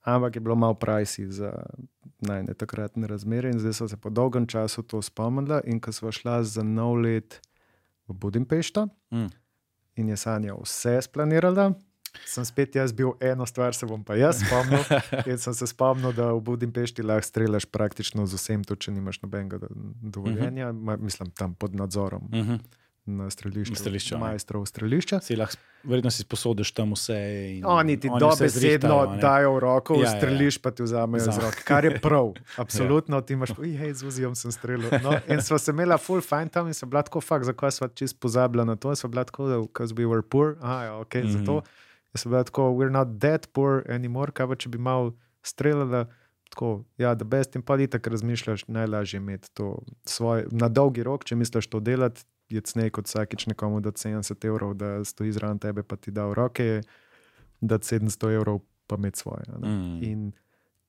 ampak 0.00 0.36
je 0.36 0.40
bilo 0.40 0.54
malo 0.54 0.74
pricey 0.74 1.28
za 1.28 1.52
najne 2.20 2.54
takratne 2.54 3.06
razmere. 3.06 3.50
In 3.50 3.58
zdaj 3.58 3.72
so 3.72 3.88
se 3.88 3.96
po 3.96 4.10
dolgem 4.10 4.46
času 4.46 4.82
to 4.82 5.02
spomnila. 5.02 5.60
In 5.64 5.80
ko 5.80 5.92
smo 5.92 6.12
šla 6.12 6.42
za 6.42 6.62
nov 6.62 6.94
let 7.02 7.40
v 8.04 8.14
Budimpešto 8.14 8.88
Mm. 9.10 9.28
in 9.96 10.08
je 10.08 10.16
Sanja 10.16 10.54
vse 10.54 11.02
splanirala. 11.02 11.72
Sem 12.24 12.44
spet 12.44 12.74
jaz 12.74 12.92
bil 12.92 13.12
eno 13.20 13.42
stvar, 13.42 13.74
se 13.74 13.86
bom 13.86 13.98
pa 14.00 14.14
jaz 14.14 14.38
spomnil. 14.38 14.78
In 15.26 15.34
sem 15.36 15.50
se 15.52 15.66
spomnil, 15.66 16.12
da 16.12 16.28
v 16.28 16.40
Budimpešti 16.42 17.02
lahko 17.02 17.22
streljaš 17.24 17.64
praktično 17.66 18.22
z 18.22 18.34
vsem, 18.34 18.62
tudi 18.62 18.80
če 18.80 18.90
nimaš 18.92 19.18
nobenega 19.20 19.58
do- 19.58 19.68
dovoljenja, 20.04 20.68
uh 20.68 20.76
-huh. 20.76 20.98
mislim 21.00 21.30
tam 21.32 21.54
pod 21.54 21.74
nadzorom 21.74 22.22
uh 22.24 22.34
Mhm. 22.34 22.50
-huh. 22.50 22.60
Na 23.06 23.28
strelišču, 23.28 23.74
strelišču, 23.74 24.16
majstrov 24.16 24.64
strelišča. 24.64 25.20
Si 25.20 25.36
lahko, 25.36 25.56
verjetno 25.84 26.10
si 26.10 26.22
sposodiš 26.22 26.72
tam 26.72 26.92
vse. 26.92 27.16
In 27.52 27.66
Oni 27.66 28.00
ti 28.00 28.08
dobesedno 28.10 29.18
dajo 29.18 29.52
v 29.52 29.58
roko, 29.58 29.94
Ja, 29.94 29.98
ja, 29.98 30.02
ja, 30.02 30.08
ja. 30.08 30.16
streliš, 30.16 30.58
pa 30.58 30.70
ti 30.70 30.82
vzamejo 30.82 31.16
iz 31.18 31.28
Vzame. 31.28 31.42
rok, 31.42 31.54
kar 31.64 31.84
je 31.84 32.00
prav. 32.00 32.32
Absolutno, 32.56 33.20
ti 33.20 33.32
imaš, 33.32 33.52
hej, 33.54 33.92
z 33.92 34.02
uzijem 34.02 34.34
sem 34.34 34.48
strelil. 34.50 34.88
No, 34.98 35.12
in 35.28 35.42
smo 35.42 35.58
se 35.58 35.70
imeli 35.70 35.98
full 35.98 36.20
fine 36.20 36.48
tam 36.48 36.66
in 36.66 36.74
so 36.74 36.86
bila 36.86 37.02
tako, 37.02 37.20
fakt, 37.20 37.44
zakaj 37.44 37.70
smo 37.72 37.88
čist 37.90 38.16
pozabili 38.18 38.64
na 38.64 38.76
to, 38.76 38.94
so 38.94 39.08
bila 39.08 39.24
tako, 39.24 39.62
because 39.62 39.92
we 39.92 40.06
were 40.06 40.22
poor, 40.22 40.56
aha, 40.60 40.82
ja, 40.82 40.94
ok, 40.96 41.14
mm 41.14 41.18
Mhm. 41.18 41.28
-hmm. 41.28 41.38
zato. 41.38 41.62
In 42.06 42.16
so 42.16 42.28
bila 42.28 42.44
tako, 42.44 42.62
we're 42.70 42.90
not 42.90 43.08
that 43.20 43.48
poor 43.52 43.82
anymore, 43.86 44.30
kaj 44.30 44.46
pa 44.46 44.54
če 44.54 44.68
bi 44.68 44.78
malo 44.78 45.12
streljala. 45.42 46.06
Tako, 46.50 46.84
ja, 46.98 47.14
da 47.14 47.24
best 47.24 47.56
in 47.56 47.62
pa 47.62 47.76
ti 47.76 47.86
tako 47.86 48.10
razmišljaš, 48.10 48.68
najlažje 48.68 49.16
je 49.16 49.20
imeti 49.20 49.48
to 49.54 49.78
svoje, 50.04 50.46
na 50.50 50.68
dolgi 50.68 51.02
rok, 51.02 51.24
če 51.24 51.36
misliš 51.36 51.66
to 51.66 51.80
delati, 51.80 52.22
je 52.48 52.60
cnej 52.60 52.90
kot 52.90 53.06
vsakič 53.06 53.46
nekomu 53.46 53.80
da 53.80 53.90
70 53.90 54.44
evrov, 54.44 54.74
da 54.74 55.04
stoji 55.04 55.32
zraven 55.32 55.58
tebe, 55.58 55.82
pa 55.82 55.96
ti 55.96 56.10
da 56.10 56.26
v 56.26 56.34
roke, 56.34 56.80
da 57.60 57.78
700 57.78 58.04
evrov 58.32 58.58
pa 58.86 58.96
imeti 58.96 59.18
svoje. 59.18 59.44
a 59.48 59.58
ne. 59.58 59.68
Mm. 59.68 60.02
In 60.02 60.32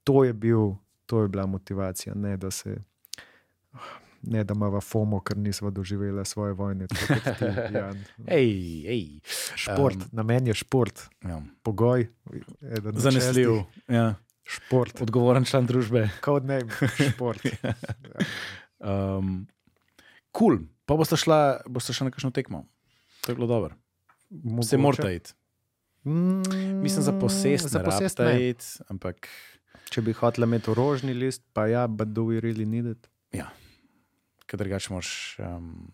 to 0.04 0.24
je, 0.24 0.34
bil, 0.34 0.76
to 1.06 1.22
je 1.22 1.28
bila 1.28 1.46
motivacija, 1.46 2.16
ne 2.16 2.38
da 2.38 2.52
se. 2.52 2.76
Ne, 4.24 4.44
da 4.44 4.54
imamo 4.54 4.82
FOMO, 4.82 5.20
ker 5.20 5.38
nismo 5.38 5.72
doživeli 5.72 6.26
svoje 6.26 6.54
vojne. 6.54 6.88
kot 6.88 7.38
ti, 7.38 7.46
Jan. 7.76 8.04
Ej, 8.28 8.50
ej. 8.88 9.20
Šport, 9.56 9.96
Um, 9.96 10.10
na 10.12 10.24
meni 10.24 10.50
je 10.50 10.54
šport, 10.56 11.02
Ja. 11.24 11.42
pogoj, 11.64 12.08
Zanesljiv. 12.94 13.50
Ja. 13.88 14.16
Šport, 14.44 15.02
Odgovoren 15.02 15.46
član 15.46 15.66
družbe. 15.66 16.10
code 16.20 16.48
name, 16.48 16.70
šport. 17.08 17.42
Um, 18.80 19.48
cool. 20.32 20.58
Pa 20.86 20.96
boste 20.96 21.18
šla, 21.18 21.40
boste 21.66 21.94
šla 21.94 22.06
na 22.06 22.12
kakšno 22.12 22.32
tekmo. 22.32 22.66
To 23.22 23.32
je 23.32 23.36
bilo 23.36 23.48
dobro. 23.48 23.76
Se 24.64 24.78
morate 24.78 25.16
iti. 25.16 25.34
Mm, 26.04 26.42
Mislim, 26.82 27.04
za 27.04 27.14
posest, 27.14 27.68
za 27.68 27.80
posest 27.80 28.20
ne. 28.20 28.50
iti, 28.50 28.66
ampak 28.88 29.28
Če 29.86 30.02
bi 30.02 30.14
hotel 30.14 30.44
imeti 30.44 30.70
orožni 30.70 31.14
list, 31.14 31.42
pa 31.54 31.68
ja, 31.68 31.88
but 31.88 32.08
do 32.08 32.22
we 32.24 32.40
really 32.40 32.66
need 32.66 32.86
it? 32.88 33.10
ker 34.46 34.58
drugače 34.58 34.94
moraš, 34.94 35.38
um, 35.40 35.92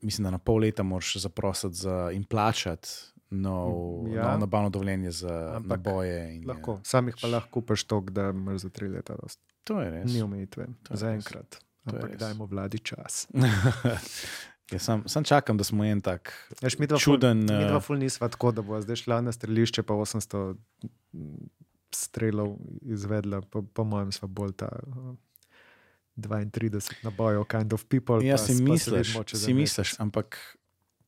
mislim, 0.00 0.24
da 0.24 0.30
na 0.30 0.38
pol 0.38 0.56
leta 0.56 0.82
moraš 0.82 1.16
zaprositi 1.16 1.74
za 1.74 2.10
in 2.14 2.24
plačati 2.24 2.88
nov, 3.30 3.72
Ja. 4.08 4.14
ja. 4.14 4.30
nov 4.30 4.40
nabavno 4.40 4.70
dovoljenje 4.70 5.10
za 5.10 5.52
Ampak 5.56 5.70
naboje. 5.78 6.42
Lahko. 6.46 6.72
Je, 6.72 6.78
Sam 6.84 7.08
jih 7.08 7.16
pa 7.20 7.26
lahko 7.28 7.50
kupaš 7.50 7.84
tok, 7.84 8.10
da 8.10 8.28
imaš 8.30 8.60
za 8.60 8.68
tri 8.68 8.88
leta. 8.88 9.16
Dost. 9.22 9.40
to 9.64 9.80
je 9.80 9.90
res. 9.90 10.12
Ni 10.12 10.22
omejitve, 10.22 10.66
To 10.82 10.94
je 10.94 10.98
zaenkrat. 10.98 11.58
Ampak 11.84 12.16
dajmo 12.20 12.46
vladi 12.46 12.78
čas. 12.78 13.26
ja, 14.72 14.78
sam, 14.78 15.08
sam 15.08 15.24
čakam, 15.24 15.56
da 15.56 15.64
smo 15.64 15.84
en 15.84 16.00
tak 16.00 16.32
Veš, 16.60 16.78
mi 16.78 16.86
dva 16.86 16.98
ful- 16.98 17.04
čuden. 17.04 17.38
Mi 17.38 17.64
dva 17.66 17.80
eh, 17.80 17.84
ful 17.84 17.98
nisva 17.98 18.28
tako, 18.28 18.52
da 18.52 18.62
bo 18.62 18.80
zdaj 18.80 18.96
šla 18.96 19.20
na 19.20 19.32
strelišče, 19.32 19.82
pa 19.82 19.94
800 19.94 20.54
strelov 21.94 22.56
izvedla, 22.82 23.40
po, 23.40 23.62
po 23.62 23.84
mojem, 23.84 24.12
sva 24.12 24.28
bolj 24.28 24.52
ta 24.62 24.68
uh, 24.70 25.14
32 26.16 27.04
nabojev, 27.04 27.44
kind 27.50 27.72
of 27.72 27.84
people. 27.88 28.20
Ja, 28.26 28.38
si 28.38 28.62
misliš, 28.62 29.16
si 29.34 29.54
misliš, 29.54 29.96
ampak 30.00 30.38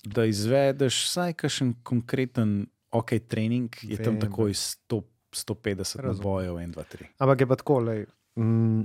da 0.04 0.24
izvedeš 0.24 1.04
vsaj 1.06 1.32
kakšen 1.32 1.74
konkreten 1.82 2.66
ok 2.90 3.18
trening, 3.28 3.76
je 3.82 3.96
tam 3.96 4.18
Vem. 4.18 4.20
takoj 4.20 4.54
100, 4.54 5.02
150 5.32 6.00
Razumem. 6.00 6.16
nabojev, 6.16 6.54
1, 6.54 6.74
2, 6.74 6.84
3. 6.92 7.06
Ampak 7.18 7.40
je 7.40 7.46
pa 7.46 7.56
tako, 7.56 7.78
lej, 7.78 8.06
mm, 8.36 8.82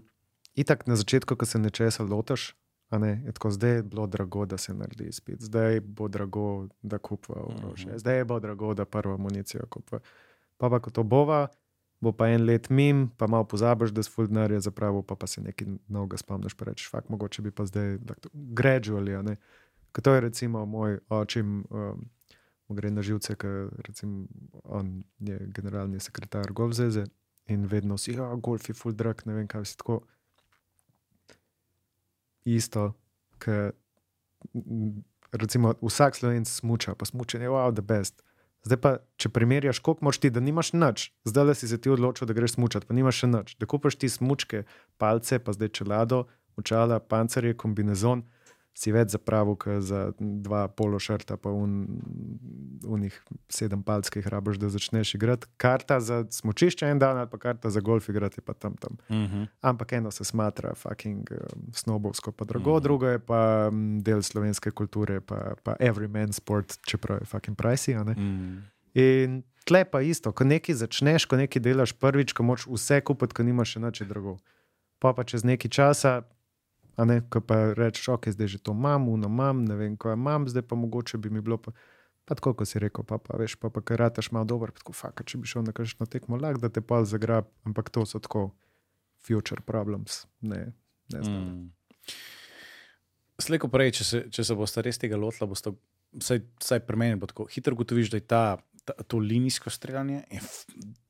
itak 0.58 0.88
na 0.88 0.96
začetku, 0.96 1.36
ko 1.36 1.46
se 1.46 1.60
nečesa 1.60 2.04
lotiš, 2.04 2.56
ne, 2.92 3.22
je 3.26 3.32
tako, 3.32 3.52
zdaj 3.52 3.72
je 3.72 3.84
bilo 3.84 4.08
drago, 4.08 4.46
da 4.46 4.58
se 4.58 4.74
naredi 4.74 5.04
izpit, 5.06 5.42
zdaj 5.42 5.80
bo 5.82 6.08
drago, 6.08 6.68
da 6.82 6.98
kupva 6.98 7.36
orožje, 7.38 7.92
Mhm. 7.94 8.00
zdaj 8.00 8.24
bo 8.26 8.40
drago, 8.40 8.74
da 8.74 8.86
prvo 8.86 9.14
amunicijo 9.14 9.66
kupva. 9.70 10.00
Pa 10.58 10.70
pa 10.70 10.80
ko 10.80 10.90
to 10.90 11.04
bova, 11.04 11.48
bo 12.02 12.12
pa 12.12 12.28
en 12.30 12.46
let 12.46 12.70
mim, 12.70 13.12
pa 13.18 13.28
malo 13.28 13.44
pozabiš, 13.44 13.92
da 13.92 14.04
si 14.04 14.10
full 14.10 14.28
denarja 14.28 14.60
zapravil, 14.60 15.04
pa 15.04 15.16
pa 15.16 15.28
se 15.28 15.42
nekaj 15.42 15.68
novega 15.88 16.18
spomniš, 16.18 16.54
pa 16.54 16.66
rečeš, 16.66 16.90
fakt, 16.90 17.10
mogoče 17.10 17.42
bi 17.42 17.52
pa 17.52 17.66
zdaj 17.66 17.98
gradually. 18.34 19.38
Ko 19.92 20.02
to 20.02 20.14
je 20.14 20.22
recimo 20.22 20.66
moj 20.66 21.00
očim, 21.10 21.66
um, 21.70 22.06
gre 22.70 22.92
na 22.92 23.02
živce, 23.02 23.36
ker 23.36 23.70
on 24.64 25.04
je 25.20 25.40
generalni 25.48 26.00
sekretar 26.00 26.52
Golfzeze 26.52 27.06
in 27.48 27.66
vedno 27.66 27.98
si, 27.98 28.12
ja, 28.12 28.36
golf 28.36 28.70
je 28.70 28.74
full 28.74 28.94
drag, 28.94 29.22
ne 29.26 29.34
vem 29.34 29.48
kaj 29.48 29.66
si 29.66 29.78
tako. 29.78 30.02
Isto, 32.48 32.94
ker 33.44 33.74
recimo 35.36 35.74
vsak 35.82 36.16
slovenc 36.16 36.48
smuča, 36.48 36.96
pa 36.96 37.06
smučanje 37.06 37.46
je 37.46 37.52
wow, 37.52 37.74
the 37.74 37.84
best. 37.84 38.24
Zdaj 38.68 38.80
pa, 38.82 38.92
če 39.22 39.32
primerjaš, 39.32 39.80
koliko 39.84 40.08
moš 40.08 40.20
ti, 40.24 40.32
da 40.34 40.42
nimaš 40.44 40.74
nič, 40.76 41.12
zdaj 41.28 41.46
le 41.48 41.56
si 41.56 41.68
se 41.70 41.78
ti 41.80 41.92
odločil, 41.92 42.28
da 42.28 42.36
greš 42.36 42.58
smučati, 42.58 42.88
pa 42.88 42.96
nimaš 42.98 43.22
še 43.24 43.30
nič. 43.32 43.54
Da 43.62 43.70
kupaš 43.70 44.00
ti 44.00 44.10
smučke, 44.12 44.64
palce, 45.00 45.40
pa 45.40 45.56
zdaj 45.56 45.72
čelado, 45.78 46.26
očala, 46.60 47.00
pancerje, 47.00 47.56
kombinezon, 47.60 48.26
si 48.78 48.94
več 48.94 49.16
zapravil, 49.16 49.56
kot 49.58 49.82
za 49.82 50.02
dva 50.20 50.68
pološrta, 50.70 51.40
pa 51.42 51.50
un, 51.50 51.80
unih 52.86 53.16
sedem 53.50 53.82
palc, 53.86 54.10
ki 54.14 54.22
jih 54.22 54.30
rabiš, 54.30 54.60
da 54.62 54.70
začneš 54.70 55.16
igrati. 55.18 55.50
Karta 55.58 55.98
za 56.04 56.20
smočišče 56.38 56.92
en 56.94 57.02
dan, 57.02 57.18
ali 57.18 57.30
pa 57.32 57.40
karta 57.42 57.72
za 57.74 57.82
golf 57.82 58.10
igrati, 58.12 58.44
pa 58.46 58.54
tam 58.54 58.78
tam. 58.78 59.00
Uh 59.10 59.16
-huh. 59.16 59.48
Ampak 59.62 59.98
eno 59.98 60.12
se 60.12 60.26
smatra, 60.26 60.76
fucking 60.76 61.32
um, 61.32 61.74
snobovsko, 61.74 62.32
pa 62.32 62.46
drugo, 62.46 62.72
mm. 62.72 62.78
Mhm. 62.78 62.84
drugo 62.84 63.08
je 63.08 63.20
pa 63.20 63.70
um, 63.72 64.00
del 64.04 64.22
slovenske 64.22 64.72
kulture, 64.72 65.22
pa, 65.22 65.56
pa 65.64 65.76
everyman 65.80 66.34
sport, 66.34 66.78
čeprav 66.86 67.18
je 67.22 67.26
fucking 67.26 67.58
pricey. 67.58 67.98
a 67.98 68.04
ne. 68.04 68.14
mm. 68.14 68.64
In 68.94 69.44
tle 69.66 69.86
pa 69.86 70.02
isto, 70.02 70.32
ko 70.32 70.44
nekaj 70.44 70.76
začneš, 70.76 71.26
ko 71.26 71.36
nekaj 71.36 71.62
delaš 71.62 71.94
prvič, 71.94 72.34
ko 72.34 72.44
moš 72.44 72.68
vse 72.68 73.02
kupiti, 73.02 73.34
ko 73.34 73.44
nimaš 73.44 73.72
še 73.72 73.80
nič 73.80 74.02
drugo. 74.02 74.38
Pa 75.00 75.14
pa 75.14 75.24
čez 75.24 75.44
nekaj 75.44 75.70
časa, 75.70 76.22
a 76.98 77.06
ne, 77.06 77.22
ko 77.30 77.42
pa 77.46 77.60
rečeš, 77.78 78.10
ok, 78.18 78.32
zdaj 78.34 78.48
že 78.56 78.60
to 78.60 78.74
imam, 78.74 79.08
uno 79.10 79.30
imam, 79.30 79.62
ne 79.66 79.78
vem, 79.78 79.98
kaj 79.98 80.18
imam, 80.18 80.48
zdaj 80.50 80.66
pa 80.66 80.76
mogoče 80.76 81.18
bi 81.22 81.30
mi 81.30 81.42
bilo 81.42 81.62
pa. 81.62 81.72
Pa 82.28 82.36
tako, 82.36 82.52
kot 82.60 82.68
si 82.68 82.80
rekel, 82.84 83.06
pa, 83.08 83.22
pa 83.24 83.38
veš, 83.40 83.54
pa, 83.56 83.70
pa 83.72 83.80
kar 83.80 84.02
rataš 84.04 84.34
malo 84.36 84.44
dober, 84.50 84.74
pa 84.76 84.82
tako, 84.82 84.92
faka, 84.92 85.24
če 85.24 85.38
bi 85.40 85.48
šel 85.48 85.64
na 85.64 85.72
kakšno 85.72 86.10
tekmo, 86.12 86.36
lahko 86.36 86.60
da 86.60 86.68
te 86.68 86.82
pa 86.84 87.00
zagrab, 87.08 87.48
ampak 87.64 87.88
to 87.88 88.04
so 88.04 88.20
tako 88.20 88.50
future 89.24 89.64
problems, 89.64 90.26
ne, 90.42 90.74
ne 91.14 91.22
znam. 91.24 91.46
Mm. 91.46 91.70
Slejko 93.40 93.70
prej, 93.72 93.94
če 94.00 94.04
se, 94.04 94.22
če 94.34 94.44
se 94.44 94.58
boste 94.60 94.84
res 94.84 95.00
tega 95.00 95.16
lotili, 95.16 95.48
boste, 95.48 95.72
vsaj, 96.20 96.42
vsaj 96.66 96.84
pri 96.84 97.00
meni, 97.00 97.22
tako 97.32 97.48
hitro 97.54 97.78
ugotoviš, 97.78 98.12
da 98.12 98.20
je 98.20 98.28
ta, 98.28 98.44
ta, 98.84 98.98
to 99.08 99.22
linijsko 99.24 99.72
streljanje 99.72 100.26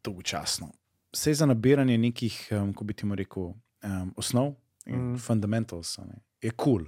dolgočasno. 0.05 0.69
Vse 1.17 1.33
za 1.39 1.49
nabiranje 1.49 1.97
nekih, 1.97 2.37
um, 2.59 2.75
ko 2.77 2.85
bi 2.85 2.93
ti 2.93 3.09
rekel, 3.09 3.55
um, 3.55 4.13
osnov, 4.21 4.53
Mm. 4.95 5.11
mm. 5.11 5.17
fundamentals, 5.17 5.97
ne, 5.97 6.21
je 6.41 6.51
kul. 6.51 6.83
Cool. 6.83 6.87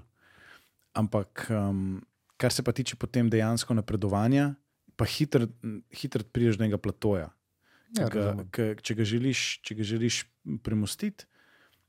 Ampak, 0.93 1.45
um, 1.49 2.01
kar 2.37 2.51
se 2.53 2.63
pa 2.63 2.71
tiče 2.71 2.95
potem 2.95 3.29
dejansko 3.29 3.73
napredovanja, 3.73 4.55
pa 4.95 5.05
hitro 5.05 5.47
hitr 5.95 6.23
prideš 6.23 6.57
do 6.57 6.65
nekega 6.65 6.77
platoja. 6.81 7.29
Ja, 7.97 8.09
ga, 8.09 8.35
ki, 8.53 8.75
če, 8.85 8.95
ga 8.99 9.05
želiš, 9.07 9.43
če 9.65 9.75
ga 9.79 9.85
želiš 9.87 10.17
premustiti, 10.63 11.25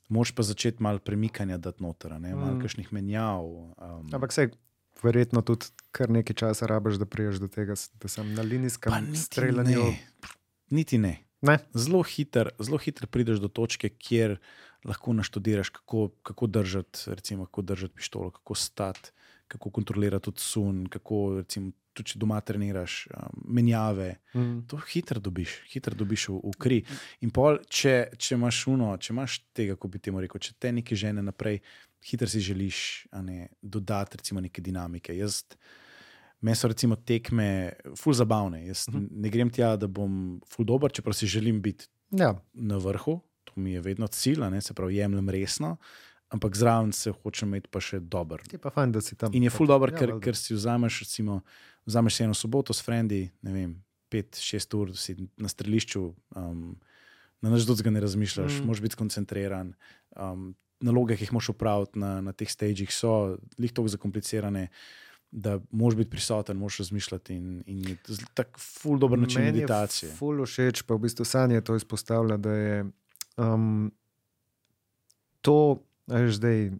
moraš 0.08 0.32
pa 0.32 0.46
začeti 0.46 0.82
malo 0.82 0.98
premikanja 0.98 1.58
dati 1.60 1.82
noter, 1.84 2.12
a 2.16 2.18
ne, 2.18 2.34
malo 2.34 2.56
Mm. 2.56 2.60
kakšnih 2.62 2.92
menjav. 2.92 3.44
Um, 3.44 4.08
Ampak 4.12 4.32
se 4.32 4.48
verjetno 5.02 5.42
tudi 5.42 5.66
kar 5.92 6.10
nekaj 6.10 6.36
časa 6.36 6.66
rabiš, 6.66 6.96
da 7.00 7.06
priješ 7.06 7.40
do 7.42 7.48
tega, 7.48 7.74
da 8.00 8.08
sem 8.08 8.34
na 8.34 8.42
linijskem 8.42 8.92
niti 9.06 9.18
streljanju. 9.18 9.84
ne. 9.84 9.98
Niti 10.70 10.98
ne. 10.98 11.18
Ne. 11.42 11.58
Zelo 11.74 12.02
hiter 12.02 13.06
prideš 13.06 13.40
do 13.40 13.48
točke, 13.48 13.88
kjer 13.88 14.38
lahko 14.84 15.12
naštudiraš, 15.12 15.68
kako, 15.68 16.08
kako 16.22 16.46
držati, 16.46 16.98
recimo, 17.06 17.46
kako 17.46 17.62
držati 17.62 17.94
pištolo, 17.94 18.30
kako 18.30 18.54
stati, 18.54 19.10
kako 19.48 19.70
kontrolirati 19.70 20.24
tudi 20.24 20.40
sun, 20.40 20.86
kako 20.86 21.36
recimo, 21.36 21.72
tudi 21.92 22.12
če 22.12 22.18
doma 22.18 22.40
treniraš, 22.40 23.08
um, 23.10 23.42
menjave. 23.54 24.14
Mm. 24.34 24.60
To 24.70 24.78
hitro 24.92 25.20
dobiš, 25.20 25.56
hitro 25.72 25.94
dobiš 25.94 26.28
v, 26.28 26.38
v 26.44 26.54
kri. 26.58 26.80
In 27.20 27.34
pol, 27.34 27.58
če, 27.68 28.12
če 28.16 28.38
imaš 28.38 28.64
uno, 28.70 28.94
če 28.96 29.12
imaš 29.12 29.40
tega, 29.56 29.76
kot 29.76 29.90
bi 29.90 29.98
temu 29.98 30.22
rekel, 30.22 30.40
če 30.40 30.54
te 30.58 30.72
nekaj 30.72 31.02
žene 31.04 31.24
naprej, 31.26 31.60
hitro 32.06 32.28
si 32.30 32.40
želiš 32.40 32.82
ne, 33.26 33.50
dodati 33.62 34.22
recimo 34.22 34.40
neke 34.40 34.62
dinamike. 34.62 35.16
Jaz, 35.16 35.44
Meni 36.40 36.56
so 36.56 36.70
recimo 36.72 36.96
tekme 36.96 37.74
ful 38.00 38.14
zabavne. 38.16 38.62
Jaz 38.66 38.86
uh 38.88 38.94
-huh. 38.94 39.08
ne 39.10 39.28
grem 39.28 39.50
tja, 39.50 39.74
da 39.76 39.86
bom 39.86 40.40
ful 40.48 40.64
dober, 40.64 40.92
čeprav 40.92 41.12
si 41.12 41.26
želim 41.26 41.60
biti 41.62 41.88
Ja, 42.10 42.34
na 42.52 42.76
vrhu, 42.76 43.20
to 43.50 43.60
mi 43.60 43.72
je 43.74 43.80
vedno 43.82 44.06
cilj, 44.06 44.40
ne, 44.50 44.60
se 44.60 44.74
pravi, 44.74 44.96
jemljem 44.96 45.30
resno, 45.30 45.74
ampak 46.30 46.56
zraven 46.56 46.92
se 46.94 47.10
hočem 47.10 47.48
imeti 47.50 47.68
pa 47.70 47.80
še 47.82 48.00
dober. 48.00 48.42
ti 48.46 48.58
pa 48.58 48.70
fajn, 48.70 48.92
da 48.92 49.00
si 49.02 49.16
tam. 49.18 49.34
In 49.34 49.42
je 49.42 49.50
ful 49.50 49.66
dobro, 49.66 49.90
Ja, 49.92 49.98
ker, 49.98 50.14
ker 50.22 50.36
si 50.38 50.54
vzameš, 50.54 51.00
recimo, 51.04 51.40
vzameš 51.86 52.20
eno 52.20 52.34
soboto 52.34 52.72
s 52.72 52.84
frendi, 52.86 53.24
ne 53.42 53.52
vem, 53.52 53.74
pet, 54.10 54.38
šest 54.38 54.74
ur 54.74 54.94
si 54.96 55.16
na 55.36 55.48
strelišču, 55.50 56.02
um, 56.38 56.76
na 57.42 57.50
nič 57.50 57.66
drugega 57.66 57.90
ne 57.90 58.00
razmišljaš, 58.00 58.60
Mm. 58.60 58.66
moraš 58.66 58.80
biti 58.82 58.94
skoncentriran. 58.94 59.74
Um, 60.16 60.54
naloge, 60.80 61.16
ki 61.16 61.24
jih 61.26 61.32
moraš 61.32 61.50
opraviti 61.52 61.98
na, 61.98 62.20
na 62.20 62.32
teh 62.32 62.48
stagih, 62.50 62.90
so 62.92 63.36
lih 63.58 63.72
tako 63.72 63.88
zakomplicirane. 63.88 64.68
Da 65.30 65.60
moraš 65.70 65.94
biti 65.96 66.10
prisoten, 66.10 66.56
moraš 66.58 66.78
razmišljati, 66.82 67.34
in, 67.34 67.62
in 67.66 67.78
je 67.88 67.96
to 68.02 68.14
zelo 68.18 68.26
tak 68.34 68.58
ful 68.58 68.98
dober 68.98 69.18
način 69.18 69.42
Meni 69.44 69.52
meditacije. 69.60 70.08
Je 70.10 70.16
ful 70.16 70.42
všeč, 70.42 70.82
pa 70.82 70.94
v 70.98 71.04
bistvu 71.06 71.24
Sanja 71.24 71.60
to 71.60 71.76
izpostavlja, 71.78 72.36
da 72.36 72.50
je 72.50 72.84
um, 73.36 73.92
to, 75.40 75.82
veš, 76.06 76.34
zdaj 76.40 76.70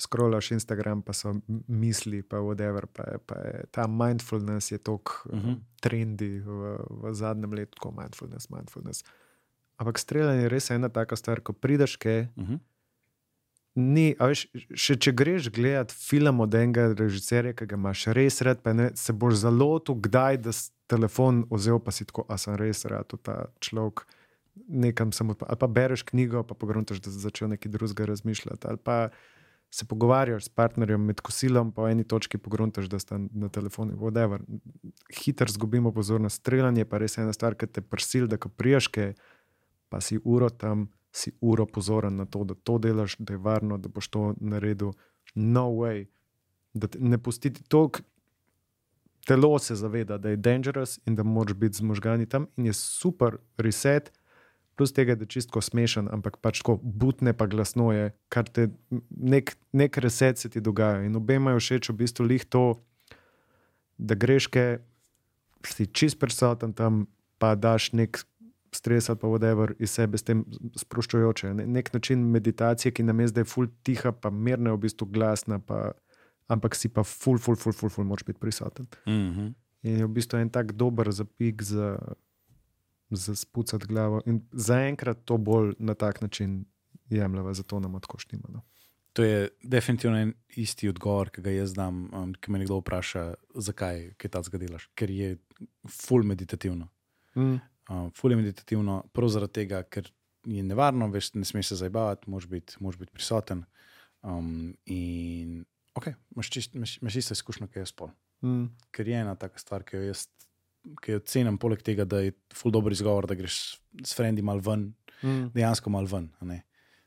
scrollaš 0.00 0.50
Instagram, 0.50 1.02
pa 1.02 1.12
so 1.12 1.34
misli, 1.68 2.22
pa 2.22 2.40
whatever, 2.40 2.86
pa 2.86 3.02
je, 3.02 3.18
pa 3.26 3.34
je 3.34 3.64
ta 3.70 3.86
mindfulness 3.86 4.72
je 4.72 4.78
tok 4.78 5.26
uh 5.26 5.34
Mhm. 5.36 5.48
-huh. 5.48 5.56
trendi 5.80 6.40
v, 6.40 6.78
v 6.90 7.14
zadnjem 7.14 7.52
letu, 7.52 7.74
tako 7.76 7.90
mindfulness, 8.00 8.50
mindfulness. 8.50 9.04
Ampak 9.76 9.98
streljanje 9.98 10.42
je 10.42 10.48
res 10.48 10.70
ena 10.70 10.88
taka 10.88 11.16
stvar, 11.16 11.40
ko 11.40 11.52
prideš 11.52 11.96
kaj. 11.96 12.20
Uh 12.36 12.48
-huh. 12.48 12.58
Ni, 13.74 14.16
veš, 14.20 14.46
še 14.74 14.96
če 14.96 15.12
greš 15.12 15.48
gledati 15.50 15.94
film 15.94 16.40
od 16.40 16.54
enega 16.54 16.92
režiserja, 16.92 17.52
ki 17.52 17.66
ga 17.66 17.76
imaš 17.78 18.06
res 18.06 18.40
rad, 18.42 18.62
pa 18.62 18.72
ne, 18.72 18.90
se 18.94 19.12
boš 19.12 19.34
zalotil, 19.34 19.94
kdaj 19.94 20.36
da 20.36 20.52
si 20.52 20.70
telefon 20.86 21.44
vzel, 21.50 21.78
pa 21.78 21.90
si 21.90 22.04
tako, 22.04 22.24
a 22.28 22.38
sem 22.38 22.56
res 22.58 22.84
rad 22.84 23.06
ta 23.22 23.46
človek. 23.60 24.06
Nekam 24.54 25.08
odprl, 25.08 25.48
ali 25.48 25.58
pa 25.58 25.66
bereš 25.66 26.02
knjigo, 26.02 26.42
pa 26.42 26.54
pogruntaš, 26.54 27.00
da 27.00 27.10
si 27.10 27.18
začel 27.18 27.48
nekaj 27.48 27.72
drugega 27.72 28.04
razmišljati. 28.04 28.66
Ali 28.66 28.78
pa 28.78 29.08
se 29.70 29.84
pogovarjaš 29.84 30.44
s 30.44 30.48
partnerjem 30.48 31.04
med 31.04 31.20
kosilom, 31.20 31.72
pa 31.72 31.82
v 31.82 31.94
eni 31.94 32.04
točki 32.04 32.38
pogruntaš, 32.38 32.88
da 32.90 32.98
sta 32.98 33.18
na 33.18 33.48
telefonu. 33.48 33.96
Whatever. 33.96 34.42
Hitro 35.22 35.46
zgubimo 35.48 35.92
pozornost. 35.92 36.40
Streljanje 36.40 36.84
pa 36.84 36.96
je 36.96 37.00
res 37.00 37.18
ena 37.18 37.32
stvar, 37.32 37.54
ki 37.54 37.66
te 37.66 37.80
prsil, 37.80 38.26
da 38.26 38.36
ko 38.36 38.48
priješ, 38.48 38.88
kaj, 38.88 39.14
pa 39.88 40.00
si 40.00 40.18
uro 40.24 40.50
tam, 40.50 40.88
si 41.12 41.32
uro 41.40 41.66
pozoren 41.66 42.16
na 42.16 42.26
to, 42.26 42.44
da 42.44 42.54
to 42.54 42.78
delaš, 42.78 43.16
da 43.18 43.34
je 43.34 43.42
varno, 43.42 43.78
da 43.78 43.88
boš 43.88 44.08
to 44.08 44.34
naredil. 44.40 44.92
No 45.34 45.70
way. 45.78 46.06
Da 46.74 46.88
ne 46.98 47.18
pustiti 47.18 47.62
toliko. 47.62 48.02
telo 49.26 49.58
se 49.58 49.74
zaveda, 49.74 50.18
da 50.18 50.28
je 50.28 50.36
dangerous 50.36 50.98
in 51.06 51.14
da 51.14 51.22
moraš 51.22 51.54
biti 51.54 51.76
z 51.76 51.82
možgani 51.82 52.26
tam, 52.26 52.46
in 52.56 52.66
je 52.66 52.72
super 52.72 53.36
reset, 53.56 54.12
plus 54.76 54.92
tega, 54.92 55.14
da 55.14 55.26
je 55.26 55.34
čistko 55.36 55.60
smešen, 55.60 56.08
ampak 56.12 56.38
pač 56.40 56.62
tako 56.62 56.78
butne 56.82 57.32
pa 57.36 57.46
glasno 57.46 57.90
je, 57.92 58.10
kar 58.32 58.48
te 58.48 58.68
nek, 59.10 59.54
nek 59.72 59.98
reset 59.98 60.38
se 60.38 60.48
ti 60.48 60.60
dogaja. 60.60 61.02
In 61.04 61.16
obema 61.16 61.52
je 61.52 61.60
všeč 61.60 61.90
v 61.90 61.98
bistvu 62.04 62.26
lih 62.30 62.44
to, 62.48 62.80
da 63.98 64.16
greš, 64.16 64.48
ke 64.48 64.80
si 65.66 65.86
čist 65.86 66.18
prisoten 66.20 66.72
tam, 66.72 67.04
pa 67.40 67.54
daš 67.56 67.92
nek 67.92 68.22
stres 68.72 69.10
ali 69.10 69.18
pa 69.18 69.28
whatever 69.28 69.74
iz 69.78 69.90
sebe 69.90 70.18
s 70.18 70.24
tem 70.24 70.44
sproščujoče. 70.78 71.54
Ne, 71.58 71.66
nek 71.66 71.92
način 71.94 72.22
meditacije, 72.30 72.92
ki 72.94 73.02
nam 73.02 73.20
je 73.20 73.32
zdaj 73.32 73.48
ful 73.50 73.68
tiha, 73.82 74.12
pa 74.12 74.30
mirna, 74.30 74.74
v 74.76 74.84
bistvu 74.86 75.08
glasna, 75.10 75.58
pa, 75.58 75.92
ampak 76.48 76.78
si 76.78 76.88
pa 76.88 77.04
ful, 77.06 77.38
ful, 77.38 77.58
ful, 77.58 77.74
ful, 77.76 77.90
ful 77.90 78.06
moč 78.06 78.24
biti 78.24 78.38
prisoten. 78.40 78.86
Mm 79.06 79.30
-hmm. 79.30 79.52
In 79.82 79.98
je 79.98 80.06
v 80.06 80.12
bistvu 80.12 80.38
en 80.38 80.50
tak 80.50 80.72
dober 80.72 81.12
zapik 81.12 81.62
za, 81.62 81.98
za 83.10 83.34
spucati 83.36 83.86
glavo. 83.86 84.20
In 84.26 84.42
zaenkrat 84.52 85.24
to 85.24 85.36
bolj 85.36 85.74
na 85.78 85.94
tak 85.94 86.20
način 86.20 86.64
jemljeva, 87.10 87.54
zato 87.54 87.80
nam 87.80 88.00
tako 88.00 88.18
štima. 88.18 88.48
No. 88.48 88.62
To 89.12 89.22
je 89.22 89.48
definitivno 89.62 90.18
en 90.18 90.34
isti 90.48 90.88
odgovor, 90.88 91.30
ki 91.30 91.42
ga 91.42 91.50
jaz 91.50 91.74
dam, 91.74 92.04
um, 92.14 92.34
ki 92.34 92.52
me 92.52 92.60
nekdo 92.62 92.78
vpraša, 92.78 93.24
zakaj 93.54 94.12
kaj 94.18 94.30
takega 94.30 94.60
delaš. 94.62 94.86
Ker 94.94 95.10
je 95.10 95.36
full 95.88 96.26
meditativno. 96.26 96.88
Mm. 97.36 97.58
Um, 97.90 98.10
full 98.14 98.32
je 98.32 98.38
meditativno, 98.38 99.02
prav 99.12 99.32
zaradi 99.34 99.52
tega, 99.62 99.82
ker 99.82 100.12
je 100.46 100.62
nevarno, 100.62 101.10
veš, 101.10 101.34
ne 101.34 101.44
smeš 101.44 101.72
se 101.72 101.80
zabavati, 101.82 102.30
moraš 102.30 102.46
biti, 102.48 102.76
biti 102.98 103.12
prisoten. 103.12 103.64
Um, 104.22 104.76
in 104.86 105.64
ok, 105.94 106.12
imaš, 106.36 106.50
čist, 106.50 106.74
imaš, 106.74 106.98
imaš 107.02 107.16
isto 107.16 107.34
izkušnjo, 107.34 107.66
kot 107.66 107.82
jaz 107.82 107.92
pol. 107.92 108.12
Mm. 108.46 108.70
Ker 108.94 109.08
je 109.08 109.20
ena 109.20 109.34
taka 109.34 109.58
stvar, 109.58 109.84
ki 109.84 109.96
jo 109.96 110.06
jaz. 110.12 110.28
Ki 111.02 111.12
jo 111.12 111.20
cenim, 111.20 111.58
poleg 111.58 111.82
tega, 111.82 112.04
da 112.04 112.20
je 112.20 112.32
ful 112.56 112.72
dobro 112.72 112.92
izgovor, 112.92 113.26
da 113.26 113.34
greš 113.34 113.56
s 114.04 114.14
frendi 114.16 114.42
malo 114.42 114.60
ven, 114.60 114.94
Mm. 115.22 115.50
dejansko 115.52 115.90
malo 115.90 116.06
ven. 116.08 116.30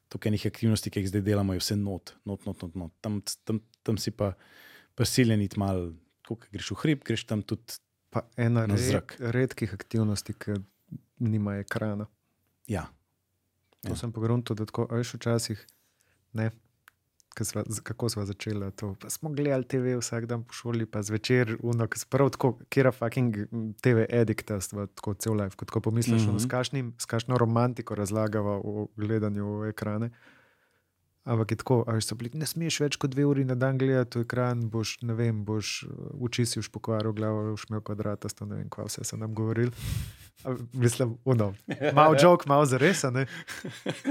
Tukaj 0.09 0.31
nekaj 0.31 0.49
aktivnosti, 0.49 0.89
ki 0.89 0.99
jih 0.99 1.09
zdaj 1.09 1.21
delamo, 1.25 1.53
je 1.53 1.59
vse 1.59 1.75
not, 1.75 2.13
not, 2.25 2.45
not, 2.45 2.61
not, 2.61 2.75
not. 2.75 2.91
Tam, 3.01 3.21
tam, 3.43 3.57
tam 3.83 3.97
si 3.97 4.11
pa 4.11 4.33
prisiljen 4.95 5.41
iti 5.41 5.57
malo, 5.57 5.93
ko 6.21 6.37
greš 6.51 6.69
v 6.71 6.75
hrib, 6.75 7.01
greš 7.03 7.23
tam 7.25 7.41
tudi. 7.41 7.79
Pa 8.11 8.21
ena 8.37 8.67
Na 8.67 8.75
red, 8.75 9.15
redkih 9.19 9.73
aktivnosti, 9.73 10.33
ki 10.33 10.59
nima 11.19 11.57
ekrana. 11.57 12.05
Ja, 12.67 12.85
To 13.81 13.89
Ja. 13.89 13.95
sem 13.95 14.11
pogrunil, 14.11 14.45
da 14.45 14.65
tako, 14.65 14.85
veš, 14.87 15.15
včasih 15.17 15.65
ne. 16.33 16.51
Ko 17.37 17.45
Sva, 17.45 17.63
kako 17.83 18.09
smo 18.09 18.25
začeli 18.25 18.71
to? 18.75 18.95
Pa 19.01 19.09
smo 19.09 19.29
gledali 19.29 19.63
TV 19.67 19.97
vsak 19.99 20.25
dan 20.25 20.43
po 20.43 20.53
šoli, 20.53 20.85
pa 20.85 21.01
zvečer, 21.01 21.57
uno, 21.63 21.87
ki 21.87 21.99
sprav 21.99 22.29
tako, 22.29 22.59
kera 22.69 22.91
fucking 22.91 23.37
mm, 23.51 23.71
TV 23.81 24.05
edikta, 24.09 24.61
stva 24.61 24.85
tako 24.87 25.13
cel 25.13 25.33
life. 25.33 25.55
Ko 25.55 25.65
tako 25.65 25.81
pomisliš, 25.81 26.21
mm 26.21 26.25
Mhm. 26.25 26.37
-hmm. 26.37 26.45
s, 26.45 26.47
kašnim, 26.49 26.93
s 26.99 27.05
kašno 27.05 27.37
romantiko 27.37 27.95
razlagava 27.95 28.61
o 28.63 28.87
gledanju 28.97 29.65
ekrane. 29.65 30.09
Ampak 31.23 31.51
je 31.51 31.57
tako, 31.57 31.83
a 31.87 31.93
veš, 31.95 32.05
so 32.05 32.15
bili, 32.15 32.31
ne 32.33 32.45
smeš 32.45 32.79
več 32.79 32.95
kot 32.99 33.09
dve 33.09 33.23
uri 33.25 33.45
na 33.47 33.55
dan 33.55 33.77
gledati 33.77 34.19
v 34.19 34.21
ekran, 34.21 34.69
boš, 34.69 34.97
ne 35.01 35.13
vem, 35.13 35.45
boš 35.45 35.85
v 35.87 36.25
oči 36.27 36.43
si 36.45 36.59
už 36.59 36.67
pokvaril 36.67 37.13
glavo, 37.15 37.51
boš 37.51 37.63
imel 37.69 37.79
kvadratasto, 37.81 38.45
ne 38.45 38.55
vem, 38.55 38.69
kva 38.69 38.83
vse 38.89 39.03
so 39.07 39.17
nam 39.17 39.31
govorili. 39.33 39.71
Mislim, 40.73 41.17
uno, 41.25 41.53
malo 41.93 42.15
jok, 42.21 42.43
malo 42.45 42.65
zares, 42.65 43.03
a 43.03 43.09
ne. 43.09 43.25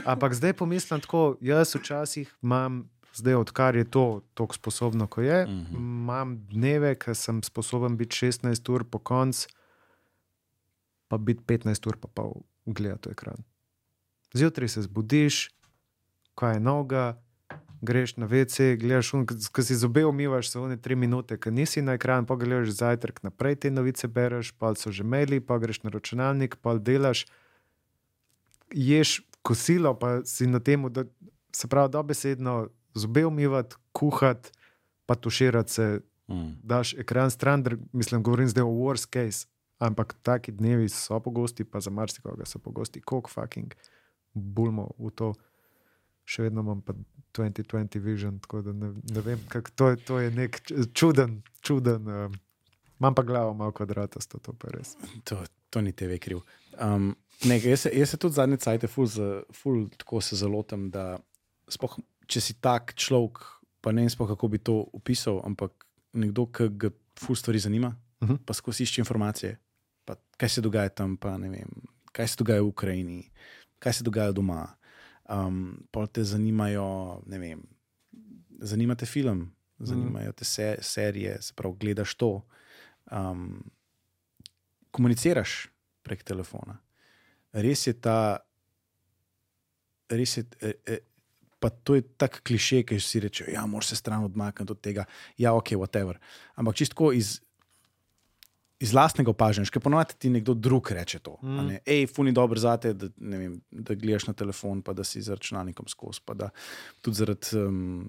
Ampak 0.06 0.32
zdaj 0.34 0.52
pomislim 0.52 1.00
tako, 1.00 1.36
jaz 1.40 1.74
včasih 1.74 2.32
imam, 2.42 2.88
zdaj 3.14 3.34
odkar 3.34 3.76
je 3.76 3.84
to 3.84 4.04
tako 4.34 4.54
sposobno, 4.54 5.06
kot 5.06 5.24
je, 5.24 5.46
Mhm. 5.46 5.76
imam 5.76 6.46
dneve, 6.46 6.94
ki 6.94 7.14
sem 7.14 7.42
sposoben 7.42 7.96
biti 7.96 8.16
16 8.16 8.68
ur 8.68 8.84
po 8.84 8.98
koncu, 8.98 9.48
pa 11.08 11.18
biti 11.18 11.42
15 11.42 11.86
ur 11.86 11.96
pa 11.96 12.08
pol 12.08 12.32
gledati 12.66 13.10
ekran. 13.10 13.36
Zjutraj 14.34 14.68
se 14.68 14.82
zbudiš, 14.82 15.50
kaj 16.34 16.54
je 16.54 16.60
noga, 16.60 17.22
greš 17.82 18.16
na 18.16 18.26
WC, 18.26 18.76
gledaš, 18.76 19.10
ko 19.52 19.62
si 19.62 19.74
zobe 19.74 20.04
umivaš, 20.04 20.50
so 20.50 20.62
one 20.62 20.76
tri 20.76 20.94
minute, 20.96 21.36
ki 21.36 21.50
nisi 21.50 21.82
na 21.82 21.92
ekran, 21.92 22.26
pa 22.26 22.36
gledaš 22.36 22.68
zajtrk 22.70 23.22
naprej, 23.22 23.56
te 23.56 23.70
novice 23.70 24.08
bereš, 24.08 24.52
pa 24.52 24.74
so 24.74 24.90
že 24.90 25.04
maili, 25.04 25.40
pa 25.40 25.58
greš 25.58 25.82
na 25.82 25.90
računalnik, 25.90 26.56
pa 26.56 26.74
delaš, 26.74 27.26
ješ 28.70 29.20
kosilo, 29.42 29.94
pa 29.94 30.24
si 30.24 30.46
na 30.46 30.60
tem, 30.60 30.88
da 30.88 31.04
se 31.52 31.68
pravi, 31.68 31.90
dobesedno 31.90 32.68
zobe 32.94 33.26
umivati, 33.26 33.76
kuhati, 33.92 34.50
pa 35.06 35.14
tuširati 35.14 35.72
se, 35.72 36.00
mm. 36.28 36.52
daš 36.62 36.94
ekran 36.94 37.30
stran, 37.30 37.64
dr- 37.64 37.78
mislim, 37.92 38.22
govorim 38.22 38.48
zdaj 38.48 38.62
o 38.62 38.66
worst 38.68 39.08
case. 39.08 39.46
Ampak 39.78 40.14
taki 40.22 40.52
dnevi 40.52 40.88
so 40.88 41.20
pogosti, 41.20 41.64
pa 41.64 41.80
za 41.80 41.90
marsikoga 41.90 42.44
so 42.44 42.58
pogosti, 42.58 43.00
koliko 43.00 43.30
fucking 43.30 43.74
bulmo 44.32 44.90
v 44.98 45.10
to. 45.10 45.32
Še 46.24 46.42
vedno 46.42 46.60
imam 46.60 46.80
pa 46.80 46.94
2020 47.34 47.98
vision, 47.98 48.38
tako 48.38 48.62
da 48.62 48.72
ne, 48.72 48.92
ne 49.04 49.20
vem, 49.20 49.40
kako 49.48 49.70
to, 49.70 49.88
je- 49.88 49.96
to 49.98 50.18
je 50.18 50.30
nek 50.30 50.60
čuden, 50.92 51.42
čuden. 51.60 52.06
Um, 52.06 52.34
imam 53.00 53.14
pa 53.14 53.22
glavo 53.22 53.54
malo 53.54 53.72
kvadratasto, 53.72 54.38
to 54.38 54.52
pa 54.52 54.68
res. 54.68 54.94
to, 55.24 55.40
to 55.70 55.80
ni 55.80 55.92
TV 55.92 56.18
kriv. 56.18 56.44
Um, 56.78 57.16
ne, 57.44 57.58
jaz, 57.58 57.80
se, 57.80 57.90
jaz 57.92 58.10
se 58.10 58.16
tudi 58.16 58.34
zadnje 58.34 58.56
cajte, 58.56 58.86
ful, 58.86 59.08
ful 59.52 59.88
tako 59.90 60.20
se 60.20 60.36
zalotem, 60.36 60.90
da 60.90 61.18
spoh, 61.68 61.98
če 62.32 62.40
si 62.40 62.54
tak 62.56 62.94
človek, 62.96 63.42
pa 63.84 63.92
ne 63.92 64.06
vem, 64.06 64.12
kako 64.16 64.48
bi 64.48 64.58
to 64.58 64.78
opisal, 64.96 65.42
ampak 65.44 65.72
nekdo, 66.16 66.46
ki 66.48 66.68
ga 66.80 66.90
ful 67.20 67.36
stvari 67.36 67.58
zanima, 67.60 67.92
uh 67.92 68.26
Mhm. 68.26 68.32
-huh. 68.34 68.38
pa 68.46 68.54
skozi 68.54 68.82
išče 68.82 69.00
informacije, 69.00 69.58
pa 70.04 70.14
kaj 70.36 70.48
se 70.48 70.60
dogaja 70.60 70.88
tam, 70.88 71.16
pa 71.16 71.36
ne 71.38 71.48
vem, 71.50 71.68
kaj 72.12 72.28
se 72.28 72.36
dogaja 72.38 72.62
v 72.62 72.66
Ukrajini, 72.66 73.30
kaj 73.78 73.92
se 73.92 74.04
dogaja 74.04 74.32
doma. 74.32 74.76
Um, 75.28 75.86
pol 75.90 76.06
te 76.06 76.24
zanimajo, 76.24 77.22
ne 77.26 77.38
vem, 77.38 77.62
zanimate 78.60 79.06
film, 79.06 79.52
zanimajo 79.78 80.32
te 80.32 80.44
se, 80.44 80.78
serije, 80.80 81.42
se 81.42 81.52
pravi, 81.56 81.76
gledaš 81.80 82.14
to. 82.14 82.42
Um, 83.12 83.70
komuniciraš 84.90 85.68
prek 86.02 86.22
telefona. 86.22 86.78
Res 87.52 87.86
je 87.86 87.92
ta, 87.92 88.38
res 90.08 90.36
je. 90.36 90.44
Pa 91.62 91.70
to 91.70 91.94
je 91.98 92.02
tako 92.18 92.42
kliše, 92.46 92.82
ki 92.88 92.98
si 93.00 93.22
reče, 93.22 93.46
da 93.46 93.56
ja, 93.60 93.62
moraš 93.70 93.92
se 93.94 93.96
stran 94.00 94.24
odmakniti 94.26 94.74
od 94.74 94.80
tega. 94.82 95.06
Ja, 95.38 95.54
ok, 95.54 95.76
whatever. 95.78 96.18
Ampak 96.58 96.74
čisto 96.80 97.12
iz, 97.14 97.36
iz 98.82 98.90
lastnega 98.94 99.30
opažanja, 99.30 99.70
ker 99.70 99.82
ponovadi 99.84 100.16
ti 100.18 100.30
nekdo 100.32 100.56
drug 100.58 100.90
reče 100.90 101.20
to. 101.22 101.36
Mm. 101.42 101.76
Ej, 101.86 102.08
funi 102.10 102.32
dobro 102.34 102.58
zate, 102.58 102.92
da, 102.98 103.08
vem, 103.16 103.60
da 103.70 103.94
gledaš 103.94 104.26
na 104.26 104.34
telefon, 104.34 104.82
pa 104.82 104.94
da 104.96 105.06
si 105.06 105.22
z 105.22 105.36
računalnikom 105.38 105.86
skozi. 105.88 106.24
Pa 106.26 106.34
da 106.34 106.48
tudi 107.00 107.20
zaradi 107.20 107.62
um, 107.62 108.08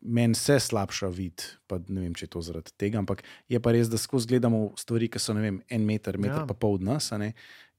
meni 0.00 0.38
se 0.38 0.56
slabša 0.60 1.12
vid, 1.12 1.44
pa 1.68 1.80
ne 1.88 2.06
vem, 2.06 2.14
če 2.16 2.24
je 2.24 2.32
to 2.32 2.44
zaradi 2.46 2.72
tega. 2.80 3.02
Ampak 3.02 3.20
je 3.52 3.60
pa 3.60 3.74
res, 3.76 3.92
da 3.92 4.00
skozi 4.00 4.32
gledamo 4.32 4.70
stvari, 4.80 5.10
ki 5.12 5.20
so 5.20 5.36
vem, 5.36 5.60
en 5.68 5.84
meter, 5.84 6.16
meter 6.16 6.40
Ja. 6.40 6.46
pa 6.48 6.56
pol 6.56 6.80
od 6.80 6.88
nas, 6.88 7.12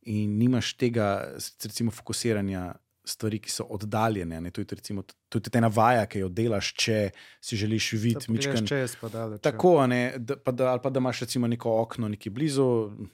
in 0.05 0.37
nimaš 0.37 0.75
tega, 0.77 1.33
recimo, 1.65 1.91
fokusiranja. 1.91 2.73
Stvari, 3.09 3.39
ki 3.41 3.51
so 3.51 3.65
oddaljene, 3.75 4.41
ne, 4.41 4.51
to 4.51 4.61
je 4.61 4.67
recimo, 4.71 5.03
tudi 5.29 5.51
ena 5.57 5.67
vaja, 5.73 6.05
ki 6.09 6.23
jo 6.23 6.29
delaš, 6.29 6.71
če 6.77 6.97
si 7.41 7.57
želiš 7.57 7.91
videti 7.97 8.31
mičken. 8.31 8.67
čez, 8.67 8.95
pa 9.01 9.09
daleč. 9.09 9.39
ja. 9.39 9.51
Tako, 9.51 9.73
ne, 9.89 10.01
da, 10.17 10.37
pa 10.37 10.53
da, 10.53 10.71
ali 10.73 10.83
pa 10.83 10.91
da 10.93 11.01
imaš 11.01 11.23
recimo 11.25 11.47
neko 11.47 11.73
okno 11.81 12.09
nekje 12.09 12.31
blizu 12.31 12.67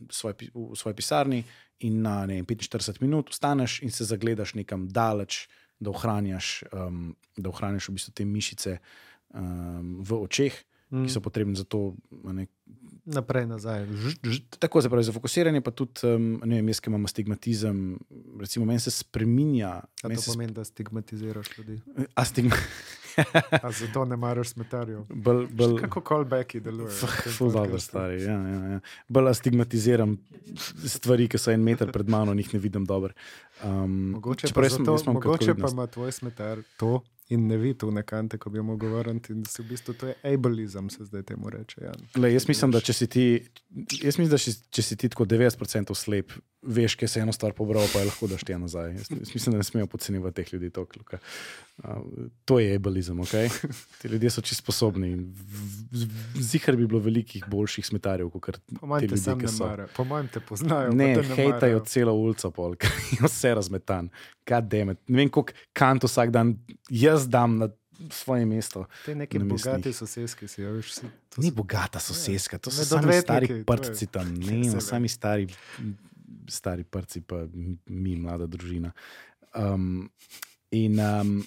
svoj, 0.10 0.36
v 0.54 0.76
svoji 0.76 0.96
pisarni 0.96 1.44
in 1.88 2.02
na 2.02 2.26
ne, 2.26 2.42
vem, 2.42 2.46
45 2.46 3.02
minut 3.02 3.32
vstaneš 3.34 3.82
in 3.84 3.92
se 3.92 4.08
zagledaš 4.08 4.56
nekam 4.60 4.88
daleč, 4.88 5.46
da 5.80 5.92
ohranjaš, 5.92 6.64
um, 6.72 7.16
da 7.38 7.50
ohranjaš 7.50 7.90
v 7.90 7.98
bistvu 7.98 8.14
te 8.16 8.26
mišice 8.26 8.78
um, 9.34 10.00
v 10.04 10.22
očeh, 10.24 10.64
mm. 10.96 11.06
ki 11.06 11.12
so 11.12 11.22
potrebne 11.22 11.56
za 11.60 11.68
to. 11.68 11.94
Ne, 12.24 12.48
Naprej, 13.06 13.46
nazaj. 13.46 13.86
Žt, 13.86 14.20
žt. 14.26 14.58
tako 14.60 14.82
se 14.82 14.90
pravi, 14.90 15.04
za 15.06 15.14
fokusiranje, 15.14 15.62
pa 15.62 15.70
tudi, 15.72 16.02
um, 16.10 16.42
ne 16.42 16.58
vem, 16.58 16.70
jaz, 16.74 16.80
ki 16.82 16.90
imam 16.90 17.06
astigmatizem, 17.06 18.00
recimo, 18.40 18.66
meni 18.66 18.82
se 18.82 18.90
spreminja. 18.92 19.86
A 20.02 20.10
meni 20.10 20.18
to 20.18 20.32
pomeni, 20.34 20.54
da 20.54 20.66
stigmatiziraš 20.66 21.58
ljudi. 21.58 21.78
sp- 21.86 22.10
Astigma, 22.16 22.58
A 23.62 23.72
zato 23.72 24.06
ne 24.06 24.16
maraš 24.16 24.50
smetarjev. 24.50 25.06
bolj, 25.10 25.48
bolj, 25.48 25.82
Kako 25.82 26.02
callbacki 26.02 26.60
delujejo? 26.60 27.08
Ful 27.38 27.52
dobro, 27.52 27.80
stari. 27.80 28.24
Ja, 28.24 28.42
ja, 28.42 28.66
ja. 28.66 28.80
Bolj 29.08 29.34
stigmatiziram 29.34 30.18
stvari, 30.86 31.28
ki 31.30 31.38
so 31.38 31.52
en 31.52 31.64
meter 31.64 31.92
pred 31.92 32.10
mano, 32.10 32.32
in 32.32 32.40
jih 32.40 32.54
ne 32.54 32.60
vidim 32.60 32.86
dobro. 32.86 33.14
Um, 33.64 34.10
Mogoče 34.18 34.50
pa, 34.54 34.66
jaz 34.66 34.78
zato, 34.78 34.92
jaz 34.92 35.06
imam 35.06 35.16
mogoče 35.16 35.56
pa 35.56 35.70
ima 35.72 35.88
tvoj 35.88 36.12
smetar 36.12 36.64
to, 36.78 37.02
in 37.30 37.48
ne 37.48 37.58
vidi 37.58 37.86
v 37.86 37.92
nekante, 37.92 38.38
ko 38.38 38.50
bi 38.54 38.62
mogel 38.62 38.94
vrniti. 39.00 39.34
In 39.34 39.42
da 39.44 39.50
se 39.50 39.64
v 39.64 39.70
bistvu 39.70 39.94
to 39.98 40.08
je 40.12 40.16
ableizem, 40.34 40.90
se 40.90 41.06
zdaj 41.06 41.24
temu 41.32 41.50
reče. 41.50 41.82
Ja. 41.82 41.94
Le, 42.22 42.34
jaz 42.34 42.48
mislim, 42.48 42.72
da 42.72 42.82
če 42.82 42.94
si 42.94 43.08
ti, 43.08 43.26
jaz 44.02 44.20
mislim, 44.20 44.30
da 44.30 44.38
če 44.38 44.86
si 44.86 44.98
ti 44.98 45.10
tako 45.10 45.26
90% 45.26 45.96
slep, 45.98 46.36
veš, 46.66 46.96
kaj 46.96 47.08
se 47.08 47.20
je 47.20 47.24
eno 47.24 47.34
stvar 47.34 47.54
pobral, 47.54 47.86
pa 47.94 48.02
je 48.02 48.10
lahko 48.10 48.28
daš 48.28 48.44
ti 48.46 48.58
nazaj. 48.58 48.92
Jaz, 48.92 49.10
jaz 49.10 49.34
mislim, 49.34 49.54
da 49.54 49.58
ne 49.58 49.64
smemo 49.64 49.88
podcenjevati 49.88 50.36
teh 50.36 50.54
ljudi. 50.54 50.70
Tok, 50.70 50.96
Luka. 50.98 51.18
uh, 51.84 52.02
to 52.46 52.60
je 52.60 52.76
ebalizem, 52.76 53.20
ok? 53.20 53.34
Ti 54.02 54.08
ljudje 54.08 54.30
so 54.30 54.42
čisto 54.42 54.64
sposobni. 54.64 55.34
Zihar 56.40 56.76
bi 56.76 56.88
bilo 56.88 57.00
velikih 57.00 57.46
boljših 57.48 57.86
smetarjev, 57.86 58.30
kot 58.30 58.58
ti 58.58 58.78
mojem 58.82 59.08
te 59.08 59.16
ljudje, 59.16 59.36
ki 59.42 59.54
so. 59.54 59.70
po 59.96 60.04
mojem 60.04 60.28
te 60.28 60.40
poznajo. 60.40 60.92
Ne, 60.92 61.24
hejtajo 61.36 61.84
celo 61.86 62.14
ulico, 62.14 62.52
pol, 62.52 62.76
ker 62.82 62.92
je 63.12 63.26
vse 63.28 63.54
razmetan. 63.56 64.10
Ne 64.46 64.96
vem, 65.10 65.30
koliko 65.30 65.54
kant 65.74 66.04
vsak 66.06 66.30
dan 66.30 66.54
jaz 66.90 67.15
dam 67.22 67.58
na 67.58 67.70
svoje 68.10 68.46
mesto. 68.46 68.86
Te 69.06 69.16
neki 69.16 69.40
namestnih. 69.40 69.72
bogati 69.72 69.94
sosedski 69.94 70.48
si, 70.48 70.62
ja, 70.62 70.70
veš, 70.70 70.92
si, 70.94 71.02
to 71.30 71.42
Ni 71.42 71.48
so- 71.48 71.56
bogata 71.56 72.00
sosedska, 72.00 72.58
to 72.58 72.72
so 72.72 72.78
Med 72.78 72.88
sami 72.88 73.22
stari 73.22 73.48
prci 73.64 74.08
tam, 74.08 74.34
ne, 74.42 74.68
no, 74.68 74.82
sami 74.82 75.08
stari, 75.08 75.48
stari 76.46 76.84
prci, 76.84 77.22
pa 77.22 77.48
mi, 77.86 78.16
mlada 78.16 78.46
družina. 78.46 78.92
Um, 79.54 80.10
in, 80.72 81.00
um, 81.00 81.40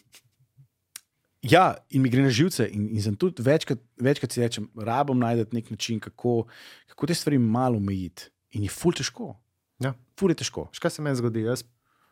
ja, 1.42 1.74
in 1.90 2.02
mi 2.02 2.08
gre 2.08 2.22
na 2.22 2.30
živce, 2.30 2.64
in, 2.66 2.88
in 2.88 3.02
sem 3.02 3.14
tudi 3.14 3.42
večkrat, 3.42 3.78
večkrat 3.98 4.32
si 4.32 4.40
rečem, 4.40 4.70
rabim 4.74 5.18
najti 5.18 5.52
nek 5.52 5.70
način, 5.70 6.00
kako, 6.00 6.46
kako 6.86 7.06
te 7.06 7.14
stvari 7.14 7.38
malo 7.38 7.76
omejiti. 7.76 8.30
In 8.50 8.64
je 8.64 8.70
ful 8.70 8.92
težko. 8.92 9.34
Ja. 9.78 9.92
Ful 10.16 10.32
je 10.32 10.40
težko. 10.40 10.70
Kaj 10.72 10.90
se 10.90 11.02
meni 11.02 11.16
zgodi? 11.16 11.44
Jaz 11.44 11.62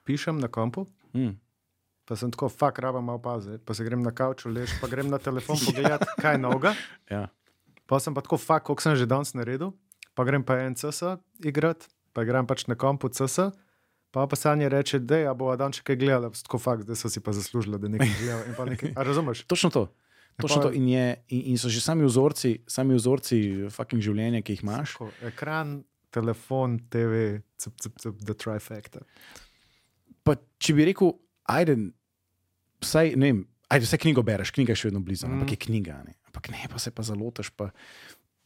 pišem 0.04 0.38
na 0.38 0.48
kompu, 0.48 0.86
Mm. 1.14 1.32
Pa 2.06 2.16
sem 2.16 2.30
tako, 2.30 2.48
fak, 2.48 2.78
rabam 2.78 3.04
malo 3.04 3.18
paze, 3.22 3.58
pa 3.58 3.74
se 3.74 3.84
grem 3.84 4.02
na 4.02 4.14
kavču, 4.14 4.50
lež, 4.54 4.76
pa 4.80 4.88
grem 4.90 5.10
na 5.10 5.18
telefon 5.18 5.58
pogledat, 5.66 6.06
kaj 6.22 6.38
noga. 6.38 6.76
Ja. 7.10 7.26
Pa 7.86 7.98
sem 8.02 8.14
pa 8.14 8.22
tako, 8.22 8.38
fak, 8.38 8.66
koliko 8.66 8.82
sem 8.82 8.96
že 8.98 9.06
danes 9.10 9.34
naredil, 9.34 9.74
pa 10.14 10.24
grem 10.26 10.46
pa 10.46 10.60
en 10.62 10.78
CS 10.78 11.18
igrat, 11.44 11.88
pa 12.14 12.24
igram 12.24 12.46
pač 12.46 12.66
na 12.70 12.78
kompu 12.78 13.10
CS. 13.12 13.50
Pa 14.14 14.24
pa 14.24 14.36
sanje 14.38 14.70
reče, 14.72 15.02
da 15.04 15.18
je 15.18 15.32
bo 15.36 15.50
dan 15.60 15.74
še 15.76 15.82
kaj 15.84 15.98
gledal, 16.00 16.32
tako 16.32 16.56
fakt, 16.62 16.86
da 16.88 16.96
so 16.96 17.10
si 17.12 17.20
pa 17.20 17.34
zaslužili, 17.36 17.76
da 17.76 17.90
nekaj 17.90 18.08
pa 18.58 18.64
Nekaj, 18.64 18.94
razumeš? 18.96 19.44
Točno 19.44 19.68
to. 19.74 19.82
Točno 20.40 20.62
to. 20.62 20.70
In, 20.72 20.88
je, 20.88 21.06
in, 21.28 21.42
in 21.52 21.58
so 21.60 21.68
že 21.68 21.82
sami 21.84 22.06
vzorci, 22.06 22.62
sami 22.68 22.96
vzorci 22.96 23.68
fucking 23.72 24.00
življenja, 24.04 24.40
ki 24.40 24.56
jih 24.56 24.64
imaš. 24.64 24.94
Tako, 24.96 25.10
ekran, 25.28 25.82
telefon, 26.12 26.78
TV, 26.92 27.42
cup, 27.60 27.76
cup, 27.82 28.00
cup, 28.00 28.24
the 28.24 28.36
trifecta. 28.36 29.04
Pa, 30.24 30.36
če 30.60 30.76
bi 30.76 30.88
rekel, 30.88 31.12
ajde, 31.52 31.76
vsaj, 32.84 33.14
ne 33.16 33.30
vem, 33.30 33.40
ajde, 33.68 33.86
vse 33.86 33.98
knjigo 33.98 34.22
bereš, 34.26 34.52
knjiga 34.56 34.74
je 34.74 34.82
še 34.82 34.90
vedno 34.90 35.02
blizu, 35.04 35.26
mm. 35.26 35.34
ampak 35.36 35.54
je 35.54 35.60
knjiga. 35.66 36.00
Ne? 36.06 36.16
Ampak 36.30 36.50
ne, 36.54 36.66
pa 36.70 36.80
se 36.82 36.92
pa 36.94 37.04
zalotaš. 37.06 37.50
Pa, 37.56 37.70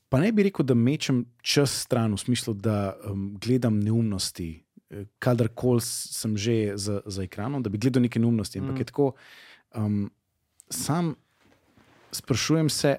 pa 0.09 0.20
ne 0.23 0.33
bi 0.33 0.47
rekel, 0.49 0.67
da 0.67 0.76
mečem 0.78 1.25
čas 1.42 1.75
stran, 1.84 2.15
v 2.17 2.23
smislu, 2.25 2.55
da 2.55 2.94
um, 3.10 3.31
gledam 3.41 3.81
neumnosti, 3.83 4.50
eh, 4.91 5.07
kadarkoli 5.23 5.84
sem 5.84 6.36
že 6.36 6.76
za, 6.76 7.00
za 7.07 7.26
ekranom, 7.26 7.62
da 7.62 7.73
bi 7.73 7.81
gledal 7.81 8.05
neke 8.07 8.23
neumnosti. 8.23 8.62
Ampak 8.62 8.75
Mm. 8.75 8.81
je 8.81 8.91
tako, 8.92 9.12
um, 9.75 10.10
sam 10.70 11.15
sprašujem 12.12 12.70
se, 12.70 12.97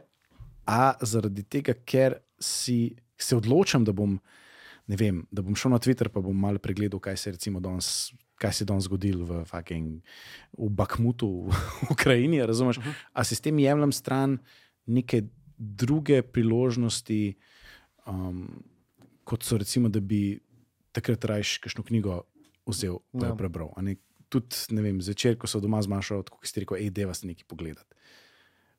a 0.65 0.93
zaradi 1.01 1.43
tega, 1.43 1.73
ker 1.73 2.21
si, 2.39 2.95
se 3.17 3.35
odločam, 3.35 3.83
da 3.83 3.91
bom. 3.91 4.19
Vem, 4.91 5.21
da 5.31 5.39
bom 5.39 5.55
šel 5.55 5.71
na 5.71 5.79
Twitter, 5.79 6.09
pa 6.11 6.19
bom 6.19 6.35
malo 6.35 6.59
pregledal, 6.59 6.99
kaj 6.99 7.15
se, 7.15 7.31
recimo 7.31 7.61
danes, 7.63 8.11
kaj 8.41 8.53
se 8.53 8.63
je 8.63 8.67
danes 8.67 8.83
zgodilo 8.83 9.21
v, 9.23 9.45
fucking, 9.45 10.01
v 10.57 10.69
Bakhmutu, 10.71 11.45
v 11.45 11.53
Ukrajini. 11.93 12.41
Razumeš? 12.41 12.77
Uh 12.77 12.83
-huh. 12.83 12.93
A 13.13 13.23
si 13.23 13.35
s 13.35 13.41
tem 13.41 13.53
jemljem 13.55 13.91
stran 13.91 14.39
neke 14.83 15.23
druge 15.55 16.21
priložnosti, 16.23 17.35
um, 18.03 18.63
kot 19.23 19.43
so 19.43 19.57
recimo, 19.57 19.89
da 19.89 19.99
bi 19.99 20.39
takrat 20.91 21.23
rajš 21.23 21.57
kakšno 21.57 21.83
knjigo 21.83 22.21
vzel 22.65 22.97
Ja. 23.13 23.27
jo 23.27 23.35
prebral. 23.35 23.69
A 23.75 23.81
Ne, 23.81 23.95
tudi 24.29 24.55
ne 24.69 24.81
vem, 24.81 25.01
zvečer, 25.01 25.37
ko 25.37 25.47
so 25.47 25.59
doma 25.59 25.81
zmašal, 25.81 26.23
tako 26.23 26.39
si 26.41 26.59
rekel, 26.59 26.77
hej, 26.77 26.89
deva 26.89 27.13
si 27.13 27.27
nekaj 27.27 27.43
pogledati. 27.45 27.95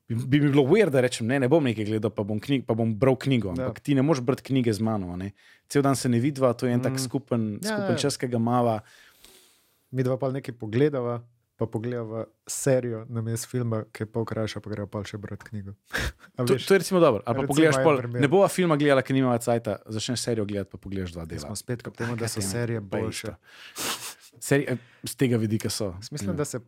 Bi, 0.09 0.15
bi 0.17 0.41
mi 0.41 0.49
bilo 0.49 0.63
uver, 0.63 0.91
da 0.91 1.01
rečem, 1.01 1.27
ne, 1.27 1.39
ne 1.41 1.49
bom 1.49 1.65
nekaj 1.65 1.85
gledal, 1.85 2.11
pa 2.11 2.23
bom, 2.23 2.41
knjig, 2.41 2.65
pa 2.67 2.75
bom 2.75 2.99
bral 2.99 3.17
knjigo. 3.17 3.51
Ampak 3.51 3.79
Ja. 3.79 3.83
ti 3.83 3.95
ne 3.95 4.03
moreš 4.03 4.21
brati 4.21 4.43
knjige 4.43 4.73
z 4.73 4.81
mano. 4.81 5.17
Ne? 5.17 5.31
Cel 5.69 5.83
dan 5.83 5.97
se 5.97 6.09
ne 6.09 6.19
vidiva, 6.19 6.53
to 6.53 6.67
je 6.67 6.73
en 6.73 6.79
mm. 6.79 6.83
tak 6.83 6.93
Mm. 6.93 6.99
skupen, 6.99 7.43
Ja, 7.55 7.69
skupen 7.69 7.91
ja. 7.91 7.97
čas, 7.99 8.17
ki 8.17 8.27
ga 8.29 8.39
mava. 8.39 8.81
Mi 9.93 10.03
dva 10.03 10.17
pa 10.19 10.31
nekaj 10.33 10.55
pogledava, 10.59 11.21
pa 11.57 11.67
pogledava 11.67 12.25
serijo 12.49 13.05
na 13.09 13.23
mestu 13.23 13.49
filma, 13.53 13.85
ki 13.93 14.03
je 14.03 14.07
pol 14.11 14.25
krajša, 14.27 14.61
pa 14.65 14.73
greva 14.73 14.89
pa 14.91 15.05
še 15.07 15.21
brati 15.21 15.47
knjigo. 15.51 15.75
A 16.37 16.47
To, 16.49 16.57
veš, 16.57 16.65
to 16.67 16.75
je 16.75 16.81
recimo 16.81 17.01
dobro. 17.01 17.23
Ali 17.27 17.43
pa 17.43 17.47
pogledaš, 17.47 17.79
pol, 17.85 18.01
primer. 18.01 18.25
ne 18.25 18.29
bova 18.29 18.49
filma 18.49 18.77
gledala, 18.81 19.05
ker 19.05 19.15
nima 19.15 19.37
cajta, 19.39 19.77
začneš 19.87 20.25
serijo 20.25 20.49
gledati, 20.49 20.73
pa 20.73 20.81
pogledaš 20.81 21.13
dva 21.13 21.29
dela. 21.29 21.45
smo 21.47 21.57
spet 21.57 21.85
k 21.85 21.93
temu, 21.93 22.17
da 22.17 22.29
so 22.29 22.41
serije 22.41 22.81
boljše. 22.81 23.37
isto. 23.37 24.19
Seri, 24.43 24.65
eh, 24.69 24.77
z 25.05 25.15
tega 25.17 25.37
vidika 25.37 25.71
so. 25.71 25.95
Mislim, 26.11 26.37
da 26.37 26.45
se, 26.45 26.61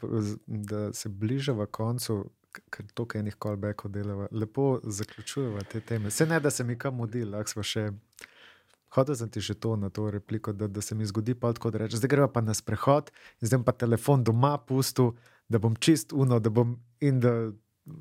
da 0.47 0.93
se 0.93 1.09
bližava 1.09 1.67
koncu, 1.67 2.31
ker 2.70 2.86
to, 2.94 3.07
kaj 3.09 3.25
enih 3.25 3.35
callbackov 3.43 3.91
delava, 3.91 4.28
lepo 4.31 4.81
zaključujeva 4.85 5.65
te 5.73 5.81
teme. 5.81 6.11
Se 6.11 6.27
ne, 6.27 6.39
da 6.41 6.51
se 6.51 6.65
mi 6.65 6.78
kam 6.78 6.94
mudi, 7.01 7.25
lahko 7.25 7.51
smo 7.51 7.62
še. 7.67 7.89
Hotel 8.94 9.16
sem 9.18 9.28
ti 9.28 9.40
že 9.40 9.55
to 9.55 9.76
na 9.76 9.90
to 9.90 10.10
repliko, 10.10 10.52
da, 10.52 10.68
da 10.68 10.81
se 10.81 10.94
mi 10.94 11.06
zgodi 11.06 11.34
pa 11.34 11.52
tako, 11.52 11.70
da 11.70 11.78
rečem, 11.78 11.98
zdaj 11.98 12.08
greva 12.08 12.28
pa 12.28 12.40
na 12.40 12.55
sprehod 12.55 13.10
in 13.42 13.48
zdaj 13.48 13.64
pa 13.66 13.73
telefon 13.73 14.24
doma 14.24 14.58
pustil, 14.58 15.12
da 15.48 15.58
bom 15.58 15.76
čist 15.76 16.12
uno, 16.12 16.39
da 16.39 16.50
bom 16.50 16.78
in 17.00 17.20
da 17.20 17.50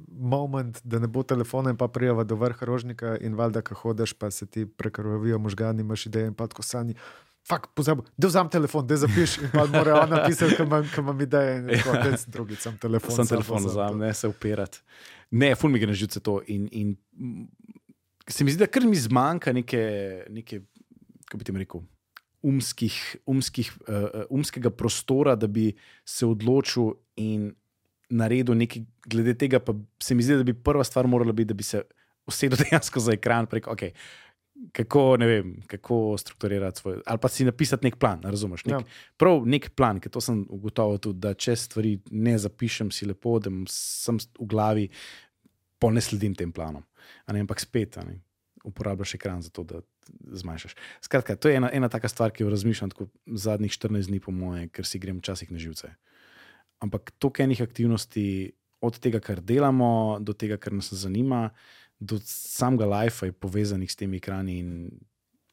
moment, 0.07 0.79
da 0.83 0.99
ne 0.99 1.07
bo 1.07 1.23
telefona 1.23 1.69
in 1.69 1.77
pa 1.77 1.87
prijava 1.87 2.23
do 2.23 2.35
vrha 2.35 2.65
rožnika 2.65 3.17
in 3.21 3.35
valjda, 3.35 3.61
ko 3.61 3.75
hodiš, 3.75 4.13
pa 4.13 4.31
se 4.31 4.45
ti 4.45 4.65
prekrvavijo 4.65 5.39
možgani, 5.39 5.81
imaš 5.81 6.05
ideje 6.05 6.27
in 6.27 6.33
pa 6.33 6.47
tako 6.47 6.63
sanji. 6.63 6.95
Fak, 7.47 7.67
pozabil, 7.75 8.05
da 8.17 8.27
vzamem 8.27 8.49
telefon, 8.49 8.87
da 8.87 8.97
zapiš 8.97 9.37
in 9.37 9.49
pa 9.51 9.65
mora 9.65 9.99
ona 10.03 10.23
pisati, 10.27 10.55
ko 10.55 10.63
imam, 10.63 10.87
ko 10.95 11.01
imam 11.01 11.21
ideje. 11.21 11.57
in 11.59 11.67
tako, 11.67 11.97
"Daj, 12.03 12.15
drugi 12.27 12.55
sam 12.55 12.77
telefon. 12.77 13.11
Sam 13.11 13.25
s 13.25 13.29
sabo 13.29 13.41
telefon 13.41 13.65
vzamem." 13.65 13.99
ne 13.99 14.13
se 14.13 14.27
upirati. 14.27 14.79
Ne, 15.31 15.55
ful 15.55 15.69
mi 15.69 15.79
gre 15.79 15.87
na 15.87 15.93
živce 15.93 16.19
to. 16.19 16.41
In, 16.47 16.69
in 16.71 16.95
se 18.27 18.43
mi 18.43 18.51
zdi, 18.51 18.59
da 18.59 18.67
kar 18.67 18.85
mi 18.85 18.95
zmanjka 18.95 19.53
neke, 19.53 19.83
neke 20.29 20.61
kako 21.25 21.39
bi 21.41 21.47
ti 21.47 21.55
rekel, 21.57 21.81
umskih, 22.43 23.15
umskih, 23.25 23.71
uh, 23.87 24.23
umskega 24.29 24.69
prostora, 24.69 25.35
da 25.35 25.47
bi 25.47 25.71
se 26.05 26.25
odločil 26.25 26.93
in 27.15 27.53
naredil 28.09 28.57
nekaj 28.57 28.83
glede 29.07 29.37
tega. 29.37 29.59
Pa 29.63 29.75
se 30.03 30.15
mi 30.15 30.23
zdi, 30.23 30.37
da 30.41 30.43
bi 30.43 30.53
prva 30.53 30.83
stvar 30.83 31.07
morala 31.07 31.31
biti, 31.31 31.53
da 31.53 31.57
bi 31.57 31.63
se 31.63 31.81
usedel 32.27 32.59
dejansko 32.63 32.99
za 32.99 33.15
ekran. 33.15 33.47
Prek, 33.47 33.67
okay, 33.67 33.95
Kako, 34.71 35.17
ne 35.17 35.27
vem, 35.27 35.47
kako 35.67 36.15
strukturirati 36.17 36.79
svoj, 36.79 36.99
ali 37.05 37.19
pa 37.19 37.27
si 37.27 37.43
napisati 37.43 37.87
nek 37.87 37.95
plan, 37.99 38.21
razumeš? 38.23 38.65
Nek, 38.65 38.73
Ja. 38.73 38.81
Prav 39.17 39.47
nek 39.49 39.71
plan, 39.75 39.99
ker 39.99 40.11
to 40.13 40.21
sem 40.21 40.43
ugotovil 40.49 41.01
tudi, 41.01 41.19
da 41.19 41.33
če 41.33 41.55
stvari 41.57 41.95
ne 42.11 42.37
zapišem, 42.37 42.91
si 42.93 43.07
lepo, 43.09 43.39
da 43.41 43.49
sem 43.67 44.19
v 44.21 44.45
glavi, 44.47 44.85
pa 45.81 45.89
ne 45.89 46.01
sledim 46.01 46.35
tem 46.37 46.53
planom. 46.53 46.85
Ne, 47.33 47.41
ampak 47.41 47.59
spet 47.59 47.97
ne, 48.05 48.19
uporabljaš 48.63 49.15
ekran 49.17 49.41
za 49.41 49.49
to, 49.49 49.65
da 49.65 49.81
zmanjšaš. 50.41 50.75
Skratka, 51.01 51.35
to 51.35 51.49
je 51.49 51.59
ena, 51.59 51.69
ena 51.73 51.89
taka 51.89 52.09
stvar, 52.11 52.31
ki 52.31 52.43
jo 52.43 52.49
razmišljam 52.49 52.91
zadnjih 53.27 53.71
14 53.71 54.11
dni, 54.11 54.19
po 54.19 54.31
moje, 54.31 54.67
ker 54.73 54.87
si 54.87 54.99
grem 54.99 55.21
včasih 55.21 55.51
na 55.51 55.61
živce. 55.61 55.93
Ampak 56.83 57.13
toliko 57.19 57.43
enih 57.43 57.61
aktivnosti, 57.63 58.25
od 58.83 58.99
tega, 58.99 59.19
kar 59.23 59.39
delamo, 59.41 60.19
do 60.19 60.35
tega, 60.35 60.57
kar 60.57 60.73
nas 60.75 60.91
zanima, 60.93 61.49
do 61.99 62.19
samega 62.25 62.85
life 62.89 63.25
je 63.25 63.31
povezanih 63.31 63.91
s 63.91 63.95
temi 63.95 64.19
ekrani. 64.19 64.59
In 64.59 64.71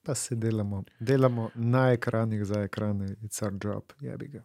Pa 0.02 0.14
se 0.14 0.34
delamo, 0.34 0.84
delamo 1.00 1.50
na 1.54 1.92
ekranih 1.92 2.44
za 2.44 2.62
ekrane, 2.62 3.16
it's 3.22 3.42
our 3.44 3.52
job, 3.64 3.92
jebi 4.00 4.28
ga. 4.28 4.42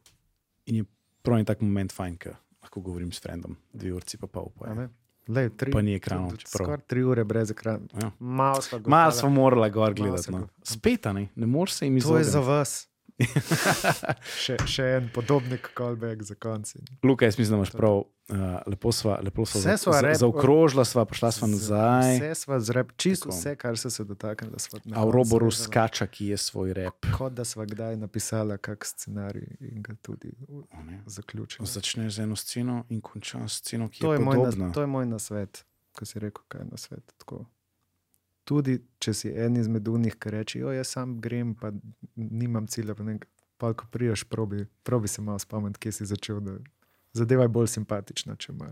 In 0.66 0.76
je 0.76 0.86
prav 1.22 1.40
en 1.40 1.46
tak 1.46 1.62
moment 1.62 1.94
fajn, 1.94 2.18
ker 2.18 2.36
lahko 2.62 2.82
govorim 2.82 3.12
s 3.12 3.24
frendom, 3.24 3.56
dve 3.74 3.94
urci 3.96 4.20
pa 4.20 4.28
pol. 4.28 4.52
Pa, 4.60 4.74
je. 4.76 4.90
Lej, 5.28 5.50
tri, 5.50 5.72
Pa 5.72 5.82
ni 5.82 5.96
ekranov. 5.96 6.32
Skoraj 6.48 6.78
tri 6.88 7.04
ure 7.04 7.24
brez 7.24 7.52
ekrana. 7.52 7.80
Ja. 8.02 8.12
Malo 8.86 9.12
smo 9.12 9.30
morali 9.30 9.72
gor 9.72 9.94
gledati. 9.94 10.32
No. 10.32 10.48
Spet, 10.64 11.06
ne, 11.06 11.28
ne 11.36 11.46
moreš 11.46 11.74
se 11.74 11.86
jim 11.86 11.94
To 11.94 11.98
je 11.98 12.00
izogniti. 12.00 12.30
za 12.30 12.40
vas. 12.40 12.90
še, 14.38 14.58
še 14.66 14.86
en 14.94 15.08
podobnik 15.10 15.70
callback 15.72 16.22
za 16.22 16.36
konec. 16.36 16.74
Luka, 17.02 17.26
jaz 17.26 17.38
mislim, 17.38 17.52
da 17.52 17.58
imaš 17.58 17.72
prav. 17.74 18.04
Uh, 18.26 18.38
lepo 18.66 18.90
sva, 18.90 19.20
lepo 19.22 19.46
sva, 19.46 19.60
Vse 19.62 19.76
sva 19.78 19.92
za, 19.94 20.02
rep- 20.02 20.18
zaokrožila, 20.18 20.82
sva 20.84 21.04
prišla 21.04 21.30
sva 21.32 21.48
nazaj. 21.48 22.16
Vse 22.16 22.32
smo 22.36 22.58
zrep, 22.60 22.96
čisto 22.96 23.28
Tako. 23.28 23.38
vse, 23.38 23.52
kar 23.56 23.78
se 23.78 24.04
dotaknili. 24.04 24.58
sva 24.58 24.80
na 24.84 24.98
A 24.98 25.04
Roborus 25.06 25.60
povedala. 25.60 25.68
skača, 25.86 26.08
ki 26.08 26.26
je 26.28 26.38
svoj 26.40 26.74
rep. 26.74 27.06
Kot 27.12 27.34
da 27.34 27.46
smo 27.46 27.62
kdaj 27.64 27.96
napisali 27.98 28.58
kak 28.58 28.82
scenarij 28.84 29.46
in 29.62 29.78
ga 29.80 29.94
tudi 29.96 30.34
u- 30.48 30.66
a 30.72 30.82
ne. 30.82 31.04
zaključili. 31.06 31.68
Začneš 31.68 32.14
z 32.14 32.20
eno 32.20 32.36
sceno 32.36 32.84
in 32.90 33.00
končaš 33.00 33.52
s 33.52 33.58
sceno, 33.58 33.90
ki 33.90 34.00
To 34.00 34.12
je, 34.12 34.18
je, 34.18 34.24
moj 34.24 34.36
podobna. 34.36 34.66
nas, 34.66 34.74
to 34.74 34.82
je 34.82 34.88
moj 34.88 35.06
nasvet, 35.06 35.62
ko 35.94 36.06
si 36.06 36.20
rekel, 36.20 36.44
kaj 36.48 36.62
je 36.62 36.68
nasvet. 36.68 37.14
Tako. 37.18 37.46
Tudi 38.46 38.78
če 39.02 39.14
si 39.14 39.32
en 39.34 39.58
izmed 39.58 39.88
unih, 39.90 40.16
ki 40.22 40.30
reče, 40.30 40.60
jo 40.62 40.74
jaz 40.74 40.92
sam 40.94 41.16
grem, 41.22 41.56
pa 41.58 41.72
nimam 42.16 42.68
cilja, 42.70 42.94
pa, 42.96 43.04
ne, 43.04 43.18
pa 43.58 43.72
ko 43.74 43.88
priješ, 43.92 44.24
probi, 44.30 44.66
probi 44.86 45.10
se 45.10 45.24
malo 45.26 45.42
spomniti, 45.42 45.82
kje 45.82 45.92
si 45.92 46.06
začel, 46.06 46.42
da 46.46 46.58
zadeva 47.18 47.48
je 47.48 47.54
bolj 47.56 47.72
simpatična, 47.74 48.36
če, 48.38 48.54
ima, 48.54 48.70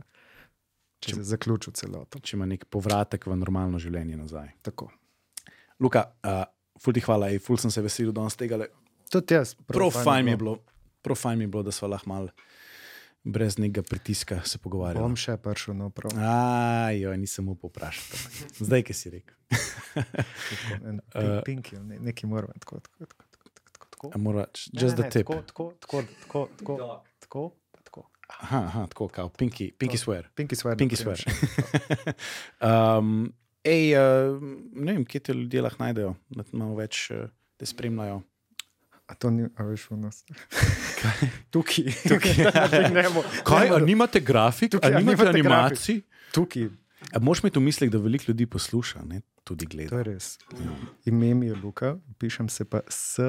če 0.99 1.09
Če- 1.09 1.15
se 1.15 1.23
zaključi 1.31 1.73
celoto. 1.73 2.21
Če 2.21 2.37
ima 2.37 2.45
nek 2.45 2.67
povratek 2.69 3.25
v 3.25 3.39
normalno 3.41 3.81
življenje 3.81 4.19
nazaj. 4.19 4.51
Tako. 4.61 4.91
Luka, 5.81 6.05
uh, 6.21 6.43
ful 6.79 6.93
ti 6.93 7.01
hvala, 7.01 7.31
ej, 7.33 7.41
ful 7.41 7.57
sem 7.57 7.73
se 7.73 7.81
veselil 7.81 8.13
danes 8.13 8.37
tega. 8.37 8.61
Tudi 9.09 9.33
jaz. 9.33 9.55
Prav 9.67 9.89
fajn 9.89 10.25
mi 10.25 10.35
je 10.35 10.37
bilo, 10.37 10.57
prav 11.01 11.17
fajn 11.17 11.41
mi 11.41 11.47
je 11.47 11.53
bilo, 11.55 11.63
da 11.65 11.73
smo 11.73 11.89
lahko 11.89 12.09
mal 12.13 12.29
brez 13.23 13.57
nekega 13.57 13.81
pritiska 13.83 14.41
se 14.45 14.57
pogovarjali. 14.57 15.03
Bom 15.03 15.15
še 15.15 15.37
prišel 15.41 15.77
no, 15.79 15.89
prav. 15.95 16.11
Ajo, 16.19 17.13
nisem 17.19 17.47
upal 17.49 17.71
vprašati. 17.71 18.19
Zdaj, 18.59 18.83
ki 18.87 18.97
si 18.97 19.13
rekel. 19.17 19.37
Eh, 21.13 21.41
Pinki, 21.45 21.77
ne, 21.77 21.99
nekaj 22.01 22.29
moramo. 22.29 22.53
Tako, 22.59 22.79
tako, 22.81 23.05
tako, 23.05 23.25
tako, 23.29 23.49
tako, 23.71 23.87
tako. 23.89 24.09
A 24.13 24.17
Mora, 24.17 24.45
Ne, 24.73 24.81
just 24.81 24.97
ne, 24.97 25.03
the 25.03 25.09
tip. 25.11 25.27
Tako, 25.27 25.43
tako, 25.45 25.67
tako, 25.79 26.01
tako, 26.19 26.47
tako, 26.57 26.77
tako, 27.19 27.43
tako. 27.83 28.03
Aha, 28.39 28.57
aha 28.57 28.87
tako, 28.89 29.07
kao, 29.13 29.29
pinky, 29.29 29.69
pinky 29.77 29.99
swear. 30.01 30.25
Pinki 30.33 30.57
swear. 30.57 30.77
Pinky 30.81 30.97
swear. 30.97 31.21
um, 32.97 33.29
ej, 33.61 33.93
uh, 33.93 34.41
ne 34.73 34.97
vem, 34.97 35.05
kje 35.05 35.21
te 35.29 35.37
ljudje 35.37 35.61
lahko 35.61 35.85
najdejo, 35.85 36.15
da 36.33 36.47
malo 36.57 36.79
več 36.81 37.05
uh, 37.13 37.29
te 37.61 37.69
spremljajo. 37.69 38.23
A 39.05 39.15
to 39.19 39.29
ni, 39.29 39.45
a 39.53 39.69
veš, 39.69 39.91
v 39.93 40.01
nas. 40.07 40.23
Tukaj. 41.53 41.85
Tukaj. 42.11 42.35
bo, 43.15 43.23
Kaj, 43.43 43.69
a 43.75 43.79
nimate 43.79 44.19
grafik, 44.19 44.71
Tukaj, 44.71 44.93
a 44.93 44.99
nimate 44.99 45.33
nimate 45.33 45.39
animacij? 45.39 46.01
Tukaj, 46.33 46.69
A 47.11 47.19
moš 47.19 47.43
imeti 47.43 47.59
v 47.59 47.61
mislih, 47.61 47.91
da 47.91 47.99
veliko 47.99 48.23
ljudi 48.27 48.45
posluša, 48.45 49.01
ne 49.05 49.21
tudi 49.43 49.65
to 49.65 49.75
gleda. 49.75 49.97
je 49.97 50.03
res. 50.03 50.37
Ime 51.05 51.33
mi 51.33 51.47
je 51.47 51.55
Luka, 51.55 51.97
pišem 52.17 52.49
se 52.49 52.65
pa 52.65 52.79
S, 52.87 53.19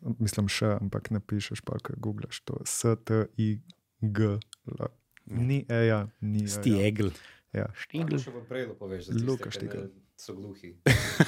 mislim 0.00 0.48
še, 0.48 0.76
ampak 0.80 1.10
ne 1.10 1.20
pišeš 1.20 1.64
pa, 1.66 1.78
ko 1.82 1.96
googlaš 1.98 2.40
to. 2.46 2.60
S, 2.64 2.94
T, 3.04 3.26
I, 3.36 3.58
G, 4.00 4.38
L. 4.70 4.86
Ni 5.26 5.64
eja, 5.68 6.06
ni 6.20 6.44
eja. 6.44 6.54
Stiegl. 6.58 7.10
Ja. 7.54 7.66
Da 7.92 9.24
Luka 9.26 9.50
Štigl. 9.50 9.86
So 10.16 10.32
gluhi. 10.32 10.76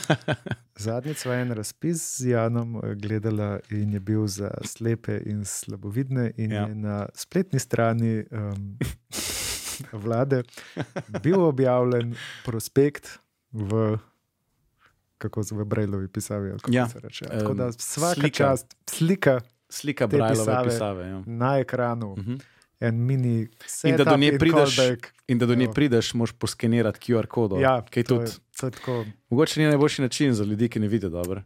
Zadnjič 0.79 1.19
sva 1.19 1.35
en 1.37 1.53
razpis 1.53 1.97
z 2.17 2.27
Janom 2.27 2.77
eh, 2.77 2.95
gledala 2.97 3.49
in 3.71 3.93
je 3.93 4.01
bil 4.01 4.27
za 4.27 4.51
slepe 4.63 5.21
in 5.21 5.45
slabovidne, 5.45 6.33
in 6.37 6.53
Ja. 6.53 6.63
je 6.63 6.75
na 6.77 6.97
spletni 7.15 7.59
strani 7.59 8.25
um, 8.25 8.79
vlade 10.03 10.43
bil 11.21 11.41
objavljen 11.43 12.15
prospekt 12.45 13.19
v. 13.53 13.97
Kako 15.19 15.43
se 15.43 15.55
v 15.55 15.65
Brailovi 15.65 16.09
pisavi, 16.09 16.51
kako 16.53 16.71
Ja, 16.71 16.89
se 16.89 17.01
reče. 17.01 17.25
Tako 17.27 17.55
da 17.55 17.67
vsaka 17.69 18.15
slika. 18.15 18.29
čast, 18.31 18.77
slika 18.87 19.41
Slika 19.69 20.07
Brajlove 20.07 20.37
pisave. 20.39 20.65
pisave. 20.67 21.05
Ja. 21.07 21.23
na 21.27 21.59
ekranu, 21.59 22.15
Mhm. 22.19 22.35
En 22.81 23.07
mini 23.07 23.49
In 23.85 23.97
da 23.97 24.05
do 24.05 24.17
nje 24.17 24.39
prideš, 24.39 24.77
in 25.27 25.39
da 25.39 25.47
do 25.47 25.55
nje 25.55 25.69
prideš, 25.75 26.15
moš 26.15 26.33
poskenirati 26.33 27.01
QR 27.01 27.27
kodo. 27.27 27.59
Ja, 27.61 27.83
kaj 27.91 28.03
to 28.03 28.15
tudi. 28.15 28.31
je, 28.31 28.71
to 28.73 28.93
je 28.99 29.13
Mogoče 29.31 29.61
ni 29.61 29.67
najboljši 29.67 30.03
način 30.03 30.35
za 30.35 30.45
ljudi, 30.45 30.69
ki 30.69 30.81
ne 30.81 30.89
vidijo 30.89 31.11
dobro. 31.11 31.43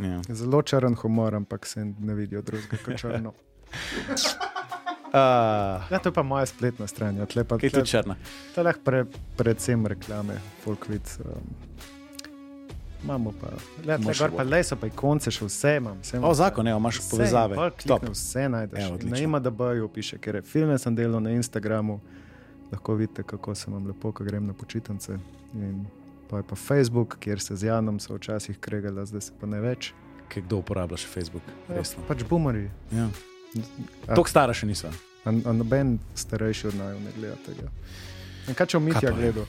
Ja. 0.00 0.22
zelo 0.28 0.62
črn 0.62 0.94
humor, 0.94 1.34
ampak 1.34 1.66
se 1.66 1.84
ne 1.84 2.14
vidijo 2.14 2.42
drugega 2.42 2.76
kot 2.84 2.98
črno. 2.98 3.28
Uh, 3.28 3.34
Ja, 5.90 5.98
to 6.02 6.08
je 6.08 6.12
pa 6.12 6.22
moja 6.22 6.46
spletna 6.46 6.86
stran. 6.86 7.16
Ja, 7.16 7.26
tle 7.26 7.44
pa, 7.44 7.58
kaj 7.58 7.66
je 7.66 7.70
tle, 7.70 7.80
to 7.80 7.86
črna? 7.86 8.16
To 8.54 8.62
lahko 8.62 8.80
pre, 8.84 9.04
predvsem 9.36 9.86
reklame, 9.86 10.40
folkvid. 10.64 11.02
Um, 11.24 11.52
imamo 13.04 13.32
pa, 13.40 13.48
gor 14.18 14.30
pa 14.36 14.42
le 14.42 14.62
so 14.64 14.76
pa 14.76 14.86
ikonce, 14.86 15.30
še 15.30 15.44
vse 15.44 15.76
imam. 15.76 15.98
Vse 16.02 16.16
imam 16.16 16.30
O, 16.30 16.34
zakon, 16.34 16.68
evo, 16.68 16.78
imaš 16.78 16.98
Vse, 16.98 17.10
povezave. 17.10 17.56
kliknem, 17.72 18.12
Vse 18.12 18.48
najdeš. 18.48 18.78
Evo, 18.80 18.88
Na 18.88 18.94
odlično. 18.94 19.18
IMDB-ju 19.18 19.88
piše, 19.88 20.18
ker 20.18 20.34
je 20.34 20.42
filme 20.42 20.78
sem 20.78 20.96
delal 20.96 21.20
na 21.20 21.30
Instagramu, 21.30 22.00
lahko 22.72 22.94
vidite, 22.94 23.22
kako 23.22 23.54
se 23.54 23.70
vam 23.70 23.86
lepo, 23.86 24.12
ko 24.12 24.24
grem 24.24 24.46
na 24.46 24.52
počitnice. 24.52 25.18
In 25.54 25.86
pa 26.28 26.36
je 26.36 26.42
pa 26.42 26.56
Facebook, 26.56 27.16
kjer 27.18 27.40
se 27.40 27.56
z 27.56 27.64
Janom 27.64 28.00
so 28.00 28.14
včasih 28.14 28.58
kregala, 28.58 29.06
zdaj 29.06 29.20
se 29.20 29.32
pa 29.40 29.46
ne 29.46 29.60
več. 29.60 29.92
Kaj 30.28 30.42
kdo 30.42 30.56
uporablja 30.56 30.96
še 30.96 31.08
Facebook? 31.08 31.42
Resno. 31.68 32.02
Pač 32.08 32.22
bumari. 32.24 32.70
Ja. 32.90 33.08
Tok 34.14 34.28
stara 34.28 34.54
še 34.54 34.66
a 35.24 35.52
noben 35.52 35.98
starejši 36.14 36.66
od 36.66 36.74
naju 36.74 37.00
ne 37.00 37.10
gleda 37.16 37.36
tega. 37.46 37.68
In 38.48 38.54
kaj 38.54 38.66
če 38.66 38.78
v 38.78 38.82
Mitja 38.82 39.00
pa 39.00 39.06
je? 39.06 39.14
gledal? 39.14 39.46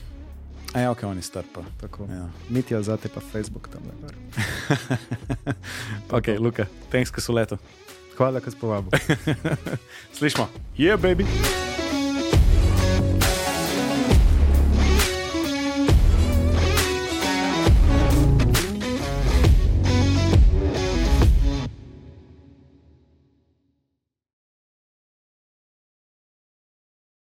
A 0.74 0.80
ja, 0.80 0.90
ok, 0.90 1.02
oni 1.06 1.22
star 1.22 1.44
pa. 1.54 1.62
Tako. 1.80 2.06
Ja. 2.10 2.28
Mitja, 2.50 2.82
zate 2.82 3.08
pa 3.08 3.20
Facebook 3.20 3.68
tam 3.70 3.82
ne 3.86 3.94
gre. 4.02 4.16
ok, 6.18 6.34
Luka, 6.38 6.66
thanks, 6.90 7.14
ko 7.14 7.22
so 7.22 7.32
leto. 7.32 7.58
Hvala, 8.18 8.42
ker 8.42 8.50
si 8.50 8.58
povabil. 8.58 8.90
Slišmo. 10.18 10.48
Yeah, 10.78 10.98
baby. 10.98 11.26